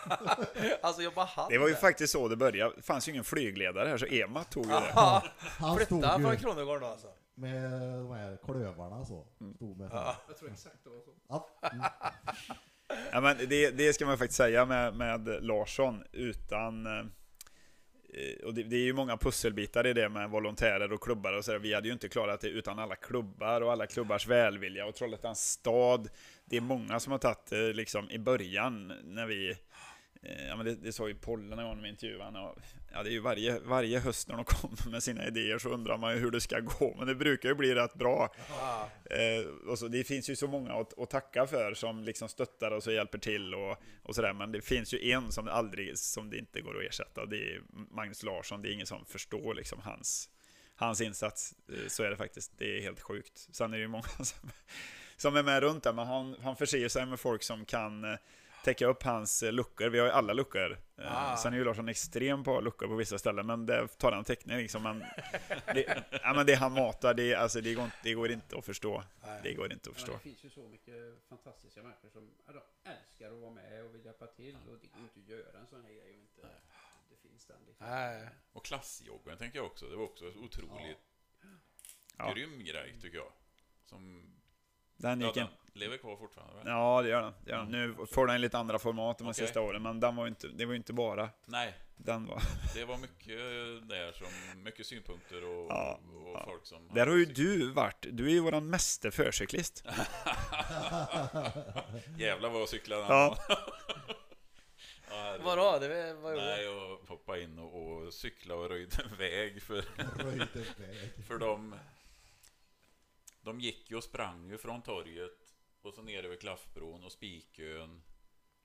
Alltså 0.82 1.02
jobbar 1.02 1.26
han 1.36 1.50
Det 1.50 1.58
var 1.58 1.68
ju 1.68 1.74
faktiskt 1.74 2.12
så 2.12 2.28
det 2.28 2.36
började. 2.36 2.72
Det 2.76 2.82
fanns 2.82 3.08
ju 3.08 3.12
ingen 3.12 3.24
flygledare 3.24 3.88
här, 3.88 3.98
så 3.98 4.06
EMA 4.06 4.44
tog 4.44 4.64
ju 4.64 4.70
det. 4.70 4.92
Ja, 4.94 5.22
Han 5.58 5.78
stod 5.78 6.04
från 6.04 6.30
ju 6.32 6.36
Kronogården 6.36 6.82
då 6.82 6.86
alltså? 6.86 7.06
med 7.34 7.72
de 7.98 8.12
här 8.12 8.38
klövarna 8.44 9.04
så. 9.04 9.26
Stod 9.56 9.78
med 9.78 9.90
så. 9.90 9.96
Jag 10.28 10.36
tror 10.38 10.50
exakt 10.52 10.84
det 10.84 10.90
var 10.90 11.00
så. 11.00 11.10
Ja. 11.28 11.48
Mm. 11.72 11.84
Ja, 13.12 13.20
men 13.20 13.36
det, 13.48 13.70
det 13.70 13.92
ska 13.92 14.06
man 14.06 14.18
faktiskt 14.18 14.36
säga 14.36 14.64
med, 14.64 14.94
med 14.96 15.44
Larsson, 15.44 16.04
utan... 16.12 16.86
eh, 16.86 17.04
Eh, 18.12 18.46
och 18.46 18.54
det, 18.54 18.62
det 18.62 18.76
är 18.76 18.84
ju 18.84 18.92
många 18.92 19.16
pusselbitar 19.16 19.86
i 19.86 19.92
det 19.92 20.08
med 20.08 20.30
volontärer 20.30 20.92
och 20.92 21.00
klubbar 21.00 21.32
och 21.32 21.44
sådär. 21.44 21.58
Vi 21.58 21.74
hade 21.74 21.88
ju 21.88 21.92
inte 21.92 22.08
klarat 22.08 22.40
det 22.40 22.48
utan 22.48 22.78
alla 22.78 22.96
klubbar 22.96 23.60
och 23.60 23.72
alla 23.72 23.86
klubbars 23.86 24.26
välvilja 24.26 24.86
och 24.86 24.94
Trollhättans 24.94 25.50
stad. 25.50 26.08
Det 26.44 26.56
är 26.56 26.60
många 26.60 27.00
som 27.00 27.12
har 27.12 27.18
tagit 27.18 27.46
det 27.46 27.72
liksom 27.72 28.10
i 28.10 28.18
början 28.18 28.92
när 29.04 29.26
vi 29.26 29.56
eh, 30.22 30.46
Ja, 30.48 30.56
men 30.56 30.66
det, 30.66 30.74
det 30.74 30.92
sa 30.92 31.08
ju 31.08 31.14
Pollen 31.14 31.58
jag 31.58 31.86
intervjuade 31.88 32.24
honom. 32.24 32.44
och, 32.44 32.58
Ja, 32.94 33.02
det 33.02 33.10
är 33.10 33.12
ju 33.12 33.20
varje, 33.20 33.58
varje 33.58 33.98
höst 33.98 34.28
när 34.28 34.36
de 34.36 34.44
kommer 34.44 34.90
med 34.90 35.02
sina 35.02 35.26
idéer 35.26 35.58
så 35.58 35.68
undrar 35.68 35.98
man 35.98 36.14
ju 36.14 36.18
hur 36.18 36.30
det 36.30 36.40
ska 36.40 36.60
gå, 36.60 36.94
men 36.98 37.06
det 37.06 37.14
brukar 37.14 37.48
ju 37.48 37.54
bli 37.54 37.74
rätt 37.74 37.94
bra. 37.94 38.34
Eh, 39.04 39.46
och 39.68 39.78
så, 39.78 39.88
det 39.88 40.04
finns 40.04 40.30
ju 40.30 40.36
så 40.36 40.46
många 40.46 40.72
att, 40.72 40.98
att 40.98 41.10
tacka 41.10 41.46
för 41.46 41.74
som 41.74 42.04
liksom 42.04 42.28
stöttar 42.28 42.70
och 42.70 42.92
hjälper 42.92 43.18
till 43.18 43.54
och, 43.54 43.82
och 44.02 44.14
sådär. 44.14 44.32
Men 44.32 44.52
det 44.52 44.60
finns 44.60 44.94
ju 44.94 45.10
en 45.10 45.32
som 45.32 45.44
det 45.44 45.52
aldrig, 45.52 45.98
som 45.98 46.30
det 46.30 46.38
inte 46.38 46.60
går 46.60 46.78
att 46.78 46.84
ersätta 46.84 47.20
och 47.20 47.28
det 47.28 47.36
är 47.36 47.62
Magnus 47.90 48.22
Larsson. 48.22 48.62
Det 48.62 48.68
är 48.68 48.72
ingen 48.72 48.86
som 48.86 49.04
förstår 49.04 49.54
liksom 49.54 49.80
hans, 49.80 50.30
hans 50.76 51.00
insats. 51.00 51.54
Eh, 51.68 51.88
så 51.88 52.02
är 52.02 52.10
det 52.10 52.16
faktiskt. 52.16 52.52
Det 52.58 52.78
är 52.78 52.82
helt 52.82 53.00
sjukt. 53.00 53.48
Sen 53.52 53.72
är 53.72 53.76
det 53.76 53.82
ju 53.82 53.88
många 53.88 54.02
som, 54.24 54.50
som 55.16 55.36
är 55.36 55.42
med 55.42 55.62
runt 55.62 55.82
där, 55.84 55.92
men 55.92 56.06
han, 56.06 56.36
han 56.42 56.56
förser 56.56 56.88
sig 56.88 57.06
med 57.06 57.20
folk 57.20 57.42
som 57.42 57.64
kan 57.64 58.04
eh, 58.04 58.18
täcka 58.64 58.86
upp 58.86 59.02
hans 59.02 59.42
eh, 59.42 59.52
luckor. 59.52 59.88
Vi 59.88 59.98
har 59.98 60.06
ju 60.06 60.12
alla 60.12 60.32
luckor. 60.32 60.72
Eh, 60.72 60.78
Ah. 61.32 61.36
Sen 61.36 61.52
är 61.52 61.56
ju 61.56 61.64
Larsson 61.64 61.88
extrem 61.88 62.44
på 62.44 62.60
luckor 62.60 62.86
på 62.88 62.94
vissa 62.94 63.18
ställen, 63.18 63.46
men 63.46 63.66
det 63.66 63.88
tar 63.88 64.12
han 64.12 64.24
täckning 64.24 64.56
liksom. 64.56 64.82
Men 64.82 64.98
det, 65.74 66.04
ja, 66.22 66.32
men 66.34 66.46
det 66.46 66.54
han 66.54 66.72
matar, 66.72 67.14
det, 67.14 67.34
alltså, 67.34 67.60
det, 67.60 67.74
går, 67.74 67.84
inte- 67.84 67.96
det 68.02 68.14
går 68.14 68.30
inte 68.30 68.58
att 68.58 68.64
förstå. 68.64 69.04
Det 69.42 69.54
går 69.54 69.72
inte 69.72 69.90
att 69.90 69.94
förstå. 69.96 70.12
det 70.12 70.18
finns 70.18 70.44
ju 70.44 70.50
så 70.50 70.68
mycket 70.68 70.94
fantastiska 71.28 71.82
människor 71.82 72.08
som 72.10 72.30
ja, 72.46 72.52
de 72.52 72.90
älskar 72.90 73.32
att 73.32 73.38
vara 73.40 73.50
med 73.50 73.84
och 73.84 73.94
vill 73.94 74.04
hjälpa 74.04 74.26
till 74.26 74.56
och 74.68 74.78
det 74.82 74.86
går 74.86 75.02
inte 75.02 75.20
att 75.20 75.28
göra 75.28 75.58
en 75.60 75.66
sån 75.66 75.82
här 75.82 75.88
grej 75.92 76.12
om 76.14 76.20
inte 76.20 76.42
det 77.10 77.28
finns 77.28 77.46
den 77.46 77.56
liksom. 77.66 77.86
Nej. 77.86 78.28
Och 78.52 78.64
klassjoggen 78.64 79.38
tänker 79.38 79.58
jag 79.58 79.66
också. 79.66 79.86
Det 79.88 79.96
var 79.96 80.04
också 80.04 80.24
otroligt 80.26 80.98
Ja. 82.18 82.32
grym 82.32 82.64
grej 82.64 82.98
tycker 83.02 83.16
jag. 83.18 83.32
Som 83.84 84.32
Den 85.02 85.20
ja, 85.20 85.26
gick 85.26 85.36
in. 85.36 85.42
den 85.42 85.52
lever 85.80 85.96
kvar 85.96 86.16
fortfarande. 86.16 86.54
väl? 86.56 86.66
Ja, 86.66 87.02
det 87.02 87.08
gör 87.08 87.22
den. 87.22 87.32
Det 87.44 87.50
gör 87.50 87.58
den. 87.58 87.68
Nu 87.68 87.96
får 88.06 88.26
den 88.26 88.40
lite 88.40 88.58
andra 88.58 88.78
format 88.78 89.18
de 89.18 89.24
Okej. 89.24 89.34
sista 89.34 89.60
åren, 89.60 89.82
men 89.82 90.00
den 90.00 90.16
var 90.16 90.26
inte, 90.26 90.48
det 90.48 90.64
var 90.66 90.72
ju 90.72 90.76
inte 90.76 90.92
bara 90.92 91.30
Nej, 91.46 91.74
den 91.96 92.26
var. 92.26 92.42
det 92.74 92.84
var 92.84 92.96
mycket 92.98 93.36
där 93.88 94.12
som, 94.12 94.62
mycket 94.62 94.86
synpunkter 94.86 95.44
och, 95.44 95.66
Ja, 95.70 96.00
och 96.14 96.28
ja. 96.34 96.42
folk 96.46 96.66
som... 96.66 96.88
Där 96.94 97.06
har 97.06 97.14
ju 97.16 97.24
du 97.24 97.70
varit. 97.72 98.06
Du 98.10 98.26
är 98.26 98.30
ju 98.30 98.40
våran 98.40 98.70
meste 98.70 99.10
förcyklist. 99.10 99.84
Jävlar 102.18 102.50
vad 102.50 102.60
jag 102.60 102.68
cyklade 102.68 103.02
Ja. 103.08 103.38
ja. 105.10 105.36
Vadå? 105.42 105.78
Det 105.80 106.14
var. 106.14 106.36
Nej, 106.36 106.64
jag 106.64 106.98
hoppade 107.08 107.42
in 107.42 107.58
och, 107.58 107.92
och 107.92 108.14
cyklade 108.14 108.60
och 108.60 108.68
röjde 108.68 108.96
väg 109.18 109.62
för, 109.62 109.84
Röjde 110.24 110.46
iväg. 110.54 111.12
för 111.28 111.38
de... 111.38 111.74
De 113.42 113.60
gick 113.60 113.90
ju 113.90 113.96
och 113.96 114.04
sprang 114.04 114.50
ju 114.50 114.58
från 114.58 114.82
torget 114.82 115.54
och 115.80 115.94
så 115.94 116.02
ner 116.02 116.24
över 116.24 116.36
Klaffbron 116.36 117.04
och 117.04 117.12
Spikön 117.12 118.02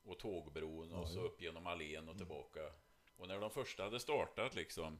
och 0.03 0.19
Tågbron 0.19 0.91
och 0.91 1.09
så 1.09 1.19
upp 1.19 1.41
genom 1.41 1.67
allén 1.67 2.09
och 2.09 2.17
tillbaka. 2.17 2.71
Och 3.15 3.27
när 3.27 3.39
de 3.39 3.51
första 3.51 3.83
hade 3.83 3.99
startat 3.99 4.55
liksom 4.55 4.99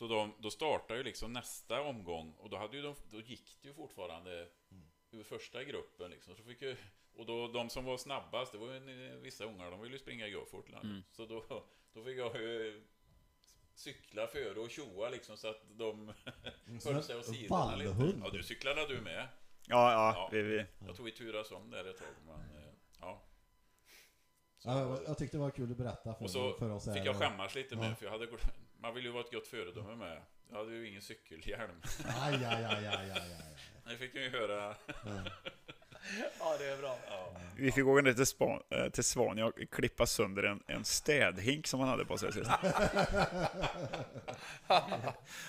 så 0.00 0.08
de, 0.08 0.34
då 0.38 0.50
startade 0.50 0.98
ju 0.98 1.04
liksom 1.04 1.32
nästa 1.32 1.82
omgång 1.82 2.34
och 2.38 2.50
då, 2.50 2.56
hade 2.56 2.76
ju 2.76 2.82
de, 2.82 2.94
då 3.10 3.20
gick 3.20 3.58
det 3.62 3.68
ju 3.68 3.74
fortfarande 3.74 4.48
ur 5.10 5.22
första 5.22 5.64
gruppen 5.64 6.10
liksom. 6.10 6.36
Så 6.36 6.42
fick 6.42 6.62
ju, 6.62 6.76
och 7.12 7.26
då, 7.26 7.48
de 7.48 7.70
som 7.70 7.84
var 7.84 7.96
snabbast, 7.96 8.52
det 8.52 8.58
var 8.58 8.74
ju 8.74 9.16
vissa 9.22 9.44
ungar, 9.44 9.70
de 9.70 9.80
ville 9.80 9.94
ju 9.94 9.98
springa 9.98 10.26
i 10.26 10.30
go-fort. 10.30 10.68
Mm. 10.82 11.02
Så 11.10 11.26
då, 11.26 11.44
då 11.92 12.04
fick 12.04 12.18
jag 12.18 12.36
ju 12.36 12.84
cykla 13.80 14.26
före 14.26 14.60
och 14.60 14.70
tjoa 14.70 15.08
liksom 15.08 15.36
så 15.36 15.48
att 15.48 15.62
de 15.78 16.12
höll 16.84 17.02
sig 17.02 17.16
åt 17.16 17.26
sidan. 17.26 17.78
lite. 17.78 18.12
Ja, 18.24 18.30
du 18.32 18.42
cyklade 18.42 18.86
du 18.88 19.00
med. 19.00 19.28
Ja, 19.66 19.92
ja, 19.92 20.12
Ja. 20.16 20.28
Vi, 20.32 20.42
vi. 20.42 20.66
Jag 20.86 20.94
tror 20.96 21.04
vi 21.06 21.12
turas 21.12 21.50
om 21.52 21.70
där 21.70 21.84
ett 21.90 21.98
tag, 21.98 22.06
men 22.26 22.40
eh, 22.40 22.72
ja. 23.00 23.22
Så, 24.58 24.68
Ja, 24.68 24.98
jag- 25.06 25.18
tyckte 25.18 25.36
det 25.36 25.40
var 25.40 25.50
kul 25.50 25.70
att 25.70 25.76
berätta 25.76 26.14
för, 26.14 26.24
och 26.24 26.30
så 26.30 26.52
för 26.58 26.70
oss. 26.70 26.86
här. 26.86 26.94
fick 26.94 27.04
jag 27.06 27.16
skämmas 27.16 27.54
lite 27.54 27.74
Ja. 27.74 27.80
med, 27.80 27.98
för 27.98 28.04
jag 28.04 28.12
hade, 28.12 28.28
man 28.78 28.94
vill 28.94 29.04
ju 29.04 29.10
vara 29.10 29.24
ett 29.24 29.32
gott 29.32 29.46
föredöme 29.46 29.96
med. 29.96 30.22
Jag 30.50 30.56
hade 30.56 30.72
ju 30.74 30.88
ingen 30.88 31.02
cykelhjälm. 31.02 31.82
Aj, 32.22 32.34
aj, 32.34 32.44
aj, 32.64 32.64
aj, 32.86 32.86
aj, 32.86 33.10
aj. 33.10 33.56
Det 33.84 33.96
fick 33.96 34.14
jag 34.14 34.24
ju 34.24 34.30
höra. 34.30 34.76
Ja, 34.86 35.22
det 36.58 36.64
är 36.72 36.78
bra. 36.80 36.96
Ja. 37.08 37.32
vi 37.56 37.72
fick 37.72 37.86
åka 37.86 38.02
ner 38.02 38.12
till, 38.12 38.26
Span, 38.26 38.62
eh, 38.70 38.88
till 38.90 39.04
Svanja 39.04 39.46
och 39.46 39.52
klippa 39.70 40.06
sönder 40.06 40.42
en, 40.42 40.62
en 40.66 40.84
städhink 40.84 41.66
som 41.66 41.80
han 41.80 41.88
hade 41.88 42.04
på 42.04 42.18
sig 42.18 42.32
sist. 42.32 42.50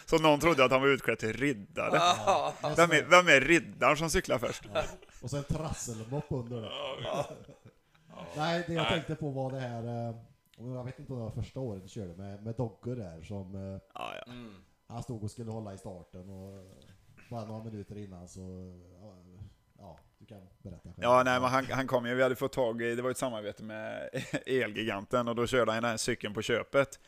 Så 0.06 0.18
någon 0.18 0.40
trodde 0.40 0.66
att 0.66 0.72
han 0.72 0.82
var 0.82 0.88
utklädd 0.88 1.20
till 1.20 1.34
riddare. 1.34 1.96
Ja. 1.96 2.54
Vem 2.78 2.92
är, 2.92 3.04
vem 3.04 3.28
är 3.28 3.42
riddaren 3.42 3.98
som 3.98 4.10
cyklar 4.10 4.38
först? 4.38 4.64
Och 5.22 5.30
sen 5.30 5.44
trasselmopp 5.44 6.26
under 6.30 6.62
det. 6.62 6.72
Ja, 7.04 7.28
Nej, 8.38 8.64
det 8.68 8.74
jag 8.74 8.88
tänkte 8.88 9.16
på 9.16 9.30
var 9.30 9.52
det 9.52 9.60
här, 9.60 9.84
eh, 9.84 10.16
jag 10.58 10.84
vet 10.84 11.00
inte 11.00 11.14
om 11.14 11.20
det 11.20 11.26
var 11.26 11.32
första 11.32 11.60
året 11.60 11.84
du 11.84 11.90
körde 11.90 12.16
med, 12.16 12.44
med 12.44 12.56
Dogge 12.56 12.96
där 12.96 13.22
som, 13.22 13.56
eh, 13.56 13.80
Ja, 13.94 14.14
ja. 14.26 14.32
mm. 14.32 14.56
han 14.88 15.04
stod 15.04 15.24
och 15.24 15.32
skulle 15.32 15.52
hålla 15.52 15.74
i 15.74 15.78
starten 15.78 16.30
och 16.30 16.66
bara 17.30 17.46
några 17.46 17.64
minuter 17.64 17.98
innan 17.98 18.28
så, 18.28 18.42
ja, 19.02 19.14
ja 19.26 19.31
kan 20.32 20.72
berätta 20.72 20.90
själv. 20.90 20.95
Ja, 21.02 21.24
nej, 21.24 21.40
men 21.40 21.49
han, 21.49 21.66
han 21.66 21.88
kom 21.88 22.06
ju, 22.06 22.16
vi 22.16 22.24
hade 22.24 22.36
fått 22.36 22.53
tag 22.53 22.82
i, 22.82 22.95
det 22.95 23.02
var 23.02 23.12
ett 23.12 23.18
samarbete 23.18 23.64
med 23.64 24.10
Elgiganten 24.45 25.28
och 25.28 25.36
då 25.36 25.48
körde 25.48 25.72
han 25.72 25.84
den 25.84 25.90
här 25.90 25.98
cykeln 25.98 26.34
på 26.34 26.41
köpet. 26.41 26.99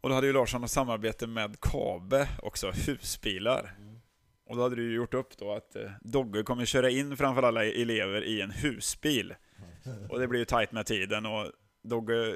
Och 0.00 0.08
då 0.08 0.14
hade 0.14 0.26
ju 0.26 0.32
Larsson 0.32 0.64
ett 0.64 0.70
samarbete 0.70 1.26
med 1.26 1.60
Kabe 1.60 2.28
också, 2.42 2.70
husbilar. 2.70 3.74
Och 4.46 4.56
då 4.56 4.62
hade 4.62 4.76
du 4.76 4.94
gjort 4.94 5.14
upp 5.14 5.36
då 5.36 5.52
att 5.52 5.76
eh, 5.76 5.90
Dogge 6.00 6.42
kommer 6.42 6.64
köra 6.64 6.90
in 6.90 7.16
framför 7.16 7.42
alla 7.42 7.64
elever 7.64 8.24
i 8.24 8.40
en 8.40 8.50
husbil. 8.50 9.34
Och 10.08 10.18
det 10.18 10.28
blir 10.28 10.38
ju 10.38 10.44
tajt 10.44 10.72
med 10.72 10.86
tiden 10.86 11.26
och 11.26 11.52
Dogge, 11.82 12.34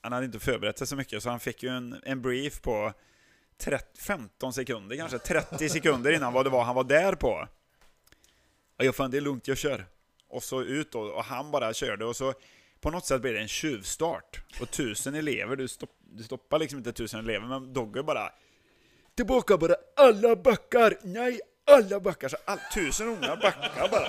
han 0.00 0.12
hade 0.12 0.26
inte 0.26 0.38
förberett 0.38 0.78
sig 0.78 0.86
så 0.86 0.96
mycket 0.96 1.22
så 1.22 1.30
han 1.30 1.40
fick 1.40 1.62
ju 1.62 1.68
en, 1.68 2.00
en 2.02 2.22
brief 2.22 2.62
på 2.62 2.92
30, 3.58 4.00
15 4.00 4.52
sekunder 4.52 4.96
kanske, 4.96 5.18
30 5.18 5.68
sekunder 5.68 6.12
innan 6.12 6.32
vad 6.32 6.46
det 6.46 6.50
var 6.50 6.64
han 6.64 6.74
var 6.74 6.84
där 6.84 7.14
på. 7.14 7.48
Ja, 8.76 8.92
fan 8.92 9.10
det 9.10 9.16
är 9.16 9.20
lugnt, 9.20 9.48
jag 9.48 9.58
kör. 9.58 9.86
Och 10.28 10.42
så 10.42 10.62
ut 10.62 10.92
då, 10.92 11.00
och 11.00 11.24
han 11.24 11.50
bara 11.50 11.74
körde 11.74 12.04
och 12.04 12.16
så 12.16 12.34
på 12.80 12.90
något 12.90 13.06
sätt 13.06 13.20
blev 13.20 13.34
det 13.34 13.40
en 13.40 13.48
tjuvstart. 13.48 14.40
Och 14.60 14.70
tusen 14.70 15.14
elever, 15.14 15.56
du, 15.56 15.68
stopp, 15.68 15.90
du 16.16 16.22
stoppar 16.22 16.58
liksom 16.58 16.78
inte 16.78 16.92
tusen 16.92 17.20
elever, 17.20 17.46
men 17.46 17.72
Dogge 17.72 18.02
bara 18.02 18.32
Tillbaka 19.16 19.56
bara, 19.56 19.74
alla 19.96 20.36
backar! 20.36 20.98
Nej, 21.02 21.40
alla 21.70 22.00
backar! 22.00 22.28
Så 22.28 22.36
all, 22.44 22.58
tusen 22.74 23.08
unga 23.08 23.36
backar 23.36 23.88
bara. 23.88 24.08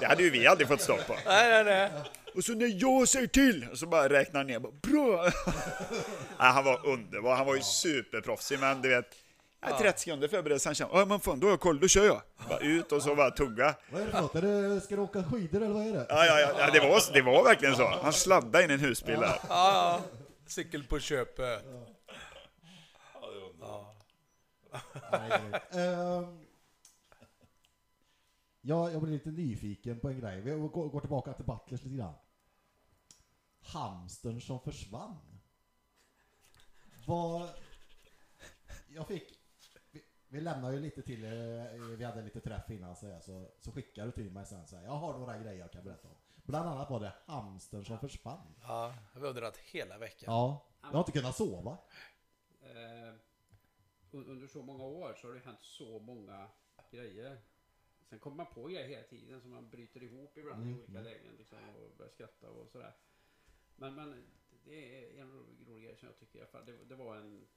Det 0.00 0.06
hade 0.06 0.22
ju 0.22 0.30
vi 0.30 0.46
aldrig 0.46 0.68
fått 0.68 0.80
stopp 0.80 1.06
på. 1.06 1.16
Nej, 1.26 1.50
nej, 1.50 1.64
nej. 1.64 1.90
Och 2.34 2.44
så 2.44 2.52
när 2.52 2.82
jag 2.82 3.08
säger 3.08 3.26
till, 3.26 3.66
så 3.74 3.86
bara 3.86 4.08
räknar 4.08 4.40
han 4.40 4.46
ner, 4.46 4.58
bara, 4.58 4.72
bra! 4.72 5.24
Nej, 6.38 6.52
han 6.52 6.64
var 6.64 6.86
underbar, 6.86 7.34
han 7.34 7.46
var 7.46 7.54
ju 7.54 7.62
superproffsig, 7.62 8.60
men 8.60 8.82
du 8.82 8.88
vet, 8.88 9.06
ja, 9.60 9.78
30 9.78 10.00
sekunder 10.00 10.28
förberedelse, 10.28 10.68
han 10.68 10.74
kände, 10.74 10.98
ja 10.98 11.04
men 11.04 11.20
fan, 11.20 11.40
då 11.40 11.46
har 11.46 11.52
jag 11.52 11.60
koll, 11.60 11.80
då 11.80 11.88
kör 11.88 12.04
jag! 12.04 12.22
Bara 12.48 12.58
ut 12.58 12.92
och 12.92 13.02
så 13.02 13.14
bara 13.14 13.30
tugga. 13.30 13.74
Vad 13.92 14.02
är 14.02 14.06
det 14.06 14.12
för 14.12 14.22
något? 14.22 14.34
Är 14.34 14.42
det, 14.42 14.80
ska 14.80 14.96
du 14.96 15.02
åka 15.02 15.24
skidor 15.24 15.62
eller 15.62 15.74
vad 15.74 15.86
är 15.86 15.92
det? 15.92 16.06
Ja, 16.08 16.26
ja, 16.26 16.40
ja, 16.40 16.54
ja 16.58 16.70
det, 16.70 16.80
var, 16.80 17.12
det 17.12 17.22
var 17.22 17.44
verkligen 17.44 17.76
så. 17.76 17.86
Han 18.02 18.12
sladdade 18.12 18.64
in 18.64 18.70
i 18.70 18.74
en 18.74 18.80
husbil 18.80 19.20
där. 19.20 19.26
Ja, 19.26 19.40
ja. 19.48 20.00
Cykel 20.46 20.84
på 20.84 20.98
köpet. 20.98 21.64
Ja. 23.60 23.96
Ehm, 25.72 26.46
ja, 28.60 28.90
jag 28.90 29.02
blir 29.02 29.12
lite 29.12 29.30
nyfiken 29.30 30.00
på 30.00 30.08
en 30.08 30.20
grej. 30.20 30.40
Vi 30.40 30.50
går, 30.50 30.88
går 30.88 31.00
tillbaka 31.00 31.32
till 31.32 31.44
Butlers 31.44 31.84
lite 31.84 31.96
grann. 31.96 32.14
Hamstern 33.60 34.40
som 34.40 34.60
försvann. 34.60 35.40
Vad... 37.06 37.48
Jag 38.88 39.06
fick... 39.08 39.39
Vi, 40.30 40.40
lämnar 40.40 40.72
ju 40.72 40.80
lite 40.80 41.02
till, 41.02 41.24
eh, 41.24 41.30
vi 41.98 42.04
hade 42.04 42.22
lite 42.22 42.40
träff 42.40 42.70
innan 42.70 42.96
så, 42.96 43.06
här, 43.06 43.20
så, 43.20 43.50
så 43.58 43.72
skickade 43.72 44.06
du 44.08 44.12
till 44.12 44.30
mig 44.32 44.46
sen 44.46 44.66
så 44.66 44.76
här, 44.76 44.84
jag 44.84 44.90
har 44.92 45.18
några 45.18 45.38
grejer 45.38 45.58
jag 45.58 45.72
kan 45.72 45.84
berätta 45.84 46.08
om. 46.08 46.14
Bland 46.44 46.68
annat 46.68 46.90
var 46.90 47.00
det 47.00 47.12
hamstern 47.26 47.84
som 47.84 47.98
försvann. 47.98 48.54
Ja, 48.62 48.94
jag 49.14 49.20
har 49.20 49.28
undrat 49.28 49.56
hela 49.56 49.98
veckan. 49.98 50.34
Ja, 50.34 50.66
jag 50.82 50.88
har 50.88 50.98
inte 50.98 51.12
kunnat 51.12 51.36
sova. 51.36 51.78
Eh, 52.62 53.14
un- 54.10 54.26
under 54.26 54.46
så 54.46 54.62
många 54.62 54.84
år 54.84 55.14
så 55.14 55.26
har 55.28 55.34
det 55.34 55.40
hänt 55.40 55.62
så 55.62 55.98
många 55.98 56.48
grejer. 56.90 57.40
Sen 58.08 58.18
kommer 58.18 58.36
man 58.36 58.46
på 58.54 58.64
grejer 58.66 58.88
hela 58.88 59.02
tiden 59.08 59.40
som 59.40 59.50
man 59.50 59.70
bryter 59.70 60.02
ihop 60.02 60.38
ibland 60.38 60.70
i 60.70 60.74
olika 60.74 61.00
lägen 61.00 61.34
liksom, 61.38 61.58
och 61.76 61.96
börjar 61.96 62.10
skratta 62.12 62.50
och 62.50 62.70
sådär. 62.70 62.96
Men, 63.76 63.94
men 63.94 64.24
det 64.64 65.04
är 65.04 65.20
en 65.20 65.32
rolig, 65.32 65.68
rolig 65.68 65.84
grej 65.84 65.96
som 65.96 66.08
jag 66.08 66.18
tycker 66.18 66.38
i 66.38 66.42
alla 66.42 66.50
fall. 66.50 66.66
Det, 66.66 66.84
det 66.84 66.94
var 66.94 67.16
en, 67.16 67.48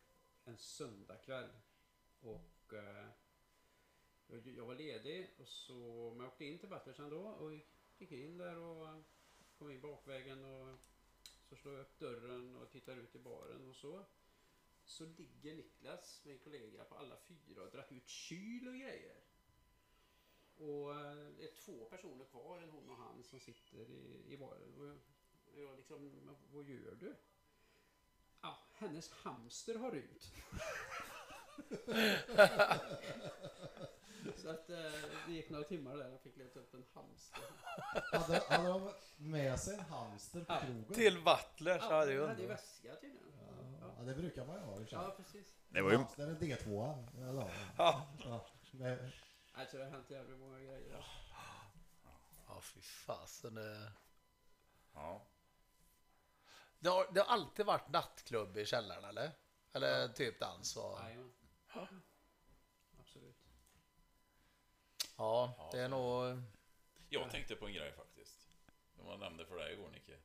en 0.46 0.58
söndagkväll. 0.58 1.50
Och 2.22 2.42
eh, 2.76 3.08
jag, 4.56 4.66
var 4.66 4.76
ledig 4.76 5.30
och 5.40 5.48
så 5.48 5.74
men 6.12 6.20
jag 6.20 6.28
åkte 6.28 6.46
in 6.46 6.60
till 6.60 6.70
Butlers 6.70 6.98
då 6.98 7.22
och 7.22 7.54
gick 7.98 8.12
in 8.12 8.38
där 8.38 8.58
och 8.58 8.88
eh, 8.88 9.00
kom 9.58 9.72
in 9.72 9.82
bakvägen 9.82 10.46
och 10.46 10.78
så 11.50 11.56
slår 11.56 11.74
jag 11.74 11.82
upp 11.82 12.00
dörren 12.00 12.56
och 12.56 12.72
tittar 12.72 12.98
ut 12.98 13.16
i 13.16 13.20
baren 13.20 13.70
och 13.70 13.76
så 13.76 14.06
så 14.86 15.06
ligger 15.06 15.56
Niklas, 15.56 16.22
min 16.26 16.40
kollega, 16.40 16.84
på 16.84 16.96
alla 16.96 17.18
fyra 17.18 17.64
och 17.64 17.72
dratt 17.72 17.92
ut 17.92 18.08
kyl 18.08 18.68
och 18.68 18.76
grejer. 18.76 19.18
Och 20.56 20.96
eh, 20.96 21.28
det 21.38 21.44
är 21.44 21.56
två 21.56 21.86
personer 21.86 22.26
kvar, 22.26 22.60
en 22.60 22.70
hon 22.70 22.90
och 22.90 22.98
han, 22.98 23.24
som 23.24 23.40
sitter 23.40 23.90
i, 23.90 24.34
i 24.34 24.38
baren. 24.38 24.74
Och 24.74 24.86
jag, 24.86 24.98
jag 25.56 25.78
liksom, 25.78 26.30
vad 26.52 26.66
gör 26.66 26.96
du? 26.96 27.16
Ja, 28.42 28.58
hennes 28.74 29.12
hamster 29.12 29.76
har 29.76 29.92
rymt. 29.92 30.34
Så 34.36 34.50
att 34.50 34.70
eh, 34.70 34.78
det 35.28 35.34
gick 35.34 35.50
några 35.50 35.64
timmar 35.64 35.96
där 35.98 36.14
och 36.14 36.22
fick 36.22 36.38
leta 36.38 36.60
upp 36.60 36.74
en 36.74 36.86
hamster. 36.94 37.44
Hade, 38.12 38.44
hade 38.50 38.68
de 38.70 38.92
med 39.18 39.60
sig 39.60 39.74
en 39.74 39.80
hamster 39.80 40.40
på 40.40 40.54
Ja, 40.54 40.60
krogen? 40.60 40.86
Till 40.94 41.14
Butlers, 41.24 41.82
ja, 41.90 42.06
det 42.06 42.14
är 42.14 42.20
hon 42.20 42.30
hade 42.30 42.42
underbart. 42.42 42.50
väska 42.60 42.96
tydligen. 42.96 43.28
Ja, 43.98 44.04
det 44.04 44.14
brukar 44.14 44.46
man 44.46 44.56
ju 44.56 44.62
ha 44.62 44.80
i 44.80 44.84
och 44.84 44.88
för 44.90 44.96
sig. 44.96 45.00
Ja, 45.00 45.14
precis. 45.18 45.56
Det 45.70 45.82
var 45.82 45.92
ju... 45.92 45.98
Hamster 45.98 46.28
är 46.28 46.36
D2. 46.36 47.04
Eller, 47.30 47.52
Ja. 47.78 48.08
ja. 48.24 48.46
Det- 48.72 49.12
Alltså 49.56 49.78
det 49.78 49.84
har 49.84 49.92
hänt 49.92 50.10
jävligt 50.10 50.40
många 50.40 50.60
grejer. 50.60 50.96
Alltså. 50.96 51.12
Ja, 52.48 52.62
fy 52.62 52.82
fasen. 52.82 53.56
Det... 53.56 53.92
Ja. 54.94 55.26
Det, 56.80 56.90
har, 56.90 57.08
det 57.14 57.20
har 57.20 57.28
alltid 57.34 57.66
varit 57.66 57.90
nattklubb 57.90 58.58
i 58.58 58.66
källaren, 58.66 59.04
eller? 59.06 59.32
Eller 59.74 60.08
typ 60.08 60.40
dans 60.40 60.76
och... 60.78 61.00
Jajamän. 61.04 61.32
Absolut. 63.00 63.38
Ja, 65.18 65.70
det 65.72 65.80
är 65.80 65.90
nog... 65.90 66.42
Jag 67.10 67.32
tänkte 67.32 67.56
på 67.56 67.68
en 67.68 67.74
grej 67.74 67.92
faktiskt. 67.92 68.50
Som 68.96 69.08
jag 69.08 69.20
nämnde 69.20 69.46
för 69.46 69.56
dig 69.56 69.74
igår, 69.74 69.90
Nicke. 69.90 70.18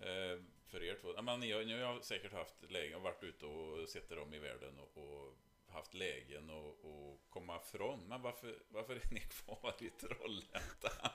Eh, 0.00 0.42
för 0.64 0.82
er 0.82 0.98
två. 1.00 1.12
Ja, 1.16 1.22
men 1.22 1.40
ni, 1.40 1.52
har, 1.52 1.64
ni 1.64 1.82
har 1.82 2.00
säkert 2.00 2.32
haft 2.32 2.70
lägen, 2.70 3.02
varit 3.02 3.22
ute 3.22 3.46
och 3.46 3.88
sett 3.88 4.10
er 4.10 4.18
om 4.18 4.34
i 4.34 4.38
världen 4.38 4.78
och, 4.78 4.96
och 4.96 5.36
haft 5.68 5.94
lägen 5.94 6.50
och, 6.50 6.84
och 6.84 7.20
komma 7.28 7.58
från. 7.60 8.00
Men 8.08 8.22
varför, 8.22 8.62
varför 8.68 8.96
är 8.96 9.14
ni 9.14 9.20
kvar 9.20 9.74
i 9.78 9.90
Trollhättan? 9.90 11.10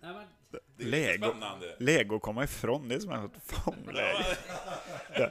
Nej, 0.00 0.14
men, 0.14 0.26
Det 0.50 0.56
är 0.82 0.86
lite 0.86 0.90
Lego, 0.90 1.28
spännande. 1.28 1.76
Lego 1.78 2.20
komma 2.20 2.44
ifrån, 2.44 2.88
det 2.88 2.94
är 2.94 3.00
som 3.00 3.12
ett 3.12 3.42
fångläge. 3.42 4.36
Nej, 5.18 5.30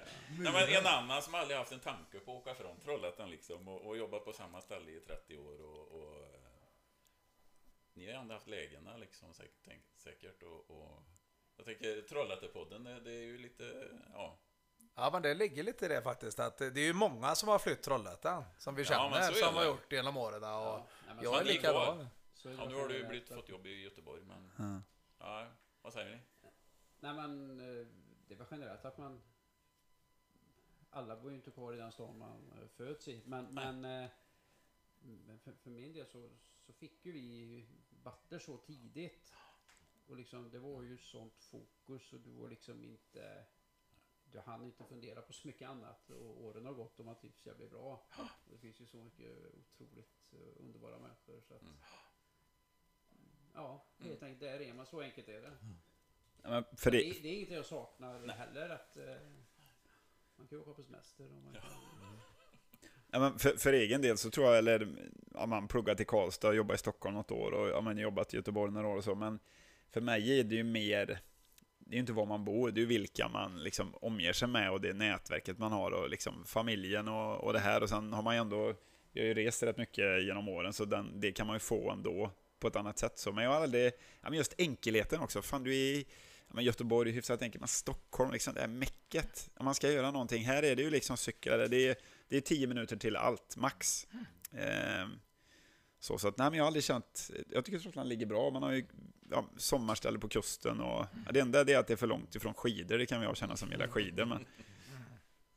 men 0.53 0.55
en 0.55 0.85
annan 0.85 1.21
som 1.21 1.35
aldrig 1.35 1.57
haft 1.57 1.71
en 1.71 1.79
tanke 1.79 2.19
på 2.19 2.31
att 2.31 2.37
åka 2.37 2.53
från 2.55 2.79
Trollhättan 2.79 3.29
liksom 3.29 3.67
och, 3.67 3.85
och 3.87 3.97
jobbat 3.97 4.25
på 4.25 4.33
samma 4.33 4.61
ställe 4.61 4.91
i 4.91 4.99
30 4.99 5.37
år 5.37 5.61
och, 5.61 5.99
och 5.99 6.13
eh, 6.13 6.29
ni 7.93 8.05
har 8.05 8.13
ju 8.13 8.19
ändå 8.19 8.33
haft 8.33 8.47
lägena 8.47 8.97
liksom 8.97 9.33
säkert, 9.33 9.61
tänk, 9.65 9.81
säkert 9.97 10.43
och, 10.43 10.71
och 10.77 11.03
jag 11.57 11.65
tänker 11.65 12.01
Trollhättepodden 12.01 12.83
det, 12.83 12.99
det 12.99 13.11
är 13.11 13.23
ju 13.23 13.37
lite, 13.37 13.87
ja, 14.13 14.39
Ja, 14.95 15.09
men 15.13 15.21
det 15.21 15.33
ligger 15.33 15.63
lite 15.63 15.85
i 15.85 15.87
det 15.87 16.01
faktiskt. 16.01 16.39
Att 16.39 16.57
det 16.57 16.65
är 16.65 16.77
ju 16.77 16.93
många 16.93 17.35
som 17.35 17.49
har 17.49 17.59
flytt 17.59 17.81
Trollhättan. 17.81 18.43
Som 18.57 18.75
vi 18.75 18.83
Ja, 18.83 18.87
känner, 18.87 19.29
är 19.29 19.31
som 19.31 19.55
har 19.55 19.65
gjort 19.65 19.91
genom 19.91 20.17
åren. 20.17 20.43
Och 20.43 20.79
nej, 21.05 21.15
men 21.15 21.23
jag 21.23 21.41
är 21.41 21.43
likadan. 21.43 22.07
Så 22.39 22.49
ja 22.49 22.69
nu 22.69 22.75
har 22.75 22.87
du 22.87 23.07
blivit, 23.07 23.29
fått 23.29 23.49
jobb 23.49 23.65
i 23.65 23.81
Göteborg 23.81 24.23
men, 24.23 24.51
Ja. 24.57 24.81
ja, 25.19 25.51
vad 25.81 25.93
säger 25.93 26.15
ni? 26.15 26.21
Nej 26.99 27.13
men 27.13 27.59
eh, 27.59 27.87
det 28.27 28.35
var 28.35 28.47
generellt 28.51 28.85
att 28.85 28.97
man 28.97 29.21
alla 30.89 31.15
bor 31.15 31.31
ju 31.31 31.37
inte 31.37 31.51
kvar 31.51 31.73
i 31.73 31.77
den 31.77 31.91
stan 31.91 32.17
man 32.17 32.51
eh, 32.51 32.67
föds 32.67 33.07
i. 33.07 33.21
Men, 33.25 33.53
men, 33.53 33.85
eh, 33.85 34.09
men 34.99 35.39
för, 35.39 35.53
för 35.53 35.69
min 35.69 35.93
del 35.93 36.07
så, 36.07 36.29
så 36.65 36.73
fick 36.73 37.05
ju 37.05 37.11
vi 37.11 37.67
Butter 37.89 38.39
så 38.39 38.57
tidigt. 38.57 39.33
Och 40.07 40.15
liksom 40.15 40.51
det 40.51 40.59
var 40.59 40.83
ju 40.83 40.97
sånt 40.97 41.43
fokus 41.43 42.13
och 42.13 42.19
du 42.19 42.31
var 42.31 42.49
liksom 42.49 42.83
inte 42.83 43.45
du 44.31 44.39
hann 44.39 44.63
inte 44.63 44.83
fundera 44.83 45.21
på 45.21 45.33
så 45.33 45.47
mycket 45.47 45.69
annat 45.69 46.09
och 46.09 46.43
åren 46.43 46.65
har 46.65 46.73
gått 46.73 46.99
och 46.99 47.05
man 47.05 47.15
trivs 47.15 47.45
jävligt 47.45 47.71
bra. 47.71 48.05
Och 48.45 48.51
det 48.51 48.57
finns 48.57 48.81
ju 48.81 48.85
så 48.85 48.97
mycket 48.97 49.37
otroligt 49.53 50.33
underbara 50.55 50.99
människor 50.99 51.41
så 51.41 51.53
att 51.53 51.63
Ja, 53.55 53.83
helt 54.03 54.23
enkelt, 54.23 54.39
där 54.39 54.61
är 54.61 54.73
man. 54.73 54.85
Så 54.85 55.01
enkelt 55.01 55.27
är 55.29 55.41
det. 55.41 55.51
Ja, 56.43 56.49
men 56.49 56.63
för 56.77 56.91
Det, 56.91 56.97
det, 56.97 57.09
är- 57.09 57.21
det 57.23 57.29
är 57.29 57.33
inget 57.37 57.51
jag 57.51 57.65
saknar 57.65 58.27
heller 58.27 58.69
att 58.69 58.97
eh, 58.97 59.03
man 60.37 60.47
kan 60.47 60.57
ju 60.57 60.61
åka 60.61 60.73
på 60.73 60.83
semester 60.83 61.25
och 61.25 61.43
man 61.43 61.53
kan, 61.53 61.61
ja, 63.11 63.19
men 63.19 63.39
för, 63.39 63.49
för 63.57 63.73
egen 63.73 64.01
del 64.01 64.17
så 64.17 64.29
tror 64.29 64.47
jag, 64.47 64.57
eller 64.57 64.87
ja, 65.33 65.45
man 65.45 65.67
pluggat 65.67 65.99
i 66.01 66.05
Karlstad, 66.05 66.53
jobbat 66.53 66.75
i 66.75 66.79
Stockholm 66.79 67.15
något 67.15 67.31
år 67.31 67.51
och 67.51 67.69
ja, 67.69 67.81
men 67.81 67.97
jobbat 67.97 68.33
i 68.33 68.37
Göteborg 68.37 68.71
några 68.71 68.87
år 68.87 68.97
och 68.97 69.03
så, 69.03 69.15
men 69.15 69.39
för 69.91 70.01
mig 70.01 70.39
är 70.39 70.43
det 70.43 70.55
ju 70.55 70.63
mer, 70.63 71.05
det 71.79 71.91
är 71.91 71.93
ju 71.93 71.99
inte 71.99 72.13
var 72.13 72.25
man 72.25 72.45
bor, 72.45 72.71
det 72.71 72.79
är 72.79 72.81
ju 72.81 72.87
vilka 72.87 73.27
man 73.27 73.63
liksom 73.63 73.95
omger 73.95 74.33
sig 74.33 74.47
med 74.47 74.71
och 74.71 74.81
det 74.81 74.93
nätverket 74.93 75.57
man 75.57 75.71
har 75.71 75.91
och 75.91 76.09
liksom 76.09 76.45
familjen 76.45 77.07
och, 77.07 77.43
och 77.43 77.53
det 77.53 77.59
här 77.59 77.83
och 77.83 77.89
sen 77.89 78.13
har 78.13 78.21
man 78.21 78.35
ju 78.35 78.41
ändå, 78.41 78.75
jag 79.11 79.23
har 79.23 79.27
ju 79.27 79.33
rest 79.33 79.63
rätt 79.63 79.77
mycket 79.77 80.23
genom 80.23 80.49
åren 80.49 80.73
så 80.73 80.85
den, 80.85 81.19
det 81.19 81.31
kan 81.31 81.47
man 81.47 81.55
ju 81.55 81.59
få 81.59 81.91
ändå 81.91 82.31
på 82.59 82.67
ett 82.67 82.75
annat 82.75 82.99
sätt 82.99 83.19
så, 83.19 83.31
men 83.31 83.43
jag 83.43 83.51
har 83.51 83.61
aldrig, 83.61 83.93
ja 84.21 84.29
men 84.29 84.33
just 84.33 84.53
enkelheten 84.57 85.19
också, 85.19 85.41
fan 85.41 85.63
du 85.63 85.71
är 85.71 85.75
i 85.75 86.05
ja, 86.47 86.53
men 86.55 86.63
Göteborg 86.63 87.09
är 87.09 87.13
hyfsat 87.13 87.41
enkelt, 87.41 87.61
men 87.61 87.67
Stockholm, 87.67 88.31
liksom 88.31 88.53
det 88.53 88.61
är 88.61 88.67
mäcket. 88.67 89.49
Om 89.57 89.65
man 89.65 89.75
ska 89.75 89.91
göra 89.91 90.11
någonting, 90.11 90.45
här 90.45 90.63
är 90.63 90.75
det 90.75 90.81
ju 90.81 90.89
liksom 90.89 91.17
cykla, 91.17 91.57
det 91.57 91.87
är, 91.87 91.95
det 92.27 92.37
är 92.37 92.41
tio 92.41 92.67
minuter 92.67 92.95
till 92.97 93.15
allt, 93.15 93.55
max. 93.57 94.07
Ehm, 94.53 95.19
så, 95.99 96.17
så 96.17 96.27
att, 96.27 96.37
nej 96.37 96.49
men 96.49 96.57
jag 96.57 96.63
har 96.63 96.67
aldrig 96.67 96.83
känt, 96.83 97.31
jag 97.49 97.65
tycker 97.65 97.79
Trollhättan 97.79 98.09
ligger 98.09 98.25
bra, 98.25 98.49
man 98.49 98.63
har 98.63 98.71
ju 98.71 98.85
ja, 99.31 99.45
sommarställe 99.57 100.19
på 100.19 100.27
kusten 100.27 100.79
och 100.81 101.05
ja, 101.25 101.31
det 101.31 101.39
enda 101.39 101.59
är 101.59 101.77
att 101.77 101.87
det 101.87 101.93
är 101.93 101.97
för 101.97 102.07
långt 102.07 102.35
ifrån 102.35 102.53
skidor, 102.53 102.97
det 102.97 103.05
kan 103.05 103.21
jag 103.21 103.37
känna 103.37 103.57
som 103.57 103.71
gillar 103.71 103.87
skidor, 103.87 104.25
men... 104.25 104.45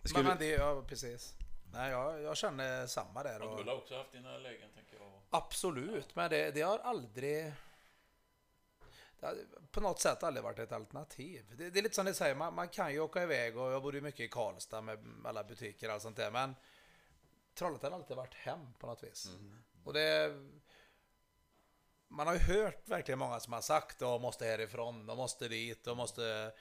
Men, 0.03 0.09
Skulle, 0.09 0.29
men 0.29 0.39
det, 0.39 0.47
ja, 0.47 0.85
precis. 0.89 1.35
Nej, 1.73 1.91
jag, 1.91 2.23
jag 2.23 2.37
känner 2.37 2.87
samma 2.87 3.23
där. 3.23 3.41
Ja, 3.41 3.47
Och, 3.47 3.65
du 3.65 3.71
har 3.71 3.77
också 3.77 3.97
haft 3.97 4.13
dina 4.13 4.39
lägen 4.39 4.69
tänker 4.75 4.92
jag. 4.92 4.92
Absolut, 5.33 6.15
men 6.15 6.31
det, 6.31 6.51
det 6.51 6.61
har 6.61 6.79
aldrig... 6.79 7.53
Det 9.21 9.27
har 9.27 9.37
på 9.71 9.81
något 9.81 10.01
sätt 10.01 10.23
aldrig 10.23 10.45
varit 10.45 10.59
ett 10.59 10.73
alternativ. 10.73 11.45
Det, 11.57 11.71
det 11.71 11.79
är 11.79 11.83
lite 11.83 11.95
som 11.95 12.05
ni 12.05 12.15
säger, 12.15 12.35
man, 12.35 12.55
man 12.55 12.69
kan 12.69 12.93
ju 12.93 13.01
åka 13.01 13.23
iväg 13.23 13.57
och 13.57 13.73
jag 13.73 13.83
bodde 13.83 13.97
ju 13.97 14.03
mycket 14.03 14.21
i 14.21 14.29
Karlstad 14.29 14.81
med 14.81 14.99
alla 15.25 15.45
butiker 15.45 15.89
och 15.89 15.95
allt 15.95 16.03
sånt 16.03 16.17
där, 16.17 16.31
men 16.31 16.55
Trollhättan 17.55 17.93
har 17.93 17.99
alltid 17.99 18.17
varit 18.17 18.35
hem 18.35 18.73
på 18.79 18.87
något 18.87 19.03
vis. 19.03 19.27
Och 19.85 19.93
det... 19.93 20.35
Man 22.09 22.27
har 22.27 22.35
ju 22.35 22.41
hört 22.41 22.89
verkligen 22.89 23.19
många 23.19 23.41
som 23.41 23.53
har 23.53 23.61
sagt 23.61 23.99
de 23.99 24.23
måste 24.23 24.45
härifrån, 24.45 25.07
de 25.07 25.17
måste 25.17 25.49
dit, 25.49 25.85
de 25.85 25.97
måste... 25.97 26.53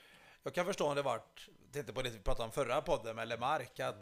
Jag 0.44 0.54
kan 0.54 0.66
förstå 0.66 0.88
om 0.90 0.96
det 0.96 1.02
vart, 1.02 1.50
tänkte 1.72 1.94
på 1.94 2.02
det 2.02 2.10
vi 2.10 2.20
pratade 2.20 2.46
om 2.46 2.52
förra 2.52 2.82
podden 2.82 3.16
med 3.16 3.28
Lemark, 3.28 3.80
att 3.80 3.96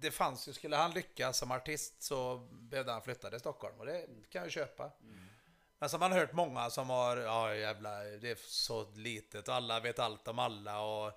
det 0.00 0.10
fanns 0.10 0.48
ju, 0.48 0.52
skulle 0.52 0.76
han 0.76 0.90
lyckas 0.90 1.38
som 1.38 1.50
artist 1.50 2.02
så 2.02 2.36
behövde 2.50 2.92
han 2.92 3.02
flytta 3.02 3.30
till 3.30 3.40
Stockholm 3.40 3.80
och 3.80 3.86
det 3.86 4.06
kan 4.30 4.42
jag 4.42 4.50
köpa. 4.50 4.90
Men 5.78 5.88
så 5.88 5.94
har 5.94 6.00
man 6.00 6.12
hört 6.12 6.32
många 6.32 6.70
som 6.70 6.90
har, 6.90 7.16
ja 7.16 7.54
jävla, 7.54 8.02
det 8.02 8.30
är 8.30 8.38
så 8.46 8.90
litet 8.94 9.48
och 9.48 9.54
alla 9.54 9.80
vet 9.80 9.98
allt 9.98 10.28
om 10.28 10.38
alla 10.38 10.80
och 10.80 11.12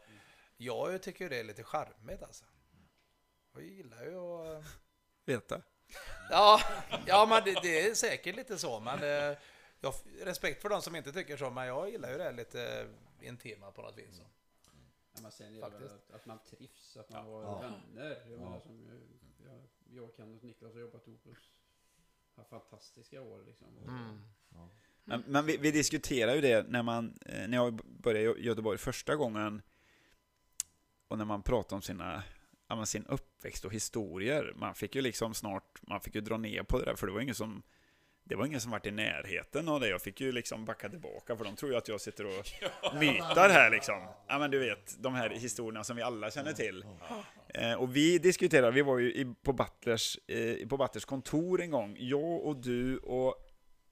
jag 0.58 1.02
tycker 1.02 1.30
det 1.30 1.40
är 1.40 1.44
lite 1.44 1.64
charmigt 1.64 2.24
alltså. 2.24 2.46
Jag 3.54 3.64
gillar 3.64 4.04
ju 4.04 4.18
att... 4.18 4.66
veta. 5.26 5.62
Ja, 6.30 6.62
ja 7.06 7.26
men 7.26 7.44
det, 7.44 7.62
det 7.62 7.82
är 7.82 7.94
säkert 7.94 8.36
lite 8.36 8.58
så, 8.58 8.80
men 8.80 9.04
eh, 9.04 9.38
jag 9.80 9.92
har 9.92 10.26
respekt 10.26 10.62
för 10.62 10.70
de 10.70 10.82
som 10.82 10.96
inte 10.96 11.12
tycker 11.12 11.38
så, 11.38 11.50
men 11.50 11.68
jag 11.68 11.90
gillar 11.90 12.12
ju 12.12 12.18
det 12.18 12.32
lite 12.32 12.88
intima 13.22 13.72
på 13.72 13.82
något 13.82 13.98
vis. 13.98 14.18
Så. 14.18 14.24
Ja, 15.20 15.24
men 15.24 15.32
sen 15.32 15.48
är 15.48 15.52
det 15.54 15.60
väl 15.60 15.72
Faktiskt. 15.72 15.94
att, 16.10 16.12
att 16.16 16.26
man 16.26 16.40
trivs, 16.50 16.98
att 16.98 17.10
man 17.10 17.26
har 17.26 17.44
Ja. 17.44 17.60
vänner. 17.60 18.18
Jag, 18.30 18.40
menar, 18.40 18.60
som, 18.60 18.86
jag, 18.88 18.98
jag, 19.52 19.62
jag, 20.04 20.16
Kenneth 20.18 20.38
och 20.40 20.44
Niklas 20.44 20.74
har 20.74 20.80
jobbat 20.80 21.08
ihop 21.08 21.26
och 21.28 21.36
haft 22.36 22.50
fantastiska 22.50 23.22
år 23.22 23.44
liksom. 23.46 23.68
Mm. 23.88 24.20
Men, 25.04 25.24
men 25.28 25.46
vi, 25.46 25.58
vi 25.58 25.72
diskuterar 25.72 26.36
ju 26.36 26.42
det 26.42 26.68
när 26.70 26.84
man, 26.84 27.20
eh, 27.26 27.48
när 27.48 27.58
jag 27.58 27.74
började 27.86 28.40
i 28.40 28.44
Göteborg 28.46 28.78
första 28.78 29.16
gången 29.16 29.62
och 31.08 31.18
när 31.18 31.26
man 31.26 31.42
pratar 31.44 31.76
om 31.76 31.82
sina, 31.82 32.24
sin 32.86 33.06
uppväxt 33.06 33.66
och 33.66 33.74
historier. 33.74 34.54
Man 34.56 34.76
fick 34.76 34.96
ju 34.96 35.02
liksom 35.02 35.34
snart, 35.34 35.82
man 35.82 36.02
fick 36.02 36.16
ju 36.16 36.22
dra 36.22 36.38
ner 36.38 36.64
på 36.64 36.80
det 36.80 36.86
där 36.86 36.96
för 36.96 37.08
det 37.08 37.14
var 37.14 37.22
ingen 37.22 37.36
som 37.36 37.64
det 38.30 38.36
var 38.36 38.46
ingen 38.46 38.62
som 38.62 38.72
varit 38.72 38.86
i 38.86 38.92
närheten 38.92 39.68
av 39.70 39.80
det. 39.80 39.88
Jag 39.90 40.02
fick 40.02 40.22
ju 40.22 40.32
liksom 40.32 40.66
backa 40.66 40.90
tillbaka 40.90 41.36
för 41.38 41.44
de 41.46 41.56
tror 41.56 41.72
ju 41.72 41.78
att 41.78 41.88
jag 41.88 42.02
sitter 42.02 42.26
och 42.26 42.46
mytar 43.00 43.50
här 43.50 43.72
liksom. 43.72 44.08
Ja 44.28 44.40
men 44.40 44.52
du 44.52 44.60
vet, 44.60 44.96
de 45.04 45.14
här 45.16 45.30
historierna 45.30 45.84
som 45.84 45.96
vi 45.96 46.02
alla 46.02 46.32
känner 46.32 46.54
till. 46.54 46.86
Eh, 47.54 47.74
och 47.74 47.96
vi 47.96 48.18
diskuterade, 48.18 48.72
vi 48.72 48.82
var 48.82 48.98
ju 48.98 49.14
i, 49.14 49.34
på, 49.44 49.54
Butlers, 49.54 50.18
eh, 50.28 50.68
på 50.68 50.78
Butlers 50.78 51.06
kontor 51.06 51.62
en 51.62 51.72
gång, 51.72 51.96
jag 52.00 52.42
och 52.46 52.56
du 52.56 52.98
och 52.98 53.36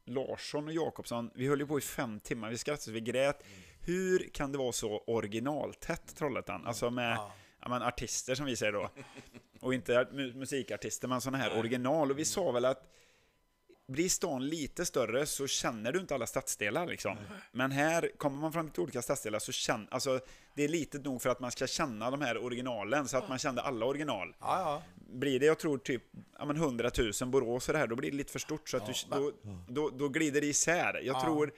Larsson 0.06 0.68
och 0.68 0.74
Jakobsson, 0.74 1.32
vi 1.36 1.48
höll 1.48 1.60
ju 1.60 1.68
på 1.68 1.78
i 1.78 1.82
fem 1.82 2.20
timmar, 2.20 2.50
vi 2.50 2.58
skrattade 2.58 2.82
så 2.82 2.92
vi 2.92 3.02
grät. 3.02 3.44
Hur 3.82 4.30
kan 4.34 4.52
det 4.52 4.58
vara 4.58 4.72
så 4.72 5.04
originaltätt 5.08 6.16
Trollhättan? 6.16 6.66
Alltså 6.66 6.90
med 6.90 7.18
Ja. 7.62 7.70
men 7.70 7.82
artister 7.82 8.36
som 8.36 8.46
vi 8.46 8.56
säger 8.56 8.72
då. 8.74 8.90
Och 9.60 9.74
inte 9.74 9.94
mu- 10.12 10.36
musikartister, 10.36 11.08
men 11.08 11.22
sådana 11.22 11.38
här 11.38 11.60
original. 11.60 12.12
Och 12.12 12.20
vi 12.20 12.26
sa 12.26 12.52
väl 12.52 12.66
att 12.66 12.94
blir 13.88 14.10
stan 14.10 14.48
lite 14.48 14.86
större 14.86 15.26
så 15.26 15.48
känner 15.48 15.92
du 15.92 16.00
inte 16.00 16.16
alla 16.16 16.28
stadsdelar 16.28 16.88
liksom. 16.88 17.18
Men 17.52 17.72
här, 17.72 18.12
kommer 18.18 18.38
man 18.38 18.54
från 18.54 18.66
lite 18.66 18.82
olika 18.82 19.02
stadsdelar 19.02 19.40
så 19.40 19.52
känner, 19.52 19.88
alltså 19.92 20.20
det 20.54 20.64
är 20.64 20.68
litet 20.68 21.06
nog 21.06 21.22
för 21.22 21.30
att 21.30 21.40
man 21.40 21.52
ska 21.52 21.68
känna 21.68 22.12
de 22.12 22.22
här 22.22 22.38
originalen, 22.38 23.08
så 23.08 23.18
att 23.18 23.30
man 23.30 23.40
kände 23.40 23.62
alla 23.62 23.86
original. 23.86 24.36
Ja, 24.40 24.60
ja. 24.62 24.84
Blir 24.96 25.40
det, 25.40 25.46
jag 25.46 25.60
tror 25.60 25.78
typ 25.78 26.04
ja, 26.40 26.46
men 26.46 26.56
100 26.56 26.92
000 27.22 27.30
Borås 27.30 27.68
och 27.68 27.74
det 27.74 27.80
här, 27.80 27.88
då 27.88 27.96
blir 27.96 28.12
det 28.12 28.18
lite 28.18 28.32
för 28.32 28.40
stort 28.40 28.70
så 28.70 28.78
att 28.78 28.86
du, 28.86 28.94
då, 29.12 29.32
då, 29.68 29.90
då 29.90 30.10
glider 30.10 30.42
det 30.42 30.48
isär. 30.48 31.02
Jag 31.04 31.16
Ja. 31.16 31.22
tror 31.22 31.54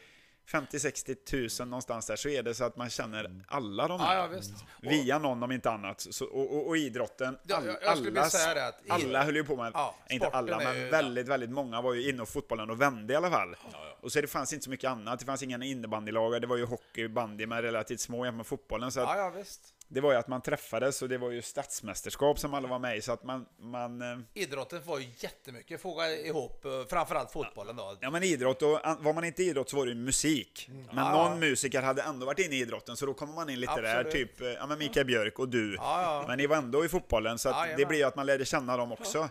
50-60 0.52 1.60
000 1.62 1.68
någonstans 1.70 2.06
där 2.06 2.16
så 2.16 2.30
är 2.30 2.44
det 2.44 2.54
så 2.54 2.64
att 2.64 2.78
man 2.78 2.90
känner 2.90 3.44
alla 3.48 3.88
de 3.88 4.00
Ja, 4.02 4.06
här. 4.08 4.16
ja, 4.16 4.28
visst. 4.28 4.54
Via 4.82 5.20
någon 5.20 5.44
om 5.44 5.52
inte 5.52 5.70
annat. 5.72 6.02
Så, 6.02 6.26
och, 6.26 6.56
och, 6.56 6.68
och 6.68 6.78
idrotten, 6.78 7.38
Ja, 7.44 7.58
all, 7.58 7.66
jag- 7.66 7.78
jag 7.82 8.14
det 8.56 8.68
att- 8.68 8.82
alla 8.90 9.24
höll 9.24 9.36
ju 9.36 9.44
på 9.44 9.56
med, 9.56 9.72
Ja, 9.74 9.96
inte 10.10 10.28
alla, 10.28 10.58
men 10.58 10.76
ju- 10.80 10.90
väldigt, 10.90 11.28
väldigt 11.28 11.50
många 11.50 11.82
var 11.82 11.94
ju 11.94 12.10
inne 12.10 12.22
och 12.22 12.30
fotbollen 12.30 12.70
och 12.70 12.82
vände 12.82 13.14
i 13.14 13.16
alla 13.16 13.30
fall. 13.30 13.56
Och 14.02 14.12
så 14.12 14.22
det 14.22 14.28
fanns 14.28 14.54
inte 14.54 14.64
så 14.64 14.70
mycket 14.70 14.90
annat, 14.92 15.20
det 15.20 15.26
fanns 15.26 15.44
inga 15.44 15.64
innebandylag, 15.64 16.42
det 16.42 16.48
var 16.48 16.58
ju 16.58 16.66
hockey, 16.66 17.08
bandy 17.08 17.46
med 17.46 17.62
relativt 17.62 18.00
små 18.00 18.26
jämfört 18.26 18.38
med 18.38 18.48
fotbollen. 18.48 18.92
Så 18.92 19.00
att 19.00 19.10
Ja, 19.10 19.18
ja, 19.18 19.30
visst. 19.30 19.74
Det 19.92 20.02
var 20.02 20.12
ju 20.12 20.18
att 20.18 20.28
man 20.28 20.42
träffades 20.42 21.02
och 21.02 21.10
det 21.10 21.18
var 21.18 21.32
ju 21.32 21.42
stadsmästerskap 21.42 22.40
som 22.40 22.54
alla 22.54 22.68
var 22.68 22.80
med 22.80 22.98
i, 22.98 23.02
så 23.02 23.12
att 23.12 23.24
man, 23.24 23.46
man 23.60 24.02
eh, 24.02 24.18
Idrotten 24.34 24.82
var 24.86 25.00
ju 25.00 25.08
jättemycket 25.20 25.82
foga 25.82 26.12
ihop, 26.12 26.66
eh, 26.66 26.72
framförallt 26.90 27.32
fotbollen 27.32 27.76
då. 27.76 27.98
Ja 28.02 28.10
men 28.10 28.24
idrott, 28.24 28.62
och 28.62 28.70
var 29.00 29.14
man 29.14 29.24
inte 29.24 29.44
idrott 29.44 29.70
så 29.70 29.78
var 29.78 29.86
det 29.86 29.92
ju 29.92 29.98
musik. 29.98 30.66
Men 30.70 30.76
Mm. 30.80 30.88
Ja, 30.96 31.12
någon 31.12 31.32
ja. 31.32 31.36
musiker 31.50 31.82
hade 31.82 32.02
ändå 32.02 32.26
varit 32.26 32.40
inne 32.40 32.56
i 32.56 32.60
idrotten, 32.60 32.98
så 32.98 33.06
då 33.06 33.14
kommer 33.14 33.34
man 33.34 33.50
in 33.50 33.60
lite 33.60 33.82
där, 33.82 33.96
Absolut. 33.96 34.14
typ 34.14 34.42
eh, 34.42 34.48
ja, 34.48 34.68
men 34.68 34.80
Mikael 34.80 35.06
Björk 35.06 35.40
och 35.40 35.50
du. 35.50 35.76
Ja. 35.76 36.26
Men 36.28 36.38
ni 36.38 36.48
var 36.48 36.56
ändå 36.58 36.86
i 36.86 36.90
fotbollen, 36.90 37.40
så 37.40 37.50
det 37.78 37.86
blir 37.86 37.98
ju 38.00 38.04
att 38.04 38.16
man 38.16 38.26
lärde 38.26 38.46
känna 38.46 38.78
dem 38.78 38.92
också. 38.92 39.30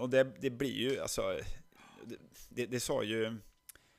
Och 0.00 0.10
det, 0.10 0.24
det 0.40 0.50
blir 0.50 0.72
ju, 0.90 1.00
alltså, 1.00 1.22
det, 2.04 2.16
det, 2.48 2.66
det 2.66 2.80
sa 2.80 3.02
ju, 3.02 3.36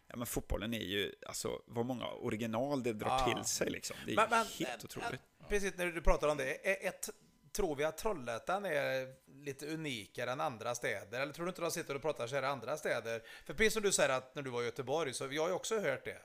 ja 0.09 0.15
men 0.17 0.27
fotbollen 0.27 0.73
är 0.73 0.79
ju, 0.83 1.13
alltså 1.27 1.49
vad 1.65 1.85
många 1.85 2.05
original 2.07 2.83
det 2.83 2.93
drar 2.93 3.07
Ja. 3.27 3.33
till 3.35 3.43
sig 3.45 3.69
liksom. 3.69 3.95
Det 4.05 4.11
är 4.11 4.15
Men- 4.15 4.29
men- 4.29 4.45
helt 4.67 4.83
otroligt. 4.83 5.19
Precis 5.49 5.73
när 5.77 5.85
du 5.85 6.01
pratar 6.01 6.27
om 6.27 6.37
det, 6.37 6.53
ett, 6.87 7.09
tror 7.55 7.75
vi 7.75 7.83
att 7.83 7.97
Trollhättan 7.97 8.65
är 8.65 9.13
lite 9.43 9.65
unikare 9.65 10.31
än 10.31 10.41
andra 10.41 10.75
städer? 10.75 11.21
Eller 11.21 11.33
tror 11.33 11.45
du 11.45 11.49
inte 11.49 11.61
de 11.61 11.71
sitter 11.71 11.95
och 11.95 12.01
pratar 12.01 12.27
så 12.27 12.35
här 12.35 12.43
i 12.43 12.45
andra 12.45 12.77
städer? 12.77 13.23
För 13.45 13.53
precis 13.53 13.73
som 13.73 13.83
du 13.83 13.91
säger 13.91 14.09
att 14.09 14.35
när 14.35 14.41
du 14.41 14.49
var 14.49 14.61
i 14.61 14.65
Göteborg, 14.65 15.13
så 15.13 15.27
jag 15.31 15.41
har 15.41 15.49
ju 15.49 15.55
också 15.55 15.79
hört 15.79 16.05
det. 16.05 16.21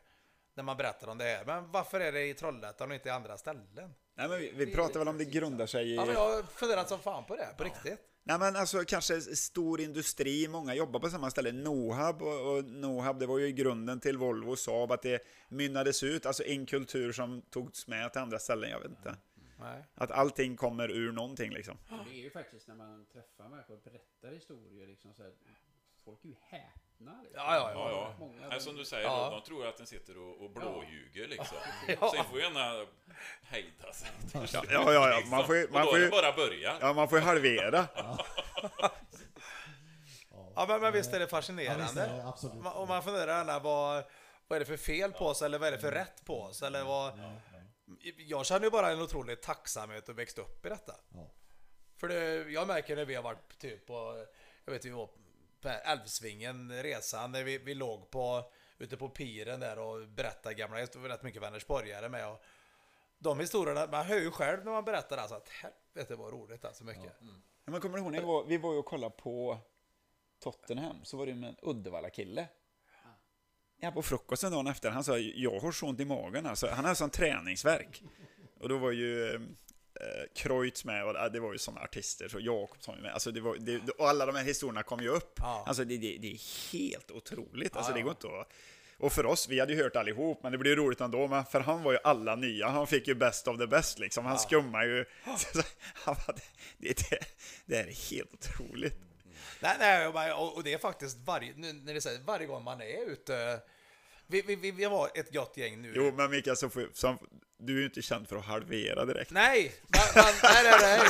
När 0.55 0.62
man 0.62 0.77
berättar 0.77 1.09
om 1.09 1.19
det 1.19 1.24
här. 1.24 1.44
Men 1.44 1.70
varför 1.70 2.01
är 2.01 2.12
det 2.12 2.27
i 2.27 2.35
Trollhättan 2.35 2.89
och 2.89 2.94
inte 2.94 3.09
i 3.09 3.12
andra 3.12 3.36
ställen? 3.36 3.94
Nej 4.15 4.28
men 4.28 4.39
vi, 4.39 4.53
vi 4.55 4.74
pratar 4.74 4.99
väl 4.99 5.09
om 5.09 5.19
det 5.19 5.24
grundar 5.24 5.66
sig 5.66 5.90
i... 5.90 5.94
Ja, 5.94 6.05
men 6.05 6.15
jag 6.15 6.36
har 6.36 6.43
funderat 6.43 6.89
som 6.89 6.99
fan 6.99 7.24
på 7.24 7.36
det, 7.36 7.49
på 7.57 7.65
riktigt. 7.65 8.11
Nej 8.24 8.39
men 8.39 8.57
alltså 8.57 8.85
kanske 8.85 9.20
stor 9.20 9.81
industri, 9.81 10.49
många 10.49 10.74
jobbar 10.74 11.01
på 11.01 11.11
samma 11.11 11.31
ställe. 11.31 11.53
Nohab 11.53 12.23
och, 12.23 12.57
och 12.57 12.65
Nohab 12.65 13.19
det 13.19 13.27
var 13.27 13.39
ju 13.39 13.53
grunden 13.53 14.01
till 14.01 14.19
Volvo 14.19 14.51
och 14.51 14.59
Saab, 14.59 14.93
att 14.93 15.03
det 15.03 15.23
mynnades 15.49 16.03
ut, 16.03 16.27
alltså 16.27 16.44
en 16.44 16.66
kultur 16.66 17.12
som 17.12 17.43
togs 17.43 17.86
med 17.86 18.12
till 18.12 18.20
andra 18.20 18.39
ställen, 18.39 18.70
jag 18.70 18.81
vet 18.81 18.90
inte. 18.90 19.16
Nej. 19.59 19.85
Att 19.94 20.11
allting 20.11 20.57
kommer 20.57 20.90
ur 20.90 21.12
någonting 21.12 21.51
liksom. 21.51 21.78
Det 21.89 22.19
är 22.19 22.23
ju 22.23 22.31
faktiskt 22.31 22.69
när 22.69 22.74
man 22.74 23.07
träffar 23.12 23.49
människor 23.49 23.74
och 23.74 23.82
berättar 23.82 24.32
historier 24.32 24.86
liksom 24.86 25.15
så 25.15 25.23
här, 25.23 25.32
Folk 26.05 26.24
är 26.24 26.28
ju 26.28 26.35
häpna. 26.40 26.91
Liksom. 27.11 27.31
Ja, 27.35 27.57
ja, 27.57 27.70
Ja, 27.74 27.91
ja. 27.91 28.15
Många, 28.19 28.49
Nej, 28.49 28.61
som 28.61 28.77
du 28.77 28.85
säger, 28.85 29.05
Ja. 29.05 29.31
de 29.31 29.41
tror 29.43 29.66
att 29.66 29.77
den 29.77 29.87
sitter 29.87 30.19
och, 30.19 30.43
och 30.45 30.51
blåljuger 30.51 31.29
liksom. 31.29 31.57
Ja. 32.01 32.12
Sen 32.16 32.24
får 32.24 32.39
ju 32.39 32.45
gärna 32.45 32.87
hejda 33.43 33.93
sig. 33.93 34.09
Ja, 34.35 34.43
ja, 34.70 34.93
ja, 34.93 35.16
liksom. 35.16 35.31
man 35.31 35.47
får 35.47 35.57
ju- 35.57 35.65
Och 35.66 35.73
man 35.73 35.83
då 35.85 35.91
får 35.91 35.97
är 35.97 36.01
ju- 36.01 36.05
det 36.05 36.11
bara 36.11 36.33
börja. 36.33 36.77
Ja, 36.81 36.93
man 36.93 37.09
får 37.09 37.19
ju 37.19 37.24
halvera. 37.24 37.87
Ja, 40.55 40.65
men, 40.69 40.81
men 40.81 40.93
visst 40.93 41.09
är 41.12 41.12
det 41.12 41.19
Ja, 41.19 41.24
visst 41.24 41.31
fascinerande? 41.31 42.03
är 42.03 42.16
det 42.16 42.24
absolut. 42.29 42.55
Ma- 42.57 42.73
Om 42.73 42.89
man 42.89 43.03
funderar 43.03 43.33
alla, 43.41 43.59
vad, 43.59 44.05
vad 44.49 44.57
är 44.57 44.61
det 44.61 44.66
för 44.66 44.77
fel 44.77 45.12
på 45.12 45.27
oss 45.27 45.43
eller 45.43 45.59
vad 45.59 45.69
är 45.69 45.73
det 45.73 45.79
för 45.79 45.93
rätt 45.93 46.24
på 46.24 46.41
oss? 46.43 46.62
Eller 46.62 46.85
vad... 46.85 47.12
Jag 48.16 48.47
känner 48.47 48.65
ju 48.65 48.70
bara 48.70 48.91
en 48.91 49.03
otrolig 49.03 49.41
tacksamhet 49.43 50.09
att 50.09 50.16
växt 50.16 50.39
upp 50.39 50.66
i 50.66 50.69
detta. 50.69 50.95
Ja. 51.15 51.31
För 52.01 52.09
det, 52.09 52.51
jag 52.51 52.66
märker 52.69 52.97
när 52.97 53.05
vi 53.05 53.15
har 53.15 53.23
varit 53.23 53.59
typ 53.59 53.87
på, 53.87 54.27
jag 54.65 54.73
vet 54.73 54.85
vi 54.85 54.91
var 54.91 55.07
på 55.07 55.19
Älvsvingen 55.68 56.82
resan 56.82 57.32
när 57.32 57.44
vi, 57.44 57.59
vi 57.59 57.74
låg 57.74 58.10
på 58.10 58.52
ute 58.78 58.97
på 58.97 59.09
piren 59.09 59.60
där 59.60 59.78
och 59.78 60.09
berättade 60.09 60.55
gamla 60.55 60.78
historier, 60.78 61.09
rätt 61.09 61.22
mycket 61.22 61.43
Vänersborgare 61.43 62.09
med 62.09 62.28
och 62.28 62.43
de 63.18 63.40
historierna, 63.40 63.86
man 63.86 64.06
hör 64.06 64.20
ju 64.20 64.30
själv 64.30 64.64
när 64.64 64.72
man 64.72 64.84
berättar 64.84 65.16
alltså 65.18 65.34
att 65.36 65.48
helvete 65.48 66.16
vad 66.16 66.32
roligt 66.32 66.64
alltså 66.64 66.84
mycket. 66.84 67.12
Ja, 67.20 67.26
mm. 67.26 67.43
men 67.64 67.80
kommer 67.80 67.97
du 67.97 68.02
ihåg, 68.02 68.12
när 68.12 68.20
vi 68.20 68.26
var, 68.26 68.44
vi 68.44 68.59
var 68.59 68.72
ju 68.72 68.78
och 68.78 68.84
kollade 68.84 69.14
på 69.16 69.59
Tottenham, 70.39 71.05
så 71.05 71.16
var 71.16 71.26
det 71.26 71.34
med 71.34 71.48
en 71.48 71.56
Uddevalla-kille. 71.62 72.48
Ja, 73.76 73.90
på 73.90 74.02
frukosten 74.02 74.52
dagen 74.52 74.66
efter, 74.66 74.90
han 74.90 75.05
sa 75.05 75.18
jag 75.18 75.60
har 75.60 75.72
så 75.72 75.86
ont 75.86 76.01
i 76.01 76.05
magen 76.05 76.47
alltså. 76.47 76.66
Han 76.66 76.84
hade 76.84 76.97
sån 76.97 77.10
träningsverk. 77.10 78.02
Och 78.60 78.68
då 78.68 78.78
var 78.78 78.90
ju 78.90 79.40
eh, 80.01 80.24
Kreutz 80.35 80.85
med, 80.85 81.05
och 81.05 81.32
det 81.32 81.40
var 81.40 81.52
ju 81.52 81.59
såna 81.59 81.81
artister, 81.81 82.28
så 82.28 82.40
Jakobsson 82.40 82.98
med. 82.98 83.12
Alltså 83.12 83.31
det 83.31 83.40
var, 83.40 83.56
det, 83.56 83.89
och 83.98 84.09
alla 84.09 84.27
de 84.27 84.36
här 84.36 84.44
historierna 84.44 84.82
kom 84.82 85.01
ju 85.01 85.09
upp. 85.09 85.35
Ja. 85.39 85.64
Alltså 85.66 85.85
det, 85.85 85.97
det, 85.97 86.19
det 86.20 86.32
är 86.32 86.73
helt 86.73 87.10
otroligt. 87.10 87.77
Alltså 87.77 87.90
Ja, 87.90 87.94
det 87.94 88.01
ja. 88.01 88.05
går 88.05 88.12
inte 88.12 88.27
att... 88.27 88.48
Och 88.98 89.12
för 89.12 89.27
oss, 89.27 89.48
vi 89.48 89.60
hade 89.60 89.73
ju 89.73 89.82
hört 89.82 89.97
allihop, 89.97 90.43
men 90.43 90.52
det 90.52 90.59
blev 90.59 90.77
roligt 90.77 91.01
ändå. 91.01 91.28
Men 91.28 91.44
för 91.44 91.60
han 91.60 91.82
var 91.82 91.93
ju 91.93 91.98
alla 92.05 92.35
nya, 92.36 92.69
han 92.69 92.86
fick 92.86 93.09
ju 93.09 93.14
best 93.14 93.48
of 93.48 93.59
the 93.59 93.66
best 93.66 93.98
liksom. 93.98 94.27
Han 94.27 94.39
skummar 94.39 94.85
ju... 94.85 95.05
han 95.94 96.16
var, 96.27 96.35
det, 96.78 97.10
det, 97.10 97.19
det 97.66 97.77
är 97.77 98.10
helt 98.10 98.35
otroligt. 98.35 98.98
Nej, 99.60 99.77
nej, 99.78 100.32
och 100.32 100.62
det 100.64 100.73
är 100.73 100.78
faktiskt 100.78 101.19
varje, 101.19 101.55
när 101.56 101.94
det 101.94 102.01
säger, 102.01 102.20
varje 102.20 102.47
gång 102.47 102.64
man 102.64 102.81
är 102.81 103.10
ute. 103.10 103.60
Vi, 104.33 104.57
vi, 104.57 104.71
vi, 104.71 104.87
var 104.87 105.11
ett 105.15 105.33
gott 105.33 105.57
gäng 105.57 105.83
nu. 105.83 105.93
Jo, 105.97 106.13
men 106.17 106.31
Mikael, 106.31 106.57
så 106.57 106.69
får, 106.71 106.89
så, 106.93 107.19
du 107.59 107.75
är 107.77 107.79
ju 107.79 107.85
inte 107.85 108.03
känd 108.03 108.29
för 108.29 108.37
att 108.37 108.45
halvera 108.45 109.05
direkt. 109.05 109.31
Nej, 109.31 109.75
man, 109.89 110.25
man, 110.25 110.33
nej, 110.43 110.65
nej, 110.65 111.01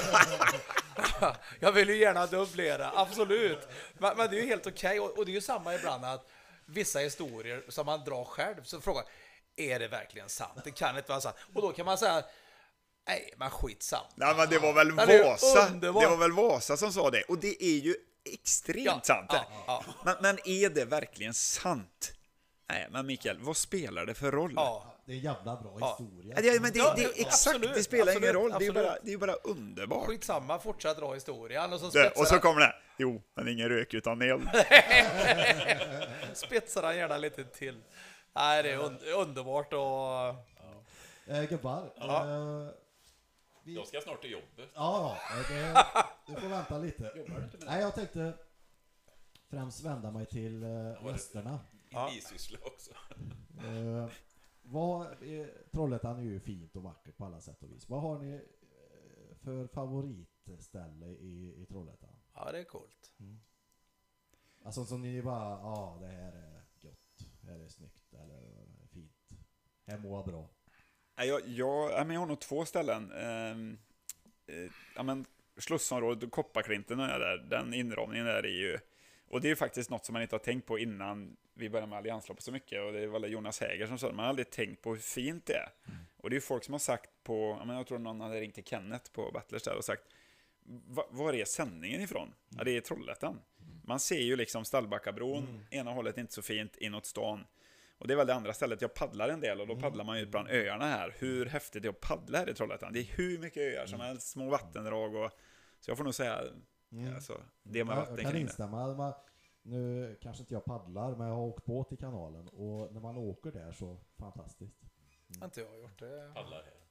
nej. 1.20 1.32
Jag 1.60 1.72
vill 1.72 1.88
ju 1.88 1.96
gärna 1.96 2.26
dubblera, 2.26 2.92
absolut. 2.94 3.68
Men, 3.98 4.16
men 4.16 4.30
det 4.30 4.36
är 4.36 4.40
ju 4.40 4.46
helt 4.46 4.66
okej 4.66 5.00
och, 5.00 5.18
och 5.18 5.26
det 5.26 5.32
är 5.32 5.34
ju 5.34 5.40
samma 5.40 5.74
ibland 5.74 6.04
att 6.04 6.30
vissa 6.66 6.98
historier 6.98 7.62
som 7.68 7.86
man 7.86 8.04
drar 8.04 8.24
själv, 8.24 8.62
så 8.64 8.80
frågar 8.80 9.04
är 9.56 9.78
det 9.78 9.88
verkligen 9.88 10.28
sant? 10.28 10.60
Det 10.64 10.70
kan 10.70 10.96
inte 10.96 11.08
vara 11.08 11.20
sant. 11.20 11.36
Och 11.54 11.62
då 11.62 11.72
kan 11.72 11.86
man 11.86 11.98
säga, 11.98 12.24
nej, 13.08 13.34
men 13.36 13.50
skitsamma. 13.50 14.06
Nej, 14.14 14.34
men 14.36 14.48
det 14.48 14.58
var 14.58 14.72
väl 14.72 14.88
ju 14.88 15.22
Vasa, 15.22 15.66
underbar. 15.66 16.00
det 16.00 16.08
var 16.08 16.16
väl 16.16 16.32
Vasa 16.32 16.76
som 16.76 16.92
sa 16.92 17.10
det, 17.10 17.22
och 17.22 17.38
det 17.38 17.64
är 17.64 17.78
ju 17.78 17.94
extremt 18.24 18.86
Ja, 18.86 19.00
sant. 19.04 19.30
ja, 19.32 19.46
ja. 19.66 19.84
Men, 20.04 20.16
men 20.20 20.38
är 20.48 20.70
det 20.70 20.84
verkligen 20.84 21.34
sant? 21.34 22.12
Nej, 22.68 22.86
men 22.90 23.06
Mikael, 23.06 23.38
vad 23.40 23.56
spelar 23.56 24.06
det 24.06 24.14
för 24.14 24.30
roll? 24.32 24.52
Ja, 24.56 24.84
Det 25.06 25.12
är 25.12 25.16
en 25.16 25.22
jävla 25.22 25.56
bra 25.56 25.76
Ja. 25.80 25.96
historia. 25.98 26.40
Ja, 26.42 26.60
men 26.60 26.72
det, 26.72 26.78
Ja, 26.78 26.92
det, 26.96 27.02
ja, 27.02 27.08
exakt, 27.16 27.26
absolut, 27.56 27.74
det 27.74 27.82
spelar 27.82 28.12
ingen 28.12 28.28
absolut, 28.28 28.34
roll, 28.34 28.50
det 28.58 28.64
är 28.64 28.66
ju 28.66 28.72
bara, 28.72 28.96
det 29.02 29.12
är 29.12 29.18
bara 29.18 29.34
underbart. 29.34 30.06
skitsamma, 30.06 30.58
fortsätt 30.58 30.96
dra 30.96 31.14
historien. 31.14 31.72
Och 31.72 31.80
så 31.80 31.90
Det, 31.90 32.08
och 32.10 32.26
så 32.26 32.34
han, 32.34 32.40
kommer 32.40 32.60
det, 32.60 32.74
jo, 32.98 33.22
men 33.34 33.48
ingen 33.48 33.68
rök 33.68 33.94
utan 33.94 34.22
eld. 34.22 34.42
spetsar 36.32 36.82
han 36.82 36.96
gärna 36.96 37.16
lite 37.18 37.44
till. 37.44 37.82
Nej, 38.34 38.62
det 38.62 38.70
är 38.70 38.78
un, 38.78 38.98
underbart 39.16 39.72
och... 39.72 40.28
Eh, 41.34 41.44
gubbar, 41.48 41.92
Ja. 41.96 42.28
eh, 42.30 42.68
vi, 43.64 43.74
Jag 43.74 43.86
ska 43.86 44.00
snart 44.00 44.20
till 44.20 44.30
jobbet. 44.30 44.70
Ja, 44.74 45.16
ja. 45.30 45.54
eh, 45.54 45.74
Det, 45.74 45.84
du 46.34 46.40
får 46.40 46.48
vänta 46.48 46.78
lite. 46.78 47.12
Nej, 47.66 47.80
jag 47.80 47.94
tänkte 47.94 48.32
främst 49.50 49.84
vända 49.84 50.10
mig 50.10 50.26
till 50.26 50.62
eh, 50.62 51.06
gästerna. 51.12 51.60
Ja. 51.92 52.10
Bisyssla 52.14 52.58
också. 52.62 52.92
Eh, 53.64 54.08
vad, 54.62 55.06
eh, 55.06 55.46
Trollhättan 55.72 56.18
är 56.18 56.22
ju 56.22 56.40
fint 56.40 56.76
och 56.76 56.82
vackert 56.82 57.16
på 57.16 57.24
alla 57.24 57.40
sätt 57.40 57.62
och 57.62 57.70
vis. 57.70 57.88
Vad 57.88 58.02
har 58.02 58.18
ni 58.18 58.34
eh, 58.34 59.36
för 59.36 59.66
favoritställe 59.66 61.06
i, 61.06 61.62
i 61.62 61.66
Trollhättan? 61.66 62.16
Ja, 62.34 62.52
det 62.52 62.58
är 62.58 62.64
coolt. 62.64 63.12
Alltså 64.64 64.84
som 64.84 65.02
ni 65.02 65.22
bara, 65.22 65.50
ja 65.50 65.98
det 66.00 66.06
här 66.06 66.32
är 66.32 66.62
gött, 66.80 67.26
det 67.40 67.50
här 67.52 67.58
är 67.58 67.68
snyggt 67.68 68.14
eller 68.14 68.66
fint. 68.92 69.28
Här 69.86 69.98
mår 69.98 70.18
jag 70.18 70.26
bra. 70.26 70.48
Nej, 71.16 71.28
Jag, 71.28 71.48
jag, 71.48 71.90
jag 72.12 72.18
har 72.20 72.26
nog 72.26 72.40
två 72.40 72.64
ställen. 72.64 73.12
Ehm, 73.12 73.78
eh, 74.46 74.70
ja, 74.96 75.02
men 75.02 75.26
Slussområdet 75.56 76.22
och 76.24 76.30
Kopparklinten 76.30 77.00
är 77.00 77.18
där, 77.18 77.38
den 77.38 77.74
inramningen 77.74 78.26
där 78.26 78.42
är 78.46 78.60
ju... 78.60 78.78
Och 79.32 79.40
det 79.40 79.46
är 79.46 79.50
ju 79.50 79.56
faktiskt 79.56 79.90
något 79.90 80.04
som 80.04 80.12
man 80.12 80.22
inte 80.22 80.34
har 80.34 80.40
tänkt 80.40 80.66
på 80.66 80.78
innan 80.78 81.36
vi 81.54 81.70
började 81.70 81.90
med 81.90 81.98
alliansloppet 81.98 82.44
så 82.44 82.52
mycket. 82.52 82.82
Och 82.82 82.92
det 82.92 83.06
var 83.06 83.20
väl 83.20 83.32
Jonas 83.32 83.60
Häger 83.60 83.86
som 83.86 83.98
sa 83.98 84.08
det, 84.08 84.14
man 84.14 84.24
har 84.24 84.28
aldrig 84.28 84.50
tänkt 84.50 84.82
på 84.82 84.90
hur 84.90 85.00
fint 85.00 85.46
det 85.46 85.54
är. 85.54 85.68
Och 86.16 86.30
det 86.30 86.34
är 86.34 86.36
ju 86.36 86.40
folk 86.40 86.64
som 86.64 86.74
har 86.74 86.78
sagt 86.78 87.10
på, 87.24 87.62
jag 87.66 87.86
tror 87.86 87.98
någon 87.98 88.20
hade 88.20 88.40
ringt 88.40 88.54
till 88.54 88.64
Kenneth 88.64 89.12
på 89.12 89.30
Battlers 89.34 89.62
där 89.62 89.76
och 89.76 89.84
sagt 89.84 90.02
Va, 90.64 91.06
var 91.10 91.32
är 91.32 91.44
sändningen 91.44 92.00
ifrån? 92.00 92.34
Ja, 92.48 92.64
det 92.64 92.76
är 92.76 92.80
Trollhättan. 92.80 93.40
Man 93.84 94.00
ser 94.00 94.20
ju 94.20 94.36
liksom 94.36 94.64
Stallbackabron, 94.64 95.66
ena 95.70 95.90
hållet 95.90 96.18
inte 96.18 96.32
så 96.32 96.42
fint, 96.42 96.76
inåt 96.76 97.06
stan. 97.06 97.46
Och 97.98 98.08
det 98.08 98.14
är 98.14 98.16
väl 98.16 98.26
det 98.26 98.34
andra 98.34 98.52
stället 98.52 98.82
jag 98.82 98.94
paddlar 98.94 99.28
en 99.28 99.40
del 99.40 99.60
och 99.60 99.66
då 99.66 99.76
paddlar 99.76 100.04
man 100.04 100.18
ju 100.18 100.26
bland 100.26 100.48
öarna 100.48 100.86
här. 100.86 101.14
Hur 101.18 101.46
häftigt 101.46 101.82
det 101.82 101.88
är 101.88 101.90
att 101.90 102.00
paddla 102.00 102.38
här 102.38 102.50
i 102.50 102.54
Trollhättan. 102.54 102.92
Det 102.92 103.00
är 103.00 103.16
hur 103.16 103.38
mycket 103.38 103.76
öar 103.76 103.86
som 103.86 104.00
helst, 104.00 104.28
små 104.28 104.48
vattendrag 104.50 105.14
och... 105.14 105.30
Så 105.80 105.90
jag 105.90 105.96
får 105.96 106.04
nog 106.04 106.14
säga, 106.14 106.42
alltså, 107.14 107.40
det 107.62 107.84
med 107.84 107.96
Jag, 107.96 108.10
jag 108.10 108.18
kan 108.20 108.36
instämma. 108.36 108.94
Man, 108.94 109.12
nu 109.62 110.16
kanske 110.22 110.40
inte 110.42 110.54
jag 110.54 110.64
paddlar, 110.64 111.16
men 111.16 111.26
jag 111.26 111.34
har 111.34 111.42
åkt 111.42 111.64
båt 111.64 111.92
i 111.92 111.96
kanalen 111.96 112.48
och 112.48 112.92
när 112.94 113.00
man 113.00 113.16
åker 113.16 113.52
där 113.52 113.72
så 113.72 113.98
fantastiskt. 114.16 114.80
Har 115.38 115.44
inte 115.44 115.60
jag 115.60 115.80
gjort 115.80 115.98
det? 115.98 116.32
Paddlar 116.34 116.62
här. 116.62 116.82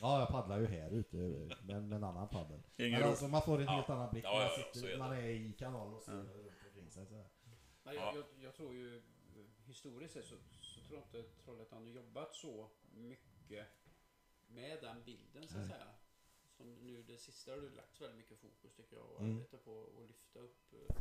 Ja, 0.00 0.18
jag 0.20 0.28
paddlar 0.28 0.58
ju 0.60 0.66
här 0.66 0.90
ute 0.90 1.16
med, 1.62 1.82
med 1.84 1.96
en 1.96 2.04
annan 2.04 2.28
paddel. 2.28 2.62
Ingen 2.76 3.00
Men 3.00 3.08
alltså, 3.08 3.28
man 3.28 3.42
får 3.42 3.58
en 3.58 3.64
Ja. 3.64 3.70
helt 3.70 3.90
annan 3.90 4.10
blick 4.10 4.24
Ja, 4.24 4.30
när 4.32 4.40
ja, 4.40 4.48
man, 4.48 4.58
ja, 4.58 4.72
sitter, 4.72 4.88
är 4.94 4.98
man 4.98 5.12
är 5.12 5.22
i 5.28 5.52
kanalen 5.52 5.94
och 5.94 6.02
ser 6.02 6.12
runt 6.12 6.30
omkring 6.64 6.90
sig. 6.90 7.06
Så. 7.06 7.14
Men 7.82 7.94
Ja. 7.94 8.12
jag, 8.14 8.16
jag, 8.16 8.24
jag 8.44 8.54
tror 8.54 8.74
ju 8.74 8.96
eh, 8.96 9.02
historiskt 9.66 10.14
sett 10.14 10.24
så, 10.24 10.34
så 10.60 10.80
tror 10.80 10.98
jag 10.98 11.06
inte 11.20 11.42
Trollhättan 11.44 11.78
har 11.82 11.88
jobbat 11.88 12.34
så 12.34 12.70
mycket 12.92 13.66
med 14.48 14.78
den 14.82 15.04
bilden 15.04 15.48
så 15.48 15.58
att 15.58 15.66
säga. 15.66 15.86
Som 16.60 16.74
nu 16.74 17.02
det 17.02 17.16
sista 17.18 17.50
har 17.50 17.58
det 17.58 17.76
lagts 17.76 18.00
väldigt 18.00 18.16
mycket 18.18 18.38
fokus 18.38 18.74
tycker 18.76 18.96
jag 18.96 19.06
och 19.10 19.20
Mm. 19.20 19.36
arbete 19.36 19.56
på 19.56 19.86
att 20.02 20.06
lyfta 20.08 20.38
upp 20.38 20.72
eh, 20.72 20.96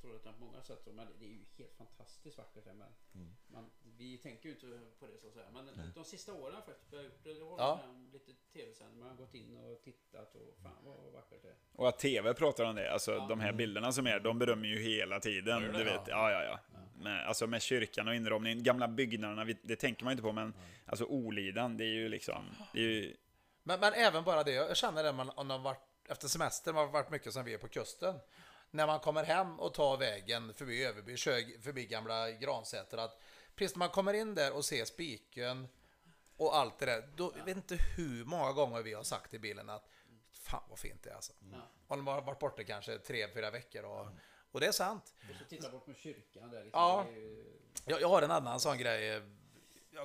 Trollhättan 0.00 0.34
på 0.38 0.44
många 0.44 0.62
sätt. 0.62 0.86
Men 0.94 1.06
det 1.18 1.24
är 1.24 1.28
ju 1.28 1.44
helt 1.58 1.74
fantastiskt 1.74 2.38
vackert 2.38 2.66
här. 2.66 2.74
Men 2.74 2.88
Mm. 3.14 3.34
man, 3.46 3.70
vi 3.98 4.18
tänker 4.18 4.48
ju 4.48 4.54
inte 4.54 4.66
på 4.98 5.06
det 5.06 5.18
så 5.18 5.26
att 5.26 5.32
säga. 5.34 5.46
Men 5.52 5.92
de 5.94 6.04
sista 6.04 6.32
åren 6.32 6.42
har 6.42 6.52
jag 6.52 6.64
faktiskt 6.64 6.90
börjat 6.90 7.04
gjort 7.06 7.24
det. 7.24 7.34
Det 7.34 7.40
har 7.44 7.58
Ja. 7.58 7.80
lite 8.12 8.32
tv-sändningar. 8.52 9.04
Man 9.06 9.16
har 9.16 9.24
gått 9.24 9.34
in 9.34 9.56
och 9.56 9.82
tittat 9.82 10.34
och 10.34 10.56
fan 10.62 10.84
vad 10.84 11.12
vackert 11.12 11.42
det 11.42 11.48
är. 11.48 11.54
Och 11.72 11.88
att 11.88 11.98
TV 11.98 12.34
pratar 12.34 12.64
om 12.64 12.76
det, 12.76 12.92
alltså 12.92 13.12
Ja. 13.12 13.26
de 13.28 13.40
här 13.40 13.52
bilderna 13.52 13.92
som 13.92 14.06
är, 14.06 14.20
de 14.20 14.38
berömmer 14.38 14.68
ju 14.68 14.78
hela 14.78 15.20
tiden. 15.20 15.62
Det? 15.62 15.78
Du 15.78 15.84
vet, 15.84 16.02
ja, 16.08 16.30
ja, 16.30 16.42
ja. 16.44 16.58
Med, 17.02 17.26
alltså 17.28 17.46
med 17.46 17.62
kyrkan 17.62 18.08
och 18.08 18.14
inramningen, 18.14 18.62
gamla 18.62 18.88
byggnaderna, 18.88 19.54
det 19.62 19.76
tänker 19.76 20.04
man 20.04 20.10
inte 20.12 20.22
på, 20.22 20.32
men 20.32 20.54
alltså 20.86 21.04
Olidan, 21.04 21.76
det 21.76 21.84
är 21.84 21.94
ju 21.94 22.08
liksom, 22.08 22.44
det 22.72 22.78
är 22.78 22.82
ju, 22.82 23.16
Men, 23.64 23.80
men 23.80 23.92
även 23.92 24.24
bara 24.24 24.42
det, 24.42 24.52
jag 24.52 24.76
känner 24.76 25.02
det 25.02 25.12
man, 25.12 25.30
om 25.30 25.46
man 25.46 25.62
varit, 25.62 25.80
efter 26.08 26.28
semestern, 26.28 26.74
man 26.74 26.84
har 26.86 26.92
varit 26.92 27.10
mycket 27.10 27.32
som 27.32 27.44
vi 27.44 27.54
är 27.54 27.58
på 27.58 27.68
kusten. 27.68 28.18
När 28.70 28.86
man 28.86 29.00
kommer 29.00 29.24
hem 29.24 29.60
och 29.60 29.74
tar 29.74 29.96
vägen 29.96 30.54
förbi 30.54 30.84
Överby, 30.84 31.16
kör 31.16 31.62
förbi 31.62 31.86
gamla 31.86 32.30
Gransäter, 32.30 32.98
att 32.98 33.20
precis 33.54 33.74
när 33.76 33.78
man 33.78 33.88
kommer 33.88 34.14
in 34.14 34.34
där 34.34 34.52
och 34.52 34.64
ser 34.64 34.84
spiken 34.84 35.68
och 36.36 36.56
allt 36.56 36.78
det 36.78 36.86
där, 36.86 37.08
då 37.16 37.32
jag 37.38 37.44
vet 37.44 37.56
inte 37.56 37.76
hur 37.96 38.24
många 38.24 38.52
gånger 38.52 38.82
vi 38.82 38.92
har 38.94 39.02
sagt 39.02 39.34
i 39.34 39.38
bilen 39.38 39.70
att 39.70 39.88
fan 40.32 40.62
vad 40.68 40.78
fint 40.78 41.02
det 41.02 41.10
är 41.10 41.14
alltså. 41.14 41.32
Och 41.88 41.96
de 41.96 42.06
har 42.06 42.20
varit 42.22 42.38
borta 42.38 42.64
kanske 42.64 42.98
tre, 42.98 43.28
fyra 43.34 43.50
veckor 43.50 43.84
och, 43.84 44.06
och 44.52 44.60
det 44.60 44.66
är 44.66 44.72
sant. 44.72 45.14
Och 45.30 45.36
så 45.38 45.44
titta 45.44 45.70
bort 45.70 45.86
mot 45.86 45.96
kyrkan 45.98 46.50
där. 46.50 46.64
Liksom. 46.64 46.80
Ja. 46.80 47.06
Ju- 47.14 47.60
Jag, 47.86 48.00
jag 48.00 48.08
har 48.08 48.22
en 48.22 48.30
annan 48.30 48.60
sån 48.60 48.78
grej. 48.78 49.22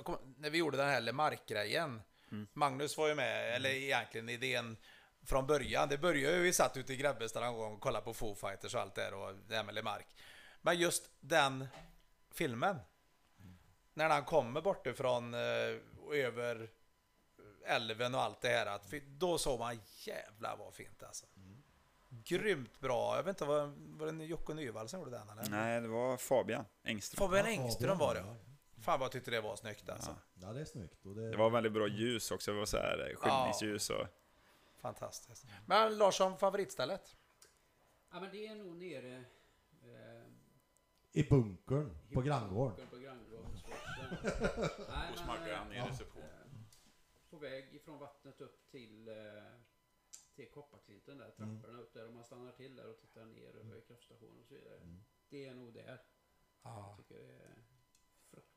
Kom, 0.02 0.34
när 0.38 0.50
vi 0.50 0.58
gjorde 0.58 0.76
den 0.76 0.88
här 0.88 1.00
Lemark-grejen. 1.00 2.02
Magnus 2.52 2.96
var 2.96 3.08
ju 3.08 3.14
med, 3.14 3.54
eller 3.56 3.70
egentligen 3.70 4.28
idén 4.28 4.76
från 5.22 5.46
början. 5.46 5.88
Det 5.88 5.98
började 5.98 6.36
ju, 6.36 6.42
vi 6.42 6.52
satt 6.52 6.76
ute 6.76 6.92
i 6.92 6.96
Grebbestad 6.96 7.42
någon 7.42 7.56
gång 7.56 7.74
och 7.74 7.80
kollade 7.80 8.04
på 8.04 8.14
Foo 8.14 8.34
Fighters 8.34 8.74
och 8.74 8.80
allt 8.80 8.94
det 8.94 9.02
där 9.02 9.14
och 9.14 9.34
det 9.48 9.56
här 9.56 9.64
med 9.64 9.74
Lemark. 9.74 10.06
Men 10.62 10.78
just 10.78 11.10
den 11.20 11.66
filmen. 12.34 12.76
När 13.94 14.08
han 14.08 14.24
kommer 14.24 14.60
bortifrån 14.60 15.34
eh, 15.34 15.40
och 16.06 16.16
över 16.16 16.70
älven 17.66 18.14
och 18.14 18.22
allt 18.22 18.40
det 18.40 18.48
här. 18.48 18.66
Att, 18.66 18.94
då 19.06 19.38
såg 19.38 19.58
man 19.58 19.80
jävlar 20.04 20.56
vad 20.56 20.74
fint 20.74 21.02
alltså. 21.02 21.26
Grymt 22.08 22.80
bra. 22.80 23.16
Jag 23.16 23.22
vet 23.22 23.36
inte, 23.36 23.44
var, 23.44 23.72
var 23.76 24.12
det 24.12 24.24
Jocke 24.24 24.54
Nyvall 24.54 24.88
som 24.88 25.00
gjorde 25.00 25.10
den 25.10 25.28
eller? 25.28 25.50
nej 25.50 25.80
det 25.80 25.88
var 25.88 26.16
Fabian 26.16 26.64
Engström. 26.84 27.28
Fabian 27.28 27.46
Engström 27.46 27.98
var 27.98 28.14
det. 28.14 28.20
ja. 28.20 28.36
Fan 28.80 28.98
vad 29.00 29.04
jag 29.04 29.12
tyckte 29.12 29.30
det 29.30 29.40
var 29.40 29.56
snyggt 29.56 29.88
alltså. 29.88 30.16
Ja, 30.34 30.52
det 30.52 30.60
är 30.60 30.64
snyggt. 30.64 31.06
Och 31.06 31.14
det, 31.14 31.30
Det 31.30 31.36
var 31.36 31.50
väldigt 31.50 31.72
bra 31.72 31.88
ljus 31.88 32.30
också, 32.30 32.52
det 32.52 32.58
var 32.58 32.66
så 32.66 32.76
här 32.76 33.14
skymningsljus 33.16 33.90
och... 33.90 34.06
Fantastiskt. 34.76 35.46
Men 35.66 35.98
Larsson, 35.98 36.38
favoritstället? 36.38 37.16
Ja 38.12 38.20
men 38.20 38.30
det 38.30 38.46
är 38.46 38.54
nog 38.54 38.76
nere 38.76 39.16
eh, 39.82 40.22
I 41.12 41.22
bunkern 41.28 41.96
på 42.14 42.20
granngården. 42.22 42.86
På 42.88 42.96
granngården. 42.96 43.46
Hos 45.10 45.20
eh, 45.20 45.26
han 45.56 45.72
ger 45.72 45.92
sig 45.92 46.06
på. 46.06 46.18
eh, 46.18 46.26
På 47.30 47.36
väg 47.36 47.74
ifrån 47.74 47.98
vattnet 47.98 48.40
upp 48.40 48.70
till, 48.70 49.08
eh, 49.08 49.14
till 50.34 50.50
Kopparklinten 50.50 51.18
där, 51.18 51.30
trapporna 51.30 51.78
upp 51.80 51.94
där. 51.94 52.08
Om 52.08 52.14
man 52.14 52.24
stannar 52.24 52.52
till 52.52 52.76
där 52.76 52.90
och 52.90 52.98
tittar 53.00 53.24
ner 53.24 53.56
över 53.56 53.80
kraftstationen 53.80 54.40
och 54.40 54.46
så 54.46 54.54
vidare. 54.54 54.80
Det 55.28 55.46
är 55.46 55.54
nog 55.54 55.72
där. 55.74 56.02
Ja, 56.62 56.86
Jag 56.88 56.96
tycker 56.96 57.14
det 57.24 57.32
är 57.32 57.54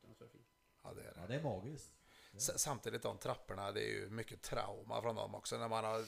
fruktansvärt 0.06 0.32
fint. 0.32 0.46
ja 0.82 0.92
det 0.94 1.00
är 1.02 1.12
Ja, 1.16 1.20
det. 1.22 1.26
det 1.26 1.34
är 1.34 1.42
magiskt. 1.42 1.92
Samtidigt 2.36 3.02
de 3.02 3.18
trapporna, 3.18 3.72
det 3.72 3.80
är 3.80 3.92
ju 4.00 4.10
mycket 4.10 4.42
trauma 4.42 5.02
från 5.02 5.14
dem 5.16 5.34
också. 5.34 5.58
När 5.58 5.68
man 5.68 5.84
har, 5.84 6.04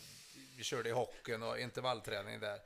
vi 0.56 0.62
körde 0.64 0.88
i 0.88 0.92
hockeyn 0.92 1.42
och 1.42 1.58
intervallträning 1.58 2.40
där. 2.40 2.60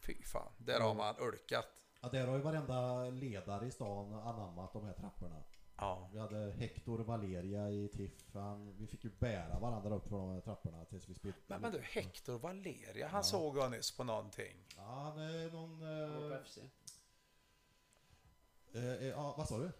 Fy 0.00 0.22
fan, 0.22 0.52
där 0.58 0.80
har 0.80 0.94
man 0.94 1.14
ulkat. 1.18 1.66
Ja, 2.00 2.08
där 2.08 2.26
har 2.26 2.36
ju 2.36 2.42
varenda 2.42 3.04
ledare 3.10 3.66
i 3.66 3.70
stan 3.70 4.12
anammat 4.14 4.72
de 4.72 4.84
här 4.86 4.92
trapporna. 4.92 5.42
Ja. 5.76 6.10
Vi 6.12 6.18
hade 6.18 6.50
Hector 6.52 6.98
Valeria 6.98 7.70
i 7.70 7.88
TIFF. 7.88 8.34
Han, 8.34 8.76
vi 8.78 8.86
fick 8.86 9.04
ju 9.04 9.10
bära 9.18 9.58
varandra 9.58 9.94
upp 9.94 10.08
för 10.08 10.16
de 10.16 10.30
här 10.34 10.40
trapporna 10.40 10.84
tills 10.84 11.08
vi 11.08 11.14
spelade. 11.14 11.40
Men, 11.46 11.60
men 11.60 11.72
du, 11.72 11.80
Hector 11.80 12.38
Valeria, 12.38 13.08
han 13.08 13.24
såg 13.24 13.56
jag 13.58 13.70
nyss 13.70 13.96
på 13.96 14.04
någonting. 14.04 14.56
Ja, 14.76 14.82
han 14.82 15.18
är 15.18 15.50
någon... 15.50 15.82
Han 15.82 16.22
var 16.22 16.28
på 16.30 16.34
Eh, 16.34 16.44
FC. 16.44 16.58
eh, 18.74 18.84
eh, 18.84 19.06
ja, 19.08 19.34
vad 19.38 19.48
sa 19.48 19.58
du? 19.58 19.72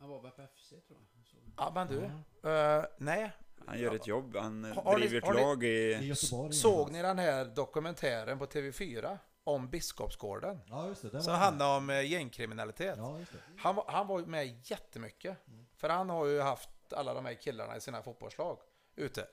Han 0.00 0.08
var 0.08 0.22
väl 0.22 0.30
på 0.30 0.42
FC 0.56 0.68
tror 0.68 0.80
jag. 0.88 1.26
Så. 1.26 1.36
Ja, 1.56 1.72
men 1.74 1.88
du. 1.88 2.04
eh, 2.50 2.84
nej. 2.98 3.32
Han 3.66 3.78
gör 3.78 3.94
ett 3.94 4.06
jobb, 4.06 4.36
han 4.36 4.64
eh, 4.64 4.74
Har 4.84 4.94
ni- 4.98 5.00
driver 5.06 5.18
ett 5.18 5.24
har 5.26 5.34
ni- 5.34 5.40
lag 5.40 5.64
I 5.64 5.66
i... 5.68 6.06
Göteborg. 6.06 6.52
Såg 6.52 6.90
ni 6.92 7.02
den 7.02 7.18
här 7.18 7.44
dokumentären 7.44 8.38
på 8.38 8.46
TV4 8.46 9.18
om 9.44 9.68
Biskopsgården? 9.70 10.58
Ja, 10.66 10.86
just 10.88 11.02
det. 11.02 11.10
det 11.10 11.22
Som 11.22 11.32
var 11.32 11.40
handlar 11.40 11.76
om 11.76 11.90
eh, 11.90 12.10
gängkriminalitet. 12.12 12.94
Ja, 12.98 13.18
just 13.18 13.32
det. 13.32 13.38
Han, 13.56 13.74
var- 13.74 13.84
han 13.88 14.06
var 14.06 14.18
ju 14.20 14.26
med 14.26 14.70
jättemycket. 14.70 15.36
För 15.76 15.88
han 15.88 16.10
har 16.10 16.26
ju 16.26 16.40
haft 16.40 16.70
alla 16.92 17.14
de 17.14 17.24
här 17.24 17.34
killarna 17.34 17.76
i 17.76 17.80
sina 17.80 18.02
fotbollslag 18.02 18.58
ute. 18.96 19.26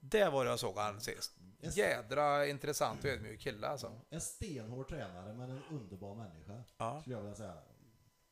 Det 0.00 0.28
var 0.30 0.44
det 0.44 0.50
jag 0.50 0.58
såg 0.58 0.76
han 0.78 1.00
sist. 1.00 1.32
Jädra 1.60 2.46
intressant 2.46 3.04
och 3.04 3.10
ödmjuk 3.10 3.40
kille 3.40 3.66
alltså. 3.68 4.00
En 4.10 4.20
stenhård 4.20 4.88
tränare, 4.88 5.32
men 5.32 5.50
en 5.50 5.62
underbar 5.70 6.14
människa. 6.14 6.62
Ja. 6.76 7.00
Skulle 7.00 7.14
jag 7.16 7.22
vilja 7.22 7.36
säga. 7.36 7.54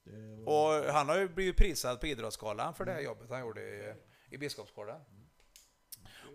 Var... 0.05 0.81
Och 0.89 0.93
han 0.93 1.09
har 1.09 1.17
ju 1.17 1.29
blivit 1.29 1.57
prisad 1.57 2.01
på 2.01 2.07
Idrottsgalan 2.07 2.75
för 2.75 2.85
det 2.85 2.93
här 2.93 3.01
jobbet 3.01 3.31
han 3.31 3.41
gjorde 3.41 3.61
i, 3.61 3.95
i 4.31 4.39
Biskopsgården. 4.39 5.01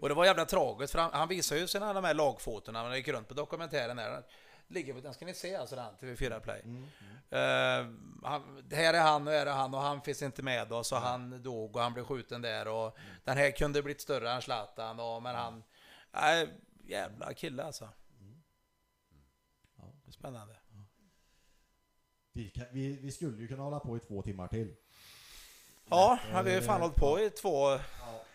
Och 0.02 0.10
det 0.10 0.16
var 0.16 0.26
jävla 0.26 0.46
tragiskt 0.46 0.92
för 0.92 1.00
han, 1.00 1.14
han 1.14 1.28
visar 1.28 1.56
ju 1.56 1.68
sina 1.68 1.94
de 1.94 2.04
här 2.04 2.14
lagfotona 2.14 2.82
när 2.82 2.90
han 2.90 2.98
gick 2.98 3.08
runt 3.08 3.28
på 3.28 3.34
dokumentären 3.34 3.98
där. 3.98 4.24
Ligger 4.70 4.94
på, 4.94 5.00
den 5.00 5.14
ska 5.14 5.26
ni 5.26 5.34
se 5.34 5.56
alltså 5.56 5.76
den, 5.76 5.96
TV4 5.96 6.40
Play. 6.40 6.62
Eh, 7.30 7.88
han, 8.24 8.64
det 8.64 8.76
här 8.76 8.94
är 8.94 9.02
han 9.02 9.28
och 9.28 9.34
här 9.34 9.46
är 9.46 9.52
han 9.52 9.74
och 9.74 9.82
han 9.82 10.02
finns 10.02 10.22
inte 10.22 10.44
med 10.44 10.72
oss 10.72 10.92
och 10.92 10.98
han 10.98 11.44
dog 11.44 11.76
och 11.76 11.82
han 11.82 11.94
blev 11.94 12.06
skjuten 12.06 12.42
där 12.42 12.68
och 12.68 12.98
den 13.24 13.38
här 13.38 13.52
kunde 13.52 13.84
blivit 13.84 14.02
större 14.02 14.32
än 14.32 14.42
Zlatan 14.42 15.00
och 15.00 15.24
men 15.24 15.36
han... 15.36 15.64
Nej, 16.12 16.50
jävla 16.84 17.34
kille 17.34 17.64
alltså. 17.64 17.90
Ja. 19.78 19.94
Spännande. 20.12 20.57
Vi, 22.38 22.50
kan, 22.50 22.66
vi, 22.72 22.98
vi 23.02 23.12
skulle 23.12 23.42
ju 23.42 23.48
kunna 23.48 23.64
hålla 23.64 23.80
på 23.80 23.98
i 23.98 24.00
två 24.00 24.22
timmar 24.22 24.48
till. 24.48 24.76
Ja, 25.90 26.20
har 26.32 26.44
vi 26.44 26.54
har 26.54 26.62
fan 26.62 26.82
hållit 26.82 26.96
på 26.96 27.20
i 27.20 27.30
två, 27.30 27.70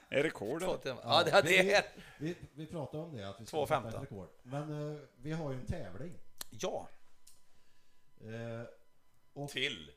Är 0.09 0.23
rekord 0.23 0.63
två 0.63 0.77
timmar. 0.77 1.01
Ja, 1.05 1.23
det, 1.25 1.43
det 1.43 1.73
är... 1.73 1.85
Vi, 2.19 2.37
vi 2.55 2.67
pratade 2.67 3.03
om 3.03 3.17
det, 3.17 3.29
att 3.29 3.41
vi 3.41 3.47
skulle 3.47 3.63
2.15. 3.63 3.67
sätta 3.67 3.89
ett 3.89 4.03
rekord. 4.03 4.29
Men 4.43 4.93
eh, 4.93 5.01
vi 5.17 5.33
har 5.33 5.53
ju 5.53 5.59
en 5.59 5.67
tävling. 5.67 6.13
Ja. 6.51 6.89
Eh, 8.21 8.67
och, 9.33 9.51
Till. 9.51 9.91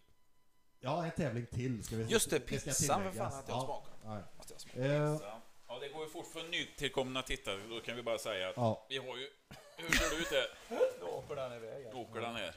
ja, 0.80 1.06
en 1.06 1.11
tävling 1.11 1.45
till 1.45 1.84
ska 1.84 1.95
vi 1.95 2.03
Just 2.03 2.30
det, 2.30 2.36
ska 2.36 2.45
pizzan 2.45 3.03
för 3.03 3.11
fan 3.11 3.27
att 3.27 3.49
jag 3.49 3.57
ja, 3.57 3.84
smakar. 4.02 4.23
Måste 4.38 4.80
jag. 4.80 4.86
Eh, 4.86 5.19
Ja, 5.68 5.80
det 5.80 5.90
går 5.90 6.03
ju 6.03 6.10
fort 6.10 6.27
för 6.27 6.44
nytillkomna 6.44 7.22
tittare. 7.22 7.60
Då 7.69 7.80
kan 7.80 7.95
vi 7.95 8.03
bara 8.03 8.18
säga 8.18 8.49
att 8.49 8.57
ja, 8.57 8.86
vi 8.90 8.98
har 8.98 9.18
ju... 9.18 9.30
Hur 9.77 9.90
ser 9.90 10.10
det 10.10 10.18
ut? 10.18 10.99
Då 10.99 11.07
åker 11.07 11.36
den 11.36 11.53
iväg. 11.53 11.88
Då 11.91 11.98
åker 11.98 12.22
den 12.22 12.36
här. 12.36 12.56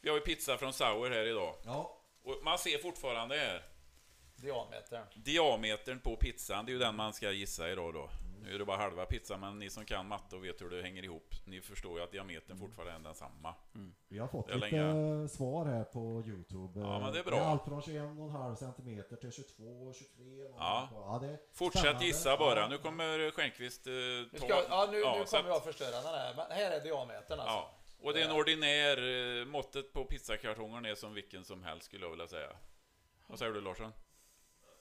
Vi 0.00 0.08
har 0.08 0.16
ju 0.16 0.22
pizza 0.22 0.58
från 0.58 0.72
Sauer 0.72 1.10
här 1.10 1.26
idag. 1.26 1.54
ja, 1.64 1.98
Och 2.24 2.34
man 2.44 2.58
ser 2.58 2.78
fortfarande 2.78 3.36
här 3.36 3.62
Diametern. 4.36 5.06
diametern 5.14 6.00
på 6.00 6.16
pizzan. 6.16 6.64
Det 6.66 6.70
är 6.70 6.72
ju 6.72 6.78
den 6.78 6.96
man 6.96 7.12
ska 7.12 7.30
gissa 7.30 7.70
idag 7.70 7.94
då. 7.94 8.08
Nu 8.42 8.54
är 8.54 8.58
det 8.58 8.64
bara 8.64 8.76
halva 8.76 9.04
pizzan, 9.06 9.40
men 9.40 9.58
ni 9.58 9.70
som 9.70 9.84
kan 9.84 10.08
matte 10.08 10.36
och 10.36 10.44
vet 10.44 10.60
hur 10.62 10.70
det 10.70 10.82
hänger 10.82 11.02
ihop, 11.02 11.34
ni 11.44 11.60
förstår 11.60 11.98
ju 11.98 12.04
att 12.04 12.10
diametern 12.10 12.58
fortfarande 12.58 12.92
är 12.94 12.98
densamma. 12.98 13.54
vi 14.08 14.18
har 14.18 14.28
fått 14.28 14.46
Det 14.46 14.52
är 14.52 14.56
lite 14.58 14.76
länge. 14.76 15.28
svar 15.28 15.66
här 15.66 15.84
på 15.84 16.22
Youtube. 16.26 16.80
Ja, 16.80 16.98
men 17.00 17.12
det 17.12 17.18
är 17.18 17.24
bra. 17.24 17.38
allt 17.40 17.64
från 17.64 17.82
21,5 17.82 18.56
cm 18.56 19.04
till 19.20 19.32
22, 19.32 19.92
23. 19.92 20.44
och- 20.44 20.54
Ja. 20.58 20.88
ja 20.92 21.18
det 21.22 21.26
är 21.28 21.38
Fortsätt 21.52 21.80
spännande. 21.80 22.04
gissa 22.06 22.36
bara. 22.36 22.60
Ja. 22.60 22.68
Nu 22.68 22.78
kommer 22.78 23.30
Stjärnqvist 23.30 23.86
eh, 23.86 23.92
Nu, 23.92 24.28
ta... 24.32 24.46
ska, 24.46 24.62
ja, 24.68 24.88
nu, 24.90 24.96
nu 24.98 25.02
så 25.02 25.36
kommer 25.36 25.50
att- 25.50 25.56
jag 25.56 25.64
förstöra 25.64 25.90
den 25.90 26.04
här. 26.14 26.34
Men 26.36 26.50
här 26.50 26.70
är 26.70 26.80
diametern 26.84 27.40
alltså. 27.40 27.54
Ja, 27.54 27.70
Och 28.00 28.12
det 28.12 28.20
är 28.20 28.24
en 28.24 28.36
ordinär, 28.36 28.96
eh, 29.40 29.44
måttet 29.44 29.92
på 29.92 30.04
pizzakartongen 30.04 30.84
är 30.84 30.94
som 30.94 31.14
vilken 31.14 31.44
som 31.44 31.62
helst 31.62 31.86
skulle 31.86 32.04
jag 32.04 32.10
vilja 32.10 32.28
säga. 32.28 32.48
Vad 33.26 33.38
säger 33.38 33.52
du 33.52 33.60
Larsson? 33.60 33.92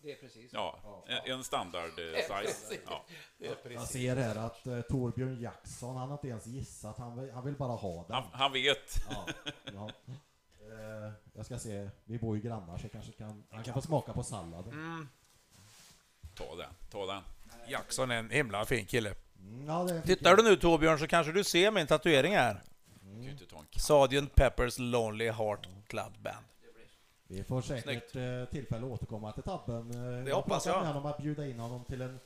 Det 0.01 0.11
är 0.11 0.15
precis. 0.15 0.53
Ja, 0.53 1.03
en, 1.07 1.31
en 1.31 1.43
standard 1.43 1.99
eh, 1.99 2.21
size. 2.21 2.77
Ja. 2.85 3.05
Det 3.37 3.45
är 3.45 3.49
Jag 3.49 3.63
precis. 3.63 3.89
ser 3.89 4.15
här 4.15 4.35
att 4.35 4.67
uh, 4.67 4.81
Torbjörn 4.81 5.41
Jackson, 5.41 5.97
han 5.97 6.09
har 6.09 6.15
inte 6.15 6.27
ens 6.27 6.45
gissat, 6.45 6.97
han 6.97 7.21
vill, 7.21 7.31
han 7.31 7.45
vill 7.45 7.55
bara 7.55 7.71
ha 7.71 8.05
den. 8.07 8.15
Han, 8.15 8.23
han 8.31 8.53
vet. 8.53 8.95
Ja, 9.09 9.27
ja. 9.73 9.89
Eh, 10.61 11.11
jag 11.33 11.45
ska 11.45 11.59
se, 11.59 11.89
vi 12.03 12.19
bor 12.19 12.35
ju 12.35 12.41
grannar 12.41 12.77
så 12.77 12.89
kanske 12.89 13.11
kan, 13.11 13.43
han 13.51 13.63
kan 13.63 13.73
få 13.73 13.81
smaka 13.81 14.13
på 14.13 14.23
salladen. 14.23 14.73
Mm. 14.73 15.09
Ta 16.35 16.55
den, 16.55 16.69
ta 16.91 17.05
den. 17.05 17.21
Jackson 17.67 18.11
är 18.11 18.15
en 18.15 18.29
himla 18.29 18.65
fin 18.65 18.85
kille. 18.85 19.15
Mm, 19.39 19.67
ja, 19.67 19.83
det 19.83 20.01
Tittar 20.01 20.35
du 20.35 20.43
nu 20.43 20.55
Torbjörn 20.55 20.99
så 20.99 21.07
kanske 21.07 21.31
du 21.31 21.43
ser 21.43 21.71
min 21.71 21.87
tatuering 21.87 22.35
här. 22.35 22.61
Kan 23.15 23.23
ju 23.23 23.31
inte 23.31 23.45
ta 23.45 23.57
en 23.57 23.65
Sgt. 24.27 24.35
Peppers 24.35 24.79
Lonely 24.79 25.29
Heart 25.31 25.67
Club 25.87 26.17
Band. 26.21 26.45
Vi 27.27 27.43
får 27.43 27.61
säkert 27.61 28.15
eh, 28.15 28.45
tillfälle 28.51 28.85
att 28.85 28.91
återkomma 28.91 29.31
till 29.31 29.43
tabben. 29.43 29.91
Eh, 29.91 30.23
Det 30.23 30.29
jag 30.29 30.35
hoppas 30.35 30.65
jag. 30.65 30.85
honom 30.85 31.05
att 31.05 31.17
bjuda 31.17 31.47
in 31.47 31.59
honom 31.59 31.85
till 31.85 32.01
en 32.01 32.19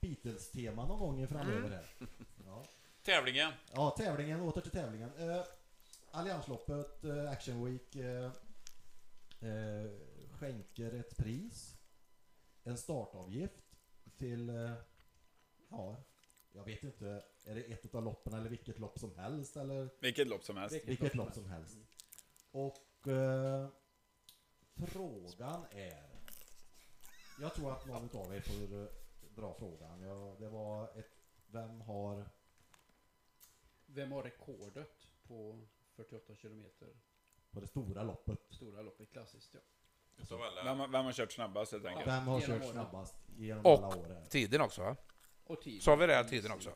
Beatles-tema 0.00 0.86
någon 0.86 0.98
gång 0.98 1.28
framöver 1.28 1.84
Mm. 2.00 2.10
Ja. 2.46 2.64
Tävlingen. 3.02 3.52
ja, 3.74 3.90
tävlingen, 3.98 4.40
åter 4.40 4.60
till 4.60 4.70
tävlingen. 4.70 5.10
Eh, 5.30 5.42
Alliansloppet, 6.10 7.04
eh, 7.04 7.30
Action 7.30 7.64
Week, 7.64 7.96
eh, 7.96 8.30
skänker 10.30 10.94
ett 11.00 11.16
pris, 11.16 11.74
en 12.64 12.76
startavgift 12.78 13.62
till, 14.18 14.50
ja, 15.70 15.96
jag 16.58 16.64
vet 16.64 16.82
inte, 16.82 17.24
är 17.44 17.54
det 17.54 17.60
ett 17.62 17.94
av 17.94 18.02
loppen 18.04 18.34
eller 18.34 18.50
vilket 18.50 18.78
lopp 18.78 18.98
som 18.98 19.18
helst 19.18 19.56
eller? 19.56 19.88
Vilket 20.00 20.28
lopp 20.28 20.44
som 20.44 20.56
helst. 20.56 20.76
Vilket 20.84 21.14
lopp 21.14 21.34
som 21.34 21.46
helst. 21.46 21.78
Och 22.50 23.08
eh, 23.08 23.68
frågan 24.86 25.64
är... 25.70 26.08
Jag 27.40 27.54
tror 27.54 27.72
att 27.72 27.86
någon 27.86 28.10
av 28.26 28.34
er 28.34 28.40
får 28.40 28.82
eh, 28.82 28.86
dra 29.34 29.54
frågan. 29.54 30.02
Ja, 30.02 30.36
det 30.38 30.48
var 30.48 30.98
ett... 30.98 31.10
Vem 31.46 31.80
har... 31.80 32.28
Vem 33.86 34.12
har 34.12 34.22
rekordet 34.22 35.06
på 35.22 35.66
48 35.96 36.34
kilometer 36.34 36.88
På 37.50 37.60
det 37.60 37.66
stora 37.66 38.02
loppet. 38.02 38.38
stora 38.50 38.82
loppet 38.82 39.10
klassiskt? 39.10 39.54
Ja. 39.54 39.60
Vem, 40.64 40.78
har- 40.78 40.88
vem 40.88 41.04
har 41.04 41.12
kört 41.12 41.32
snabbast 41.32 41.72
helt 41.72 41.84
enkelt? 41.86 42.08
Vem 42.08 42.26
har 42.26 42.40
genom 42.40 42.56
kört 42.60 42.62
åren. 42.64 42.72
snabbast 42.72 43.16
genom 43.36 43.66
Och- 43.66 43.78
alla 43.78 43.96
år? 43.96 44.06
Här? 44.08 44.26
Tiden 44.26 44.60
också 44.60 44.80
va? 44.82 44.96
Och 45.48 45.60
tid. 45.62 45.82
Sa 45.82 45.96
vi 45.96 46.06
det 46.06 46.24
tiden 46.24 46.52
också? 46.52 46.72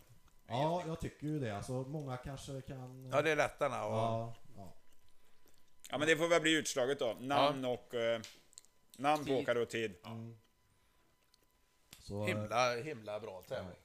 Ja, 0.46 0.82
jag 0.86 1.00
tycker 1.00 1.26
ju 1.26 1.38
det. 1.40 1.56
Alltså, 1.56 1.72
många 1.72 2.16
kanske 2.16 2.60
kan... 2.60 3.10
Ja, 3.12 3.22
det 3.22 3.30
är 3.30 3.36
lättarna 3.36 3.84
och... 3.86 3.92
ja, 3.92 4.34
ja. 4.56 4.72
Ja 5.90 5.98
men 5.98 6.08
det 6.08 6.16
får 6.16 6.28
väl 6.28 6.40
bli 6.42 6.58
utslaget 6.58 6.98
då. 6.98 7.16
Namn 7.20 7.64
och... 7.64 7.94
Eh, 7.94 8.20
namn 8.96 9.24
på 9.24 9.28
Tid. 9.28 9.42
åkare 9.42 9.60
och 9.60 9.68
tid. 9.70 9.94
Mm. 10.04 10.36
Så, 11.98 12.20
eh, 12.20 12.26
Himla, 12.26 12.74
himla 12.76 13.20
bra 13.20 13.42
tävling. 13.42 13.78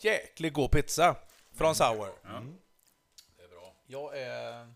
Jäkligt 0.00 0.52
god 0.54 0.70
pizza 0.70 1.16
från 1.52 1.74
Sour. 1.74 2.10
mm. 2.24 2.58
Det 3.36 3.42
är 3.42 3.48
bra. 3.48 3.74
Jag 3.86 4.18
är 4.18 4.72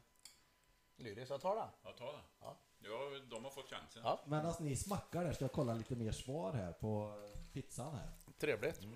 lyrisk, 0.96 1.30
jag 1.30 1.40
tar 1.40 1.56
den. 1.56 1.68
Ja, 1.84 1.92
ta 1.98 2.12
den. 2.12 2.20
Ja. 2.40 2.56
Ja, 2.78 2.90
de 3.30 3.44
har 3.44 3.50
fått 3.50 3.70
chansen. 3.70 4.02
Ja. 4.04 4.20
Medan 4.26 4.54
ni 4.60 4.76
smackar 4.76 5.24
där 5.24 5.32
ska 5.32 5.44
jag 5.44 5.52
kolla 5.52 5.74
lite 5.74 5.94
mer 5.96 6.12
svar 6.12 6.52
här 6.52 6.72
på 6.72 7.14
pizzan 7.52 7.94
här. 7.94 8.10
Trevligt. 8.40 8.82
Eh, 8.82 8.88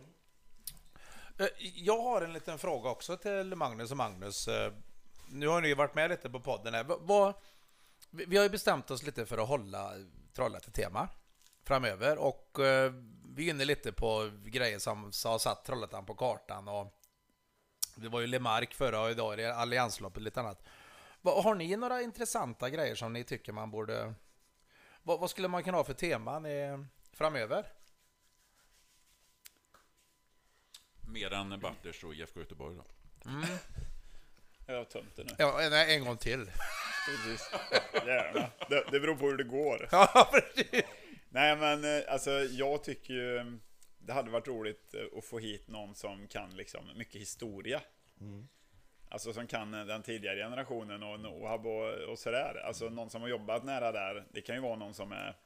Eh, 1.39 1.47
jag 1.59 2.03
har 2.03 2.23
en 2.23 2.33
liten 2.33 2.59
fråga 2.59 2.91
också 2.91 3.17
till 3.17 3.55
Magnus 3.55 3.91
och 3.91 3.97
Magnus. 3.97 4.49
Eh, 4.49 4.73
nu 5.29 5.49
har 5.49 5.61
ni 5.61 5.69
ju 5.69 5.75
varit 5.75 5.95
med 5.95 6.11
lite 6.11 6.31
på 6.31 6.41
podden 6.41 6.75
här. 6.75 6.85
Vad- 6.85 7.35
vi 8.11 8.37
har 8.37 8.45
ju 8.45 8.51
bestämt 8.51 8.91
oss 8.91 9.03
lite 9.03 9.27
för 9.27 9.39
att 9.39 9.49
hålla 9.49 9.93
Trollhätte-tema 10.33 11.09
framöver 11.65 12.19
och 12.19 12.59
eh, 12.61 12.93
vi 13.35 13.47
är 13.47 13.51
inne 13.51 13.65
lite 13.65 13.93
på 13.93 14.31
grejer 14.45 14.79
som 14.79 15.05
har 15.25 15.39
satt 15.39 15.65
Trollhättan 15.65 16.07
på 16.07 16.15
kartan 16.15 16.69
och 16.69 17.01
det 17.95 18.09
var 18.09 18.21
ju 18.21 18.27
Lemark 18.27 18.75
förra 18.75 19.01
och 19.01 19.11
idag 19.11 19.33
är 19.33 19.37
det 19.37 19.55
Alliansloppet 19.55 20.23
lite 20.23 20.41
annat. 20.41 20.63
Har 21.23 21.55
ni 21.55 21.77
några 21.77 22.03
intressanta 22.03 22.71
grejer 22.71 22.95
som 22.95 23.13
ni 23.13 23.25
tycker 23.25 23.53
man 23.53 23.71
borde... 23.71 24.15
Vad, 25.03 25.31
skulle 25.31 25.49
man 25.49 25.65
kunna 25.65 25.77
ha 25.77 25.85
för 25.85 25.95
teman 25.95 26.47
framöver? 27.13 27.73
Mer 31.17 31.33
än 31.33 31.61
Butters 31.61 32.05
och 32.05 32.15
IFK 32.15 32.41
Göteborg 32.41 32.77
då. 32.77 32.85
Jag 34.67 34.77
har 34.77 34.85
tömt 34.85 35.17
det 35.17 35.25
nu. 35.25 35.31
Ja, 35.39 35.69
nej, 35.71 35.97
en 35.97 36.05
gång 36.05 36.17
till. 36.17 36.51
Precis. 37.07 37.51
Gärna. 38.07 38.51
Det, 38.69 38.85
det 38.91 39.01
beror 39.01 39.17
på 39.17 39.27
hur 39.27 39.37
det 39.37 39.45
går. 39.45 39.89
Ja, 39.93 40.31
precis. 40.33 40.85
Nej 41.29 41.57
men 41.57 41.85
eh, 41.85 42.13
alltså 42.13 42.31
jag 42.31 42.85
tycker 42.85 43.15
ju 43.15 43.59
det 43.99 44.13
hade 44.13 44.31
varit 44.31 44.49
roligt 44.49 44.95
eh, 44.95 45.19
att 45.19 45.25
få 45.25 45.39
hit 45.39 45.69
någon 45.69 45.95
som 45.95 46.27
kan 46.29 46.51
liksom 46.51 46.81
mycket 46.97 47.21
historia. 47.21 47.81
Alltså 49.09 49.33
som 49.33 49.47
kan 49.47 49.75
eh, 49.75 49.87
den 49.87 50.03
tidigare 50.03 50.37
generationen 50.37 51.03
och 51.03 51.21
Nohab 51.21 51.67
och, 51.67 51.93
och 51.93 52.19
sådär. 52.19 52.63
Alltså 52.67 52.89
någon 52.89 53.11
som 53.11 53.23
har 53.23 53.29
jobbat 53.29 53.65
nära 53.65 53.93
där. 53.93 54.25
Det 54.33 54.41
kan 54.41 54.55
ju 54.55 54.63
vara 54.63 54.77
någon 54.77 54.95
som 54.95 55.13
är 55.13 55.37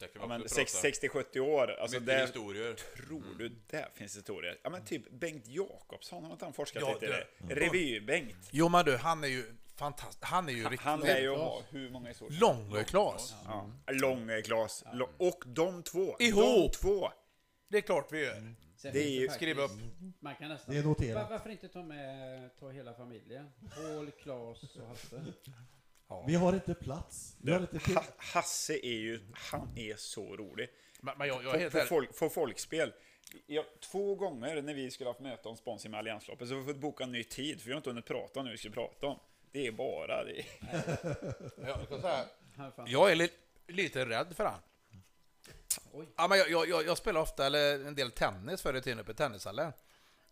ja, 0.00 0.08
vi 0.22 0.28
men 0.28 0.42
också 0.42 0.54
prata 0.54 0.88
60-70 0.88 1.38
år. 1.40 1.70
Alltså 1.70 2.00
mycket 2.00 2.06
det, 2.16 2.20
historier. 2.22 2.74
tror 2.96 3.34
du 3.38 3.48
där 3.66 3.88
finns 3.94 4.16
historier? 4.16 4.58
Ja 4.62 4.70
men 4.70 4.84
typ 4.84 5.10
Bengt 5.10 5.46
Jakobsson, 5.46 6.24
har 6.24 6.32
inte 6.32 6.44
han 6.44 6.52
forskat 6.54 6.82
Ja, 6.82 6.92
lite 6.94 7.06
i 7.06 7.08
det- 7.08 7.26
det? 7.38 7.54
Revy-Bengt. 7.54 8.48
Jo, 8.50 8.68
men 8.68 8.84
du, 8.84 8.96
han 8.96 9.24
är 9.24 9.28
ju 9.28 9.44
fantastisk. 9.76 10.18
Han 10.24 10.48
är 10.48 10.52
ju 10.52 10.62
riktigt 10.64 10.80
Han 10.80 11.00
lär 11.00 11.20
ju 11.20 11.30
ha 11.36 11.62
hur 11.70 11.90
många 11.90 12.08
historier? 12.08 12.40
lång, 12.40 12.84
Klas. 12.84 13.34
Ja. 13.44 13.70
Långe 13.92 14.42
Klas. 14.42 14.84
Lång- 14.92 15.10
Och 15.18 15.44
de 15.46 15.82
två. 15.82 16.16
Ihop. 16.18 16.72
De 16.72 16.78
två. 16.78 17.12
Det 17.68 17.76
är 17.76 17.80
klart 17.82 18.12
vi 18.12 18.24
gör. 18.24 18.54
Sen 18.76 18.92
Det 18.92 18.98
är 19.04 19.10
ju- 19.20 19.28
Skriv 19.28 19.58
upp. 19.60 19.70
Man 20.20 20.34
kan 20.34 20.48
nästan... 20.48 20.74
Det 20.74 20.80
är 20.80 20.84
noterat. 20.84 21.22
Va- 21.22 21.26
Varför 21.30 21.50
inte 21.50 21.68
ta 21.68 21.82
med 21.82 22.50
ta 22.60 22.70
hela 22.70 22.94
familjen? 22.94 23.50
Paul, 23.76 24.10
Klas 24.10 24.76
och 24.76 24.86
Hasse. 24.88 25.22
Vi 26.26 26.34
har 26.34 26.52
inte 26.52 26.74
plats. 26.74 27.36
Vi 27.42 27.52
har 27.52 27.60
inte. 27.60 27.92
Ha- 27.94 28.04
Hasse 28.16 28.86
är 28.86 28.98
ju, 28.98 29.20
han 29.34 29.78
är 29.78 29.96
så 29.96 30.36
rolig. 30.36 30.68
Men, 31.00 31.18
men 31.18 31.28
jag, 31.28 31.44
jag 31.44 31.62
är 31.62 31.70
På, 31.70 31.78
på, 31.80 31.86
folk, 31.86 32.18
på 32.18 32.28
folkspel. 32.28 32.92
Ja, 33.46 33.64
två 33.80 34.14
gånger 34.14 34.62
när 34.62 34.74
vi 34.74 34.90
skulle 34.90 35.08
ha 35.08 35.12
haft 35.12 35.20
möte 35.20 35.48
om 35.48 35.56
sponsring 35.56 35.90
med 35.90 35.98
Alliansloppet 35.98 36.48
så 36.48 36.54
har 36.54 36.60
vi 36.60 36.72
fått 36.72 36.80
boka 36.80 37.04
en 37.04 37.12
ny 37.12 37.24
tid 37.24 37.60
för 37.60 37.66
vi 37.66 37.72
har 37.72 37.76
inte 37.76 37.90
hunnit 37.90 38.06
prata 38.06 38.40
om 38.40 38.46
det 38.46 38.52
vi 38.52 38.58
ska 38.58 38.70
prata 38.70 39.06
om. 39.06 39.18
Det 39.52 39.66
är 39.66 39.72
bara 39.72 40.24
det. 40.24 40.44
Jag, 41.66 41.84
ska 41.86 42.00
säga, 42.00 42.24
jag 42.86 43.10
är 43.10 43.14
li, 43.14 43.30
lite 43.66 44.04
rädd 44.06 44.36
för 44.36 44.44
han. 44.44 44.60
Oj. 45.92 46.06
Ja, 46.16 46.28
men 46.28 46.38
jag, 46.38 46.50
jag, 46.50 46.68
jag, 46.68 46.86
jag 46.86 46.98
spelar 46.98 47.20
ofta 47.20 47.46
eller 47.46 47.86
en 47.86 47.94
del 47.94 48.10
tennis 48.10 48.62
förr 48.62 48.74
i 48.76 48.82
tiden 48.82 48.98
uppe 48.98 49.12
i 49.12 49.14
tennishallen. 49.14 49.72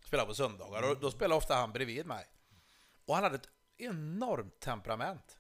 Spelar 0.05 0.27
på 0.27 0.35
söndagar 0.35 0.91
och 0.91 1.01
då 1.01 1.11
spelar 1.11 1.37
ofta 1.37 1.55
han 1.55 1.73
bredvid 1.73 2.07
mig. 2.07 2.27
Och 3.05 3.15
han 3.15 3.25
hade 3.25 3.37
ett 3.37 3.49
enormt 3.77 4.61
temperament. 4.61 5.39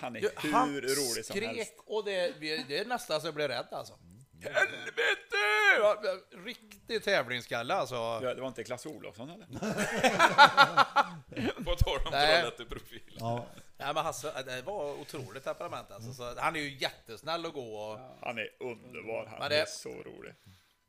Han 0.00 0.16
är 0.16 0.20
Du, 0.20 0.30
hur 0.42 0.52
han 0.52 0.76
rolig 0.80 1.24
som 1.24 1.36
skrek 1.36 1.56
helst. 1.56 1.74
och 1.86 2.04
det, 2.04 2.40
det 2.68 2.78
är 2.78 2.84
nästan 2.84 3.20
så 3.20 3.26
jag 3.26 3.34
blev 3.34 3.48
rädd 3.48 3.66
alltså. 3.70 3.98
Helvete! 4.42 5.36
Ja, 5.78 6.02
Riktig 6.44 7.04
tävlingsskalle 7.04 7.74
alltså. 7.74 7.94
Ja, 7.94 8.34
det 8.34 8.40
var 8.40 8.48
inte 8.48 8.64
Klas 8.64 8.86
Olofsson 8.86 9.30
eller? 9.30 9.46
På 11.64 11.76
tal 11.76 11.96
om. 11.96 12.02
Trollhätte-profil. 12.12 13.16
Ja, 13.20 13.46
Nej, 13.78 13.94
men 13.94 14.04
Hasse, 14.04 14.42
det 14.42 14.62
var 14.62 14.92
otroligt 15.00 15.44
temperament 15.44 15.90
alltså. 15.90 16.12
Så 16.12 16.40
han 16.40 16.56
är 16.56 16.60
ju 16.60 16.76
jättesnäll 16.78 17.46
att 17.46 17.52
gå 17.52 17.74
och... 17.76 17.98
Han 18.22 18.38
är 18.38 18.48
underbar. 18.60 19.26
Han 19.40 19.50
det- 19.50 19.60
är 19.60 19.66
så 19.66 19.88
rolig. 19.88 20.34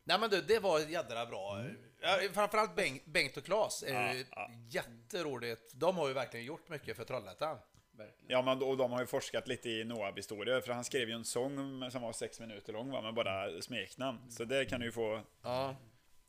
Nej 0.03 0.19
men 0.19 0.29
du, 0.29 0.41
det 0.41 0.59
var 0.59 0.79
jädra 0.79 1.25
bra. 1.25 1.65
Ja, 2.01 2.19
framförallt 2.33 2.75
Bengt, 2.75 3.05
Bengt 3.05 3.37
och 3.37 3.45
Claes 3.45 3.83
är 3.83 4.13
ju 4.13 4.25
Ja, 4.31 4.49
jätteroligt. 4.69 5.73
De 5.73 5.97
har 5.97 6.07
ju 6.07 6.13
verkligen 6.13 6.45
gjort 6.45 6.69
mycket 6.69 6.97
för 6.97 7.03
Trollhättan. 7.03 7.57
Verkligen. 8.01 8.31
Ja, 8.31 8.41
men 8.41 8.63
och 8.63 8.77
de 8.77 8.91
har 8.91 8.99
ju 8.99 9.05
forskat 9.07 9.47
lite 9.47 9.69
i 9.69 9.83
Noab-historier, 9.83 10.61
för 10.61 10.73
han 10.73 10.83
skrev 10.83 11.09
ju 11.09 11.15
en 11.15 11.25
sång 11.25 11.91
som 11.91 12.01
var 12.01 12.13
sex 12.13 12.39
minuter 12.39 12.73
lång, 12.73 12.91
va, 12.91 13.01
med 13.01 13.13
bara 13.13 13.61
smeknamn. 13.61 14.31
Så 14.31 14.45
det 14.45 14.65
kan 14.65 14.79
du 14.79 14.85
ju 14.85 14.91
få... 14.91 15.21
Ja. 15.41 15.75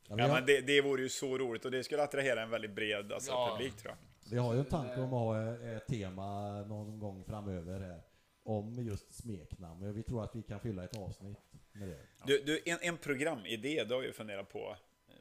ja, 0.07 0.15
vi, 0.15 0.21
Ja, 0.21 0.27
men 0.27 0.45
det, 0.45 0.61
det 0.61 0.81
vore 0.81 1.01
ju 1.01 1.09
så 1.09 1.37
roligt 1.37 1.65
och 1.65 1.71
det 1.71 1.83
skulle 1.83 2.03
attrahera 2.03 2.41
en 2.41 2.49
väldigt 2.49 2.71
bred 2.71 3.11
alltså, 3.13 3.31
Ja. 3.31 3.55
publik 3.57 3.77
tror 3.77 3.91
jag. 3.91 4.29
vi 4.31 4.37
har 4.37 4.53
ju 4.53 4.59
en 4.59 4.65
tanke 4.65 4.95
om 5.01 5.03
att 5.03 5.09
ha 5.09 5.53
eh, 5.53 5.77
ett 5.77 5.87
tema 5.87 6.51
någon 6.61 6.99
gång 6.99 7.23
framöver 7.23 7.79
här. 7.79 8.01
Om 8.45 8.73
just 8.73 9.13
smeknamn. 9.13 9.93
Vi 9.93 10.03
tror 10.03 10.23
att 10.23 10.35
vi 10.35 10.43
kan 10.43 10.59
fylla 10.59 10.83
ett 10.83 10.97
avsnitt 10.97 11.37
med 11.71 11.87
det. 11.87 11.97
Du, 12.25 12.43
du 12.45 12.61
en, 12.65 12.77
en 12.81 12.97
programidé, 12.97 13.83
det 13.83 13.93
har 13.93 14.01
jag 14.01 14.05
ju 14.05 14.13
funderat 14.13 14.49
på. 14.49 14.75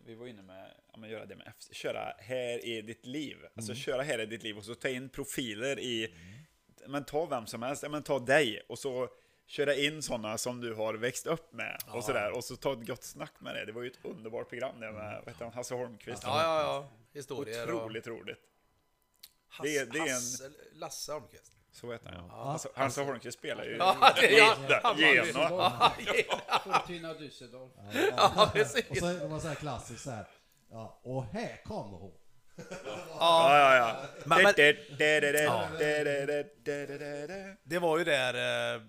Vi 0.07 0.15
var 0.15 0.27
inne 0.27 0.43
med, 0.43 0.71
ja 0.93 0.99
men 0.99 1.11
göra 1.11 1.27
det 1.27 1.37
med 1.37 1.53
FC, 1.59 1.69
köra 1.73 2.15
här 2.19 2.65
är 2.67 2.83
ditt 2.83 3.07
liv. 3.07 3.37
Alltså 3.55 3.75
köra 3.75 4.03
här 4.03 4.19
är 4.19 4.27
ditt 4.27 4.43
liv 4.43 4.59
och 4.59 4.65
så 4.65 4.75
ta 4.75 4.89
in 4.89 5.09
profiler 5.09 5.79
i, 5.79 6.15
men 6.86 7.05
ta 7.05 7.27
vem 7.27 7.47
som 7.47 7.62
helst, 7.62 7.83
ja, 7.83 7.89
men 7.89 8.02
ta 8.02 8.19
dig 8.19 8.62
och 8.69 8.78
så 8.78 9.09
köra 9.47 9.75
in 9.75 10.02
sådana 10.02 10.39
som 10.39 10.61
du 10.61 10.75
har 10.75 10.94
växt 10.94 11.27
upp 11.27 11.52
med 11.52 11.78
och 11.94 12.05
sådär 12.05 12.36
och 12.36 12.44
så 12.44 12.57
ta 12.57 12.73
ett 12.73 12.86
gott 12.86 13.02
snack 13.05 13.33
med 13.39 13.55
det. 13.55 13.65
Det 13.65 13.73
var 13.73 13.83
ju 13.83 13.91
ett 13.91 13.99
underbart 14.05 14.49
program 14.49 14.81
det 14.81 14.93
med, 14.93 15.23
vad 15.25 15.28
heter 15.35 15.44
han, 15.44 15.55
Hasse 15.55 15.75
Holmqvist. 15.75 16.23
Ja, 16.27 16.43
ja, 16.43 16.61
ja. 16.62 16.89
Historier 17.12 17.70
och... 17.70 17.77
Otroligt 17.77 18.07
roligt. 18.07 18.39
Det 19.62 19.77
är, 19.77 19.86
det 19.86 19.99
är 19.99 20.02
en... 20.02 20.09
Hasse, 20.09 20.51
Lasse 20.73 21.12
Holmqvist. 21.12 21.52
Så 21.73 21.93
heter 21.93 22.07
han 22.11 22.17
ja. 22.17 22.27
Ja. 22.31 22.52
Alltså, 22.52 22.69
Hasse 22.75 23.02
Holmqvist 23.02 23.39
spelar 23.39 23.65
ju 23.65 23.77
Ja, 23.77 24.12
det- 24.20 24.31
ja, 24.33 24.94
Gena. 24.99 25.93
Fortuna 26.65 27.15
Düsseldorf. 27.15 27.70
Ja, 28.17 28.51
precis. 28.52 28.91
Och 28.91 28.97
så, 28.97 29.07
det 29.07 29.27
var 29.28 29.39
så 29.41 29.49
här 29.49 29.55
klassiskt 29.55 30.05
så 30.05 30.11
här. 30.11 30.27
Ja, 30.70 31.01
och 31.02 31.25
här 31.25 31.61
kommer 31.65 31.99
hon. 31.99 32.12
Ja, 33.19 33.59
ja, 33.59 33.77
ja. 33.77 33.97
Men- 34.25 34.43
men- 34.43 34.55
Ja. 35.45 35.69
Det 37.65 37.79
var 37.79 37.99
ju 37.99 38.05
där, 38.05 38.75
eh, 38.75 38.81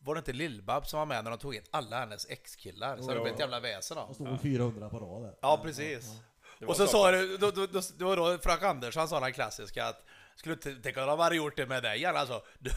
var 0.00 0.14
det 0.14 0.18
inte 0.18 0.32
Lill-Babs 0.32 0.84
som 0.88 0.98
var 0.98 1.06
med 1.06 1.24
när 1.24 1.30
de 1.30 1.38
tog 1.38 1.54
in 1.54 1.62
alla 1.70 1.98
hennes 2.00 2.26
ex-killar? 2.30 2.96
Så 2.96 3.08
det 3.14 3.20
blev 3.20 3.32
ett 3.34 3.40
jävla 3.40 3.60
väsen 3.60 3.98
Och 3.98 4.08
av. 4.10 4.14
stod 4.14 4.40
400 4.42 4.88
på 4.88 4.98
rad 4.98 5.22
där. 5.22 5.34
Ja, 5.42 5.60
precis. 5.62 6.06
var 6.60 6.68
Och 6.68 6.76
så 6.76 6.86
sa 6.86 7.10
det, 7.10 7.36
då, 7.36 7.50
då, 7.50 7.66
då, 7.66 7.80
det 7.98 8.04
var 8.04 8.16
då 8.16 8.38
Frank 8.38 8.62
Andersson 8.62 9.08
sa 9.08 9.20
den 9.20 9.32
klassiska 9.32 9.84
att 9.86 10.02
skulle 10.36 10.54
inte 10.54 10.74
tänka 10.74 11.02
att 11.02 11.08
de 11.08 11.18
hade 11.20 11.36
gjort 11.36 11.56
det 11.56 11.66
med 11.66 11.82
dig 11.82 12.04
alltså. 12.04 12.42
Du, 12.58 12.70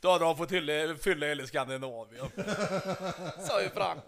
då 0.00 0.10
hade 0.12 0.24
de 0.24 0.36
fått 0.36 0.48
fylla, 0.48 0.94
fylla 0.96 1.26
hela 1.26 1.46
Skandinavien. 1.46 2.26
Sa 3.40 3.62
ju 3.62 3.68
Frank. 3.68 4.02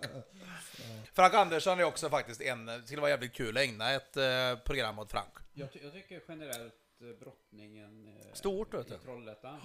Frank 1.14 1.34
Andersson 1.34 1.80
är 1.80 1.84
också 1.84 2.08
faktiskt 2.10 2.40
en, 2.40 2.66
det 2.66 2.82
skulle 2.86 3.00
vara 3.00 3.10
jävligt 3.10 3.32
kul 3.34 3.56
att 3.56 3.62
ägna 3.62 3.90
ett 3.90 4.16
eh, 4.16 4.54
program 4.64 4.98
åt 4.98 5.10
Frank. 5.10 5.32
Jag, 5.58 5.72
ty- 5.72 5.80
jag 5.82 5.92
tycker 5.92 6.22
generellt 6.28 6.74
eh, 7.00 7.08
brottningen 7.12 8.08
eh, 8.08 8.32
Stort, 8.34 8.74
vet 8.74 8.86
i 8.86 8.90
du. 8.90 8.98
Trollhättan. 8.98 9.60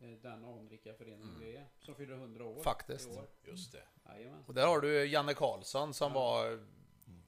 eh, 0.00 0.08
Den 0.22 0.44
anrika 0.44 0.94
föreningen 0.94 1.40
vi 1.40 1.56
är. 1.56 1.66
Som 1.80 1.94
fyller 1.94 2.14
100 2.14 2.44
år 2.44 2.62
Faktiskt. 2.62 3.08
i 3.08 3.12
år. 3.12 3.26
Just 3.44 3.72
det. 3.72 3.82
Jajamän. 4.04 4.44
Och 4.46 4.54
där 4.54 4.66
har 4.66 4.80
du 4.80 5.04
Janne 5.06 5.34
Karlsson 5.34 5.94
som 5.94 6.12
var 6.12 6.66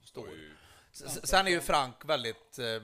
stor. 0.03 0.27
Oj. 0.31 0.51
S- 0.91 1.27
Sen 1.29 1.47
är 1.47 1.51
ju 1.51 1.59
Frank 1.61 2.05
väldigt... 2.05 2.59
eh, 2.59 2.81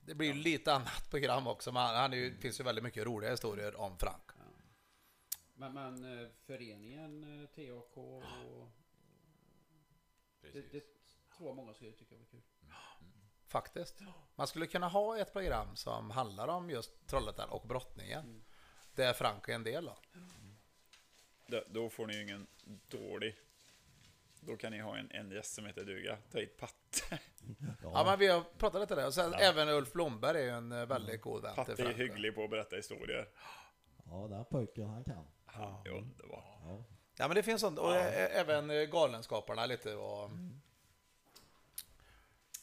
Det 0.00 0.14
blir 0.14 0.28
ju 0.28 0.34
lite 0.34 0.72
annat 0.72 1.10
program 1.10 1.46
också, 1.46 1.72
men 1.72 1.82
han 1.82 2.12
är 2.12 2.16
ju, 2.16 2.30
det 2.30 2.36
finns 2.40 2.60
ju 2.60 2.64
väldigt 2.64 2.84
mycket 2.84 3.06
roliga 3.06 3.30
historier 3.30 3.76
om 3.80 3.98
Frank. 3.98 4.22
Men, 5.54 5.72
men 5.74 6.20
eh, 6.22 6.28
föreningen 6.46 7.40
eh, 7.42 7.46
TAK 7.48 7.96
och... 7.96 8.22
Det, 10.40 10.52
Precis. 10.52 10.70
det 10.72 10.80
tror 11.36 11.48
jag 11.48 11.56
många 11.56 11.74
skulle 11.74 11.92
tycka 11.92 12.16
var 12.16 12.24
kul. 12.24 12.40
Faktiskt. 13.48 14.00
Man 14.34 14.46
skulle 14.46 14.66
kunna 14.66 14.88
ha 14.88 15.18
ett 15.18 15.32
program 15.32 15.76
som 15.76 16.10
handlar 16.10 16.48
om 16.48 16.70
just 16.70 17.06
Trollhättan 17.06 17.48
och 17.48 17.66
brottningen. 17.66 18.44
Där 18.94 19.12
Frank 19.12 19.48
är 19.48 19.54
en 19.54 19.64
del 19.64 19.88
av. 19.88 19.98
Då, 21.46 21.62
då 21.68 21.90
får 21.90 22.06
ni 22.06 22.14
ju 22.14 22.22
ingen 22.22 22.46
dålig... 22.88 23.36
Då 24.40 24.56
kan 24.56 24.72
ni 24.72 24.78
ha 24.78 24.96
en, 24.96 25.10
en 25.10 25.30
gäst 25.30 25.54
som 25.54 25.66
heter 25.66 25.84
duga. 25.84 26.18
Ta 26.30 26.38
hit 26.38 26.56
Patte. 26.56 26.74
Ja, 27.82 28.04
men 28.04 28.18
vi 28.18 28.26
har 28.26 28.40
pratat 28.58 28.80
lite 28.80 28.94
där. 28.94 29.06
Och 29.06 29.14
sen 29.14 29.34
även 29.34 29.68
Ulf 29.68 29.92
Blomberg 29.92 30.38
är 30.40 30.44
ju 30.44 30.50
en 30.50 30.72
eh, 30.72 30.86
väldigt 30.86 31.22
god 31.22 31.42
vän 31.42 31.54
Patte 31.54 31.82
är 31.82 31.92
hygglig 31.94 32.34
på 32.34 32.44
att 32.44 32.50
berätta 32.50 32.76
historier. 32.76 33.28
Ja, 34.04 34.26
den 34.30 34.44
pojken 34.44 34.88
han 34.88 35.04
kan. 35.04 35.26
Han 35.46 35.86
är 35.86 35.90
underbar. 35.90 36.44
Ja. 36.62 36.84
Ja, 37.18 37.28
men 37.28 37.34
det 37.34 37.42
finns 37.42 37.60
sånt. 37.60 37.78
Och 37.78 37.94
även 37.94 38.70
eh, 38.70 38.84
Galenskaparna 38.84 39.66
lite. 39.66 39.94
Och, 39.94 40.30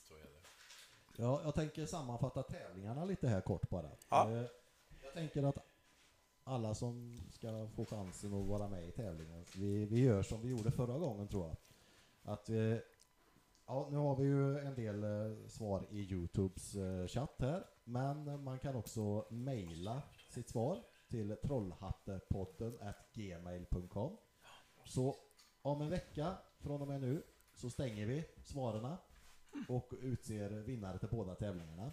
Så 0.08 0.14
är 0.14 0.20
det. 0.24 0.30
Ja, 1.17 1.42
jag 1.43 1.56
tänker 1.56 1.85
sammanfatta 1.85 2.43
tävlingarna 2.43 3.06
lite 3.06 3.27
här 3.27 3.42
kort 3.42 3.69
bara. 3.69 3.90
Ja. 4.09 4.32
Eh, 4.32 4.45
Jag 5.03 5.14
tänker 5.14 5.43
att 5.43 5.58
alla 6.43 6.75
som 6.75 7.19
ska 7.32 7.67
få 7.75 7.85
chansen 7.85 8.33
att 8.33 8.48
vara 8.48 8.67
med 8.67 8.88
i 8.88 8.92
tävlingen, 8.92 9.45
vi, 9.56 9.85
vi 9.85 10.00
gör 10.00 10.24
som 10.24 10.42
vi 10.42 10.50
gjorde 10.50 10.72
förra 10.72 10.98
gången 10.98 11.27
tror 11.27 11.48
jag. 11.48 11.56
Att 12.33 12.50
vi, 12.50 12.82
ja, 13.66 13.88
nu 13.92 13.98
har 13.98 14.16
vi 14.16 14.24
ju 14.24 14.59
en 14.59 14.75
del 14.75 15.03
eh, 15.03 15.48
svar 15.48 15.85
i 15.90 16.00
Youtubes 16.01 16.75
eh, 16.75 17.08
chatt 17.08 17.35
här, 17.40 17.66
men 17.83 18.43
man 18.43 18.59
kan 18.59 18.75
också 18.75 19.25
mejla 19.30 20.01
sitt 20.30 20.50
svar 20.50 20.83
till 21.09 21.35
trollhattepodden 21.43 22.77
gmail.com. 23.14 24.17
Så 24.85 25.16
om 25.61 25.82
en 25.82 25.90
vecka 25.90 26.38
från 26.59 26.82
och 26.82 26.88
med 26.88 27.01
nu 27.01 27.24
så 27.56 27.69
stänger 27.69 28.06
vi 28.06 28.25
svaren 28.43 28.85
och 29.69 29.93
utser 30.01 30.49
vinnare 30.49 30.99
till 30.99 31.09
båda 31.09 31.35
tävlingarna. 31.35 31.91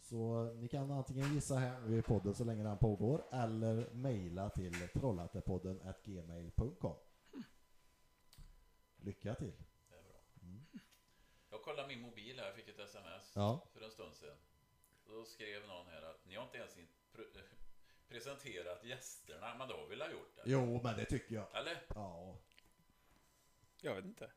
Så 0.00 0.52
ni 0.54 0.68
kan 0.68 0.90
antingen 0.90 1.34
gissa 1.34 1.54
här 1.56 1.80
nu 1.80 1.98
i 1.98 2.02
podden 2.02 2.34
så 2.34 2.44
länge 2.44 2.62
den 2.64 2.78
pågår 2.78 3.24
eller 3.32 3.90
mejla 3.94 4.50
till 4.50 4.88
trollhattepodden 4.88 5.80
gmail.com. 6.04 6.96
Lycka 8.96 9.34
till! 9.34 9.52
Jag 11.50 11.62
kollade 11.62 11.88
min 11.88 12.00
mobil 12.00 12.38
här, 12.38 12.46
jag 12.46 12.54
fick 12.54 12.68
ett 12.68 12.78
sms 12.78 13.32
Ja. 13.34 13.66
för 13.72 13.80
en 13.80 13.90
stund 13.90 14.14
sedan. 14.14 14.36
Då 15.06 15.24
skrev 15.24 15.66
någon 15.68 15.86
här 15.86 16.02
att 16.02 16.26
ni 16.26 16.34
har 16.34 16.44
inte 16.44 16.56
ens 16.58 16.78
in- 16.78 16.88
pre- 17.12 17.42
presenterat 18.08 18.84
gästerna, 18.84 19.54
men 19.58 19.68
det 19.68 19.74
har 19.74 19.86
vi 19.88 19.96
väl 19.96 20.12
gjort 20.12 20.36
det? 20.36 20.42
Jo, 20.46 20.80
men 20.82 20.96
det 20.96 21.04
tycker 21.04 21.34
jag. 21.34 21.56
Eller? 21.56 21.82
Ja. 21.94 22.38
Jag 23.80 23.94
vet 23.94 24.04
inte. 24.04 24.30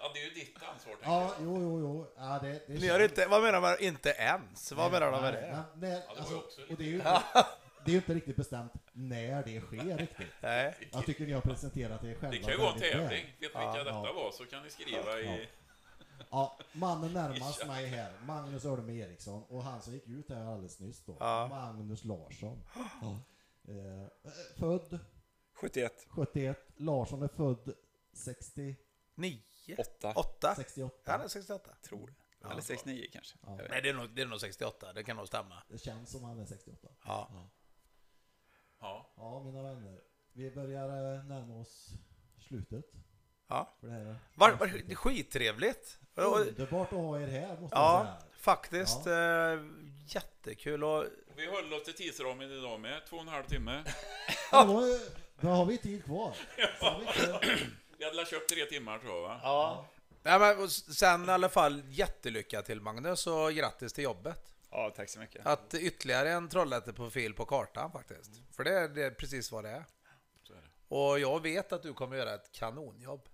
Ja, 0.00 0.10
det 0.14 0.20
är 0.20 0.24
ju 0.24 0.30
ditt 0.30 0.56
ansvar. 0.62 0.92
tänker 0.94 1.10
Ja, 1.10 1.22
jag. 1.22 1.32
jo, 1.40 1.56
jo, 1.62 1.80
jo. 1.80 2.06
Ja, 2.16 2.38
det, 2.42 2.48
det 2.66 2.74
Ni 2.80 2.88
har 2.88 3.00
inte, 3.00 3.26
vad 3.26 3.42
menar 3.42 3.60
man 3.60 3.76
inte 3.80 4.10
ens? 4.10 4.72
Vad 4.72 4.92
menar 4.92 5.10
de 5.12 5.22
med 5.22 5.32
Nej, 5.34 5.42
det? 5.42 5.48
Ja, 5.48 5.64
det 5.74 5.86
var 5.86 5.96
ju 5.96 6.18
alltså, 6.20 6.36
också 6.36 6.60
och 6.70 6.76
det 6.76 6.84
är 6.84 6.88
ju 6.88 6.94
inte, 6.94 7.22
det 7.84 7.90
är 7.90 7.92
ju 7.92 7.96
inte 7.96 8.14
riktigt 8.14 8.36
bestämt 8.36 8.72
när 8.92 9.42
det 9.44 9.60
sker 9.60 9.96
riktigt. 9.98 10.26
Nej. 10.40 10.74
Jag 10.92 11.06
tycker 11.06 11.26
ni 11.26 11.32
har 11.32 11.40
presenterat 11.40 12.04
er 12.04 12.14
själva 12.14 12.30
Det 12.30 12.38
kan 12.38 12.50
ju 12.52 12.56
vara 12.58 12.72
en 12.72 12.80
väldigt 12.80 12.94
väl. 12.94 13.02
tävling. 13.08 13.24
Vet 13.24 13.40
ni 13.40 13.60
vilka 13.60 13.60
Ja, 13.60 13.84
detta 13.84 13.90
ja. 13.90 14.12
var 14.12 14.30
så 14.32 14.44
kan 14.46 14.62
ni 14.62 14.70
skriva 14.70 15.18
i... 15.20 15.48
Ja, 16.30 16.58
mannen 16.72 17.12
närmast 17.12 17.66
mig 17.66 17.86
här, 17.86 18.12
Magnus 18.26 18.64
Ölme 18.64 18.92
Eriksson, 18.92 19.42
och 19.48 19.62
han 19.62 19.82
som 19.82 19.92
gick 19.92 20.06
ut 20.08 20.28
här 20.30 20.44
alldeles 20.52 20.80
nyss 20.80 21.04
då, 21.04 21.16
Ja. 21.20 21.46
Magnus 21.48 22.04
Larsson. 22.04 22.62
Ja. 22.74 23.16
Eh, 23.68 24.08
född 24.58 24.98
71. 25.60 26.06
71, 26.08 26.56
Larsson 26.76 27.22
är 27.22 27.28
född 27.28 27.74
60, 28.12 28.76
Nio? 29.14 29.76
8. 29.78 30.12
Åtta? 30.16 30.54
68. 30.54 31.12
Han 31.12 31.20
är 31.20 31.28
68. 31.28 31.70
Tror 31.82 32.06
det. 32.06 32.48
Eller 32.50 32.60
69 32.62 33.06
kanske. 33.12 33.38
Ja. 33.42 33.58
Nej, 33.70 33.82
det 33.82 33.88
är, 33.88 33.94
nog, 33.94 34.10
det 34.14 34.22
är 34.22 34.26
nog 34.26 34.40
68. 34.40 34.92
Det 34.92 35.02
kan 35.04 35.16
nog 35.16 35.26
stämma. 35.28 35.62
Det 35.68 35.78
känns 35.78 36.10
som 36.10 36.24
han 36.24 36.38
är 36.38 36.46
68. 36.46 36.88
Ja. 37.04 37.30
Ja. 38.80 39.12
Ja, 39.16 39.42
mina 39.44 39.62
vänner. 39.62 40.00
Vi 40.32 40.50
börjar 40.50 41.14
eh, 41.16 41.24
närma 41.24 41.60
oss 41.60 41.88
slutet. 42.48 42.84
Ja. 43.48 43.76
För 43.80 43.86
det 43.86 43.92
här 43.92 44.16
Var, 44.34 44.52
var, 44.52 44.66
det 44.66 44.92
är 44.92 44.94
skittrevligt. 44.96 45.98
Och- 46.14 46.40
Underbart 46.40 46.92
att 46.92 46.98
ha 46.98 47.20
er 47.20 47.26
här, 47.26 47.60
måste 47.60 47.76
Ja, 47.76 48.02
säga. 48.20 48.32
faktiskt. 48.40 49.06
Eh, 49.06 49.14
jättekul. 50.06 50.84
Och, 50.84 51.04
Vi 51.36 51.46
höll 51.50 51.72
oss 51.72 51.84
till 51.84 51.94
tidsramen 51.94 52.50
idag 52.50 52.80
med, 52.80 53.06
två 53.06 53.16
och 53.16 53.22
en 53.22 53.28
halv 53.28 53.44
timme. 53.44 53.84
Ja, 54.52 54.82
då, 55.40 55.48
har 55.48 55.64
vi 55.64 55.78
tid 55.78 56.04
kvar. 56.04 56.36
Har 56.80 57.00
vi 57.98 58.04
hade 58.04 58.16
väl 58.16 58.26
köpt 58.26 58.48
tre 58.48 58.64
timmar 58.64 58.98
tror 58.98 59.14
jag 59.14 59.22
va? 59.22 59.40
ja. 59.42 59.86
Ja, 60.22 60.38
men, 60.38 60.68
sen 60.70 61.28
i 61.28 61.32
alla 61.32 61.48
fall 61.48 61.82
jättelycka 61.88 62.62
till 62.62 62.80
Magnus 62.80 63.26
och 63.26 63.52
grattis 63.52 63.92
till 63.92 64.04
jobbet. 64.04 64.54
Ja, 64.70 64.92
tack 64.96 65.08
så 65.08 65.18
mycket. 65.18 65.46
Att 65.46 65.74
ytterligare 65.74 66.30
en 66.30 66.48
Trollhätteprofil 66.48 67.34
på 67.34 67.44
kartan 67.44 67.92
faktiskt. 67.92 68.30
För 68.56 68.64
det 68.64 68.70
är, 68.78 68.88
det 68.88 69.02
är 69.02 69.10
precis 69.10 69.52
vad 69.52 69.64
det 69.64 69.70
är. 69.70 69.84
Så 70.42 70.52
är 70.52 70.56
det. 70.56 70.94
Och 70.96 71.18
jag 71.20 71.42
vet 71.42 71.72
att 71.72 71.82
du 71.82 71.94
kommer 71.94 72.16
göra 72.16 72.34
ett 72.34 72.52
kanonjobb. 72.52 73.28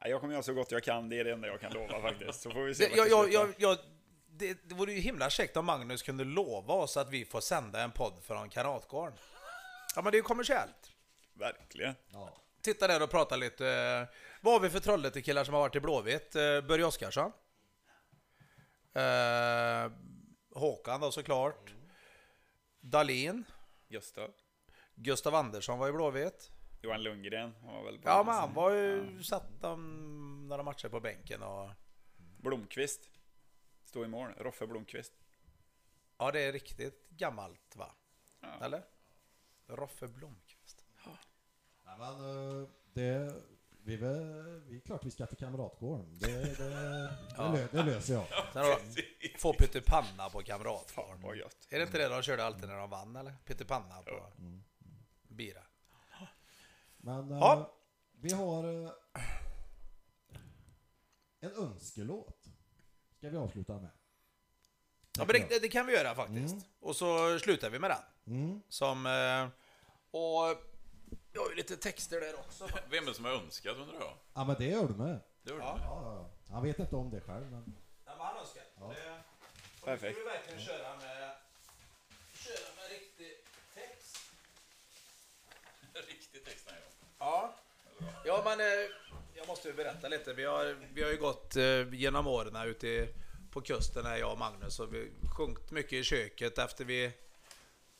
Ja, 0.00 0.08
Jag 0.08 0.20
kommer 0.20 0.32
göra 0.32 0.42
så 0.42 0.54
gott 0.54 0.70
jag 0.70 0.82
kan, 0.82 1.08
det 1.08 1.20
är 1.20 1.24
det 1.24 1.32
enda 1.32 1.48
jag 1.48 1.60
kan 1.60 1.72
lova 1.72 2.02
faktiskt. 2.02 2.40
Så 2.40 2.50
får 2.50 2.62
vi 2.64 2.74
se 2.74 2.88
Det, 2.88 2.96
jag, 2.96 3.08
jag, 3.10 3.32
jag, 3.32 3.54
jag, 3.58 3.78
det, 4.28 4.68
det 4.68 4.74
vore 4.74 4.92
ju 4.92 5.00
himla 5.00 5.30
käckt 5.30 5.56
om 5.56 5.66
Magnus 5.66 6.02
kunde 6.02 6.24
lova 6.24 6.74
oss 6.74 6.96
att 6.96 7.10
vi 7.10 7.24
får 7.24 7.40
sända 7.40 7.82
en 7.82 7.90
podd 7.92 8.24
från 8.24 8.48
Karatgården. 8.50 9.18
Ja 9.96 10.02
men 10.02 10.10
det 10.12 10.16
är 10.16 10.18
ju 10.18 10.22
kommersiellt. 10.22 10.89
Verkligen. 11.40 11.94
Ja. 12.12 12.36
Titta 12.62 12.86
där 12.86 13.02
och 13.02 13.10
prata 13.10 13.36
lite. 13.36 13.68
eh, 13.68 14.16
Vad 14.40 14.52
har 14.54 14.60
vi 14.60 14.70
för 14.70 14.80
Trollhättekillar 14.80 15.44
som 15.44 15.54
har 15.54 15.60
varit 15.60 15.76
i 15.76 15.80
Blåvitt? 15.80 16.36
Eh, 16.36 16.60
Börje 16.60 16.84
Oskarsson. 16.84 17.32
Eh, 18.92 19.92
Håkan 20.54 21.00
då 21.00 21.12
såklart. 21.12 21.74
Dalin. 22.80 23.44
Gustav. 23.88 24.30
Gustav 24.94 25.34
Andersson 25.34 25.78
var 25.78 25.88
i 25.88 25.92
Blåvitt. 25.92 26.50
Johan 26.82 27.02
Lundgren, 27.02 27.54
var 27.62 27.84
väl 27.84 27.98
på 27.98 28.08
Ja 28.08 28.22
men 28.26 28.34
han 28.34 28.54
var 28.54 28.70
ju, 28.70 29.22
satt 29.22 29.60
de 29.60 30.48
några 30.48 30.62
matcher 30.62 30.88
på 30.88 31.00
bänken 31.00 31.42
och... 31.42 31.70
Blomqvist. 32.38 33.10
Stod 33.84 34.04
i 34.04 34.08
mål. 34.08 34.32
Roffe 34.38 34.66
Blomqvist. 34.66 35.12
Ja 36.18 36.30
det 36.30 36.40
är 36.40 36.52
riktigt 36.52 37.08
gammalt 37.10 37.76
va? 37.76 37.94
Ja. 38.40 38.64
Eller? 38.64 38.82
Roffe 39.66 40.08
Blomqvist. 40.08 40.49
Ja, 42.00 42.16
men, 42.18 42.60
eh, 42.62 42.68
det, 42.92 43.34
vi, 43.84 43.94
är 43.94 43.98
väl- 43.98 44.60
vi 44.66 44.76
är 44.76 44.80
klart 44.80 45.04
vi 45.04 45.10
ska 45.10 45.26
till 45.26 45.36
Kamratgården. 45.36 46.18
Det, 46.18 46.26
det, 46.58 46.68
det, 47.36 47.52
lö, 47.52 47.66
det 47.72 47.82
löser 47.82 48.14
jag. 48.14 48.26
Sen 48.52 48.62
har 48.64 49.38
Få 49.38 49.52
pyttipanna 49.52 50.24
på 50.30 50.38
Fan 50.38 50.44
Kamratgården. 50.44 51.38
gött. 51.38 51.66
Är 51.70 51.78
det 51.78 51.84
inte 51.84 51.98
det 51.98 52.08
de 52.08 52.22
körde 52.22 52.44
alltid 52.44 52.68
när 52.68 52.76
de 52.76 52.90
vann 52.90 53.16
eller? 53.16 53.32
Pyttipanna 53.44 54.02
på 54.02 54.32
bira. 55.28 55.62
Men 56.96 57.30
eh, 57.32 57.38
Ja. 57.38 57.74
vi 58.20 58.32
har 58.32 58.84
eh, 58.84 58.90
en 61.40 61.52
önskelåt. 61.52 62.44
ska 63.16 63.28
vi 63.30 63.36
avsluta 63.36 63.72
med. 63.78 63.90
Ja, 65.18 65.24
men 65.26 65.48
det, 65.48 65.58
det 65.62 65.68
kan 65.68 65.86
vi 65.86 65.92
göra 65.92 66.14
faktiskt. 66.14 66.52
Mm. 66.54 66.64
Och 66.80 66.96
så 66.96 67.38
slutar 67.38 67.70
vi 67.70 67.78
med 67.78 67.90
den. 67.90 68.34
Mm. 68.36 68.62
Som... 68.68 69.06
eh, 69.06 69.48
Och 70.10 70.69
jag 71.32 71.40
har 71.42 71.48
ju 71.50 71.54
lite 71.56 71.76
texter 71.76 72.20
där 72.20 72.34
också. 72.38 72.68
Vem 72.90 73.04
är 73.04 73.08
det 73.08 73.14
som 73.14 73.24
har 73.24 73.32
önskat 73.32 73.76
undrar 73.76 74.00
jag? 74.00 74.16
Ja 74.34 74.44
men 74.44 74.56
det 74.58 74.64
gör 74.64 74.88
du 74.88 74.94
med. 74.94 75.20
Det 75.42 75.50
gör 75.50 75.56
du 75.58 75.64
med. 75.64 75.80
Ja. 75.84 76.30
Han 76.50 76.62
vet 76.62 76.78
inte 76.78 76.96
om 76.96 77.10
det 77.10 77.20
själv 77.20 77.50
men... 77.50 77.74
Ja, 78.06 78.12
men 78.16 78.26
han 78.26 78.36
önskar. 78.36 78.62
Ja. 78.80 78.86
Det- 78.96 79.20
och 79.80 79.86
Perfekt. 79.86 80.16
Nu 80.18 80.22
ska 80.22 80.30
vi 80.30 80.36
verkligen 80.36 80.60
köra 80.60 80.96
med, 80.96 81.30
köra 82.34 82.74
med 82.76 82.90
riktig 82.90 83.32
text. 83.74 84.16
Riktig 86.08 86.44
text 86.44 86.70
här, 86.70 86.80
ja. 87.18 87.54
Ja, 87.98 88.12
ja 88.24 88.42
men 88.44 88.60
eh, 88.60 88.90
jag 89.34 89.46
måste 89.48 89.68
ju 89.68 89.74
berätta 89.74 90.08
lite. 90.08 90.32
Vi 90.32 90.44
har, 90.44 90.76
vi 90.94 91.02
har 91.02 91.10
ju 91.10 91.16
gått 91.16 91.56
eh, 91.56 91.94
genom 91.94 92.26
åren 92.26 92.56
här 92.56 92.66
ute 92.66 92.88
i- 92.88 93.14
på 93.52 93.60
kusten, 93.60 94.06
här, 94.06 94.16
jag 94.16 94.32
och 94.32 94.38
Magnus, 94.38 94.80
och 94.80 94.94
vi 94.94 95.12
har 95.22 95.34
sjungit 95.34 95.70
mycket 95.70 95.92
i 95.92 96.04
köket 96.04 96.58
efter 96.58 96.84
vi 96.84 97.12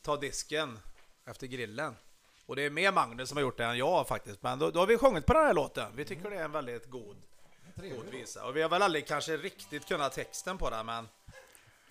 tar 0.01 0.17
disken 0.17 0.79
efter 1.25 1.47
grillen. 1.47 1.95
Och 2.51 2.55
det 2.57 2.65
är 2.65 2.69
mer 2.69 2.91
Magnus 2.91 3.29
som 3.29 3.37
har 3.37 3.41
gjort 3.41 3.57
det 3.57 3.65
än 3.65 3.77
jag 3.77 4.07
faktiskt. 4.07 4.43
Men 4.43 4.59
då, 4.59 4.71
då 4.71 4.79
har 4.79 4.87
vi 4.87 4.97
sjungit 4.97 5.25
på 5.25 5.33
den 5.33 5.45
här 5.45 5.53
låten. 5.53 5.91
Vi 5.95 6.05
tycker 6.05 6.29
det 6.29 6.35
är 6.35 6.43
en 6.43 6.51
väldigt 6.51 6.89
god, 6.89 7.17
god 7.75 8.05
visa. 8.11 8.45
Och 8.45 8.55
vi 8.57 8.61
har 8.61 8.69
väl 8.69 8.81
aldrig 8.81 9.07
kanske 9.07 9.37
riktigt 9.37 9.87
kunnat 9.87 10.13
texten 10.13 10.57
på 10.57 10.69
den, 10.69 10.85
men 10.85 11.07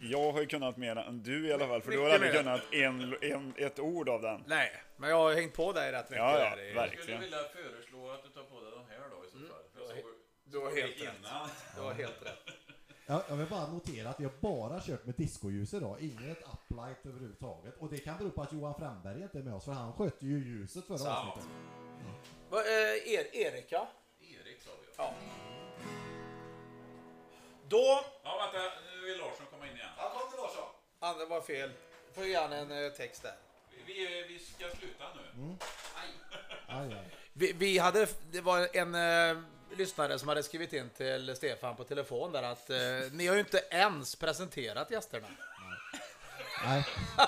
Jag 0.00 0.32
har 0.32 0.40
ju 0.40 0.46
kunnat 0.46 0.76
mer 0.76 0.96
än 0.96 1.22
du 1.22 1.46
i 1.48 1.52
alla 1.52 1.66
fall, 1.68 1.82
för 1.82 1.90
du 1.90 1.98
har 1.98 2.04
Mycket 2.04 2.14
aldrig 2.14 2.32
mer. 2.32 2.38
kunnat 2.42 3.22
en, 3.22 3.32
en, 3.32 3.54
ett 3.56 3.78
ord 3.78 4.08
av 4.08 4.22
den. 4.22 4.44
nej. 4.46 4.82
Men 4.96 5.10
jag 5.10 5.16
har 5.16 5.34
hängt 5.34 5.54
på 5.54 5.72
dig 5.72 5.92
rätt 5.92 6.10
mycket 6.10 6.24
Ja, 6.24 6.38
ja, 6.38 6.56
där. 6.56 6.62
i-. 6.62 6.72
Jag 6.74 6.98
skulle 7.02 7.18
vilja 7.18 7.38
föreslå 7.38 8.10
att 8.10 8.22
du 8.22 8.28
tar 8.28 8.42
på 8.42 8.60
dig 8.60 8.70
de 8.70 8.84
här 8.94 9.00
då 9.10 9.24
i 9.26 9.30
så 9.30 9.38
fall. 9.38 9.62
För 9.74 9.80
jag 9.80 9.88
såg- 9.88 10.10
Du 10.44 10.58
har 10.58 10.70
helt 10.76 11.02
rätt. 11.02 11.16
Du 11.76 11.80
har 11.82 11.92
helt 11.94 12.22
rätt. 12.22 12.49
Jag, 13.10 13.22
jag 13.28 13.36
vill 13.36 13.46
bara 13.46 13.66
notera 13.66 14.08
att 14.08 14.20
vi 14.20 14.24
har 14.24 14.32
bara 14.40 14.80
kört 14.80 15.06
med 15.06 15.14
discoljus 15.14 15.74
idag, 15.74 16.00
inget 16.00 16.38
uplight 16.38 17.06
överhuvudtaget. 17.06 17.76
Och 17.78 17.90
det 17.90 17.98
kan 17.98 18.18
bero 18.18 18.30
på 18.30 18.42
att 18.42 18.52
Johan 18.52 18.74
Fränberg 18.74 19.22
inte 19.22 19.38
är 19.38 19.42
med 19.42 19.54
oss, 19.54 19.64
för 19.64 19.72
han 19.72 19.92
skötte 19.92 20.26
ju 20.26 20.38
ljuset 20.38 20.84
förra 20.86 20.98
Sant. 20.98 21.28
avsnittet. 21.28 21.50
Va, 22.50 22.58
eh, 22.58 23.12
er, 23.14 23.36
Erika? 23.36 23.88
Erik 24.20 24.62
sa 24.62 24.70
vi 24.80 24.86
ja. 24.96 25.04
Ja. 25.04 25.14
Då... 27.68 28.00
Ja, 28.24 28.50
vänta. 28.52 28.58
Nu 28.94 29.06
vill 29.06 29.18
Larsson 29.18 29.46
komma 29.50 29.66
in 29.66 29.76
igen. 29.76 29.88
Ja, 29.96 30.12
kom 30.14 30.30
till 30.30 30.40
Larsson. 30.40 30.68
Ah, 30.98 31.14
det 31.14 31.26
var 31.26 31.40
fel. 31.40 31.70
Får 32.12 32.40
han 32.42 32.52
en 32.52 32.84
eh, 32.84 32.92
text 32.92 33.22
där. 33.22 33.34
Vi, 33.86 33.92
vi, 33.92 34.24
vi 34.28 34.38
ska 34.38 34.76
sluta 34.76 35.04
nu. 35.14 35.56
Aj, 35.94 36.94
aj. 36.94 37.10
Vi, 37.32 37.52
vi 37.52 37.78
hade, 37.78 38.08
det 38.32 38.40
var 38.40 38.68
en 38.72 38.94
eh, 38.94 39.42
lyssnare 39.76 40.18
som 40.18 40.28
hade 40.28 40.42
skrivit 40.42 40.72
in 40.72 40.90
till 40.90 41.36
Stefan 41.36 41.76
på 41.76 41.84
telefon 41.84 42.32
där 42.32 42.42
att 42.42 42.70
eh, 42.70 42.76
ni 43.12 43.26
har 43.26 43.34
ju 43.34 43.40
inte 43.40 43.62
ens 43.70 44.16
presenterat 44.16 44.90
gästerna. 44.90 45.26
Nej. 46.64 46.86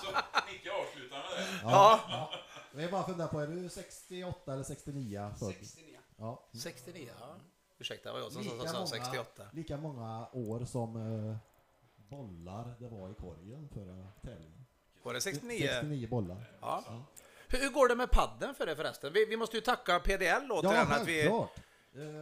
Så 0.00 0.06
Nicke 0.52 0.70
avslutar 0.72 1.16
med 1.16 1.30
det. 1.38 1.60
Ja. 1.62 2.30
Jag 2.78 2.90
bara 2.90 3.04
funderar 3.04 3.28
på, 3.28 3.40
är 3.40 3.46
du 3.46 3.68
68 3.68 4.52
eller 4.52 4.62
69 4.64 5.30
född? 5.38 5.48
69. 5.48 5.98
Ja. 6.18 6.42
69, 6.62 7.10
ja. 7.20 7.36
Ursäkta, 7.78 8.08
det 8.08 8.12
var 8.12 8.20
jag 8.20 8.32
som 8.32 8.42
Lika 8.42 8.56
sa- 8.56 8.66
sa 8.66 8.72
många, 8.74 8.86
68. 8.86 9.42
lika 9.52 9.76
många 9.76 10.28
år 10.32 10.64
som 10.64 10.96
eh, 11.30 11.36
bollar 12.08 12.74
det 12.78 12.88
var 12.88 13.10
i 13.10 13.14
korgen 13.14 13.68
förra 13.74 14.06
tävlingen. 14.22 14.66
Var 15.02 15.14
det 15.14 15.20
69? 15.20 15.68
69 15.72 16.08
bollar. 16.08 16.44
Ja. 16.60 16.84
Hur, 16.88 17.02
hur 17.48 17.70
går 17.70 17.88
det 17.88 17.94
med 17.96 18.10
padden 18.10 18.54
för 18.54 18.66
det 18.66 18.76
förresten? 18.76 19.12
Vi, 19.12 19.24
vi 19.24 19.36
måste 19.36 19.56
ju 19.56 19.60
tacka 19.62 20.00
PDL 20.00 20.50
återigen 20.52 20.86
Ja, 20.90 20.96
att 20.96 21.06
vi 21.06 21.20
självklart. 21.22 21.56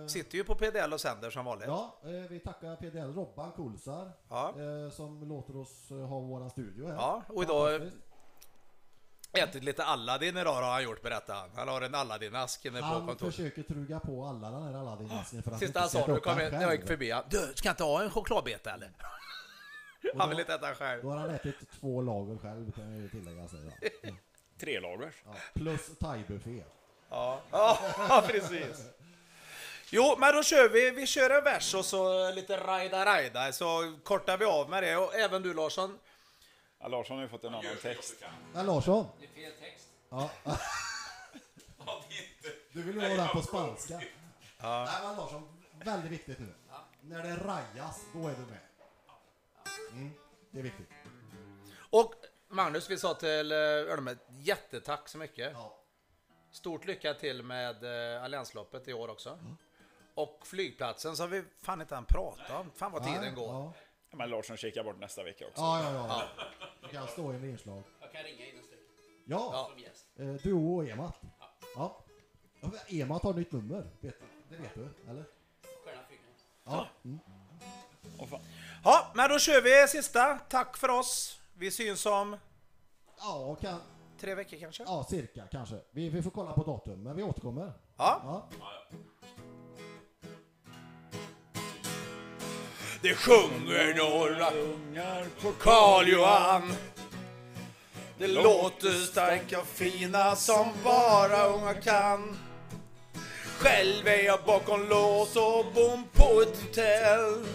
Eh, 0.02 0.06
sitter 0.06 0.38
ju 0.38 0.44
på 0.44 0.54
PDL 0.54 0.92
och 0.92 1.00
sänder 1.00 1.30
som 1.30 1.44
vanligt. 1.44 1.68
Ja, 1.68 1.98
eh, 2.04 2.10
vi 2.10 2.40
tackar 2.40 2.76
PDL 2.76 3.12
Robban 3.14 3.52
Kulsar 3.52 4.12
Ja. 4.28 4.48
eh, 4.48 4.90
som 4.90 5.28
låter 5.28 5.56
oss 5.56 5.90
ha 5.90 6.20
våran 6.20 6.50
studio 6.50 6.86
här. 6.86 6.94
Ja, 6.94 7.22
och 7.28 7.42
idag-. 7.42 7.90
Ätit 9.32 9.64
lite 9.64 9.84
Aladdin 9.84 10.36
idag 10.36 10.54
har 10.54 10.62
han 10.62 10.82
gjort, 10.84 11.02
berättade 11.02 11.38
han. 11.38 11.50
Han 11.56 11.68
har 11.68 11.82
en 11.82 11.94
Aladdin-ask 11.94 12.66
inne 12.66 12.78
på 12.80 12.84
Han 12.84 13.06
kontoret. 13.06 13.34
försöker 13.34 13.62
truga 13.62 14.00
på 14.00 14.24
alla 14.24 14.50
den 14.50 14.62
här 14.62 14.74
Aladdin-masken 14.80 15.42
för 15.42 15.50
att 15.50 15.58
Sista 15.58 15.80
han 15.80 15.88
sa, 15.88 15.98
nu 16.06 16.12
äta 16.12 16.20
kom 16.20 16.30
jag, 16.32 16.38
själv. 16.38 16.52
när 16.52 16.62
jag 16.62 16.72
gick 16.74 16.86
förbi 16.86 17.10
han. 17.10 17.24
Du, 17.30 17.52
ska 17.54 17.70
inte 17.70 17.84
ha 17.84 18.02
en 18.02 18.10
chokladbeta 18.10 18.70
eller? 18.70 18.92
Han 20.16 20.28
vill 20.28 20.40
inte 20.40 20.54
äta 20.54 20.74
själv. 20.74 21.02
Då 21.02 21.10
har 21.10 21.16
han 21.18 21.30
ätit 21.30 21.70
två 21.80 22.02
lager 22.02 22.38
själv 22.38 22.72
kan 22.72 22.92
jag 22.92 23.02
ju 23.02 23.08
tillägga. 23.08 23.40
Mm. 24.02 24.16
Tre 24.64 24.80
lagers. 24.80 25.14
Ja. 25.24 25.34
Plus 25.54 25.98
thai-buffé. 25.98 26.64
Ja. 27.10 27.40
ja, 27.50 28.24
precis. 28.28 28.86
Jo, 29.90 30.16
men 30.18 30.34
då 30.34 30.42
kör 30.42 30.68
vi. 30.68 30.90
Vi 30.90 31.06
kör 31.06 31.30
en 31.30 31.44
vers 31.44 31.74
och 31.74 31.84
så 31.84 32.32
lite 32.32 32.56
rajda 32.56 33.06
rajda 33.06 33.52
så 33.52 33.96
kortar 34.02 34.38
vi 34.38 34.44
av 34.44 34.70
med 34.70 34.82
det. 34.82 34.96
Och 34.96 35.14
även 35.14 35.42
du 35.42 35.54
Larsson. 35.54 35.98
Ja, 36.80 36.88
Larsson 36.88 37.16
har 37.16 37.22
ju 37.22 37.28
fått 37.28 37.44
en 37.44 37.54
annan 37.54 37.76
text. 37.82 38.14
Ja, 38.54 38.62
Larsson. 38.62 39.06
Det 39.18 39.24
är 39.24 39.48
fel 39.48 39.52
text. 39.60 39.88
Ja. 40.08 40.30
Ja. 41.86 42.02
Du 42.72 42.82
vill 42.82 42.94
ju 42.94 43.00
ha 43.00 43.08
den 43.08 43.28
på 43.28 43.42
spanska. 43.42 43.98
Nej 43.98 44.88
men 45.02 45.16
Larsson, 45.16 45.48
väldigt 45.84 46.12
viktigt 46.12 46.38
nu. 46.38 46.54
När 47.00 47.22
det 47.22 47.36
rajas, 47.36 48.00
då 48.12 48.28
är 48.28 48.34
du 48.34 48.46
med. 48.46 48.60
Mm, 49.92 50.12
det 50.50 50.58
är 50.58 50.62
viktigt. 50.62 50.88
Och 51.76 52.14
Magnus, 52.54 52.90
vi 52.90 52.98
sa 52.98 53.14
till 53.14 53.52
eh, 53.52 53.58
Ölme, 53.58 54.16
jättetack 54.28 55.08
så 55.08 55.18
mycket. 55.18 55.52
Ja. 55.52 55.78
Stort 56.50 56.84
lycka 56.86 57.14
till 57.14 57.42
med 57.42 58.14
eh, 58.16 58.24
Alliansloppet 58.24 58.88
i 58.88 58.92
år 58.92 59.08
också. 59.08 59.38
Och 60.14 60.40
flygplatsen 60.46 61.16
som 61.16 61.30
vi 61.30 61.44
fan 61.62 61.80
inte 61.80 61.94
han 61.94 62.04
prata 62.04 62.58
om. 62.58 62.70
Fan 62.70 62.92
vad 62.92 63.04
tiden 63.04 63.20
Nej, 63.20 63.32
går. 63.32 63.48
Ja. 63.48 63.72
Ja, 64.10 64.16
Men 64.16 64.30
Larsson 64.30 64.56
kikar 64.56 64.84
bort 64.84 64.98
nästa 64.98 65.24
vecka 65.24 65.46
också. 65.46 65.60
Ja, 65.60 65.92
ja, 65.92 66.06
ja. 66.08 66.44
Du 66.82 66.88
kan 66.88 67.08
stå 67.08 67.32
i 67.32 67.36
en 67.36 67.44
inslag. 67.50 67.82
Jag 68.00 68.12
kan 68.12 68.22
ringa 68.22 68.46
in 68.46 68.56
en 68.58 68.64
stycke 68.64 68.82
Ja, 69.24 69.70
gäst. 69.76 70.06
eh, 70.16 70.26
duo 70.26 70.76
och 70.76 70.88
Emat. 70.88 71.14
Ja. 71.76 72.04
Ja, 72.60 72.70
Emat 72.88 73.22
har 73.22 73.34
nytt 73.34 73.52
nummer. 73.52 73.90
Vet, 74.00 74.14
det 74.48 74.56
vet 74.56 74.74
du, 74.74 74.88
eller? 75.10 75.24
Stjärna 75.84 76.02
fyra. 76.08 76.18
Ja. 76.64 76.88
Mm. 77.04 77.18
Åh, 78.18 78.26
fan. 78.28 78.40
Ja, 78.84 79.12
men 79.14 79.30
då 79.30 79.38
kör 79.38 79.60
vi 79.60 79.88
sista. 79.88 80.38
Tack 80.38 80.76
för 80.76 80.88
oss. 80.90 81.40
Vi 81.64 81.70
syns 81.70 82.06
om 82.06 82.36
Ja, 83.18 83.56
kan, 83.60 83.78
tre 84.20 84.34
veckor 84.34 84.56
kanske. 84.60 84.82
ja, 84.82 85.06
cirka 85.10 85.42
kanske. 85.52 85.80
Vi, 85.90 86.08
vi 86.08 86.22
får 86.22 86.30
kolla 86.30 86.52
på 86.52 86.62
datum, 86.64 87.02
men 87.02 87.16
vi 87.16 87.22
återkommer. 87.22 87.72
Ja. 87.96 88.20
Ja. 88.24 88.48
Det 93.02 93.14
sjunger 93.14 93.94
några 93.96 94.50
ungar 94.50 95.26
på 95.42 95.52
Karl 95.52 96.08
Johan. 96.08 96.72
Det 98.18 98.26
låter 98.26 98.90
starka 99.06 99.60
och 99.60 99.66
fina 99.66 100.36
som 100.36 100.66
bara 100.84 101.46
unga 101.46 101.74
kan. 101.74 102.36
Själv 103.58 104.06
är 104.06 104.24
jag 104.24 104.38
bakom 104.46 104.88
lås 104.88 105.36
och 105.36 105.64
bom 105.74 106.04
på 106.12 106.40
ett 106.40 106.62
hotell. 106.62 107.46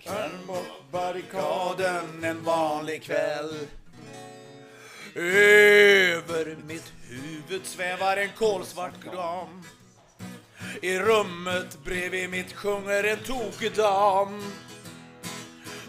Kan 0.00 0.46
bort 0.46 0.81
barrikaden 0.92 2.24
en 2.24 2.44
vanlig 2.44 3.02
kväll. 3.02 3.54
Över 5.14 6.56
mitt 6.66 6.92
huvud 7.08 7.66
svävar 7.66 8.16
en 8.16 8.28
kolsvart 8.38 9.04
gram. 9.04 9.62
I 10.82 10.98
rummet 10.98 11.78
bredvid 11.84 12.30
mitt 12.30 12.52
sjunger 12.52 13.04
en 13.04 13.18
tokig 13.18 13.72
dam. 13.74 14.52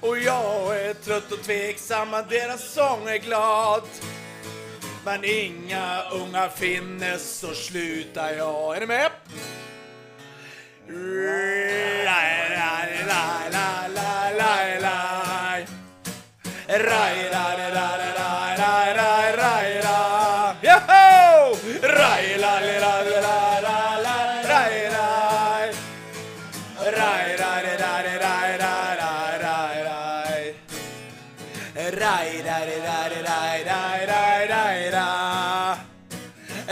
Och 0.02 0.18
jag 0.18 0.82
är 0.82 0.94
trött 0.94 1.32
och 1.32 1.44
tveksam, 1.44 2.10
men 2.10 2.26
deras 2.30 2.74
sång 2.74 3.08
är 3.08 3.18
glad. 3.18 3.84
Men 5.06 5.24
inga 5.24 6.04
unga 6.12 6.50
finnes, 6.50 7.40
så 7.40 7.54
slutar 7.54 8.34
jag. 8.34 8.76
Är 8.76 8.80
ni 8.80 8.86
med? 8.86 9.12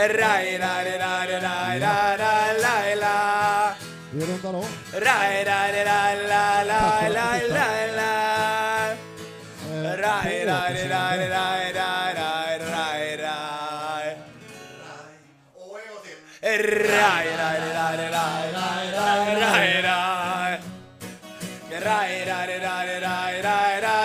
Rai, 0.08 0.58
rai, 0.58 0.98
rai, 0.98 1.40
rai, 1.40 1.80
rai, 1.80 2.18
rai, 2.18 2.96
rai. 2.96 3.01
ascoltalo. 4.42 4.66
Rai 4.92 5.44
rai 5.44 5.84
rai 5.84 6.28
la 6.28 6.64
la 6.64 7.08
la 7.08 7.28
la 7.56 7.68
la. 7.98 8.12
Rai 10.04 10.46
rai 10.46 10.88
rai 10.88 11.30
rai 11.30 11.72
rai 11.72 12.14
rai 12.14 13.16
rai. 13.22 14.16
Rai 16.42 16.68
rai 16.82 17.28
rai 17.42 17.60
rai 17.78 18.10
rai 18.16 18.52
rai 18.98 19.36
rai 19.42 19.82
rai. 19.88 20.60
Rai 21.86 22.14
rai 22.26 22.60
rai 22.60 23.00
rai 23.00 23.42
rai 23.42 23.82
rai. 23.82 24.01